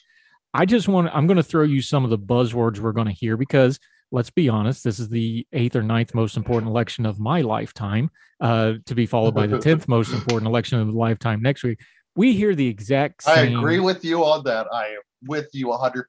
I 0.52 0.64
just 0.64 0.88
want 0.88 1.08
I'm 1.12 1.26
going 1.26 1.36
to 1.36 1.42
throw 1.42 1.62
you 1.62 1.80
some 1.80 2.04
of 2.04 2.10
the 2.10 2.18
buzzwords 2.18 2.78
we're 2.78 2.92
going 2.92 3.06
to 3.06 3.12
hear 3.12 3.36
because 3.36 3.78
let's 4.12 4.30
be 4.30 4.48
honest, 4.48 4.84
this 4.84 4.98
is 4.98 5.08
the 5.08 5.46
eighth 5.52 5.76
or 5.76 5.82
ninth 5.82 6.14
most 6.14 6.36
important 6.36 6.70
election 6.70 7.06
of 7.06 7.18
my 7.18 7.40
lifetime, 7.40 8.10
uh, 8.40 8.74
to 8.86 8.94
be 8.94 9.06
followed 9.06 9.34
by 9.34 9.46
the 9.46 9.58
tenth 9.58 9.88
most 9.88 10.12
important 10.12 10.48
election 10.48 10.78
of 10.78 10.86
the 10.86 10.92
lifetime 10.92 11.42
next 11.42 11.62
week. 11.62 11.80
We 12.14 12.32
hear 12.32 12.54
the 12.54 12.66
exact 12.66 13.28
I 13.28 13.42
agree 13.42 13.80
with 13.80 14.04
you 14.04 14.24
on 14.24 14.44
that. 14.44 14.66
I 14.72 14.86
am 14.86 15.00
with 15.26 15.48
you 15.52 15.66
100%. 15.66 16.04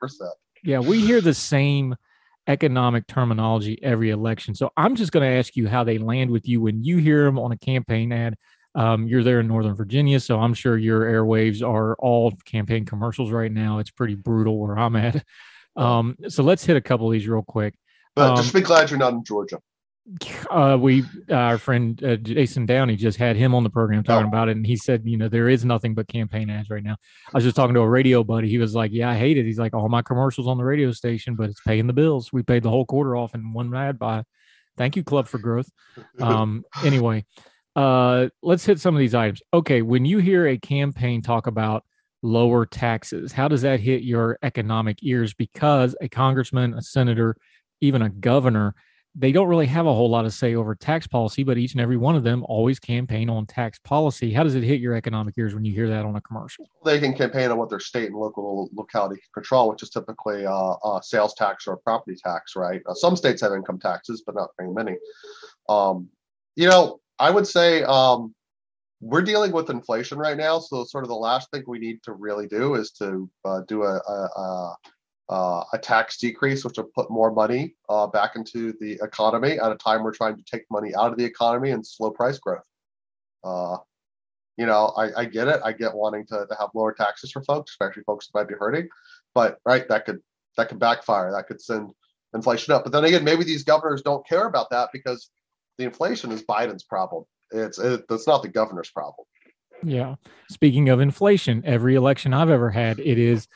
Yeah, 0.63 0.79
we 0.79 1.01
hear 1.01 1.21
the 1.21 1.33
same 1.33 1.95
economic 2.47 3.07
terminology 3.07 3.77
every 3.83 4.09
election. 4.09 4.55
So 4.55 4.71
I'm 4.77 4.95
just 4.95 5.11
going 5.11 5.29
to 5.29 5.37
ask 5.37 5.55
you 5.55 5.67
how 5.67 5.83
they 5.83 5.97
land 5.97 6.31
with 6.31 6.47
you 6.47 6.61
when 6.61 6.83
you 6.83 6.97
hear 6.97 7.25
them 7.25 7.37
on 7.37 7.51
a 7.51 7.57
campaign 7.57 8.11
ad. 8.11 8.35
Um, 8.75 9.07
you're 9.07 9.23
there 9.23 9.39
in 9.39 9.47
Northern 9.47 9.75
Virginia, 9.75 10.19
so 10.19 10.39
I'm 10.39 10.53
sure 10.53 10.77
your 10.77 11.01
airwaves 11.01 11.67
are 11.67 11.95
all 11.95 12.31
campaign 12.45 12.85
commercials 12.85 13.31
right 13.31 13.51
now. 13.51 13.79
It's 13.79 13.89
pretty 13.89 14.15
brutal 14.15 14.59
where 14.59 14.77
I'm 14.77 14.95
at. 14.95 15.23
Um, 15.75 16.15
so 16.27 16.41
let's 16.41 16.65
hit 16.65 16.75
a 16.75 16.81
couple 16.81 17.07
of 17.07 17.13
these 17.13 17.27
real 17.27 17.43
quick. 17.43 17.75
But 18.15 18.31
Um, 18.31 18.37
just 18.37 18.53
be 18.53 18.61
glad 18.61 18.89
you're 18.89 18.97
not 18.97 19.13
in 19.13 19.23
Georgia. 19.23 19.59
Uh, 20.49 20.77
we 20.79 21.03
our 21.29 21.57
friend 21.57 22.01
uh, 22.03 22.15
Jason 22.17 22.65
Downey 22.65 22.95
just 22.95 23.17
had 23.17 23.35
him 23.35 23.53
on 23.53 23.63
the 23.63 23.69
program 23.69 24.03
talking 24.03 24.25
Oh. 24.25 24.29
about 24.29 24.49
it, 24.49 24.55
and 24.57 24.65
he 24.65 24.75
said, 24.77 25.01
you 25.05 25.17
know, 25.17 25.27
there 25.27 25.49
is 25.49 25.65
nothing 25.65 25.93
but 25.93 26.07
campaign 26.07 26.49
ads 26.49 26.69
right 26.69 26.83
now. 26.83 26.95
I 27.33 27.37
was 27.37 27.43
just 27.43 27.55
talking 27.55 27.73
to 27.75 27.81
a 27.81 27.89
radio 27.89 28.23
buddy. 28.23 28.49
He 28.49 28.57
was 28.57 28.73
like, 28.75 28.91
"Yeah, 28.93 29.09
I 29.09 29.15
hate 29.17 29.37
it." 29.37 29.45
He's 29.45 29.59
like, 29.59 29.73
"All 29.73 29.89
my 29.89 30.01
commercials 30.01 30.47
on 30.47 30.57
the 30.57 30.63
radio 30.63 30.91
station, 30.91 31.35
but 31.35 31.49
it's 31.49 31.61
paying 31.61 31.87
the 31.87 31.93
bills. 31.93 32.31
We 32.31 32.43
paid 32.43 32.63
the 32.63 32.69
whole 32.69 32.85
quarter 32.85 33.15
off 33.15 33.35
in 33.35 33.53
one 33.53 33.73
ad 33.75 33.99
buy." 33.99 34.23
Thank 34.77 34.95
you, 34.95 35.03
Club 35.03 35.27
for 35.27 35.39
Growth. 35.39 35.69
Um, 36.19 36.63
anyway, 36.85 37.25
uh, 37.75 38.29
let's 38.41 38.65
hit 38.65 38.79
some 38.79 38.95
of 38.95 38.99
these 38.99 39.15
items. 39.15 39.41
Okay, 39.53 39.81
when 39.81 40.05
you 40.05 40.19
hear 40.19 40.47
a 40.47 40.57
campaign 40.57 41.21
talk 41.21 41.47
about 41.47 41.83
lower 42.21 42.65
taxes, 42.65 43.31
how 43.31 43.47
does 43.47 43.63
that 43.63 43.79
hit 43.79 44.03
your 44.03 44.37
economic 44.43 44.99
ears? 45.01 45.33
Because 45.33 45.95
a 45.99 46.07
congressman, 46.07 46.73
a 46.75 46.81
senator, 46.81 47.35
even 47.81 48.01
a 48.03 48.09
governor 48.09 48.75
they 49.19 49.31
don't 49.31 49.47
really 49.47 49.65
have 49.65 49.87
a 49.87 49.93
whole 49.93 50.09
lot 50.09 50.25
of 50.25 50.33
say 50.33 50.53
over 50.53 50.75
tax 50.75 51.07
policy, 51.07 51.43
but 51.43 51.57
each 51.57 51.71
and 51.71 51.81
every 51.81 51.97
one 51.97 52.15
of 52.15 52.23
them 52.23 52.45
always 52.47 52.79
campaign 52.79 53.31
on 53.31 53.47
tax 53.47 53.79
policy. 53.79 54.31
How 54.31 54.43
does 54.43 54.53
it 54.53 54.63
hit 54.63 54.79
your 54.79 54.93
economic 54.93 55.33
ears 55.39 55.55
when 55.55 55.65
you 55.65 55.73
hear 55.73 55.89
that 55.89 56.05
on 56.05 56.15
a 56.15 56.21
commercial? 56.21 56.69
They 56.85 56.99
can 56.99 57.15
campaign 57.15 57.49
on 57.49 57.57
what 57.57 57.69
their 57.69 57.79
state 57.79 58.07
and 58.07 58.15
local 58.15 58.69
locality 58.73 59.15
can 59.15 59.29
control, 59.33 59.69
which 59.69 59.81
is 59.81 59.89
typically 59.89 60.45
uh, 60.45 60.73
uh, 60.83 61.01
sales 61.01 61.33
tax 61.33 61.65
or 61.65 61.77
property 61.77 62.15
tax, 62.23 62.55
right? 62.55 62.81
Uh, 62.87 62.93
some 62.93 63.15
states 63.15 63.41
have 63.41 63.53
income 63.53 63.79
taxes, 63.79 64.21
but 64.23 64.35
not 64.35 64.49
very 64.55 64.71
many. 64.71 64.95
Um, 65.67 66.09
you 66.55 66.69
know, 66.69 66.99
I 67.17 67.31
would 67.31 67.47
say 67.47 67.81
um, 67.83 68.35
we're 69.01 69.23
dealing 69.23 69.51
with 69.51 69.71
inflation 69.71 70.19
right 70.19 70.37
now. 70.37 70.59
So, 70.59 70.83
sort 70.83 71.03
of 71.03 71.07
the 71.07 71.15
last 71.15 71.49
thing 71.49 71.63
we 71.65 71.79
need 71.79 72.03
to 72.03 72.13
really 72.13 72.47
do 72.47 72.75
is 72.75 72.91
to 72.91 73.27
uh, 73.45 73.61
do 73.67 73.81
a, 73.81 73.95
a, 73.95 74.39
a 74.39 74.75
uh, 75.29 75.63
a 75.73 75.77
tax 75.77 76.17
decrease, 76.17 76.63
which 76.63 76.77
will 76.77 76.89
put 76.95 77.09
more 77.09 77.31
money 77.31 77.75
uh, 77.89 78.07
back 78.07 78.35
into 78.35 78.73
the 78.79 78.93
economy 79.01 79.59
at 79.59 79.71
a 79.71 79.75
time 79.75 80.03
we're 80.03 80.13
trying 80.13 80.37
to 80.37 80.43
take 80.43 80.63
money 80.71 80.95
out 80.95 81.11
of 81.11 81.17
the 81.17 81.25
economy 81.25 81.71
and 81.71 81.85
slow 81.85 82.11
price 82.11 82.39
growth. 82.39 82.63
Uh, 83.43 83.77
you 84.57 84.65
know, 84.65 84.93
I, 84.97 85.21
I 85.21 85.25
get 85.25 85.47
it. 85.47 85.61
I 85.63 85.71
get 85.71 85.93
wanting 85.93 86.25
to, 86.27 86.47
to 86.47 86.55
have 86.59 86.69
lower 86.73 86.93
taxes 86.93 87.31
for 87.31 87.43
folks, 87.43 87.71
especially 87.71 88.03
folks 88.03 88.27
that 88.27 88.39
might 88.39 88.47
be 88.47 88.55
hurting. 88.57 88.87
But 89.35 89.59
right, 89.65 89.87
that 89.89 90.05
could 90.05 90.19
that 90.55 90.69
could 90.69 90.79
backfire. 90.79 91.31
That 91.31 91.47
could 91.47 91.61
send 91.61 91.91
inflation 92.33 92.73
up. 92.73 92.83
But 92.83 92.91
then 92.91 93.05
again, 93.05 93.23
maybe 93.23 93.43
these 93.43 93.63
governors 93.63 94.01
don't 94.01 94.25
care 94.27 94.47
about 94.47 94.69
that 94.71 94.89
because 94.91 95.29
the 95.77 95.83
inflation 95.83 96.31
is 96.31 96.41
Biden's 96.43 96.83
problem. 96.83 97.25
It's 97.51 97.77
it, 97.77 98.05
it's 98.09 98.27
not 98.27 98.41
the 98.41 98.49
governor's 98.49 98.89
problem. 98.89 99.27
Yeah. 99.83 100.15
Speaking 100.49 100.89
of 100.89 100.99
inflation, 100.99 101.61
every 101.63 101.93
election 101.93 102.33
I've 102.33 102.49
ever 102.49 102.71
had, 102.71 102.99
it 102.99 103.19
is 103.19 103.47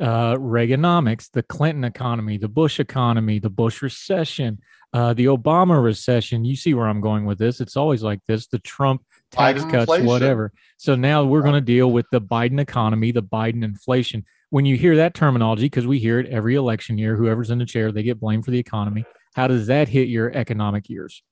uh, 0.00 0.34
Reaganomics, 0.34 1.30
the 1.30 1.42
Clinton 1.42 1.84
economy, 1.84 2.38
the 2.38 2.48
Bush 2.48 2.80
economy, 2.80 3.38
the 3.38 3.50
Bush 3.50 3.82
recession, 3.82 4.58
uh, 4.92 5.14
the 5.14 5.26
Obama 5.26 5.82
recession. 5.82 6.44
You 6.44 6.56
see 6.56 6.74
where 6.74 6.86
I'm 6.86 7.00
going 7.00 7.24
with 7.24 7.38
this. 7.38 7.60
It's 7.60 7.76
always 7.76 8.02
like 8.02 8.20
this 8.26 8.46
the 8.46 8.58
Trump 8.60 9.04
tax 9.30 9.60
Biden 9.60 9.70
cuts, 9.70 9.82
inflation. 9.82 10.06
whatever. 10.06 10.52
So 10.76 10.94
now 10.94 11.24
we're 11.24 11.42
going 11.42 11.54
to 11.54 11.60
deal 11.60 11.90
with 11.90 12.06
the 12.10 12.20
Biden 12.20 12.60
economy, 12.60 13.12
the 13.12 13.22
Biden 13.22 13.64
inflation. 13.64 14.24
When 14.50 14.64
you 14.64 14.76
hear 14.76 14.96
that 14.96 15.14
terminology, 15.14 15.66
because 15.66 15.86
we 15.86 15.98
hear 15.98 16.18
it 16.18 16.26
every 16.26 16.54
election 16.54 16.96
year, 16.96 17.16
whoever's 17.16 17.50
in 17.50 17.58
the 17.58 17.66
chair, 17.66 17.92
they 17.92 18.02
get 18.02 18.20
blamed 18.20 18.44
for 18.44 18.50
the 18.50 18.58
economy. 18.58 19.04
How 19.34 19.46
does 19.46 19.66
that 19.66 19.88
hit 19.88 20.08
your 20.08 20.32
economic 20.34 20.88
years? 20.88 21.22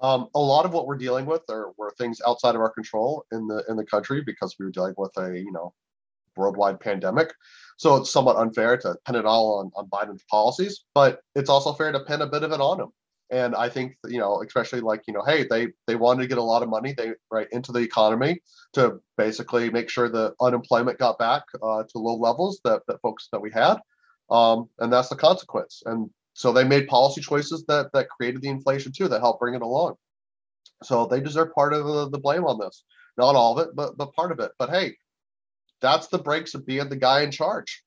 Um, 0.00 0.28
a 0.34 0.40
lot 0.40 0.64
of 0.64 0.72
what 0.72 0.86
we're 0.86 0.96
dealing 0.96 1.26
with 1.26 1.42
are 1.50 1.72
were 1.76 1.92
things 1.98 2.20
outside 2.26 2.54
of 2.54 2.60
our 2.60 2.70
control 2.70 3.26
in 3.32 3.46
the 3.46 3.64
in 3.68 3.76
the 3.76 3.84
country 3.84 4.22
because 4.22 4.56
we 4.58 4.64
were 4.64 4.70
dealing 4.70 4.94
with 4.96 5.12
a 5.18 5.38
you 5.38 5.52
know 5.52 5.74
worldwide 6.40 6.80
pandemic. 6.80 7.32
So 7.76 7.96
it's 7.96 8.10
somewhat 8.10 8.36
unfair 8.36 8.76
to 8.78 8.96
pin 9.06 9.14
it 9.14 9.24
all 9.24 9.58
on, 9.58 9.70
on 9.76 9.88
Biden's 9.88 10.24
policies, 10.30 10.84
but 10.94 11.20
it's 11.34 11.48
also 11.48 11.72
fair 11.72 11.92
to 11.92 12.00
pin 12.00 12.20
a 12.22 12.26
bit 12.26 12.42
of 12.42 12.52
it 12.52 12.60
on 12.60 12.80
him. 12.80 12.88
And 13.30 13.54
I 13.54 13.68
think 13.68 13.96
you 14.06 14.18
know, 14.18 14.42
especially 14.42 14.80
like 14.80 15.02
you 15.06 15.14
know, 15.14 15.22
hey, 15.24 15.46
they 15.48 15.68
they 15.86 15.94
wanted 15.94 16.22
to 16.22 16.28
get 16.28 16.38
a 16.38 16.42
lot 16.42 16.62
of 16.62 16.68
money 16.68 16.92
they 16.92 17.12
right 17.30 17.46
into 17.52 17.70
the 17.70 17.78
economy 17.78 18.40
to 18.72 19.00
basically 19.16 19.70
make 19.70 19.88
sure 19.88 20.08
the 20.08 20.34
unemployment 20.40 20.98
got 20.98 21.18
back 21.18 21.44
uh, 21.62 21.84
to 21.84 21.98
low 21.98 22.16
levels 22.16 22.60
that 22.64 22.82
that 22.88 23.00
folks 23.02 23.28
that 23.30 23.40
we 23.40 23.50
had, 23.52 23.76
um, 24.30 24.68
and 24.80 24.92
that's 24.92 25.10
the 25.10 25.16
consequence. 25.16 25.82
And 25.86 26.10
so 26.34 26.52
they 26.52 26.64
made 26.64 26.88
policy 26.88 27.20
choices 27.20 27.64
that 27.68 27.92
that 27.92 28.08
created 28.08 28.42
the 28.42 28.48
inflation 28.48 28.92
too, 28.92 29.08
that 29.08 29.20
helped 29.20 29.40
bring 29.40 29.54
it 29.54 29.62
along. 29.62 29.94
So 30.82 31.06
they 31.06 31.20
deserve 31.20 31.54
part 31.54 31.72
of 31.72 31.86
the, 31.86 32.08
the 32.08 32.18
blame 32.18 32.44
on 32.44 32.58
this. 32.58 32.84
Not 33.16 33.36
all 33.36 33.58
of 33.58 33.66
it, 33.66 33.76
but 33.76 33.96
but 33.96 34.14
part 34.14 34.32
of 34.32 34.40
it. 34.40 34.52
But 34.58 34.70
hey, 34.70 34.96
that's 35.80 36.08
the 36.08 36.18
breaks 36.18 36.54
of 36.54 36.66
being 36.66 36.88
the 36.88 36.96
guy 36.96 37.22
in 37.22 37.30
charge. 37.30 37.82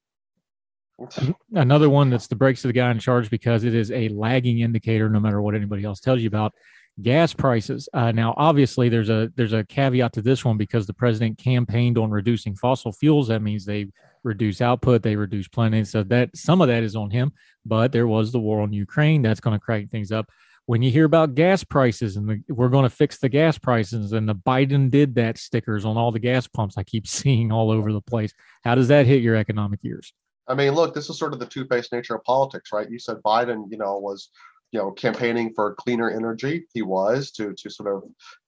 another 1.53 1.89
one 1.89 2.09
that's 2.09 2.27
the 2.27 2.35
breaks 2.35 2.63
of 2.63 2.69
the 2.69 2.73
guy 2.73 2.91
in 2.91 2.99
charge 2.99 3.29
because 3.29 3.63
it 3.63 3.73
is 3.73 3.91
a 3.91 4.09
lagging 4.09 4.59
indicator 4.59 5.09
no 5.09 5.19
matter 5.19 5.41
what 5.41 5.55
anybody 5.55 5.83
else 5.83 5.99
tells 5.99 6.21
you 6.21 6.27
about 6.27 6.53
gas 7.01 7.33
prices. 7.33 7.89
Uh, 7.93 8.11
now 8.11 8.33
obviously 8.37 8.89
there's 8.89 9.09
a 9.09 9.31
there's 9.35 9.53
a 9.53 9.63
caveat 9.63 10.13
to 10.13 10.21
this 10.21 10.45
one 10.45 10.57
because 10.57 10.85
the 10.85 10.93
president 10.93 11.37
campaigned 11.37 11.97
on 11.97 12.11
reducing 12.11 12.55
fossil 12.55 12.91
fuels. 12.91 13.27
That 13.27 13.41
means 13.41 13.65
they 13.65 13.87
reduce 14.23 14.61
output 14.61 15.01
they 15.01 15.15
reduce 15.15 15.47
planning 15.47 15.83
so 15.83 16.03
that 16.03 16.29
some 16.33 16.61
of 16.61 16.69
that 16.69 16.81
is 16.81 16.95
on 16.95 17.09
him 17.09 17.33
but 17.65 17.91
there 17.91 18.07
was 18.07 18.31
the 18.31 18.39
war 18.39 18.61
on 18.61 18.73
ukraine. 18.73 19.21
That's 19.21 19.39
going 19.39 19.57
to 19.57 19.63
crank 19.63 19.91
things 19.91 20.11
up 20.11 20.29
when 20.65 20.81
you 20.81 20.91
hear 20.91 21.05
about 21.05 21.35
gas 21.35 21.63
prices 21.63 22.15
and 22.15 22.29
the, 22.29 22.53
we're 22.53 22.69
going 22.69 22.83
to 22.83 22.89
fix 22.89 23.17
the 23.17 23.29
gas 23.29 23.57
prices 23.57 24.13
and 24.13 24.27
the 24.27 24.35
biden 24.35 24.89
did 24.89 25.15
that 25.15 25.37
stickers 25.37 25.85
on 25.85 25.97
all 25.97 26.11
the 26.11 26.19
gas 26.19 26.47
pumps 26.47 26.77
i 26.77 26.83
keep 26.83 27.07
seeing 27.19 27.51
all 27.51 27.71
over 27.71 27.91
the 27.91 28.01
place 28.01 28.33
how 28.63 28.75
does 28.75 28.87
that 28.87 29.05
hit 29.05 29.21
your 29.21 29.35
economic 29.35 29.79
years 29.83 30.13
I 30.47 30.55
mean, 30.55 30.73
look, 30.73 30.93
this 30.93 31.09
is 31.09 31.17
sort 31.17 31.33
of 31.33 31.39
the 31.39 31.45
two-faced 31.45 31.93
nature 31.93 32.15
of 32.15 32.23
politics, 32.23 32.71
right? 32.73 32.89
You 32.89 32.99
said 32.99 33.17
Biden, 33.25 33.71
you 33.71 33.77
know, 33.77 33.97
was 33.97 34.29
you 34.71 34.79
know 34.79 34.91
campaigning 34.91 35.53
for 35.53 35.75
cleaner 35.75 36.09
energy. 36.09 36.65
He 36.73 36.81
was 36.81 37.31
to 37.31 37.53
to 37.53 37.69
sort 37.69 37.95
of 37.95 38.03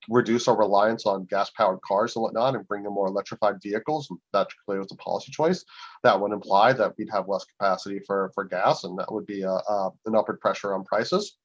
reduce 0.10 0.48
our 0.48 0.58
reliance 0.58 1.06
on 1.06 1.26
gas-powered 1.26 1.82
cars 1.82 2.16
and 2.16 2.24
whatnot, 2.24 2.56
and 2.56 2.68
bring 2.68 2.84
in 2.86 2.94
more 2.94 3.08
electrified 3.08 3.62
vehicles. 3.62 4.10
That 4.34 4.48
clearly 4.66 4.84
was 4.84 4.92
a 4.92 4.96
policy 4.98 5.32
choice. 5.32 5.64
That 6.04 6.20
would 6.20 6.32
imply 6.32 6.74
that 6.74 6.94
we'd 6.98 7.12
have 7.12 7.30
less 7.30 7.46
capacity 7.46 8.00
for 8.06 8.32
for 8.34 8.44
gas, 8.44 8.84
and 8.84 8.98
that 9.00 9.12
would 9.12 9.26
be 9.26 9.44
a, 9.44 9.52
a 9.52 9.92
an 10.06 10.16
upward 10.16 10.42
pressure 10.42 10.74
on 10.74 10.84
prices. 10.84 11.38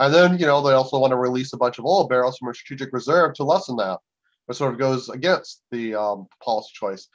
And 0.00 0.12
then 0.12 0.38
you 0.38 0.46
know 0.46 0.60
they 0.62 0.72
also 0.72 0.98
want 0.98 1.12
to 1.12 1.16
release 1.16 1.52
a 1.52 1.58
bunch 1.58 1.78
of 1.78 1.84
oil 1.84 2.08
barrels 2.08 2.38
from 2.38 2.48
a 2.48 2.54
strategic 2.54 2.92
reserve 2.92 3.34
to 3.34 3.44
lessen 3.44 3.76
that, 3.76 3.98
which 4.46 4.58
sort 4.58 4.72
of 4.72 4.80
goes 4.80 5.08
against 5.08 5.62
the 5.70 5.94
um, 5.94 6.26
policy 6.42 6.70
choice. 6.74 7.06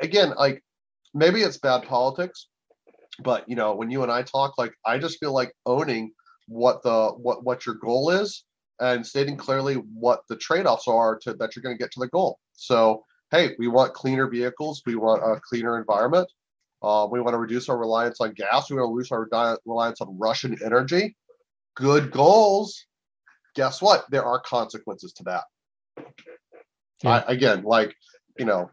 Again, 0.00 0.32
like 0.38 0.62
maybe 1.14 1.42
it's 1.42 1.58
bad 1.58 1.82
politics 1.82 2.48
but 3.20 3.48
you 3.48 3.56
know 3.56 3.74
when 3.74 3.90
you 3.90 4.02
and 4.02 4.12
i 4.12 4.22
talk 4.22 4.56
like 4.58 4.72
i 4.86 4.98
just 4.98 5.18
feel 5.18 5.32
like 5.32 5.52
owning 5.66 6.10
what 6.46 6.82
the 6.82 7.08
what 7.16 7.44
what 7.44 7.66
your 7.66 7.74
goal 7.76 8.10
is 8.10 8.44
and 8.80 9.04
stating 9.04 9.36
clearly 9.36 9.74
what 9.74 10.20
the 10.28 10.36
trade-offs 10.36 10.86
are 10.86 11.18
to 11.18 11.34
that 11.34 11.54
you're 11.54 11.62
going 11.62 11.76
to 11.76 11.82
get 11.82 11.90
to 11.90 12.00
the 12.00 12.08
goal 12.08 12.38
so 12.52 13.04
hey 13.30 13.50
we 13.58 13.68
want 13.68 13.92
cleaner 13.94 14.28
vehicles 14.28 14.82
we 14.86 14.94
want 14.94 15.22
a 15.22 15.40
cleaner 15.40 15.78
environment 15.78 16.30
uh, 16.80 17.08
we 17.10 17.20
want 17.20 17.34
to 17.34 17.38
reduce 17.38 17.68
our 17.68 17.78
reliance 17.78 18.20
on 18.20 18.32
gas 18.32 18.70
we 18.70 18.76
want 18.76 18.88
to 18.88 18.94
reduce 18.94 19.12
our 19.12 19.58
reliance 19.66 20.00
on 20.00 20.18
russian 20.18 20.56
energy 20.64 21.16
good 21.78 22.10
goals 22.10 22.84
guess 23.54 23.80
what 23.80 24.04
there 24.10 24.24
are 24.24 24.40
consequences 24.40 25.12
to 25.12 25.22
that 25.24 25.44
I, 27.04 27.24
again 27.32 27.62
like 27.62 27.94
you 28.38 28.44
know, 28.44 28.70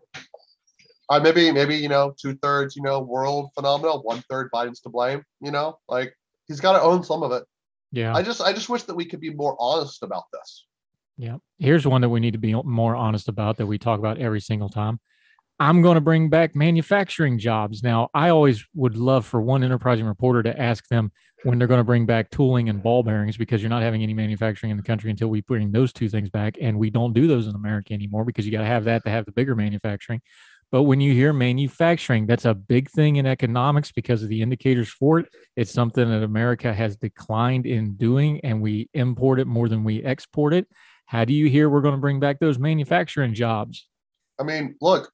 uh, 1.10 1.20
maybe 1.20 1.52
maybe 1.52 1.76
you 1.76 1.90
know 1.90 2.14
two 2.20 2.36
thirds 2.36 2.76
you 2.76 2.84
know 2.84 3.02
world 3.02 3.50
phenomenal, 3.56 4.02
one 4.04 4.24
third 4.30 4.50
Biden's 4.54 4.80
to 4.82 4.90
blame. 4.90 5.24
You 5.42 5.52
know, 5.52 5.80
like 5.90 6.16
he's 6.48 6.60
got 6.60 6.74
to 6.74 6.82
own 6.82 7.04
some 7.04 7.24
of 7.24 7.32
it. 7.32 7.44
Yeah. 7.92 8.16
I 8.16 8.22
just 8.22 8.42
I 8.42 8.54
just 8.54 8.70
wish 8.70 8.84
that 8.84 8.96
we 8.96 9.06
could 9.06 9.20
be 9.20 9.32
more 9.32 9.56
honest 9.60 10.04
about 10.04 10.24
this. 10.32 10.66
Yeah. 11.18 11.38
Here's 11.60 11.88
one 11.88 12.02
that 12.02 12.10
we 12.10 12.20
need 12.20 12.34
to 12.34 12.40
be 12.40 12.54
more 12.54 12.96
honest 12.96 13.30
about 13.30 13.58
that 13.58 13.68
we 13.68 13.78
talk 13.78 14.00
about 14.00 14.20
every 14.20 14.42
single 14.42 14.70
time. 14.70 15.00
I'm 15.58 15.82
going 15.82 15.96
to 15.96 16.02
bring 16.02 16.28
back 16.28 16.54
manufacturing 16.54 17.40
jobs. 17.40 17.82
Now, 17.82 18.10
I 18.14 18.28
always 18.28 18.66
would 18.74 18.98
love 18.98 19.26
for 19.26 19.42
one 19.42 19.64
enterprising 19.64 20.06
reporter 20.06 20.44
to 20.44 20.60
ask 20.62 20.86
them 20.90 21.14
when 21.46 21.60
they're 21.60 21.68
going 21.68 21.80
to 21.80 21.86
bring 21.86 22.08
back 22.08 22.32
tooling 22.32 22.70
and 22.70 22.82
ball 22.82 23.04
bearings 23.04 23.38
because 23.38 23.62
you're 23.62 23.70
not 23.70 23.84
having 23.84 24.02
any 24.02 24.16
manufacturing 24.16 24.72
in 24.72 24.78
the 24.78 24.84
country 24.84 25.12
until 25.12 25.28
we 25.28 25.42
bring 25.42 25.72
those 25.72 25.94
two 25.94 26.10
things 26.10 26.28
back. 26.28 26.58
And 26.60 26.80
we 26.80 26.90
don't 26.90 27.14
do 27.14 27.28
those 27.28 27.46
in 27.46 27.54
America 27.54 27.94
anymore 27.94 28.26
because 28.26 28.48
you 28.48 28.52
got 28.52 28.62
to 28.62 28.66
have 28.66 28.86
that 28.86 29.04
to 29.04 29.12
have 29.12 29.26
the 29.26 29.32
bigger 29.32 29.54
manufacturing. 29.54 30.22
But 30.72 30.84
when 30.84 31.00
you 31.00 31.14
hear 31.14 31.34
manufacturing, 31.34 32.26
that's 32.26 32.46
a 32.46 32.56
big 32.56 32.90
thing 32.90 33.18
in 33.18 33.28
economics 33.28 33.92
because 33.92 34.24
of 34.24 34.30
the 34.30 34.42
indicators 34.42 34.90
for 34.90 35.20
it. 35.20 35.28
It's 35.56 35.72
something 35.72 36.10
that 36.10 36.24
America 36.24 36.74
has 36.74 36.98
declined 36.98 37.68
in 37.68 37.96
doing, 37.96 38.42
and 38.44 38.60
we 38.60 38.90
import 38.96 39.40
it 39.40 39.46
more 39.46 39.70
than 39.70 39.84
we 39.84 40.04
export 40.04 40.52
it. 40.52 40.68
How 41.06 41.26
do 41.26 41.34
you 41.34 41.48
hear 41.48 41.70
we're 41.70 41.82
going 41.82 41.94
to 41.94 42.02
bring 42.02 42.20
back 42.20 42.40
those 42.40 42.58
manufacturing 42.58 43.36
jobs? 43.36 43.88
I 44.40 44.44
mean, 44.44 44.76
look, 44.82 45.12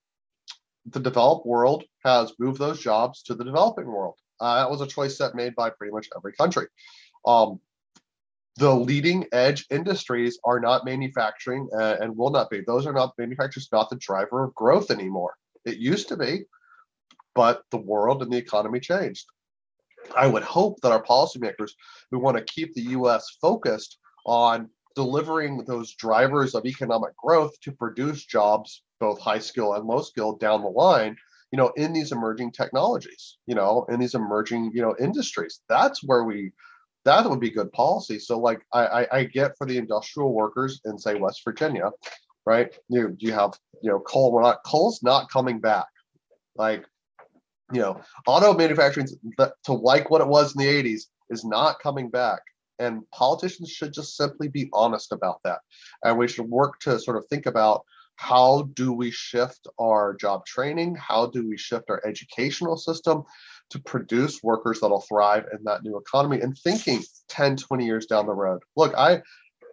the 0.86 1.02
developed 1.02 1.46
world 1.46 1.84
has 2.06 2.32
moved 2.40 2.58
those 2.58 2.80
jobs 2.80 3.22
to 3.24 3.36
the 3.36 3.44
developing 3.44 3.88
world. 3.88 4.16
Uh, 4.42 4.56
that 4.56 4.70
was 4.70 4.82
a 4.82 4.88
choice 4.88 5.18
that 5.20 5.36
made 5.36 5.56
by 5.56 5.70
pretty 5.70 5.94
much 5.94 6.10
every 6.16 6.34
country. 6.34 6.68
Um, 7.26 7.60
the 8.58 8.74
leading 8.74 9.26
edge 9.32 9.66
industries 9.70 10.40
are 10.44 10.60
not 10.60 10.84
manufacturing 10.84 11.70
uh, 11.74 11.98
and 12.02 12.18
will 12.18 12.32
not 12.32 12.50
be. 12.50 12.62
Those 12.62 12.86
are 12.86 12.94
not 12.94 13.18
manufacturers, 13.18 13.70
not 13.72 13.90
the 13.90 13.96
driver 13.96 14.44
of 14.44 14.56
growth 14.56 14.92
anymore. 14.92 15.36
It 15.64 15.78
used 15.78 16.10
to 16.10 16.18
be, 16.18 16.46
but 17.34 17.64
the 17.72 17.78
world 17.78 18.22
and 18.22 18.32
the 18.32 18.38
economy 18.38 18.80
changed. 18.80 19.26
I 20.18 20.28
would 20.28 20.44
hope 20.44 20.82
that 20.82 20.92
our 20.92 21.04
policymakers 21.04 21.72
who 22.10 22.20
want 22.20 22.38
to 22.38 22.44
keep 22.44 22.74
the 22.74 22.82
US 22.82 23.38
focused 23.42 24.00
on 24.26 24.70
delivering 24.96 25.64
those 25.66 25.94
drivers 25.94 26.56
of 26.56 26.66
economic 26.66 27.16
growth 27.16 27.60
to 27.62 27.72
produce 27.72 28.26
jobs, 28.26 28.84
both 29.00 29.20
high 29.20 29.40
skill 29.40 29.74
and 29.74 29.86
low 29.86 30.02
skill, 30.02 30.36
down 30.36 30.62
the 30.62 30.68
line, 30.68 31.16
you 31.52 31.58
know, 31.58 31.72
in 31.76 31.94
these 31.94 32.12
emerging 32.12 32.52
technologies, 32.52 33.38
you 33.46 33.56
know, 33.56 33.86
in 33.90 34.00
these 34.00 34.16
emerging, 34.16 34.72
you 34.74 34.82
know, 34.82 34.96
industries. 35.00 35.62
That's 35.68 36.04
where 36.04 36.24
we 36.24 36.52
that 37.04 37.28
would 37.30 37.40
be 37.40 37.50
good 37.50 37.72
policy. 37.72 38.20
So 38.20 38.40
like 38.40 38.62
I, 38.74 38.86
I, 38.86 39.18
I 39.18 39.24
get 39.24 39.58
for 39.58 39.66
the 39.66 39.78
industrial 39.78 40.34
workers 40.34 40.82
in 40.86 40.98
say 40.98 41.16
West 41.16 41.42
Virginia, 41.44 41.92
right? 42.46 42.74
You 42.90 43.16
you 43.20 43.34
have 43.34 43.54
you 43.82 43.90
know 43.90 44.00
coal. 44.00 44.32
We're 44.32 44.44
not 44.44 44.64
coal's 44.66 45.02
not 45.04 45.30
coming 45.30 45.60
back. 45.60 45.88
Like 46.56 46.86
you 47.74 47.82
know, 47.82 48.02
auto 48.28 48.54
manufacturing 48.54 49.08
to 49.38 49.74
like 49.74 50.10
what 50.10 50.22
it 50.22 50.28
was 50.28 50.56
in 50.56 50.60
the 50.60 50.84
80s 50.84 51.04
is 51.30 51.46
not 51.46 51.80
coming 51.80 52.10
back. 52.10 52.42
And 52.80 53.10
politicians 53.12 53.70
should 53.70 53.94
just 53.94 54.18
simply 54.18 54.48
be 54.48 54.70
honest 54.74 55.12
about 55.12 55.40
that. 55.44 55.60
And 56.04 56.18
we 56.18 56.28
should 56.28 56.50
work 56.50 56.80
to 56.82 57.00
sort 57.00 57.18
of 57.18 57.26
think 57.28 57.46
about 57.46 57.86
how 58.16 58.70
do 58.74 58.94
we 58.94 59.12
shift 59.12 59.68
our 59.80 60.16
job 60.16 60.46
training? 60.46 60.96
How 60.96 61.28
do 61.28 61.48
we 61.48 61.58
shift 61.58 61.90
our 61.90 62.02
educational 62.06 62.78
system 62.78 63.24
to 63.72 63.80
produce 63.80 64.44
workers 64.44 64.80
that'll 64.80 65.02
thrive 65.02 65.46
in 65.52 65.64
that 65.64 65.84
new 65.84 65.98
economy 65.98 66.40
and 66.42 66.58
thinking 66.58 67.02
10, 67.30 67.58
20 67.58 67.86
years 67.86 68.06
down 68.06 68.28
the 68.28 68.34
road? 68.34 68.62
Look, 68.76 68.94
I 68.96 69.22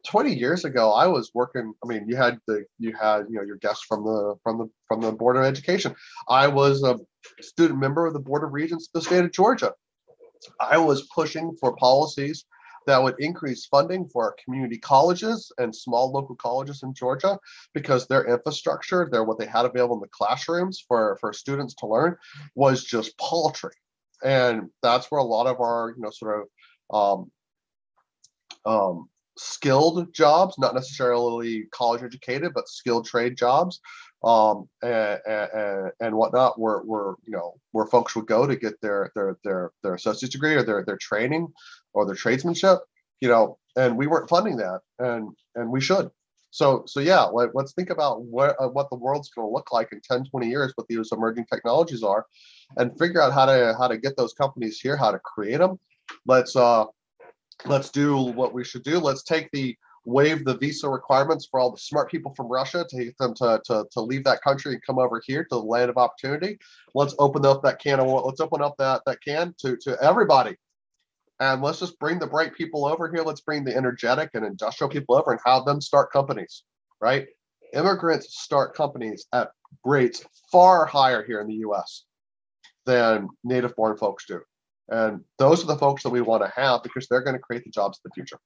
20 0.07 0.35
years 0.35 0.65
ago 0.65 0.93
i 0.93 1.07
was 1.07 1.33
working 1.35 1.73
i 1.85 1.87
mean 1.89 2.09
you 2.09 2.17
had 2.17 2.39
the 2.47 2.65
you 2.79 2.95
had 2.95 3.27
you 3.29 3.37
know 3.37 3.43
your 3.43 3.57
guests 3.57 3.85
from 3.87 4.05
the 4.05 4.37
from 4.43 4.59
the 4.59 4.71
from 4.87 5.01
the 5.01 5.11
board 5.11 5.37
of 5.37 5.43
education 5.43 5.95
i 6.29 6.47
was 6.47 6.83
a 6.85 6.99
student 7.41 7.79
member 7.81 8.07
of 8.07 8.13
the 8.13 8.21
board 8.21 8.45
of 8.45 8.53
regents 8.53 8.89
of 8.89 9.01
the 9.01 9.07
state 9.07 9.25
of 9.25 9.33
georgia 9.33 9.73
i 10.61 10.79
was 10.79 11.09
pushing 11.15 11.55
for 11.61 11.75
policies 11.77 12.45
that 12.89 13.03
would 13.03 13.17
increase 13.19 13.67
funding 13.67 14.09
for 14.09 14.25
our 14.25 14.37
community 14.43 14.79
colleges 14.79 15.53
and 15.59 15.77
small 15.77 16.11
local 16.11 16.35
colleges 16.35 16.83
in 16.83 16.95
Georgia 16.95 17.39
because 17.75 18.07
their 18.07 18.25
infrastructure, 18.25 19.07
their 19.13 19.25
what 19.25 19.39
they 19.39 19.45
had 19.45 19.67
available 19.67 19.97
in 19.97 20.01
the 20.01 20.09
classrooms 20.09 20.83
for, 20.89 21.19
for 21.21 21.35
students 21.35 21.75
to 21.75 21.87
learn 21.87 22.17
was 22.55 22.83
just 22.83 23.19
paltry. 23.19 23.75
And 24.25 24.71
that's 24.83 25.11
where 25.11 25.21
a 25.21 25.25
lot 25.25 25.47
of 25.47 25.61
our, 25.61 25.93
you 25.95 26.03
know, 26.03 26.11
sort 26.11 26.49
of 26.91 27.29
um, 28.65 28.73
um, 28.73 29.11
skilled 29.37 30.15
jobs, 30.15 30.59
not 30.59 30.75
necessarily 30.75 31.65
college 31.71 32.03
educated, 32.03 32.53
but 32.55 32.69
skilled 32.69 33.07
trade 33.07 33.37
jobs 33.37 33.81
um, 34.25 34.67
and, 34.83 35.21
and, 35.27 35.93
and 36.01 36.15
whatnot, 36.17 36.59
where, 36.59 36.79
where, 36.79 37.17
you 37.27 37.33
know, 37.33 37.55
where 37.73 37.87
folks 37.87 38.17
would 38.17 38.27
go 38.27 38.47
to 38.47 38.57
get 38.57 38.81
their, 38.81 39.13
their, 39.15 39.37
their, 39.45 39.73
their 39.83 39.95
associate's 39.95 40.33
degree 40.33 40.55
or 40.55 40.63
their, 40.63 40.85
their 40.87 40.97
training 40.97 41.53
or 41.95 42.07
their 42.07 42.15
tradesmanship, 42.15 42.79
you 43.21 43.29
know, 43.29 43.59
and 43.77 43.97
we 43.97 44.07
weren't 44.07 44.29
funding 44.29 44.57
that 44.57 44.81
and, 44.99 45.31
and 45.55 45.71
we 45.71 45.81
should. 45.81 46.11
So, 46.51 46.85
so 46.87 47.01
yeah, 47.01 47.23
like, 47.23 47.51
let's 47.55 47.73
think 47.73 47.91
about 47.91 48.23
what, 48.23 48.57
uh, 48.59 48.69
what 48.69 48.89
the 48.91 48.97
world's 48.97 49.29
going 49.29 49.47
to 49.47 49.53
look 49.53 49.71
like 49.73 49.93
in 49.93 50.01
10, 50.01 50.25
20 50.25 50.49
years, 50.49 50.73
what 50.77 50.89
these 50.89 51.13
emerging 51.13 51.47
technologies 51.53 52.03
are 52.03 52.27
and 52.77 52.99
figure 52.99 53.21
out 53.21 53.33
how 53.33 53.47
to, 53.47 53.75
how 53.79 53.89
to 53.89 53.99
get 53.99 54.17
those 54.17 54.33
companies 54.33 54.81
here, 54.81 54.97
how 54.97 55.11
to 55.11 55.19
create 55.19 55.59
them. 55.59 55.79
Let's, 56.27 56.57
uh, 56.57 56.87
let's 57.67 57.91
do 57.91 58.17
what 58.17 58.55
we 58.55 58.65
should 58.65 58.83
do. 58.83 58.99
Let's 58.99 59.23
take 59.23 59.51
the 59.53 59.77
waive 60.09 60.45
the 60.45 60.57
visa 60.57 60.89
requirements 60.89 61.47
for 61.51 61.61
all 61.61 61.71
the 61.71 61.79
smart 61.79 62.11
people 62.11 62.33
from 62.35 62.49
Russia 62.49 62.85
to 62.89 63.05
get 63.05 63.19
them 63.19 63.35
to, 63.35 63.61
to, 63.67 63.85
to 63.91 64.01
leave 64.01 64.25
that 64.25 64.41
country 64.41 64.73
and 64.73 64.83
come 64.83 64.99
over 64.99 65.21
here 65.27 65.43
to 65.43 65.49
the 65.51 65.63
land 65.63 65.91
of 65.91 65.99
opportunity. 65.99 66.59
Let's 66.95 67.15
open 67.19 67.45
up 67.45 67.63
that 67.63 67.79
can 67.79 68.01
of 68.01 68.09
let's 68.25 68.41
open 68.41 68.63
up 68.63 68.75
that 68.79 69.03
that 69.05 69.19
can 69.23 69.55
to 69.59 69.77
to 69.77 70.03
everybody 70.03 70.57
and 71.41 71.63
let's 71.63 71.81
just 71.81 71.99
bring 71.99 72.19
the 72.19 72.27
bright 72.27 72.55
people 72.55 72.85
over 72.85 73.11
here. 73.11 73.23
Let's 73.23 73.41
bring 73.41 73.65
the 73.65 73.77
energetic 73.77 74.31
and 74.35 74.45
industrial 74.45 74.91
people 74.91 75.15
over 75.15 75.31
and 75.31 75.41
have 75.45 75.65
them 75.65 75.81
start 75.81 76.13
companies, 76.13 76.65
right? 77.01 77.27
Immigrants 77.75 78.41
start 78.41 78.75
companies 78.75 79.27
at 79.33 79.51
rates 79.85 80.25
far 80.51 80.87
higher 80.87 81.23
here 81.25 81.41
in 81.41 81.47
the 81.47 81.57
US 81.67 82.05
than 82.87 83.29
native 83.45 83.77
born 83.77 83.97
folks 83.97 84.25
do. 84.27 84.41
And 84.89 85.23
those 85.39 85.63
are 85.63 85.67
the 85.67 85.77
folks 85.77 86.03
that 86.03 86.11
we 86.11 86.23
want 86.23 86.43
to 86.43 86.53
have 86.57 86.83
because 86.83 87.07
they're 87.09 87.23
going 87.23 87.37
to 87.37 87.43
create 87.43 87.65
the 87.65 87.71
jobs 87.71 87.99
of 87.99 88.11
the 88.11 88.15
future. 88.15 88.39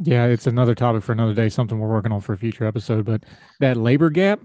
Yeah, 0.00 0.26
it's 0.26 0.46
another 0.46 0.74
topic 0.74 1.02
for 1.02 1.12
another 1.12 1.34
day, 1.34 1.48
something 1.48 1.78
we're 1.78 1.88
working 1.88 2.12
on 2.12 2.20
for 2.20 2.34
a 2.34 2.38
future 2.38 2.66
episode. 2.66 3.04
But 3.04 3.24
that 3.60 3.76
labor 3.76 4.10
gap, 4.10 4.40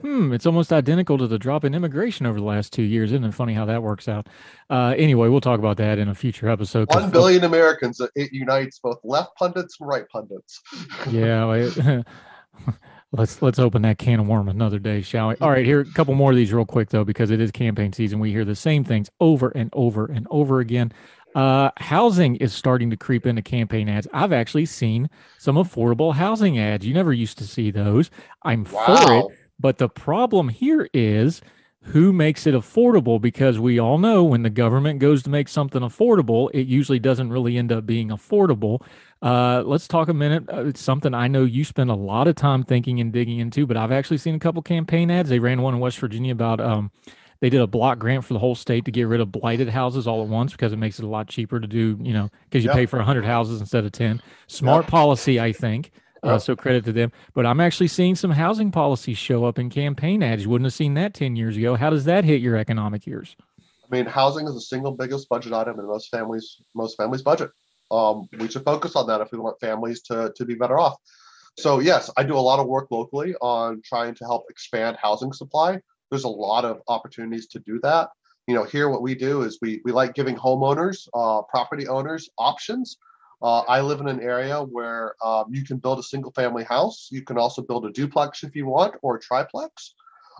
Hmm, 0.00 0.32
it's 0.32 0.46
almost 0.46 0.72
identical 0.72 1.18
to 1.18 1.26
the 1.26 1.38
drop 1.38 1.64
in 1.64 1.74
immigration 1.74 2.24
over 2.24 2.38
the 2.38 2.44
last 2.44 2.72
two 2.72 2.82
years. 2.82 3.10
Isn't 3.10 3.24
it 3.24 3.34
funny 3.34 3.52
how 3.52 3.64
that 3.64 3.82
works 3.82 4.08
out? 4.08 4.28
Uh, 4.70 4.94
anyway, 4.96 5.28
we'll 5.28 5.40
talk 5.40 5.58
about 5.58 5.76
that 5.78 5.98
in 5.98 6.08
a 6.08 6.14
future 6.14 6.48
episode. 6.48 6.88
One 6.94 7.10
billion 7.12 7.44
Americans, 7.44 8.00
it 8.14 8.32
unites 8.32 8.78
both 8.78 9.00
left 9.02 9.34
pundits 9.36 9.76
and 9.80 9.88
right 9.88 10.08
pundits. 10.08 10.62
yeah, 11.10 11.44
let's 13.12 13.42
let's 13.42 13.58
open 13.58 13.82
that 13.82 13.98
can 13.98 14.20
of 14.20 14.28
worm 14.28 14.48
another 14.48 14.78
day, 14.78 15.02
shall 15.02 15.28
we? 15.28 15.36
All 15.40 15.50
right, 15.50 15.66
here 15.66 15.80
a 15.80 15.84
couple 15.84 16.14
more 16.14 16.30
of 16.30 16.36
these 16.36 16.52
real 16.52 16.64
quick 16.64 16.90
though, 16.90 17.04
because 17.04 17.32
it 17.32 17.40
is 17.40 17.50
campaign 17.50 17.92
season. 17.92 18.20
We 18.20 18.30
hear 18.30 18.44
the 18.44 18.56
same 18.56 18.84
things 18.84 19.10
over 19.20 19.48
and 19.50 19.68
over 19.72 20.06
and 20.06 20.28
over 20.30 20.60
again. 20.60 20.92
Uh, 21.34 21.70
housing 21.76 22.36
is 22.36 22.54
starting 22.54 22.88
to 22.90 22.96
creep 22.96 23.26
into 23.26 23.42
campaign 23.42 23.88
ads. 23.88 24.06
I've 24.12 24.32
actually 24.32 24.66
seen 24.66 25.10
some 25.38 25.56
affordable 25.56 26.14
housing 26.14 26.58
ads. 26.58 26.86
You 26.86 26.94
never 26.94 27.12
used 27.12 27.36
to 27.38 27.44
see 27.44 27.70
those. 27.70 28.10
I'm 28.44 28.64
wow. 28.64 28.96
for 28.96 29.12
it 29.18 29.38
but 29.58 29.78
the 29.78 29.88
problem 29.88 30.48
here 30.48 30.88
is 30.92 31.40
who 31.82 32.12
makes 32.12 32.46
it 32.46 32.54
affordable 32.54 33.20
because 33.20 33.58
we 33.58 33.78
all 33.78 33.98
know 33.98 34.22
when 34.22 34.42
the 34.42 34.50
government 34.50 34.98
goes 34.98 35.22
to 35.22 35.30
make 35.30 35.48
something 35.48 35.80
affordable, 35.80 36.50
it 36.52 36.66
usually 36.66 36.98
doesn't 36.98 37.30
really 37.30 37.56
end 37.56 37.72
up 37.72 37.86
being 37.86 38.08
affordable. 38.08 38.82
Uh, 39.22 39.62
let's 39.64 39.88
talk 39.88 40.08
a 40.08 40.14
minute. 40.14 40.44
Uh, 40.52 40.66
it's 40.66 40.80
something 40.80 41.14
I 41.14 41.28
know 41.28 41.44
you 41.44 41.64
spend 41.64 41.90
a 41.90 41.94
lot 41.94 42.28
of 42.28 42.36
time 42.36 42.62
thinking 42.62 43.00
and 43.00 43.12
digging 43.12 43.38
into, 43.38 43.66
but 43.66 43.76
I've 43.76 43.92
actually 43.92 44.18
seen 44.18 44.34
a 44.34 44.38
couple 44.38 44.60
campaign 44.62 45.10
ads. 45.10 45.28
They 45.28 45.38
ran 45.38 45.62
one 45.62 45.74
in 45.74 45.80
West 45.80 45.98
Virginia 45.98 46.32
about 46.32 46.60
um, 46.60 46.90
they 47.40 47.50
did 47.50 47.60
a 47.60 47.66
block 47.66 47.98
grant 47.98 48.24
for 48.24 48.34
the 48.34 48.40
whole 48.40 48.54
state 48.54 48.84
to 48.84 48.90
get 48.90 49.04
rid 49.04 49.20
of 49.20 49.32
blighted 49.32 49.68
houses 49.68 50.06
all 50.06 50.22
at 50.22 50.28
once 50.28 50.52
because 50.52 50.72
it 50.72 50.78
makes 50.78 50.98
it 50.98 51.04
a 51.04 51.08
lot 51.08 51.28
cheaper 51.28 51.58
to 51.58 51.66
do, 51.66 51.96
you 52.00 52.12
know, 52.12 52.28
because 52.44 52.64
you 52.64 52.70
yep. 52.70 52.76
pay 52.76 52.86
for 52.86 52.96
100 52.96 53.24
houses 53.24 53.60
instead 53.60 53.84
of 53.84 53.92
10. 53.92 54.20
Smart 54.46 54.84
yep. 54.84 54.90
policy, 54.90 55.40
I 55.40 55.52
think. 55.52 55.92
Uh, 56.22 56.38
so 56.38 56.56
credit 56.56 56.84
to 56.84 56.92
them. 56.92 57.12
But 57.34 57.46
I'm 57.46 57.60
actually 57.60 57.88
seeing 57.88 58.14
some 58.14 58.32
housing 58.32 58.70
policies 58.70 59.18
show 59.18 59.44
up 59.44 59.58
in 59.58 59.70
campaign 59.70 60.22
ads. 60.22 60.42
You 60.42 60.50
wouldn't 60.50 60.66
have 60.66 60.74
seen 60.74 60.94
that 60.94 61.14
10 61.14 61.36
years 61.36 61.56
ago. 61.56 61.76
How 61.76 61.90
does 61.90 62.04
that 62.04 62.24
hit 62.24 62.40
your 62.40 62.56
economic 62.56 63.06
years? 63.06 63.36
I 63.60 63.96
mean, 63.96 64.06
housing 64.06 64.46
is 64.46 64.54
the 64.54 64.60
single 64.60 64.92
biggest 64.92 65.28
budget 65.28 65.52
item 65.52 65.78
in 65.78 65.86
most 65.86 66.10
families, 66.10 66.56
most 66.74 66.96
families' 66.96 67.22
budget. 67.22 67.50
Um, 67.90 68.28
we 68.38 68.48
should 68.48 68.64
focus 68.64 68.96
on 68.96 69.06
that 69.06 69.20
if 69.20 69.32
we 69.32 69.38
want 69.38 69.58
families 69.60 70.02
to, 70.02 70.32
to 70.36 70.44
be 70.44 70.54
better 70.54 70.78
off. 70.78 70.96
So 71.58 71.80
yes, 71.80 72.10
I 72.16 72.22
do 72.22 72.36
a 72.36 72.40
lot 72.40 72.60
of 72.60 72.66
work 72.66 72.88
locally 72.90 73.34
on 73.40 73.80
trying 73.84 74.14
to 74.16 74.24
help 74.24 74.44
expand 74.50 74.96
housing 75.00 75.32
supply. 75.32 75.80
There's 76.10 76.24
a 76.24 76.28
lot 76.28 76.64
of 76.64 76.80
opportunities 76.86 77.48
to 77.48 77.58
do 77.60 77.80
that. 77.82 78.10
You 78.46 78.54
know, 78.54 78.64
here 78.64 78.88
what 78.88 79.02
we 79.02 79.14
do 79.14 79.42
is 79.42 79.58
we 79.60 79.80
we 79.84 79.92
like 79.92 80.14
giving 80.14 80.36
homeowners, 80.36 81.08
uh, 81.12 81.42
property 81.42 81.88
owners 81.88 82.28
options 82.38 82.96
uh, 83.40 83.60
I 83.60 83.80
live 83.80 84.00
in 84.00 84.08
an 84.08 84.20
area 84.20 84.60
where 84.60 85.14
um, 85.24 85.46
you 85.50 85.64
can 85.64 85.78
build 85.78 85.98
a 85.98 86.02
single 86.02 86.32
family 86.32 86.64
house. 86.64 87.08
You 87.10 87.22
can 87.22 87.38
also 87.38 87.62
build 87.62 87.86
a 87.86 87.90
duplex 87.90 88.42
if 88.42 88.56
you 88.56 88.66
want 88.66 88.96
or 89.02 89.16
a 89.16 89.20
triplex. 89.20 89.94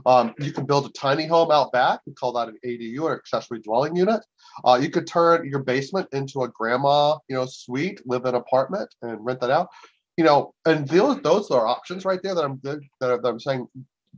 Um, 0.06 0.34
you 0.38 0.52
can 0.52 0.64
build 0.64 0.86
a 0.86 0.90
tiny 0.90 1.26
home 1.26 1.50
out 1.50 1.72
back. 1.72 2.00
We 2.06 2.14
call 2.14 2.32
that 2.34 2.48
an 2.48 2.58
ADU 2.64 3.02
or 3.02 3.16
accessory 3.16 3.60
dwelling 3.60 3.96
unit. 3.96 4.24
Uh, 4.64 4.78
you 4.80 4.90
could 4.90 5.06
turn 5.06 5.48
your 5.48 5.62
basement 5.62 6.08
into 6.12 6.42
a 6.42 6.48
grandma, 6.48 7.18
you 7.28 7.36
know, 7.36 7.46
suite, 7.46 8.00
live 8.06 8.22
in 8.22 8.28
an 8.28 8.34
apartment, 8.36 8.92
and 9.02 9.24
rent 9.24 9.40
that 9.40 9.50
out. 9.50 9.68
You 10.16 10.24
know, 10.24 10.54
and 10.64 10.86
those 10.88 11.20
those 11.22 11.50
are 11.50 11.66
options 11.66 12.04
right 12.04 12.20
there 12.22 12.34
that 12.34 12.44
I'm 12.44 12.60
that, 12.64 12.80
that 13.00 13.20
I'm 13.24 13.40
saying. 13.40 13.68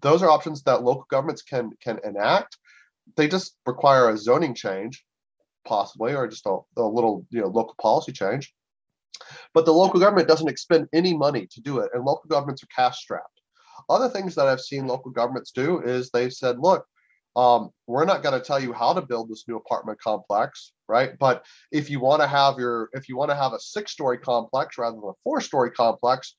Those 0.00 0.22
are 0.22 0.30
options 0.30 0.62
that 0.62 0.82
local 0.82 1.06
governments 1.10 1.42
can 1.42 1.70
can 1.82 1.98
enact. 2.04 2.56
They 3.16 3.28
just 3.28 3.56
require 3.66 4.08
a 4.08 4.16
zoning 4.16 4.54
change, 4.54 5.04
possibly, 5.66 6.14
or 6.14 6.26
just 6.26 6.46
a, 6.46 6.58
a 6.76 6.82
little 6.82 7.26
you 7.30 7.40
know 7.40 7.48
local 7.48 7.74
policy 7.80 8.12
change. 8.12 8.52
But 9.54 9.64
the 9.64 9.72
local 9.72 10.00
government 10.00 10.28
doesn't 10.28 10.48
expend 10.48 10.88
any 10.92 11.16
money 11.16 11.46
to 11.50 11.60
do 11.60 11.78
it, 11.78 11.90
and 11.94 12.04
local 12.04 12.28
governments 12.28 12.62
are 12.62 12.68
cash 12.74 12.98
strapped. 12.98 13.40
Other 13.88 14.08
things 14.08 14.34
that 14.34 14.46
I've 14.46 14.60
seen 14.60 14.86
local 14.86 15.10
governments 15.10 15.50
do 15.50 15.80
is 15.80 16.10
they've 16.10 16.32
said, 16.32 16.58
look, 16.58 16.84
um, 17.36 17.70
we're 17.86 18.04
not 18.04 18.22
going 18.22 18.38
to 18.38 18.44
tell 18.44 18.60
you 18.60 18.72
how 18.72 18.92
to 18.92 19.02
build 19.02 19.28
this 19.28 19.44
new 19.46 19.56
apartment 19.56 20.00
complex, 20.00 20.72
right? 20.88 21.12
But 21.18 21.44
if 21.70 21.88
you 21.88 22.00
want 22.00 22.22
to 22.22 22.28
have 22.28 22.58
your, 22.58 22.90
if 22.92 23.08
you 23.08 23.16
want 23.16 23.30
to 23.30 23.36
have 23.36 23.52
a 23.52 23.60
six-story 23.60 24.18
complex 24.18 24.78
rather 24.78 24.96
than 24.96 25.08
a 25.08 25.12
four-story 25.24 25.70
complex, 25.70 26.34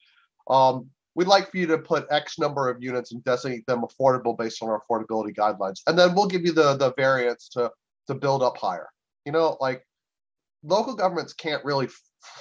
um, 0.49 0.89
we'd 1.15 1.27
like 1.27 1.49
for 1.49 1.57
you 1.57 1.67
to 1.67 1.77
put 1.77 2.07
X 2.11 2.39
number 2.39 2.69
of 2.69 2.81
units 2.81 3.11
and 3.11 3.23
designate 3.23 3.65
them 3.67 3.83
affordable 3.83 4.37
based 4.37 4.61
on 4.61 4.69
our 4.69 4.81
affordability 4.81 5.33
guidelines, 5.35 5.81
and 5.87 5.97
then 5.97 6.13
we'll 6.15 6.27
give 6.27 6.45
you 6.45 6.51
the 6.51 6.75
the 6.75 6.93
variance 6.95 7.49
to 7.49 7.71
to 8.07 8.13
build 8.13 8.43
up 8.43 8.57
higher. 8.57 8.89
You 9.25 9.31
know, 9.31 9.57
like 9.59 9.85
local 10.63 10.95
governments 10.95 11.33
can't 11.33 11.63
really 11.65 11.89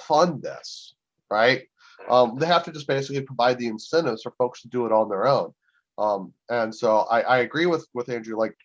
fund 0.07 0.41
this, 0.41 0.95
right? 1.29 1.63
Um, 2.09 2.37
they 2.37 2.47
have 2.47 2.63
to 2.63 2.71
just 2.71 2.87
basically 2.87 3.21
provide 3.21 3.57
the 3.57 3.67
incentives 3.67 4.23
for 4.23 4.31
folks 4.37 4.61
to 4.61 4.67
do 4.67 4.85
it 4.85 4.91
on 4.91 5.09
their 5.09 5.27
own. 5.27 5.53
Um, 5.97 6.33
and 6.49 6.73
so 6.73 7.01
I, 7.11 7.21
I 7.21 7.37
agree 7.39 7.65
with 7.65 7.87
with 7.93 8.09
Andrew. 8.09 8.37
Like 8.37 8.55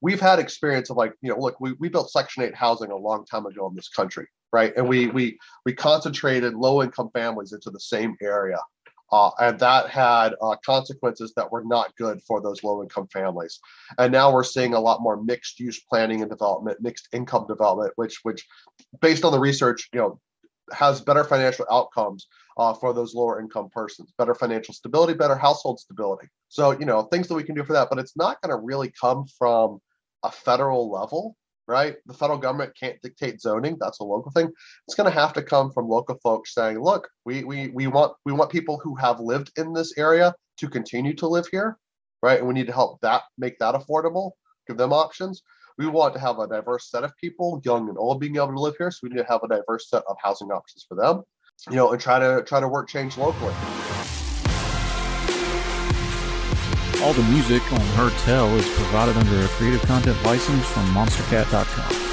we've 0.00 0.20
had 0.20 0.38
experience 0.38 0.90
of 0.90 0.96
like 0.96 1.14
you 1.22 1.30
know 1.30 1.38
look 1.38 1.58
we, 1.60 1.72
we 1.78 1.88
built 1.88 2.10
Section 2.10 2.42
Eight 2.42 2.54
housing 2.54 2.90
a 2.90 2.96
long 2.96 3.24
time 3.24 3.46
ago 3.46 3.66
in 3.68 3.74
this 3.74 3.88
country, 3.88 4.26
right? 4.52 4.72
And 4.76 4.86
we 4.86 5.06
we 5.08 5.38
we 5.64 5.72
concentrated 5.72 6.54
low 6.54 6.82
income 6.82 7.10
families 7.14 7.52
into 7.52 7.70
the 7.70 7.80
same 7.80 8.16
area. 8.20 8.58
Uh, 9.10 9.30
and 9.40 9.58
that 9.58 9.88
had 9.88 10.34
uh, 10.42 10.54
consequences 10.64 11.32
that 11.34 11.50
were 11.50 11.64
not 11.64 11.96
good 11.96 12.20
for 12.22 12.40
those 12.42 12.62
low 12.62 12.82
income 12.82 13.08
families. 13.12 13.58
And 13.96 14.12
now 14.12 14.32
we're 14.32 14.44
seeing 14.44 14.74
a 14.74 14.80
lot 14.80 15.00
more 15.00 15.22
mixed 15.22 15.58
use 15.58 15.80
planning 15.80 16.20
and 16.20 16.30
development, 16.30 16.78
mixed 16.80 17.08
income 17.12 17.46
development, 17.48 17.92
which 17.96 18.20
which 18.22 18.46
based 19.00 19.24
on 19.24 19.32
the 19.32 19.38
research, 19.38 19.88
you 19.92 20.00
know, 20.00 20.20
has 20.72 21.00
better 21.00 21.24
financial 21.24 21.66
outcomes 21.70 22.26
uh, 22.58 22.74
for 22.74 22.92
those 22.92 23.14
lower 23.14 23.40
income 23.40 23.68
persons, 23.70 24.12
better 24.18 24.34
financial 24.34 24.74
stability, 24.74 25.14
better 25.14 25.36
household 25.36 25.80
stability. 25.80 26.28
So, 26.48 26.72
you 26.72 26.84
know, 26.84 27.02
things 27.02 27.28
that 27.28 27.34
we 27.34 27.44
can 27.44 27.54
do 27.54 27.64
for 27.64 27.72
that, 27.72 27.88
but 27.88 27.98
it's 27.98 28.16
not 28.16 28.40
going 28.42 28.50
to 28.50 28.62
really 28.62 28.92
come 29.00 29.26
from 29.38 29.80
a 30.22 30.30
federal 30.30 30.90
level, 30.90 31.36
right? 31.68 31.96
The 32.06 32.14
federal 32.14 32.38
government 32.38 32.72
can't 32.78 33.00
dictate 33.02 33.40
zoning. 33.40 33.76
That's 33.78 34.00
a 34.00 34.04
local 34.04 34.32
thing. 34.32 34.50
It's 34.86 34.96
going 34.96 35.10
to 35.10 35.16
have 35.18 35.32
to 35.34 35.42
come 35.42 35.70
from 35.70 35.88
local 35.88 36.18
folks 36.22 36.54
saying, 36.54 36.80
look, 36.80 37.08
we, 37.24 37.44
we, 37.44 37.68
we 37.68 37.86
want, 37.86 38.14
we 38.24 38.32
want 38.32 38.50
people 38.50 38.80
who 38.82 38.96
have 38.96 39.20
lived 39.20 39.52
in 39.56 39.72
this 39.72 39.96
area 39.96 40.34
to 40.58 40.68
continue 40.68 41.14
to 41.14 41.28
live 41.28 41.46
here, 41.52 41.78
right? 42.22 42.38
And 42.38 42.48
we 42.48 42.54
need 42.54 42.66
to 42.66 42.72
help 42.72 43.00
that 43.02 43.22
make 43.36 43.58
that 43.58 43.74
affordable, 43.74 44.32
give 44.66 44.78
them 44.78 44.92
options 44.92 45.42
we 45.78 45.86
want 45.86 46.12
to 46.14 46.20
have 46.20 46.40
a 46.40 46.48
diverse 46.48 46.90
set 46.90 47.04
of 47.04 47.16
people, 47.16 47.62
young 47.64 47.88
and 47.88 47.96
old, 47.96 48.20
being 48.20 48.36
able 48.36 48.48
to 48.48 48.60
live 48.60 48.74
here. 48.76 48.90
So 48.90 48.98
we 49.04 49.10
need 49.10 49.18
to 49.18 49.24
have 49.24 49.42
a 49.44 49.48
diverse 49.48 49.88
set 49.88 50.02
of 50.08 50.16
housing 50.20 50.48
options 50.48 50.84
for 50.86 50.96
them, 50.96 51.22
you 51.70 51.76
know, 51.76 51.92
and 51.92 52.00
try 52.00 52.18
to 52.18 52.42
try 52.46 52.60
to 52.60 52.68
work 52.68 52.88
change 52.88 53.16
locally. 53.16 53.54
All 57.02 57.12
the 57.12 57.22
music 57.24 57.62
on 57.72 57.80
Heard 57.80 58.12
Tell 58.24 58.52
is 58.56 58.68
provided 58.70 59.16
under 59.16 59.44
a 59.44 59.48
creative 59.48 59.82
content 59.82 60.20
license 60.24 60.66
from 60.66 60.84
monstercat.com. 60.86 62.08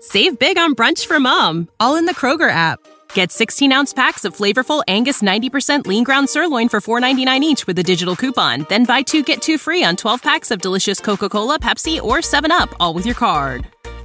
Save 0.00 0.40
big 0.40 0.58
on 0.58 0.74
brunch 0.74 1.06
for 1.06 1.20
mom, 1.20 1.68
all 1.78 1.94
in 1.94 2.06
the 2.06 2.14
Kroger 2.14 2.50
app. 2.50 2.80
Get 3.14 3.30
16 3.30 3.70
ounce 3.70 3.92
packs 3.92 4.24
of 4.24 4.36
flavorful 4.36 4.82
Angus 4.88 5.22
90% 5.22 5.86
lean 5.86 6.02
ground 6.02 6.28
sirloin 6.28 6.68
for 6.68 6.80
$4.99 6.80 7.40
each 7.42 7.66
with 7.68 7.78
a 7.78 7.84
digital 7.84 8.16
coupon. 8.16 8.66
Then 8.68 8.84
buy 8.84 9.02
two 9.02 9.22
get 9.22 9.40
two 9.40 9.56
free 9.56 9.84
on 9.84 9.94
12 9.94 10.22
packs 10.22 10.50
of 10.50 10.60
delicious 10.60 10.98
Coca 10.98 11.28
Cola, 11.28 11.60
Pepsi, 11.60 12.02
or 12.02 12.18
7UP, 12.18 12.74
all 12.80 12.94
with 12.94 13.06
your 13.06 13.14
card. 13.14 13.66